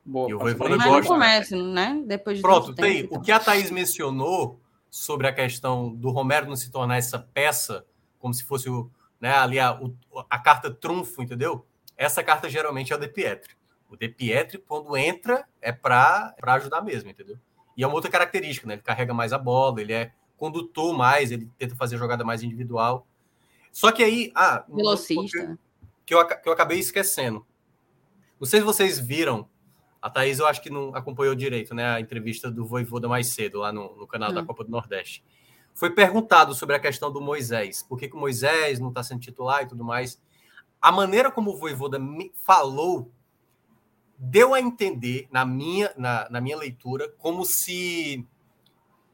Boa, 0.04 0.30
e 0.30 0.34
o 0.34 0.38
Voivoda 0.38 0.76
gosta. 0.76 1.12
começa, 1.12 1.56
né? 1.56 2.00
Depois 2.06 2.36
de 2.36 2.42
Pronto, 2.42 2.74
tem. 2.74 3.02
Tempo, 3.02 3.06
então. 3.06 3.20
O 3.20 3.24
que 3.24 3.32
a 3.32 3.40
Thaís 3.40 3.70
mencionou 3.70 4.60
sobre 4.88 5.26
a 5.26 5.32
questão 5.32 5.92
do 5.92 6.10
Romero 6.10 6.46
não 6.46 6.54
se 6.54 6.70
tornar 6.70 6.96
essa 6.96 7.18
peça, 7.18 7.84
como 8.20 8.32
se 8.32 8.44
fosse 8.44 8.70
o, 8.70 8.88
né, 9.20 9.34
ali 9.34 9.58
a, 9.58 9.74
o, 9.74 9.94
a 10.30 10.38
carta 10.38 10.70
trunfo, 10.70 11.22
entendeu? 11.22 11.66
Essa 11.96 12.22
carta 12.22 12.48
geralmente 12.48 12.92
é 12.92 12.96
o 12.96 12.98
De 12.98 13.08
Pietri. 13.08 13.54
O 13.90 13.96
De 13.96 14.08
Pietri, 14.08 14.58
quando 14.58 14.96
entra, 14.96 15.44
é 15.60 15.72
para 15.72 16.34
ajudar 16.40 16.82
mesmo, 16.82 17.10
entendeu? 17.10 17.36
E 17.76 17.82
é 17.82 17.86
uma 17.86 17.96
outra 17.96 18.10
característica, 18.10 18.66
né? 18.66 18.74
Ele 18.74 18.82
carrega 18.82 19.12
mais 19.12 19.32
a 19.32 19.38
bola, 19.38 19.80
ele 19.80 19.92
é 19.92 20.12
condutor 20.36 20.96
mais, 20.96 21.32
ele 21.32 21.50
tenta 21.58 21.74
fazer 21.74 21.96
jogada 21.96 22.24
mais 22.24 22.42
individual. 22.42 23.06
Só 23.77 23.93
que 23.93 24.03
aí. 24.03 24.32
Ah, 24.35 24.65
Velocista. 24.66 25.59
Que 26.07 26.15
eu, 26.15 26.27
que 26.27 26.48
eu 26.48 26.53
acabei 26.53 26.78
esquecendo. 26.78 27.47
Não 28.40 28.47
sei 28.47 28.61
se 28.61 28.65
vocês 28.65 28.98
viram. 28.98 29.47
A 30.01 30.09
Thaís, 30.09 30.39
eu 30.39 30.47
acho 30.47 30.62
que 30.62 30.70
não 30.70 30.94
acompanhou 30.94 31.35
direito, 31.35 31.74
né? 31.74 31.85
A 31.85 32.01
entrevista 32.01 32.51
do 32.51 32.65
Voivoda 32.65 33.07
mais 33.07 33.27
cedo, 33.27 33.59
lá 33.59 33.70
no, 33.70 33.94
no 33.94 34.07
canal 34.07 34.32
da 34.32 34.40
hum. 34.40 34.47
Copa 34.47 34.65
do 34.65 34.70
Nordeste 34.70 35.23
foi 35.74 35.90
perguntado 35.90 36.55
sobre 36.55 36.74
a 36.74 36.81
questão 36.81 37.12
do 37.12 37.20
Moisés, 37.20 37.82
por 37.82 37.98
que, 37.98 38.09
que 38.09 38.16
o 38.16 38.19
Moisés 38.19 38.81
não 38.81 38.89
está 38.89 39.03
sendo 39.03 39.20
titular 39.20 39.62
e 39.62 39.69
tudo 39.69 39.85
mais. 39.85 40.19
A 40.81 40.90
maneira 40.90 41.31
como 41.31 41.51
o 41.51 41.59
Voivoda 41.59 41.98
me 41.98 42.32
falou 42.44 43.12
deu 44.16 44.55
a 44.55 44.61
entender, 44.61 45.28
na 45.31 45.44
minha, 45.44 45.93
na, 45.94 46.31
na 46.31 46.40
minha 46.40 46.57
leitura, 46.57 47.11
como 47.19 47.44
se 47.44 48.27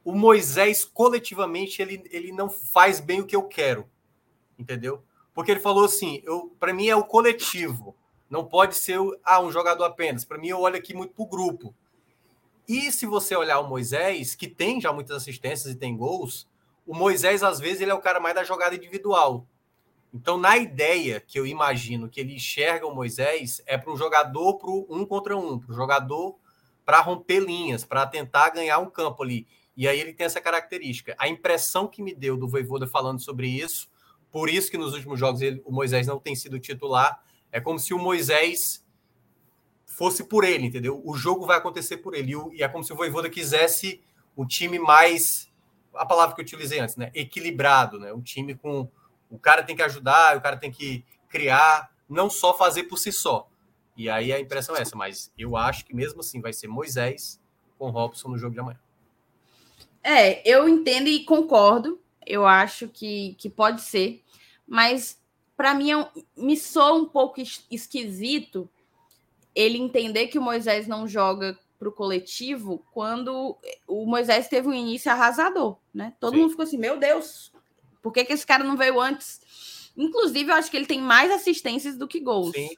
o 0.05 0.12
Moisés, 0.12 0.84
coletivamente, 0.84 1.82
ele, 1.82 2.05
ele 2.12 2.30
não 2.30 2.48
faz 2.48 3.01
bem 3.01 3.20
o 3.20 3.26
que 3.26 3.34
eu 3.34 3.43
quero, 3.43 3.90
entendeu? 4.62 5.02
Porque 5.34 5.51
ele 5.51 5.60
falou 5.60 5.84
assim, 5.84 6.22
para 6.59 6.72
mim 6.72 6.89
é 6.89 6.97
o 6.97 7.05
coletivo, 7.05 7.94
não 8.30 8.44
pode 8.44 8.76
ser 8.76 8.98
ah, 9.24 9.40
um 9.40 9.52
jogador 9.52 9.84
apenas. 9.84 10.24
Para 10.24 10.39
mim, 10.39 10.48
eu 10.48 10.60
olho 10.60 10.76
aqui 10.76 10.94
muito 10.94 11.12
para 11.12 11.22
o 11.22 11.28
grupo. 11.28 11.74
E 12.66 12.90
se 12.90 13.05
você 13.05 13.36
olhar 13.36 13.60
o 13.60 13.68
Moisés, 13.68 14.34
que 14.34 14.48
tem 14.48 14.80
já 14.80 14.93
muitas 14.93 15.16
assistências 15.16 15.74
e 15.74 15.76
tem 15.76 15.97
gols, 15.97 16.48
o 16.86 16.94
Moisés, 16.94 17.43
às 17.43 17.60
vezes, 17.60 17.82
ele 17.82 17.90
é 17.90 17.94
o 17.94 18.01
cara 18.01 18.20
mais 18.20 18.34
da 18.34 18.44
jogada 18.44 18.74
individual. 18.74 19.47
Então, 20.14 20.39
na 20.39 20.56
ideia 20.56 21.20
que 21.20 21.39
eu 21.39 21.47
imagino 21.47 22.09
que 22.09 22.20
ele 22.20 22.34
enxerga 22.34 22.86
o 22.86 22.94
Moisés, 22.94 23.62
é 23.66 23.76
para 23.76 23.93
o 23.93 23.97
jogador 23.97 24.59
para 24.59 24.70
um 24.70 25.05
contra 25.05 25.36
um, 25.36 25.59
para 25.59 25.72
o 25.72 25.74
jogador 25.74 26.36
para 26.84 27.01
romper 27.01 27.40
linhas, 27.40 27.84
para 27.84 28.06
tentar 28.06 28.51
ganhar 28.51 28.78
um 28.78 28.90
campo 28.90 29.22
ali. 29.22 29.47
E 29.76 29.89
aí 29.89 29.98
ele 30.01 30.12
tem 30.12 30.26
essa 30.26 30.40
característica. 30.40 31.14
A 31.18 31.28
impressão 31.28 31.86
que 31.86 32.02
me 32.02 32.14
deu 32.14 32.36
do 32.36 32.48
Voivoda 32.48 32.86
falando 32.86 33.20
sobre 33.20 33.48
isso, 33.48 33.89
por 34.32 34.48
isso 34.48 34.70
que 34.70 34.78
nos 34.78 34.94
últimos 34.94 35.20
jogos 35.20 35.42
ele, 35.42 35.62
o 35.64 35.70
Moisés 35.70 36.06
não 36.06 36.18
tem 36.18 36.34
sido 36.34 36.59
titular, 36.59 37.22
é 37.52 37.60
como 37.60 37.78
se 37.78 37.92
o 37.92 37.98
Moisés 37.98 38.84
fosse 39.84 40.24
por 40.24 40.42
ele, 40.42 40.66
entendeu? 40.66 41.02
O 41.04 41.14
jogo 41.14 41.46
vai 41.46 41.59
acontecer 41.59 41.98
por 41.98 42.14
ele. 42.14 42.32
E 42.54 42.62
é 42.62 42.68
como 42.68 42.82
se 42.82 42.92
o 42.92 42.96
Voivoda 42.96 43.28
quisesse 43.28 44.02
um 44.36 44.46
time 44.46 44.78
mais 44.78 45.52
a 45.94 46.06
palavra 46.06 46.34
que 46.34 46.40
eu 46.40 46.44
utilizei 46.44 46.80
antes, 46.80 46.96
né? 46.96 47.10
Equilibrado, 47.14 47.98
né? 47.98 48.12
Um 48.12 48.22
time 48.22 48.54
com 48.54 48.88
o 49.30 49.38
cara 49.38 49.62
tem 49.62 49.76
que 49.76 49.82
ajudar, 49.82 50.36
o 50.36 50.40
cara 50.40 50.56
tem 50.56 50.70
que 50.70 51.04
criar, 51.28 51.90
não 52.09 52.30
só 52.30 52.54
fazer 52.56 52.84
por 52.84 52.96
si 52.96 53.12
só. 53.12 53.48
E 53.96 54.09
aí 54.09 54.32
a 54.32 54.40
impressão 54.40 54.74
é 54.74 54.80
essa, 54.80 54.96
mas 54.96 55.30
eu 55.38 55.56
acho 55.56 55.84
que 55.84 55.94
mesmo 55.94 56.20
assim 56.20 56.40
vai 56.40 56.52
ser 56.52 56.68
Moisés 56.68 57.38
com 57.78 57.90
Robson 57.90 58.30
no 58.30 58.38
jogo 58.38 58.54
de 58.54 58.60
amanhã. 58.60 58.80
É, 60.02 60.48
eu 60.50 60.68
entendo 60.68 61.09
e 61.09 61.24
concordo. 61.24 62.01
Eu 62.26 62.46
acho 62.46 62.88
que, 62.88 63.34
que 63.38 63.48
pode 63.50 63.80
ser, 63.82 64.22
mas 64.66 65.20
para 65.56 65.74
mim 65.74 65.92
é 65.92 66.08
me 66.36 66.56
soa 66.56 66.94
um 66.94 67.04
pouco 67.04 67.40
esquisito 67.70 68.68
ele 69.54 69.78
entender 69.78 70.28
que 70.28 70.38
o 70.38 70.42
Moisés 70.42 70.86
não 70.86 71.06
joga 71.06 71.58
para 71.78 71.88
o 71.88 71.92
coletivo 71.92 72.84
quando 72.92 73.58
o 73.86 74.06
Moisés 74.06 74.48
teve 74.48 74.68
um 74.68 74.74
início 74.74 75.10
arrasador, 75.10 75.78
né? 75.92 76.14
Todo 76.20 76.34
Sim. 76.34 76.40
mundo 76.40 76.50
ficou 76.50 76.62
assim, 76.62 76.78
meu 76.78 76.96
Deus, 76.98 77.52
por 78.00 78.12
que, 78.12 78.24
que 78.24 78.32
esse 78.32 78.46
cara 78.46 78.64
não 78.64 78.76
veio 78.76 79.00
antes? 79.00 79.90
Inclusive, 79.96 80.50
eu 80.50 80.54
acho 80.54 80.70
que 80.70 80.76
ele 80.76 80.86
tem 80.86 81.00
mais 81.00 81.30
assistências 81.30 81.96
do 81.96 82.08
que 82.08 82.20
gols, 82.20 82.52
Sim. 82.52 82.70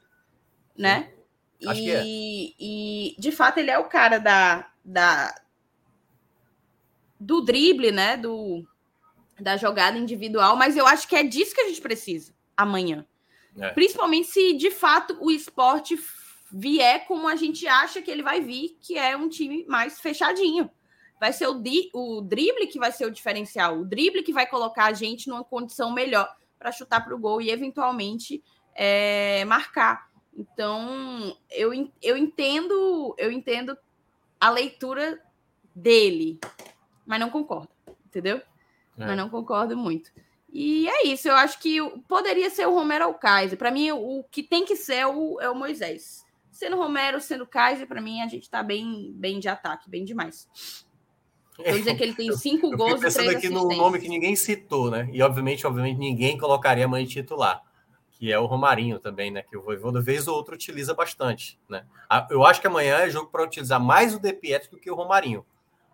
né? 0.76 1.12
Sim. 1.60 1.68
Acho 1.68 1.80
e, 1.80 1.90
é. 1.90 2.02
e, 2.04 3.16
de 3.18 3.30
fato, 3.30 3.58
ele 3.58 3.70
é 3.70 3.78
o 3.78 3.88
cara 3.88 4.18
da, 4.18 4.70
da 4.84 5.34
do 7.18 7.40
drible, 7.40 7.92
né? 7.92 8.16
Do, 8.16 8.66
da 9.40 9.56
jogada 9.56 9.98
individual, 9.98 10.56
mas 10.56 10.76
eu 10.76 10.86
acho 10.86 11.08
que 11.08 11.16
é 11.16 11.22
disso 11.22 11.54
que 11.54 11.60
a 11.60 11.68
gente 11.68 11.80
precisa 11.80 12.32
amanhã. 12.56 13.04
É. 13.58 13.70
Principalmente 13.70 14.28
se 14.28 14.52
de 14.54 14.70
fato 14.70 15.16
o 15.20 15.30
esporte 15.30 15.98
vier 16.52 17.06
como 17.06 17.26
a 17.26 17.36
gente 17.36 17.66
acha 17.66 18.00
que 18.00 18.10
ele 18.10 18.22
vai 18.22 18.40
vir, 18.40 18.78
que 18.80 18.96
é 18.96 19.16
um 19.16 19.28
time 19.28 19.64
mais 19.66 20.00
fechadinho. 20.00 20.70
Vai 21.18 21.32
ser 21.32 21.46
o, 21.46 21.54
di, 21.54 21.90
o 21.92 22.20
drible 22.20 22.66
que 22.66 22.78
vai 22.78 22.92
ser 22.92 23.06
o 23.06 23.10
diferencial, 23.10 23.78
o 23.78 23.84
drible 23.84 24.22
que 24.22 24.32
vai 24.32 24.46
colocar 24.46 24.86
a 24.86 24.92
gente 24.92 25.28
numa 25.28 25.44
condição 25.44 25.92
melhor 25.92 26.28
para 26.58 26.72
chutar 26.72 27.04
para 27.04 27.14
o 27.14 27.18
gol 27.18 27.40
e 27.40 27.50
eventualmente 27.50 28.42
é, 28.74 29.44
marcar. 29.44 30.08
Então, 30.36 31.36
eu, 31.50 31.72
eu 32.02 32.16
entendo, 32.16 33.14
eu 33.16 33.30
entendo 33.30 33.76
a 34.40 34.50
leitura 34.50 35.20
dele, 35.74 36.38
mas 37.06 37.20
não 37.20 37.30
concordo, 37.30 37.70
entendeu? 38.06 38.42
É. 38.98 39.06
Mas 39.06 39.16
não 39.16 39.28
concordo 39.28 39.76
muito. 39.76 40.10
E 40.52 40.88
é 40.88 41.06
isso, 41.08 41.28
eu 41.28 41.34
acho 41.34 41.58
que 41.58 41.80
poderia 42.08 42.48
ser 42.48 42.66
o 42.66 42.74
Romero 42.74 43.06
ou 43.06 43.10
o 43.10 43.18
Kaiser. 43.18 43.58
Para 43.58 43.72
mim, 43.72 43.90
o 43.90 44.24
que 44.30 44.42
tem 44.42 44.64
que 44.64 44.76
ser 44.76 44.94
é 44.94 45.06
o, 45.06 45.40
é 45.40 45.50
o 45.50 45.54
Moisés. 45.54 46.24
Sendo 46.52 46.76
Romero, 46.76 47.20
sendo 47.20 47.44
Kaiser, 47.44 47.88
para 47.88 48.00
mim 48.00 48.20
a 48.20 48.28
gente 48.28 48.48
tá 48.48 48.62
bem, 48.62 49.12
bem 49.16 49.40
de 49.40 49.48
ataque, 49.48 49.90
bem 49.90 50.04
demais. 50.04 50.48
Vou 51.56 51.76
dizer 51.76 51.96
que 51.96 52.02
ele 52.02 52.14
tem 52.14 52.32
cinco 52.36 52.72
eu, 52.72 52.76
gols 52.76 52.92
eu 52.94 53.00
pensando 53.00 53.30
aqui 53.30 53.48
no 53.48 53.68
nome 53.68 54.00
que 54.00 54.08
ninguém 54.08 54.34
citou, 54.34 54.90
né? 54.90 55.08
E 55.12 55.22
obviamente, 55.22 55.66
obviamente, 55.66 55.98
ninguém 55.98 56.36
colocaria 56.36 56.84
a 56.84 56.88
mãe 56.88 57.04
titular, 57.04 57.62
que 58.12 58.32
é 58.32 58.38
o 58.38 58.46
Romarinho 58.46 58.98
também, 58.98 59.30
né? 59.30 59.42
Que 59.42 59.56
o 59.56 59.62
Voivoda 59.62 60.00
vez 60.00 60.26
ou 60.26 60.36
outra 60.36 60.54
utiliza 60.54 60.94
bastante, 60.94 61.58
né? 61.68 61.84
Eu 62.30 62.44
acho 62.44 62.60
que 62.60 62.66
amanhã 62.66 62.98
é 62.98 63.10
jogo 63.10 63.28
para 63.28 63.44
utilizar 63.44 63.80
mais 63.80 64.14
o 64.14 64.20
De 64.20 64.32
Pietro 64.32 64.70
do 64.70 64.78
que 64.78 64.90
o 64.90 64.94
Romarinho. 64.94 65.44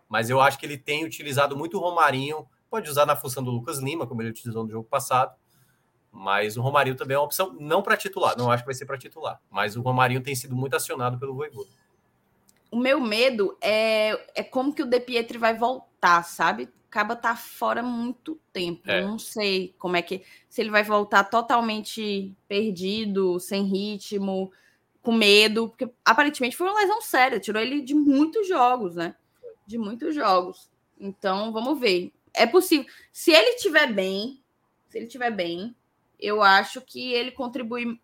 Mas 0.09 0.29
eu 0.29 0.41
acho 0.41 0.59
que 0.59 0.67
ele 0.67 0.79
tem 0.79 1.05
utilizado 1.05 1.57
muito 1.57 1.77
o 1.77 1.81
Romarinho, 1.81 2.47
pode 2.71 2.89
usar 2.89 3.05
na 3.05 3.17
função 3.17 3.43
do 3.43 3.51
Lucas 3.51 3.79
Lima, 3.79 4.07
como 4.07 4.23
ele 4.23 4.31
utilizou 4.31 4.65
no 4.65 4.71
jogo 4.71 4.89
passado, 4.89 5.35
mas 6.13 6.57
o 6.57 6.63
Romarinho 6.63 6.97
também 6.97 7.15
é 7.15 7.19
uma 7.19 7.25
opção, 7.25 7.57
não 7.59 7.83
para 7.83 7.97
titular, 7.97 8.37
não 8.39 8.51
acho 8.51 8.63
que 8.63 8.69
vai 8.69 8.75
ser 8.75 8.87
para 8.87 8.97
titular, 8.97 9.41
mas 9.51 9.77
o 9.77 9.83
Romarinho 9.83 10.23
tem 10.23 10.35
sido 10.35 10.55
muito 10.55 10.75
acionado 10.75 11.19
pelo 11.19 11.35
Voivoda. 11.35 11.69
O 12.71 12.77
meu 12.77 13.01
medo 13.01 13.57
é, 13.61 14.11
é 14.35 14.43
como 14.45 14.73
que 14.73 14.83
o 14.83 14.87
De 14.87 15.01
Pietri 15.01 15.37
vai 15.37 15.57
voltar, 15.57 16.23
sabe? 16.23 16.69
Acaba 16.89 17.17
tá 17.17 17.35
fora 17.35 17.83
muito 17.83 18.39
tempo. 18.53 18.89
É. 18.89 19.03
não 19.03 19.19
sei 19.19 19.75
como 19.79 19.97
é 19.97 20.03
que. 20.03 20.23
Se 20.49 20.61
ele 20.61 20.71
vai 20.71 20.83
voltar 20.85 21.25
totalmente 21.25 22.33
perdido, 22.49 23.39
sem 23.41 23.65
ritmo, 23.65 24.53
com 25.03 25.13
medo, 25.13 25.69
porque 25.69 25.89
aparentemente 26.05 26.57
foi 26.57 26.69
uma 26.69 26.81
lesão 26.81 27.01
séria, 27.01 27.41
tirou 27.41 27.61
ele 27.61 27.81
de 27.81 27.95
muitos 27.95 28.47
jogos, 28.47 28.95
né? 28.95 29.17
De 29.67 29.79
muitos 29.79 30.15
jogos. 30.15 30.71
Então, 30.99 31.53
vamos 31.53 31.79
ver. 31.81 32.13
É 32.35 32.47
possível. 32.47 32.87
Se 33.13 33.31
ele 33.31 33.51
estiver 33.51 33.93
bem, 33.93 34.43
se 34.89 34.99
ele 34.99 35.07
estiver 35.07 35.31
bem, 35.31 35.75
eu 36.19 36.43
acho 36.43 36.81
que 36.81 37.13
ele 37.13 37.31
contribui 37.31 37.99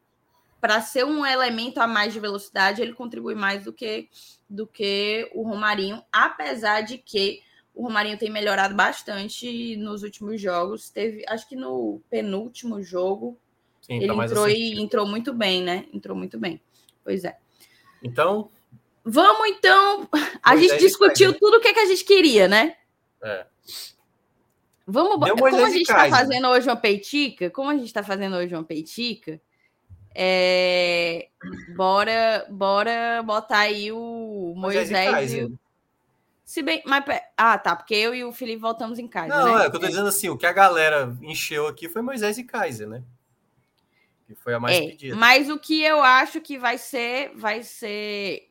para 0.60 0.80
ser 0.80 1.04
um 1.04 1.24
elemento 1.24 1.78
a 1.78 1.86
mais 1.86 2.12
de 2.12 2.18
velocidade, 2.18 2.82
ele 2.82 2.94
contribui 2.94 3.34
mais 3.34 3.64
do 3.64 3.72
que 3.72 4.08
do 4.48 4.66
que 4.66 5.30
o 5.34 5.42
Romarinho, 5.42 6.02
apesar 6.12 6.80
de 6.80 6.98
que 6.98 7.42
o 7.74 7.82
Romarinho 7.82 8.16
tem 8.16 8.30
melhorado 8.30 8.74
bastante 8.74 9.76
nos 9.76 10.02
últimos 10.02 10.40
jogos. 10.40 10.88
Teve, 10.88 11.24
acho 11.28 11.46
que 11.46 11.54
no 11.54 12.00
penúltimo 12.08 12.82
jogo, 12.82 13.38
Sim, 13.82 13.96
ele 13.96 14.06
tá 14.06 14.24
entrou 14.24 14.48
e 14.48 14.80
entrou 14.80 15.06
muito 15.06 15.34
bem, 15.34 15.62
né? 15.62 15.86
Entrou 15.92 16.16
muito 16.16 16.38
bem. 16.38 16.60
Pois 17.04 17.22
é. 17.24 17.36
Então, 18.02 18.50
vamos 19.04 19.48
então. 19.48 20.08
A 20.42 20.56
gente 20.56 20.78
discutiu 20.78 21.38
tudo 21.38 21.58
o 21.58 21.60
que, 21.60 21.72
que 21.72 21.80
a 21.80 21.86
gente 21.86 22.04
queria, 22.04 22.48
né? 22.48 22.76
É. 23.22 23.46
Vamos, 24.86 25.30
como 25.32 25.46
a 25.46 25.70
gente 25.70 25.82
está 25.82 26.08
fazendo 26.08 26.46
hoje 26.48 26.68
uma 26.68 26.76
peitica, 26.76 27.50
como 27.50 27.70
a 27.70 27.74
gente 27.74 27.86
está 27.86 28.04
fazendo 28.04 28.36
hoje 28.36 28.54
uma 28.54 28.62
peitica, 28.62 29.40
é, 30.14 31.28
bora, 31.74 32.46
bora 32.48 33.20
botar 33.24 33.58
aí 33.58 33.90
o 33.90 34.54
Moisés, 34.56 35.34
e 35.34 35.44
o... 35.44 35.58
Se 36.44 36.62
bem, 36.62 36.80
mas 36.86 37.04
ah, 37.36 37.58
tá, 37.58 37.74
porque 37.74 37.94
eu 37.94 38.14
e 38.14 38.24
o 38.24 38.32
Felipe 38.32 38.60
voltamos 38.60 39.00
em 39.00 39.08
casa. 39.08 39.28
Não, 39.28 39.58
né? 39.58 39.64
é 39.64 39.66
o 39.66 39.70
que 39.70 39.76
eu 39.76 39.80
tô 39.80 39.88
dizendo 39.88 40.06
assim, 40.06 40.28
o 40.28 40.38
que 40.38 40.46
a 40.46 40.52
galera 40.52 41.16
encheu 41.20 41.66
aqui 41.66 41.88
foi 41.88 42.00
Moisés 42.00 42.38
e 42.38 42.44
Kaiser, 42.44 42.88
né? 42.88 43.02
Que 44.28 44.36
foi 44.36 44.54
a 44.54 44.60
mais 44.60 44.76
é, 44.76 44.80
pedida. 44.82 45.16
Mas 45.16 45.50
o 45.50 45.58
que 45.58 45.82
eu 45.82 46.00
acho 46.00 46.40
que 46.40 46.56
vai 46.56 46.78
ser, 46.78 47.32
vai 47.34 47.64
ser 47.64 48.48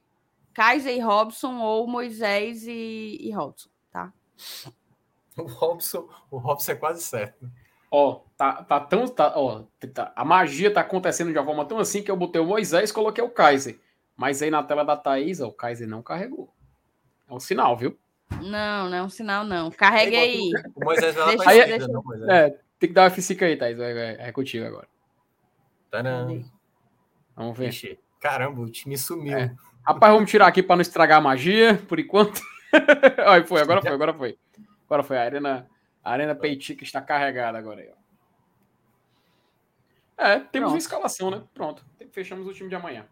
Kaiser 0.54 0.94
e 0.94 1.00
Robson 1.00 1.58
ou 1.60 1.88
Moisés 1.88 2.68
e, 2.68 3.18
e 3.22 3.32
Robson, 3.32 3.70
tá? 3.90 4.12
O 5.38 5.44
Robson, 5.44 6.08
o 6.32 6.38
Robson 6.38 6.72
é 6.72 6.76
quase 6.76 7.04
certo. 7.04 7.52
Ó, 7.92 8.22
tá, 8.38 8.64
tá 8.64 8.80
tão. 8.80 9.08
Tá, 9.08 9.34
ó, 9.36 9.64
tá, 9.94 10.12
a 10.16 10.26
magia 10.26 10.74
tá 10.74 10.82
acontecendo 10.82 11.32
de 11.32 11.38
uma 11.38 11.46
forma 11.46 11.66
tão 11.66 11.78
assim 11.78 12.02
que 12.02 12.10
eu 12.10 12.16
botei 12.16 12.42
o 12.42 12.46
Moisés 12.46 12.90
e 12.90 12.94
coloquei 12.94 13.24
o 13.24 13.30
Kaiser. 13.30 13.80
Mas 14.16 14.42
aí 14.42 14.50
na 14.50 14.64
tela 14.64 14.84
da 14.84 14.96
Thaís, 14.96 15.42
ó, 15.42 15.48
o 15.48 15.54
Kaiser 15.54 15.88
não 15.88 16.02
carregou. 16.02 16.50
É 17.30 17.34
um 17.34 17.40
sinal, 17.40 17.76
viu? 17.76 17.98
Não, 18.42 18.90
não 18.90 18.98
é 18.98 19.04
um 19.04 19.10
sinal, 19.10 19.44
não. 19.44 19.70
Carrega 19.72 20.18
aí. 20.18 20.52
O 20.74 20.84
Moisés 20.84 21.14
vai 21.14 21.36
lá 21.36 21.44
aí, 21.48 21.60
é, 21.60 21.78
não, 21.80 22.02
Moisés. 22.02 22.30
é, 22.30 22.50
tem 22.80 22.90
que 22.90 22.94
dar 22.94 23.04
uma 23.04 23.12
F5 23.12 23.42
aí, 23.44 23.58
Thaís. 23.58 23.80
É, 23.80 24.30
é 24.30 24.32
contigo 24.32 24.66
agora. 24.66 24.88
Tadã. 25.92 26.42
Vamos 27.36 27.58
ver. 27.58 27.70
Ixi, 27.70 28.00
caramba, 28.20 28.62
o 28.62 28.70
time 28.70 28.98
sumiu. 28.98 29.38
É. 29.38 29.54
Rapaz, 29.86 30.14
vamos 30.14 30.32
tirar 30.32 30.48
aqui 30.48 30.64
para 30.64 30.78
não 30.78 30.82
estragar 30.82 31.20
a 31.20 31.22
magia, 31.22 31.82
por 31.88 32.00
enquanto. 32.00 32.42
Aí 33.28 33.46
foi, 33.46 33.62
agora 33.62 33.82
foi, 33.82 33.92
agora 33.92 34.14
foi. 34.14 34.38
Agora 34.96 35.04
foi 35.04 35.18
a 35.18 35.24
Arena, 35.24 35.70
a 36.02 36.12
Arena 36.12 36.34
Peitica 36.34 36.82
está 36.82 37.02
carregada 37.02 37.58
agora 37.58 37.82
aí, 37.82 37.90
ó. 37.90 38.06
É, 40.18 40.40
temos 40.40 40.52
Pronto. 40.52 40.70
uma 40.70 40.78
escalação, 40.78 41.30
né? 41.30 41.44
Pronto. 41.54 41.86
Fechamos 42.14 42.48
o 42.48 42.54
time 42.54 42.70
de 42.70 42.76
amanhã. 42.76 43.06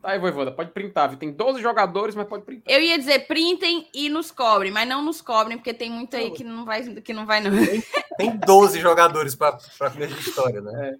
Tá 0.00 0.10
aí, 0.10 0.18
Voivoda, 0.20 0.52
pode 0.52 0.70
printar, 0.70 1.08
viu? 1.08 1.18
Tem 1.18 1.32
12 1.32 1.60
jogadores, 1.60 2.14
mas 2.14 2.28
pode 2.28 2.44
printar. 2.44 2.72
Eu 2.72 2.80
ia 2.80 2.96
dizer 2.96 3.26
printem 3.26 3.88
e 3.92 4.08
nos 4.08 4.30
cobrem, 4.30 4.70
mas 4.70 4.88
não 4.88 5.02
nos 5.02 5.20
cobrem, 5.20 5.58
porque 5.58 5.74
tem 5.74 5.90
muito 5.90 6.14
aí 6.14 6.30
que 6.30 6.44
não 6.44 6.64
vai, 6.64 6.82
que 6.84 7.12
não, 7.12 7.26
vai 7.26 7.40
não. 7.40 7.50
Tem, 7.50 7.82
tem 8.16 8.36
12 8.36 8.78
jogadores 8.78 9.34
para 9.34 9.58
a 9.80 9.90
mesma 9.90 10.18
história, 10.20 10.60
né? 10.60 10.98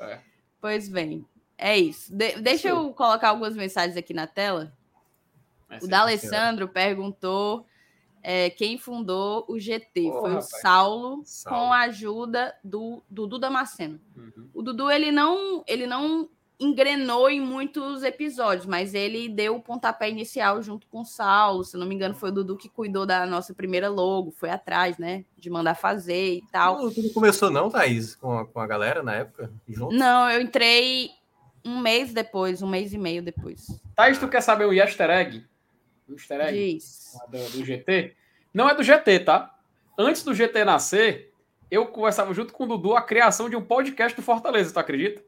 É. 0.00 0.04
É. 0.04 0.20
Pois 0.60 0.88
bem, 0.88 1.24
é 1.56 1.78
isso. 1.78 2.12
De, 2.12 2.40
deixa 2.40 2.70
eu 2.70 2.92
colocar 2.92 3.28
algumas 3.28 3.54
mensagens 3.54 3.96
aqui 3.96 4.12
na 4.12 4.26
tela. 4.26 4.72
É 5.70 5.78
o 5.80 5.86
D'Alessandro 5.86 6.66
perguntou 6.66 7.64
é, 8.28 8.50
quem 8.50 8.76
fundou 8.76 9.44
o 9.46 9.56
GT. 9.56 10.10
Oh, 10.10 10.20
foi 10.20 10.30
rapaz. 10.30 10.46
o 10.46 10.60
Saulo, 10.60 11.22
Saulo, 11.24 11.60
com 11.60 11.72
a 11.72 11.82
ajuda 11.82 12.52
do, 12.64 13.00
do 13.08 13.22
Dudu 13.22 13.38
Damasceno. 13.38 14.00
Uhum. 14.16 14.48
O 14.52 14.62
Dudu, 14.62 14.90
ele 14.90 15.12
não, 15.12 15.62
ele 15.64 15.86
não 15.86 16.28
engrenou 16.58 17.30
em 17.30 17.40
muitos 17.40 18.02
episódios, 18.02 18.66
mas 18.66 18.94
ele 18.94 19.28
deu 19.28 19.54
o 19.54 19.62
pontapé 19.62 20.10
inicial 20.10 20.60
junto 20.60 20.88
com 20.88 21.02
o 21.02 21.04
Saulo. 21.04 21.62
Se 21.62 21.76
não 21.76 21.86
me 21.86 21.94
engano, 21.94 22.16
foi 22.16 22.30
o 22.30 22.32
Dudu 22.32 22.56
que 22.56 22.68
cuidou 22.68 23.06
da 23.06 23.24
nossa 23.26 23.54
primeira 23.54 23.88
logo, 23.88 24.32
foi 24.32 24.50
atrás, 24.50 24.98
né? 24.98 25.24
De 25.38 25.48
mandar 25.48 25.76
fazer 25.76 26.38
e 26.38 26.42
tal. 26.50 26.78
Não, 26.78 26.90
não 26.90 27.10
começou, 27.10 27.48
não, 27.48 27.70
Thaís, 27.70 28.16
com 28.16 28.38
a, 28.38 28.44
com 28.44 28.58
a 28.58 28.66
galera 28.66 29.04
na 29.04 29.14
época? 29.14 29.52
Junto? 29.68 29.94
Não, 29.94 30.28
eu 30.28 30.40
entrei 30.40 31.10
um 31.64 31.78
mês 31.78 32.12
depois, 32.12 32.60
um 32.60 32.68
mês 32.68 32.92
e 32.92 32.98
meio 32.98 33.22
depois. 33.22 33.68
Thaís, 33.94 34.18
tu 34.18 34.26
quer 34.26 34.40
saber 34.40 34.64
o 34.64 34.72
easter 34.72 35.10
egg? 35.10 35.44
O 36.08 36.12
easter 36.12 36.40
egg. 36.40 36.78
Do, 37.30 37.58
do 37.58 37.64
GT. 37.64 38.14
Não 38.52 38.68
é 38.68 38.74
do 38.74 38.82
GT, 38.82 39.20
tá? 39.20 39.54
Antes 39.98 40.22
do 40.22 40.34
GT 40.34 40.64
nascer, 40.64 41.32
eu 41.70 41.86
conversava 41.86 42.32
junto 42.32 42.52
com 42.52 42.64
o 42.64 42.66
Dudu 42.66 42.94
a 42.94 43.02
criação 43.02 43.48
de 43.50 43.56
um 43.56 43.62
podcast 43.62 44.16
do 44.16 44.22
Fortaleza, 44.22 44.72
tu 44.72 44.78
acredita? 44.78 45.22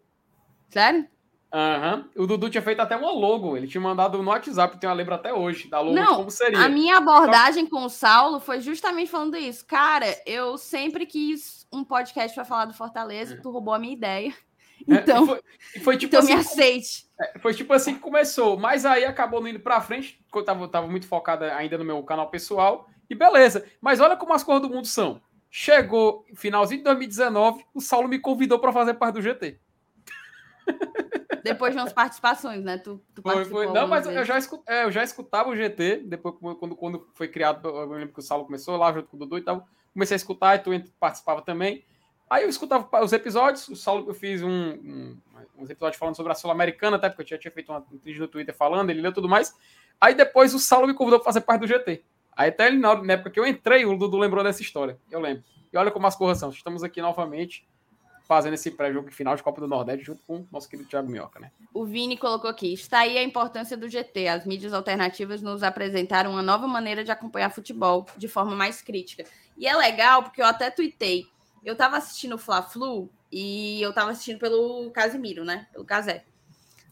Sério? 0.69 1.09
Aham. 1.53 2.09
Uhum. 2.15 2.25
O 2.25 2.27
Dudu 2.27 2.51
tinha 2.51 2.63
feito 2.63 2.81
até 2.81 2.95
uma 2.95 3.11
logo. 3.11 3.57
Ele 3.57 3.67
tinha 3.67 3.81
mandado 3.81 4.23
no 4.23 4.29
WhatsApp, 4.29 4.79
tem 4.79 4.89
uma 4.89 4.95
lembra 4.95 5.15
até 5.15 5.33
hoje, 5.33 5.69
da 5.69 5.81
logo 5.81 5.95
Não, 5.95 6.17
como 6.17 6.31
seria. 6.31 6.61
A 6.61 6.69
minha 6.69 6.99
abordagem 6.99 7.67
com 7.67 7.85
o 7.85 7.89
Saulo 7.89 8.39
foi 8.39 8.61
justamente 8.61 9.11
falando 9.11 9.37
isso. 9.37 9.65
Cara, 9.65 10.07
eu 10.27 10.59
sempre 10.59 11.07
quis 11.07 11.67
um 11.73 11.83
podcast 11.83 12.35
para 12.35 12.45
falar 12.45 12.67
do 12.67 12.75
Fortaleza, 12.75 13.35
é. 13.35 13.37
tu 13.39 13.51
roubou 13.51 13.73
a 13.73 13.79
minha 13.79 13.95
ideia. 13.95 14.35
Então, 14.87 15.25
é, 15.25 15.27
foi, 15.27 15.41
foi, 15.83 15.97
tipo 15.97 16.15
então 16.15 16.21
assim, 16.21 16.35
me 16.35 16.41
aceite. 16.41 17.09
É, 17.21 17.39
foi 17.39 17.55
tipo 17.55 17.73
assim 17.73 17.95
que 17.95 18.01
começou, 18.01 18.59
mas 18.59 18.87
aí 18.87 19.05
acabou 19.05 19.41
não 19.41 19.49
indo 19.49 19.61
pra 19.61 19.81
frente, 19.81 20.21
porque 20.25 20.39
eu 20.39 20.45
tava, 20.45 20.69
tava 20.69 20.87
muito 20.87 21.07
focada 21.07 21.55
ainda 21.55 21.77
no 21.77 21.85
meu 21.85 22.03
canal 22.03 22.31
pessoal, 22.31 22.89
e 23.09 23.15
beleza. 23.15 23.67
Mas 23.81 24.01
olha 24.01 24.17
como 24.17 24.33
as 24.33 24.45
cores 24.45 24.63
do 24.63 24.71
mundo 24.71 24.87
são. 24.87 25.21
Chegou 25.51 26.27
finalzinho 26.35 26.81
de 26.81 26.85
2019, 26.85 27.65
o 27.75 27.81
Saulo 27.81 28.09
me 28.09 28.19
convidou 28.19 28.59
para 28.59 28.73
fazer 28.73 28.95
parte 28.95 29.15
do 29.15 29.23
GT. 29.23 29.59
Depois 31.43 31.73
de 31.73 31.81
umas 31.81 31.93
participações, 31.93 32.63
né? 32.63 32.77
Tu, 32.77 33.01
tu 33.15 33.23
foi, 33.23 33.45
foi. 33.47 33.67
Não, 33.73 33.87
mas 33.87 34.07
eu 34.07 34.25
já, 34.25 34.37
escutava, 34.37 34.79
é, 34.79 34.85
eu 34.85 34.91
já 34.91 35.03
escutava 35.03 35.49
o 35.49 35.57
GT, 35.57 36.03
depois 36.05 36.35
quando, 36.59 36.77
quando 36.77 37.09
foi 37.15 37.29
criado, 37.29 37.67
eu 37.67 37.91
lembro 37.91 38.13
que 38.13 38.21
o 38.21 38.23
Saulo 38.23 38.45
começou 38.45 38.77
lá 38.77 38.93
junto 38.93 39.09
com 39.09 39.17
o 39.17 39.21
Dudu 39.21 39.39
e 39.39 39.43
tal. 39.43 39.67
Comecei 39.93 40.15
a 40.15 40.17
escutar 40.17 40.57
e 40.57 40.59
tu 40.59 40.71
participava 41.01 41.41
também. 41.41 41.85
Aí 42.31 42.43
eu 42.43 42.49
escutava 42.49 42.89
os 43.03 43.13
episódios, 43.13 43.69
o 43.69 43.77
Saulo, 43.77 44.09
eu 44.09 44.15
fiz 44.15 44.43
um, 44.43 44.49
um, 44.51 45.17
uns 45.59 45.71
episódios 45.71 45.99
falando 45.99 46.15
sobre 46.15 46.33
a 46.33 46.35
Sul-Americana, 46.35 46.97
até 46.97 47.09
porque 47.09 47.23
eu 47.23 47.37
já 47.37 47.39
tinha 47.39 47.53
feito 47.53 47.73
uma, 47.73 47.79
um 47.93 47.99
vídeo 47.99 48.21
no 48.21 48.29
Twitter 48.29 48.55
falando, 48.55 48.91
ele 48.91 49.01
leu 49.01 49.13
tudo 49.13 49.29
mais. 49.29 49.55
Aí 50.01 50.15
depois 50.15 50.55
o 50.55 50.59
Saulo 50.59 50.87
me 50.87 50.95
convidou 50.95 51.19
para 51.19 51.27
fazer 51.27 51.41
parte 51.41 51.61
do 51.61 51.67
GT. 51.67 52.03
Aí 52.37 52.51
até 52.51 52.69
ele, 52.69 52.79
na 52.79 52.93
época 53.13 53.31
que 53.31 53.41
eu 53.41 53.47
entrei, 53.47 53.85
o 53.85 53.97
Dudu 53.97 54.17
lembrou 54.17 54.45
dessa 54.45 54.63
história. 54.63 54.99
Eu 55.11 55.21
lembro. 55.21 55.43
E 55.73 55.77
olha 55.77 55.91
como 55.91 56.07
as 56.07 56.15
são. 56.39 56.51
Estamos 56.51 56.85
aqui 56.85 57.03
novamente 57.03 57.67
fazendo 58.29 58.53
esse 58.53 58.71
pré-jogo 58.71 59.11
final 59.11 59.35
de 59.35 59.43
Copa 59.43 59.61
do 59.61 59.67
Nordeste 59.67 60.05
junto 60.05 60.23
com 60.25 60.37
o 60.37 60.49
nosso 60.53 60.69
querido 60.69 60.89
Thiago 60.89 61.11
Minhoca, 61.11 61.41
né? 61.41 61.51
O 61.73 61.85
Vini 61.87 62.17
colocou 62.17 62.49
aqui: 62.49 62.73
está 62.73 63.01
aí 63.01 63.17
a 63.17 63.23
importância 63.23 63.77
do 63.77 63.89
GT. 63.89 64.29
As 64.29 64.45
mídias 64.45 64.75
alternativas 64.75 65.41
nos 65.41 65.63
apresentaram 65.63 66.31
uma 66.31 66.43
nova 66.43 66.69
maneira 66.69 67.03
de 67.03 67.11
acompanhar 67.11 67.51
futebol 67.51 68.07
de 68.17 68.29
forma 68.29 68.55
mais 68.55 68.83
crítica. 68.83 69.25
E 69.57 69.67
é 69.67 69.75
legal, 69.75 70.23
porque 70.23 70.43
eu 70.43 70.47
até 70.47 70.71
tuitei. 70.71 71.27
Eu 71.65 71.73
estava 71.73 71.97
assistindo 71.97 72.35
o 72.35 72.39
Fla-Flu 72.39 73.11
e 73.31 73.81
eu 73.83 73.91
estava 73.91 74.11
assistindo 74.11 74.39
pelo 74.39 74.91
Casimiro, 74.91 75.45
né? 75.45 75.67
Pelo 75.73 75.85
Casé. 75.85 76.25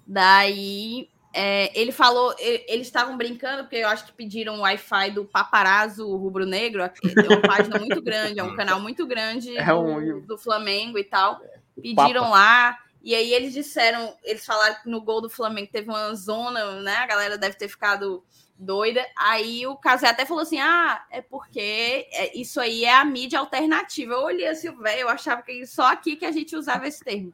Daí 0.07 1.09
é, 1.39 1.71
ele 1.79 1.93
falou, 1.93 2.35
eles 2.39 2.87
estavam 2.87 3.15
brincando, 3.15 3.65
porque 3.65 3.77
eu 3.77 3.89
acho 3.89 4.07
que 4.07 4.13
pediram 4.13 4.57
o 4.57 4.61
Wi-Fi 4.61 5.11
do 5.11 5.27
Paparazzo 5.27 6.17
Rubro 6.17 6.47
Negro, 6.47 6.83
é 6.83 6.93
uma 7.29 7.43
página 7.43 7.79
muito 7.79 8.01
grande, 8.01 8.41
é 8.41 8.43
um 8.43 8.57
canal 8.57 8.81
muito 8.81 9.07
grande 9.07 9.55
é 9.55 9.75
um... 9.75 10.21
do, 10.21 10.27
do, 10.29 10.39
Flamengo 10.39 10.99
e 10.99 11.05
tal. 11.05 11.39
Pediram 11.75 12.23
Papa. 12.23 12.29
lá, 12.31 12.79
e 13.03 13.15
aí 13.15 13.35
eles 13.35 13.53
disseram, 13.53 14.17
eles 14.25 14.47
falaram 14.47 14.77
que 14.83 14.89
no 14.89 15.03
gol 15.03 15.21
do 15.21 15.29
Flamengo 15.29 15.69
teve 15.71 15.91
uma 15.91 16.15
zona, 16.15 16.81
né? 16.81 16.97
A 16.97 17.07
galera 17.07 17.37
deve 17.37 17.57
ter 17.57 17.69
ficado 17.69 18.25
doida. 18.59 19.05
Aí 19.17 19.67
o 19.67 19.77
Casé 19.77 20.09
até 20.09 20.25
falou 20.25 20.43
assim: 20.43 20.59
ah, 20.61 21.05
é 21.11 21.21
porque 21.21 22.09
isso 22.35 22.61
aí 22.61 22.85
é 22.85 22.95
a 22.95 23.05
mídia 23.05 23.39
alternativa. 23.39 24.15
Eu 24.15 24.23
olhei 24.23 24.49
assim, 24.49 24.75
velho, 24.77 25.01
eu 25.01 25.09
achava 25.09 25.43
que 25.43 25.67
só 25.67 25.93
aqui 25.93 26.17
que 26.17 26.27
a 26.27 26.33
gente 26.33 26.57
usava 26.57 26.87
esse 26.87 27.05
termo. 27.05 27.33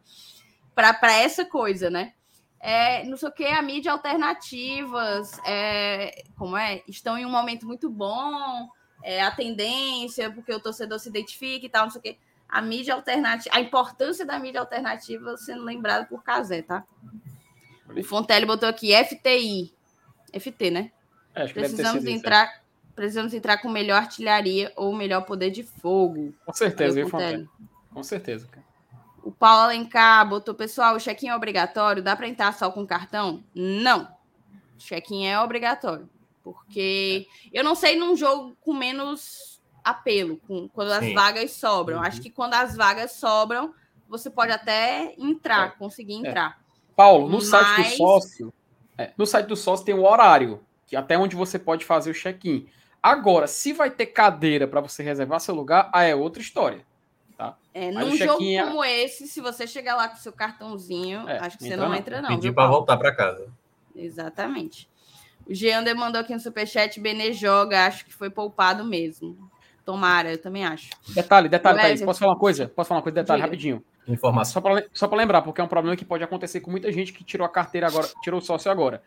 Para 0.74 1.12
essa 1.12 1.44
coisa, 1.44 1.90
né? 1.90 2.14
é, 2.62 3.04
não 3.04 3.16
sei 3.16 3.28
o 3.28 3.32
que, 3.32 3.44
a 3.44 3.60
mídia 3.60 3.90
alternativas, 3.90 5.36
é, 5.44 6.22
como 6.38 6.56
é, 6.56 6.80
estão 6.86 7.18
em 7.18 7.26
um 7.26 7.30
momento 7.30 7.66
muito 7.66 7.90
bom, 7.90 8.68
é, 9.02 9.20
a 9.20 9.32
tendência, 9.32 10.30
porque 10.30 10.54
o 10.54 10.60
torcedor 10.60 11.00
se 11.00 11.08
identifica 11.08 11.66
e 11.66 11.68
tal, 11.68 11.84
não 11.84 11.90
sei 11.90 11.98
o 11.98 12.02
que. 12.02 12.18
A 12.48 12.62
mídia 12.62 12.94
alternativa, 12.94 13.56
a 13.56 13.60
importância 13.60 14.24
da 14.24 14.38
mídia 14.38 14.60
alternativa 14.60 15.36
sendo 15.36 15.64
lembrada 15.64 16.06
por 16.06 16.22
Casé, 16.22 16.62
tá? 16.62 16.84
O 17.88 18.04
Fontelli 18.04 18.46
botou 18.46 18.68
aqui 18.68 18.92
FTI. 18.94 19.74
FT, 20.32 20.70
né? 20.70 20.92
É, 21.34 21.46
precisamos 21.48 22.04
entrar, 22.04 22.44
isso, 22.44 22.54
é. 22.54 22.60
precisamos 22.94 23.34
entrar 23.34 23.58
com 23.58 23.68
melhor 23.68 23.96
artilharia 23.96 24.72
ou 24.76 24.94
melhor 24.94 25.22
poder 25.22 25.50
de 25.50 25.62
fogo. 25.62 26.34
Com 26.44 26.52
certeza, 26.52 26.94
viu? 26.94 27.10
Com 27.92 28.02
certeza, 28.02 28.46
cara. 28.46 28.64
O 29.22 29.30
Paulo 29.30 29.64
Alencar 29.64 30.28
botou, 30.28 30.54
pessoal, 30.54 30.96
o 30.96 30.98
check-in 30.98 31.28
é 31.28 31.36
obrigatório? 31.36 32.02
Dá 32.02 32.16
para 32.16 32.28
entrar 32.28 32.52
só 32.52 32.70
com 32.70 32.84
cartão? 32.84 33.44
Não. 33.54 34.08
Check-in 34.78 35.26
é 35.26 35.40
obrigatório. 35.40 36.08
Porque 36.42 37.28
eu 37.52 37.62
não 37.62 37.76
sei 37.76 37.96
num 37.96 38.16
jogo 38.16 38.56
com 38.60 38.74
menos 38.74 39.60
apelo, 39.84 40.38
com, 40.38 40.68
quando 40.68 40.90
Sim. 40.90 41.08
as 41.08 41.14
vagas 41.14 41.50
sobram. 41.52 41.98
Uhum. 41.98 42.04
Acho 42.04 42.20
que 42.20 42.30
quando 42.30 42.54
as 42.54 42.76
vagas 42.76 43.12
sobram, 43.12 43.72
você 44.08 44.28
pode 44.28 44.50
até 44.50 45.14
entrar, 45.16 45.68
é. 45.68 45.70
conseguir 45.70 46.14
é. 46.14 46.16
entrar. 46.16 46.58
É. 46.58 46.94
Paulo, 46.96 47.28
no 47.28 47.36
Mas... 47.36 47.46
site 47.46 47.90
do 47.90 47.96
sócio, 47.96 48.54
é, 48.98 49.12
no 49.16 49.26
site 49.26 49.46
do 49.46 49.56
sócio 49.56 49.86
tem 49.86 49.94
o 49.94 50.04
horário, 50.04 50.60
que 50.71 50.71
até 50.96 51.16
onde 51.18 51.36
você 51.36 51.58
pode 51.58 51.84
fazer 51.84 52.10
o 52.10 52.14
check-in. 52.14 52.66
Agora, 53.02 53.46
se 53.46 53.72
vai 53.72 53.90
ter 53.90 54.06
cadeira 54.06 54.66
para 54.68 54.80
você 54.80 55.02
reservar 55.02 55.40
seu 55.40 55.54
lugar, 55.54 55.90
aí 55.92 56.10
é 56.10 56.14
outra 56.14 56.40
história. 56.40 56.84
Tá? 57.36 57.56
É, 57.74 57.90
num 57.90 58.14
jogo 58.14 58.38
como 58.38 58.84
esse, 58.84 59.26
se 59.26 59.40
você 59.40 59.66
chegar 59.66 59.96
lá 59.96 60.08
com 60.08 60.16
seu 60.16 60.32
cartãozinho, 60.32 61.28
é, 61.28 61.38
acho 61.38 61.58
que 61.58 61.64
você 61.64 61.76
não, 61.76 61.88
não, 61.88 61.94
entra, 61.96 62.22
não. 62.22 62.28
Pedir 62.28 62.52
para 62.52 62.68
voltar 62.68 62.96
para 62.96 63.14
casa. 63.14 63.48
Exatamente. 63.96 64.88
O 65.46 65.54
Geander 65.54 65.96
mandou 65.96 66.20
aqui 66.20 66.32
no 66.32 66.40
Superchat: 66.40 67.00
Benê 67.00 67.32
joga, 67.32 67.86
acho 67.86 68.04
que 68.04 68.14
foi 68.14 68.30
poupado 68.30 68.84
mesmo. 68.84 69.36
Tomara, 69.84 70.30
eu 70.30 70.38
também 70.40 70.64
acho. 70.64 70.90
Detalhe, 71.08 71.48
detalhe, 71.48 71.80
Thaís, 71.80 72.02
posso 72.02 72.20
falar 72.20 72.32
uma 72.32 72.38
coisa? 72.38 72.68
Posso 72.68 72.88
falar 72.88 72.98
uma 72.98 73.02
coisa? 73.02 73.16
Detalhe, 73.16 73.40
Diga. 73.40 73.46
rapidinho. 73.46 73.84
Informação. 74.06 74.62
Só 74.92 75.08
para 75.08 75.16
lembrar, 75.16 75.42
porque 75.42 75.60
é 75.60 75.64
um 75.64 75.68
problema 75.68 75.96
que 75.96 76.04
pode 76.04 76.22
acontecer 76.22 76.60
com 76.60 76.70
muita 76.70 76.92
gente 76.92 77.12
que 77.12 77.24
tirou 77.24 77.44
a 77.44 77.48
carteira 77.48 77.88
agora, 77.88 78.08
tirou 78.22 78.38
o 78.38 78.42
sócio 78.42 78.70
agora. 78.70 79.02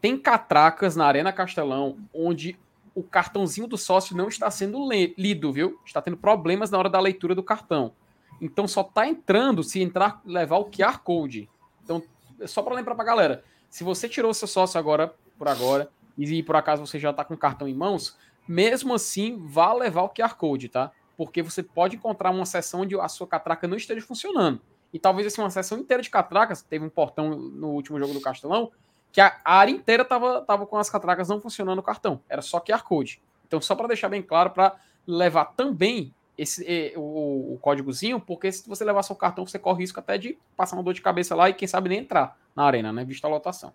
Tem 0.00 0.18
catracas 0.18 0.96
na 0.96 1.06
Arena 1.06 1.32
Castelão 1.32 1.98
onde 2.14 2.58
o 2.94 3.02
cartãozinho 3.02 3.66
do 3.66 3.76
sócio 3.76 4.16
não 4.16 4.28
está 4.28 4.50
sendo 4.50 4.88
lido, 5.18 5.52
viu? 5.52 5.78
Está 5.84 6.00
tendo 6.00 6.16
problemas 6.16 6.70
na 6.70 6.78
hora 6.78 6.88
da 6.88 6.98
leitura 6.98 7.34
do 7.34 7.42
cartão. 7.42 7.92
Então 8.40 8.66
só 8.66 8.80
está 8.80 9.06
entrando 9.06 9.62
se 9.62 9.80
entrar 9.82 10.20
levar 10.24 10.56
o 10.58 10.70
QR 10.70 10.98
Code. 11.00 11.48
Então, 11.84 12.02
é 12.40 12.46
só 12.46 12.62
para 12.62 12.74
lembrar 12.74 12.94
para 12.94 13.04
a 13.04 13.06
galera, 13.06 13.44
se 13.68 13.84
você 13.84 14.08
tirou 14.08 14.32
seu 14.32 14.48
sócio 14.48 14.78
agora, 14.78 15.14
por 15.38 15.48
agora, 15.48 15.90
e 16.16 16.42
por 16.42 16.56
acaso 16.56 16.86
você 16.86 16.98
já 16.98 17.10
está 17.10 17.24
com 17.24 17.34
o 17.34 17.38
cartão 17.38 17.68
em 17.68 17.74
mãos, 17.74 18.16
mesmo 18.48 18.94
assim, 18.94 19.36
vá 19.46 19.72
levar 19.72 20.02
o 20.02 20.08
QR 20.08 20.34
Code, 20.34 20.68
tá? 20.68 20.90
Porque 21.16 21.42
você 21.42 21.62
pode 21.62 21.96
encontrar 21.96 22.30
uma 22.30 22.46
sessão 22.46 22.80
onde 22.80 22.98
a 22.98 23.08
sua 23.08 23.26
catraca 23.26 23.66
não 23.66 23.76
esteja 23.76 24.04
funcionando. 24.06 24.60
E 24.92 24.98
talvez 24.98 25.26
assim, 25.26 25.40
uma 25.40 25.50
sessão 25.50 25.78
inteira 25.78 26.02
de 26.02 26.08
catracas, 26.08 26.62
teve 26.62 26.84
um 26.84 26.88
portão 26.88 27.36
no 27.36 27.68
último 27.68 27.98
jogo 27.98 28.14
do 28.14 28.20
Castelão, 28.20 28.70
que 29.12 29.20
a, 29.20 29.40
área 29.44 29.72
inteira 29.72 30.04
tava, 30.04 30.42
tava 30.42 30.66
com 30.66 30.76
as 30.76 30.90
catracas 30.90 31.28
não 31.28 31.40
funcionando 31.40 31.78
o 31.78 31.82
cartão. 31.82 32.20
Era 32.28 32.42
só 32.42 32.60
QR 32.60 32.82
Code. 32.82 33.22
Então, 33.46 33.60
só 33.60 33.74
para 33.74 33.88
deixar 33.88 34.08
bem 34.08 34.22
claro, 34.22 34.50
para 34.50 34.76
levar 35.06 35.46
também 35.46 36.12
esse 36.36 36.92
o, 36.96 37.54
o, 37.54 37.58
códigozinho, 37.60 38.20
porque 38.20 38.52
se 38.52 38.68
você 38.68 38.84
levar 38.84 39.02
seu 39.02 39.16
cartão, 39.16 39.46
você 39.46 39.58
corre 39.58 39.80
risco 39.80 39.98
até 39.98 40.18
de 40.18 40.38
passar 40.56 40.76
uma 40.76 40.82
dor 40.82 40.92
de 40.92 41.00
cabeça 41.00 41.34
lá 41.34 41.48
e 41.48 41.54
quem 41.54 41.66
sabe 41.66 41.88
nem 41.88 42.00
entrar 42.00 42.38
na 42.54 42.64
arena, 42.64 42.92
né? 42.92 43.04
Vista 43.04 43.26
a 43.26 43.30
lotação. 43.30 43.72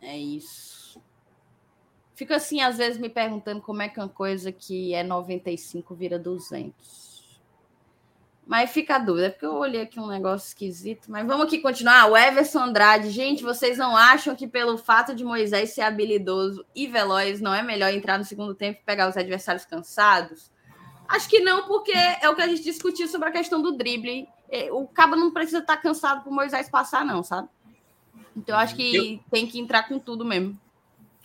É 0.00 0.16
isso. 0.16 1.02
Fico 2.14 2.32
assim, 2.32 2.60
às 2.60 2.78
vezes, 2.78 2.98
me 2.98 3.08
perguntando 3.08 3.60
como 3.60 3.82
é 3.82 3.88
que 3.88 3.98
uma 3.98 4.08
coisa 4.08 4.50
que 4.52 4.94
é 4.94 5.02
95 5.02 5.94
vira 5.94 6.18
200. 6.18 7.09
Mas 8.50 8.72
fica 8.72 8.96
a 8.96 8.98
dúvida, 8.98 9.28
é 9.28 9.30
porque 9.30 9.46
eu 9.46 9.54
olhei 9.54 9.82
aqui 9.82 10.00
um 10.00 10.08
negócio 10.08 10.48
esquisito. 10.48 11.08
Mas 11.08 11.24
vamos 11.24 11.46
aqui 11.46 11.58
continuar. 11.58 12.06
O 12.06 12.16
Everson 12.16 12.58
Andrade, 12.58 13.08
gente, 13.08 13.44
vocês 13.44 13.78
não 13.78 13.96
acham 13.96 14.34
que 14.34 14.48
pelo 14.48 14.76
fato 14.76 15.14
de 15.14 15.22
Moisés 15.22 15.70
ser 15.70 15.82
habilidoso 15.82 16.66
e 16.74 16.88
veloz, 16.88 17.40
não 17.40 17.54
é 17.54 17.62
melhor 17.62 17.94
entrar 17.94 18.18
no 18.18 18.24
segundo 18.24 18.52
tempo 18.52 18.80
e 18.82 18.84
pegar 18.84 19.08
os 19.08 19.16
adversários 19.16 19.64
cansados? 19.64 20.50
Acho 21.06 21.28
que 21.28 21.38
não, 21.38 21.68
porque 21.68 21.92
é 21.92 22.28
o 22.28 22.34
que 22.34 22.42
a 22.42 22.48
gente 22.48 22.64
discutiu 22.64 23.06
sobre 23.06 23.28
a 23.28 23.30
questão 23.30 23.62
do 23.62 23.70
drible. 23.76 24.26
É, 24.50 24.68
o 24.72 24.84
cabo 24.84 25.14
não 25.14 25.30
precisa 25.30 25.58
estar 25.58 25.76
cansado 25.76 26.24
para 26.24 26.32
Moisés 26.32 26.68
passar, 26.68 27.04
não, 27.04 27.22
sabe? 27.22 27.48
Então 28.36 28.58
acho 28.58 28.74
que 28.74 28.96
eu... 28.96 29.20
tem 29.30 29.46
que 29.46 29.60
entrar 29.60 29.84
com 29.84 29.96
tudo 29.96 30.24
mesmo. 30.24 30.58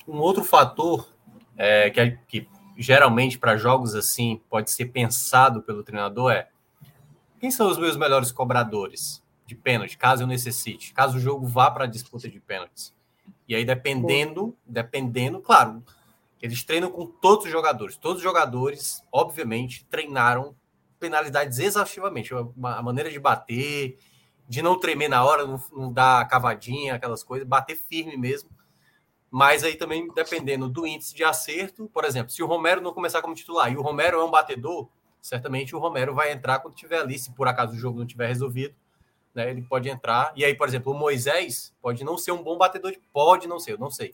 Um 0.08 0.20
outro 0.20 0.44
fator 0.44 1.10
é, 1.58 1.90
que, 1.90 2.20
que 2.28 2.48
geralmente 2.78 3.40
para 3.40 3.58
jogos 3.58 3.96
assim 3.96 4.40
pode 4.48 4.70
ser 4.70 4.86
pensado 4.86 5.64
pelo 5.64 5.84
treinador 5.84 6.32
é 6.32 6.50
quem 7.46 7.52
são 7.52 7.70
os 7.70 7.78
meus 7.78 7.96
melhores 7.96 8.32
cobradores 8.32 9.24
de 9.46 9.54
pênalti, 9.54 10.00
caso 10.00 10.24
eu 10.24 10.28
necessite, 10.28 10.92
caso 10.96 11.18
o 11.18 11.20
jogo 11.20 11.46
vá 11.46 11.70
para 11.70 11.84
a 11.84 11.88
disputa 11.88 12.28
de 12.28 12.40
pênaltis? 12.40 12.92
E 13.48 13.56
aí, 13.56 13.64
dependendo, 13.64 14.58
dependendo, 14.66 15.40
claro, 15.40 15.84
eles 16.42 16.64
treinam 16.64 16.90
com 16.90 17.06
todos 17.06 17.46
os 17.46 17.52
jogadores. 17.52 17.98
Todos 17.98 18.18
os 18.18 18.24
jogadores, 18.24 19.04
obviamente, 19.12 19.86
treinaram 19.86 20.56
penalidades 21.00 21.60
exaustivamente. 21.60 22.34
A 22.34 22.82
maneira 22.82 23.12
de 23.12 23.20
bater, 23.20 24.00
de 24.50 24.64
não 24.64 24.80
tremer 24.80 25.08
na 25.08 25.24
hora, 25.24 25.46
não, 25.46 25.62
não 25.72 25.94
dar 25.94 26.28
cavadinha, 26.28 26.96
aquelas 26.96 27.24
coisas, 27.24 27.48
bater 27.48 27.78
firme 27.78 28.18
mesmo. 28.18 28.50
Mas 29.30 29.64
aí 29.64 29.76
também, 29.76 30.12
dependendo 30.16 30.68
do 30.68 30.88
índice 30.88 31.14
de 31.14 31.24
acerto, 31.24 31.88
por 31.94 32.06
exemplo, 32.06 32.32
se 32.32 32.42
o 32.42 32.48
Romero 32.48 32.82
não 32.82 32.92
começar 32.92 33.22
como 33.22 33.36
titular 33.36 33.72
e 33.72 33.78
o 33.78 33.84
Romero 33.84 34.20
é 34.20 34.26
um 34.26 34.32
batedor, 34.32 34.90
certamente 35.26 35.76
o 35.76 35.80
Romero 35.80 36.14
vai 36.14 36.32
entrar 36.32 36.60
quando 36.60 36.76
tiver 36.76 37.00
ali, 37.00 37.18
se 37.18 37.32
por 37.32 37.48
acaso 37.48 37.74
o 37.74 37.80
jogo 37.80 37.98
não 37.98 38.06
tiver 38.06 38.28
resolvido, 38.28 38.76
né, 39.34 39.50
ele 39.50 39.64
pode 39.64 39.90
entrar. 39.90 40.32
E 40.36 40.46
aí, 40.46 40.54
por 40.54 40.68
exemplo, 40.68 40.94
o 40.94 40.96
Moisés 40.96 41.74
pode 41.82 42.04
não 42.04 42.16
ser 42.16 42.32
um 42.32 42.44
bom 42.44 42.60
batedor 42.60 42.92
de 42.92 43.00
pode 43.12 43.48
não 43.48 43.60
ser, 43.60 43.72
eu 43.72 43.80
não 43.80 43.90
sei. 43.90 44.14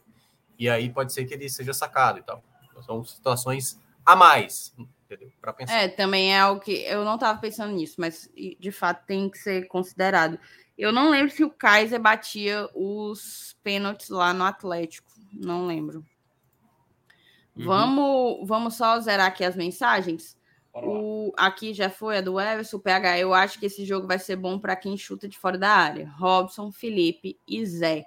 E 0.58 0.70
aí 0.70 0.90
pode 0.90 1.12
ser 1.12 1.26
que 1.26 1.34
ele 1.34 1.50
seja 1.50 1.74
sacado 1.74 2.20
e 2.20 2.24
tal. 2.24 2.42
São 2.86 3.04
situações 3.04 3.78
a 4.06 4.16
mais. 4.16 4.74
entendeu? 5.04 5.30
Para 5.42 5.52
pensar. 5.52 5.82
É, 5.82 5.90
também 5.90 6.34
é 6.34 6.40
algo 6.40 6.62
que 6.62 6.82
eu 6.84 7.04
não 7.04 7.16
estava 7.16 7.38
pensando 7.40 7.74
nisso, 7.74 7.96
mas 7.98 8.32
de 8.34 8.72
fato 8.72 9.06
tem 9.06 9.30
que 9.30 9.38
ser 9.38 9.68
considerado. 9.68 10.40
Eu 10.78 10.94
não 10.94 11.10
lembro 11.10 11.30
se 11.30 11.44
o 11.44 11.52
Kaiser 11.52 12.00
batia 12.00 12.70
os 12.74 13.54
pênaltis 13.62 14.08
lá 14.08 14.34
no 14.34 14.46
Atlético. 14.46 15.12
Não 15.34 15.68
lembro. 15.68 16.06
Uhum. 17.54 17.66
Vamos, 17.66 18.48
vamos 18.48 18.76
só 18.76 18.98
zerar 19.02 19.28
aqui 19.28 19.44
as 19.44 19.58
mensagens. 19.58 20.40
O, 20.74 21.34
aqui 21.38 21.74
já 21.74 21.90
foi 21.90 22.18
a 22.18 22.22
do 22.22 22.40
Everson, 22.40 22.78
o 22.78 22.80
PH. 22.80 23.20
Eu 23.20 23.34
acho 23.34 23.60
que 23.60 23.66
esse 23.66 23.86
jogo 23.86 24.08
vai 24.08 24.18
ser 24.18 24.36
bom 24.36 24.58
para 24.58 24.76
quem 24.76 24.98
chuta 24.98 25.28
de 25.28 25.38
fora 25.38 25.58
da 25.58 25.70
área. 25.70 26.10
Robson, 26.18 26.72
Felipe 26.72 27.38
e 27.48 27.66
Zé. 27.66 28.06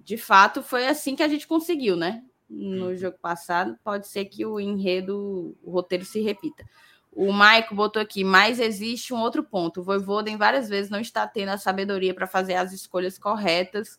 De 0.00 0.16
fato, 0.16 0.62
foi 0.62 0.86
assim 0.86 1.14
que 1.14 1.22
a 1.22 1.28
gente 1.28 1.46
conseguiu, 1.46 1.94
né? 1.94 2.24
No 2.48 2.86
uhum. 2.86 2.96
jogo 2.96 3.18
passado. 3.20 3.78
Pode 3.84 4.08
ser 4.08 4.24
que 4.26 4.44
o 4.46 4.58
enredo, 4.58 5.56
o 5.62 5.70
roteiro 5.70 6.04
se 6.04 6.20
repita. 6.20 6.64
O 7.14 7.30
Maico 7.30 7.74
botou 7.74 8.00
aqui, 8.00 8.24
mas 8.24 8.58
existe 8.58 9.12
um 9.12 9.20
outro 9.20 9.44
ponto. 9.44 9.80
O 9.80 9.84
Voivoden 9.84 10.38
várias 10.38 10.70
vezes 10.70 10.90
não 10.90 10.98
está 10.98 11.26
tendo 11.26 11.50
a 11.50 11.58
sabedoria 11.58 12.14
para 12.14 12.26
fazer 12.26 12.54
as 12.54 12.72
escolhas 12.72 13.18
corretas 13.18 13.98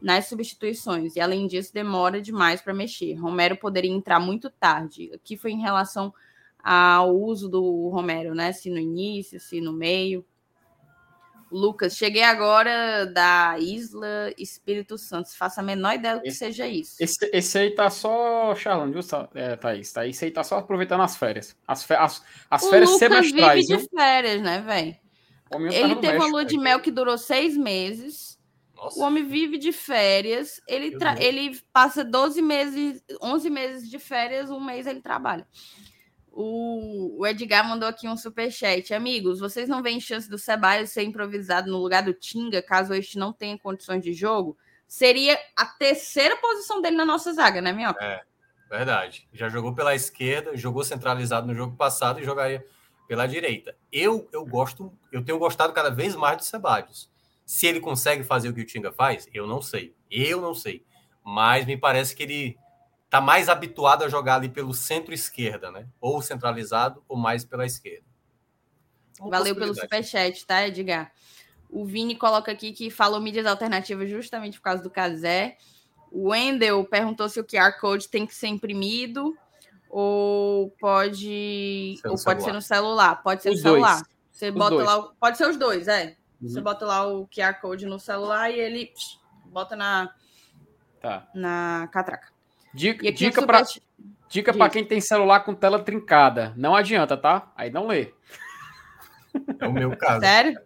nas 0.00 0.26
substituições. 0.28 1.16
E 1.16 1.20
além 1.20 1.48
disso, 1.48 1.74
demora 1.74 2.22
demais 2.22 2.62
para 2.62 2.72
mexer. 2.72 3.14
Romero 3.14 3.56
poderia 3.56 3.90
entrar 3.90 4.20
muito 4.20 4.48
tarde. 4.48 5.10
Aqui 5.12 5.36
foi 5.36 5.50
em 5.50 5.60
relação 5.60 6.14
ao 6.62 7.16
uso 7.16 7.48
do 7.48 7.88
Romero, 7.88 8.34
né? 8.34 8.52
Se 8.52 8.70
no 8.70 8.78
início, 8.78 9.40
se 9.40 9.60
no 9.60 9.72
meio. 9.72 10.24
Lucas, 11.50 11.94
cheguei 11.94 12.22
agora 12.22 13.04
da 13.04 13.58
Isla 13.58 14.32
Espírito 14.38 14.96
Santo. 14.96 15.36
Faça 15.36 15.60
a 15.60 15.64
menor 15.64 15.94
ideia 15.94 16.14
do 16.16 16.22
que 16.22 16.28
esse, 16.28 16.38
seja 16.38 16.66
isso. 16.66 16.96
Esse, 16.98 17.30
esse 17.30 17.58
aí 17.58 17.70
tá 17.70 17.90
só 17.90 18.54
charlando, 18.54 18.92
viu, 18.92 19.02
é, 19.34 19.54
Thaís? 19.56 19.92
Tá, 19.92 20.06
esse 20.06 20.24
aí 20.24 20.30
tá 20.30 20.42
só 20.42 20.58
aproveitando 20.58 21.02
as 21.02 21.14
férias. 21.14 21.54
As, 21.68 21.88
as, 21.90 22.22
as 22.50 22.68
férias 22.70 22.88
o 22.88 22.92
Lucas 22.94 23.10
semestrais. 23.10 23.66
vive 23.68 23.82
de 23.82 23.88
férias, 23.90 24.40
né, 24.40 24.60
velho? 24.62 24.96
Ele 25.70 25.96
teve 25.96 26.16
uma 26.16 26.26
lua 26.26 26.44
de 26.44 26.56
mel 26.56 26.80
que 26.80 26.90
durou 26.90 27.18
seis 27.18 27.54
meses. 27.54 28.38
Nossa. 28.74 28.98
O 28.98 29.02
homem 29.02 29.24
vive 29.24 29.58
de 29.58 29.72
férias. 29.72 30.58
Ele, 30.66 30.96
ele 31.20 31.60
passa 31.70 32.02
12 32.02 32.40
meses, 32.40 33.02
11 33.20 33.50
meses 33.50 33.90
de 33.90 33.98
férias, 33.98 34.50
um 34.50 34.58
mês 34.58 34.86
ele 34.86 35.02
trabalha. 35.02 35.46
O, 36.34 37.20
o, 37.20 37.26
Edgar 37.26 37.68
mandou 37.68 37.86
aqui 37.86 38.08
um 38.08 38.16
superchat. 38.16 38.94
Amigos, 38.94 39.38
vocês 39.38 39.68
não 39.68 39.82
veem 39.82 40.00
chance 40.00 40.28
do 40.28 40.38
Ceballos 40.38 40.90
ser 40.90 41.02
improvisado 41.02 41.70
no 41.70 41.78
lugar 41.78 42.02
do 42.02 42.14
Tinga, 42.14 42.62
caso 42.62 42.94
este 42.94 43.18
não 43.18 43.32
tenha 43.32 43.58
condições 43.58 44.02
de 44.02 44.14
jogo? 44.14 44.56
Seria 44.88 45.38
a 45.54 45.66
terceira 45.66 46.34
posição 46.36 46.80
dele 46.80 46.96
na 46.96 47.04
nossa 47.04 47.32
zaga, 47.34 47.60
né, 47.60 47.72
Minhoca? 47.72 48.02
É, 48.02 48.22
verdade. 48.70 49.28
Já 49.32 49.50
jogou 49.50 49.74
pela 49.74 49.94
esquerda, 49.94 50.56
jogou 50.56 50.82
centralizado 50.82 51.46
no 51.46 51.54
jogo 51.54 51.76
passado 51.76 52.18
e 52.18 52.24
jogaria 52.24 52.64
pela 53.06 53.26
direita. 53.26 53.76
Eu, 53.92 54.26
eu 54.32 54.44
gosto, 54.46 54.90
eu 55.10 55.22
tenho 55.22 55.38
gostado 55.38 55.72
cada 55.74 55.90
vez 55.90 56.16
mais 56.16 56.38
do 56.38 56.44
Ceballos. 56.44 57.10
Se 57.44 57.66
ele 57.66 57.80
consegue 57.80 58.24
fazer 58.24 58.48
o 58.48 58.54
que 58.54 58.62
o 58.62 58.66
Tinga 58.66 58.90
faz, 58.90 59.28
eu 59.34 59.46
não 59.46 59.60
sei. 59.60 59.94
Eu 60.10 60.40
não 60.40 60.54
sei. 60.54 60.82
Mas 61.22 61.66
me 61.66 61.76
parece 61.76 62.16
que 62.16 62.22
ele 62.22 62.58
está 63.12 63.20
mais 63.20 63.50
habituado 63.50 64.04
a 64.04 64.08
jogar 64.08 64.36
ali 64.36 64.48
pelo 64.48 64.72
centro-esquerda, 64.72 65.70
né? 65.70 65.86
Ou 66.00 66.22
centralizado, 66.22 67.04
ou 67.06 67.14
mais 67.14 67.44
pela 67.44 67.66
esquerda. 67.66 68.06
Uma 69.20 69.28
Valeu 69.28 69.54
pelo 69.54 69.74
superchat, 69.74 70.46
tá, 70.46 70.66
Edgar? 70.66 71.12
O 71.68 71.84
Vini 71.84 72.16
coloca 72.16 72.50
aqui 72.50 72.72
que 72.72 72.90
falou 72.90 73.20
mídias 73.20 73.44
alternativas 73.44 74.08
justamente 74.08 74.56
por 74.56 74.64
causa 74.64 74.82
do 74.82 74.88
Casé. 74.88 75.58
O 76.10 76.30
Wendel 76.30 76.82
perguntou 76.86 77.28
se 77.28 77.38
o 77.38 77.44
QR 77.44 77.78
Code 77.78 78.08
tem 78.08 78.26
que 78.26 78.34
ser 78.34 78.46
imprimido 78.46 79.36
ou 79.90 80.70
pode, 80.80 82.00
ou 82.06 82.16
pode 82.16 82.42
ser 82.42 82.52
no 82.54 82.62
celular. 82.62 83.22
Pode 83.22 83.42
ser 83.42 83.50
os 83.50 83.56
no 83.56 83.62
celular. 83.62 83.96
Dois. 83.96 84.08
Você 84.30 84.48
os 84.48 84.54
bota 84.54 84.70
dois. 84.70 84.86
lá. 84.86 85.02
Pode 85.20 85.36
ser 85.36 85.50
os 85.50 85.58
dois, 85.58 85.86
é. 85.86 86.16
Uhum. 86.40 86.48
Você 86.48 86.60
bota 86.62 86.86
lá 86.86 87.06
o 87.06 87.28
QR 87.28 87.60
Code 87.60 87.84
no 87.84 87.98
celular 87.98 88.50
e 88.50 88.58
ele 88.58 88.86
psh, 88.86 89.20
bota 89.44 89.76
na, 89.76 90.14
tá. 90.98 91.28
na 91.34 91.90
catraca. 91.92 92.32
Dica, 92.74 93.12
dica 93.12 93.46
para 93.46 93.62
dica 94.28 94.54
para 94.54 94.70
quem 94.70 94.84
tem 94.84 95.00
celular 95.00 95.40
com 95.40 95.54
tela 95.54 95.78
trincada. 95.78 96.54
Não 96.56 96.74
adianta, 96.74 97.16
tá? 97.16 97.52
Aí 97.54 97.70
não 97.70 97.86
lê. 97.86 98.12
É 99.60 99.66
o 99.66 99.72
meu 99.72 99.96
caso. 99.96 100.20
Sério? 100.20 100.58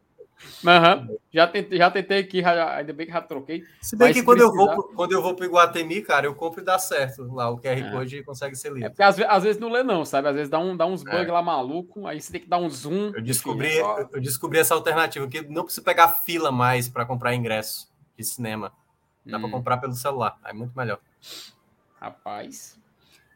Uhum. 0.62 1.18
Já, 1.32 1.46
tentei, 1.46 1.78
já 1.78 1.90
tentei 1.90 2.18
aqui, 2.18 2.44
ainda 2.44 2.92
bem 2.92 3.06
que 3.06 3.12
já 3.12 3.20
troquei. 3.20 3.64
Se 3.80 3.96
bem 3.96 4.12
que 4.12 4.20
se 4.20 4.24
quando, 4.24 4.38
precisar... 4.38 4.62
eu 4.62 4.76
vou, 4.76 4.84
quando 4.94 5.12
eu 5.12 5.22
vou 5.22 5.34
pro 5.34 5.44
Iguatemi, 5.44 6.02
cara, 6.02 6.26
eu 6.26 6.34
compro 6.34 6.60
e 6.60 6.64
dá 6.64 6.78
certo. 6.78 7.22
Lá 7.32 7.50
o 7.50 7.58
QR 7.58 7.78
é. 7.78 7.90
Code 7.90 8.22
consegue 8.22 8.54
ser 8.54 8.72
lido. 8.72 8.86
É 8.86 8.88
porque 8.88 9.02
às, 9.02 9.18
às, 9.18 9.42
vezes 9.42 9.60
não 9.60 9.70
lê, 9.70 9.82
não, 9.82 10.04
sabe? 10.04 10.28
Às 10.28 10.34
vezes 10.34 10.50
dá, 10.50 10.58
um, 10.58 10.76
dá 10.76 10.86
uns 10.86 11.02
bugs 11.02 11.28
é. 11.28 11.32
lá 11.32 11.42
maluco, 11.42 12.06
aí 12.06 12.20
você 12.20 12.32
tem 12.32 12.40
que 12.40 12.48
dar 12.48 12.58
um 12.58 12.68
zoom. 12.68 13.12
Eu 13.14 13.22
descobri, 13.22 13.80
enfim, 13.80 14.08
eu 14.12 14.20
descobri 14.20 14.58
essa 14.58 14.74
alternativa, 14.74 15.26
que 15.26 15.42
não 15.42 15.64
precisa 15.64 15.84
pegar 15.84 16.08
fila 16.08 16.52
mais 16.52 16.88
para 16.88 17.04
comprar 17.04 17.34
ingresso 17.34 17.88
de 18.16 18.24
cinema. 18.24 18.72
Dá 19.24 19.38
hum. 19.38 19.40
para 19.40 19.50
comprar 19.50 19.76
pelo 19.78 19.94
celular. 19.94 20.38
Aí 20.42 20.50
é 20.50 20.54
muito 20.54 20.76
melhor. 20.76 21.00
Rapaz. 22.06 22.78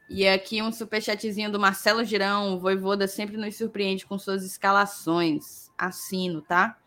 E 0.09 0.25
aqui 0.25 0.61
um 0.61 0.71
superchatzinho 0.71 1.51
do 1.51 1.59
Marcelo 1.59 2.05
Girão. 2.05 2.55
O 2.55 2.59
Voivoda 2.59 3.05
sempre 3.05 3.35
nos 3.35 3.57
surpreende 3.57 4.05
com 4.05 4.17
suas 4.17 4.45
escalações. 4.45 5.69
Assino, 5.77 6.41
tá? 6.41 6.77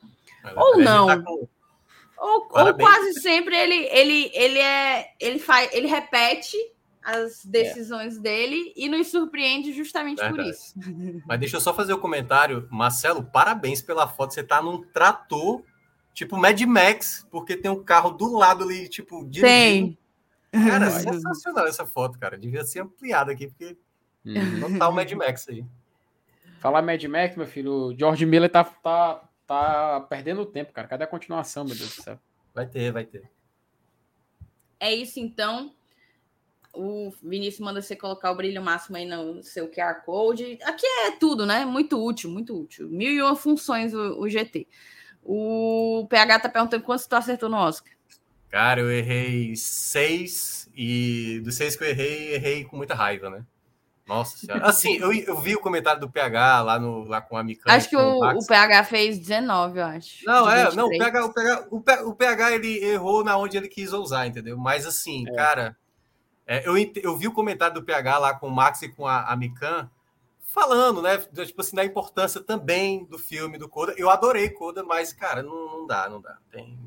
Mas 0.43 0.57
ou 0.57 0.79
não. 0.79 1.07
Tá 1.07 1.19
com... 1.19 1.49
ou, 2.17 2.49
ou, 2.51 2.75
quase 2.75 3.21
sempre 3.21 3.55
ele, 3.55 3.87
ele, 3.91 4.31
ele 4.35 4.59
é. 4.59 5.13
Ele 5.21 5.39
faz, 5.39 5.73
ele 5.75 5.87
repete 5.87 6.57
as 7.03 7.45
decisões 7.45 8.17
é. 8.17 8.21
dele 8.21 8.73
e 8.75 8.89
nos 8.89 9.09
surpreende 9.09 9.75
justamente 9.75 10.21
Verdade. 10.21 10.43
por 10.43 10.51
isso. 10.51 10.75
Mas 11.27 11.41
deixa 11.41 11.57
eu 11.57 11.61
só 11.61 11.75
fazer 11.75 11.93
o 11.93 11.97
um 11.97 12.01
comentário. 12.01 12.67
Marcelo, 12.71 13.23
parabéns 13.23 13.83
pela 13.83 14.09
foto. 14.09 14.33
Você 14.33 14.43
tá 14.43 14.63
num 14.63 14.83
trator, 14.83 15.63
tipo 16.15 16.39
Mad 16.39 16.59
Max, 16.63 17.27
porque 17.31 17.59
tem 17.59 17.71
um 17.71 17.85
carro 17.85 18.11
do 18.11 18.35
lado 18.35 18.65
ali, 18.65 18.89
tipo, 18.89 19.23
dirigindo. 19.27 19.47
Tem. 19.47 19.99
Cara, 20.69 20.91
sensacional 20.91 21.67
essa 21.67 21.85
foto, 21.85 22.19
cara. 22.19 22.39
Devia 22.39 22.65
ser 22.65 22.81
ampliada 22.81 23.33
aqui, 23.33 23.49
porque 23.49 23.77
não 24.25 24.79
tá 24.79 24.89
o 24.89 24.93
Mad 24.93 25.11
Max 25.13 25.49
aí. 25.49 25.65
Falar 26.61 26.81
Mad 26.81 27.03
Max, 27.05 27.37
meu 27.37 27.47
filho, 27.47 27.73
o 27.73 27.99
George 27.99 28.25
Miller 28.25 28.51
tá, 28.51 28.65
tá, 28.65 29.29
tá 29.47 30.01
perdendo 30.09 30.47
tempo, 30.47 30.73
cara. 30.73 30.89
Cadê 30.89 31.05
a 31.05 31.09
continuação, 31.09 31.65
meu 31.65 31.75
Deus 31.75 31.97
do 31.97 32.03
céu? 32.03 32.19
Vai 32.55 32.67
ter, 32.67 32.93
vai 32.93 33.05
ter. 33.05 33.29
É 34.79 34.95
isso, 34.95 35.19
então. 35.19 35.75
O 36.73 37.13
Vinícius 37.23 37.65
manda 37.65 37.81
você 37.81 37.95
colocar 37.95 38.33
o 38.33 38.37
brilho 38.37 38.63
máximo 38.63 38.97
aí 38.97 39.07
no 39.07 39.43
seu 39.43 39.71
QR 39.71 40.05
Code. 40.05 40.59
Aqui 40.63 40.87
é 40.87 41.13
tudo, 41.13 41.47
né? 41.47 41.65
Muito 41.65 42.03
útil, 42.05 42.31
muito 42.31 42.59
útil. 42.59 42.89
Mil 42.89 43.13
e 43.13 43.23
uma 43.23 43.37
funções 43.37 43.95
o, 43.95 44.21
o 44.21 44.29
GT. 44.29 44.67
O 45.23 46.07
PH 46.11 46.41
tá 46.41 46.49
perguntando 46.49 46.83
quanto 46.83 47.09
tu 47.09 47.15
acertou 47.15 47.49
no 47.49 47.57
Oscar. 47.57 47.94
Cara, 48.55 48.81
eu 48.81 48.89
errei 48.89 49.57
seis 49.57 50.71
e 50.77 51.41
dos 51.43 51.57
seis 51.57 51.75
que 51.75 51.83
eu 51.83 51.89
errei, 51.89 52.35
errei 52.35 52.63
com 52.63 52.77
muita 52.77 52.95
raiva, 52.95 53.29
né? 53.29 53.45
Nossa 54.07 54.37
senhora. 54.37 54.63
Assim, 54.71 54.97
eu, 54.97 55.13
eu 55.13 55.37
vi 55.41 55.57
o 55.57 55.61
comentário 55.61 56.01
do 56.01 56.09
PH 56.09 56.63
lá, 56.63 56.79
no, 56.79 57.03
lá 57.03 57.21
com 57.21 57.37
a 57.37 57.43
Mica. 57.43 57.73
Acho 57.73 57.89
que 57.89 57.97
o, 57.97 58.21
o, 58.21 58.47
PH 58.47 58.85
fez 58.85 59.19
19, 59.19 59.81
eu 59.81 59.85
acho. 59.85 60.25
Não, 60.25 60.49
é, 60.49 60.73
não, 60.73 60.87
o 60.87 60.91
PH, 60.97 61.25
o, 61.25 61.33
PH, 61.33 61.67
o, 61.69 62.11
o 62.11 62.15
PH 62.15 62.53
ele 62.53 62.79
errou 62.85 63.25
na 63.25 63.37
onde 63.37 63.57
ele 63.57 63.67
quis 63.67 63.93
usar, 63.93 64.25
entendeu? 64.29 64.57
Mas 64.57 64.87
assim, 64.87 65.29
é. 65.29 65.35
cara, 65.35 65.77
é, 66.47 66.65
eu, 66.65 66.77
eu 66.79 67.17
vi 67.17 67.27
o 67.27 67.33
comentário 67.33 67.75
do 67.75 67.83
PH 67.83 68.19
lá 68.19 68.35
com 68.35 68.47
o 68.47 68.55
Max 68.55 68.83
e 68.83 68.89
com 68.89 69.05
a, 69.05 69.33
a 69.33 69.35
Mikan 69.35 69.91
falando, 70.39 71.03
né? 71.03 71.19
Tipo 71.19 71.61
assim, 71.61 71.75
da 71.75 71.85
importância 71.85 72.41
também 72.41 73.05
do 73.05 73.19
filme 73.19 73.59
do 73.59 73.69
Coda. 73.69 73.97
Eu 73.97 74.11
adorei 74.11 74.49
Coda, 74.51 74.85
mas, 74.85 75.13
cara, 75.13 75.43
não, 75.43 75.79
não 75.79 75.87
dá, 75.89 76.09
não 76.09 76.21
dá. 76.21 76.39
Tem, 76.53 76.79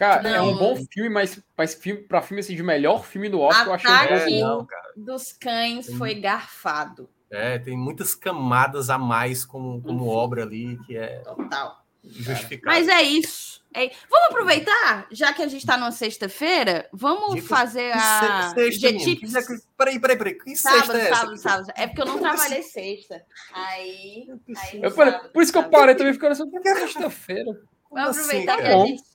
Cara, 0.00 0.22
não. 0.22 0.30
é 0.34 0.40
um 0.40 0.56
bom 0.56 0.76
filme, 0.90 1.10
mas, 1.10 1.38
mas 1.54 1.74
filme, 1.74 2.00
pra 2.00 2.22
filme 2.22 2.40
assim, 2.40 2.56
de 2.56 2.62
melhor 2.62 3.04
filme 3.04 3.28
do 3.28 3.38
Oscar, 3.38 3.74
Ataque 3.74 4.12
eu 4.14 4.16
achei 4.16 4.42
um 4.42 4.48
bom. 4.48 4.66
dos 4.96 5.30
Cães 5.30 5.88
tem, 5.88 5.96
foi 5.96 6.14
garfado. 6.14 7.06
É, 7.30 7.58
tem 7.58 7.76
muitas 7.76 8.14
camadas 8.14 8.88
a 8.88 8.96
mais 8.96 9.44
como, 9.44 9.82
como 9.82 10.08
obra 10.08 10.42
ali, 10.42 10.78
que 10.86 10.96
é 10.96 11.18
Total. 11.18 11.84
justificado. 12.02 12.74
Mas 12.74 12.88
é 12.88 13.02
isso. 13.02 13.62
É... 13.74 13.90
Vamos 14.08 14.30
aproveitar, 14.30 15.06
já 15.10 15.34
que 15.34 15.42
a 15.42 15.48
gente 15.48 15.60
está 15.60 15.76
numa 15.76 15.92
sexta-feira, 15.92 16.88
vamos 16.94 17.34
Dica, 17.34 17.48
fazer 17.48 17.92
a 17.92 18.54
sexta, 18.54 19.60
Peraí, 19.76 20.00
peraí, 20.00 20.16
peraí. 20.16 20.34
Que 20.34 20.56
sábado, 20.56 20.92
sexta 20.92 20.98
é 20.98 21.14
sábado, 21.14 21.36
sábado. 21.36 21.72
É 21.76 21.86
porque 21.86 22.00
eu 22.00 22.06
não 22.06 22.18
trabalhei 22.18 22.62
sexta. 22.62 23.22
Aí. 23.52 24.26
aí 24.56 24.80
eu 24.82 24.90
falei, 24.92 25.12
por 25.28 25.42
isso 25.42 25.52
que 25.52 25.58
eu 25.58 25.68
parei 25.68 25.94
também 25.94 26.14
ficando 26.14 26.32
assim, 26.32 26.50
por 26.50 26.62
que 26.62 26.68
é 26.70 26.74
sexta-feira? 26.76 27.60
Vamos 27.92 28.16
aproveitar 28.16 28.54
assim, 28.54 28.62
que 28.62 28.68
a 28.68 28.86
gente 28.86 29.10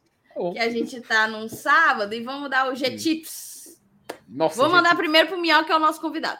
que 0.53 0.59
a 0.59 0.69
gente 0.69 0.99
tá 1.01 1.27
num 1.27 1.47
sábado 1.47 2.13
e 2.13 2.21
vamos 2.21 2.49
dar 2.49 2.69
o 2.69 2.75
G-Tips. 2.75 3.81
Nossa, 4.27 4.55
Vou 4.55 4.69
mandar 4.69 4.95
primeiro 4.95 5.27
pro 5.27 5.37
Minhoca, 5.37 5.65
que 5.65 5.71
é 5.71 5.75
o 5.75 5.79
nosso 5.79 6.01
convidado. 6.01 6.39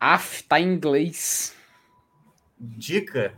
Af, 0.00 0.42
tá 0.44 0.60
em 0.60 0.74
inglês. 0.74 1.54
Dica? 2.58 3.34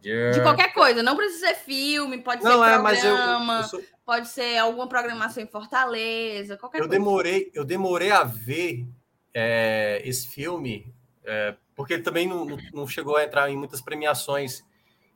De 0.00 0.42
qualquer 0.42 0.74
coisa, 0.74 1.02
não 1.02 1.16
precisa 1.16 1.48
ser 1.48 1.54
filme, 1.54 2.18
pode 2.18 2.44
não, 2.44 2.62
ser 2.62 2.68
é, 2.68 2.78
programa, 2.78 3.54
eu, 3.54 3.56
eu 3.56 3.64
sou... 3.64 3.82
pode 4.04 4.28
ser 4.28 4.58
alguma 4.58 4.86
programação 4.86 5.42
em 5.42 5.46
Fortaleza, 5.46 6.58
qualquer 6.58 6.78
eu 6.78 6.82
coisa. 6.82 6.98
Demorei, 6.98 7.50
eu 7.54 7.64
demorei 7.64 8.10
a 8.10 8.22
ver 8.22 8.86
é, 9.32 10.02
esse 10.04 10.28
filme 10.28 10.94
é, 11.24 11.56
porque 11.74 11.94
ele 11.94 12.02
também 12.02 12.28
não, 12.28 12.46
não, 12.72 12.86
chegou 12.86 13.16
a 13.16 13.24
entrar 13.24 13.50
em 13.50 13.56
muitas 13.56 13.80
premiações, 13.80 14.62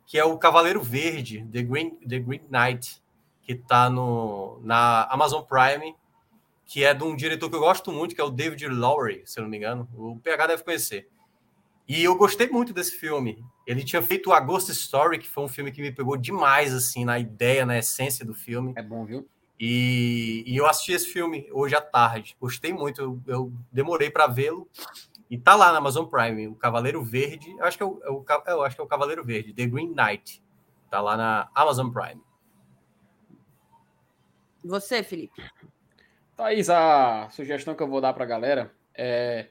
que 0.06 0.18
é 0.18 0.24
o 0.24 0.38
Cavaleiro 0.38 0.82
Verde, 0.82 1.46
The 1.52 1.62
Green, 1.62 1.90
The 1.96 2.18
Green 2.18 2.42
Knight, 2.50 3.00
que 3.48 3.54
está 3.54 3.88
na 3.88 5.08
Amazon 5.10 5.42
Prime, 5.42 5.96
que 6.66 6.84
é 6.84 6.92
de 6.92 7.02
um 7.02 7.16
diretor 7.16 7.48
que 7.48 7.56
eu 7.56 7.60
gosto 7.60 7.90
muito, 7.90 8.14
que 8.14 8.20
é 8.20 8.24
o 8.24 8.28
David 8.28 8.68
Lowery, 8.68 9.22
se 9.24 9.40
eu 9.40 9.42
não 9.42 9.50
me 9.50 9.56
engano. 9.56 9.88
O 9.96 10.20
PH 10.20 10.48
deve 10.48 10.62
conhecer. 10.62 11.08
E 11.88 12.04
eu 12.04 12.14
gostei 12.14 12.46
muito 12.50 12.74
desse 12.74 12.92
filme. 12.92 13.42
Ele 13.66 13.82
tinha 13.82 14.02
feito 14.02 14.30
A 14.34 14.40
Ghost 14.40 14.70
Story, 14.70 15.18
que 15.18 15.26
foi 15.26 15.44
um 15.44 15.48
filme 15.48 15.72
que 15.72 15.80
me 15.80 15.90
pegou 15.90 16.14
demais, 16.18 16.74
assim, 16.74 17.06
na 17.06 17.18
ideia, 17.18 17.64
na 17.64 17.78
essência 17.78 18.22
do 18.22 18.34
filme. 18.34 18.74
É 18.76 18.82
bom, 18.82 19.06
viu? 19.06 19.26
E, 19.58 20.44
e 20.46 20.54
eu 20.54 20.66
assisti 20.66 20.92
esse 20.92 21.08
filme 21.08 21.48
hoje 21.50 21.74
à 21.74 21.80
tarde. 21.80 22.36
Gostei 22.38 22.74
muito. 22.74 23.00
Eu, 23.00 23.20
eu 23.26 23.52
demorei 23.72 24.10
para 24.10 24.26
vê-lo. 24.26 24.68
E 25.30 25.38
tá 25.38 25.54
lá 25.54 25.72
na 25.72 25.78
Amazon 25.78 26.04
Prime, 26.04 26.48
o 26.48 26.54
Cavaleiro 26.54 27.02
Verde. 27.02 27.50
Eu 27.58 27.64
acho 27.64 27.78
que 27.78 27.82
é 27.82 27.86
o, 27.86 27.98
é 28.02 28.10
o, 28.10 28.24
eu 28.48 28.62
acho 28.62 28.76
que 28.76 28.82
é 28.82 28.84
o 28.84 28.88
Cavaleiro 28.88 29.24
Verde, 29.24 29.54
The 29.54 29.64
Green 29.64 29.94
Knight. 29.94 30.42
Tá 30.90 31.00
lá 31.00 31.16
na 31.16 31.48
Amazon 31.54 31.88
Prime. 31.88 32.27
Você, 34.68 35.02
Felipe? 35.02 35.42
Thaís, 36.36 36.68
a 36.68 37.28
sugestão 37.30 37.74
que 37.74 37.82
eu 37.82 37.88
vou 37.88 38.02
dar 38.02 38.12
pra 38.12 38.26
galera 38.26 38.70
é. 38.94 39.46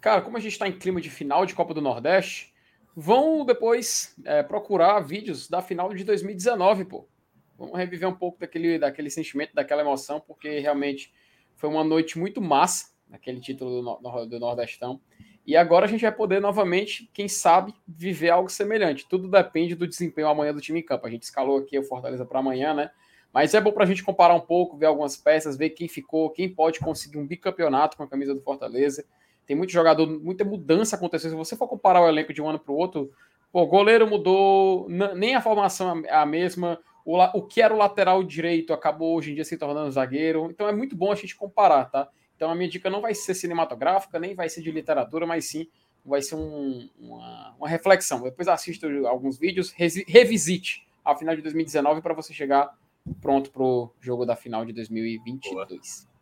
Cara, 0.00 0.20
como 0.20 0.36
a 0.36 0.40
gente 0.40 0.52
está 0.52 0.66
em 0.66 0.76
clima 0.76 1.00
de 1.00 1.08
final 1.08 1.46
de 1.46 1.54
Copa 1.54 1.72
do 1.72 1.80
Nordeste, 1.80 2.52
vão 2.96 3.44
depois 3.44 4.14
é, 4.24 4.42
procurar 4.42 4.98
vídeos 5.00 5.48
da 5.48 5.62
final 5.62 5.94
de 5.94 6.02
2019, 6.02 6.84
pô. 6.84 7.08
Vamos 7.56 7.78
reviver 7.78 8.08
um 8.08 8.14
pouco 8.14 8.40
daquele, 8.40 8.76
daquele 8.76 9.08
sentimento, 9.08 9.54
daquela 9.54 9.82
emoção, 9.82 10.20
porque 10.20 10.58
realmente 10.58 11.14
foi 11.54 11.70
uma 11.70 11.84
noite 11.84 12.18
muito 12.18 12.42
massa, 12.42 12.92
aquele 13.12 13.40
título 13.40 14.00
do, 14.00 14.26
do 14.26 14.40
Nordestão. 14.40 15.00
E 15.46 15.56
agora 15.56 15.86
a 15.86 15.88
gente 15.88 16.02
vai 16.02 16.12
poder 16.12 16.40
novamente, 16.40 17.08
quem 17.14 17.28
sabe, 17.28 17.72
viver 17.86 18.30
algo 18.30 18.50
semelhante. 18.50 19.06
Tudo 19.08 19.28
depende 19.28 19.76
do 19.76 19.86
desempenho 19.86 20.26
amanhã 20.26 20.52
do 20.52 20.60
time 20.60 20.80
em 20.80 20.84
campo. 20.84 21.06
A 21.06 21.10
gente 21.10 21.22
escalou 21.22 21.58
aqui 21.58 21.78
o 21.78 21.84
Fortaleza 21.84 22.26
para 22.26 22.40
amanhã, 22.40 22.74
né? 22.74 22.90
Mas 23.34 23.52
é 23.52 23.60
bom 23.60 23.72
para 23.72 23.82
a 23.82 23.86
gente 23.86 24.04
comparar 24.04 24.32
um 24.32 24.40
pouco, 24.40 24.76
ver 24.76 24.86
algumas 24.86 25.16
peças, 25.16 25.56
ver 25.56 25.70
quem 25.70 25.88
ficou, 25.88 26.30
quem 26.30 26.48
pode 26.48 26.78
conseguir 26.78 27.18
um 27.18 27.26
bicampeonato 27.26 27.96
com 27.96 28.04
a 28.04 28.06
camisa 28.06 28.32
do 28.32 28.40
Fortaleza. 28.40 29.04
Tem 29.44 29.56
muito 29.56 29.72
jogador, 29.72 30.06
muita 30.06 30.44
mudança 30.44 30.94
acontecendo. 30.94 31.30
Se 31.32 31.36
você 31.36 31.56
for 31.56 31.66
comparar 31.66 32.00
o 32.00 32.08
elenco 32.08 32.32
de 32.32 32.40
um 32.40 32.48
ano 32.48 32.60
para 32.60 32.72
o 32.72 32.76
outro, 32.76 33.10
o 33.52 33.66
goleiro 33.66 34.06
mudou, 34.06 34.88
nem 34.88 35.34
a 35.34 35.40
formação 35.40 36.04
é 36.06 36.14
a 36.14 36.24
mesma, 36.24 36.78
o, 37.04 37.18
o 37.18 37.42
que 37.42 37.60
era 37.60 37.74
o 37.74 37.76
lateral 37.76 38.22
direito 38.22 38.72
acabou 38.72 39.16
hoje 39.16 39.32
em 39.32 39.34
dia 39.34 39.44
se 39.44 39.56
tornando 39.56 39.90
zagueiro. 39.90 40.48
Então 40.48 40.68
é 40.68 40.72
muito 40.72 40.94
bom 40.94 41.10
a 41.10 41.16
gente 41.16 41.34
comparar, 41.34 41.86
tá? 41.86 42.08
Então 42.36 42.48
a 42.48 42.54
minha 42.54 42.68
dica 42.70 42.88
não 42.88 43.00
vai 43.00 43.16
ser 43.16 43.34
cinematográfica, 43.34 44.20
nem 44.20 44.36
vai 44.36 44.48
ser 44.48 44.62
de 44.62 44.70
literatura, 44.70 45.26
mas 45.26 45.46
sim 45.46 45.66
vai 46.06 46.22
ser 46.22 46.36
um, 46.36 46.88
uma, 47.00 47.54
uma, 47.58 47.68
reflexão. 47.68 48.22
Depois 48.22 48.46
assista 48.46 48.86
alguns 49.08 49.38
vídeos, 49.38 49.72
revisite 49.72 50.86
a 51.04 51.16
final 51.16 51.34
de 51.34 51.42
2019 51.42 52.00
para 52.00 52.14
você 52.14 52.32
chegar 52.32 52.72
pronto 53.20 53.50
para 53.50 53.62
o 53.62 53.92
jogo 54.00 54.24
da 54.24 54.36
final 54.36 54.64
de 54.64 54.72
2022. 54.72 55.66
Boa. 55.66 56.14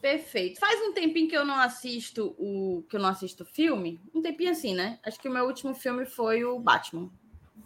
Perfeito. 0.00 0.60
Faz 0.60 0.80
um 0.82 0.92
tempinho 0.92 1.28
que 1.28 1.36
eu 1.36 1.44
não 1.44 1.54
assisto 1.54 2.34
o 2.38 2.84
que 2.88 2.96
eu 2.96 3.00
não 3.00 3.08
assisto 3.08 3.44
filme, 3.44 4.00
um 4.14 4.20
tempinho 4.20 4.50
assim, 4.50 4.74
né? 4.74 4.98
Acho 5.02 5.18
que 5.18 5.28
o 5.28 5.32
meu 5.32 5.46
último 5.46 5.74
filme 5.74 6.04
foi 6.04 6.44
o 6.44 6.58
Batman 6.58 7.10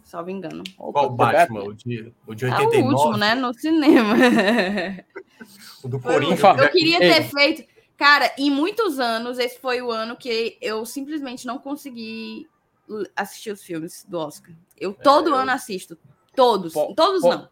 salvo 0.09 0.29
engano. 0.29 0.63
Qual 0.75 1.09
Batman? 1.09 1.63
O 1.63 1.73
de, 1.73 2.11
o 2.25 2.33
de 2.33 2.45
89? 2.45 2.77
É 2.77 2.81
o 2.81 2.87
último, 2.87 3.17
né? 3.17 3.35
No 3.35 3.53
cinema. 3.53 4.15
o 5.83 5.87
do 5.87 5.99
Corinthians. 5.99 6.59
Eu 6.59 6.69
queria 6.71 6.99
ter 6.99 7.23
feito... 7.23 7.79
Cara, 7.95 8.33
em 8.37 8.49
muitos 8.49 8.97
anos, 8.97 9.37
esse 9.37 9.59
foi 9.59 9.81
o 9.81 9.91
ano 9.91 10.15
que 10.15 10.57
eu 10.61 10.85
simplesmente 10.85 11.45
não 11.45 11.59
consegui 11.59 12.47
assistir 13.13 13.51
os 13.51 13.61
filmes 13.61 14.05
do 14.07 14.17
Oscar. 14.17 14.55
Eu 14.77 14.93
todo 14.93 15.35
é, 15.35 15.37
ano 15.37 15.51
assisto. 15.51 15.97
Todos. 16.33 16.73
Po, 16.73 16.93
todos 16.95 17.21
po, 17.21 17.29
não. 17.29 17.49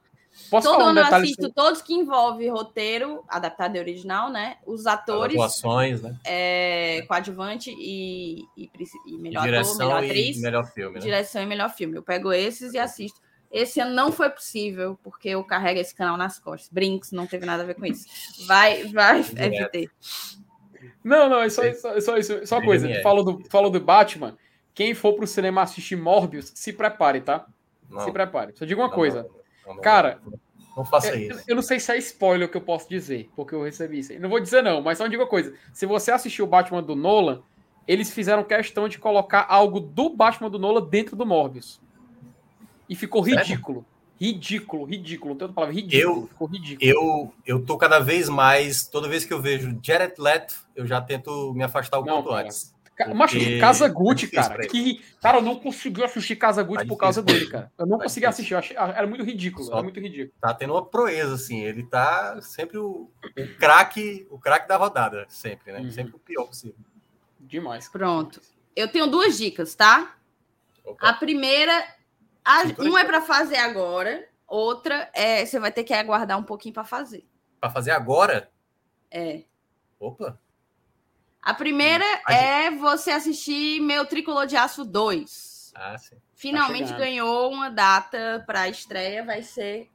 Posso 0.50 0.70
Todo 0.70 0.82
ano 0.82 1.00
um 1.00 1.04
eu 1.04 1.16
assisto 1.16 1.52
todos 1.52 1.82
que 1.82 1.94
envolve 1.94 2.48
roteiro, 2.48 3.24
adaptado 3.28 3.76
e 3.76 3.80
original, 3.80 4.30
né? 4.30 4.58
Os 4.66 4.86
atores. 4.86 5.36
atuações, 5.36 6.02
né? 6.02 6.16
É, 6.24 7.04
coadjuvante 7.08 7.70
e, 7.78 8.46
e, 8.56 8.70
e 9.06 9.18
melhor 9.18 9.44
Direção 9.44 9.74
ator, 9.74 10.02
melhor 10.02 10.04
atriz. 10.04 10.42
melhor 10.42 10.66
filme, 10.66 10.96
né? 10.96 11.02
Direção 11.02 11.42
e 11.42 11.46
melhor 11.46 11.70
filme. 11.70 11.98
Eu 11.98 12.04
pego 12.04 12.32
esses 12.32 12.74
e 12.74 12.80
assisto. 12.80 13.20
Esse 13.52 13.80
ano 13.80 13.94
não 13.94 14.12
foi 14.12 14.30
possível, 14.30 14.98
porque 15.04 15.30
eu 15.30 15.44
carrego 15.44 15.80
esse 15.80 15.96
canal 15.96 16.18
nas 16.18 16.38
costas. 16.40 16.70
Brinks, 16.70 17.12
não 17.12 17.26
teve 17.26 17.46
nada 17.46 17.64
a 17.64 17.66
ver 17.66 17.76
com 17.76 17.86
isso. 17.86 18.06
Vai, 18.46 18.84
vai, 18.86 19.24
FT. 19.24 19.90
Não, 21.04 21.30
não, 21.30 21.42
é 21.42 21.50
só, 21.50 21.62
só, 21.74 22.00
só 22.00 22.18
isso. 22.18 22.46
Só 22.46 22.58
uma 22.58 22.66
coisa. 22.66 23.02
Falou 23.02 23.24
do, 23.24 23.50
falou 23.50 23.72
do 23.72 23.80
Batman. 23.80 24.38
Quem 24.74 24.94
for 24.94 25.14
pro 25.14 25.26
cinema 25.26 25.62
assistir 25.62 25.96
Morbius, 25.96 26.52
se 26.54 26.72
prepare, 26.72 27.22
tá? 27.22 27.48
Não. 27.90 28.02
Se 28.02 28.12
prepare. 28.12 28.54
Só 28.56 28.66
digo 28.66 28.82
uma 28.82 28.90
não, 28.90 28.96
coisa. 28.96 29.24
Não. 29.24 29.37
Não, 29.68 29.78
Cara, 29.78 30.22
não 30.76 30.86
faça 30.86 31.10
é, 31.10 31.18
isso. 31.18 31.44
Eu 31.48 31.56
não 31.56 31.62
sei 31.62 31.80
se 31.80 31.92
é 31.92 31.98
spoiler 31.98 32.48
o 32.48 32.52
que 32.52 32.58
eu 32.58 32.62
posso 32.62 32.88
dizer, 32.88 33.30
porque 33.36 33.54
eu 33.54 33.64
recebi 33.64 34.00
isso. 34.00 34.18
Não 34.20 34.30
vou 34.30 34.40
dizer 34.40 34.62
não, 34.62 34.82
mas 34.82 34.98
só 34.98 35.08
digo 35.08 35.24
uma 35.24 35.30
coisa. 35.30 35.54
Se 35.74 35.86
você 35.86 36.12
assistiu 36.12 36.46
o 36.46 36.48
Batman 36.48 36.84
do 36.84 36.96
Nolan, 36.96 37.42
eles 37.88 38.12
fizeram 38.12 38.44
questão 38.44 38.88
de 38.88 39.00
colocar 39.00 39.46
algo 39.50 39.80
do 39.80 40.10
Batman 40.10 40.50
do 40.50 40.60
Nolan 40.60 40.88
dentro 40.88 41.16
do 41.16 41.26
Morbius. 41.26 41.82
E 42.88 42.96
ficou 42.96 43.24
Sério? 43.24 43.40
ridículo. 43.40 43.86
Ridículo, 44.20 44.84
ridículo. 44.86 45.32
Não 45.32 45.38
tem 45.38 45.46
outra 45.46 45.56
palavra, 45.56 45.76
ridículo. 45.76 46.22
Eu, 46.22 46.28
ficou 46.28 46.48
ridículo. 46.48 46.90
Eu, 46.90 47.34
eu 47.46 47.66
tô 47.66 47.78
cada 47.78 48.00
vez 48.00 48.30
mais, 48.30 48.88
toda 48.88 49.08
vez 49.08 49.26
que 49.26 49.34
eu 49.34 49.42
vejo 49.42 49.78
Jared 49.82 50.16
Leto, 50.18 50.56
eu 50.76 50.86
já 50.88 51.02
tento 51.02 51.54
me 51.54 51.64
afastar 51.64 52.00
o 52.00 52.04
quanto 52.04 52.32
antes. 52.32 52.74
Macho, 53.14 53.38
Casa 53.60 53.88
Gucci, 53.88 54.28
cara. 54.28 54.68
Que, 54.68 55.04
cara, 55.22 55.38
eu 55.38 55.42
não 55.42 55.60
consegui 55.60 56.04
assistir 56.04 56.36
Casa 56.36 56.64
Gucci 56.64 56.86
por 56.88 56.98
causa 56.98 57.22
dele, 57.22 57.48
cara. 57.48 57.72
Eu 57.78 57.86
não 57.86 57.98
tá 57.98 58.06
consegui 58.06 58.26
assistir. 58.26 58.54
Eu 58.54 58.60
achei, 58.60 58.76
era 58.76 59.06
muito 59.06 59.24
ridículo. 59.24 59.72
Era 59.72 59.84
muito 59.84 60.00
ridículo. 60.00 60.34
Tá 60.42 60.54
tendo 60.54 60.74
uma 60.74 60.84
proeza, 60.84 61.36
assim. 61.36 61.60
Ele 61.64 61.84
tá 61.84 62.42
sempre 62.42 62.78
o, 62.80 63.12
o 63.24 63.58
craque, 63.60 64.28
o 64.32 64.40
craque 64.40 64.68
da 64.68 64.78
rodada, 64.78 65.26
sempre, 65.30 65.72
né? 65.72 65.80
Uhum. 65.80 65.92
Sempre 65.92 66.16
o 66.16 66.20
pior 66.20 66.46
possível. 66.46 66.78
Demais. 67.40 67.88
Pronto. 67.88 68.42
Eu 68.76 68.88
tenho 68.92 69.08
duas 69.08 69.38
dicas, 69.38 69.76
tá? 69.76 70.16
Opa. 70.84 71.10
A 71.10 71.14
primeira, 71.14 71.86
a, 72.44 72.64
uma 72.80 73.02
é 73.02 73.06
para 73.06 73.22
fazer 73.22 73.58
agora, 73.58 74.28
outra 74.48 75.10
é 75.14 75.46
você 75.46 75.60
vai 75.60 75.72
ter 75.72 75.84
que 75.84 75.94
aguardar 75.94 76.40
um 76.40 76.44
pouquinho 76.44 76.74
para 76.74 76.84
fazer. 76.84 77.28
Para 77.60 77.70
fazer 77.70 77.92
agora? 77.92 78.50
É. 79.12 79.44
Opa. 80.00 80.40
A 81.48 81.54
primeira 81.54 82.04
hum, 82.04 82.34
é 82.34 82.70
você 82.72 83.10
assistir 83.10 83.80
Meu 83.80 84.06
Tricolor 84.06 84.46
de 84.46 84.58
Aço 84.58 84.84
2. 84.84 85.72
Ah, 85.74 85.98
sim. 85.98 86.18
Finalmente 86.36 86.90
tá 86.90 86.98
ganhou 86.98 87.50
uma 87.50 87.70
data 87.70 88.44
para 88.46 88.64
a 88.64 88.68
estreia, 88.70 89.24
vai 89.24 89.42
ser 89.42 89.90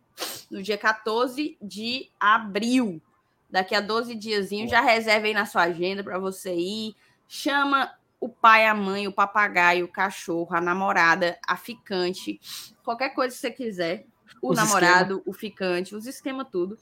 no 0.51 0.62
dia 0.62 0.79
14 0.79 1.59
de 1.61 2.09
abril. 2.19 3.03
Daqui 3.51 3.74
a 3.74 3.83
12 3.83 4.15
diazinhos, 4.15 4.70
já 4.70 4.81
reserve 4.81 5.29
aí 5.29 5.35
na 5.35 5.45
sua 5.45 5.65
agenda 5.65 6.03
para 6.03 6.19
você 6.19 6.55
ir. 6.55 6.97
Chama 7.29 7.93
o 8.19 8.31
pai, 8.31 8.66
a 8.66 8.74
mãe, 8.74 9.07
o 9.07 9.12
papagaio, 9.12 9.85
o 9.85 9.93
cachorro, 9.93 10.57
a 10.57 10.61
namorada, 10.61 11.39
a 11.47 11.55
ficante, 11.55 12.41
qualquer 12.83 13.11
coisa 13.11 13.35
que 13.35 13.41
você 13.43 13.51
quiser. 13.51 14.07
O 14.41 14.53
os 14.53 14.57
namorado, 14.57 15.16
esquema. 15.16 15.23
o 15.27 15.33
ficante, 15.35 15.95
os 15.95 16.07
esquema 16.07 16.47
tudo. 16.47 16.79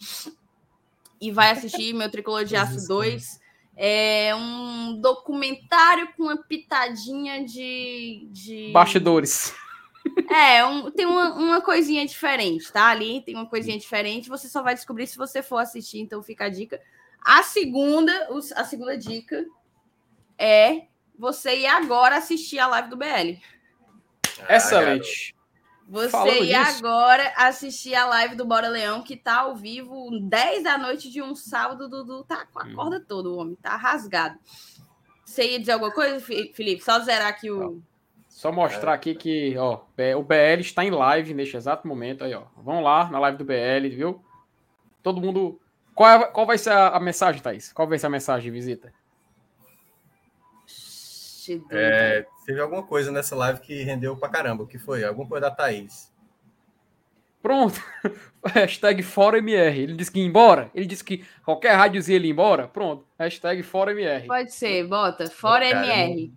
E 1.20 1.32
vai 1.32 1.50
assistir 1.58 1.92
Meu 1.92 2.08
Tricolor 2.08 2.44
de 2.44 2.54
Aço 2.54 2.86
2 2.86 3.49
é 3.82 4.34
um 4.34 5.00
documentário 5.00 6.12
com 6.14 6.24
uma 6.24 6.36
pitadinha 6.36 7.42
de. 7.42 8.28
de... 8.30 8.70
Bastidores. 8.74 9.54
É, 10.30 10.62
um, 10.64 10.90
tem 10.90 11.06
uma, 11.06 11.34
uma 11.34 11.60
coisinha 11.62 12.04
diferente, 12.06 12.70
tá? 12.70 12.88
Ali 12.88 13.22
tem 13.22 13.34
uma 13.34 13.46
coisinha 13.46 13.78
diferente. 13.78 14.28
Você 14.28 14.50
só 14.50 14.62
vai 14.62 14.74
descobrir 14.74 15.06
se 15.06 15.16
você 15.16 15.42
for 15.42 15.58
assistir, 15.58 15.98
então 15.98 16.22
fica 16.22 16.44
a 16.44 16.48
dica. 16.50 16.78
A 17.24 17.42
segunda, 17.42 18.12
a 18.54 18.64
segunda 18.64 18.98
dica 18.98 19.46
é 20.38 20.82
você 21.18 21.60
ir 21.60 21.66
agora 21.66 22.16
assistir 22.16 22.58
a 22.58 22.66
live 22.66 22.90
do 22.90 22.96
BL. 22.98 23.40
Excelente. 24.46 25.34
Você 25.90 26.44
ir 26.44 26.54
agora 26.54 27.32
assistir 27.36 27.96
a 27.96 28.06
live 28.06 28.36
do 28.36 28.44
Bora 28.44 28.68
Leão, 28.68 29.02
que 29.02 29.16
tá 29.16 29.40
ao 29.40 29.56
vivo 29.56 30.08
10 30.20 30.62
da 30.62 30.78
noite 30.78 31.10
de 31.10 31.20
um 31.20 31.34
sábado. 31.34 31.88
Dudu 31.88 32.22
tá 32.22 32.46
com 32.46 32.60
a 32.60 32.64
hum. 32.64 32.74
corda 32.76 33.00
toda, 33.00 33.28
o 33.28 33.36
homem 33.36 33.56
tá 33.56 33.74
rasgado. 33.76 34.38
Você 35.24 35.50
ia 35.50 35.58
dizer 35.58 35.72
alguma 35.72 35.90
coisa, 35.90 36.20
Felipe? 36.20 36.80
Só 36.80 37.00
zerar 37.00 37.26
aqui 37.26 37.50
o. 37.50 37.82
Só 38.28 38.52
mostrar 38.52 38.94
aqui 38.94 39.16
que 39.16 39.58
ó, 39.58 39.80
o 40.16 40.22
BL 40.22 40.60
está 40.60 40.84
em 40.84 40.90
live 40.90 41.34
neste 41.34 41.56
exato 41.56 41.88
momento. 41.88 42.22
Aí, 42.22 42.34
ó. 42.34 42.44
Vão 42.56 42.80
lá 42.80 43.10
na 43.10 43.18
live 43.18 43.38
do 43.38 43.44
BL, 43.44 43.88
viu? 43.92 44.24
Todo 45.02 45.20
mundo. 45.20 45.60
Qual, 45.92 46.08
é, 46.08 46.24
qual 46.26 46.46
vai 46.46 46.56
ser 46.56 46.70
a, 46.70 46.90
a 46.90 47.00
mensagem, 47.00 47.42
Thaís? 47.42 47.72
Qual 47.72 47.88
vai 47.88 47.98
ser 47.98 48.06
a 48.06 48.10
mensagem 48.10 48.44
de 48.44 48.56
visita? 48.56 48.92
É, 51.70 52.26
teve 52.44 52.60
alguma 52.60 52.82
coisa 52.82 53.10
nessa 53.10 53.34
live 53.34 53.60
que 53.60 53.82
rendeu 53.82 54.16
pra 54.16 54.28
caramba. 54.28 54.64
O 54.64 54.66
que 54.66 54.78
foi? 54.78 55.04
Alguma 55.04 55.28
coisa 55.28 55.48
da 55.48 55.50
Thaís. 55.50 56.12
Pronto. 57.42 57.80
Hashtag 58.44 59.02
ForaMR. 59.02 59.78
Ele 59.78 59.94
disse 59.94 60.10
que 60.10 60.20
ia 60.20 60.26
embora. 60.26 60.70
Ele 60.74 60.86
disse 60.86 61.02
que 61.02 61.24
qualquer 61.44 61.74
rádiozinha 61.74 62.16
ele 62.16 62.26
ia 62.28 62.32
embora. 62.32 62.68
Pronto. 62.68 63.06
Hashtag 63.18 63.62
ForaMR. 63.62 64.26
Pode 64.26 64.52
ser, 64.52 64.86
bota. 64.86 65.28
ForaMR. 65.30 66.32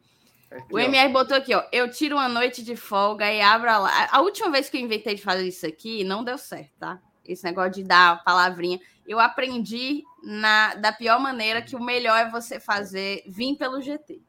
Aqui, 0.50 0.66
O 0.72 0.78
ó. 0.78 0.80
MR 0.80 1.12
botou 1.12 1.36
aqui, 1.36 1.54
ó. 1.54 1.64
Eu 1.72 1.90
tiro 1.92 2.16
uma 2.16 2.30
noite 2.30 2.64
de 2.64 2.76
folga 2.76 3.32
e 3.32 3.42
abro 3.42 3.70
a 3.70 3.80
live. 3.80 4.10
A 4.12 4.22
última 4.22 4.52
vez 4.52 4.70
que 4.70 4.78
eu 4.78 4.82
inventei 4.82 5.16
de 5.16 5.22
fazer 5.22 5.48
isso 5.48 5.66
aqui, 5.66 6.04
não 6.04 6.24
deu 6.24 6.38
certo, 6.38 6.72
tá? 6.80 7.00
Esse 7.26 7.44
negócio 7.44 7.72
de 7.72 7.84
dar 7.84 8.24
palavrinha. 8.24 8.80
Eu 9.06 9.20
aprendi 9.20 10.04
na, 10.24 10.76
da 10.76 10.94
pior 10.94 11.20
maneira 11.20 11.62
que 11.62 11.76
o 11.76 11.84
melhor 11.84 12.18
é 12.18 12.30
você 12.30 12.60
fazer 12.60 13.24
vir 13.28 13.58
pelo 13.58 13.82
GT. 13.82 14.22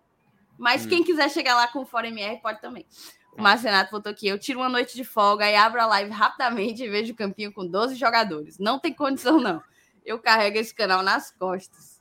Mas 0.58 0.84
Hum. 0.86 0.88
quem 0.88 1.04
quiser 1.04 1.28
chegar 1.30 1.54
lá 1.56 1.66
com 1.68 1.80
o 1.80 1.86
Fora 1.86 2.08
MR 2.08 2.40
pode 2.40 2.60
também. 2.60 2.86
O 3.36 3.42
Márcio 3.42 3.66
Renato 3.66 3.90
botou 3.90 4.12
aqui. 4.12 4.28
Eu 4.28 4.38
tiro 4.38 4.60
uma 4.60 4.68
noite 4.68 4.94
de 4.94 5.02
folga 5.04 5.50
e 5.50 5.56
abro 5.56 5.80
a 5.80 5.86
live 5.86 6.10
rapidamente 6.10 6.84
e 6.84 6.88
vejo 6.88 7.12
o 7.12 7.16
campinho 7.16 7.52
com 7.52 7.66
12 7.66 7.96
jogadores. 7.96 8.58
Não 8.58 8.78
tem 8.78 8.92
condição, 8.94 9.40
não. 9.40 9.60
Eu 10.04 10.18
carrego 10.20 10.58
esse 10.58 10.72
canal 10.74 11.02
nas 11.02 11.30
costas. 11.32 12.00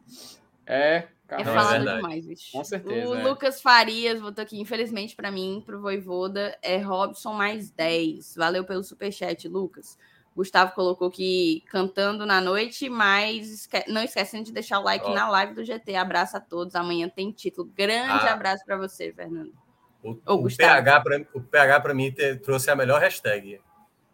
É, 0.66 0.96
É 0.98 1.08
cara. 1.28 1.44
Não, 1.44 1.92
é 1.92 1.96
demais, 1.96 2.26
bicho. 2.28 2.52
Com 2.52 2.64
certeza, 2.64 3.10
O 3.10 3.16
é. 3.16 3.24
Lucas 3.24 3.62
Farias 3.62 4.22
botou 4.22 4.44
aqui, 4.44 4.60
infelizmente 4.60 5.16
pra 5.16 5.32
mim, 5.32 5.64
pro 5.66 5.82
Voivoda, 5.82 6.56
é 6.62 6.78
Robson 6.78 7.34
mais 7.34 7.72
10. 7.72 8.36
Valeu 8.36 8.64
pelo 8.64 8.84
superchat, 8.84 9.48
Lucas. 9.48 9.98
Gustavo 10.36 10.72
colocou 10.74 11.08
aqui 11.10 11.64
cantando 11.70 12.26
na 12.26 12.42
noite, 12.42 12.90
mas 12.90 13.50
esque- 13.52 13.86
não 13.88 14.02
esquecendo 14.04 14.44
de 14.44 14.52
deixar 14.52 14.80
o 14.80 14.84
like 14.84 15.06
Ó. 15.06 15.14
na 15.14 15.30
live 15.30 15.54
do 15.54 15.64
GT. 15.64 15.96
Abraço 15.96 16.36
a 16.38 16.40
todos. 16.40 16.74
Amanhã 16.76 17.08
tem 17.10 17.32
título. 17.32 17.70
Grande 17.76 18.28
Ah. 18.28 18.34
abraço 18.34 18.66
pra 18.66 18.76
você, 18.78 19.14
Fernando. 19.14 19.54
O, 20.04 20.18
o. 20.26 20.48
PH 20.58 21.02
pra, 21.02 21.22
o 21.34 21.42
PH 21.42 21.80
para 21.80 21.94
mim 21.94 22.12
te- 22.12 22.36
trouxe 22.38 22.70
a 22.70 22.76
melhor 22.76 23.00
hashtag, 23.00 23.62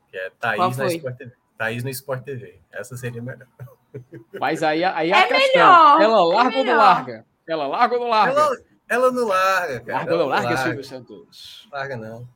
que 0.10 0.18
é 0.18 0.30
Thaís 0.40 0.78
na 0.78 0.86
foi? 0.86 0.96
Sport 0.98 1.18
TV. 1.18 1.32
Thaís 1.58 1.84
no 1.84 1.90
Sport 1.90 2.24
TV. 2.24 2.60
Essa 2.72 2.96
seria 2.96 3.22
melhor. 3.22 3.48
Mas 4.40 4.62
aí, 4.62 4.84
aí 4.84 5.10
É 5.10 5.14
a 5.14 5.28
questão. 5.28 5.98
melhor, 5.98 6.02
ela 6.02 6.04
é 6.04 6.08
larga 6.08 6.28
ou 6.30 6.44
não 6.44 6.52
melhor. 6.52 6.78
larga? 6.78 7.26
Ela 7.48 7.68
larga 7.68 7.96
ou 7.96 8.02
não 8.02 8.10
larga? 8.10 8.40
Ela, 8.40 8.58
ela 8.88 9.12
não 9.12 9.28
larga, 9.28 9.80
cara. 9.80 9.98
Larga 9.98 10.12
ou 10.14 10.20
não 10.20 10.26
larga, 10.28 10.48
larga, 10.50 10.64
Silvio 10.64 10.84
Santos? 10.84 11.68
larga 11.72 11.98
não. 11.98 12.28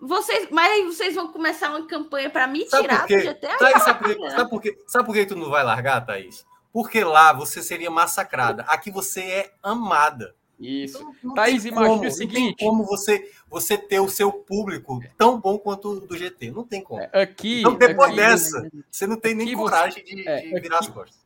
Vocês, 0.00 0.48
mas 0.50 0.70
aí 0.72 0.84
vocês 0.86 1.14
vão 1.14 1.28
começar 1.32 1.70
uma 1.70 1.86
campanha 1.86 2.30
pra 2.30 2.46
me 2.46 2.68
Sabe 2.68 2.82
tirar 2.88 3.06
do 3.06 3.18
GT? 3.18 3.46
Aí 3.46 3.58
Thaís, 3.58 3.82
sabe, 3.82 3.98
por 3.98 4.14
quê? 4.14 4.20
né? 4.22 4.30
sabe, 4.30 4.50
por 4.50 4.62
quê? 4.62 4.78
sabe 4.86 5.06
por 5.06 5.12
que 5.14 5.26
tu 5.26 5.36
não 5.36 5.50
vai 5.50 5.62
largar, 5.62 6.04
Thaís? 6.04 6.46
Porque 6.72 7.02
lá 7.04 7.32
você 7.32 7.62
seria 7.62 7.90
massacrada. 7.90 8.62
Aqui 8.62 8.90
você 8.90 9.20
é 9.20 9.52
amada. 9.62 10.34
Isso. 10.58 10.98
Então, 10.98 11.14
não 11.22 11.34
Thaís, 11.34 11.64
imagina 11.64 11.94
o 12.00 12.02
Não 12.04 12.10
seguinte. 12.10 12.56
tem 12.56 12.68
como 12.68 12.84
você, 12.84 13.30
você 13.48 13.76
ter 13.78 13.98
o 14.00 14.08
seu 14.08 14.30
público 14.32 15.00
tão 15.16 15.40
bom 15.40 15.58
quanto 15.58 15.88
o 15.88 16.00
do 16.00 16.16
GT. 16.16 16.50
Não 16.50 16.64
tem 16.64 16.82
como. 16.82 17.02
Aqui, 17.12 17.60
Então, 17.60 17.74
depois 17.76 18.08
aqui, 18.10 18.16
dessa, 18.16 18.70
você 18.90 19.06
não 19.06 19.16
tem 19.16 19.34
nem 19.34 19.46
você- 19.48 19.56
coragem 19.56 20.04
de, 20.04 20.28
é, 20.28 20.40
de 20.42 20.60
virar 20.60 20.78
as 20.78 20.86
aqui- 20.86 20.94
costas. 20.94 21.18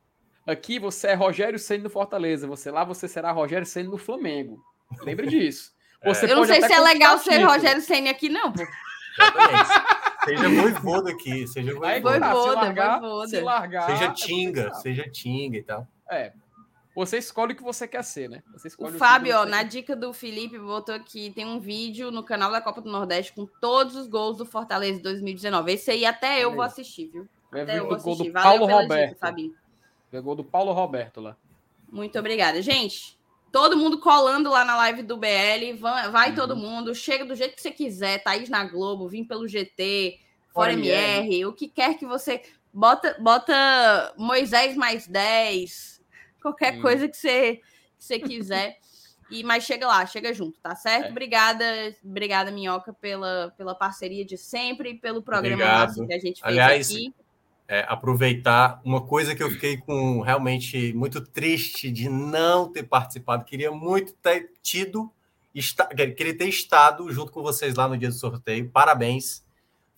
aqui 0.47 0.79
você 0.79 1.09
é 1.09 1.15
Rogério 1.15 1.59
Senna 1.59 1.83
no 1.85 1.91
Fortaleza. 1.91 2.47
Você 2.47 2.71
lá 2.71 2.85
você 2.85 3.07
será 3.09 3.33
Rogério 3.33 3.67
Senna 3.67 3.91
no 3.91 3.99
Flamengo. 3.99 4.63
Lembre 5.03 5.27
disso. 5.27 5.74
Você 6.05 6.31
Eu 6.31 6.37
não 6.37 6.45
sei 6.45 6.61
se 6.63 6.73
é 6.73 6.81
legal 6.81 7.19
ser 7.19 7.33
título. 7.33 7.51
Rogério 7.53 7.83
Senna 7.83 8.11
aqui, 8.11 8.29
não, 8.29 8.53
pô. 8.53 8.63
Seja 10.25 10.49
voivoda 10.49 11.11
aqui, 11.11 11.47
seja 11.47 11.73
voivoda. 11.75 11.95
se 11.95 12.01
Voivoda, 12.01 12.55
largar, 12.55 13.01
voivoda. 13.01 13.29
se 13.29 13.41
largar, 13.41 13.87
Seja 13.87 14.05
é 14.07 14.13
tinga, 14.13 14.73
você 14.75 14.81
seja 14.83 15.09
tinga 15.11 15.59
e 15.59 15.63
tal. 15.63 15.87
É. 16.11 16.33
Você 16.97 17.19
escolhe 17.19 17.53
o 17.53 17.57
que 17.57 17.63
você 17.63 17.89
quer 17.89 18.03
ser, 18.05 18.31
né? 18.31 18.43
Você 18.53 18.69
O 18.69 18.71
escolhe 18.71 18.97
Fábio, 18.97 19.37
ó, 19.37 19.45
na 19.45 19.63
dica 19.65 19.97
do 19.97 20.13
Felipe, 20.13 20.59
botou 20.59 20.95
aqui, 20.95 21.31
tem 21.35 21.45
um 21.45 21.59
vídeo 21.59 22.11
no 22.11 22.23
canal 22.23 22.51
da 22.53 22.61
Copa 22.61 22.81
do 22.81 22.91
Nordeste 22.91 23.33
com 23.33 23.47
todos 23.61 23.97
os 23.97 24.07
gols 24.07 24.37
do 24.39 24.47
Fortaleza 24.47 24.99
em 25.01 25.03
2019. 25.03 25.73
Esse 25.73 25.91
aí 25.91 26.07
até 26.07 26.41
eu 26.43 26.53
vou 26.55 26.63
assistir, 26.63 27.09
viu? 27.09 27.29
É 27.53 27.63
Até 27.63 27.79
eu 27.79 27.85
o 27.85 27.89
vou 27.89 27.99
gol 27.99 28.13
assistir. 28.13 28.29
do 28.29 28.33
Valeu 28.33 28.49
Paulo 28.51 28.67
pela 28.67 28.83
Roberto. 28.83 29.09
dica, 29.15 29.21
Fabinho. 29.27 29.55
É 30.13 30.19
o 30.19 30.23
gol 30.23 30.35
do 30.37 30.45
Paulo 30.45 30.73
Roberto 30.73 31.21
lá. 31.21 31.37
Muito 31.91 32.17
obrigada. 32.19 32.63
Gente, 32.63 33.19
todo 33.55 33.77
mundo 33.77 34.01
colando 34.01 34.51
lá 34.51 34.65
na 34.65 34.77
live 34.79 35.05
do 35.05 35.17
BL. 35.17 35.79
Vai, 35.79 36.11
vai 36.11 36.29
Uhum. 36.31 36.35
todo 36.35 36.57
mundo. 36.57 36.93
Chega 36.93 37.25
do 37.25 37.37
jeito 37.37 37.55
que 37.55 37.63
você 37.63 37.71
quiser. 37.71 38.21
Thaís 38.21 38.49
na 38.49 38.65
Globo, 38.65 39.09
vim 39.09 39.23
pelo 39.23 39.47
GT, 39.47 40.19
Fora 40.53 40.73
Fora 40.73 40.73
MR, 40.73 41.47
o 41.47 41.53
que 41.53 41.69
quer 41.69 41.97
que 41.97 42.05
você. 42.05 42.43
Bota, 42.73 43.17
bota 43.21 44.13
Moisés 44.19 44.77
mais 44.77 45.07
10. 45.07 46.03
Qualquer 46.43 46.75
Sim. 46.75 46.83
coisa 46.83 47.09
que 47.09 47.17
você, 47.17 47.55
que 47.57 47.63
você 48.05 48.19
quiser. 48.19 48.77
E, 49.31 49.43
mas 49.43 49.65
chega 49.65 49.87
lá, 49.87 50.05
chega 50.05 50.35
junto, 50.35 50.61
tá 50.61 50.77
certo? 50.77 51.07
É. 51.07 51.11
Obrigada, 51.11 51.65
obrigada, 52.05 52.51
Minhoca, 52.51 52.93
pela, 52.93 53.55
pela 53.57 53.75
parceria 53.75 54.23
de 54.23 54.37
sempre 54.37 54.91
e 54.91 54.99
pelo 54.99 55.23
programa 55.23 55.91
que 56.07 56.13
a 56.13 56.19
gente 56.19 56.43
fez 56.43 56.43
Aliás, 56.43 56.91
aqui. 56.91 57.15
É, 57.67 57.85
aproveitar 57.89 58.79
uma 58.85 59.01
coisa 59.01 59.35
que 59.35 59.43
eu 59.43 59.51
fiquei 59.51 59.79
com 59.79 60.21
realmente 60.21 60.93
muito 60.93 61.23
triste 61.23 61.91
de 61.91 62.11
não 62.11 62.71
ter 62.71 62.83
participado. 62.83 63.45
Queria 63.45 63.73
muito 63.73 64.13
ter 64.15 64.53
tido, 64.63 65.11
esta, 65.57 65.87
queria 65.87 66.37
ter 66.37 66.47
estado 66.47 67.11
junto 67.11 67.33
com 67.33 67.43
vocês 67.43 67.75
lá 67.75 67.89
no 67.89 67.97
dia 67.97 68.09
do 68.09 68.15
sorteio. 68.15 68.69
Parabéns. 68.69 69.43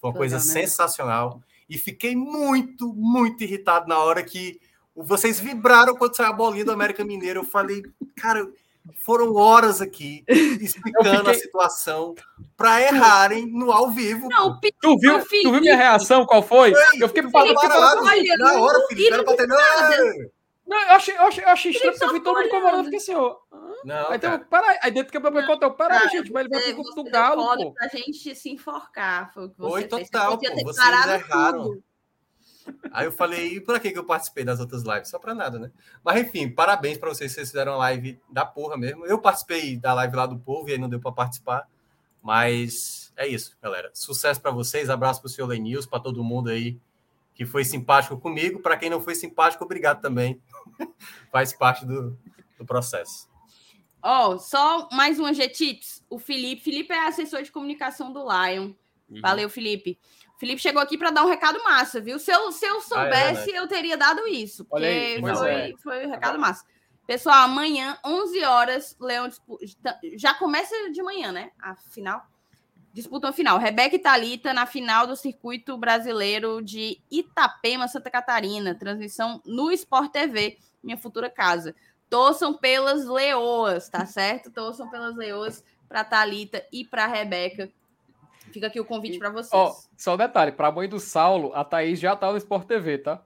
Foi 0.01 0.11
uma 0.11 0.15
Legal, 0.15 0.21
coisa 0.21 0.37
né? 0.37 0.43
sensacional. 0.43 1.43
E 1.69 1.77
fiquei 1.77 2.15
muito, 2.15 2.93
muito 2.95 3.43
irritado 3.43 3.89
na 3.89 3.99
hora 3.99 4.23
que 4.23 4.61
vocês 4.95 5.41
vibraram 5.41 5.97
quando 5.97 6.17
saiu 6.17 6.31
a 6.31 6.33
bolinha 6.33 6.65
do 6.65 6.73
América 6.73 7.05
Mineiro. 7.05 7.41
Eu 7.41 7.45
falei, 7.45 7.83
cara, 8.15 8.49
foram 9.05 9.35
horas 9.35 9.81
aqui 9.81 10.25
explicando 10.29 11.17
fiquei- 11.17 11.31
a 11.31 11.35
situação 11.35 12.15
para 12.57 12.81
errarem 12.83 13.47
no 13.47 13.71
ao 13.73 13.91
vivo. 13.91 14.29
Não, 14.29 14.51
pô. 14.51 14.57
o 14.57 14.61
Pi- 14.61 14.75
Tu 14.81 14.99
viu, 14.99 15.17
Ô, 15.17 15.19
tu 15.19 15.25
viu 15.29 15.43
Felipe. 15.43 15.61
minha 15.61 15.77
reação? 15.77 16.25
Qual 16.27 16.43
foi? 16.43 16.73
Eu 16.99 17.09
fiquei 17.09 17.23
parado. 17.31 17.59
Felipe, 17.59 17.75
parado. 17.75 18.05
olha, 18.05 18.37
na 18.39 18.53
hora, 18.61 18.79
não- 18.79 18.87
Felipe, 18.89 19.09
era 19.09 19.17
não 19.19 19.25
pra 19.25 19.37
ter. 19.37 19.47
Não, 19.47 19.57
Não, 20.67 20.81
eu 20.83 20.91
achei, 20.97 21.17
eu 21.17 21.23
achei, 21.23 21.45
eu 21.45 21.49
achei 21.49 21.71
estranho, 21.71 21.93
porque 21.93 22.05
eu 22.05 22.13
vi 22.13 22.19
só 22.19 22.25
todo 22.25 22.37
mundo 22.41 22.49
comemorando. 22.51 22.85
Fiquei 22.85 22.99
assim, 22.99 23.15
ó. 23.15 23.37
não, 23.85 24.11
Aí, 24.11 24.19
cara. 24.19 24.35
então, 24.37 24.39
peraí. 24.51 24.79
Aí 24.83 24.91
dentro 24.91 25.13
que 25.13 25.17
eu 25.27 25.31
me 25.33 25.47
contou, 25.47 25.71
peraí, 25.75 25.99
Cara, 25.99 26.11
gente, 26.11 26.33
mas 26.33 26.45
ele 26.45 26.55
vai 26.55 26.63
pro 26.73 26.83
grupo 26.83 26.95
do 26.97 27.03
deu 27.05 27.13
Galo, 27.13 27.57
pô. 27.57 27.73
pra 27.73 27.89
gente 27.89 28.35
se 28.35 28.51
enforcar. 28.51 29.33
Foi 29.33 29.45
o 29.45 29.51
que 29.51 29.57
você 29.59 29.71
Foi 29.71 29.81
fez. 29.83 30.11
total, 30.11 30.31
Você 30.33 30.37
podia 30.39 30.55
ter 30.57 30.65
vocês 30.65 30.77
parado 30.85 31.13
erraram. 31.13 31.63
tudo. 31.63 31.83
Aí 32.91 33.07
eu 33.07 33.13
falei, 33.13 33.57
e 33.57 33.61
pra 33.61 33.79
que 33.79 33.97
eu 33.97 34.05
participei 34.05 34.45
das 34.45 34.61
outras 34.61 34.83
lives? 34.83 35.09
Só 35.09 35.19
pra 35.19 35.35
nada, 35.35 35.59
né? 35.59 35.71
Mas 36.05 36.21
enfim, 36.21 36.49
parabéns 36.51 36.99
pra 36.99 37.09
vocês, 37.09 37.33
vocês 37.33 37.49
fizeram 37.49 37.73
uma 37.73 37.79
live 37.79 38.19
da 38.31 38.45
porra 38.45 38.77
mesmo. 38.77 39.05
Eu 39.07 39.19
participei 39.19 39.77
da 39.77 39.93
live 39.95 40.17
lá 40.17 40.27
do 40.27 40.39
povo 40.39 40.69
e 40.69 40.73
aí 40.73 40.79
não 40.79 40.89
deu 40.89 41.01
pra 41.01 41.13
participar. 41.13 41.69
Mas 42.23 43.13
é 43.17 43.27
isso, 43.27 43.57
galera. 43.63 43.91
Sucesso 43.95 44.41
pra 44.41 44.51
vocês, 44.51 44.91
abraço 44.91 45.21
pro 45.21 45.29
senhor 45.29 45.47
Lenils, 45.47 45.87
pra 45.87 46.01
todo 46.01 46.25
mundo 46.25 46.51
aí 46.51 46.79
que 47.35 47.45
foi 47.45 47.65
simpático 47.65 48.19
comigo. 48.19 48.61
Pra 48.61 48.77
quem 48.77 48.91
não 48.91 49.01
foi 49.01 49.15
simpático, 49.15 49.63
obrigado 49.63 50.01
também. 50.01 50.41
Faz 51.31 51.53
parte 51.53 51.85
do, 51.85 52.19
do 52.59 52.65
processo. 52.65 53.29
Ó, 54.03 54.39
só 54.39 54.89
mais 54.91 55.19
uma 55.19 55.35
G-Tips. 55.35 56.05
O 56.09 56.19
Felipe. 56.19 56.63
Felipe 56.63 56.93
é 56.93 57.07
assessor 57.07 57.43
de 57.43 57.53
comunicação 57.53 58.13
do 58.13 58.21
Lion. 58.21 58.73
Uhum. 59.09 59.21
Valeu, 59.21 59.51
Felipe. 59.51 59.99
Felipe 60.39 60.61
chegou 60.61 60.83
aqui 60.83 60.99
para 60.99 61.11
dar 61.11 61.25
um 61.25 61.29
recado 61.29 61.63
massa, 61.65 62.01
viu? 62.01 62.19
Se 62.19 62.31
eu, 62.31 62.53
se 62.53 62.65
eu 62.67 62.81
soubesse, 62.81 63.35
verdade. 63.35 63.51
eu 63.55 63.67
teria 63.67 63.97
dado 63.97 64.27
isso. 64.27 64.65
Porque 64.65 64.85
Olha 64.85 64.89
aí, 64.89 65.21
foi, 65.21 65.51
é. 65.51 65.77
foi 65.79 66.07
um 66.07 66.11
recado 66.11 66.39
massa. 66.39 66.65
Pessoal, 67.07 67.45
amanhã, 67.45 67.97
11 68.05 68.45
horas, 68.45 68.97
Leão 69.01 69.29
dispu- 69.29 69.59
já 70.17 70.35
começa 70.35 70.75
de 70.91 71.03
manhã, 71.03 71.33
né? 71.33 71.53
A 71.61 71.75
final. 71.77 72.27
Disputam 72.93 73.31
a 73.31 73.33
final. 73.33 73.59
Rebeca 73.59 73.95
e 73.95 73.99
Thalita 73.99 74.53
na 74.53 74.67
final 74.67 75.07
do 75.07 75.15
circuito 75.15 75.77
brasileiro 75.79 76.61
de 76.63 77.01
Itapema, 77.11 77.87
Santa 77.89 78.11
Catarina. 78.11 78.75
Transmissão 78.75 79.41
no 79.45 79.71
Sport 79.71 80.11
TV, 80.11 80.59
minha 80.83 80.97
futura 80.99 81.31
casa. 81.31 81.75
Torçam 82.11 82.55
pelas 82.55 83.07
leoas, 83.07 83.89
tá 83.89 84.05
certo? 84.05 84.51
Torçam 84.51 84.89
pelas 84.91 85.15
leoas 85.17 85.65
para 85.89 86.05
Thalita 86.05 86.65
e 86.73 86.85
para 86.85 87.07
Rebeca. 87.07 87.71
Fica 88.57 88.69
aqui 88.69 88.81
o 88.81 88.87
convite 88.87 89.19
para 89.19 89.29
vocês. 89.29 89.53
Ó, 89.53 89.77
só 89.99 90.15
um 90.15 90.17
detalhe, 90.17 90.51
pra 90.51 90.73
mãe 90.73 90.89
do 90.89 90.99
Saulo, 90.99 91.53
a 91.55 91.63
Thaís 91.63 92.01
já 92.01 92.17
tá 92.17 92.33
no 92.33 92.39
Sport 92.39 92.67
TV, 92.67 92.97
tá? 92.97 93.23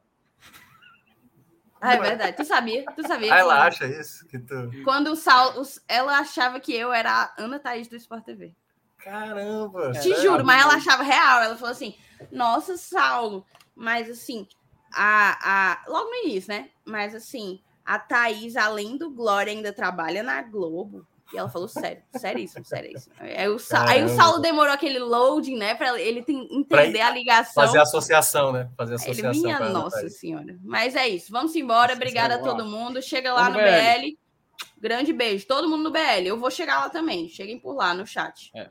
Ah, 1.80 1.94
é 1.94 2.00
verdade. 2.00 2.36
Tu 2.36 2.44
sabia? 2.44 2.84
Tu 2.96 3.06
sabia? 3.06 3.32
Ah, 3.32 3.36
que 3.36 3.40
ela 3.40 3.64
acha 3.64 3.86
isso? 3.86 4.26
Que 4.26 4.40
tu... 4.40 4.54
Quando 4.82 5.12
o 5.12 5.16
Saulo. 5.16 5.62
Ela 5.86 6.18
achava 6.18 6.58
que 6.58 6.74
eu 6.74 6.92
era 6.92 7.12
a 7.12 7.34
Ana 7.38 7.60
Thaís 7.60 7.86
do 7.86 7.94
Sport 7.94 8.24
TV. 8.24 8.56
Caramba! 8.98 9.92
Te 9.92 10.12
Era 10.12 10.20
juro, 10.20 10.40
a 10.40 10.44
mas 10.44 10.62
ela 10.62 10.74
achava 10.74 11.04
real. 11.04 11.42
Ela 11.42 11.54
falou 11.54 11.70
assim: 11.70 11.94
Nossa, 12.32 12.76
Saulo, 12.76 13.46
mas 13.72 14.10
assim, 14.10 14.48
a, 14.92 15.38
a... 15.42 15.84
logo 15.86 16.10
no 16.10 16.24
início, 16.24 16.52
né? 16.52 16.70
Mas 16.84 17.14
assim, 17.14 17.60
a 17.84 18.00
Thaís, 18.00 18.56
além 18.56 18.96
do 18.96 19.12
Glória, 19.12 19.52
ainda 19.52 19.72
trabalha 19.72 20.24
na 20.24 20.42
Globo. 20.42 21.06
E 21.32 21.38
ela 21.38 21.48
falou, 21.48 21.68
sério, 21.68 22.02
seríssimo, 22.16 22.64
seríssimo. 22.64 23.14
Aí 23.18 23.48
o, 23.48 23.58
Sa... 23.58 23.88
Aí 23.88 24.02
o. 24.04 24.08
Saulo 24.08 24.40
demorou 24.40 24.72
aquele 24.72 24.98
loading, 24.98 25.56
né? 25.56 25.74
Pra 25.76 26.00
ele 26.00 26.22
tem- 26.22 26.48
entender 26.50 27.00
a 27.00 27.10
ligação. 27.10 27.64
Fazer 27.64 27.78
associação, 27.78 28.52
né? 28.52 28.68
Fazer 28.76 28.94
Aí 28.94 29.00
Ele, 29.02 29.10
associação. 29.26 29.42
minha 29.42 29.60
nossa 29.70 30.08
senhora. 30.08 30.58
Mas 30.62 30.96
é 30.96 31.08
isso. 31.08 31.30
Vamos 31.30 31.54
embora. 31.54 31.94
Obrigada 31.94 32.34
a 32.34 32.38
todo 32.38 32.64
mundo. 32.64 33.00
Chega 33.00 33.32
lá 33.32 33.44
Vamos 33.44 33.58
no 33.58 33.62
BL. 33.62 34.00
BL. 34.00 34.18
Grande 34.80 35.12
beijo. 35.12 35.46
Todo 35.46 35.68
mundo 35.68 35.84
no 35.84 35.90
BL. 35.90 36.26
Eu 36.26 36.38
vou 36.38 36.50
chegar 36.50 36.80
lá 36.80 36.90
também. 36.90 37.28
Cheguem 37.28 37.58
por 37.60 37.74
lá 37.74 37.94
no 37.94 38.06
chat. 38.06 38.50
É. 38.54 38.68